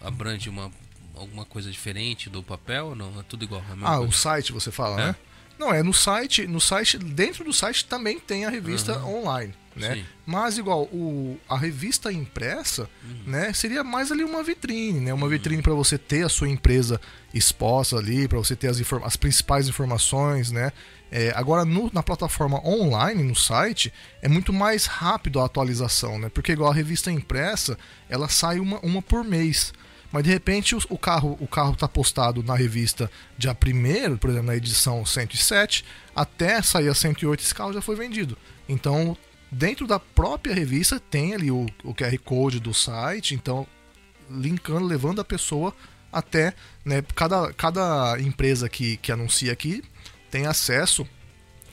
abrange 0.00 0.48
uma 0.48 0.70
alguma 1.18 1.44
coisa 1.44 1.70
diferente 1.70 2.30
do 2.30 2.42
papel 2.42 2.86
ou 2.88 2.94
não? 2.94 3.18
É 3.20 3.22
tudo 3.28 3.44
igual, 3.44 3.60
é 3.62 3.72
Ah, 3.82 3.96
coisa? 3.98 4.10
o 4.10 4.12
site 4.12 4.52
você 4.52 4.70
fala, 4.70 5.00
É. 5.00 5.06
né? 5.08 5.16
Não, 5.58 5.74
é 5.74 5.82
no 5.82 5.92
site, 5.92 6.46
no 6.46 6.60
site, 6.60 6.96
dentro 6.98 7.42
do 7.44 7.52
site 7.52 7.84
também 7.84 8.20
tem 8.20 8.44
a 8.44 8.48
revista 8.50 9.04
online, 9.04 9.52
né? 9.74 9.94
Sim. 9.96 10.04
Mas 10.24 10.56
igual 10.56 10.82
o 10.84 11.36
a 11.48 11.58
revista 11.58 12.12
impressa, 12.12 12.88
Uhum. 13.02 13.22
né, 13.26 13.52
seria 13.52 13.82
mais 13.82 14.12
ali 14.12 14.22
uma 14.22 14.40
vitrine, 14.44 15.00
né? 15.00 15.12
Uma 15.12 15.28
vitrine 15.28 15.60
para 15.60 15.74
você 15.74 15.98
ter 15.98 16.24
a 16.24 16.28
sua 16.28 16.48
empresa 16.48 17.00
exposta 17.34 17.96
ali, 17.96 18.28
para 18.28 18.38
você 18.38 18.54
ter 18.54 18.68
as, 18.68 18.80
as 19.02 19.16
principais 19.16 19.68
informações, 19.68 20.52
né? 20.52 20.72
É, 21.10 21.32
agora 21.34 21.64
no- 21.64 21.90
na 21.92 22.04
plataforma 22.04 22.64
online, 22.64 23.24
no 23.24 23.34
site, 23.34 23.92
é 24.22 24.28
muito 24.28 24.52
mais 24.52 24.86
rápido 24.86 25.40
a 25.40 25.44
atualização, 25.46 26.20
né? 26.20 26.28
Porque 26.32 26.52
igual 26.52 26.70
a 26.70 26.74
revista 26.74 27.10
impressa, 27.10 27.76
ela 28.08 28.28
sai 28.28 28.60
uma, 28.60 28.78
uma 28.80 29.02
por 29.02 29.24
mês. 29.24 29.72
Mas 30.10 30.24
de 30.24 30.30
repente 30.30 30.74
o, 30.74 30.98
carro 30.98 31.36
o 31.40 31.46
carro 31.46 31.72
está 31.72 31.86
postado 31.86 32.42
na 32.42 32.54
revista 32.54 33.10
dia 33.36 33.52
1 33.52 34.16
por 34.16 34.30
exemplo, 34.30 34.46
na 34.46 34.56
edição 34.56 35.04
107, 35.04 35.84
até 36.16 36.62
sair 36.62 36.88
a 36.88 36.94
108 36.94 37.42
esse 37.42 37.54
carro 37.54 37.72
já 37.72 37.82
foi 37.82 37.94
vendido. 37.94 38.36
Então, 38.68 39.16
dentro 39.50 39.86
da 39.86 39.98
própria 39.98 40.54
revista 40.54 40.98
tem 40.98 41.34
ali 41.34 41.50
o, 41.50 41.66
o 41.84 41.94
QR 41.94 42.18
Code 42.24 42.58
do 42.58 42.72
site, 42.72 43.34
então 43.34 43.66
linkando, 44.30 44.86
levando 44.86 45.20
a 45.20 45.24
pessoa 45.24 45.74
até, 46.12 46.54
né, 46.84 47.02
cada, 47.14 47.52
cada 47.52 48.18
empresa 48.20 48.68
que, 48.68 48.96
que 48.98 49.12
anuncia 49.12 49.52
aqui 49.52 49.82
tem 50.30 50.46
acesso 50.46 51.06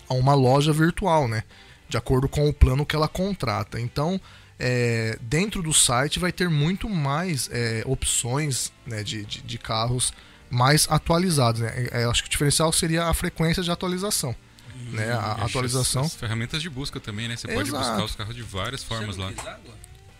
a 0.07 0.13
uma 0.13 0.33
loja 0.33 0.71
virtual, 0.71 1.27
né? 1.27 1.43
De 1.87 1.97
acordo 1.97 2.27
com 2.27 2.47
o 2.47 2.53
plano 2.53 2.85
que 2.85 2.95
ela 2.95 3.07
contrata. 3.07 3.79
Então, 3.79 4.19
é, 4.59 5.17
dentro 5.21 5.61
do 5.61 5.73
site 5.73 6.19
vai 6.19 6.31
ter 6.31 6.49
muito 6.49 6.89
mais 6.89 7.49
é, 7.51 7.83
opções 7.85 8.71
né, 8.85 9.03
de, 9.03 9.25
de, 9.25 9.41
de 9.41 9.57
carros 9.57 10.13
mais 10.49 10.87
atualizados. 10.89 11.61
Né? 11.61 11.87
É, 11.91 12.05
acho 12.05 12.23
que 12.23 12.29
o 12.29 12.31
diferencial 12.31 12.71
seria 12.71 13.05
a 13.05 13.13
frequência 13.13 13.61
de 13.61 13.71
atualização. 13.71 14.35
né? 14.91 15.11
A 15.11 15.45
atualização. 15.45 16.03
As, 16.03 16.13
as 16.13 16.15
ferramentas 16.15 16.61
de 16.61 16.69
busca 16.69 16.99
também, 16.99 17.27
né? 17.27 17.35
Você 17.35 17.47
pode 17.47 17.69
Exato. 17.69 17.83
buscar 17.85 18.05
os 18.05 18.15
carros 18.15 18.35
de 18.35 18.43
várias 18.43 18.83
formas 18.83 19.17
lá. 19.17 19.31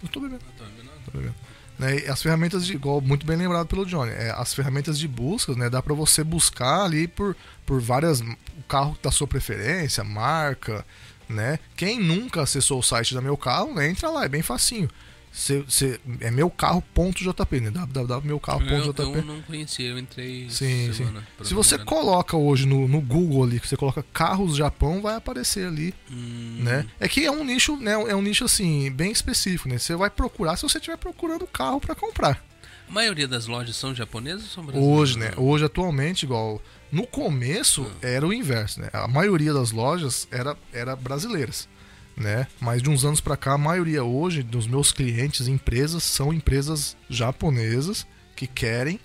Eu 0.03 0.09
tô 0.09 0.19
bebendo. 0.19 0.41
Ah, 0.47 0.51
tá 0.57 0.65
bebendo. 0.65 0.89
Tá 1.11 1.17
ligado? 1.17 1.35
Né, 1.77 1.99
e 1.99 2.07
as 2.07 2.21
ferramentas 2.21 2.65
de, 2.65 2.73
igual 2.73 3.01
muito 3.01 3.25
bem 3.25 3.35
lembrado 3.35 3.67
pelo 3.67 3.85
Johnny, 3.85 4.11
é, 4.11 4.31
as 4.31 4.53
ferramentas 4.53 4.97
de 4.97 5.09
busca, 5.09 5.53
né, 5.55 5.69
dá 5.69 5.81
para 5.81 5.93
você 5.93 6.23
buscar 6.23 6.85
ali 6.85 7.05
por, 7.05 7.35
por 7.65 7.81
várias 7.81 8.21
o 8.21 8.63
carro 8.65 8.97
da 9.03 9.11
sua 9.11 9.27
preferência, 9.27 10.01
marca, 10.01 10.85
né? 11.27 11.59
Quem 11.75 11.99
nunca 11.99 12.41
acessou 12.41 12.79
o 12.79 12.83
site 12.83 13.13
da 13.13 13.21
Meu 13.21 13.37
Carro, 13.37 13.73
né, 13.73 13.89
entra 13.89 14.09
lá, 14.09 14.25
é 14.25 14.29
bem 14.29 14.41
facinho. 14.41 14.89
Cê, 15.35 15.65
cê, 15.67 15.99
é 16.21 16.31
meucarro.jp, 16.31 17.59
né? 17.59 17.67
Eu, 17.67 17.87
www.meucarro.jp. 17.87 19.01
eu 19.01 19.25
não 19.25 19.41
conhecia, 19.41 19.89
eu 19.89 19.99
entrei 19.99 20.49
Sim, 20.49 20.93
semana 20.93 21.27
sim. 21.39 21.43
Se 21.43 21.53
você 21.53 21.77
coloca 21.77 22.37
hoje 22.37 22.65
no, 22.65 22.87
no 22.87 23.01
Google 23.01 23.43
ali, 23.43 23.59
que 23.59 23.67
você 23.67 23.75
coloca 23.75 24.01
carros 24.13 24.55
Japão, 24.55 25.01
vai 25.01 25.15
aparecer 25.15 25.67
ali. 25.67 25.93
Hum, 26.09 26.61
né? 26.63 26.87
É 26.97 27.09
que 27.09 27.25
é 27.25 27.31
um 27.31 27.43
nicho, 27.43 27.75
né? 27.75 27.91
É 27.91 28.15
um 28.15 28.21
nicho 28.21 28.45
assim 28.45 28.89
bem 28.89 29.11
específico, 29.11 29.67
né? 29.67 29.77
Você 29.77 29.93
vai 29.93 30.09
procurar 30.09 30.55
se 30.55 30.63
você 30.63 30.77
estiver 30.77 30.95
procurando 30.95 31.45
carro 31.45 31.81
para 31.81 31.93
comprar. 31.93 32.41
A 32.87 32.91
maioria 32.93 33.27
das 33.27 33.45
lojas 33.45 33.75
são 33.75 33.93
japonesas 33.93 34.43
ou 34.43 34.49
são 34.49 34.65
brasileiras? 34.65 34.97
Hoje, 34.97 35.19
né? 35.19 35.33
Hoje, 35.35 35.65
atualmente, 35.65 36.23
igual. 36.23 36.61
No 36.95 37.05
começo 37.05 37.91
era 38.01 38.25
o 38.25 38.31
inverso, 38.31 38.79
né? 38.79 38.87
A 38.93 39.05
maioria 39.05 39.53
das 39.53 39.71
lojas 39.71 40.29
era, 40.31 40.55
era 40.71 40.95
brasileiras, 40.95 41.67
né? 42.15 42.47
Mas 42.57 42.81
de 42.81 42.89
uns 42.89 43.03
anos 43.03 43.19
pra 43.19 43.35
cá, 43.35 43.51
a 43.51 43.57
maioria 43.57 44.01
hoje 44.05 44.41
dos 44.41 44.65
meus 44.65 44.93
clientes, 44.93 45.49
empresas, 45.49 46.03
são 46.03 46.31
empresas 46.31 46.95
japonesas 47.09 48.07
que 48.33 48.47
querem 48.47 48.97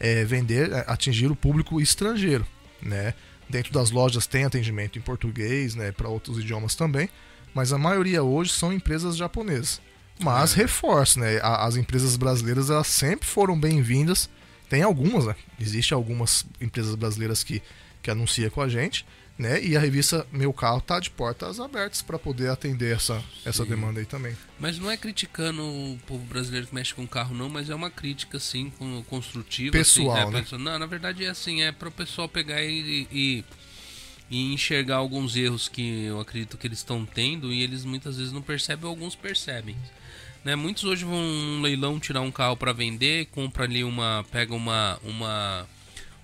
é, 0.00 0.24
vender, 0.24 0.72
é, 0.72 0.86
atingir 0.88 1.30
o 1.30 1.36
público 1.36 1.78
estrangeiro, 1.78 2.46
né? 2.80 3.12
Dentro 3.50 3.70
das 3.70 3.90
lojas 3.90 4.26
tem 4.26 4.46
atendimento 4.46 4.98
em 4.98 5.02
português, 5.02 5.74
né? 5.74 5.92
Para 5.92 6.08
outros 6.08 6.38
idiomas 6.38 6.74
também, 6.74 7.06
mas 7.52 7.70
a 7.70 7.76
maioria 7.76 8.22
hoje 8.22 8.50
são 8.50 8.72
empresas 8.72 9.14
japonesas. 9.14 9.78
Mas 10.18 10.54
reforço, 10.54 11.20
né? 11.20 11.38
As 11.42 11.76
empresas 11.76 12.16
brasileiras 12.16 12.70
elas 12.70 12.86
sempre 12.86 13.28
foram 13.28 13.60
bem-vindas. 13.60 14.30
Tem 14.68 14.82
algumas, 14.82 15.26
né? 15.26 15.34
Existem 15.60 15.94
algumas 15.94 16.44
empresas 16.60 16.94
brasileiras 16.94 17.42
que, 17.44 17.62
que 18.02 18.10
anunciam 18.10 18.50
com 18.50 18.60
a 18.60 18.68
gente, 18.68 19.06
né? 19.38 19.62
E 19.62 19.76
a 19.76 19.80
revista 19.80 20.26
Meu 20.32 20.52
Carro 20.52 20.80
tá 20.80 20.98
de 20.98 21.10
portas 21.10 21.60
abertas 21.60 22.02
para 22.02 22.18
poder 22.18 22.48
atender 22.50 22.96
essa, 22.96 23.22
essa 23.44 23.64
demanda 23.66 24.00
aí 24.00 24.06
também. 24.06 24.36
Mas 24.58 24.78
não 24.78 24.90
é 24.90 24.96
criticando 24.96 25.62
o 25.62 25.98
povo 26.06 26.24
brasileiro 26.24 26.66
que 26.66 26.74
mexe 26.74 26.94
com 26.94 27.06
carro, 27.06 27.34
não, 27.34 27.48
mas 27.48 27.68
é 27.70 27.74
uma 27.74 27.90
crítica, 27.90 28.38
assim, 28.38 28.72
construtiva. 29.08 29.72
Pessoal, 29.72 30.16
assim, 30.28 30.32
né? 30.32 30.40
pessoal- 30.40 30.60
Não, 30.60 30.78
na 30.78 30.86
verdade 30.86 31.24
é 31.24 31.28
assim, 31.28 31.62
é 31.62 31.70
para 31.70 31.88
o 31.88 31.92
pessoal 31.92 32.28
pegar 32.28 32.62
e, 32.62 33.06
e, 33.12 33.44
e 34.30 34.52
enxergar 34.54 34.96
alguns 34.96 35.36
erros 35.36 35.68
que 35.68 36.04
eu 36.06 36.18
acredito 36.18 36.56
que 36.56 36.66
eles 36.66 36.78
estão 36.78 37.04
tendo 37.06 37.52
e 37.52 37.62
eles 37.62 37.84
muitas 37.84 38.16
vezes 38.16 38.32
não 38.32 38.42
percebem, 38.42 38.88
alguns 38.88 39.14
percebem. 39.14 39.76
Né? 40.46 40.54
Muitos 40.54 40.84
hoje 40.84 41.04
vão 41.04 41.20
num 41.20 41.60
leilão 41.60 41.98
tirar 41.98 42.20
um 42.20 42.30
carro 42.30 42.56
para 42.56 42.72
vender, 42.72 43.26
compra 43.32 43.64
ali 43.64 43.82
uma, 43.82 44.24
pega 44.30 44.54
uma, 44.54 44.96
uma 45.02 45.66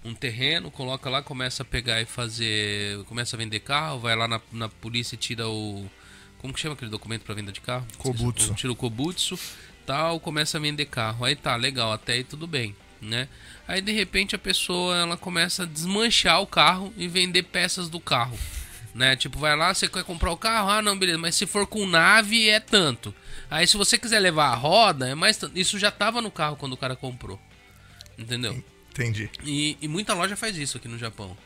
um 0.05 0.15
terreno, 0.15 0.71
coloca 0.71 1.11
lá, 1.11 1.21
começa 1.21 1.65
a 1.65 1.67
pegar 1.67 2.01
e 2.01 2.05
fazer, 2.05 3.03
começa 3.07 3.35
a 3.35 3.39
vender 3.39 3.59
carro, 3.59 3.99
vai 3.99 4.15
lá 4.15 4.29
na, 4.29 4.41
na 4.53 4.69
polícia 4.69 5.17
e 5.17 5.19
tira 5.19 5.49
o 5.49 5.91
como 6.39 6.55
que 6.55 6.61
chama 6.61 6.75
aquele 6.75 6.91
documento 6.91 7.23
para 7.23 7.35
venda 7.35 7.51
de 7.51 7.61
carro? 7.61 7.85
Kobutsu. 7.99 8.55
Tira 8.55 8.73
o 8.73 8.77
Kobutsu, 8.77 9.37
tal, 9.85 10.21
começa 10.21 10.57
a 10.57 10.61
vender 10.61 10.87
carro. 10.87 11.25
Aí 11.25 11.35
tá, 11.35 11.57
legal, 11.57 11.93
até 11.93 12.13
aí 12.13 12.23
tudo 12.23 12.47
bem, 12.47 12.77
né? 13.01 13.27
Aí 13.67 13.81
de 13.81 13.91
repente 13.91 14.37
a 14.37 14.39
pessoa 14.39 14.99
ela 14.99 15.17
começa 15.17 15.65
a 15.65 15.67
desmanchar 15.67 16.41
o 16.41 16.47
carro 16.47 16.95
e 16.97 17.09
vender 17.09 17.43
peças 17.43 17.89
do 17.89 17.99
carro. 17.99 18.39
Né? 18.95 19.17
Tipo, 19.17 19.41
vai 19.41 19.57
lá, 19.57 19.75
você 19.75 19.89
quer 19.89 20.05
comprar 20.05 20.31
o 20.31 20.37
carro? 20.37 20.71
Ah, 20.71 20.81
não, 20.81 20.97
beleza, 20.97 21.19
mas 21.19 21.35
se 21.35 21.45
for 21.45 21.67
com 21.67 21.89
nave 21.89 22.49
é 22.49 22.61
tanto. 22.61 23.13
Aí 23.53 23.67
se 23.67 23.77
você 23.77 23.99
quiser 23.99 24.19
levar 24.19 24.47
a 24.49 24.55
roda, 24.55 25.09
é 25.09 25.15
mais. 25.15 25.39
Isso 25.55 25.79
já 25.79 25.91
tava 25.91 26.23
no 26.23 26.31
carro 26.31 26.57
quando 26.57 26.73
o 26.73 26.77
cara 26.77 26.97
comprou. 26.97 27.39
Entendeu? 28.19 28.63
Entendi. 28.91 29.29
E, 29.45 29.77
e 29.81 29.89
muita 29.89 30.15
loja 30.15 30.37
faz 30.37 30.57
isso 30.57 30.77
aqui 30.77 30.89
no 30.89 30.99
Japão. 30.99 31.37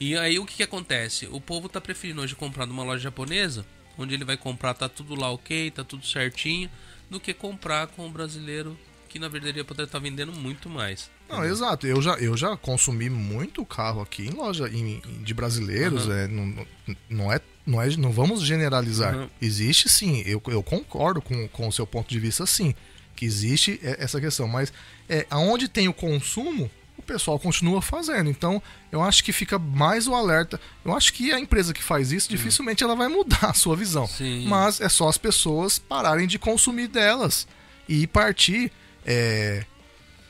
E 0.00 0.16
aí 0.16 0.38
o 0.38 0.44
que, 0.46 0.56
que 0.56 0.62
acontece? 0.62 1.26
O 1.30 1.40
povo 1.40 1.68
tá 1.68 1.80
preferindo 1.80 2.22
hoje 2.22 2.34
comprar 2.34 2.66
numa 2.66 2.82
loja 2.82 3.02
japonesa, 3.02 3.64
onde 3.96 4.14
ele 4.14 4.24
vai 4.24 4.36
comprar, 4.36 4.74
tá 4.74 4.88
tudo 4.88 5.14
lá 5.14 5.30
ok, 5.30 5.70
tá 5.70 5.84
tudo 5.84 6.06
certinho, 6.06 6.70
do 7.10 7.20
que 7.20 7.32
comprar 7.32 7.86
com 7.88 8.06
o 8.06 8.10
brasileiro, 8.10 8.76
que 9.08 9.18
na 9.18 9.28
verdade 9.28 9.62
poderia 9.64 9.86
estar 9.86 9.98
vendendo 9.98 10.32
muito 10.32 10.68
mais. 10.68 11.10
Não, 11.28 11.44
exato. 11.44 11.86
Eu 11.86 12.00
já, 12.02 12.14
eu 12.14 12.36
já 12.36 12.56
consumi 12.56 13.08
muito 13.08 13.64
carro 13.64 14.00
aqui 14.00 14.26
em 14.26 14.30
loja 14.30 14.68
em- 14.68 15.00
de 15.22 15.32
brasileiros. 15.32 16.06
Aham. 16.08 16.16
é, 16.18 16.28
não, 16.28 16.66
não, 17.08 17.32
é, 17.32 17.40
não 17.66 17.80
é. 17.80 17.88
Não 17.96 18.12
vamos 18.12 18.42
generalizar. 18.42 19.14
Aham. 19.14 19.30
Existe 19.40 19.88
sim, 19.88 20.22
eu, 20.26 20.42
eu 20.48 20.62
concordo 20.62 21.20
com, 21.20 21.48
com 21.48 21.68
o 21.68 21.72
seu 21.72 21.86
ponto 21.86 22.08
de 22.08 22.18
vista, 22.18 22.46
sim. 22.46 22.74
Que 23.14 23.24
existe 23.24 23.78
essa 23.82 24.20
questão. 24.20 24.48
Mas 24.48 24.72
é, 25.08 25.26
aonde 25.30 25.68
tem 25.68 25.88
o 25.88 25.92
consumo, 25.92 26.70
o 26.96 27.02
pessoal 27.02 27.38
continua 27.38 27.82
fazendo. 27.82 28.30
Então, 28.30 28.62
eu 28.90 29.02
acho 29.02 29.22
que 29.24 29.32
fica 29.32 29.58
mais 29.58 30.06
o 30.06 30.14
alerta. 30.14 30.60
Eu 30.84 30.94
acho 30.96 31.12
que 31.12 31.32
a 31.32 31.38
empresa 31.38 31.74
que 31.74 31.82
faz 31.82 32.12
isso, 32.12 32.28
dificilmente 32.28 32.82
ela 32.82 32.94
vai 32.94 33.08
mudar 33.08 33.50
a 33.50 33.54
sua 33.54 33.76
visão. 33.76 34.06
Sim. 34.06 34.46
Mas 34.46 34.80
é 34.80 34.88
só 34.88 35.08
as 35.08 35.18
pessoas 35.18 35.78
pararem 35.78 36.26
de 36.26 36.38
consumir 36.38 36.88
delas 36.88 37.46
e 37.88 38.06
partir. 38.06 38.72
É, 39.04 39.64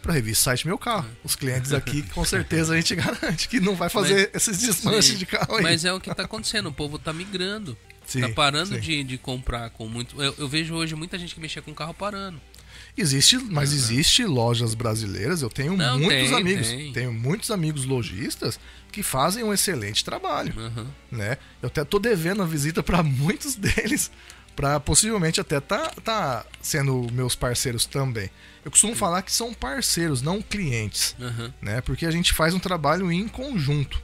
Pra 0.02 0.12
revista 0.12 0.44
site 0.44 0.66
Meu 0.66 0.76
Carro. 0.76 1.08
Os 1.22 1.36
clientes 1.36 1.72
aqui, 1.72 2.02
com 2.02 2.24
certeza, 2.24 2.74
a 2.74 2.76
gente 2.76 2.94
garante 2.96 3.48
que 3.48 3.60
não 3.60 3.76
vai 3.76 3.88
fazer 3.88 4.30
esses 4.34 4.58
desmanches 4.58 5.12
Sim, 5.12 5.16
de 5.16 5.26
carro 5.26 5.56
aí. 5.56 5.62
Mas 5.62 5.84
é 5.84 5.92
o 5.92 6.00
que 6.00 6.12
tá 6.12 6.24
acontecendo, 6.24 6.68
o 6.68 6.72
povo 6.72 6.98
tá 6.98 7.12
migrando. 7.12 7.78
Sim, 8.04 8.22
tá 8.22 8.28
parando 8.30 8.74
sim. 8.74 8.80
de, 8.80 9.04
de 9.04 9.16
comprar 9.18 9.70
com 9.70 9.88
muito. 9.88 10.20
Eu, 10.20 10.34
eu 10.38 10.48
vejo 10.48 10.74
hoje 10.74 10.96
muita 10.96 11.16
gente 11.16 11.34
que 11.34 11.40
mexia 11.40 11.62
com 11.62 11.72
carro 11.72 11.94
parando. 11.94 12.40
Existe, 12.96 13.38
mas 13.38 13.72
existe 13.72 14.24
lojas 14.24 14.74
brasileiras, 14.74 15.40
eu 15.40 15.48
tenho 15.48 15.76
Não, 15.76 15.98
muitos 15.98 16.28
tem, 16.28 16.34
amigos, 16.38 16.68
tem. 16.68 16.92
tenho 16.92 17.12
muitos 17.12 17.50
amigos 17.50 17.84
lojistas 17.84 18.60
que 18.90 19.02
fazem 19.02 19.42
um 19.44 19.52
excelente 19.52 20.04
trabalho, 20.04 20.52
Aham. 20.58 20.86
né? 21.10 21.38
Eu 21.62 21.68
até 21.68 21.84
tô 21.84 21.98
devendo 21.98 22.42
a 22.42 22.46
visita 22.46 22.82
para 22.82 23.02
muitos 23.02 23.54
deles, 23.56 24.10
Pra 24.54 24.78
possivelmente 24.78 25.40
até 25.40 25.60
tá, 25.60 25.90
tá 26.04 26.44
sendo 26.60 27.06
meus 27.12 27.34
parceiros 27.34 27.86
também. 27.86 28.30
Eu 28.64 28.70
costumo 28.70 28.94
falar 28.94 29.22
que 29.22 29.32
são 29.32 29.52
parceiros, 29.52 30.22
não 30.22 30.40
clientes, 30.40 31.16
Aham. 31.20 31.52
né? 31.60 31.80
Porque 31.80 32.06
a 32.06 32.10
gente 32.10 32.32
faz 32.32 32.54
um 32.54 32.60
trabalho 32.60 33.10
em 33.10 33.26
conjunto, 33.26 34.00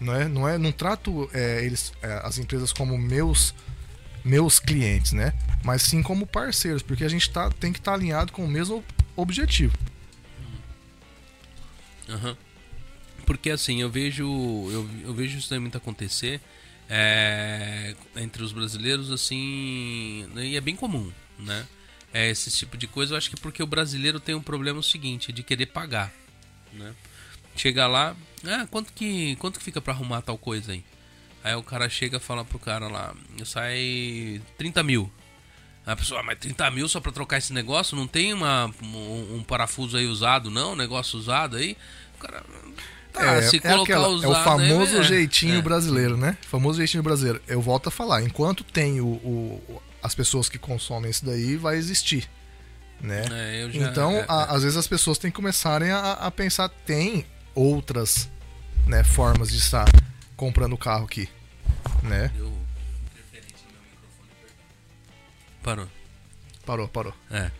não 0.00 0.14
é? 0.14 0.28
Não 0.28 0.48
é, 0.48 0.56
não 0.56 0.70
trato 0.70 1.28
é, 1.32 1.64
eles, 1.64 1.92
é, 2.00 2.20
as 2.22 2.38
empresas 2.38 2.72
como 2.72 2.96
meus 2.96 3.54
meus 4.24 4.60
clientes, 4.60 5.12
né? 5.12 5.32
Mas 5.64 5.82
sim 5.82 6.02
como 6.02 6.26
parceiros, 6.26 6.82
porque 6.82 7.04
a 7.04 7.08
gente 7.08 7.30
tá, 7.30 7.50
tem 7.50 7.72
que 7.72 7.78
estar 7.78 7.94
alinhado 7.94 8.32
com 8.32 8.44
o 8.44 8.48
mesmo 8.48 8.84
objetivo. 9.16 9.76
Aham. 12.08 12.36
Porque 13.26 13.50
assim, 13.50 13.80
eu 13.80 13.90
vejo. 13.90 14.24
Eu, 14.24 14.88
eu 15.04 15.14
vejo 15.14 15.38
isso 15.38 15.60
muito 15.60 15.76
acontecer 15.76 16.40
é, 16.88 17.94
entre 18.16 18.42
os 18.42 18.52
brasileiros, 18.52 19.10
assim. 19.10 20.26
E 20.36 20.56
é 20.56 20.60
bem 20.60 20.74
comum, 20.74 21.12
né? 21.38 21.66
É, 22.12 22.28
esse 22.30 22.50
tipo 22.50 22.76
de 22.76 22.86
coisa, 22.86 23.14
eu 23.14 23.18
acho 23.18 23.28
que 23.30 23.36
porque 23.40 23.62
o 23.62 23.66
brasileiro 23.66 24.18
tem 24.18 24.34
um 24.34 24.40
problema 24.42 24.78
o 24.78 24.82
seguinte, 24.82 25.30
de 25.32 25.42
querer 25.42 25.66
pagar. 25.66 26.12
Né? 26.72 26.94
Chega 27.56 27.86
lá, 27.86 28.16
ah, 28.46 28.66
quanto 28.70 28.92
que, 28.92 29.36
quanto 29.36 29.58
que 29.58 29.64
fica 29.64 29.80
pra 29.80 29.92
arrumar 29.92 30.22
tal 30.22 30.38
coisa 30.38 30.72
aí? 30.72 30.84
Aí 31.44 31.54
o 31.54 31.62
cara 31.62 31.88
chega 31.88 32.16
e 32.16 32.20
fala 32.20 32.44
pro 32.44 32.58
cara 32.58 32.88
lá, 32.88 33.14
sai 33.44 34.40
30 34.56 34.82
mil. 34.82 35.10
A 35.86 35.96
pessoa, 35.96 36.20
"Ah, 36.20 36.22
mas 36.22 36.38
30 36.38 36.70
mil 36.70 36.86
só 36.88 37.00
pra 37.00 37.10
trocar 37.10 37.38
esse 37.38 37.52
negócio? 37.52 37.96
Não 37.96 38.06
tem 38.06 38.34
uma, 38.34 38.70
um, 38.82 39.36
um 39.36 39.42
parafuso 39.42 39.96
aí 39.96 40.06
usado, 40.06 40.50
não? 40.50 40.72
Um 40.72 40.76
negócio 40.76 41.18
usado 41.18 41.56
aí? 41.56 41.76
O 42.16 42.18
cara. 42.18 42.44
Tá, 43.12 43.24
é, 43.36 43.42
se 43.42 43.56
é 43.56 43.58
aquela- 43.72 44.08
usado. 44.08 44.34
é 44.34 44.38
o 44.38 44.44
famoso 44.44 44.96
aí, 44.96 45.00
é, 45.00 45.02
jeitinho 45.04 45.58
é. 45.58 45.62
brasileiro, 45.62 46.16
né? 46.18 46.36
Famoso 46.42 46.76
jeitinho 46.78 47.02
brasileiro. 47.02 47.40
Eu 47.48 47.62
volto 47.62 47.86
a 47.88 47.90
falar, 47.90 48.22
enquanto 48.22 48.62
tem 48.64 49.00
o, 49.00 49.06
o- 49.06 49.82
as 50.02 50.14
pessoas 50.14 50.48
que 50.48 50.58
consomem 50.58 51.10
isso 51.10 51.24
daí, 51.24 51.56
vai 51.56 51.76
existir, 51.76 52.28
né? 53.00 53.24
É, 53.30 53.68
já- 53.70 53.88
então, 53.90 54.12
é, 54.12 54.24
a- 54.28 54.46
é. 54.50 54.54
às 54.56 54.62
vezes 54.62 54.76
as 54.76 54.86
pessoas 54.86 55.18
têm 55.18 55.30
que 55.30 55.36
começarem 55.36 55.90
a, 55.90 56.12
a 56.12 56.30
pensar, 56.30 56.68
tem 56.68 57.26
outras 57.54 58.28
né, 58.86 59.02
formas 59.04 59.50
de 59.50 59.58
estar 59.58 59.86
comprando 60.36 60.72
o 60.74 60.78
carro 60.78 61.04
aqui, 61.04 61.28
né? 62.02 62.30
Parou. 65.62 65.88
Parou, 66.64 66.88
parou. 66.88 67.14
É. 67.30 67.50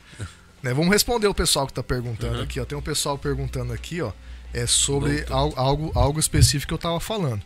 Né, 0.63 0.75
vamos 0.75 0.89
responder 0.91 1.27
o 1.29 1.35
pessoal 1.35 1.67
que 1.67 1.73
tá 1.73 1.83
perguntando 1.83 2.39
Uhum. 2.39 2.43
aqui, 2.43 2.59
ó. 2.61 2.65
Tem 2.65 2.77
um 2.77 2.83
pessoal 2.83 3.17
perguntando 3.19 3.73
aqui, 3.73 4.01
ó, 4.03 4.13
é 4.53 4.67
sobre 4.67 5.25
algo, 5.31 5.93
algo 5.95 6.19
específico 6.19 6.69
que 6.69 6.75
eu 6.75 6.79
tava 6.79 6.99
falando, 7.01 7.43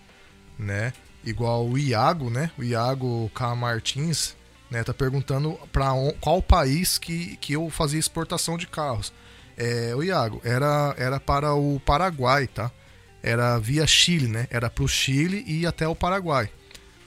né? 0.58 0.92
Igual 1.24 1.68
o 1.68 1.76
Iago, 1.78 2.30
né? 2.30 2.50
O 2.58 2.62
Iago 2.64 3.30
K. 3.34 3.54
Martins, 3.54 4.34
né? 4.72 4.82
Tá 4.82 4.94
perguntando 4.94 5.58
para 5.70 5.90
qual 6.18 6.42
país 6.42 6.96
que, 6.96 7.36
que 7.36 7.52
eu 7.52 7.68
fazia 7.68 8.00
exportação 8.00 8.56
de 8.56 8.66
carros. 8.66 9.12
É, 9.56 9.94
o 9.94 10.02
Iago, 10.02 10.40
era, 10.42 10.94
era 10.96 11.20
para 11.20 11.54
o 11.54 11.78
Paraguai, 11.80 12.46
tá? 12.46 12.70
Era 13.22 13.58
via 13.58 13.86
Chile, 13.86 14.26
né? 14.26 14.48
Era 14.50 14.70
pro 14.70 14.88
Chile 14.88 15.44
e 15.46 15.66
até 15.66 15.86
o 15.86 15.94
Paraguai, 15.94 16.50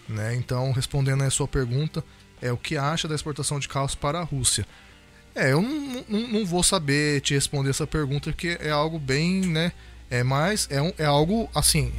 né? 0.08 0.36
Então, 0.36 0.72
respondendo 0.72 1.24
a 1.24 1.30
sua 1.32 1.48
pergunta, 1.48 2.04
é 2.40 2.52
o 2.52 2.58
que 2.58 2.78
acha 2.78 3.08
da 3.08 3.16
exportação 3.16 3.60
de 3.60 3.68
carros 3.68 3.96
para 3.96 4.20
a 4.20 4.24
Rússia? 4.24 4.66
É, 5.34 5.52
eu 5.52 5.62
não 5.62 6.46
vou 6.46 6.64
saber 6.64 7.20
te 7.22 7.34
responder 7.34 7.72
essa 7.72 7.88
pergunta 7.88 8.30
porque 8.30 8.58
é 8.62 8.70
algo 8.70 9.00
bem, 9.00 9.42
né? 9.42 9.72
É 10.10 10.24
mais, 10.24 10.68
é, 10.70 10.80
um, 10.80 10.94
é 11.00 11.04
algo 11.06 11.50
assim. 11.54 11.92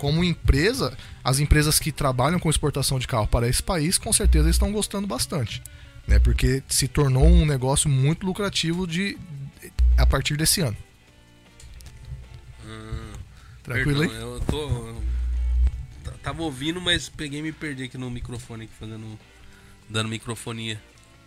Como 0.00 0.24
empresa, 0.24 0.96
as 1.22 1.40
empresas 1.40 1.78
que 1.78 1.92
trabalham 1.92 2.40
com 2.40 2.48
exportação 2.48 2.98
de 2.98 3.06
carro 3.06 3.26
para 3.26 3.46
esse 3.46 3.62
país, 3.62 3.98
com 3.98 4.10
certeza 4.14 4.48
estão 4.48 4.72
gostando 4.72 5.06
bastante, 5.06 5.62
né? 6.08 6.18
Porque 6.18 6.62
se 6.66 6.88
tornou 6.88 7.26
um 7.26 7.44
negócio 7.44 7.86
muito 7.86 8.24
lucrativo 8.24 8.86
de 8.86 9.18
a 9.98 10.06
partir 10.06 10.38
desse 10.38 10.62
ano. 10.62 10.76
Tranquilo 13.62 14.00
Perdão, 14.08 14.16
aí? 14.16 14.22
eu 14.22 14.40
tô. 14.48 14.94
Tava 16.22 16.42
ouvindo, 16.42 16.80
mas 16.80 17.10
peguei 17.10 17.40
e 17.40 17.42
me 17.42 17.52
perdi 17.52 17.84
aqui 17.84 17.98
no 17.98 18.10
microfone, 18.10 18.64
aqui 18.64 18.72
fazendo. 18.80 19.18
dando 19.88 20.08
microfonia. 20.08 20.80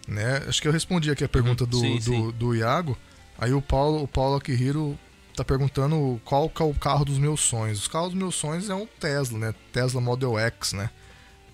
Né? 0.07 0.37
Acho 0.47 0.59
que 0.61 0.67
eu 0.67 0.71
respondi 0.71 1.11
aqui 1.11 1.23
a 1.23 1.29
pergunta 1.29 1.63
Uhum, 1.63 1.69
do, 1.69 1.79
sim, 1.79 1.95
do, 1.97 2.01
sim. 2.01 2.31
do 2.31 2.55
Iago. 2.55 2.97
Aí 3.37 3.53
o 3.53 3.61
Paulo, 3.61 4.01
o 4.01 4.07
Paulo 4.07 4.35
Akihiro 4.37 4.97
tá 5.35 5.43
perguntando 5.43 6.19
qual 6.23 6.49
que 6.49 6.61
é 6.61 6.65
o 6.65 6.73
carro 6.73 7.05
dos 7.05 7.17
meus 7.17 7.41
sonhos. 7.41 7.79
Os 7.79 7.87
carros 7.87 8.09
dos 8.09 8.17
meus 8.17 8.35
sonhos 8.35 8.69
é 8.69 8.75
um 8.75 8.85
Tesla, 8.85 9.37
né? 9.39 9.55
Tesla 9.71 9.99
Model 10.01 10.37
X, 10.37 10.73
né? 10.73 10.89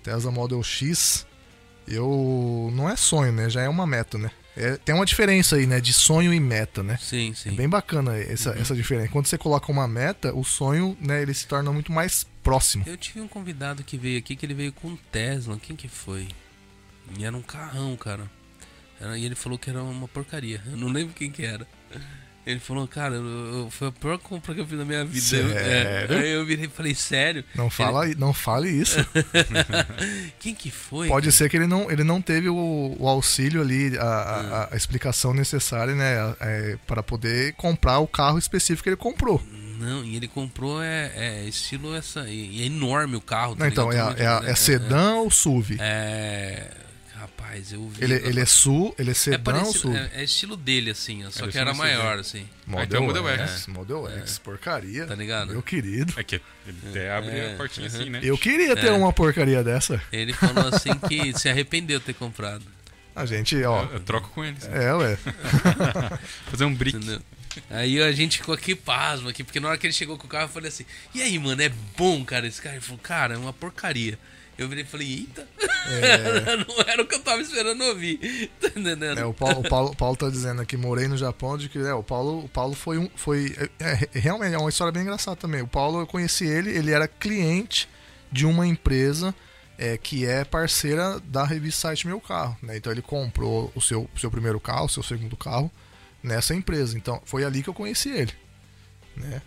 Tesla 0.02 0.30
Model 0.30 0.62
X. 0.62 1.26
Eu 1.86 2.70
não 2.72 2.88
é 2.88 2.96
sonho, 2.96 3.32
né? 3.32 3.48
Já 3.50 3.62
é 3.62 3.68
uma 3.68 3.86
meta, 3.86 4.16
né? 4.18 4.30
É, 4.56 4.76
tem 4.76 4.94
uma 4.94 5.06
diferença 5.06 5.56
aí, 5.56 5.66
né? 5.66 5.80
De 5.80 5.92
sonho 5.92 6.32
e 6.34 6.40
meta, 6.40 6.82
né? 6.82 6.98
Sim, 7.00 7.32
sim. 7.34 7.50
É 7.50 7.52
bem 7.52 7.68
bacana 7.68 8.16
essa, 8.16 8.50
essa 8.50 8.74
diferença. 8.74 9.08
Quando 9.10 9.26
você 9.26 9.38
coloca 9.38 9.70
uma 9.72 9.88
meta, 9.88 10.34
o 10.34 10.44
sonho, 10.44 10.96
né? 11.00 11.22
Ele 11.22 11.32
se 11.32 11.46
torna 11.46 11.72
muito 11.72 11.90
mais 11.92 12.26
próximo. 12.42 12.84
Eu 12.86 12.96
tive 12.96 13.20
um 13.20 13.28
convidado 13.28 13.82
que 13.82 13.96
veio 13.96 14.18
aqui 14.18 14.36
que 14.36 14.44
ele 14.44 14.54
veio 14.54 14.72
com 14.72 14.88
um 14.88 14.96
Tesla. 15.10 15.58
Quem 15.60 15.74
que 15.76 15.88
foi? 15.88 16.28
E 17.18 17.24
era 17.24 17.36
um 17.36 17.42
carrão, 17.42 17.96
cara. 17.96 18.30
Era- 19.00 19.16
e 19.18 19.24
ele 19.24 19.34
falou 19.34 19.58
que 19.58 19.70
era 19.70 19.82
uma 19.82 20.06
porcaria. 20.08 20.62
Eu 20.66 20.76
não 20.76 20.88
lembro 20.88 21.14
quem 21.14 21.30
que 21.30 21.44
era. 21.44 21.66
Ele 22.46 22.58
falou, 22.58 22.88
cara, 22.88 23.14
eu, 23.16 23.22
eu- 23.24 23.70
foi 23.70 23.88
a 23.88 23.92
pior 23.92 24.18
compra 24.18 24.54
que 24.54 24.60
eu 24.60 24.66
fiz 24.66 24.78
na 24.78 24.84
minha 24.84 25.04
vida. 25.04 25.36
Eu- 25.36 25.50
é, 25.50 25.62
Sério? 26.06 26.18
aí 26.18 26.30
eu 26.30 26.44
virei 26.46 26.64
e 26.64 26.68
falei, 26.68 26.94
sério? 26.94 27.44
Não 27.54 27.68
fala, 27.68 28.06
não 28.16 28.32
fale 28.32 28.68
isso. 28.70 28.96
Quem 30.40 30.54
que 30.54 30.70
foi? 30.70 31.08
Pode 31.08 31.30
ser 31.32 31.48
que 31.50 31.56
ele 31.56 31.66
não, 31.66 31.90
ele 31.90 32.02
não 32.04 32.20
teve 32.20 32.48
o, 32.48 32.96
o 32.98 33.08
auxílio 33.08 33.60
ali, 33.60 33.96
a, 33.98 34.02
a- 34.04 34.68
a 34.72 34.76
explicação 34.76 35.34
necessária, 35.34 35.94
né? 35.94 36.34
é, 36.40 36.78
para 36.86 37.02
poder 37.02 37.52
comprar 37.54 37.98
o 37.98 38.06
carro 38.06 38.38
específico 38.38 38.84
que 38.84 38.88
ele 38.90 38.96
comprou. 38.96 39.42
Não, 39.78 40.04
e 40.04 40.16
ele 40.16 40.28
comprou 40.28 40.82
é, 40.82 41.10
é 41.16 41.44
estilo 41.44 41.94
essa. 41.94 42.28
E 42.28 42.62
é 42.62 42.66
enorme 42.66 43.16
o 43.16 43.20
carro. 43.20 43.54
tá 43.56 43.64
Não, 43.64 43.70
então, 43.70 43.92
é, 43.92 43.98
a- 44.00 44.42
é, 44.46 44.50
é 44.50 44.54
sedã 44.54 45.14
ou 45.16 45.30
SUV? 45.30 45.76
É. 45.80 46.68
Rapaz, 47.40 47.72
eu 47.72 47.88
vi. 47.88 48.04
Ele, 48.04 48.14
ele 48.14 48.40
é 48.40 48.46
SUV, 48.46 48.94
ele 48.98 49.10
é 49.10 49.12
é, 49.12 49.14
sedã 49.14 49.42
parecido, 49.42 49.78
SUV? 49.78 49.96
é, 49.96 50.10
é 50.14 50.24
estilo 50.24 50.56
dele, 50.56 50.90
assim, 50.90 51.26
ó, 51.26 51.30
só 51.30 51.44
Ele 51.44 51.52
que 51.52 51.58
era 51.58 51.74
maior, 51.74 52.18
assim. 52.18 52.46
Aí 52.72 52.86
tem 52.86 53.00
o 53.00 53.02
Model 53.02 53.28
X. 53.28 53.66
Model 53.66 54.08
X, 54.20 54.38
porcaria. 54.38 55.06
Tá 55.06 55.14
ligado? 55.14 55.52
Meu 55.52 55.62
querido. 55.62 56.12
É 56.16 56.22
que 56.22 56.40
ele 56.66 56.78
até 56.90 57.10
abre 57.10 57.30
É, 57.30 57.52
a 57.52 57.56
portinha 57.56 57.88
uhum. 57.88 57.96
assim, 57.96 58.10
né? 58.10 58.20
Eu 58.22 58.38
queria 58.38 58.76
ter 58.76 58.88
É. 58.88 58.92
uma 58.92 59.12
porcaria 59.12 59.64
dessa. 59.64 60.00
Ele 60.12 60.32
falou 60.32 60.68
assim 60.68 60.90
que 61.08 61.32
se 61.38 61.48
arrependeu 61.48 61.98
de 61.98 62.04
ter 62.06 62.14
comprado. 62.14 62.64
A 63.14 63.26
gente, 63.26 63.60
ó. 63.64 63.84
Eu, 63.84 63.94
eu 63.94 64.00
troco 64.00 64.28
com 64.30 64.44
eles. 64.44 64.64
É, 64.66 64.94
ué. 64.94 65.18
Fazer 66.50 66.64
um 66.64 66.74
brick. 66.74 66.96
Entendeu? 66.96 67.20
Aí 67.68 68.00
a 68.00 68.12
gente 68.12 68.38
ficou 68.38 68.54
aqui 68.54 68.76
pasmo 68.76 69.28
aqui, 69.28 69.42
porque 69.42 69.58
na 69.58 69.68
hora 69.68 69.76
que 69.78 69.84
ele 69.84 69.92
chegou 69.92 70.16
com 70.16 70.26
o 70.26 70.30
carro 70.30 70.44
eu 70.44 70.48
falei 70.48 70.68
assim, 70.68 70.86
e 71.12 71.20
aí, 71.20 71.36
mano, 71.36 71.60
é 71.60 71.68
bom, 71.96 72.24
cara, 72.24 72.46
esse 72.46 72.62
cara? 72.62 72.76
Ele 72.76 72.84
falou, 72.84 73.00
cara, 73.02 73.34
é 73.34 73.36
uma 73.36 73.52
porcaria. 73.52 74.16
Eu 74.60 74.68
virei 74.68 74.84
e 74.84 74.86
falei, 74.86 75.08
eita, 75.08 75.48
não 76.68 76.84
era 76.86 77.02
o 77.02 77.06
que 77.06 77.14
eu 77.14 77.20
tava 77.20 77.40
esperando 77.40 77.82
ouvir. 77.82 78.50
Tá 78.60 78.68
entendendo? 78.68 79.18
É, 79.18 79.24
o 79.24 79.32
Paulo, 79.32 79.60
o 79.60 79.68
Paulo, 79.68 79.90
o 79.92 79.96
Paulo 79.96 80.16
tá 80.16 80.28
dizendo 80.28 80.60
aqui, 80.60 80.76
morei 80.76 81.08
no 81.08 81.16
Japão, 81.16 81.56
de 81.56 81.70
que 81.70 81.78
é, 81.78 81.94
o 81.94 82.02
Paulo, 82.02 82.44
o 82.44 82.48
Paulo 82.48 82.74
foi 82.74 82.98
um. 82.98 83.08
Foi, 83.16 83.56
é, 83.78 84.08
é, 84.14 84.18
realmente 84.18 84.54
é 84.54 84.58
uma 84.58 84.68
história 84.68 84.92
bem 84.92 85.02
engraçada 85.02 85.34
também. 85.34 85.62
O 85.62 85.66
Paulo, 85.66 86.00
eu 86.00 86.06
conheci 86.06 86.44
ele, 86.44 86.76
ele 86.76 86.90
era 86.90 87.08
cliente 87.08 87.88
de 88.30 88.44
uma 88.44 88.66
empresa 88.66 89.34
é, 89.78 89.96
que 89.96 90.26
é 90.26 90.44
parceira 90.44 91.18
da 91.20 91.42
revista 91.42 91.88
Site 91.88 92.06
Meu 92.06 92.20
Carro. 92.20 92.54
Né? 92.62 92.76
Então 92.76 92.92
ele 92.92 93.00
comprou 93.00 93.72
o 93.74 93.80
seu, 93.80 94.10
seu 94.14 94.30
primeiro 94.30 94.60
carro, 94.60 94.84
o 94.84 94.90
seu 94.90 95.02
segundo 95.02 95.38
carro, 95.38 95.70
nessa 96.22 96.54
empresa. 96.54 96.98
Então 96.98 97.22
foi 97.24 97.44
ali 97.44 97.62
que 97.62 97.70
eu 97.70 97.74
conheci 97.74 98.10
ele. 98.10 98.34
Né? 99.16 99.40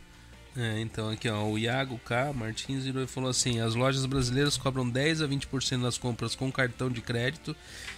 É, 0.56 0.80
então 0.82 1.10
aqui 1.10 1.28
ó, 1.30 1.44
o 1.46 1.58
Iago 1.58 2.00
K. 2.06 2.32
Martins 2.32 2.84
virou 2.86 3.04
e 3.04 3.08
falou 3.08 3.30
assim: 3.30 3.60
as 3.60 3.74
lojas 3.74 4.06
brasileiras 4.06 4.56
cobram 4.56 4.88
10 4.88 5.22
a 5.24 5.28
20% 5.28 5.82
das 5.82 5.98
compras 5.98 6.36
com 6.36 6.52
cartão 6.52 6.92
de 6.92 7.02
crédito, 7.02 7.56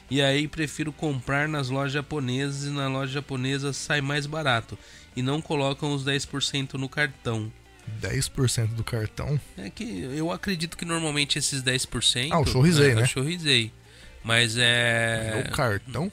e 0.10 0.22
aí 0.22 0.48
prefiro 0.48 0.94
comprar 0.94 1.48
nas 1.50 1.70
lojas 1.70 1.92
japonesas 1.94 2.64
e 2.66 2.70
na 2.70 2.88
loja 2.88 3.12
japonesa 3.12 3.74
sai 3.74 4.00
mais 4.00 4.26
barato, 4.26 4.78
e 5.16 5.22
não 5.22 5.42
colocam 5.42 5.94
os 5.94 6.06
10% 6.06 6.76
no 6.76 6.88
cartão. 6.88 7.52
10% 8.02 8.68
do 8.74 8.84
cartão. 8.84 9.40
É 9.58 9.70
que 9.70 9.84
eu 10.16 10.32
acredito 10.32 10.78
que 10.78 10.86
normalmente 10.86 11.38
esses 11.38 11.62
10%. 11.62 12.30
Ah, 12.32 12.40
o 12.40 12.46
Chorrizei, 12.48 12.92
é, 12.92 12.96
né? 12.96 13.04
O 13.04 13.08
Chorrizei. 13.08 13.72
Mas 14.24 14.56
é. 14.58 15.44
O 15.48 15.52
cartão? 15.52 16.12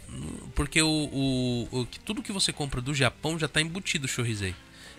Porque 0.55 0.83
o, 0.83 0.89
o, 0.89 1.69
o- 1.81 1.87
que- 1.87 1.99
tudo 2.01 2.21
que 2.23 2.31
você 2.33 2.53
compra 2.53 2.81
do 2.83 2.93
Japão 2.95 3.39
já 3.39 3.49
tá 3.49 3.61
embutido 3.61 4.05
o 4.05 4.09
Chorrizei. 4.09 4.55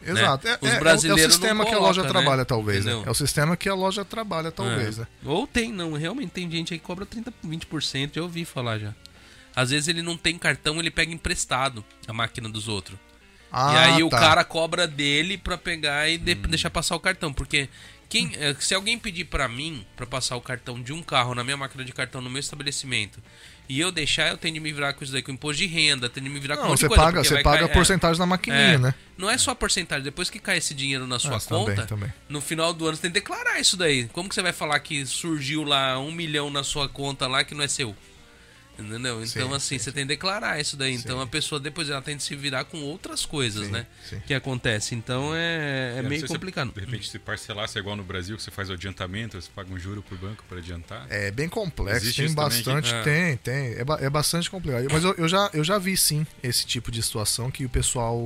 Exato. 0.06 0.48
É, 0.48 0.58
Os 0.62 0.68
é- 0.68 0.70
é 0.70 0.74
o- 0.74 0.76
é 0.76 0.80
brasileiros 0.80 1.34
o 1.36 1.38
sistema 1.38 1.64
não 1.64 1.70
que 1.70 1.76
a 1.76 1.80
loja 1.80 2.02
coloca, 2.02 2.14
né? 2.14 2.22
trabalha, 2.24 2.46
talvez. 2.46 2.86
Né? 2.86 3.04
É 3.06 3.10
o 3.10 3.14
sistema 3.14 3.58
que 3.58 3.70
a 3.70 3.74
loja 3.74 4.04
trabalha, 4.06 4.52
talvez. 4.52 4.98
É. 4.98 5.02
Né? 5.02 5.08
Ou 5.26 5.46
tem, 5.48 5.72
não. 5.72 5.94
Realmente 5.94 6.32
tem 6.32 6.50
gente 6.50 6.74
aí 6.74 6.80
que 6.80 6.86
cobra 6.86 7.06
30, 7.06 7.34
20%. 7.44 8.16
Já 8.16 8.22
ouvi 8.22 8.46
falar 8.46 8.80
já. 8.80 8.94
Às 9.56 9.70
vezes 9.70 9.88
ele 9.88 10.02
não 10.02 10.18
tem 10.18 10.38
cartão, 10.38 10.80
ele 10.80 10.90
pega 10.92 11.14
emprestado 11.14 11.84
a 12.08 12.14
máquina 12.14 12.50
dos 12.50 12.68
outros. 12.68 12.98
Ah, 13.52 13.74
e 13.74 13.78
aí 13.94 14.04
o 14.04 14.10
tá. 14.10 14.20
cara 14.20 14.44
cobra 14.44 14.88
dele 14.88 15.38
pra 15.38 15.58
pegar 15.58 16.10
e 16.10 16.18
de- 16.18 16.34
deixar 16.34 16.72
passar 16.72 16.96
o 16.96 17.00
cartão. 17.00 17.32
Porque 17.32 17.70
quem, 18.10 18.32
eh, 18.36 18.56
se 18.60 18.74
alguém 18.74 18.98
pedir 18.98 19.26
pra 19.26 19.48
mim 19.48 19.86
pra 19.96 20.08
passar 20.08 20.36
o 20.36 20.42
cartão 20.42 20.82
de 20.82 20.92
um 20.92 21.04
carro 21.04 21.36
na 21.36 21.44
minha 21.44 21.56
máquina 21.56 21.86
de 21.86 21.92
cartão 21.92 22.20
no 22.20 22.32
meu 22.32 22.40
estabelecimento 22.40 23.22
e 23.70 23.80
eu 23.80 23.92
deixar, 23.92 24.30
eu 24.30 24.38
tenho 24.38 24.54
de 24.56 24.60
me 24.60 24.72
virar 24.74 24.94
com 24.94 25.04
isso 25.04 25.14
daí, 25.14 25.22
com 25.22 25.32
imposto 25.32 25.62
de 25.62 25.68
renda, 25.68 26.10
tenho 26.10 26.26
de 26.26 26.30
me 26.32 26.40
virar 26.40 26.58
com 26.58 26.64
Não, 26.64 26.70
você 26.78 26.88
coisa. 26.88 27.04
paga, 27.04 27.24
você 27.24 27.36
paga 27.42 27.58
cair- 27.60 27.68
a 27.68 27.72
é. 27.72 27.74
porcentagem 27.74 28.20
na 28.20 28.26
maquininha, 28.26 28.62
É, 28.74 28.78
né? 28.78 28.94
Não 29.18 29.30
é 29.30 29.38
só 29.38 29.52
a 29.52 29.56
porcentagem, 29.56 30.04
depois 30.04 30.30
que 30.30 30.40
cai 30.40 30.58
esse 30.58 30.74
dinheiro 30.74 31.08
na 31.08 31.20
sua 31.20 31.38
Ah, 31.38 31.40
também, 31.40 31.66
conta, 31.76 31.86
também. 31.88 32.14
no 32.28 32.42
final 32.42 32.74
do 32.74 32.86
ano 32.88 32.96
você 32.96 33.04
tem 33.04 33.12
que 33.12 33.20
declarar 33.20 33.60
isso 33.60 33.78
daí. 33.78 34.08
Como 34.12 34.28
que 34.28 34.36
você 34.36 34.42
vai 34.42 34.54
falar 34.54 34.80
que 34.80 35.06
surgiu 35.06 35.64
lá 35.64 35.98
um 36.00 36.12
milhão 36.12 36.50
na 36.50 36.64
sua 36.64 36.90
conta 36.90 37.28
lá 37.28 37.44
que 37.44 37.54
não 37.56 37.64
é 37.64 37.68
seu? 37.68 37.96
Entendeu? 38.78 39.24
Então, 39.24 39.50
Sim, 39.50 39.54
assim, 39.56 39.78
você 39.78 39.92
tem 39.92 40.04
que 40.04 40.08
declarar 40.10 40.60
isso 40.60 40.76
daí. 40.76 40.94
Então 40.96 41.18
Sim. 41.18 41.24
a 41.24 41.28
pessoa 41.28 41.60
depois 41.62 41.90
ela 41.90 42.02
tem 42.02 42.18
que 42.18 42.24
se 42.24 42.36
virar 42.36 42.64
com 42.66 42.80
outras 42.82 43.24
coisas, 43.26 43.68
Sim, 43.68 43.72
né? 43.72 43.86
sim. 44.10 44.20
Que 44.26 44.34
acontece. 44.34 44.96
Então 44.96 45.32
é, 45.36 45.96
é 45.98 46.02
não 46.02 46.10
meio 46.10 46.22
se 46.22 46.28
complicado. 46.28 46.72
de 46.74 46.80
repente, 46.80 47.08
se 47.08 47.20
parcelasse 47.20 47.78
igual 47.78 47.96
no 47.96 48.04
Brasil, 48.04 48.36
que 48.36 48.42
você 48.42 48.50
faz 48.50 48.70
o 48.72 48.74
adiantamento, 48.74 49.40
você 49.40 49.50
paga 49.56 49.72
um 49.72 49.78
juro 49.78 50.02
pro 50.02 50.18
banco 50.18 50.44
para 50.50 50.58
adiantar. 50.58 51.06
É 51.10 51.30
bem 51.30 51.48
complexo, 51.48 51.98
Existe 52.04 52.26
tem 52.26 52.34
bastante, 52.34 52.92
Ah. 52.94 53.04
tem, 53.04 53.38
tem. 53.38 53.54
É, 53.76 53.84
é 54.02 54.10
bastante 54.10 54.50
complicado. 54.50 54.88
Mas 54.92 55.04
eu, 55.04 55.14
eu 55.20 55.28
já, 55.28 55.50
eu 55.54 55.64
já 55.64 55.78
vi 55.78 55.96
sim 55.96 56.26
esse 56.42 56.66
tipo 56.66 56.90
de 56.92 57.02
situação 57.04 57.52
que 57.52 57.66
o 57.66 57.70
pessoal 57.70 58.20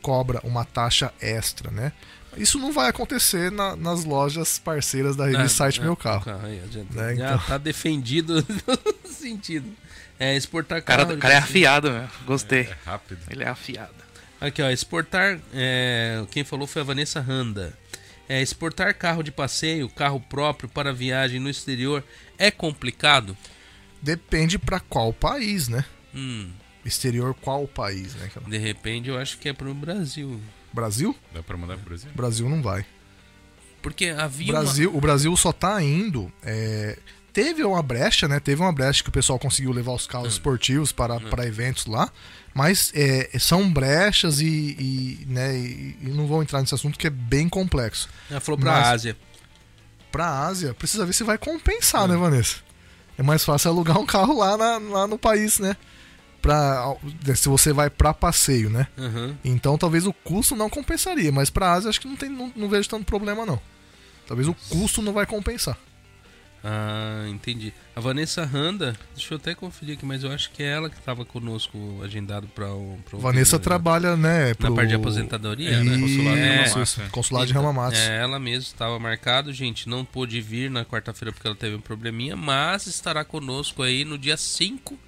cobra 0.00 0.40
uma 0.44 0.64
taxa 0.64 1.12
extra, 1.20 1.72
né? 1.72 1.92
Isso 2.36 2.58
não 2.58 2.72
vai 2.72 2.88
acontecer 2.90 3.50
na- 3.50 3.74
nas 3.76 4.04
lojas 4.04 4.58
parceiras 4.58 5.16
da 5.16 5.26
revista 5.26 5.48
Site 5.48 5.80
É, 5.80 5.84
Meu 5.84 5.92
é, 5.94 5.96
Carro. 5.96 6.30
aí, 6.44 6.62
já, 6.70 6.80
Né, 6.80 7.16
já 7.16 7.34
então. 7.34 7.38
tá 7.46 7.58
defendido 7.58 8.44
no 9.04 9.10
sentido. 9.10 9.70
É 10.18 10.34
exportar 10.36 10.78
O 10.78 10.82
cara, 10.82 11.04
carro. 11.04 11.16
o 11.16 11.20
cara 11.20 11.34
é 11.34 11.38
afiado, 11.38 11.90
meu. 11.90 12.08
Gostei. 12.26 12.62
É 12.62 12.76
rápido. 12.84 13.20
Ele 13.30 13.44
é 13.44 13.48
afiado. 13.48 13.94
Aqui, 14.40 14.62
ó, 14.62 14.70
exportar. 14.70 15.38
é, 15.52 16.24
quem 16.30 16.44
falou 16.44 16.66
foi 16.66 16.82
a 16.82 16.84
Vanessa 16.84 17.20
Randa. 17.20 17.76
É, 18.28 18.42
exportar 18.42 18.92
carro 18.94 19.22
de 19.22 19.30
passeio, 19.30 19.88
carro 19.88 20.18
próprio 20.20 20.68
para 20.68 20.92
viagem 20.92 21.38
no 21.38 21.48
exterior 21.48 22.02
é 22.38 22.50
complicado? 22.50 23.36
Depende 24.02 24.58
pra 24.58 24.80
qual 24.80 25.12
país, 25.12 25.68
né? 25.68 25.84
Hum, 26.14 26.50
Exterior, 26.84 27.34
qual 27.40 27.66
país, 27.66 28.14
né? 28.14 28.30
cara? 28.32 28.46
de 28.48 28.58
repente 28.58 29.08
eu 29.08 29.18
acho 29.18 29.38
que 29.38 29.48
é 29.48 29.52
pro 29.52 29.72
Brasil. 29.74 30.40
Brasil? 30.76 31.16
Dá 31.34 31.42
para 31.42 31.56
mandar 31.56 31.76
pro 31.78 31.86
Brasil? 31.88 32.10
Brasil 32.14 32.48
não 32.48 32.62
vai. 32.62 32.86
Porque 33.82 34.06
havia 34.06 34.52
Brasil, 34.52 34.94
o 34.96 35.00
Brasil 35.00 35.36
só 35.36 35.52
tá 35.52 35.82
indo. 35.82 36.30
é, 36.42 36.98
teve 37.32 37.62
uma 37.64 37.82
brecha, 37.82 38.26
né? 38.28 38.40
Teve 38.40 38.60
uma 38.62 38.72
brecha 38.72 39.02
que 39.02 39.08
o 39.08 39.12
pessoal 39.12 39.38
conseguiu 39.38 39.70
levar 39.72 39.92
os 39.92 40.06
carros 40.06 40.32
esportivos 40.34 40.90
para, 40.92 41.20
para 41.20 41.46
eventos 41.46 41.86
lá. 41.86 42.10
Mas 42.54 42.90
é, 42.94 43.30
são 43.38 43.70
brechas 43.70 44.40
e, 44.40 44.46
e, 44.46 45.26
né, 45.28 45.54
e, 45.58 45.96
e 46.02 46.08
não 46.08 46.26
vou 46.26 46.42
entrar 46.42 46.60
nesse 46.60 46.74
assunto 46.74 46.98
que 46.98 47.06
é 47.06 47.10
bem 47.10 47.48
complexo. 47.48 48.08
uma. 48.30 48.34
Ela 48.36 48.40
falou 48.40 48.58
pra 48.58 48.72
Mas- 48.72 48.86
Ásia. 48.88 49.16
Pra 50.10 50.46
Ásia, 50.46 50.72
precisa 50.72 51.04
ver 51.04 51.12
se 51.12 51.22
vai 51.24 51.36
compensar, 51.36 52.08
né, 52.08 52.16
Vanessa? 52.16 52.56
É 53.18 53.22
mais 53.22 53.44
fácil 53.44 53.70
alugar 53.70 53.98
um 53.98 54.06
carro 54.06 54.38
lá, 54.38 54.56
na- 54.56 54.78
lá 54.78 55.06
no 55.06 55.18
país, 55.18 55.58
né? 55.58 55.76
Pra, 56.42 56.94
se 57.34 57.48
você 57.48 57.72
vai 57.72 57.90
pra 57.90 58.14
passeio, 58.14 58.70
né? 58.70 58.86
Aham. 58.96 59.36
Então 59.44 59.76
talvez 59.76 60.06
o 60.06 60.12
custo 60.12 60.54
não 60.54 60.70
compensaria, 60.70 61.32
mas 61.32 61.50
pra 61.50 61.72
Ásia 61.72 61.90
acho 61.90 62.00
que 62.00 62.08
não, 62.08 62.16
tem, 62.16 62.28
não, 62.28 62.52
não 62.54 62.68
vejo 62.68 62.88
tanto 62.88 63.04
problema 63.04 63.44
não. 63.44 63.60
Talvez 64.26 64.48
o 64.48 64.54
custo 64.68 65.02
não 65.02 65.12
vai 65.12 65.26
compensar. 65.26 65.78
Ah, 66.68 67.26
entendi. 67.28 67.72
A 67.94 68.00
Vanessa 68.00 68.44
Randa, 68.44 68.96
deixa 69.14 69.32
eu 69.32 69.38
até 69.38 69.54
conferir 69.54 69.96
aqui, 69.96 70.04
mas 70.04 70.24
eu 70.24 70.32
acho 70.32 70.50
que 70.50 70.64
é 70.64 70.66
ela 70.66 70.90
que 70.90 70.98
estava 70.98 71.24
conosco 71.24 72.00
agendado 72.02 72.48
para 72.48 72.68
o. 72.72 72.98
pra 73.08 73.18
Vanessa 73.20 73.56
né? 73.56 73.62
trabalha, 73.62 74.16
né, 74.16 74.52
pro... 74.54 74.74
parte 74.74 74.88
de 74.88 74.96
aposentadoria, 74.96 75.84
né? 75.84 75.96
Consulado 75.96 76.36
de 76.36 76.42
É, 76.42 77.04
é. 77.06 77.08
consulado 77.10 77.46
de 77.46 77.52
Ramamatos. 77.52 77.98
É, 78.00 78.20
ela 78.20 78.40
mesma 78.40 78.62
estava 78.62 78.98
marcado, 78.98 79.52
gente. 79.52 79.88
Não 79.88 80.04
pôde 80.04 80.40
vir 80.40 80.68
na 80.68 80.84
quarta-feira 80.84 81.32
porque 81.32 81.46
ela 81.46 81.54
teve 81.54 81.76
um 81.76 81.80
probleminha, 81.80 82.34
mas 82.34 82.86
estará 82.88 83.24
conosco 83.24 83.84
aí 83.84 84.04
no 84.04 84.18
dia 84.18 84.36
5 84.36 84.98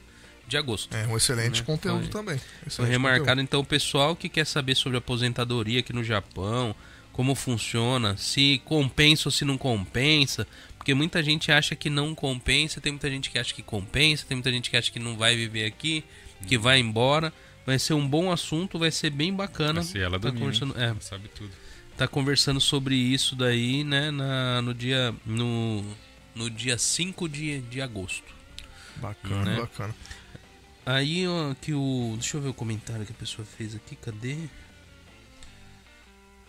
de 0.49 0.57
agosto. 0.57 0.95
É, 0.97 1.07
um 1.07 1.17
excelente 1.17 1.61
Né? 1.61 1.67
conteúdo 1.67 2.03
Foi- 2.03 2.11
também. 2.11 2.39
Foi 2.39 2.67
Excelente 2.67 2.91
remarcado, 2.93 3.41
então, 3.41 3.61
o 3.61 3.65
pessoal 3.65 4.17
que 4.17 4.29
quer 4.29 4.47
saber 4.47 4.75
sobre 4.75 4.99
aposentadoria 4.99 5.81
aqui 5.81 5.93
no 5.93 6.03
Japão, 6.03 6.75
como 7.13 7.35
funciona, 7.35 8.17
se 8.17 8.61
compensa 8.65 9.29
ou 9.29 9.33
se 9.33 9.45
não 9.45 9.59
compensa, 9.59 10.47
porque 10.77 10.95
muita 10.95 11.23
gente 11.23 11.51
acha 11.53 11.75
que 11.77 11.91
não 11.91 12.15
compensa, 12.15 12.81
tem 12.81 12.93
muita 12.93 13.11
gente 13.11 13.29
que 13.31 13.39
acha 13.39 13.53
que 13.53 13.63
compensa, 13.63 14.25
tem 14.27 14.37
muita 14.37 14.51
gente 14.51 14.71
que 14.71 14.77
acha 14.77 14.91
que 14.91 14.99
não 14.99 15.17
vai 15.17 15.37
viver 15.37 15.65
aqui, 15.67 16.05
que 16.47 16.57
vai 16.57 16.79
embora. 16.79 17.33
Vai 17.67 17.79
ser 17.79 17.93
um 17.93 18.09
bom 18.09 18.33
assunto, 18.33 18.79
vai 18.79 18.91
ser 18.91 19.11
bem 19.11 19.35
bacana. 19.35 19.83
Se 19.83 19.99
ela 19.99 20.13
tá 20.19 20.29
domina, 20.29 20.41
conversando, 20.41 20.79
é, 20.81 20.85
Ela 20.85 21.01
sabe 21.01 21.29
tudo. 21.29 21.51
tá 21.99 22.09
conversando 22.09 22.61
sobre 22.63 22.95
isso 22.95 23.37
daí, 23.37 23.85
né, 23.85 24.11
na, 24.11 24.63
no 24.63 24.73
dia 24.73 25.15
no, 25.27 25.85
no 26.35 26.49
dia 26.49 26.79
5 26.79 27.29
de, 27.29 27.61
de 27.63 27.83
agosto. 27.83 28.33
Bacana, 28.97 29.45
Né? 29.45 29.57
bacana. 29.61 29.95
Aí 30.91 31.27
ó, 31.29 31.55
que 31.61 31.75
o. 31.75 32.15
Deixa 32.19 32.37
eu 32.37 32.41
ver 32.41 32.49
o 32.49 32.55
comentário 32.55 33.05
que 33.05 33.13
a 33.13 33.15
pessoa 33.15 33.45
fez 33.47 33.75
aqui, 33.75 33.95
cadê? 33.97 34.37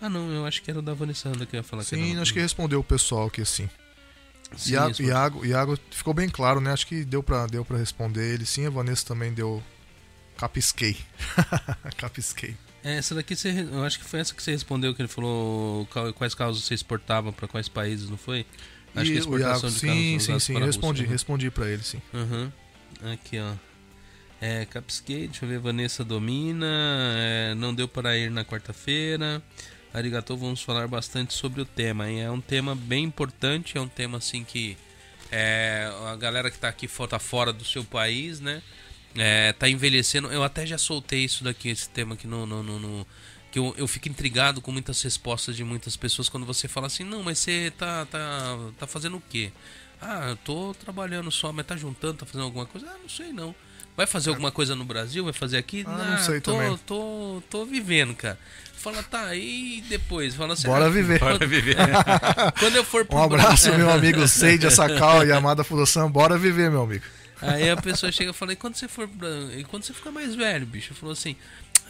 Ah 0.01 0.07
não, 0.09 0.31
eu 0.31 0.45
acho 0.45 0.61
que 0.61 0.69
era 0.71 0.79
o 0.79 0.81
da 0.81 0.93
Vanessa 0.93 1.27
Randa 1.29 1.45
que 1.45 1.55
ia 1.57 1.63
falar 1.63 1.83
que 1.83 1.89
Sim, 1.89 2.13
era- 2.13 2.21
acho 2.21 2.31
que 2.33 2.39
respondeu 2.39 2.79
o 2.79 2.83
pessoal 2.83 3.27
aqui 3.27 3.41
assim. 3.41 3.69
Sim, 4.55 4.71
Iago, 4.73 4.91
isso- 4.91 5.03
Iago, 5.03 5.45
Iago 5.45 5.79
ficou 5.91 6.13
bem 6.13 6.29
claro, 6.29 6.61
né? 6.61 6.71
Acho 6.71 6.87
que 6.87 7.03
deu 7.03 7.21
pra, 7.21 7.45
deu 7.47 7.65
pra 7.65 7.77
responder 7.77 8.33
ele. 8.33 8.45
Sim, 8.45 8.65
a 8.65 8.69
Vanessa 8.69 9.05
também 9.05 9.33
deu. 9.33 9.61
Capisquei. 10.37 10.97
Capisquei. 11.97 12.55
É, 12.81 12.95
essa 12.95 13.13
daqui 13.13 13.35
você, 13.35 13.67
eu 13.69 13.83
acho 13.83 13.99
que 13.99 14.05
foi 14.05 14.21
essa 14.21 14.33
que 14.33 14.41
você 14.41 14.51
respondeu, 14.51 14.95
que 14.95 15.01
ele 15.01 15.09
falou 15.09 15.85
quais 16.15 16.33
carros 16.33 16.63
você 16.63 16.73
exportava 16.73 17.33
pra 17.33 17.45
quais 17.45 17.67
países, 17.67 18.09
não 18.09 18.15
foi? 18.17 18.45
Acho 18.95 19.05
E 19.07 19.11
que 19.11 19.17
a 19.17 19.19
exportação 19.19 19.51
Iago, 19.51 19.57
de 19.57 19.61
carros 19.61 19.73
sim, 19.81 20.19
são 20.19 20.39
sim, 20.39 20.45
sim. 20.45 20.53
para 20.53 20.65
Respondi, 20.65 20.87
Rússia, 21.01 21.05
né? 21.07 21.11
respondi 21.11 21.51
pra 21.51 21.67
ele, 21.67 21.83
sim. 21.83 22.01
Uhum. 22.13 22.49
Aqui, 23.11 23.37
ó. 23.37 23.53
É, 24.41 24.65
Capskate, 24.65 25.27
deixa 25.27 25.43
eu 25.45 25.49
ver, 25.49 25.59
Vanessa 25.59 26.03
domina. 26.03 26.65
é, 27.17 27.53
não 27.55 27.73
deu 27.73 27.87
para 27.87 28.17
ir 28.17 28.31
na 28.31 28.45
quarta-feira. 28.45 29.41
Arigatou, 29.93 30.37
vamos 30.37 30.61
falar 30.61 30.87
bastante 30.87 31.33
sobre 31.33 31.61
o 31.61 31.65
tema. 31.65 32.09
hein? 32.09 32.21
É 32.21 32.31
um 32.31 32.39
tema 32.39 32.75
bem 32.75 33.03
importante, 33.03 33.77
é 33.77 33.81
um 33.81 33.87
tema 33.87 34.17
assim 34.19 34.43
que 34.43 34.77
é, 35.31 35.91
a 36.07 36.15
galera 36.15 36.49
que 36.49 36.57
tá 36.57 36.69
aqui 36.69 36.87
tá 37.09 37.19
fora 37.19 37.51
do 37.51 37.65
seu 37.65 37.83
país, 37.83 38.39
né? 38.39 38.61
É, 39.15 39.51
tá 39.53 39.67
envelhecendo. 39.67 40.31
Eu 40.31 40.43
até 40.43 40.65
já 40.65 40.77
soltei 40.77 41.25
isso 41.25 41.43
daqui, 41.43 41.69
esse 41.69 41.89
tema 41.89 42.13
aqui 42.15 42.27
no. 42.27 42.45
no, 42.45 42.63
no- 42.63 42.79
no- 42.79 43.07
que 43.51 43.57
eu, 43.57 43.73
eu 43.79 43.87
fico 43.87 44.07
intrigado 44.07 44.61
com 44.61 44.71
muitas 44.71 45.01
respostas 45.01 45.55
de 45.55 45.63
muitas 45.63 45.97
pessoas 45.97 46.29
quando 46.29 46.45
você 46.45 46.67
fala 46.67 46.85
assim, 46.85 47.03
não, 47.03 47.23
mas 47.23 47.39
você 47.39 47.71
tá, 47.75 48.05
tá, 48.05 48.57
tá 48.77 48.85
fazendo 48.85 49.17
o 49.17 49.23
quê? 49.27 49.51
Ah, 49.99 50.27
eu 50.29 50.37
tô 50.37 50.71
trabalhando 50.75 51.31
só, 51.31 51.51
mas 51.51 51.65
tá 51.65 51.75
juntando, 51.75 52.19
tá 52.19 52.27
fazendo 52.27 52.43
alguma 52.43 52.67
coisa? 52.67 52.87
Ah, 52.87 52.97
não 53.01 53.09
sei 53.09 53.33
não. 53.33 53.55
Vai 53.99 54.07
fazer 54.07 54.29
alguma 54.29 54.49
coisa 54.49 54.77
no 54.77 54.85
Brasil? 54.85 55.25
Vai 55.25 55.33
fazer 55.33 55.57
aqui? 55.57 55.83
Ah, 55.85 56.11
não 56.11 56.17
sei 56.19 56.39
tô, 56.39 56.53
também. 56.53 56.79
Tô, 56.85 57.43
tô 57.49 57.65
vivendo, 57.65 58.15
cara. 58.15 58.39
Fala, 58.77 59.03
tá, 59.03 59.35
e 59.35 59.83
depois? 59.89 60.35
Fala 60.35 60.53
assim, 60.53 60.69
Bora 60.69 60.85
ah, 60.85 60.89
viver. 60.89 61.19
Quando, 61.19 61.45
viver. 61.45 61.75
quando 62.57 62.77
eu 62.77 62.83
for 62.85 63.03
pro 63.03 63.17
Um 63.17 63.23
abraço, 63.23 63.67
Brasil- 63.67 63.73
meu 63.77 63.89
amigo 63.89 64.23
Seide 64.25 64.67
Asakal 64.67 65.25
e 65.25 65.33
Amada 65.33 65.65
Fudosan. 65.65 66.09
Bora 66.09 66.37
viver, 66.37 66.71
meu 66.71 66.83
amigo. 66.83 67.03
Aí 67.41 67.69
a 67.69 67.75
pessoa 67.75 68.09
chega 68.09 68.31
e 68.31 68.33
fala, 68.33 68.53
e 68.53 68.55
quando 68.55 68.75
você 68.75 68.87
for 68.87 69.09
e 69.57 69.65
quando 69.65 69.83
você 69.83 69.93
ficar 69.93 70.11
mais 70.11 70.33
velho, 70.33 70.65
bicho? 70.65 70.93
Falou 70.93 71.11
assim, 71.11 71.35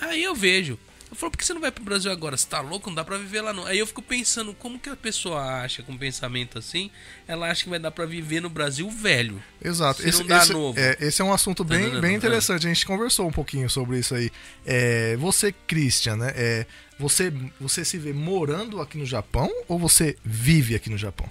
aí 0.02 0.24
eu 0.24 0.34
vejo. 0.34 0.80
Eu 1.10 1.16
falo, 1.16 1.32
por 1.32 1.38
que 1.40 1.46
você 1.46 1.54
não 1.56 1.62
vai 1.62 1.72
pro 1.72 1.84
Brasil 1.84 2.12
agora? 2.12 2.38
Você 2.38 2.46
tá 2.48 2.62
louco? 2.62 2.88
Não 2.90 2.96
dá 2.96 3.04
pra 3.04 3.18
viver 3.18 3.42
lá 3.42 3.52
não. 3.52 3.66
Aí 3.66 3.80
eu 3.80 3.88
fico 3.88 4.02
pensando, 4.02 4.54
como 4.54 4.78
que 4.78 4.90
a 4.90 4.96
pessoa 4.96 5.42
acha, 5.64 5.82
com 5.82 5.94
um 5.94 5.98
pensamento 5.98 6.60
assim, 6.60 6.92
ela 7.28 7.50
acha 7.50 7.64
que 7.64 7.70
vai 7.70 7.80
dar 7.80 7.90
pra 7.90 8.06
viver 8.06 8.42
no 8.42 8.50
Brasil 8.50 8.88
velho. 8.92 9.42
Exato. 9.64 10.04
Se 10.04 10.10
Esse, 10.10 10.22
esse- 10.22 10.54
é, 10.78 10.98
esse 11.08 11.22
é 11.22 11.26
um 11.26 11.34
assunto 11.34 11.64
bem, 11.64 12.00
bem 12.00 12.14
É. 12.14 12.18
interessante. 12.18 12.68
A 12.68 12.70
gente 12.72 12.86
conversou 12.86 13.28
um 13.28 13.32
pouquinho 13.32 13.68
sobre 13.70 13.98
isso 13.98 14.14
aí. 14.14 14.30
É, 14.66 15.16
você, 15.18 15.52
Christian, 15.52 16.16
né? 16.18 16.32
é, 16.36 16.66
você, 17.00 17.34
você 17.60 17.84
se 17.84 17.98
vê 17.98 18.14
morando 18.14 18.80
aqui 18.80 18.98
no 18.98 19.06
Japão 19.06 19.50
ou 19.68 19.80
você 19.80 20.16
vive 20.24 20.76
aqui 20.76 20.92
no 20.92 20.98
Japão? 20.98 21.28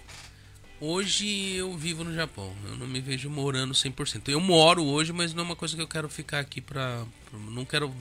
Hoje 0.80 1.54
eu 1.56 1.76
vivo 1.76 2.04
no 2.04 2.14
Japão. 2.14 2.52
Eu 2.66 2.76
não 2.76 2.86
me 2.86 3.00
vejo 3.00 3.28
morando 3.28 3.74
100%. 3.74 4.28
Eu 4.28 4.40
moro 4.40 4.84
hoje, 4.84 5.12
mas 5.12 5.34
não 5.34 5.42
é 5.42 5.46
uma 5.46 5.56
coisa 5.56 5.74
que 5.76 5.82
eu 5.82 5.88
quero 5.88 6.08
ficar 6.08 6.40
aqui 6.40 6.60
pra... 6.60 7.04
pra- 7.30 7.38
não 7.50 7.64
quero 7.64 7.92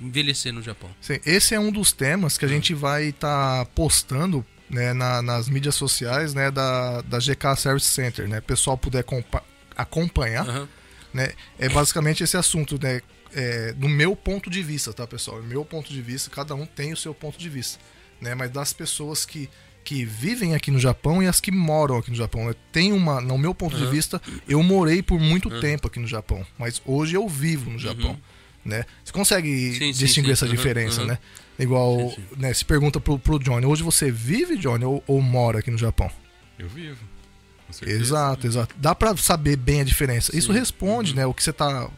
envelhecer 0.00 0.52
no 0.52 0.62
Japão. 0.62 0.90
Sim, 1.00 1.18
esse 1.24 1.54
é 1.54 1.60
um 1.60 1.70
dos 1.70 1.92
temas 1.92 2.36
que 2.38 2.44
a 2.44 2.48
gente 2.48 2.74
vai 2.74 3.04
estar 3.06 3.64
postando 3.66 4.44
né, 4.68 4.92
na- 4.92 5.20
nas 5.22 5.48
mídias 5.48 5.74
sociais 5.74 6.34
né, 6.34 6.50
da, 6.50 7.00
da 7.02 7.18
GK 7.18 7.54
Service 7.56 7.86
Center. 7.88 8.26
Né? 8.28 8.38
O 8.38 8.42
pessoal 8.42 8.76
puder 8.78 9.04
compa- 9.04 9.44
acompanhar. 9.76 10.48
Aham. 10.48 10.68
né, 11.12 11.32
é 11.58 11.68
basicamente 11.68 12.22
esse 12.24 12.36
assunto, 12.36 12.78
né? 12.82 13.00
É, 13.36 13.72
do 13.72 13.88
meu 13.88 14.14
ponto 14.14 14.48
de 14.48 14.62
vista, 14.62 14.92
tá, 14.92 15.06
pessoal? 15.06 15.40
Do 15.40 15.46
meu 15.48 15.64
ponto 15.64 15.92
de 15.92 16.00
vista, 16.00 16.30
cada 16.30 16.54
um 16.54 16.64
tem 16.66 16.92
o 16.92 16.96
seu 16.96 17.12
ponto 17.12 17.36
de 17.38 17.48
vista, 17.48 17.78
né? 18.20 18.32
Mas 18.34 18.50
das 18.50 18.72
pessoas 18.72 19.24
que, 19.24 19.48
que 19.84 20.04
vivem 20.04 20.54
aqui 20.54 20.70
no 20.70 20.78
Japão 20.78 21.20
e 21.22 21.26
as 21.26 21.40
que 21.40 21.50
moram 21.50 21.98
aqui 21.98 22.10
no 22.10 22.16
Japão. 22.16 22.46
Eu 22.48 22.54
tenho 22.72 22.94
uma, 22.96 23.20
no 23.20 23.36
meu 23.36 23.52
ponto 23.54 23.76
de 23.76 23.84
Uhum. 23.84 23.90
vista, 23.90 24.22
eu 24.48 24.62
morei 24.62 25.02
por 25.02 25.18
muito 25.20 25.50
tempo 25.60 25.86
aqui 25.88 25.98
no 26.00 26.06
Japão, 26.06 26.44
mas 26.58 26.80
hoje 26.84 27.16
eu 27.16 27.28
vivo 27.28 27.70
no 27.70 27.78
Japão. 27.78 28.18
Né? 28.64 28.84
Você 29.04 29.12
consegue 29.12 29.72
Sim, 29.74 29.92
sim, 29.92 30.04
distinguir 30.04 30.28
sim. 30.28 30.32
essa 30.32 30.46
Uhum, 30.46 30.50
diferença, 30.52 31.00
uhum. 31.02 31.06
né? 31.08 31.18
Igual, 31.58 32.10
Sim, 32.10 32.22
né, 32.36 32.52
se 32.52 32.64
pergunta 32.64 32.98
pro, 32.98 33.18
pro 33.18 33.38
Johnny, 33.38 33.64
hoje 33.66 33.82
você 33.82 34.10
vive, 34.10 34.56
Johnny, 34.56 34.84
ou, 34.84 35.02
ou 35.06 35.20
mora 35.22 35.60
aqui 35.60 35.70
no 35.70 35.78
Japão? 35.78 36.10
Eu 36.58 36.68
vivo. 36.68 36.98
Com 37.66 37.72
certeza. 37.72 38.00
Exato, 38.02 38.46
exato. 38.46 38.74
Dá 38.78 38.94
pra 38.94 39.16
saber 39.16 39.56
bem 39.56 39.80
a 39.80 39.84
diferença. 39.84 40.36
Isso 40.36 40.52
Sim. 40.52 40.58
responde, 40.58 41.10
Uhum. 41.10 41.16
né, 41.16 41.26
o 41.26 41.32
que 41.34 41.42
você 41.42 41.52
tá 41.52 41.88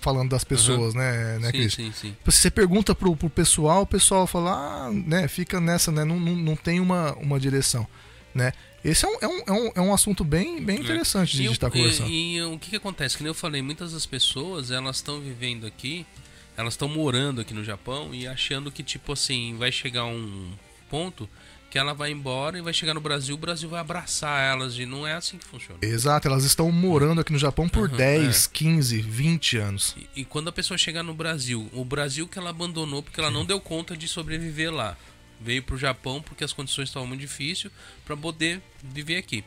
falando 0.00 0.30
das 0.30 0.42
pessoas, 0.44 0.94
né, 0.94 1.38
né, 1.38 1.46
sim, 1.46 1.52
Cris? 1.52 1.74
sim, 1.74 1.92
sim. 1.92 2.16
Se 2.28 2.32
você 2.42 2.50
pergunta 2.50 2.94
pro, 2.94 3.14
pro 3.16 3.30
pessoal, 3.30 3.82
o 3.82 3.86
pessoal 3.86 4.26
fala, 4.26 4.50
ah, 4.52 4.90
né, 4.92 5.28
fica 5.28 5.60
nessa, 5.60 5.90
né, 5.92 6.04
não, 6.04 6.18
não, 6.20 6.34
não 6.36 6.56
tem 6.56 6.80
uma, 6.80 7.12
uma 7.14 7.38
direção, 7.40 7.86
né? 8.34 8.52
Esse 8.84 9.04
é 9.04 9.08
um, 9.08 9.16
é 9.20 9.26
um, 9.28 9.42
é 9.46 9.52
um, 9.52 9.72
é 9.76 9.80
um 9.80 9.92
assunto 9.94 10.24
bem, 10.24 10.62
bem 10.64 10.80
interessante 10.80 11.36
de 11.36 11.42
E, 11.44 11.48
o- 11.48 11.52
estar 11.52 11.70
conversando. 11.70 12.08
e- 12.10 12.36
e 12.36 12.42
o 12.42 12.58
que, 12.58 12.70
que 12.70 12.76
acontece? 12.76 13.16
Que 13.16 13.22
nem 13.22 13.28
eu 13.30 13.34
falei, 13.34 13.60
muitas 13.60 13.92
das 13.92 14.06
pessoas 14.06 14.70
elas 14.70 14.96
estão 14.96 15.20
vivendo 15.20 15.66
aqui, 15.66 16.06
elas 16.56 16.74
estão 16.74 16.88
morando 16.88 17.40
aqui 17.40 17.52
no 17.52 17.62
Japão 17.64 18.14
e 18.14 18.26
achando 18.26 18.70
que, 18.72 18.82
tipo 18.82 19.12
assim, 19.12 19.54
vai 19.58 19.70
chegar 19.70 20.04
um 20.06 20.50
ponto 20.88 21.28
que 21.70 21.78
ela 21.78 21.94
vai 21.94 22.10
embora 22.10 22.58
e 22.58 22.60
vai 22.62 22.72
chegar 22.72 22.94
no 22.94 23.00
Brasil, 23.00 23.36
o 23.36 23.38
Brasil 23.38 23.68
vai 23.68 23.80
abraçar 23.80 24.42
elas 24.42 24.76
e 24.76 24.84
não 24.84 25.06
é 25.06 25.12
assim 25.14 25.38
que 25.38 25.46
funciona. 25.46 25.78
Exato, 25.82 26.26
elas 26.26 26.42
estão 26.42 26.72
morando 26.72 27.20
aqui 27.20 27.32
no 27.32 27.38
Japão 27.38 27.68
por 27.68 27.88
Uhum, 27.88 27.96
10, 27.96 28.48
15, 28.48 29.00
20 29.00 29.56
anos. 29.58 29.94
E, 30.16 30.22
e 30.22 30.24
quando 30.24 30.48
a 30.48 30.52
pessoa 30.52 30.76
chegar 30.76 31.04
no 31.04 31.14
Brasil, 31.14 31.68
o 31.72 31.84
Brasil 31.84 32.26
que 32.26 32.38
ela 32.40 32.50
abandonou 32.50 33.02
porque 33.04 33.20
ela 33.20 33.30
não 33.30 33.44
deu 33.44 33.60
conta 33.60 33.96
de 33.96 34.08
sobreviver 34.08 34.72
lá. 34.74 34.96
Veio 35.40 35.62
pro 35.62 35.78
Japão 35.78 36.20
porque 36.20 36.44
as 36.44 36.52
condições 36.52 36.88
estavam 36.88 37.08
muito 37.08 37.20
difíceis 37.20 37.72
para 38.04 38.16
poder 38.16 38.60
viver 38.82 39.16
aqui. 39.16 39.44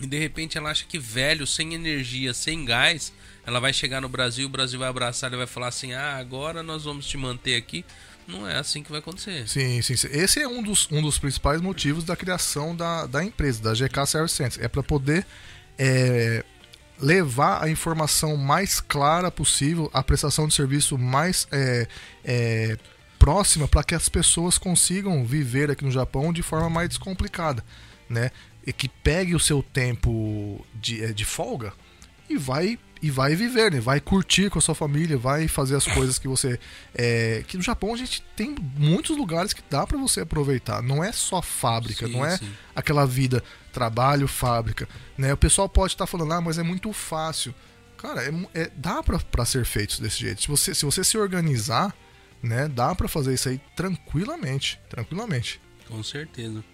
E 0.00 0.06
de 0.06 0.18
repente 0.18 0.58
ela 0.58 0.70
acha 0.70 0.84
que 0.84 0.98
velho, 0.98 1.46
sem 1.46 1.74
energia, 1.74 2.34
sem 2.34 2.64
gás, 2.64 3.12
ela 3.46 3.58
vai 3.58 3.72
chegar 3.72 4.00
no 4.00 4.08
Brasil, 4.08 4.46
o 4.46 4.50
Brasil 4.50 4.78
vai 4.78 4.88
abraçar 4.88 5.32
e 5.32 5.36
vai 5.36 5.46
falar 5.46 5.68
assim: 5.68 5.92
"Ah, 5.94 6.16
agora 6.16 6.62
nós 6.62 6.84
vamos 6.84 7.06
te 7.06 7.16
manter 7.16 7.56
aqui". 7.56 7.84
Não 8.26 8.46
é 8.46 8.58
assim 8.58 8.82
que 8.82 8.90
vai 8.90 8.98
acontecer. 8.98 9.48
Sim, 9.48 9.80
sim, 9.82 9.96
sim. 9.96 10.08
Esse 10.10 10.40
é 10.40 10.48
um 10.48 10.60
dos, 10.60 10.90
um 10.90 11.00
dos 11.00 11.16
principais 11.16 11.60
motivos 11.60 12.02
da 12.02 12.16
criação 12.16 12.74
da, 12.74 13.06
da 13.06 13.24
empresa, 13.24 13.62
da 13.62 13.72
GK 13.72 14.04
Service 14.04 14.34
Center. 14.34 14.64
É 14.64 14.68
para 14.68 14.82
poder 14.82 15.24
é, 15.78 16.44
levar 17.00 17.62
a 17.62 17.70
informação 17.70 18.36
mais 18.36 18.80
clara 18.80 19.30
possível, 19.30 19.88
a 19.92 20.02
prestação 20.02 20.48
de 20.48 20.54
serviço 20.54 20.98
mais 20.98 21.46
é, 21.52 21.86
é, 22.24 22.78
próxima 23.18 23.66
para 23.68 23.82
que 23.84 23.94
as 23.94 24.08
pessoas 24.08 24.58
consigam 24.58 25.24
viver 25.24 25.70
aqui 25.70 25.84
no 25.84 25.90
Japão 25.90 26.32
de 26.32 26.42
forma 26.42 26.68
mais 26.70 26.88
descomplicada, 26.88 27.64
né? 28.08 28.30
E 28.66 28.72
que 28.72 28.88
pegue 28.88 29.34
o 29.34 29.40
seu 29.40 29.62
tempo 29.62 30.64
de, 30.74 31.04
é, 31.04 31.12
de 31.12 31.24
folga 31.24 31.72
e 32.28 32.36
vai 32.36 32.78
e 33.02 33.10
vai 33.10 33.36
viver, 33.36 33.70
né? 33.70 33.78
Vai 33.78 34.00
curtir 34.00 34.48
com 34.50 34.58
a 34.58 34.62
sua 34.62 34.74
família, 34.74 35.18
vai 35.18 35.46
fazer 35.48 35.76
as 35.76 35.86
coisas 35.86 36.18
que 36.18 36.26
você 36.26 36.58
é, 36.94 37.44
que 37.46 37.56
no 37.56 37.62
Japão 37.62 37.92
a 37.92 37.96
gente 37.96 38.22
tem 38.34 38.54
muitos 38.76 39.16
lugares 39.16 39.52
que 39.52 39.62
dá 39.68 39.86
para 39.86 39.98
você 39.98 40.20
aproveitar. 40.22 40.82
Não 40.82 41.04
é 41.04 41.12
só 41.12 41.42
fábrica, 41.42 42.06
Sim, 42.06 42.12
não 42.14 42.24
é 42.24 42.38
sim. 42.38 42.48
aquela 42.74 43.06
vida 43.06 43.42
trabalho, 43.72 44.26
fábrica, 44.26 44.88
né? 45.16 45.32
O 45.32 45.36
pessoal 45.36 45.68
pode 45.68 45.92
estar 45.92 46.06
falando, 46.06 46.32
ah, 46.32 46.40
mas 46.40 46.58
é 46.58 46.62
muito 46.62 46.90
fácil. 46.92 47.54
Cara, 47.98 48.22
é, 48.24 48.62
é- 48.62 48.70
dá 48.74 49.02
pra 49.02 49.44
ser 49.44 49.64
feito 49.66 50.00
desse 50.00 50.18
jeito. 50.20 50.40
Se 50.42 50.48
você 50.48 50.74
se, 50.74 50.84
você 50.84 51.04
se 51.04 51.18
organizar, 51.18 51.94
né, 52.46 52.68
dá 52.68 52.94
pra 52.94 53.08
fazer 53.08 53.34
isso 53.34 53.48
aí 53.48 53.60
tranquilamente, 53.74 54.78
tranquilamente. 54.88 55.60
Com 55.88 56.02
certeza. 56.02 56.64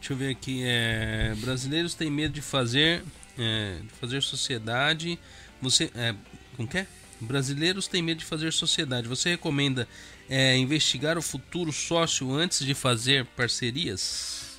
Deixa 0.00 0.12
eu 0.12 0.16
ver 0.16 0.30
aqui. 0.30 0.62
É, 0.64 1.34
brasileiros 1.38 1.94
têm 1.94 2.10
medo 2.10 2.32
de 2.34 2.40
fazer, 2.42 3.02
é, 3.38 3.78
de 3.82 3.92
fazer 4.00 4.22
sociedade. 4.22 5.18
Você, 5.60 5.90
é, 5.94 6.14
como 6.56 6.68
que 6.68 6.78
é? 6.78 6.86
Brasileiros 7.20 7.88
têm 7.88 8.00
medo 8.02 8.18
de 8.18 8.24
fazer 8.24 8.52
sociedade. 8.52 9.08
Você 9.08 9.30
recomenda 9.30 9.88
é, 10.30 10.56
investigar 10.56 11.18
o 11.18 11.22
futuro 11.22 11.72
sócio 11.72 12.32
antes 12.32 12.64
de 12.64 12.74
fazer 12.74 13.24
parcerias? 13.36 14.58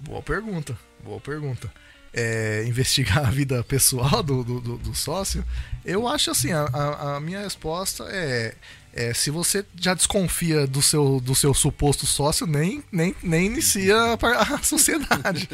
Boa 0.00 0.22
pergunta, 0.22 0.78
boa 1.02 1.20
pergunta. 1.20 1.72
É, 2.12 2.64
investigar 2.66 3.26
a 3.26 3.30
vida 3.30 3.62
pessoal 3.64 4.22
do, 4.22 4.42
do, 4.44 4.78
do- 4.78 4.94
sócio, 4.94 5.44
eu 5.84 6.08
acho 6.08 6.30
assim, 6.30 6.50
a- 6.52 7.16
a 7.16 7.20
minha 7.20 7.40
resposta 7.40 8.04
é, 8.10 8.54
é, 8.96 9.12
se 9.12 9.30
você 9.30 9.64
já 9.78 9.92
desconfia 9.92 10.66
do 10.66 10.80
seu, 10.80 11.20
do 11.20 11.34
seu 11.34 11.52
suposto 11.52 12.06
sócio, 12.06 12.46
nem, 12.46 12.82
nem, 12.90 13.14
nem 13.22 13.46
inicia 13.46 13.94
a, 13.94 14.14
a 14.56 14.62
sociedade. 14.62 15.48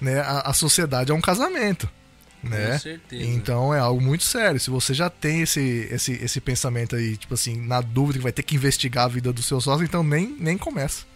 né? 0.00 0.20
a, 0.20 0.50
a 0.50 0.52
sociedade 0.52 1.10
é 1.10 1.14
um 1.14 1.20
casamento. 1.20 1.88
Né? 2.42 2.72
Com 2.72 2.78
certeza. 2.78 3.24
Então 3.24 3.74
é 3.74 3.78
algo 3.78 4.02
muito 4.02 4.22
sério. 4.22 4.60
Se 4.60 4.68
você 4.68 4.92
já 4.92 5.08
tem 5.08 5.40
esse, 5.40 5.88
esse, 5.90 6.12
esse 6.12 6.40
pensamento 6.42 6.94
aí, 6.94 7.16
tipo 7.16 7.32
assim, 7.32 7.58
na 7.58 7.80
dúvida 7.80 8.18
que 8.18 8.22
vai 8.22 8.32
ter 8.32 8.42
que 8.42 8.54
investigar 8.54 9.06
a 9.06 9.08
vida 9.08 9.32
do 9.32 9.42
seu 9.42 9.62
sócio, 9.62 9.82
então 9.82 10.04
nem, 10.04 10.36
nem 10.38 10.58
começa. 10.58 11.06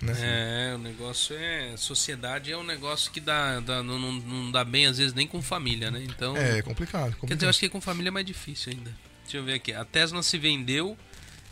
Né? 0.00 0.12
É, 0.16 0.74
o 0.74 0.78
negócio 0.78 1.34
é. 1.36 1.76
Sociedade 1.76 2.52
é 2.52 2.56
um 2.56 2.62
negócio 2.64 3.10
que 3.10 3.20
dá, 3.20 3.58
dá- 3.58 3.82
não, 3.82 3.98
não, 3.98 4.12
não 4.12 4.50
dá 4.52 4.64
bem, 4.64 4.86
às 4.86 4.98
vezes, 4.98 5.12
nem 5.12 5.26
com 5.26 5.42
família, 5.42 5.90
né? 5.90 6.04
Então. 6.04 6.36
É, 6.36 6.62
complicado. 6.62 7.16
complicado. 7.16 7.28
Quer 7.28 7.34
dizer, 7.34 7.46
eu 7.46 7.50
acho 7.50 7.60
que 7.60 7.68
com 7.68 7.80
família 7.80 8.08
é 8.08 8.12
mais 8.12 8.26
difícil 8.26 8.72
ainda. 8.72 8.92
Deixa 9.24 9.38
eu 9.38 9.44
ver 9.44 9.54
aqui. 9.54 9.72
A 9.72 9.84
Tesla 9.84 10.22
se 10.22 10.38
vendeu 10.38 10.96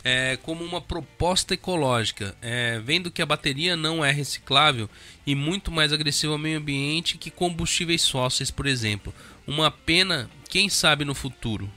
é, 0.03 0.37
como 0.37 0.63
uma 0.63 0.81
proposta 0.81 1.53
ecológica, 1.53 2.35
é, 2.41 2.79
vendo 2.79 3.11
que 3.11 3.21
a 3.21 3.25
bateria 3.25 3.75
não 3.75 4.03
é 4.03 4.11
reciclável 4.11 4.89
e 5.25 5.35
muito 5.35 5.71
mais 5.71 5.93
agressiva 5.93 6.33
ao 6.33 6.39
meio 6.39 6.59
ambiente 6.59 7.17
que 7.17 7.29
combustíveis 7.29 8.07
fósseis, 8.07 8.51
por 8.51 8.65
exemplo. 8.65 9.13
Uma 9.45 9.69
pena, 9.69 10.29
quem 10.49 10.69
sabe 10.69 11.03
no 11.03 11.15
futuro. 11.15 11.69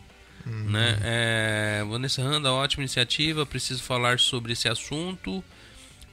Né? 0.47 0.99
É, 1.02 1.84
Vanessa 1.89 2.23
Randa, 2.23 2.52
ótima 2.52 2.84
iniciativa. 2.84 3.44
Preciso 3.44 3.83
falar 3.83 4.20
sobre 4.20 4.52
esse 4.52 4.68
assunto. 4.68 5.42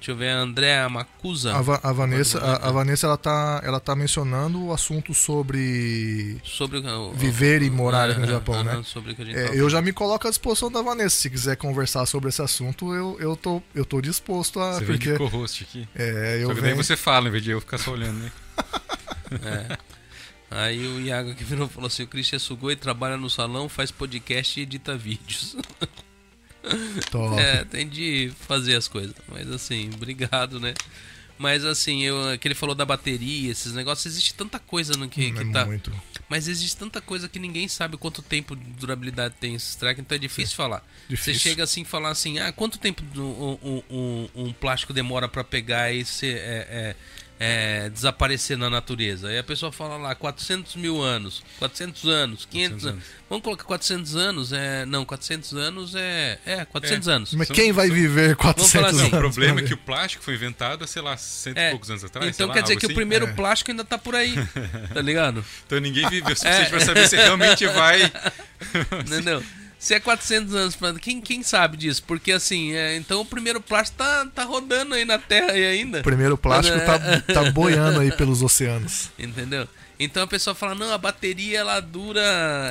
Deixa 0.04 0.12
eu 0.12 0.18
ver, 0.18 0.32
a 0.32 0.40
Andréa 0.40 0.90
Macusa. 0.90 1.56
A, 1.56 1.62
Va- 1.62 1.80
a 1.82 1.94
Vanessa, 1.94 2.38
a, 2.38 2.68
a 2.68 2.72
Vanessa 2.74 3.08
ela 3.08 3.16
tá, 3.18 3.62
ela 3.64 3.80
tá 3.80 3.96
mencionando 3.96 4.62
o 4.66 4.74
assunto 4.74 5.14
sobre. 5.14 6.42
sobre 6.44 6.80
o- 6.80 7.12
o- 7.12 7.14
Viver 7.14 7.62
e 7.62 7.70
morar 7.70 8.20
no 8.20 8.28
Japão, 8.28 8.62
né? 8.66 8.82
Sobre 8.84 9.14
o 9.14 9.16
que 9.16 9.22
a 9.22 9.26
gente 9.26 9.38
É, 9.38 9.58
eu 9.58 9.70
já 9.70 9.82
me 9.82 9.94
coloco 9.94 10.28
à 10.28 10.30
disposição 10.30 10.70
da 10.70 10.82
Vanessa. 10.82 11.16
Se 11.16 11.30
quiser 11.30 11.56
conversar 11.56 12.06
sobre 12.06 12.28
esse 12.28 12.42
assunto, 12.42 12.94
eu, 12.94 13.16
eu, 13.18 13.38
tô, 13.38 13.64
eu 13.74 13.86
tô 13.86 14.02
disposto 14.02 14.60
a. 14.60 14.74
Você 14.74 14.80
vem 14.84 14.98
porque 14.98 15.12
de 15.14 15.18
co-host 15.18 15.64
aqui. 15.64 15.88
é, 15.96 16.40
eu 16.42 16.48
Só 16.50 16.56
que 16.56 16.60
daí 16.62 16.72
venho. 16.72 16.84
você 16.84 16.98
fala, 16.98 17.30
em 17.30 17.32
vez 17.32 17.42
de 17.46 17.52
eu 17.52 17.62
ficar 17.62 17.78
só 17.78 17.92
olhando, 17.92 18.20
né? 18.20 18.32
É. 19.42 19.78
Aí 20.52 20.86
o 20.86 21.00
Iago 21.00 21.32
aqui 21.32 21.46
virou 21.46 21.66
e 21.66 21.70
falou 21.70 21.88
assim: 21.88 22.04
o 22.04 22.08
Christian 22.08 22.40
Sugoi 22.40 22.76
trabalha 22.76 23.16
no 23.16 23.30
salão, 23.30 23.70
faz 23.70 23.90
podcast 23.90 24.60
e 24.60 24.64
edita 24.64 24.98
vídeos. 24.98 25.56
Top. 27.12 27.40
É, 27.40 27.64
tem 27.66 27.88
de 27.88 28.32
fazer 28.48 28.76
as 28.76 28.88
coisas. 28.88 29.14
Mas 29.28 29.50
assim, 29.52 29.90
obrigado, 29.94 30.60
né? 30.60 30.74
Mas 31.38 31.66
assim, 31.66 32.04
eu, 32.04 32.16
que 32.40 32.48
ele 32.48 32.56
falou 32.56 32.76
da 32.76 32.86
bateria, 32.86 33.52
esses 33.52 33.74
negócios, 33.74 34.06
existe 34.06 34.34
tanta 34.36 34.60
coisa 34.60 34.94
no 34.96 35.10
que, 35.10 35.32
Não 35.32 35.42
que 35.44 35.50
é 35.50 35.52
tá. 35.52 35.66
muito. 35.66 35.92
Mas 36.30 36.48
existe 36.48 36.78
tanta 36.78 37.02
coisa 37.02 37.28
que 37.28 37.38
ninguém 37.40 37.68
sabe 37.68 37.98
quanto 37.98 38.22
tempo 38.22 38.56
de 38.56 38.64
durabilidade 38.74 39.36
tem 39.40 39.56
esses 39.56 39.76
track, 39.76 40.00
então 40.00 40.16
é 40.16 40.20
difícil 40.20 40.56
falar. 40.56 40.82
Difícil. 41.10 41.34
Você 41.34 41.40
chega 41.40 41.64
assim 41.64 41.82
e 41.82 41.86
falar 41.86 42.10
assim, 42.10 42.40
ah, 42.40 42.52
quanto 42.52 42.78
tempo 42.78 43.02
do- 43.02 43.24
um, 43.64 43.84
um- 43.90 44.30
um 44.36 44.54
plástico 44.54 44.94
demora 44.94 45.28
pra 45.28 45.44
pegar 45.44 45.92
e 45.92 46.06
ser, 46.06 46.38
é, 46.38 46.96
é, 47.44 47.86
é, 47.86 47.90
desaparecer 47.90 48.58
na 48.58 48.70
natureza? 48.70 49.28
Aí 49.28 49.38
a 49.38 49.44
pessoa 49.44 49.72
fala 49.72 49.98
lá, 49.98 50.16
400 50.16 50.76
mil 50.76 51.02
anos, 51.02 51.44
400 51.60 52.06
anos, 52.06 52.46
500 52.50 52.84
400 52.84 52.86
anos. 52.88 53.04
Vamos 53.30 53.44
colocar 53.44 53.64
400 53.64 54.16
anos, 54.16 54.54
é... 54.54 54.86
Não, 54.86 55.04
400 55.06 55.54
anos 55.54 55.96
é... 55.96 56.38
É, 56.46 56.66
400 56.66 57.08
anos. 57.08 57.34
Mas 57.34 57.50
quem 57.50 57.72
vai 57.72 57.90
viver 57.90 58.36
400 58.36 58.72
falar 58.72 58.88
assim, 58.90 59.00
anos? 59.00 59.14
O 59.14 59.18
problema 59.18 59.60
é 59.60 59.64
que 59.64 59.74
o 59.74 59.78
plástico 59.78 60.24
foi 60.24 60.36
inventado 60.36 60.84
há, 60.84 60.88
sei 60.88 61.02
lá, 61.02 61.18
cento 61.18 61.58
É, 61.58 61.68
e 61.68 61.72
poucos 61.72 61.90
anos 61.90 62.04
atrás. 62.04 62.26
sei 62.26 62.32
Então 62.44 62.48
lá, 62.48 62.54
quer 62.54 62.62
dizer 62.62 62.76
que 62.78 62.86
o 62.86 62.90
assim. 62.90 62.96
primeiro 62.96 63.26
É. 63.28 63.34
plástico 63.34 63.72
ainda 63.72 63.84
tá 63.84 63.98
por 63.98 64.16
aí, 64.16 64.36
tá 64.94 65.02
ligado? 65.02 65.44
Então 65.66 65.80
ninguém 65.80 66.08
viveu 66.10 66.30
o 66.30 66.32
É. 66.32 66.36
suficiente 66.36 66.70
pra 66.70 66.80
saber 66.80 67.08
se 67.08 67.16
realmente 67.16 67.66
vai. 67.68 68.02
Entendeu? 69.06 69.44
Se 69.84 69.94
é 69.94 70.00
400 70.00 70.56
anos, 70.56 70.76
pra- 70.78 70.94
quem, 70.94 71.20
quem 71.20 71.44
sabe 71.44 71.76
disso? 71.76 72.02
Porque 72.08 72.32
assim, 72.32 72.72
é, 72.72 72.96
então 72.96 73.20
o 73.20 73.26
primeiro 73.26 73.60
plástico 73.60 73.98
tá, 73.98 74.26
tá 74.34 74.46
rodando 74.46 74.96
aí 74.96 75.04
na 75.04 75.20
Terra 75.20 75.52
aí 75.52 75.66
ainda. 75.66 76.00
O 76.00 76.04
primeiro 76.04 76.38
plástico 76.38 76.78
tá, 76.86 76.96
é- 76.96 77.20
tá 77.20 77.44
boiando 77.52 78.00
aí 78.00 78.10
pelos 78.16 78.42
oceanos. 78.42 79.12
Entendeu? 79.20 79.68
Então 80.00 80.24
a 80.24 80.28
pessoa 80.28 80.56
fala, 80.56 80.74
não, 80.74 80.94
a 80.94 80.98
bateria 80.98 81.60
ela 81.60 81.82
dura, 81.82 82.22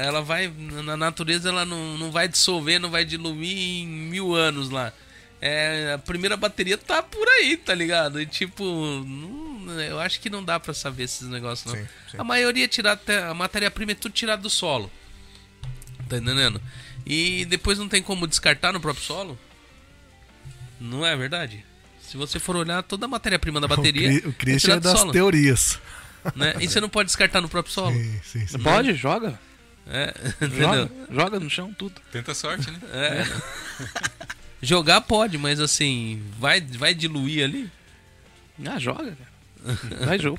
ela 0.03 0.23
vai, 0.23 0.51
na 0.85 0.97
natureza 0.97 1.51
ela 1.51 1.67
não, 1.67 1.99
não 1.99 2.11
vai 2.11 2.27
dissolver, 2.29 2.81
não 2.81 2.91
vai 2.91 3.05
diluir 3.05 3.59
em 3.59 3.87
mil 3.87 4.35
anos 4.35 4.71
lá. 4.71 4.91
É, 5.39 5.93
a 5.95 5.99
primeira 5.99 6.35
bateria 6.35 6.79
tá 6.79 7.03
por 7.03 7.29
aí, 7.29 7.59
tá 7.59 7.75
ligado? 7.75 8.23
E 8.23 8.25
tipo, 8.25 8.65
não- 8.65 9.79
eu 9.83 10.01
acho 10.01 10.19
que 10.19 10.31
não 10.31 10.43
dá 10.43 10.59
pra 10.59 10.73
saber 10.73 11.03
esses 11.03 11.29
negócios 11.29 11.71
não. 11.75 11.79
Sim, 11.79 11.87
sim. 12.11 12.17
A 12.17 12.25
maioria 12.25 12.65
é 12.65 12.69
tirada, 12.69 13.29
a 13.29 13.35
matéria-prima 13.35 13.93
é 13.93 13.95
tudo 13.95 14.13
tirado 14.13 14.41
do 14.41 14.49
solo. 14.49 14.91
Tá 16.09 16.17
entendendo? 16.17 16.61
E 17.07 17.45
depois 17.47 17.79
não 17.79 17.89
tem 17.89 18.03
como 18.03 18.27
descartar 18.27 18.73
no 18.73 18.81
próprio 18.81 19.05
solo? 19.05 19.39
Não 20.81 21.05
é 21.05 21.17
verdade? 21.17 21.65
Se 22.03 22.17
você 22.17 22.39
for 22.39 22.57
olhar 22.57 22.83
toda 22.83 23.07
a 23.07 23.09
matéria-prima 23.09 23.61
da 23.61 23.67
bateria, 23.69 24.09
o, 24.11 24.21
Cri- 24.21 24.29
o 24.29 24.33
Christian 24.33 24.75
é 24.75 24.81
do 24.81 24.83
das 24.83 24.99
solo, 24.99 25.13
teorias. 25.13 25.79
né? 26.37 26.55
E 26.61 26.69
você 26.69 26.81
não 26.81 26.89
pode 26.89 27.07
descartar 27.07 27.41
no 27.41 27.49
próprio 27.49 27.73
solo. 27.75 27.95
Sim, 27.97 28.21
sim, 28.25 28.47
sim. 28.47 28.59
Pode? 28.59 28.95
Joga? 28.95 29.39
É? 29.87 30.15
Joga, 30.47 30.91
joga 31.11 31.41
no 31.41 31.51
chão 31.51 31.75
tudo. 31.77 32.01
Tenta 32.13 32.33
sorte, 32.35 32.71
né? 32.71 32.79
É. 32.93 33.27
Jogar 34.61 35.01
pode, 35.01 35.37
mas 35.39 35.59
assim, 35.59 36.23
vai, 36.39 36.61
vai 36.61 36.95
diluir 36.95 37.43
ali? 37.45 37.69
Ah, 38.65 38.79
joga, 38.79 39.17
cara. 39.17 40.07
Dá 40.07 40.17
jogo. 40.19 40.39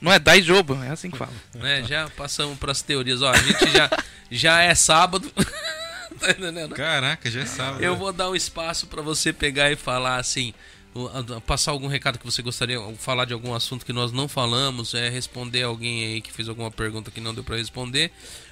Não 0.00 0.12
é 0.12 0.18
dá 0.20 0.38
jogo, 0.40 0.80
é 0.82 0.90
assim 0.90 1.10
que 1.10 1.18
fala. 1.18 1.32
né? 1.54 1.82
Já 1.84 2.08
passamos 2.10 2.56
para 2.56 2.70
as 2.70 2.82
teorias. 2.82 3.20
Ó, 3.22 3.30
a 3.32 3.36
gente 3.36 3.68
já, 3.72 3.90
já 4.30 4.62
é 4.62 4.74
sábado. 4.76 5.28
Tá 6.24 6.30
entendendo? 6.32 6.74
Caraca, 6.74 7.30
já 7.30 7.40
é 7.40 7.46
sábado. 7.46 7.82
Eu 7.82 7.96
vou 7.96 8.12
dar 8.12 8.30
um 8.30 8.34
espaço 8.34 8.86
para 8.86 9.02
você 9.02 9.32
pegar 9.32 9.70
e 9.70 9.76
falar 9.76 10.16
assim, 10.16 10.52
passar 11.46 11.72
algum 11.72 11.86
recado 11.88 12.18
que 12.18 12.24
você 12.24 12.40
gostaria, 12.42 12.80
ou 12.80 12.96
falar 12.96 13.24
de 13.24 13.32
algum 13.32 13.54
assunto 13.54 13.84
que 13.84 13.92
nós 13.92 14.12
não 14.12 14.28
falamos, 14.28 14.94
é 14.94 15.08
responder 15.08 15.62
alguém 15.62 16.04
aí 16.04 16.20
que 16.20 16.32
fez 16.32 16.48
alguma 16.48 16.70
pergunta 16.70 17.10
que 17.10 17.20
não 17.20 17.34
deu 17.34 17.42
para 17.44 17.56
responder, 17.56 18.10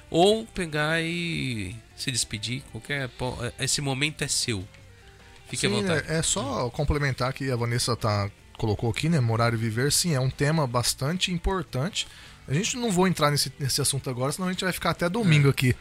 ou 0.09 0.45
pegar 0.45 1.01
e 1.01 1.75
se 1.95 2.11
despedir. 2.11 2.61
Qualquer 2.71 3.09
po- 3.09 3.37
esse 3.59 3.81
momento 3.81 4.23
é 4.23 4.27
seu. 4.27 4.67
Fique 5.49 5.65
à 5.65 5.69
Sim, 5.69 5.75
vontade. 5.75 6.05
É, 6.11 6.17
é 6.17 6.21
só 6.21 6.69
complementar 6.69 7.31
que 7.33 7.49
a 7.49 7.55
Vanessa 7.55 7.95
tá, 7.95 8.29
colocou 8.57 8.89
aqui, 8.89 9.07
né? 9.07 9.19
Morar 9.19 9.53
e 9.53 9.57
viver, 9.57 9.91
sim, 9.91 10.13
é 10.13 10.19
um 10.19 10.29
tema 10.29 10.67
bastante 10.67 11.31
importante. 11.31 12.07
A 12.47 12.53
gente 12.53 12.75
não 12.75 12.91
vou 12.91 13.07
entrar 13.07 13.31
nesse, 13.31 13.51
nesse 13.57 13.81
assunto 13.81 14.09
agora, 14.09 14.31
senão 14.31 14.49
a 14.49 14.51
gente 14.51 14.63
vai 14.63 14.73
ficar 14.73 14.89
até 14.89 15.07
domingo 15.07 15.47
aqui 15.47 15.73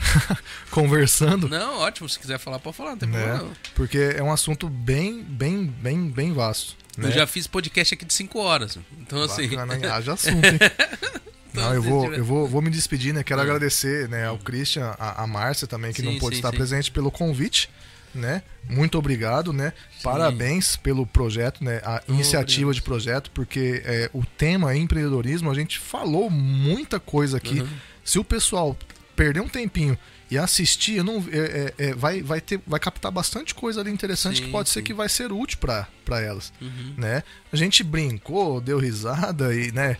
conversando. 0.70 1.48
Não, 1.48 1.78
ótimo. 1.78 2.08
Se 2.08 2.18
quiser 2.18 2.38
falar, 2.38 2.58
pode 2.58 2.76
falar, 2.76 2.90
não 2.90 2.98
tem 2.98 3.08
Né? 3.08 3.18
problema. 3.18 3.44
não. 3.44 3.52
Porque 3.74 3.98
é 4.16 4.22
um 4.22 4.32
assunto 4.32 4.68
bem, 4.68 5.22
bem, 5.22 5.64
bem, 5.66 6.08
bem 6.10 6.32
vasto. 6.32 6.76
Né? 6.96 7.08
Eu 7.08 7.12
já 7.12 7.26
fiz 7.26 7.46
podcast 7.46 7.94
aqui 7.94 8.04
de 8.04 8.12
5 8.14 8.38
horas. 8.38 8.78
Então, 9.00 9.22
assim. 9.22 9.48
Bacana, 9.48 9.76
hein? 9.76 9.84
Haja 9.90 10.12
assunto, 10.14 10.44
hein? 10.44 10.58
Não, 11.54 11.74
eu 11.74 11.82
vou, 11.82 12.12
eu 12.12 12.24
vou, 12.24 12.46
vou 12.46 12.62
me 12.62 12.70
despedir, 12.70 13.12
né? 13.12 13.24
Quero 13.24 13.40
agradecer 13.40 14.08
né, 14.08 14.26
ao 14.26 14.38
Christian, 14.38 14.94
a, 14.98 15.24
a 15.24 15.26
Márcia 15.26 15.66
também, 15.66 15.92
que 15.92 16.02
Sim, 16.02 16.12
não 16.12 16.18
pôde 16.18 16.36
sim, 16.36 16.40
estar 16.40 16.50
sim. 16.50 16.56
presente 16.56 16.90
pelo 16.90 17.10
convite, 17.10 17.68
né? 18.14 18.42
Muito 18.68 18.98
obrigado, 18.98 19.52
né? 19.52 19.72
Parabéns 20.02 20.76
pelo 20.76 21.06
projeto, 21.06 21.64
né? 21.64 21.80
A 21.84 22.02
iniciativa 22.06 22.68
obrigado. 22.68 22.74
de 22.74 22.82
projeto, 22.82 23.30
porque 23.32 23.82
é, 23.84 24.10
o 24.12 24.24
tema 24.24 24.76
empreendedorismo, 24.76 25.50
a 25.50 25.54
gente 25.54 25.78
falou 25.78 26.30
muita 26.30 27.00
coisa 27.00 27.38
aqui. 27.38 27.60
Uhum. 27.60 27.68
Se 28.04 28.18
o 28.18 28.24
pessoal 28.24 28.76
perder 29.18 29.40
um 29.40 29.48
tempinho 29.48 29.98
e 30.30 30.38
assistir, 30.38 30.96
eu 30.98 31.04
não, 31.04 31.16
é, 31.32 31.72
é, 31.78 31.86
é, 31.88 31.94
vai, 31.94 32.22
vai, 32.22 32.40
ter, 32.40 32.60
vai 32.66 32.78
captar 32.78 33.10
bastante 33.10 33.52
coisa 33.54 33.80
ali 33.80 33.90
interessante 33.90 34.36
Sim, 34.38 34.44
que 34.44 34.50
pode 34.50 34.68
ser 34.68 34.80
sim. 34.80 34.84
que 34.84 34.94
vai 34.94 35.08
ser 35.08 35.32
útil 35.32 35.58
para 35.58 36.20
elas, 36.22 36.52
Uhum. 36.60 36.94
né? 36.96 37.22
A 37.52 37.56
gente 37.56 37.82
brincou, 37.82 38.60
deu 38.60 38.78
risada 38.78 39.52
e, 39.54 39.72
né? 39.72 39.96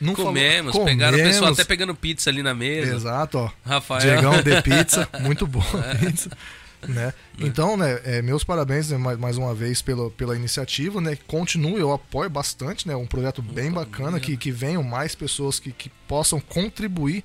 Não 0.00 0.14
falou- 0.16 0.32
Comemos, 0.32 0.76
pegaram 0.78 1.16
o 1.18 1.20
pessoal 1.20 1.40
comemos. 1.42 1.60
até 1.60 1.68
pegando 1.68 1.94
pizza 1.94 2.30
ali 2.30 2.42
na 2.42 2.54
mesa. 2.54 2.94
Exato, 2.96 3.38
ó. 3.38 3.50
Rafael. 3.64 4.00
Diegão 4.00 4.42
de 4.42 4.62
pizza, 4.62 5.08
muito 5.20 5.46
boa 5.46 5.64
É. 5.90 5.94
pizza. 6.06 6.30
Né? 6.88 7.14
Então, 7.38 7.76
né, 7.76 8.00
é, 8.04 8.20
meus 8.22 8.42
parabéns 8.42 8.90
né, 8.90 8.98
mais, 8.98 9.16
mais 9.16 9.36
uma 9.36 9.54
vez 9.54 9.80
pela, 9.80 10.10
pela 10.10 10.34
iniciativa, 10.34 11.00
né? 11.00 11.16
Continue, 11.28 11.78
eu 11.78 11.92
apoio 11.92 12.28
bastante, 12.28 12.88
né? 12.88 12.96
Um 12.96 13.06
projeto 13.06 13.40
bem 13.40 13.70
bacana, 13.70 14.18
que, 14.18 14.36
que 14.36 14.50
venham 14.50 14.82
mais 14.82 15.14
pessoas 15.14 15.60
que, 15.60 15.70
que 15.70 15.88
possam 16.08 16.40
contribuir 16.40 17.22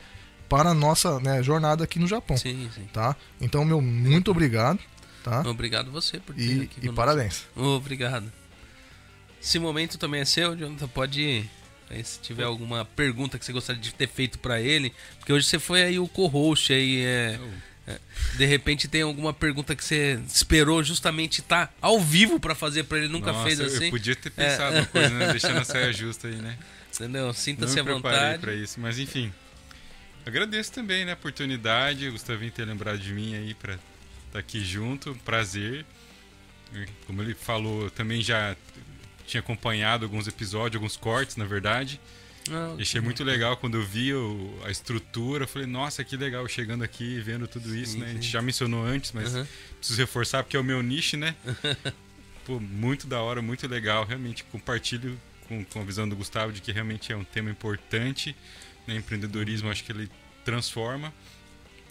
para 0.49 0.69
a 0.69 0.73
nossa 0.73 1.19
né, 1.19 1.41
jornada 1.43 1.83
aqui 1.83 1.99
no 1.99 2.07
Japão, 2.07 2.37
Sim, 2.37 2.69
sim. 2.73 2.87
tá? 2.93 3.15
Então, 3.41 3.63
meu, 3.65 3.81
muito 3.81 4.31
obrigado, 4.31 4.79
tá? 5.23 5.41
Obrigado 5.41 5.91
você 5.91 6.19
por 6.19 6.33
ter 6.35 6.41
E, 6.41 6.61
aqui 6.63 6.79
e 6.87 6.91
parabéns. 6.91 7.43
Obrigado. 7.55 8.31
Esse 9.41 9.59
momento 9.59 9.97
também 9.97 10.21
é 10.21 10.25
seu, 10.25 10.55
Jonathan. 10.55 10.87
Pode 10.87 11.21
ir. 11.21 11.49
Aí, 11.89 12.03
se 12.03 12.19
tiver 12.19 12.43
alguma 12.43 12.83
pergunta 12.83 13.39
que 13.39 13.45
você 13.45 13.53
gostaria 13.53 13.81
de 13.81 13.93
ter 13.93 14.07
feito 14.09 14.39
pra 14.39 14.59
ele, 14.59 14.93
porque 15.19 15.31
hoje 15.31 15.45
você 15.45 15.57
foi 15.57 15.83
aí 15.83 15.99
o 15.99 16.07
co-host 16.07 16.73
aí, 16.73 17.01
é, 17.05 17.39
é, 17.87 17.97
de 18.35 18.45
repente 18.45 18.89
tem 18.89 19.03
alguma 19.03 19.33
pergunta 19.33 19.73
que 19.73 19.83
você 19.85 20.19
esperou 20.27 20.83
justamente 20.83 21.39
estar 21.39 21.73
ao 21.81 21.97
vivo 22.01 22.41
pra 22.41 22.53
fazer 22.53 22.83
pra 22.83 22.97
ele, 22.97 23.07
nunca 23.07 23.31
Nossa, 23.31 23.45
fez 23.45 23.61
assim, 23.61 23.85
Eu 23.85 23.91
podia 23.91 24.15
ter 24.17 24.29
pensado 24.31 24.75
uma 24.75 24.85
coisa, 24.85 25.09
né? 25.11 25.27
Deixando 25.31 25.59
a 25.59 25.63
saia 25.63 25.93
justa 25.93 26.27
aí, 26.27 26.35
né? 26.35 26.57
entendeu? 26.93 27.27
Não 27.27 27.33
Sinta-se 27.33 27.75
me 27.75 27.79
à 27.79 27.83
preparei 27.85 28.19
vontade. 28.19 28.39
pra 28.41 28.53
isso, 28.53 28.79
mas 28.81 28.99
enfim. 28.99 29.31
Agradeço 30.27 30.73
também, 30.73 31.05
né, 31.05 31.11
a 31.11 31.15
oportunidade, 31.15 32.09
Gustavinho 32.09 32.51
ter 32.51 32.65
lembrado 32.65 32.99
de 32.99 33.13
mim 33.13 33.33
aí 33.35 33.53
pra 33.53 33.77
estar 34.27 34.39
aqui 34.39 34.59
junto, 34.63 35.15
prazer. 35.23 35.85
Como 37.05 37.21
ele 37.21 37.33
falou, 37.33 37.83
eu 37.83 37.89
também 37.91 38.21
já 38.21 38.55
tinha 39.25 39.39
acompanhado 39.39 40.03
alguns 40.05 40.27
episódios, 40.27 40.75
alguns 40.75 40.97
cortes, 40.97 41.37
na 41.37 41.45
verdade. 41.45 41.99
E 42.77 42.81
achei 42.81 42.99
muito 43.01 43.23
legal 43.23 43.55
quando 43.57 43.77
eu 43.77 43.83
vi 43.85 44.13
o- 44.13 44.57
a 44.65 44.71
estrutura. 44.71 45.43
Eu 45.43 45.47
falei, 45.47 45.67
nossa, 45.67 46.03
que 46.03 46.15
legal 46.17 46.47
chegando 46.47 46.83
aqui 46.83 47.03
e 47.15 47.19
vendo 47.21 47.47
tudo 47.47 47.73
isso, 47.75 47.93
Sim, 47.93 47.99
né? 47.99 48.05
A 48.07 48.13
gente 48.13 48.25
sim. 48.25 48.31
já 48.31 48.41
mencionou 48.41 48.85
antes, 48.85 49.11
mas 49.13 49.33
Uhum. 49.33 49.45
preciso 49.79 49.99
reforçar 49.99 50.43
porque 50.43 50.55
é 50.57 50.59
o 50.59 50.63
meu 50.63 50.81
nicho, 50.81 51.15
né? 51.17 51.35
Pô, 52.45 52.59
muito 52.59 53.05
da 53.07 53.19
hora, 53.21 53.41
muito 53.41 53.67
legal. 53.67 54.05
Realmente 54.05 54.43
compartilho 54.45 55.19
com, 55.47 55.63
com 55.65 55.81
a 55.81 55.83
visão 55.83 56.07
do 56.07 56.15
Gustavo 56.15 56.51
de 56.53 56.61
que 56.61 56.71
realmente 56.71 57.11
é 57.11 57.17
um 57.17 57.23
tema 57.25 57.49
importante. 57.49 58.33
Né? 58.87 58.95
Empreendedorismo, 58.95 59.69
acho 59.69 59.83
que 59.83 59.91
ele 59.91 60.09
transforma. 60.43 61.13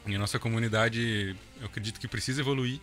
E 0.07 0.15
a 0.15 0.19
nossa 0.19 0.39
comunidade, 0.39 1.37
eu 1.61 1.67
acredito 1.67 2.01
que 2.01 2.09
precisa 2.09 2.41
evoluir, 2.41 2.81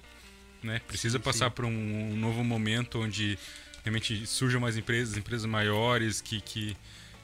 né? 0.61 0.80
Precisa 0.88 1.17
Sim, 1.17 1.24
passar 1.24 1.50
sim. 1.50 1.56
por 1.56 1.66
um, 1.66 1.69
um 2.11 2.16
novo 2.16 2.43
momento 2.43 3.01
onde 3.01 3.40
realmente 3.83 4.25
surjam 4.27 4.59
mais 4.59 4.77
empresas, 4.77 5.17
empresas 5.17 5.45
maiores, 5.45 6.22
que, 6.22 6.42
que 6.42 6.75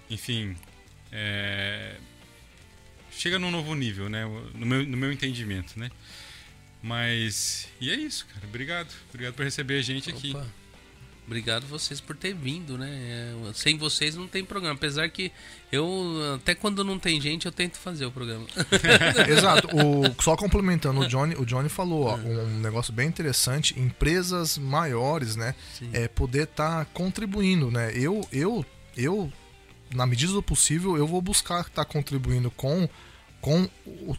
enfim, 0.09 0.55
é, 1.11 1.97
chega 3.11 3.37
num 3.37 3.51
novo 3.51 3.75
nível, 3.75 4.09
né? 4.09 4.25
No 4.55 4.65
meu, 4.65 4.85
no 4.85 4.97
meu 4.97 5.11
entendimento, 5.11 5.77
né? 5.77 5.91
Mas, 6.81 7.67
e 7.81 7.89
é 7.91 7.95
isso, 7.95 8.25
cara. 8.27 8.45
Obrigado. 8.47 8.93
Obrigado 9.09 9.33
por 9.33 9.43
receber 9.43 9.79
a 9.79 9.81
gente 9.81 10.09
aqui. 10.09 10.33
Obrigado 11.30 11.67
vocês 11.67 12.01
por 12.01 12.16
ter 12.16 12.33
vindo, 12.33 12.75
né? 12.75 12.90
É, 12.90 13.53
Sem 13.53 13.77
vocês 13.77 14.16
não 14.16 14.27
tem 14.27 14.43
programa. 14.43 14.74
Apesar 14.74 15.08
que 15.09 15.32
eu, 15.72 15.85
até 16.35 16.56
quando 16.56 16.83
não 16.83 16.98
tem 16.98 17.22
gente, 17.22 17.45
eu 17.45 17.51
tento 17.51 17.77
fazer 17.77 18.03
o 18.08 18.11
programa. 18.11 18.48
Exato. 19.30 19.67
O, 19.67 20.03
só 20.24 20.35
complementando, 20.35 21.01
o 21.01 21.08
Johnny, 21.08 21.35
o 21.35 21.45
Johnny 21.45 21.69
falou 21.69 22.06
ó, 22.08 22.16
um 22.16 22.59
negócio 22.61 22.91
bem 22.91 23.08
interessante. 23.08 23.80
Empresas 23.80 24.58
maiores, 24.58 25.35
né? 25.35 25.53
Sim. 25.77 25.91
É, 25.93 26.08
poder 26.08 26.45
estar 26.45 26.85
contribuindo, 26.95 27.69
né? 27.69 27.91
Eu, 27.93 28.27
eu, 28.32 28.66
eu, 28.98 29.32
na 29.93 30.08
medida 30.08 30.33
do 30.33 30.41
possível, 30.41 30.98
eu 30.98 31.06
vou 31.06 31.22
buscar 31.22 31.61
estar 31.61 31.85
contribuindo 31.85 32.49
com, 32.49 32.90
com 33.40 33.69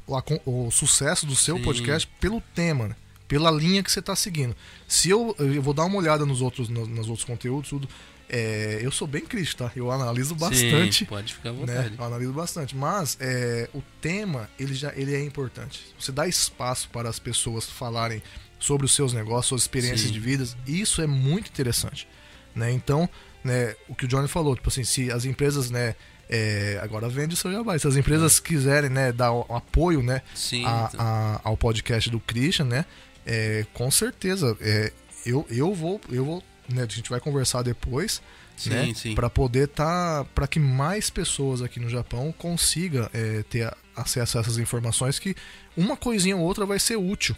o, 0.07 0.17
a- 0.17 0.23
com 0.23 0.41
o 0.47 0.71
sucesso 0.71 1.27
do 1.27 1.35
seu 1.35 1.57
Sim. 1.57 1.65
podcast 1.65 2.09
pelo 2.21 2.41
tema, 2.55 2.87
né? 2.87 2.97
Pela 3.31 3.49
linha 3.49 3.81
que 3.81 3.93
você 3.93 4.01
está 4.01 4.17
seguindo. 4.17 4.57
Se 4.89 5.09
eu, 5.09 5.37
eu 5.39 5.63
vou 5.63 5.73
dar 5.73 5.85
uma 5.85 5.97
olhada 5.97 6.27
nos 6.27 6.43
outros, 6.43 6.69
nos, 6.69 6.89
nos 6.89 7.09
outros 7.09 7.25
conteúdos, 7.25 7.71
tudo. 7.71 7.89
É, 8.29 8.79
eu 8.83 8.91
sou 8.91 9.07
bem 9.09 9.25
crítico, 9.25 9.59
tá? 9.65 9.73
Eu 9.77 9.91
analiso 9.91 10.35
bastante 10.35 10.99
Sim, 11.01 11.05
pode 11.05 11.35
ficar 11.35 11.51
à 11.51 11.53
né? 11.53 11.59
vontade. 11.61 11.95
Eu 11.99 12.05
analiso 12.05 12.33
bastante. 12.33 12.77
Mas 12.77 13.17
é, 13.21 13.69
o 13.73 13.81
tema, 14.01 14.49
ele 14.59 14.75
já 14.75 14.93
ele 14.97 15.15
é 15.15 15.25
importante. 15.25 15.81
Você 15.99 16.11
dá 16.13 16.27
espaço 16.27 16.89
para 16.91 17.09
as 17.09 17.19
pessoas 17.21 17.67
falarem 17.71 18.21
sobre 18.59 18.85
os 18.85 18.93
seus 18.95 19.13
negócios, 19.13 19.47
suas 19.47 19.63
experiências 19.63 20.09
Sim. 20.09 20.13
de 20.13 20.21
vidas. 20.21 20.57
Isso 20.67 21.01
é 21.01 21.07
muito 21.07 21.49
interessante. 21.51 22.07
Né? 22.55 22.73
Então, 22.73 23.09
né, 23.45 23.75
o 23.89 23.95
que 23.95 24.05
o 24.07 24.09
Johnny 24.09 24.27
falou, 24.29 24.55
tipo 24.57 24.69
assim, 24.69 24.83
se 24.85 25.11
as 25.11 25.25
empresas, 25.25 25.71
né, 25.71 25.95
é, 26.29 26.79
agora 26.83 27.09
vende 27.09 27.35
o 27.35 27.37
seu 27.37 27.51
jabá. 27.51 27.77
Se 27.79 27.87
as 27.89 27.97
empresas 27.97 28.39
quiserem, 28.39 28.91
né, 28.91 29.11
dar 29.13 29.31
apoio, 29.49 30.03
né, 30.05 30.23
Sim, 30.35 30.65
a- 30.67 30.89
então. 30.93 31.01
a- 31.05 31.41
ao 31.43 31.57
podcast 31.57 32.09
do 32.11 32.21
Christian, 32.21 32.67
né? 32.67 32.85
É, 33.31 33.65
com 33.73 33.89
certeza, 33.93 34.57
é, 34.61 34.93
eu, 35.25 35.47
eu 35.49 35.73
vou, 35.73 36.01
eu 36.11 36.25
vou, 36.25 36.43
né, 36.69 36.83
a 36.83 36.87
gente 36.87 37.09
vai 37.09 37.21
conversar 37.21 37.63
depois, 37.63 38.21
sim, 38.57 38.71
né? 38.71 38.93
sim. 38.93 39.15
Para 39.15 39.31
poder 39.31 39.69
tá, 39.69 40.27
para 40.35 40.49
que 40.49 40.59
mais 40.59 41.09
pessoas 41.09 41.63
aqui 41.63 41.79
no 41.79 41.89
Japão 41.89 42.35
consiga 42.37 43.09
é, 43.15 43.45
ter 43.45 43.73
acesso 43.95 44.37
a 44.37 44.41
essas 44.41 44.59
informações 44.59 45.21
que 45.21 45.37
uma 45.77 45.97
coisinha 45.97 46.37
ou 46.37 46.43
outra 46.43 46.67
vai 46.67 46.81
ser 46.81 46.97
útil, 46.97 47.37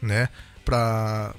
né? 0.00 0.30
Para 0.64 1.34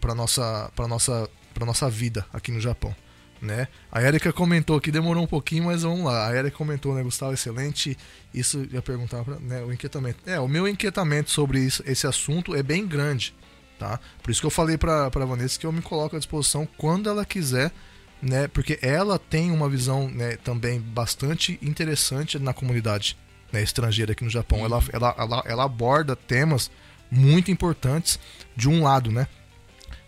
para 0.00 0.14
nossa 0.14 0.72
para 0.74 0.88
nossa 0.88 1.28
para 1.52 1.66
nossa 1.66 1.90
vida 1.90 2.24
aqui 2.32 2.50
no 2.50 2.60
Japão. 2.60 2.96
Né? 3.42 3.68
A 3.90 4.02
Erika 4.02 4.32
comentou 4.32 4.78
que 4.80 4.90
demorou 4.90 5.22
um 5.22 5.26
pouquinho, 5.26 5.64
mas 5.64 5.82
vamos 5.82 6.04
lá. 6.04 6.28
A 6.28 6.34
Erika 6.34 6.56
comentou, 6.56 6.94
né, 6.94 7.02
Gustavo, 7.02 7.32
excelente. 7.32 7.96
Isso 8.34 8.66
ia 8.70 8.82
perguntar 8.82 9.24
para, 9.24 9.38
né, 9.38 9.62
o 9.62 9.72
inquietamento. 9.72 10.18
É, 10.26 10.38
o 10.38 10.46
meu 10.46 10.68
inquietamento 10.68 11.30
sobre 11.30 11.58
isso, 11.58 11.82
esse 11.86 12.06
assunto 12.06 12.54
é 12.54 12.62
bem 12.62 12.86
grande, 12.86 13.34
tá? 13.80 13.98
Por 14.22 14.30
isso 14.30 14.40
que 14.42 14.46
eu 14.46 14.50
falei 14.50 14.76
para 14.76 15.10
para 15.10 15.24
Vanessa 15.24 15.58
que 15.58 15.64
eu 15.64 15.72
me 15.72 15.80
coloco 15.80 16.14
à 16.14 16.18
disposição 16.18 16.68
quando 16.76 17.08
ela 17.08 17.24
quiser, 17.24 17.72
né? 18.20 18.46
Porque 18.46 18.78
ela 18.82 19.18
tem 19.18 19.50
uma 19.50 19.70
visão, 19.70 20.08
né, 20.10 20.36
também 20.36 20.78
bastante 20.78 21.58
interessante 21.62 22.38
na 22.38 22.52
comunidade 22.52 23.16
né, 23.50 23.62
estrangeira 23.62 24.12
aqui 24.12 24.22
no 24.22 24.28
Japão. 24.28 24.64
Ela, 24.66 24.82
ela, 24.92 25.14
ela, 25.18 25.42
ela 25.46 25.64
aborda 25.64 26.14
temas 26.14 26.70
muito 27.10 27.50
importantes 27.50 28.20
de 28.54 28.68
um 28.68 28.82
lado, 28.82 29.10
né? 29.10 29.26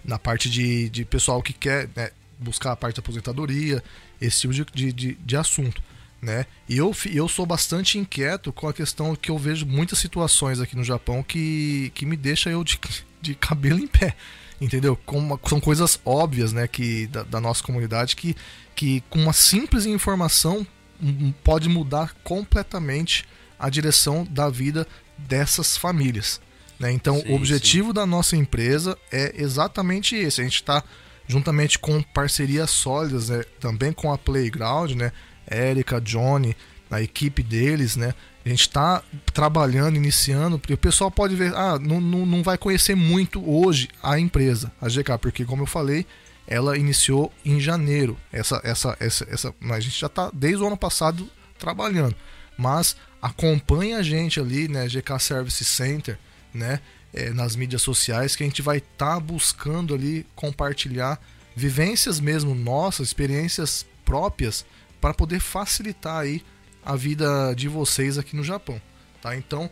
Na 0.05 0.19
parte 0.19 0.51
de, 0.51 0.91
de 0.91 1.05
pessoal 1.07 1.43
que 1.43 1.55
quer 1.55 1.89
né, 1.97 2.11
buscar 2.39 2.73
a 2.73 2.77
parte 2.77 2.97
da 2.97 3.01
aposentadoria, 3.01 3.83
esse 4.21 4.43
tipo 4.43 4.53
de, 4.53 4.93
de, 4.93 5.15
de, 5.15 5.37
assunto. 5.37 5.83
né? 6.21 6.45
E 6.69 6.77
eu, 6.77 6.95
eu 7.11 7.27
sou 7.27 7.47
bastante 7.47 7.99
inquieto 7.99 8.53
com 8.53 8.69
a 8.69 8.73
questão 8.73 9.17
que 9.17 9.31
eu 9.31 9.39
vejo 9.39 9.65
muitas 9.65 9.99
situações 9.99 10.61
aqui 10.61 10.77
no 10.77 10.85
Japão 10.85 11.23
que, 11.23 11.91
que 11.95 12.05
me 12.05 12.17
deixa 12.17 12.51
eu 12.51 12.63
de, 12.63 12.79
de 13.23 13.35
cabelo 13.35 13.79
em 13.79 13.87
pé, 13.87 14.15
entendeu? 14.61 14.99
Uma- 15.07 15.41
são 15.49 15.61
coisas 15.61 15.99
óbvias, 16.05 16.53
né, 16.53 16.67
que 16.69 17.07
da, 17.07 17.23
da 17.23 17.41
nossa 17.41 17.63
comunidade 17.63 18.17
que, 18.17 18.37
que 18.75 19.03
com 19.09 19.21
uma 19.21 19.33
simples 19.33 19.87
informação 19.87 20.67
hum, 21.03 21.33
pode 21.43 21.69
mudar 21.69 22.13
completamente 22.25 23.25
a 23.59 23.71
direção 23.71 24.27
da 24.29 24.51
vida 24.51 24.87
dessas 25.17 25.77
famílias. 25.77 26.41
Né? 26.79 26.91
Então, 26.91 27.21
Sim, 27.21 27.33
o 27.33 27.37
objetivo 27.37 27.93
da 27.93 28.05
nossa 28.05 28.37
empresa 28.37 28.99
é 29.11 29.33
exatamente 29.37 30.17
esse. 30.17 30.41
A 30.41 30.45
gente 30.45 30.57
está 30.57 30.83
juntamente 31.29 31.79
com 31.79 32.03
parcerias 32.03 32.71
sólidas, 32.71 33.29
né? 33.29 33.45
também 33.61 33.93
com 33.93 34.13
a 34.13 34.19
Playground, 34.19 34.93
né? 34.93 35.13
Érica, 35.47 36.01
Johnny, 36.01 36.57
a 36.91 37.01
equipe 37.01 37.43
deles, 37.43 37.97
né? 37.97 38.15
A 38.45 38.49
gente 38.49 38.63
está 38.63 39.03
trabalhando, 39.33 39.97
iniciando, 39.97 40.59
porque 40.59 40.75
o 40.75 40.79
pessoal 40.79 41.11
pode 41.11 41.37
ver, 41.37 41.55
ah, 41.55 41.79
não, 41.79 42.01
não, 42.01 42.27
não 42.27 42.43
vai 42.43 42.59
conhecer 42.59 42.97
muito 42.97 43.49
hoje 43.49 43.89
a 44.03 44.19
empresa, 44.19 44.73
a 44.81 44.89
GK, 44.89 45.17
porque 45.21 45.45
como 45.45 45.63
eu 45.63 45.67
falei, 45.67 46.05
ela 46.47 46.77
iniciou 46.77 47.33
em 47.45 47.61
janeiro. 47.61 48.17
Essa, 48.33 48.61
essa, 48.65 48.97
essa, 48.99 49.27
essa, 49.31 49.55
a 49.71 49.81
gente 49.81 49.99
já 49.99 50.09
está 50.09 50.31
desde 50.33 50.63
o 50.63 50.67
ano 50.67 50.77
passado 50.77 51.29
trabalhando, 51.57 52.17
mas 52.59 52.97
acompanha 53.21 53.99
a 53.99 54.03
gente 54.03 54.41
ali, 54.41 54.67
né, 54.67 54.89
GK 54.89 55.19
Service 55.21 55.65
Center, 55.65 56.19
né, 56.53 56.81
é, 57.15 57.31
nas 57.31 57.55
mídias 57.55 57.83
sociais, 57.83 58.35
que 58.35 58.43
a 58.43 58.47
gente 58.47 58.63
vai 58.63 58.79
estar 58.79 59.21
buscando 59.21 59.95
ali 59.95 60.27
compartilhar 60.35 61.21
vivências 61.55 62.19
mesmo 62.19 62.55
nossas, 62.55 63.09
experiências 63.09 63.87
próprias, 64.05 64.65
para 65.01 65.15
poder 65.15 65.39
facilitar 65.39 66.19
aí 66.19 66.43
a 66.85 66.97
vida 66.97 67.55
de 67.55 67.69
vocês 67.69 68.19
aqui 68.19 68.35
no 68.37 68.43
Japão, 68.45 68.81
tá? 69.21 69.37
Então, 69.37 69.71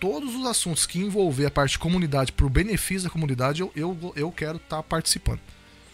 todos 0.00 0.34
os 0.34 0.46
assuntos 0.46 0.86
que 0.86 0.98
envolver 0.98 1.46
a 1.46 1.50
parte 1.50 1.72
de 1.72 1.78
comunidade, 1.78 2.32
para 2.32 2.46
o 2.46 2.50
benefício 2.50 3.04
da 3.04 3.10
comunidade, 3.10 3.60
eu, 3.60 3.72
eu, 3.74 4.12
eu 4.16 4.32
quero 4.32 4.56
estar 4.56 4.82
participando. 4.82 5.40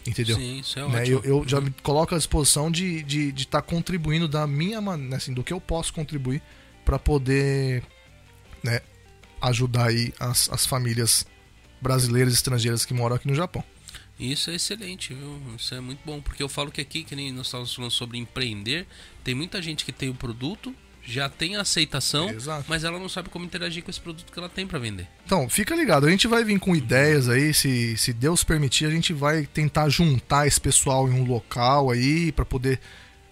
Entendeu? 0.05 0.35
Sim, 0.35 0.59
isso 0.59 0.79
é 0.79 0.87
Né, 0.87 1.01
ótimo. 1.01 1.21
eu, 1.23 1.39
eu 1.39 1.47
já 1.47 1.61
me 1.61 1.71
coloco 1.81 2.13
à 2.13 2.17
disposição 2.17 2.69
de 2.69 2.97
estar 2.97 3.07
de, 3.07 3.31
de 3.31 3.47
tá 3.47 3.61
contribuindo 3.61 4.27
da 4.27 4.45
minha 4.45 4.81
maneira, 4.81 5.15
assim, 5.15 5.33
do 5.33 5.43
que 5.43 5.53
eu 5.53 5.61
posso 5.61 5.93
contribuir 5.93 6.41
para 6.83 6.99
poder 6.99 7.83
né, 8.61 8.81
ajudar 9.41 9.87
aí 9.87 10.13
as, 10.19 10.49
as 10.51 10.65
famílias 10.65 11.25
brasileiras 11.81 12.33
e 12.33 12.35
estrangeiras 12.35 12.85
que 12.85 12.93
moram 12.93 13.15
aqui 13.15 13.27
no 13.27 13.35
Japão. 13.35 13.63
Isso 14.19 14.49
é 14.51 14.55
excelente, 14.55 15.13
viu? 15.13 15.41
Isso 15.57 15.73
é 15.73 15.79
muito 15.79 15.99
bom, 16.05 16.21
porque 16.21 16.43
eu 16.43 16.49
falo 16.49 16.71
que 16.71 16.79
aqui, 16.79 17.03
que 17.03 17.15
nem 17.15 17.31
nós 17.31 17.47
estávamos 17.47 17.73
falando 17.73 17.91
sobre 17.91 18.17
empreender, 18.17 18.85
tem 19.23 19.33
muita 19.33 19.61
gente 19.61 19.83
que 19.83 19.91
tem 19.91 20.09
o 20.09 20.13
produto, 20.13 20.73
já 21.05 21.27
tem 21.27 21.55
a 21.57 21.61
aceitação, 21.61 22.29
Exato. 22.29 22.65
mas 22.67 22.83
ela 22.83 22.97
não 22.97 23.09
sabe 23.09 23.29
como 23.29 23.43
interagir 23.43 23.83
com 23.83 23.91
esse 23.91 23.99
produto 23.99 24.31
que 24.31 24.39
ela 24.39 24.47
tem 24.47 24.65
para 24.65 24.79
vender. 24.79 25.07
Então, 25.25 25.49
fica 25.49 25.75
ligado, 25.75 26.05
a 26.05 26.09
gente 26.09 26.27
vai 26.27 26.43
vir 26.43 26.59
com 26.59 26.75
ideias 26.75 27.27
aí, 27.27 27.53
se, 27.53 27.97
se 27.97 28.13
Deus 28.13 28.43
permitir, 28.43 28.85
a 28.85 28.91
gente 28.91 29.11
vai 29.13 29.45
tentar 29.45 29.89
juntar 29.89 30.47
esse 30.47 30.61
pessoal 30.61 31.09
em 31.09 31.13
um 31.13 31.25
local 31.25 31.91
aí 31.91 32.31
para 32.31 32.45
poder 32.45 32.79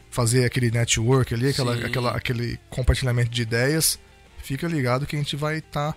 fazer 0.10 0.44
aquele 0.44 0.70
network 0.70 1.34
ali, 1.34 1.48
aquela, 1.48 1.78
Sim. 1.78 1.84
aquela, 1.84 2.12
aquele 2.12 2.60
compartilhamento 2.70 3.30
de 3.30 3.42
ideias. 3.42 3.98
Fica 4.44 4.68
ligado 4.68 5.06
que 5.06 5.16
a 5.16 5.20
gente 5.20 5.36
vai 5.36 5.60
estar. 5.60 5.96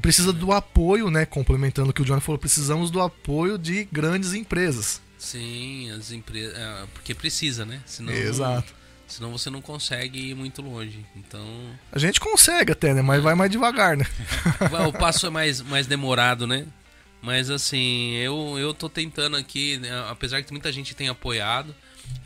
Precisa 0.00 0.32
do 0.32 0.52
apoio, 0.52 1.10
né? 1.10 1.24
Complementando 1.26 1.90
o 1.90 1.92
que 1.92 2.02
o 2.02 2.04
Johnny 2.04 2.20
falou, 2.20 2.38
precisamos 2.38 2.90
do 2.90 3.00
apoio 3.00 3.58
de 3.58 3.84
grandes 3.90 4.32
empresas. 4.34 5.00
Sim, 5.18 5.90
as 5.90 6.12
empresas. 6.12 6.54
porque 6.92 7.14
precisa, 7.14 7.64
né? 7.64 7.80
Senão, 7.86 8.12
Exato. 8.12 8.74
Senão 9.06 9.30
você 9.30 9.50
não 9.50 9.60
consegue 9.60 10.30
ir 10.30 10.34
muito 10.34 10.62
longe. 10.62 11.04
Então. 11.14 11.46
A 11.92 11.98
gente 11.98 12.18
consegue 12.18 12.72
até, 12.72 12.94
né? 12.94 13.02
Mas 13.02 13.22
vai 13.22 13.34
mais 13.34 13.50
devagar, 13.50 13.96
né? 13.96 14.06
o 14.88 14.92
passo 14.92 15.26
é 15.26 15.30
mais, 15.30 15.60
mais 15.60 15.86
demorado, 15.86 16.46
né? 16.46 16.66
Mas 17.22 17.48
assim, 17.48 18.12
eu, 18.16 18.58
eu 18.58 18.74
tô 18.74 18.88
tentando 18.88 19.36
aqui, 19.36 19.78
né, 19.78 19.88
apesar 20.10 20.42
que 20.42 20.52
muita 20.52 20.70
gente 20.70 20.94
tem 20.94 21.08
apoiado, 21.08 21.74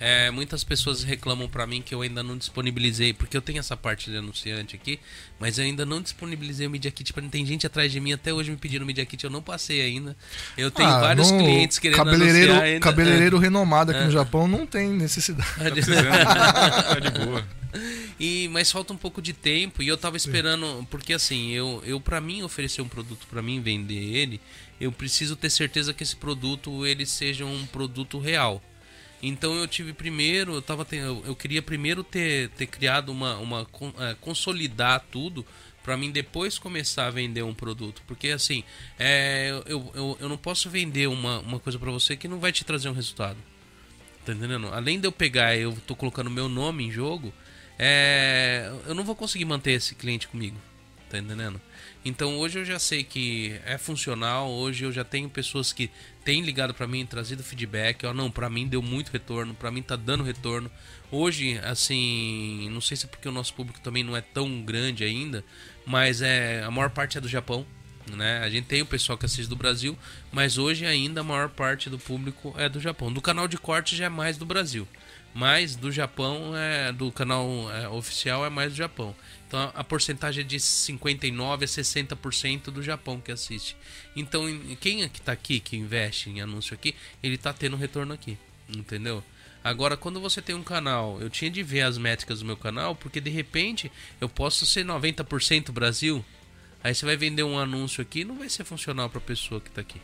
é, 0.01 0.31
muitas 0.31 0.63
pessoas 0.63 1.03
reclamam 1.03 1.49
pra 1.49 1.67
mim 1.67 1.83
que 1.83 1.95
eu 1.95 2.03
ainda 2.03 2.23
não 2.23 2.37
disponibilizei, 2.39 3.13
porque 3.13 3.37
eu 3.37 3.43
tenho 3.43 3.59
essa 3.59 3.77
parte 3.77 4.11
de 4.11 4.17
anunciante 4.17 4.77
aqui, 4.77 4.99
mas 5.41 5.59
eu 5.59 5.65
ainda 5.65 5.85
não 5.85 6.01
disponibilizei 6.01 6.67
o 6.67 6.71
Media 6.71 6.91
Kit. 6.91 7.13
pra- 7.13 7.23
Tem 7.29 7.45
gente 7.45 7.67
atrás 7.67 7.91
de 7.91 7.99
mim 8.01 8.13
até 8.13 8.33
hoje 8.33 8.51
me 8.51 8.57
pedindo 8.57 8.83
o 8.83 8.87
Media 8.87 9.05
Kit, 9.05 9.23
eu 9.25 9.31
não 9.31 9.43
passei 9.43 9.81
ainda. 9.81 10.17
Eu 10.57 10.71
tenho 10.71 10.89
Ah, 10.89 11.01
vários 11.01 11.31
no 11.31 11.39
clientes 11.39 11.79
querendo 11.79 11.97
cabeleireiro, 11.97 12.51
anunciar 12.53 12.63
ainda. 12.69 12.81
Cabeleireiro 12.81 13.39
renomado 13.39 13.91
aqui 13.91 14.01
É. 14.01 14.05
no 14.05 14.11
Japão 14.11 14.47
não 14.47 14.65
tem 14.67 14.89
necessidade. 14.91 15.49
Tá 15.57 15.71
precisando, 15.71 16.05
tá 16.09 16.99
de 17.01 17.11
boa. 17.11 17.47
E, 18.19 18.49
mas 18.49 18.73
falta 18.73 18.93
um 18.93 18.97
pouco 18.97 19.21
de 19.23 19.33
tempo 19.33 19.83
e 19.83 19.87
eu 19.89 19.97
tava 19.97 20.17
esperando, 20.17 20.85
porque 20.91 21.13
assim, 21.13 21.51
eu, 21.53 21.81
eu 21.87 22.01
para 22.01 22.21
mim 22.21 22.43
oferecer 22.43 22.81
um 22.83 22.89
produto 22.89 23.27
para 23.31 23.41
mim 23.43 23.61
vender 23.61 23.95
ele, 23.95 24.41
eu 24.81 24.91
preciso 24.91 25.37
ter 25.37 25.51
certeza 25.51 25.93
que 25.95 26.03
esse 26.03 26.17
produto 26.17 26.85
ele 26.85 27.07
seja 27.07 27.45
um 27.45 27.65
produto 27.67 28.19
real. 28.19 28.61
Então 29.23 29.55
eu 29.55 29.67
tive 29.67 29.93
primeiro, 29.93 30.55
eu 30.55 30.63
tava 30.63 30.87
eu, 30.93 31.23
eu 31.27 31.35
queria 31.35 31.61
primeiro 31.61 32.05
ter, 32.05 32.51
ter 32.51 32.67
criado 32.67 33.11
uma, 33.11 33.37
uma 33.39 33.67
é, 33.99 34.15
consolidar 34.21 35.05
tudo 35.11 35.45
para 35.83 35.97
mim 35.97 36.11
depois 36.11 36.59
começar 36.59 37.07
a 37.07 37.11
vender 37.11 37.43
um 37.43 37.55
produto, 37.55 38.03
porque 38.07 38.29
assim, 38.29 38.63
é, 38.99 39.49
eu, 39.67 39.91
eu, 39.95 40.19
eu 40.21 40.29
não 40.29 40.37
posso 40.37 40.69
vender 40.69 41.09
uma, 41.09 41.41
uma 41.41 41.59
coisa 41.59 41.79
para 41.79 41.91
você 41.91 42.17
que 42.17 42.29
não 42.29 42.39
vai 42.39 42.53
te 42.53 42.65
trazer 42.65 42.89
um 42.89 42.93
resultado. 42.93 43.39
Tá 44.25 44.35
entendendo? 44.35 44.69
Além 44.69 45.01
de 45.01 45.07
eu 45.07 45.13
pegar 45.13 45.57
eu 45.57 45.73
tô 45.87 45.97
colocando 45.97 46.29
meu 46.29 46.49
nome 46.49 46.85
em 46.85 46.91
jogo, 46.91 47.33
é, 47.79 48.71
eu 48.87 48.95
não 48.95 49.03
vou 49.03 49.17
conseguir 49.17 49.47
manter 49.47 49.73
esse 49.73 49.95
cliente 49.95 50.29
comigo. 50.29 50.59
Tá 51.09 51.19
entendendo? 51.19 51.59
Então 52.05 52.37
hoje 52.37 52.59
eu 52.59 52.65
já 52.67 52.79
sei 52.79 53.03
que 53.03 53.59
é 53.65 53.79
funcional, 53.79 54.51
hoje 54.51 54.85
eu 54.85 54.93
já 54.93 55.05
tenho 55.05 55.31
pessoas 55.31 55.73
que 55.73 55.91
têm 56.29 56.43
ligado 56.43 56.75
pra 56.75 56.87
mim, 56.87 57.07
trazido 57.07 57.43
feedback, 57.43 58.05
ó, 58.05 58.13
não, 58.13 58.31
pra 58.31 58.51
mim 58.51 58.69
deu 58.69 58.83
muito 58.83 59.09
retorno, 59.11 59.55
pra 59.55 59.71
mim 59.71 59.81
tá 59.81 59.97
dando 59.97 60.23
retorno. 60.23 60.71
Hoje, 61.11 61.59
assim, 61.65 62.69
não 62.71 62.83
sei 62.83 62.99
se 62.99 63.07
é 63.07 63.09
porque 63.09 63.27
o 63.27 63.33
nosso 63.33 63.55
público 63.55 63.81
também 63.81 64.05
não 64.05 64.15
é 64.15 64.21
tão 64.21 64.61
grande 64.61 65.05
ainda, 65.05 65.43
mas 65.87 66.21
é 66.21 66.63
a 66.63 66.71
maior 66.71 66.91
parte 66.91 67.17
é 67.17 67.21
do 67.23 67.29
Japão, 67.29 67.65
né? 68.15 68.41
A 68.41 68.51
gente 68.51 68.67
tem 68.67 68.83
o 68.83 68.87
pessoal 68.87 69.17
que 69.17 69.25
assiste 69.25 69.49
do 69.49 69.57
Brasil, 69.57 69.97
mas 70.31 70.59
hoje 70.59 70.85
ainda 70.85 71.23
a 71.23 71.25
maior 71.25 71.49
parte 71.49 71.89
do 71.89 71.99
público 71.99 72.55
é 72.59 72.69
do 72.69 72.79
Japão. 72.79 73.11
Do 73.11 73.23
canal 73.23 73.49
de 73.49 73.57
corte 73.57 73.97
já 73.97 74.05
é 74.05 74.11
mais 74.11 74.37
do 74.37 74.45
Brasil, 74.45 74.87
mas 75.33 75.77
do 75.77 75.91
Japão 75.91 76.55
é 76.55 76.93
do 76.93 77.11
canal 77.11 77.73
é, 77.73 77.89
oficial 77.89 78.45
é 78.45 78.51
mais 78.51 78.73
do 78.73 78.77
Japão. 78.77 79.17
Então 79.49 79.73
a- 79.75 79.83
porcentagem 79.83 80.45
é 80.45 80.47
de 80.47 80.61
59 80.61 81.65
a 81.65 81.69
60% 81.69 82.71
do 82.71 82.83
Japão 82.83 83.19
que 83.21 83.33
assiste. 83.33 83.77
Então 84.15 84.49
em- 84.49 84.77
quem 84.77 85.03
é 85.03 85.09
que 85.09 85.21
tá 85.21 85.33
aqui 85.33 85.59
que 85.59 85.75
investe 85.77 86.29
em 86.31 86.41
anúncio 86.41 86.75
aqui, 86.75 86.95
ele 87.23 87.37
tá 87.39 87.53
tendo 87.53 87.77
retorno 87.77 88.13
aqui, 88.15 88.37
entendeu? 88.69 89.25
Agora, 89.65 89.97
quando 89.97 90.21
você 90.21 90.41
tem 90.41 90.55
um 90.55 90.63
canal, 90.63 91.21
eu 91.21 91.29
tinha 91.29 91.51
de 91.51 91.63
ver 91.63 91.81
as 91.83 91.99
métricas 91.99 92.39
do 92.41 92.45
meu 92.45 92.57
canal, 92.57 92.95
porque 92.95 93.21
de 93.21 93.31
repente 93.31 93.91
eu 94.21 94.29
posso 94.29 94.65
ser 94.65 94.85
90% 94.85 95.73
Brasil, 95.73 96.25
Aí 96.85 96.95
você 96.95 97.05
vai 97.05 97.17
vender 97.17 97.43
um 97.43 97.59
anúncio 97.59 98.01
aqui, 98.01 98.25
não 98.25 98.39
vai 98.39 98.49
ser 98.49 98.63
funcional 98.63 99.11
para 99.11 99.19
a 99.19 99.21
pessoa 99.21 99.61
que 99.61 99.69
tá 99.69 99.81
aqui. 99.81 100.01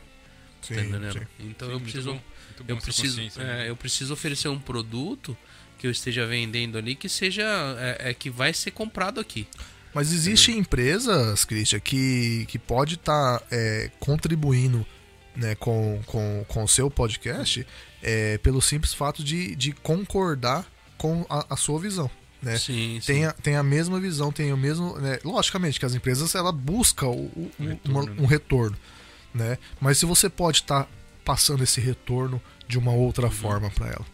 Sim, 0.60 0.74
tá 0.74 0.80
entendendo? 0.82 1.12
sim. 1.12 1.26
Então 1.46 1.68
Sim, 1.68 1.74
eu 1.74 1.78
muito 1.80 1.82
preciso 1.92 2.08
bom. 2.10 2.20
Muito 2.48 2.64
bom 2.64 2.72
eu 2.72 2.76
preciso 2.78 3.14
consciência, 3.16 3.44
né? 3.44 3.66
é, 3.66 3.70
eu 3.70 3.76
preciso 3.76 4.12
oferecer 4.12 4.48
um 4.48 4.58
produto 4.58 5.36
que 5.84 5.88
eu 5.88 5.90
esteja 5.90 6.26
vendendo 6.26 6.78
ali 6.78 6.94
que 6.94 7.10
seja 7.10 7.42
é, 7.78 8.08
é, 8.08 8.14
que 8.14 8.30
vai 8.30 8.54
ser 8.54 8.70
comprado 8.70 9.20
aqui. 9.20 9.46
Mas 9.92 10.10
existem 10.14 10.56
empresas, 10.58 11.44
Christian, 11.44 11.78
que, 11.78 12.46
que 12.48 12.58
pode 12.58 12.94
estar 12.94 13.42
contribuindo 14.00 14.86
né, 15.36 15.54
com, 15.56 16.00
com, 16.06 16.42
com 16.48 16.64
o 16.64 16.68
seu 16.68 16.90
podcast 16.90 17.66
é, 18.02 18.38
pelo 18.38 18.62
simples 18.62 18.94
fato 18.94 19.22
de, 19.22 19.54
de 19.54 19.72
concordar 19.72 20.66
com 20.96 21.26
a, 21.28 21.44
a 21.50 21.56
sua 21.56 21.78
visão. 21.78 22.10
Né? 22.42 22.56
Sim, 22.56 22.98
sim. 23.00 23.06
Tem, 23.12 23.24
a, 23.26 23.32
tem 23.32 23.56
a 23.56 23.62
mesma 23.62 24.00
visão, 24.00 24.32
tem 24.32 24.52
o 24.52 24.56
mesmo. 24.56 24.98
né, 24.98 25.18
logicamente 25.22 25.78
que 25.78 25.84
as 25.86 25.94
empresas 25.94 26.34
ela 26.34 26.50
busca 26.50 27.06
o, 27.06 27.26
o- 27.26 27.50
Um 27.60 27.66
retorno, 27.68 28.00
uma- 28.00 28.04
né? 28.10 28.16
um 28.20 28.26
retorno. 28.26 28.76
Né? 29.34 29.58
Mas 29.80 29.98
se 29.98 30.06
você 30.06 30.30
pode 30.30 30.58
estar 30.58 30.88
passando 31.26 31.62
esse 31.62 31.80
retorno 31.80 32.40
de 32.66 32.78
uma 32.78 32.92
outra 32.92 33.30
forma 33.30 33.70
para 33.70 33.88
ela. 33.88 34.13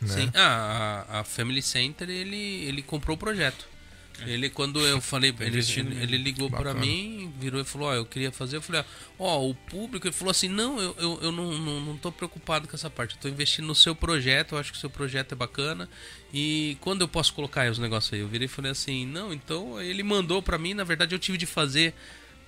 Né? 0.00 0.08
Sim. 0.08 0.30
Ah, 0.34 1.04
a, 1.08 1.20
a 1.20 1.24
Family 1.24 1.62
Center 1.62 2.08
ele, 2.08 2.36
ele 2.36 2.82
comprou 2.82 3.16
o 3.16 3.18
projeto. 3.18 3.66
Ele, 4.26 4.50
quando 4.50 4.80
eu 4.84 5.00
falei, 5.00 5.32
Tá 5.32 5.44
ele, 5.44 5.58
ele, 6.02 6.16
ligou 6.16 6.48
Bacana. 6.48 6.74
mim, 6.80 7.32
virou 7.38 7.60
e 7.60 7.64
falou: 7.64 7.86
Ó, 7.88 7.94
eu 7.94 8.04
queria 8.04 8.32
fazer. 8.32 8.56
Eu 8.56 8.62
falei: 8.62 8.84
Ó, 9.16 9.48
o 9.48 9.54
público. 9.54 10.08
Ele 10.08 10.12
falou 10.14 10.32
assim: 10.32 10.48
Não, 10.48 10.80
eu, 10.80 10.92
eu, 10.98 11.18
eu 11.22 11.30
não, 11.32 11.56
não, 11.56 11.80
não 11.80 11.96
tô 11.96 12.10
preocupado 12.10 12.66
com 12.66 12.74
essa 12.74 12.90
parte. 12.90 13.14
Eu 13.14 13.20
tô 13.20 13.28
investindo 13.28 13.66
no 13.66 13.76
seu 13.76 13.94
projeto. 13.94 14.56
Eu 14.56 14.58
acho 14.58 14.72
que 14.72 14.76
o 14.78 14.80
seu 14.80 14.90
projeto 14.90 15.32
é 15.32 15.36
bacana. 15.36 15.88
E 16.34 16.76
quando 16.80 17.02
eu 17.02 17.06
posso 17.08 17.32
colocar 17.32 17.62
aí 17.62 17.70
os 17.70 17.78
negócios 17.78 18.12
aí? 18.12 18.18
Eu 18.18 18.26
virei 18.26 18.46
e 18.46 18.48
falei 18.48 18.72
assim: 18.72 19.06
Não, 19.06 19.32
então 19.32 19.80
ele 19.80 20.02
mandou 20.02 20.42
pra 20.42 20.58
mim. 20.58 20.74
Na 20.74 20.82
verdade, 20.82 21.14
eu 21.14 21.18
tive 21.20 21.38
de 21.38 21.46
fazer 21.46 21.94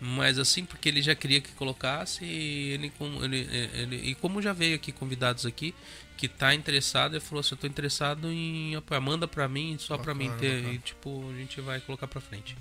Mas 0.01 0.39
assim, 0.41 0.65
porque 0.65 0.89
ele 0.89 1.01
já 1.03 1.15
queria 1.15 1.41
que 1.41 1.53
colocasse 1.53 2.25
e 2.25 2.71
ele, 2.73 2.93
ele, 3.23 3.49
ele- 3.75 3.97
e 4.11 4.15
como 4.17 4.41
já 4.43 4.53
veio 4.53 4.75
aqui 4.75 4.91
convidados 4.91 5.45
aqui 5.47 5.73
que 6.21 6.29
tá 6.29 6.55
interessado, 6.55 7.15
ele 7.15 7.25
falou 7.25 7.41
assim, 7.41 7.55
eu 7.55 7.57
tô 7.57 7.67
interessado 7.67 8.31
em 8.31 8.77
apoiar, 8.77 9.01
manda 9.01 9.27
pra 9.27 9.49
mim, 9.49 9.77
só 9.79 9.97
pra 9.97 10.15
mim 10.15 10.31
ter 10.39 10.57
bacana. 10.57 10.75
e 10.75 10.79
tipo, 10.79 11.31
a 11.31 11.39
gente 11.39 11.63
vai 11.63 11.81
colocar 11.81 12.07
pra 12.07 12.21
frente. 12.21 12.55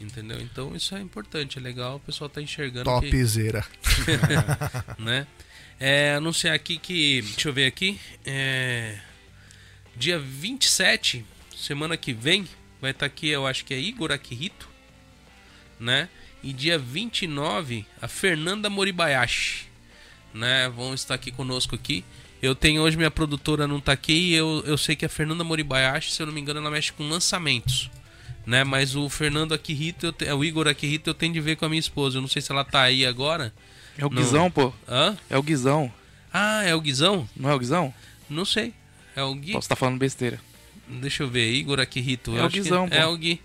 Entendeu? 0.00 0.40
Então 0.40 0.74
isso 0.74 0.94
é 0.94 1.02
importante, 1.02 1.58
é 1.58 1.60
legal, 1.60 1.96
o 1.96 2.00
pessoal 2.00 2.30
tá 2.30 2.40
enxergando 2.40 2.90
que 3.00 3.10
Topzera. 3.10 3.62
né? 4.98 5.26
É, 5.78 6.14
anunciar 6.14 6.54
aqui 6.54 6.78
que, 6.78 7.20
deixa 7.20 7.50
eu 7.50 7.52
ver 7.52 7.66
aqui, 7.66 8.00
é, 8.24 8.98
dia 9.94 10.18
27, 10.18 11.26
semana 11.54 11.98
que 11.98 12.14
vem, 12.14 12.48
vai 12.80 12.92
estar 12.92 13.04
aqui, 13.04 13.28
eu 13.28 13.46
acho 13.46 13.66
que 13.66 13.74
é 13.74 13.78
Igor 13.78 14.12
Akihito, 14.12 14.66
né? 15.78 16.08
E 16.42 16.54
dia 16.54 16.78
29, 16.78 17.84
a 18.00 18.08
Fernanda 18.08 18.70
Moribayashi, 18.70 19.66
né? 20.32 20.70
Vão 20.70 20.94
estar 20.94 21.14
aqui 21.14 21.30
conosco 21.30 21.74
aqui. 21.74 22.02
Eu 22.44 22.54
tenho 22.54 22.82
hoje 22.82 22.96
minha 22.96 23.10
produtora 23.10 23.66
não 23.66 23.80
tá 23.80 23.92
aqui 23.92 24.12
e 24.12 24.34
eu, 24.34 24.62
eu 24.66 24.76
sei 24.76 24.94
que 24.94 25.04
a 25.04 25.08
Fernanda 25.08 25.42
Moribayashi, 25.44 26.12
se 26.12 26.20
eu 26.22 26.26
não 26.26 26.32
me 26.32 26.40
engano, 26.40 26.60
ela 26.60 26.70
mexe 26.70 26.92
com 26.92 27.08
lançamentos. 27.08 27.90
Né, 28.46 28.62
mas 28.62 28.94
o 28.94 29.08
Fernando 29.08 29.54
Akihito, 29.54 30.12
te- 30.12 30.30
o 30.30 30.44
Igor 30.44 30.68
Akihito, 30.68 31.08
eu 31.08 31.14
tenho 31.14 31.32
de 31.32 31.40
ver 31.40 31.56
com 31.56 31.64
a 31.64 31.68
minha 31.68 31.80
esposa. 31.80 32.18
Eu 32.18 32.20
não 32.20 32.28
sei 32.28 32.42
se 32.42 32.52
ela 32.52 32.62
tá 32.62 32.82
aí 32.82 33.06
agora. 33.06 33.54
É 33.96 34.04
o 34.04 34.10
Não. 34.10 34.20
Guizão, 34.22 34.50
pô. 34.50 34.70
Hã? 34.86 35.16
É 35.30 35.38
o 35.38 35.42
Guizão. 35.42 35.90
Ah, 36.30 36.62
é 36.62 36.74
o 36.74 36.80
Guizão? 36.82 37.26
Não 37.34 37.48
é 37.48 37.54
o 37.54 37.58
Guizão? 37.58 37.94
Não 38.28 38.44
sei. 38.44 38.74
É 39.16 39.22
o 39.22 39.34
Gui? 39.34 39.52
Posso 39.52 39.64
estar 39.64 39.76
falando 39.76 39.98
besteira. 39.98 40.38
Deixa 40.86 41.22
eu 41.22 41.28
ver. 41.28 41.50
Igor 41.54 41.80
Akihito. 41.80 42.32
É 42.32 42.40
eu 42.40 42.42
o 42.42 42.46
acho 42.46 42.54
que 42.56 42.60
Guizão, 42.60 42.86
pô. 42.86 42.94
É 42.94 43.06
o 43.06 43.16
Gui. 43.16 43.40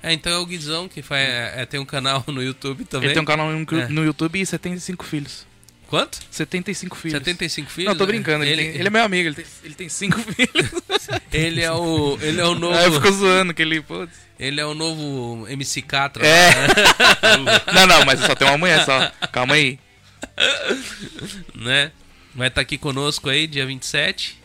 É, 0.00 0.12
então 0.12 0.30
é 0.32 0.38
o 0.38 0.46
Guizão 0.46 0.86
que 0.86 1.02
faz, 1.02 1.22
é, 1.28 1.66
tem 1.66 1.80
um 1.80 1.84
canal 1.84 2.22
no 2.28 2.40
YouTube 2.40 2.84
também. 2.84 3.06
Ele 3.08 3.14
tem 3.14 3.22
um 3.22 3.26
canal 3.26 3.50
no, 3.50 3.78
É. 3.80 3.88
no 3.88 4.04
YouTube 4.04 4.40
e 4.40 4.46
75 4.46 5.04
filhos. 5.04 5.44
Quanto? 5.88 6.18
75 6.30 6.96
filhos. 6.96 7.18
75 7.18 7.70
filhos? 7.70 7.90
Não, 7.92 7.96
tô 7.96 8.06
brincando. 8.06 8.42
Ele, 8.44 8.52
Ele, 8.52 8.62
tem- 8.72 8.80
ele 8.80 8.88
é 8.88 8.90
meu 8.90 9.04
amigo, 9.04 9.28
ele 9.28 9.34
tem, 9.36 9.44
ele 9.62 9.74
tem 9.74 9.88
cinco 9.88 10.18
filhos. 10.32 10.70
ele 11.32 11.62
é 11.62 11.70
o 11.70 12.18
ele 12.20 12.40
é 12.40 12.44
o 12.44 12.54
novo 12.58 12.76
Aí 12.76 12.86
eu 12.86 12.92
fico 12.94 13.12
zoando 13.12 13.54
que 13.54 13.62
ele, 13.62 13.80
putz. 13.80 14.12
ele 14.38 14.60
é 14.60 14.66
o 14.66 14.74
novo 14.74 15.46
MC 15.48 15.82
Catra. 15.82 16.26
É. 16.26 16.50
não, 17.72 17.86
não, 17.86 18.04
mas 18.04 18.18
só 18.20 18.34
tem 18.34 18.48
uma 18.48 18.58
mulher 18.58 18.84
só. 18.84 19.10
Calma 19.32 19.54
aí. 19.54 19.78
né? 21.54 21.92
Vai 22.34 22.48
estar 22.48 22.60
aqui 22.60 22.76
conosco 22.76 23.28
aí 23.28 23.46
dia 23.46 23.64
27. 23.66 24.38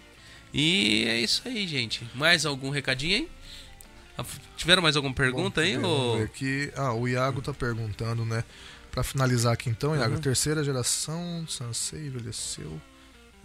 E 0.54 1.06
é 1.08 1.20
isso 1.20 1.42
aí, 1.46 1.68
gente. 1.68 2.02
Mais 2.14 2.46
algum 2.46 2.70
recadinho 2.70 3.16
aí? 3.18 3.28
Tiveram 4.56 4.82
mais 4.84 4.96
alguma 4.96 5.14
pergunta 5.14 5.62
aí? 5.62 5.74
Vamos 5.76 5.90
Ou... 5.90 6.24
aqui. 6.24 6.72
Ah, 6.76 6.94
o 6.94 7.08
Iago 7.08 7.42
tá 7.42 7.54
perguntando, 7.54 8.24
né? 8.26 8.44
Pra 8.92 9.04
finalizar 9.04 9.54
aqui 9.54 9.70
então, 9.70 9.96
Iago, 9.96 10.16
Uhum. 10.16 10.22
terceira 10.22 10.64
geração, 10.64 11.46
Sansei 11.48 12.08
envelheceu. 12.08 12.80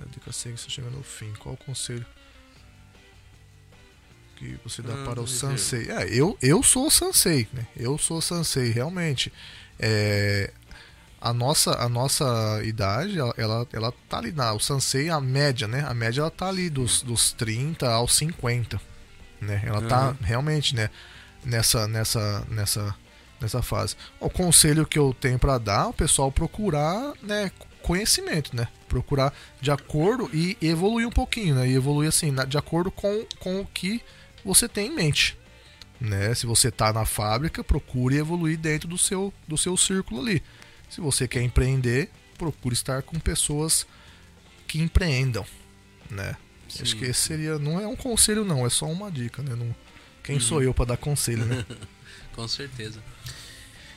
A 0.02 0.04
dica 0.10 0.32
segue 0.32 0.56
está 0.56 0.68
chegando 0.68 0.96
ao 0.96 1.02
fim. 1.02 1.32
Qual 1.38 1.54
o 1.54 1.58
conselho 1.58 2.04
que 4.36 4.58
você 4.64 4.82
dá 4.82 4.92
Ah, 4.94 5.04
para 5.04 5.20
o. 5.22 5.26
Sansei? 5.26 5.90
É, 5.90 6.08
eu, 6.12 6.36
eu 6.42 6.62
sou 6.62 6.86
o 6.88 6.90
Sansei, 6.90 7.48
né? 7.52 7.66
Eu 7.76 7.96
sou 7.96 8.18
o 8.18 8.22
Sansei, 8.22 8.70
realmente. 8.70 9.32
É, 9.78 10.52
a 11.20 11.32
nossa 11.32 11.72
a 11.80 11.88
nossa 11.88 12.60
idade, 12.64 13.18
ela, 13.18 13.32
ela, 13.38 13.68
ela 13.72 13.92
tá 14.08 14.18
ali 14.18 14.32
na 14.32 14.52
o 14.52 14.60
Sansei, 14.60 15.08
a 15.08 15.20
média, 15.20 15.66
né? 15.66 15.84
A 15.86 15.94
média 15.94 16.20
ela 16.20 16.30
tá 16.30 16.48
ali 16.48 16.68
dos, 16.68 17.02
dos 17.02 17.32
30 17.32 17.88
aos 17.90 18.14
50, 18.16 18.80
né? 19.40 19.62
Ela 19.64 19.80
tá 19.82 20.08
Uhum. 20.08 20.16
realmente, 20.20 20.74
né, 20.74 20.90
nessa 21.44 21.86
nessa 21.88 22.44
nessa 22.50 22.94
nessa 23.40 23.62
fase. 23.62 23.96
O 24.20 24.30
conselho 24.30 24.86
que 24.86 24.98
eu 24.98 25.14
tenho 25.18 25.38
para 25.38 25.58
dar, 25.58 25.88
o 25.88 25.92
pessoal 25.92 26.30
procurar, 26.32 27.12
né, 27.22 27.50
conhecimento, 27.82 28.54
né? 28.54 28.68
Procurar 28.88 29.32
de 29.60 29.70
acordo 29.70 30.28
e 30.32 30.56
evoluir 30.60 31.06
um 31.06 31.10
pouquinho, 31.10 31.54
né? 31.54 31.68
E 31.68 31.74
evoluir 31.74 32.08
assim, 32.08 32.34
de 32.48 32.58
acordo 32.58 32.90
com, 32.90 33.24
com 33.38 33.60
o 33.60 33.66
que 33.66 34.02
você 34.44 34.68
tem 34.68 34.88
em 34.88 34.94
mente. 34.94 35.38
Né? 36.00 36.34
Se 36.34 36.46
você 36.46 36.70
tá 36.70 36.92
na 36.92 37.06
fábrica, 37.06 37.64
procure 37.64 38.16
evoluir 38.16 38.58
dentro 38.58 38.88
do 38.88 38.98
seu, 38.98 39.32
do 39.46 39.56
seu 39.56 39.76
círculo 39.76 40.20
ali. 40.20 40.42
Se 40.90 41.00
você 41.00 41.26
quer 41.26 41.42
empreender, 41.42 42.10
procure 42.36 42.74
estar 42.74 43.02
com 43.02 43.18
pessoas 43.18 43.86
que 44.66 44.80
empreendam, 44.80 45.44
né? 46.10 46.36
Acho 46.66 46.86
Sim. 46.86 46.98
que 46.98 47.04
esse 47.06 47.20
seria, 47.20 47.58
não 47.58 47.80
é 47.80 47.86
um 47.86 47.96
conselho 47.96 48.44
não, 48.44 48.66
é 48.66 48.70
só 48.70 48.86
uma 48.86 49.10
dica, 49.10 49.42
né? 49.42 49.54
Não, 49.54 49.74
quem 50.22 50.40
sou 50.40 50.62
eu 50.62 50.74
para 50.74 50.86
dar 50.86 50.96
conselho, 50.96 51.44
né? 51.44 51.64
Com 52.34 52.46
certeza. 52.46 53.00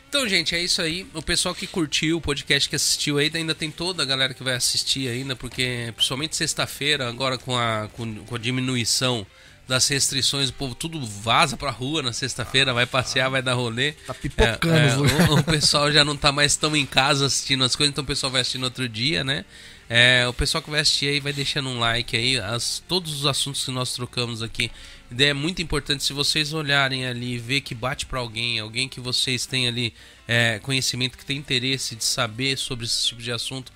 Então, 0.09 0.27
gente, 0.27 0.55
é 0.55 0.59
isso 0.59 0.81
aí. 0.81 1.05
O 1.13 1.21
pessoal 1.21 1.53
que 1.53 1.67
curtiu 1.67 2.17
o 2.17 2.21
podcast, 2.21 2.67
que 2.67 2.75
assistiu 2.75 3.19
aí, 3.19 3.29
ainda 3.31 3.53
tem 3.53 3.69
toda 3.69 4.01
a 4.01 4.05
galera 4.05 4.33
que 4.33 4.43
vai 4.43 4.55
assistir 4.55 5.07
ainda, 5.07 5.35
porque 5.35 5.93
principalmente 5.95 6.35
sexta-feira, 6.35 7.07
agora 7.07 7.37
com 7.37 7.55
a, 7.55 7.87
com, 7.93 8.15
com 8.25 8.35
a 8.35 8.39
diminuição 8.39 9.25
das 9.67 9.87
restrições, 9.87 10.49
o 10.49 10.53
povo 10.53 10.73
tudo 10.73 10.99
vaza 11.05 11.55
pra 11.55 11.69
rua 11.69 12.01
na 12.01 12.11
sexta-feira, 12.11 12.73
vai 12.73 12.87
passear, 12.87 13.29
vai 13.29 13.43
dar 13.43 13.53
rolê. 13.53 13.91
Tá 13.91 14.15
pipocando 14.15 14.75
É, 14.75 14.87
é, 14.87 14.97
o, 14.97 15.35
o 15.35 15.43
pessoal 15.43 15.91
já 15.91 16.03
não 16.03 16.17
tá 16.17 16.31
mais 16.31 16.55
tão 16.55 16.75
em 16.75 16.87
casa 16.87 17.27
assistindo 17.27 17.63
as 17.63 17.75
coisas, 17.75 17.91
então 17.91 18.03
o 18.03 18.07
pessoal 18.07 18.31
vai 18.31 18.41
assistindo 18.41 18.63
outro 18.63 18.89
dia, 18.89 19.23
né? 19.23 19.45
É, 19.87 20.27
o 20.27 20.33
pessoal 20.33 20.63
que 20.63 20.71
vai 20.71 20.79
assistir 20.79 21.09
aí 21.09 21.19
vai 21.19 21.33
deixando 21.33 21.69
um 21.69 21.77
like 21.77 22.17
aí. 22.17 22.39
As, 22.39 22.81
todos 22.87 23.13
os 23.13 23.25
assuntos 23.27 23.63
que 23.63 23.69
nós 23.71 23.93
trocamos 23.93 24.41
aqui. 24.41 24.71
Ideia 25.11 25.31
é 25.31 25.33
muito 25.33 25.61
importante 25.61 26.03
se 26.03 26.13
vocês 26.13 26.53
olharem 26.53 27.05
ali 27.05 27.33
e 27.33 27.37
ver 27.39 27.61
que 27.61 27.73
bate 27.73 28.05
pra 28.05 28.19
alguém, 28.19 28.59
alguém 28.59 28.87
que 28.87 28.99
vocês 28.99 29.45
têm 29.45 29.67
ali 29.67 29.93
é, 30.27 30.59
conhecimento, 30.59 31.17
que 31.17 31.25
tem 31.25 31.37
interesse 31.37 31.95
de 31.95 32.03
saber 32.03 32.57
sobre 32.57 32.85
esse 32.85 33.07
tipo 33.07 33.21
de 33.21 33.31
assunto, 33.31 33.71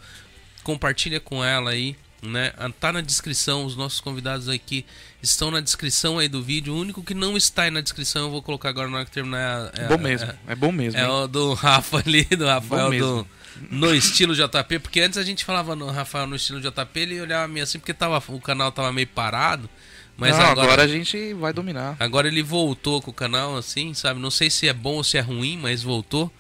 compartilha 0.64 1.20
com 1.20 1.44
ela 1.44 1.72
aí, 1.72 1.96
né? 2.22 2.54
Ah, 2.58 2.70
Tá 2.70 2.94
na 2.94 3.02
descrição, 3.02 3.66
os 3.66 3.76
nossos 3.76 4.00
convidados 4.00 4.48
aqui 4.48 4.86
estão 5.22 5.50
na 5.50 5.60
descrição 5.60 6.20
aí 6.20 6.28
do 6.28 6.44
vídeo. 6.44 6.74
O 6.74 6.80
único 6.80 7.04
que 7.04 7.14
não 7.16 7.36
está 7.36 7.64
aí 7.64 7.72
na 7.72 7.82
descrição, 7.82 8.24
eu 8.26 8.30
vou 8.32 8.42
colocar 8.42 8.70
agora 8.70 8.88
na 8.88 8.98
hora 8.98 9.06
que 9.06 9.12
terminar. 9.12 9.72
é- 9.74 9.88
bom 9.88 9.96
é- 9.96 9.98
mesmo. 9.98 10.34
É, 10.48 10.56
bom 10.56 10.72
mesmo. 10.72 11.00
é 11.00 11.04
hein? 11.04 11.10
o 11.10 11.28
do 11.28 11.54
Rafa 11.54 11.98
ali, 11.98 12.24
do 12.26 12.46
Rafael 12.46 12.92
Bom 12.92 12.98
do. 13.00 13.28
No 13.70 13.94
Estilo 13.94 14.36
JP, 14.36 14.80
porque 14.80 15.00
antes 15.00 15.18
a 15.18 15.24
gente 15.24 15.46
falava 15.46 15.76
no 15.76 15.90
Rafael 15.90 16.26
no 16.26 16.36
Estilo 16.36 16.60
JP, 16.60 17.00
ele 17.00 17.22
olhava 17.22 17.48
meio 17.48 17.64
assim, 17.64 17.78
porque 17.78 17.94
tava, 17.94 18.22
o 18.28 18.40
canal 18.42 18.72
tava 18.72 18.92
meio 18.92 19.08
parado. 19.08 19.70
Mas 20.16 20.38
Não, 20.38 20.46
agora, 20.46 20.62
agora... 20.68 20.84
a 20.84 20.88
gente 20.88 21.34
vai 21.34 21.52
dominar. 21.52 21.96
agora 22.00 22.28
ele 22.28 22.44
voltou 22.44 23.02
com 23.02 23.12
o 23.12 23.14
canal, 23.14 23.58
assim, 23.58 23.94
sabe? 23.94 24.20
Não 24.20 24.30
sei 24.30 24.50
se 24.50 24.68
é 24.68 24.74
bom 24.74 24.96
ou 24.98 25.04
se 25.04 25.18
é 25.18 25.22
ruim, 25.22 25.58
mas 25.58 25.82
voltou. 25.84 26.32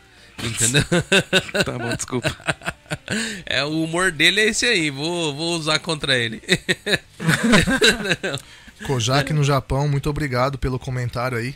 Entendeu? 0.43 0.83
Tá 1.65 1.77
bom, 1.77 1.95
desculpa. 1.95 2.35
é, 3.45 3.63
o 3.63 3.83
humor 3.83 4.11
dele 4.11 4.41
é 4.41 4.45
esse 4.49 4.65
aí, 4.65 4.89
vou, 4.89 5.33
vou 5.35 5.57
usar 5.57 5.79
contra 5.79 6.17
ele. 6.17 6.41
Kojak 8.85 9.31
no 9.33 9.43
Japão, 9.43 9.87
muito 9.87 10.09
obrigado 10.09 10.57
pelo 10.57 10.77
comentário 10.79 11.37
aí. 11.37 11.55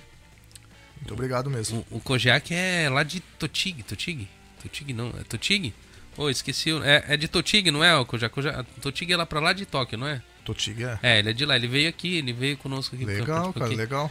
Muito 0.97 1.13
obrigado 1.13 1.49
mesmo. 1.49 1.85
o, 1.91 1.97
o 1.97 1.99
Kojak 1.99 2.53
é 2.53 2.89
lá 2.89 3.03
de 3.03 3.19
Totig, 3.19 3.83
Totig? 3.83 4.27
Totig 4.61 4.93
não, 4.93 5.09
é 5.09 5.23
Totig? 5.23 5.73
Pô, 6.15 6.29
esqueci. 6.29 6.71
o- 6.71 6.83
É, 6.83 7.03
é 7.09 7.17
de 7.17 7.27
Totig, 7.27 7.69
não 7.71 7.83
é 7.83 7.95
o 7.95 8.05
Kojak? 8.05 8.33
Kojak 8.33 8.63
Totig 8.81 9.11
é 9.11 9.17
lá 9.17 9.25
pra 9.25 9.39
lá 9.39 9.53
de 9.53 9.65
Tóquio, 9.65 9.97
não 9.97 10.07
é? 10.07 10.21
Totig 10.47 10.81
é. 10.81 10.99
É, 11.03 11.19
ele 11.19 11.31
é 11.31 11.33
de 11.33 11.45
lá, 11.45 11.57
ele 11.57 11.67
veio 11.67 11.89
aqui, 11.89 12.17
ele 12.17 12.31
veio 12.31 12.55
conosco 12.57 12.95
aqui. 12.95 13.03
Legal, 13.03 13.51
cara, 13.51 13.65
aqui. 13.65 13.75
legal. 13.75 14.09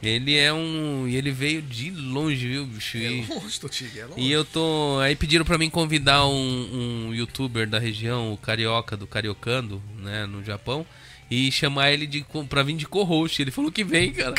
Ele 0.00 0.36
é 0.36 0.52
um. 0.52 1.06
E 1.08 1.16
ele 1.16 1.30
veio 1.30 1.62
de 1.62 1.90
longe, 1.90 2.46
viu, 2.48 2.66
bicho? 2.66 2.96
E, 2.96 3.24
longe, 3.24 3.60
Totig, 3.60 3.98
é 3.98 4.06
longe. 4.06 4.20
e 4.20 4.30
eu 4.30 4.44
tô. 4.44 4.98
Aí 5.00 5.16
pediram 5.16 5.44
pra 5.44 5.58
mim 5.58 5.70
convidar 5.70 6.26
um, 6.26 7.08
um 7.08 7.14
youtuber 7.14 7.68
da 7.68 7.78
região, 7.78 8.32
o 8.32 8.36
Carioca, 8.36 8.96
do 8.96 9.06
Cariocando, 9.06 9.82
né, 9.98 10.26
no 10.26 10.42
Japão. 10.44 10.86
E 11.30 11.50
chamar 11.50 11.92
ele 11.92 12.06
de, 12.06 12.26
pra 12.48 12.62
vir 12.62 12.76
de 12.76 12.84
co-host. 12.84 13.40
Ele 13.40 13.50
falou 13.50 13.72
que 13.72 13.82
vem, 13.82 14.12
cara. 14.12 14.34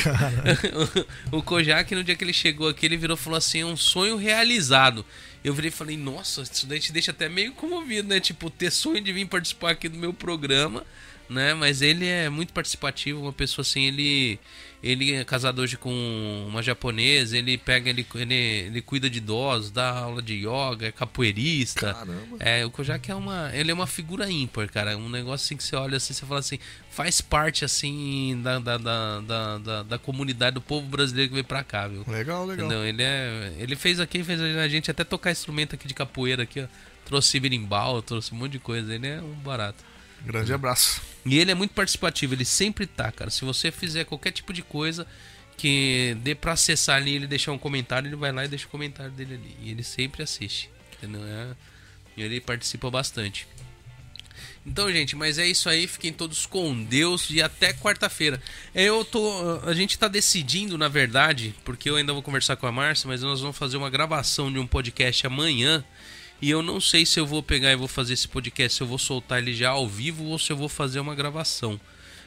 o 1.31 1.41
Kojak, 1.41 1.95
no 1.95 2.03
dia 2.03 2.15
que 2.15 2.23
ele 2.23 2.33
chegou 2.33 2.67
aqui, 2.67 2.85
ele 2.85 2.97
virou 2.97 3.17
e 3.17 3.19
falou 3.19 3.38
assim: 3.38 3.61
é 3.61 3.65
um 3.65 3.75
sonho 3.75 4.15
realizado. 4.15 5.03
Eu 5.43 5.53
virei 5.53 5.69
e 5.69 5.72
falei, 5.72 5.97
nossa, 5.97 6.41
isso 6.41 6.65
daí 6.65 6.80
te 6.80 6.93
deixa 6.93 7.11
até 7.11 7.27
meio 7.27 7.51
comovido, 7.51 8.07
né? 8.07 8.19
Tipo, 8.19 8.49
ter 8.49 8.72
sonho 8.72 9.01
de 9.01 9.11
vir 9.11 9.25
participar 9.25 9.72
aqui 9.72 9.89
do 9.89 9.97
meu 9.97 10.13
programa, 10.13 10.85
né? 11.30 11.53
Mas 11.53 11.82
ele 11.82 12.06
é 12.08 12.30
muito 12.30 12.53
participativo, 12.53 13.22
uma 13.22 13.34
pessoa 13.34 13.64
assim, 13.64 13.85
ele. 13.85 14.40
Ele 14.82 15.14
é 15.14 15.24
casado 15.24 15.61
hoje 15.61 15.77
com 15.77 16.45
uma 16.45 16.61
japonesa, 16.61 17.38
ele 17.38 17.58
pega, 17.58 17.90
ele, 17.90 18.06
ele, 18.16 18.34
ele 18.34 18.82
cuida 18.82 19.10
de 19.10 19.19
idosos, 19.19 19.72
dá 19.72 19.90
aula 20.00 20.22
de 20.22 20.45
yoga, 20.45 20.88
é 20.88 20.92
capoeirista. 20.92 21.93
Caramba. 21.93 22.38
É, 22.38 22.66
o 22.66 22.69
Kojak 22.69 23.10
é 23.10 23.16
uma. 23.16 23.50
Ele 23.53 23.72
é 23.72 23.74
uma 23.74 23.88
figura 23.88 24.30
ímpar, 24.30 24.68
cara. 24.69 24.98
Um 24.98 25.08
negócio 25.08 25.45
assim 25.45 25.56
que 25.56 25.64
você 25.64 25.77
olha 25.77 25.95
assim, 25.95 26.11
você 26.11 26.26
fala 26.26 26.42
assim, 26.42 26.60
faz 26.90 27.22
parte 27.22 27.64
assim 27.64 28.42
da, 28.43 28.60
da, 28.60 28.77
da, 28.77 29.22
da, 29.22 29.58
da, 29.58 29.84
da 29.84 29.98
comunidade 29.98 30.56
do 30.56 30.61
povo 30.61 30.85
brasileiro 30.85 31.30
que 31.30 31.35
veio 31.35 31.45
pra 31.45 31.64
cá, 31.64 31.88
viu? 31.88 32.03
Legal, 32.06 32.45
legal. 32.45 32.66
Entendeu? 32.66 32.85
Ele 32.85 33.03
é. 33.03 33.53
Ele 33.58 33.77
fez 33.77 34.02
aqui, 34.02 34.22
fez 34.22 34.42
a 34.42 34.68
gente 34.68 34.92
até 34.92 35.06
tocar 35.06 35.32
instrumento 35.32 35.76
aqui 35.76 35.88
de 35.88 35.93
capoeira 35.93 36.43
aqui, 36.43 36.60
ó. 36.60 36.68
Trouxe 37.06 37.40
berimbau, 37.40 38.02
trouxe 38.02 38.34
um 38.34 38.38
monte 38.38 38.53
de 38.53 38.60
coisa. 38.60 38.93
Ele 38.93 39.08
é 39.08 39.22
um 39.22 39.34
barato. 39.35 39.92
Grande 40.24 40.53
abraço. 40.53 41.02
E 41.26 41.38
ele 41.38 41.52
é 41.52 41.56
muito 41.56 41.74
participativo, 41.74 42.34
ele 42.34 42.45
sempre 42.45 42.85
tá, 42.85 43.11
cara. 43.11 43.30
Se 43.30 43.43
você 43.43 43.72
fizer 43.72 44.06
qualquer 44.06 44.32
tipo 44.32 44.53
de 44.53 44.61
coisa, 44.61 45.06
que 45.58 46.18
dê 46.22 46.35
pra 46.35 46.53
acessar 46.53 46.98
ali 46.98 47.16
ele 47.16 47.27
deixar 47.27 47.52
um 47.52 47.58
comentário, 47.58 48.08
ele 48.08 48.16
vai 48.16 48.32
lá 48.32 48.45
e 48.45 48.48
deixa 48.48 48.66
o 48.66 48.69
comentário 48.69 49.11
dele 49.11 49.35
ali. 49.35 49.58
E 49.61 49.72
ele 49.72 49.84
sempre 49.84 50.24
assiste. 50.24 50.69
Entendeu? 50.98 51.22
É, 51.26 51.56
e 52.16 52.24
ele 52.24 52.40
participa 52.40 52.90
bastante. 52.90 53.48
Então, 54.66 54.90
gente, 54.92 55.16
mas 55.16 55.38
é 55.38 55.45
isso 55.45 55.68
aí. 55.68 55.88
Fiquem 55.88 56.14
todos 56.14 56.45
com 56.45 56.84
Deus 56.84 57.30
e 57.30 57.42
até 57.42 57.74
quarta-feira. 57.74 58.42
Eu 58.74 59.03
tô. 59.03 59.60
A 59.66 59.74
gente 59.74 59.98
tá 60.00 60.08
decidindo, 60.08 60.77
na 60.77 60.88
verdade, 60.88 61.53
porque 61.66 61.90
eu 61.90 61.98
ainda 61.98 62.14
vou 62.14 62.22
conversar 62.22 62.56
com 62.56 62.66
a 62.66 62.72
Márcia, 62.72 63.08
mas 63.08 63.22
nós 63.22 63.42
vamos 63.42 63.58
fazer 63.58 63.76
uma 63.76 63.90
gravação 63.90 64.52
de 64.52 64.60
um 64.60 64.66
podcast 64.66 65.27
amanhã. 65.27 65.84
E 66.43 66.49
eu 66.49 66.61
não 66.61 66.81
sei 66.81 67.05
se 67.05 67.17
eu 67.17 67.25
vou 67.25 67.41
pegar 67.41 67.72
e 67.72 67.75
vou 67.77 67.88
fazer 67.88 68.15
esse 68.15 68.27
podcast, 68.27 68.75
se 68.75 68.83
eu 68.83 68.88
vou 68.88 68.97
soltar 68.97 69.39
ele 69.39 69.53
já 69.53 69.69
ao 69.69 69.88
vivo 69.88 70.25
ou 70.25 70.38
se 70.38 70.51
eu 70.51 70.57
vou 70.57 70.67
fazer 70.67 70.99
uma 70.99 71.15
gravação. 71.15 71.80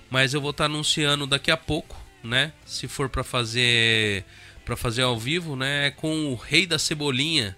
Mas 0.08 0.32
eu 0.32 0.40
vou 0.40 0.52
estar 0.52 0.64
tá 0.64 0.70
anunciando 0.72 1.26
daqui 1.26 1.50
a 1.50 1.56
pouco, 1.56 2.02
né? 2.24 2.50
Se 2.64 2.88
for 2.88 3.10
para 3.10 3.22
fazer 3.22 4.24
para 4.64 4.74
fazer 4.74 5.02
ao 5.02 5.18
vivo, 5.18 5.54
né, 5.54 5.88
é 5.88 5.90
com 5.90 6.32
o 6.32 6.34
Rei 6.34 6.66
da 6.66 6.78
Cebolinha, 6.78 7.54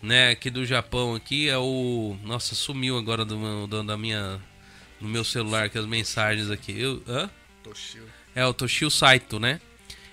né, 0.00 0.30
aqui 0.30 0.48
do 0.48 0.64
Japão 0.64 1.16
aqui 1.16 1.48
é 1.48 1.58
o, 1.58 2.16
nossa, 2.22 2.54
sumiu 2.54 2.96
agora 2.96 3.24
do, 3.24 3.36
meu, 3.36 3.66
do 3.66 3.82
da 3.82 3.98
minha 3.98 4.40
no 5.00 5.08
meu 5.08 5.24
celular 5.24 5.70
que 5.70 5.76
as 5.76 5.86
mensagens 5.86 6.52
aqui. 6.52 6.80
Eu, 6.80 7.02
hã? 7.08 7.28
Toshio. 7.64 8.04
É 8.32 8.46
o 8.46 8.54
Toshio 8.54 8.92
Saito, 8.92 9.40
né? 9.40 9.60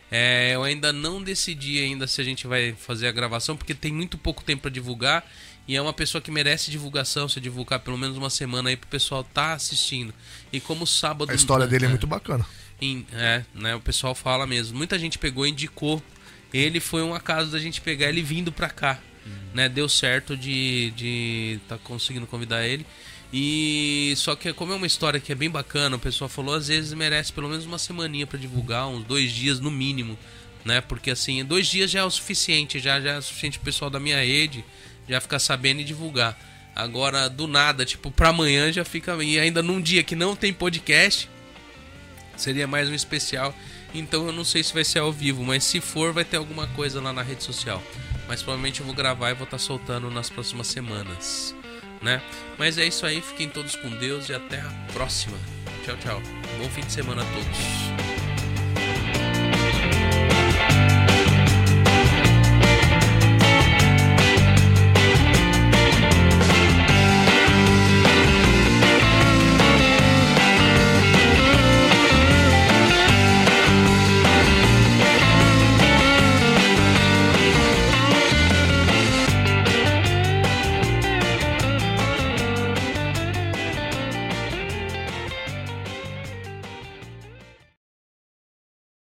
É, 0.09 0.55
eu 0.55 0.63
ainda 0.63 0.91
não 0.91 1.21
decidi 1.21 1.79
ainda 1.79 2.07
se 2.07 2.19
a 2.19 2.23
gente 2.23 2.47
vai 2.47 2.73
fazer 2.73 3.07
a 3.07 3.11
gravação 3.11 3.55
porque 3.55 3.75
tem 3.75 3.91
muito 3.91 4.17
pouco 4.17 4.43
tempo 4.43 4.63
para 4.63 4.71
divulgar 4.71 5.23
e 5.67 5.75
é 5.75 5.81
uma 5.81 5.93
pessoa 5.93 6.21
que 6.21 6.31
merece 6.31 6.71
divulgação, 6.71 7.27
se 7.27 7.39
divulgar 7.41 7.79
pelo 7.79 7.97
menos 7.97 8.15
uma 8.17 8.29
semana 8.29 8.69
aí 8.69 8.77
pro 8.77 8.87
pessoal 8.89 9.23
tá 9.23 9.53
assistindo. 9.53 10.13
E 10.51 10.59
como 10.59 10.87
sábado 10.87 11.31
A 11.31 11.35
história 11.35 11.67
dele 11.67 11.85
é 11.85 11.89
muito 11.89 12.07
bacana. 12.07 12.45
em- 12.81 13.05
é, 13.13 13.43
né? 13.53 13.75
O 13.75 13.81
pessoal 13.81 14.15
fala 14.15 14.47
mesmo. 14.47 14.77
Muita 14.77 14.97
gente 14.97 15.17
pegou 15.19 15.45
e 15.45 15.49
indicou. 15.49 16.01
Ele 16.53 16.79
foi 16.79 17.03
um 17.03 17.13
acaso 17.13 17.51
da 17.51 17.59
gente 17.59 17.81
pegar 17.81 18.07
ele 18.07 18.21
vindo 18.21 18.51
pra 18.51 18.69
cá. 18.69 18.99
Né? 19.53 19.67
Deu 19.67 19.89
certo 19.89 20.37
de 20.37 20.91
de 20.95 21.59
tá 21.67 21.77
conseguindo 21.77 22.25
convidar 22.25 22.65
ele. 22.65 22.85
E 23.33 24.13
só 24.15 24.35
que 24.37 24.53
como 24.53 24.71
é 24.71 24.75
uma 24.77 24.87
história 24.87 25.19
que 25.19 25.31
é 25.33 25.35
bem 25.35 25.49
bacana, 25.49 25.97
o 25.97 25.99
pessoal 25.99 26.29
falou, 26.29 26.55
às 26.55 26.67
vezes 26.69 26.93
merece 26.93 27.33
pelo 27.33 27.49
menos 27.49 27.65
uma 27.65 27.77
semaninha 27.77 28.25
pra 28.25 28.39
divulgar, 28.39 28.87
uns 28.87 29.03
dois 29.03 29.31
dias 29.33 29.59
no 29.59 29.69
mínimo, 29.69 30.17
né? 30.63 30.79
Porque 30.79 31.11
assim, 31.11 31.43
dois 31.43 31.67
dias 31.67 31.91
já 31.91 31.99
é 31.99 32.03
o 32.05 32.09
suficiente, 32.09 32.79
já, 32.79 33.01
já 33.01 33.11
é 33.13 33.17
o 33.17 33.21
suficiente 33.21 33.57
o 33.57 33.61
pessoal 33.61 33.91
da 33.91 33.99
minha 33.99 34.17
rede 34.23 34.63
já 35.07 35.21
ficar 35.21 35.39
sabendo 35.39 35.81
e 35.81 35.83
divulgar. 35.83 36.37
Agora, 36.75 37.27
do 37.27 37.47
nada, 37.47 37.85
tipo, 37.85 38.11
pra 38.11 38.29
amanhã 38.29 38.71
já 38.71 38.85
fica. 38.85 39.15
E 39.23 39.39
ainda 39.39 39.63
num 39.63 39.81
dia 39.81 40.03
que 40.03 40.15
não 40.15 40.35
tem 40.35 40.53
podcast, 40.53 41.29
seria 42.35 42.67
mais 42.67 42.87
um 42.87 42.93
especial. 42.93 43.53
Então 43.93 44.27
eu 44.27 44.31
não 44.31 44.43
sei 44.43 44.63
se 44.63 44.73
vai 44.73 44.83
ser 44.83 44.99
ao 44.99 45.11
vivo, 45.11 45.43
mas 45.43 45.63
se 45.63 45.81
for, 45.81 46.13
vai 46.13 46.23
ter 46.23 46.37
alguma 46.37 46.67
coisa 46.67 47.01
lá 47.01 47.11
na 47.11 47.21
rede 47.21 47.43
social. 47.43 47.81
Mas 48.27 48.43
provavelmente 48.43 48.81
eu 48.81 48.85
vou 48.85 48.93
gravar 48.93 49.31
e 49.31 49.33
vou 49.33 49.45
estar 49.45 49.57
soltando 49.57 50.11
nas 50.11 50.29
próximas 50.29 50.67
semanas, 50.67 51.55
né? 52.01 52.21
Mas 52.57 52.77
é 52.77 52.85
isso 52.85 53.05
aí, 53.05 53.21
fiquem 53.21 53.49
todos 53.49 53.75
com 53.75 53.89
Deus 53.89 54.29
e 54.29 54.33
até 54.33 54.59
a 54.59 54.69
próxima. 54.93 55.37
Tchau, 55.85 55.97
tchau. 55.97 56.21
Bom 56.59 56.69
fim 56.69 56.81
de 56.81 56.91
semana 56.91 57.21
a 57.21 57.25
todos. 57.25 58.26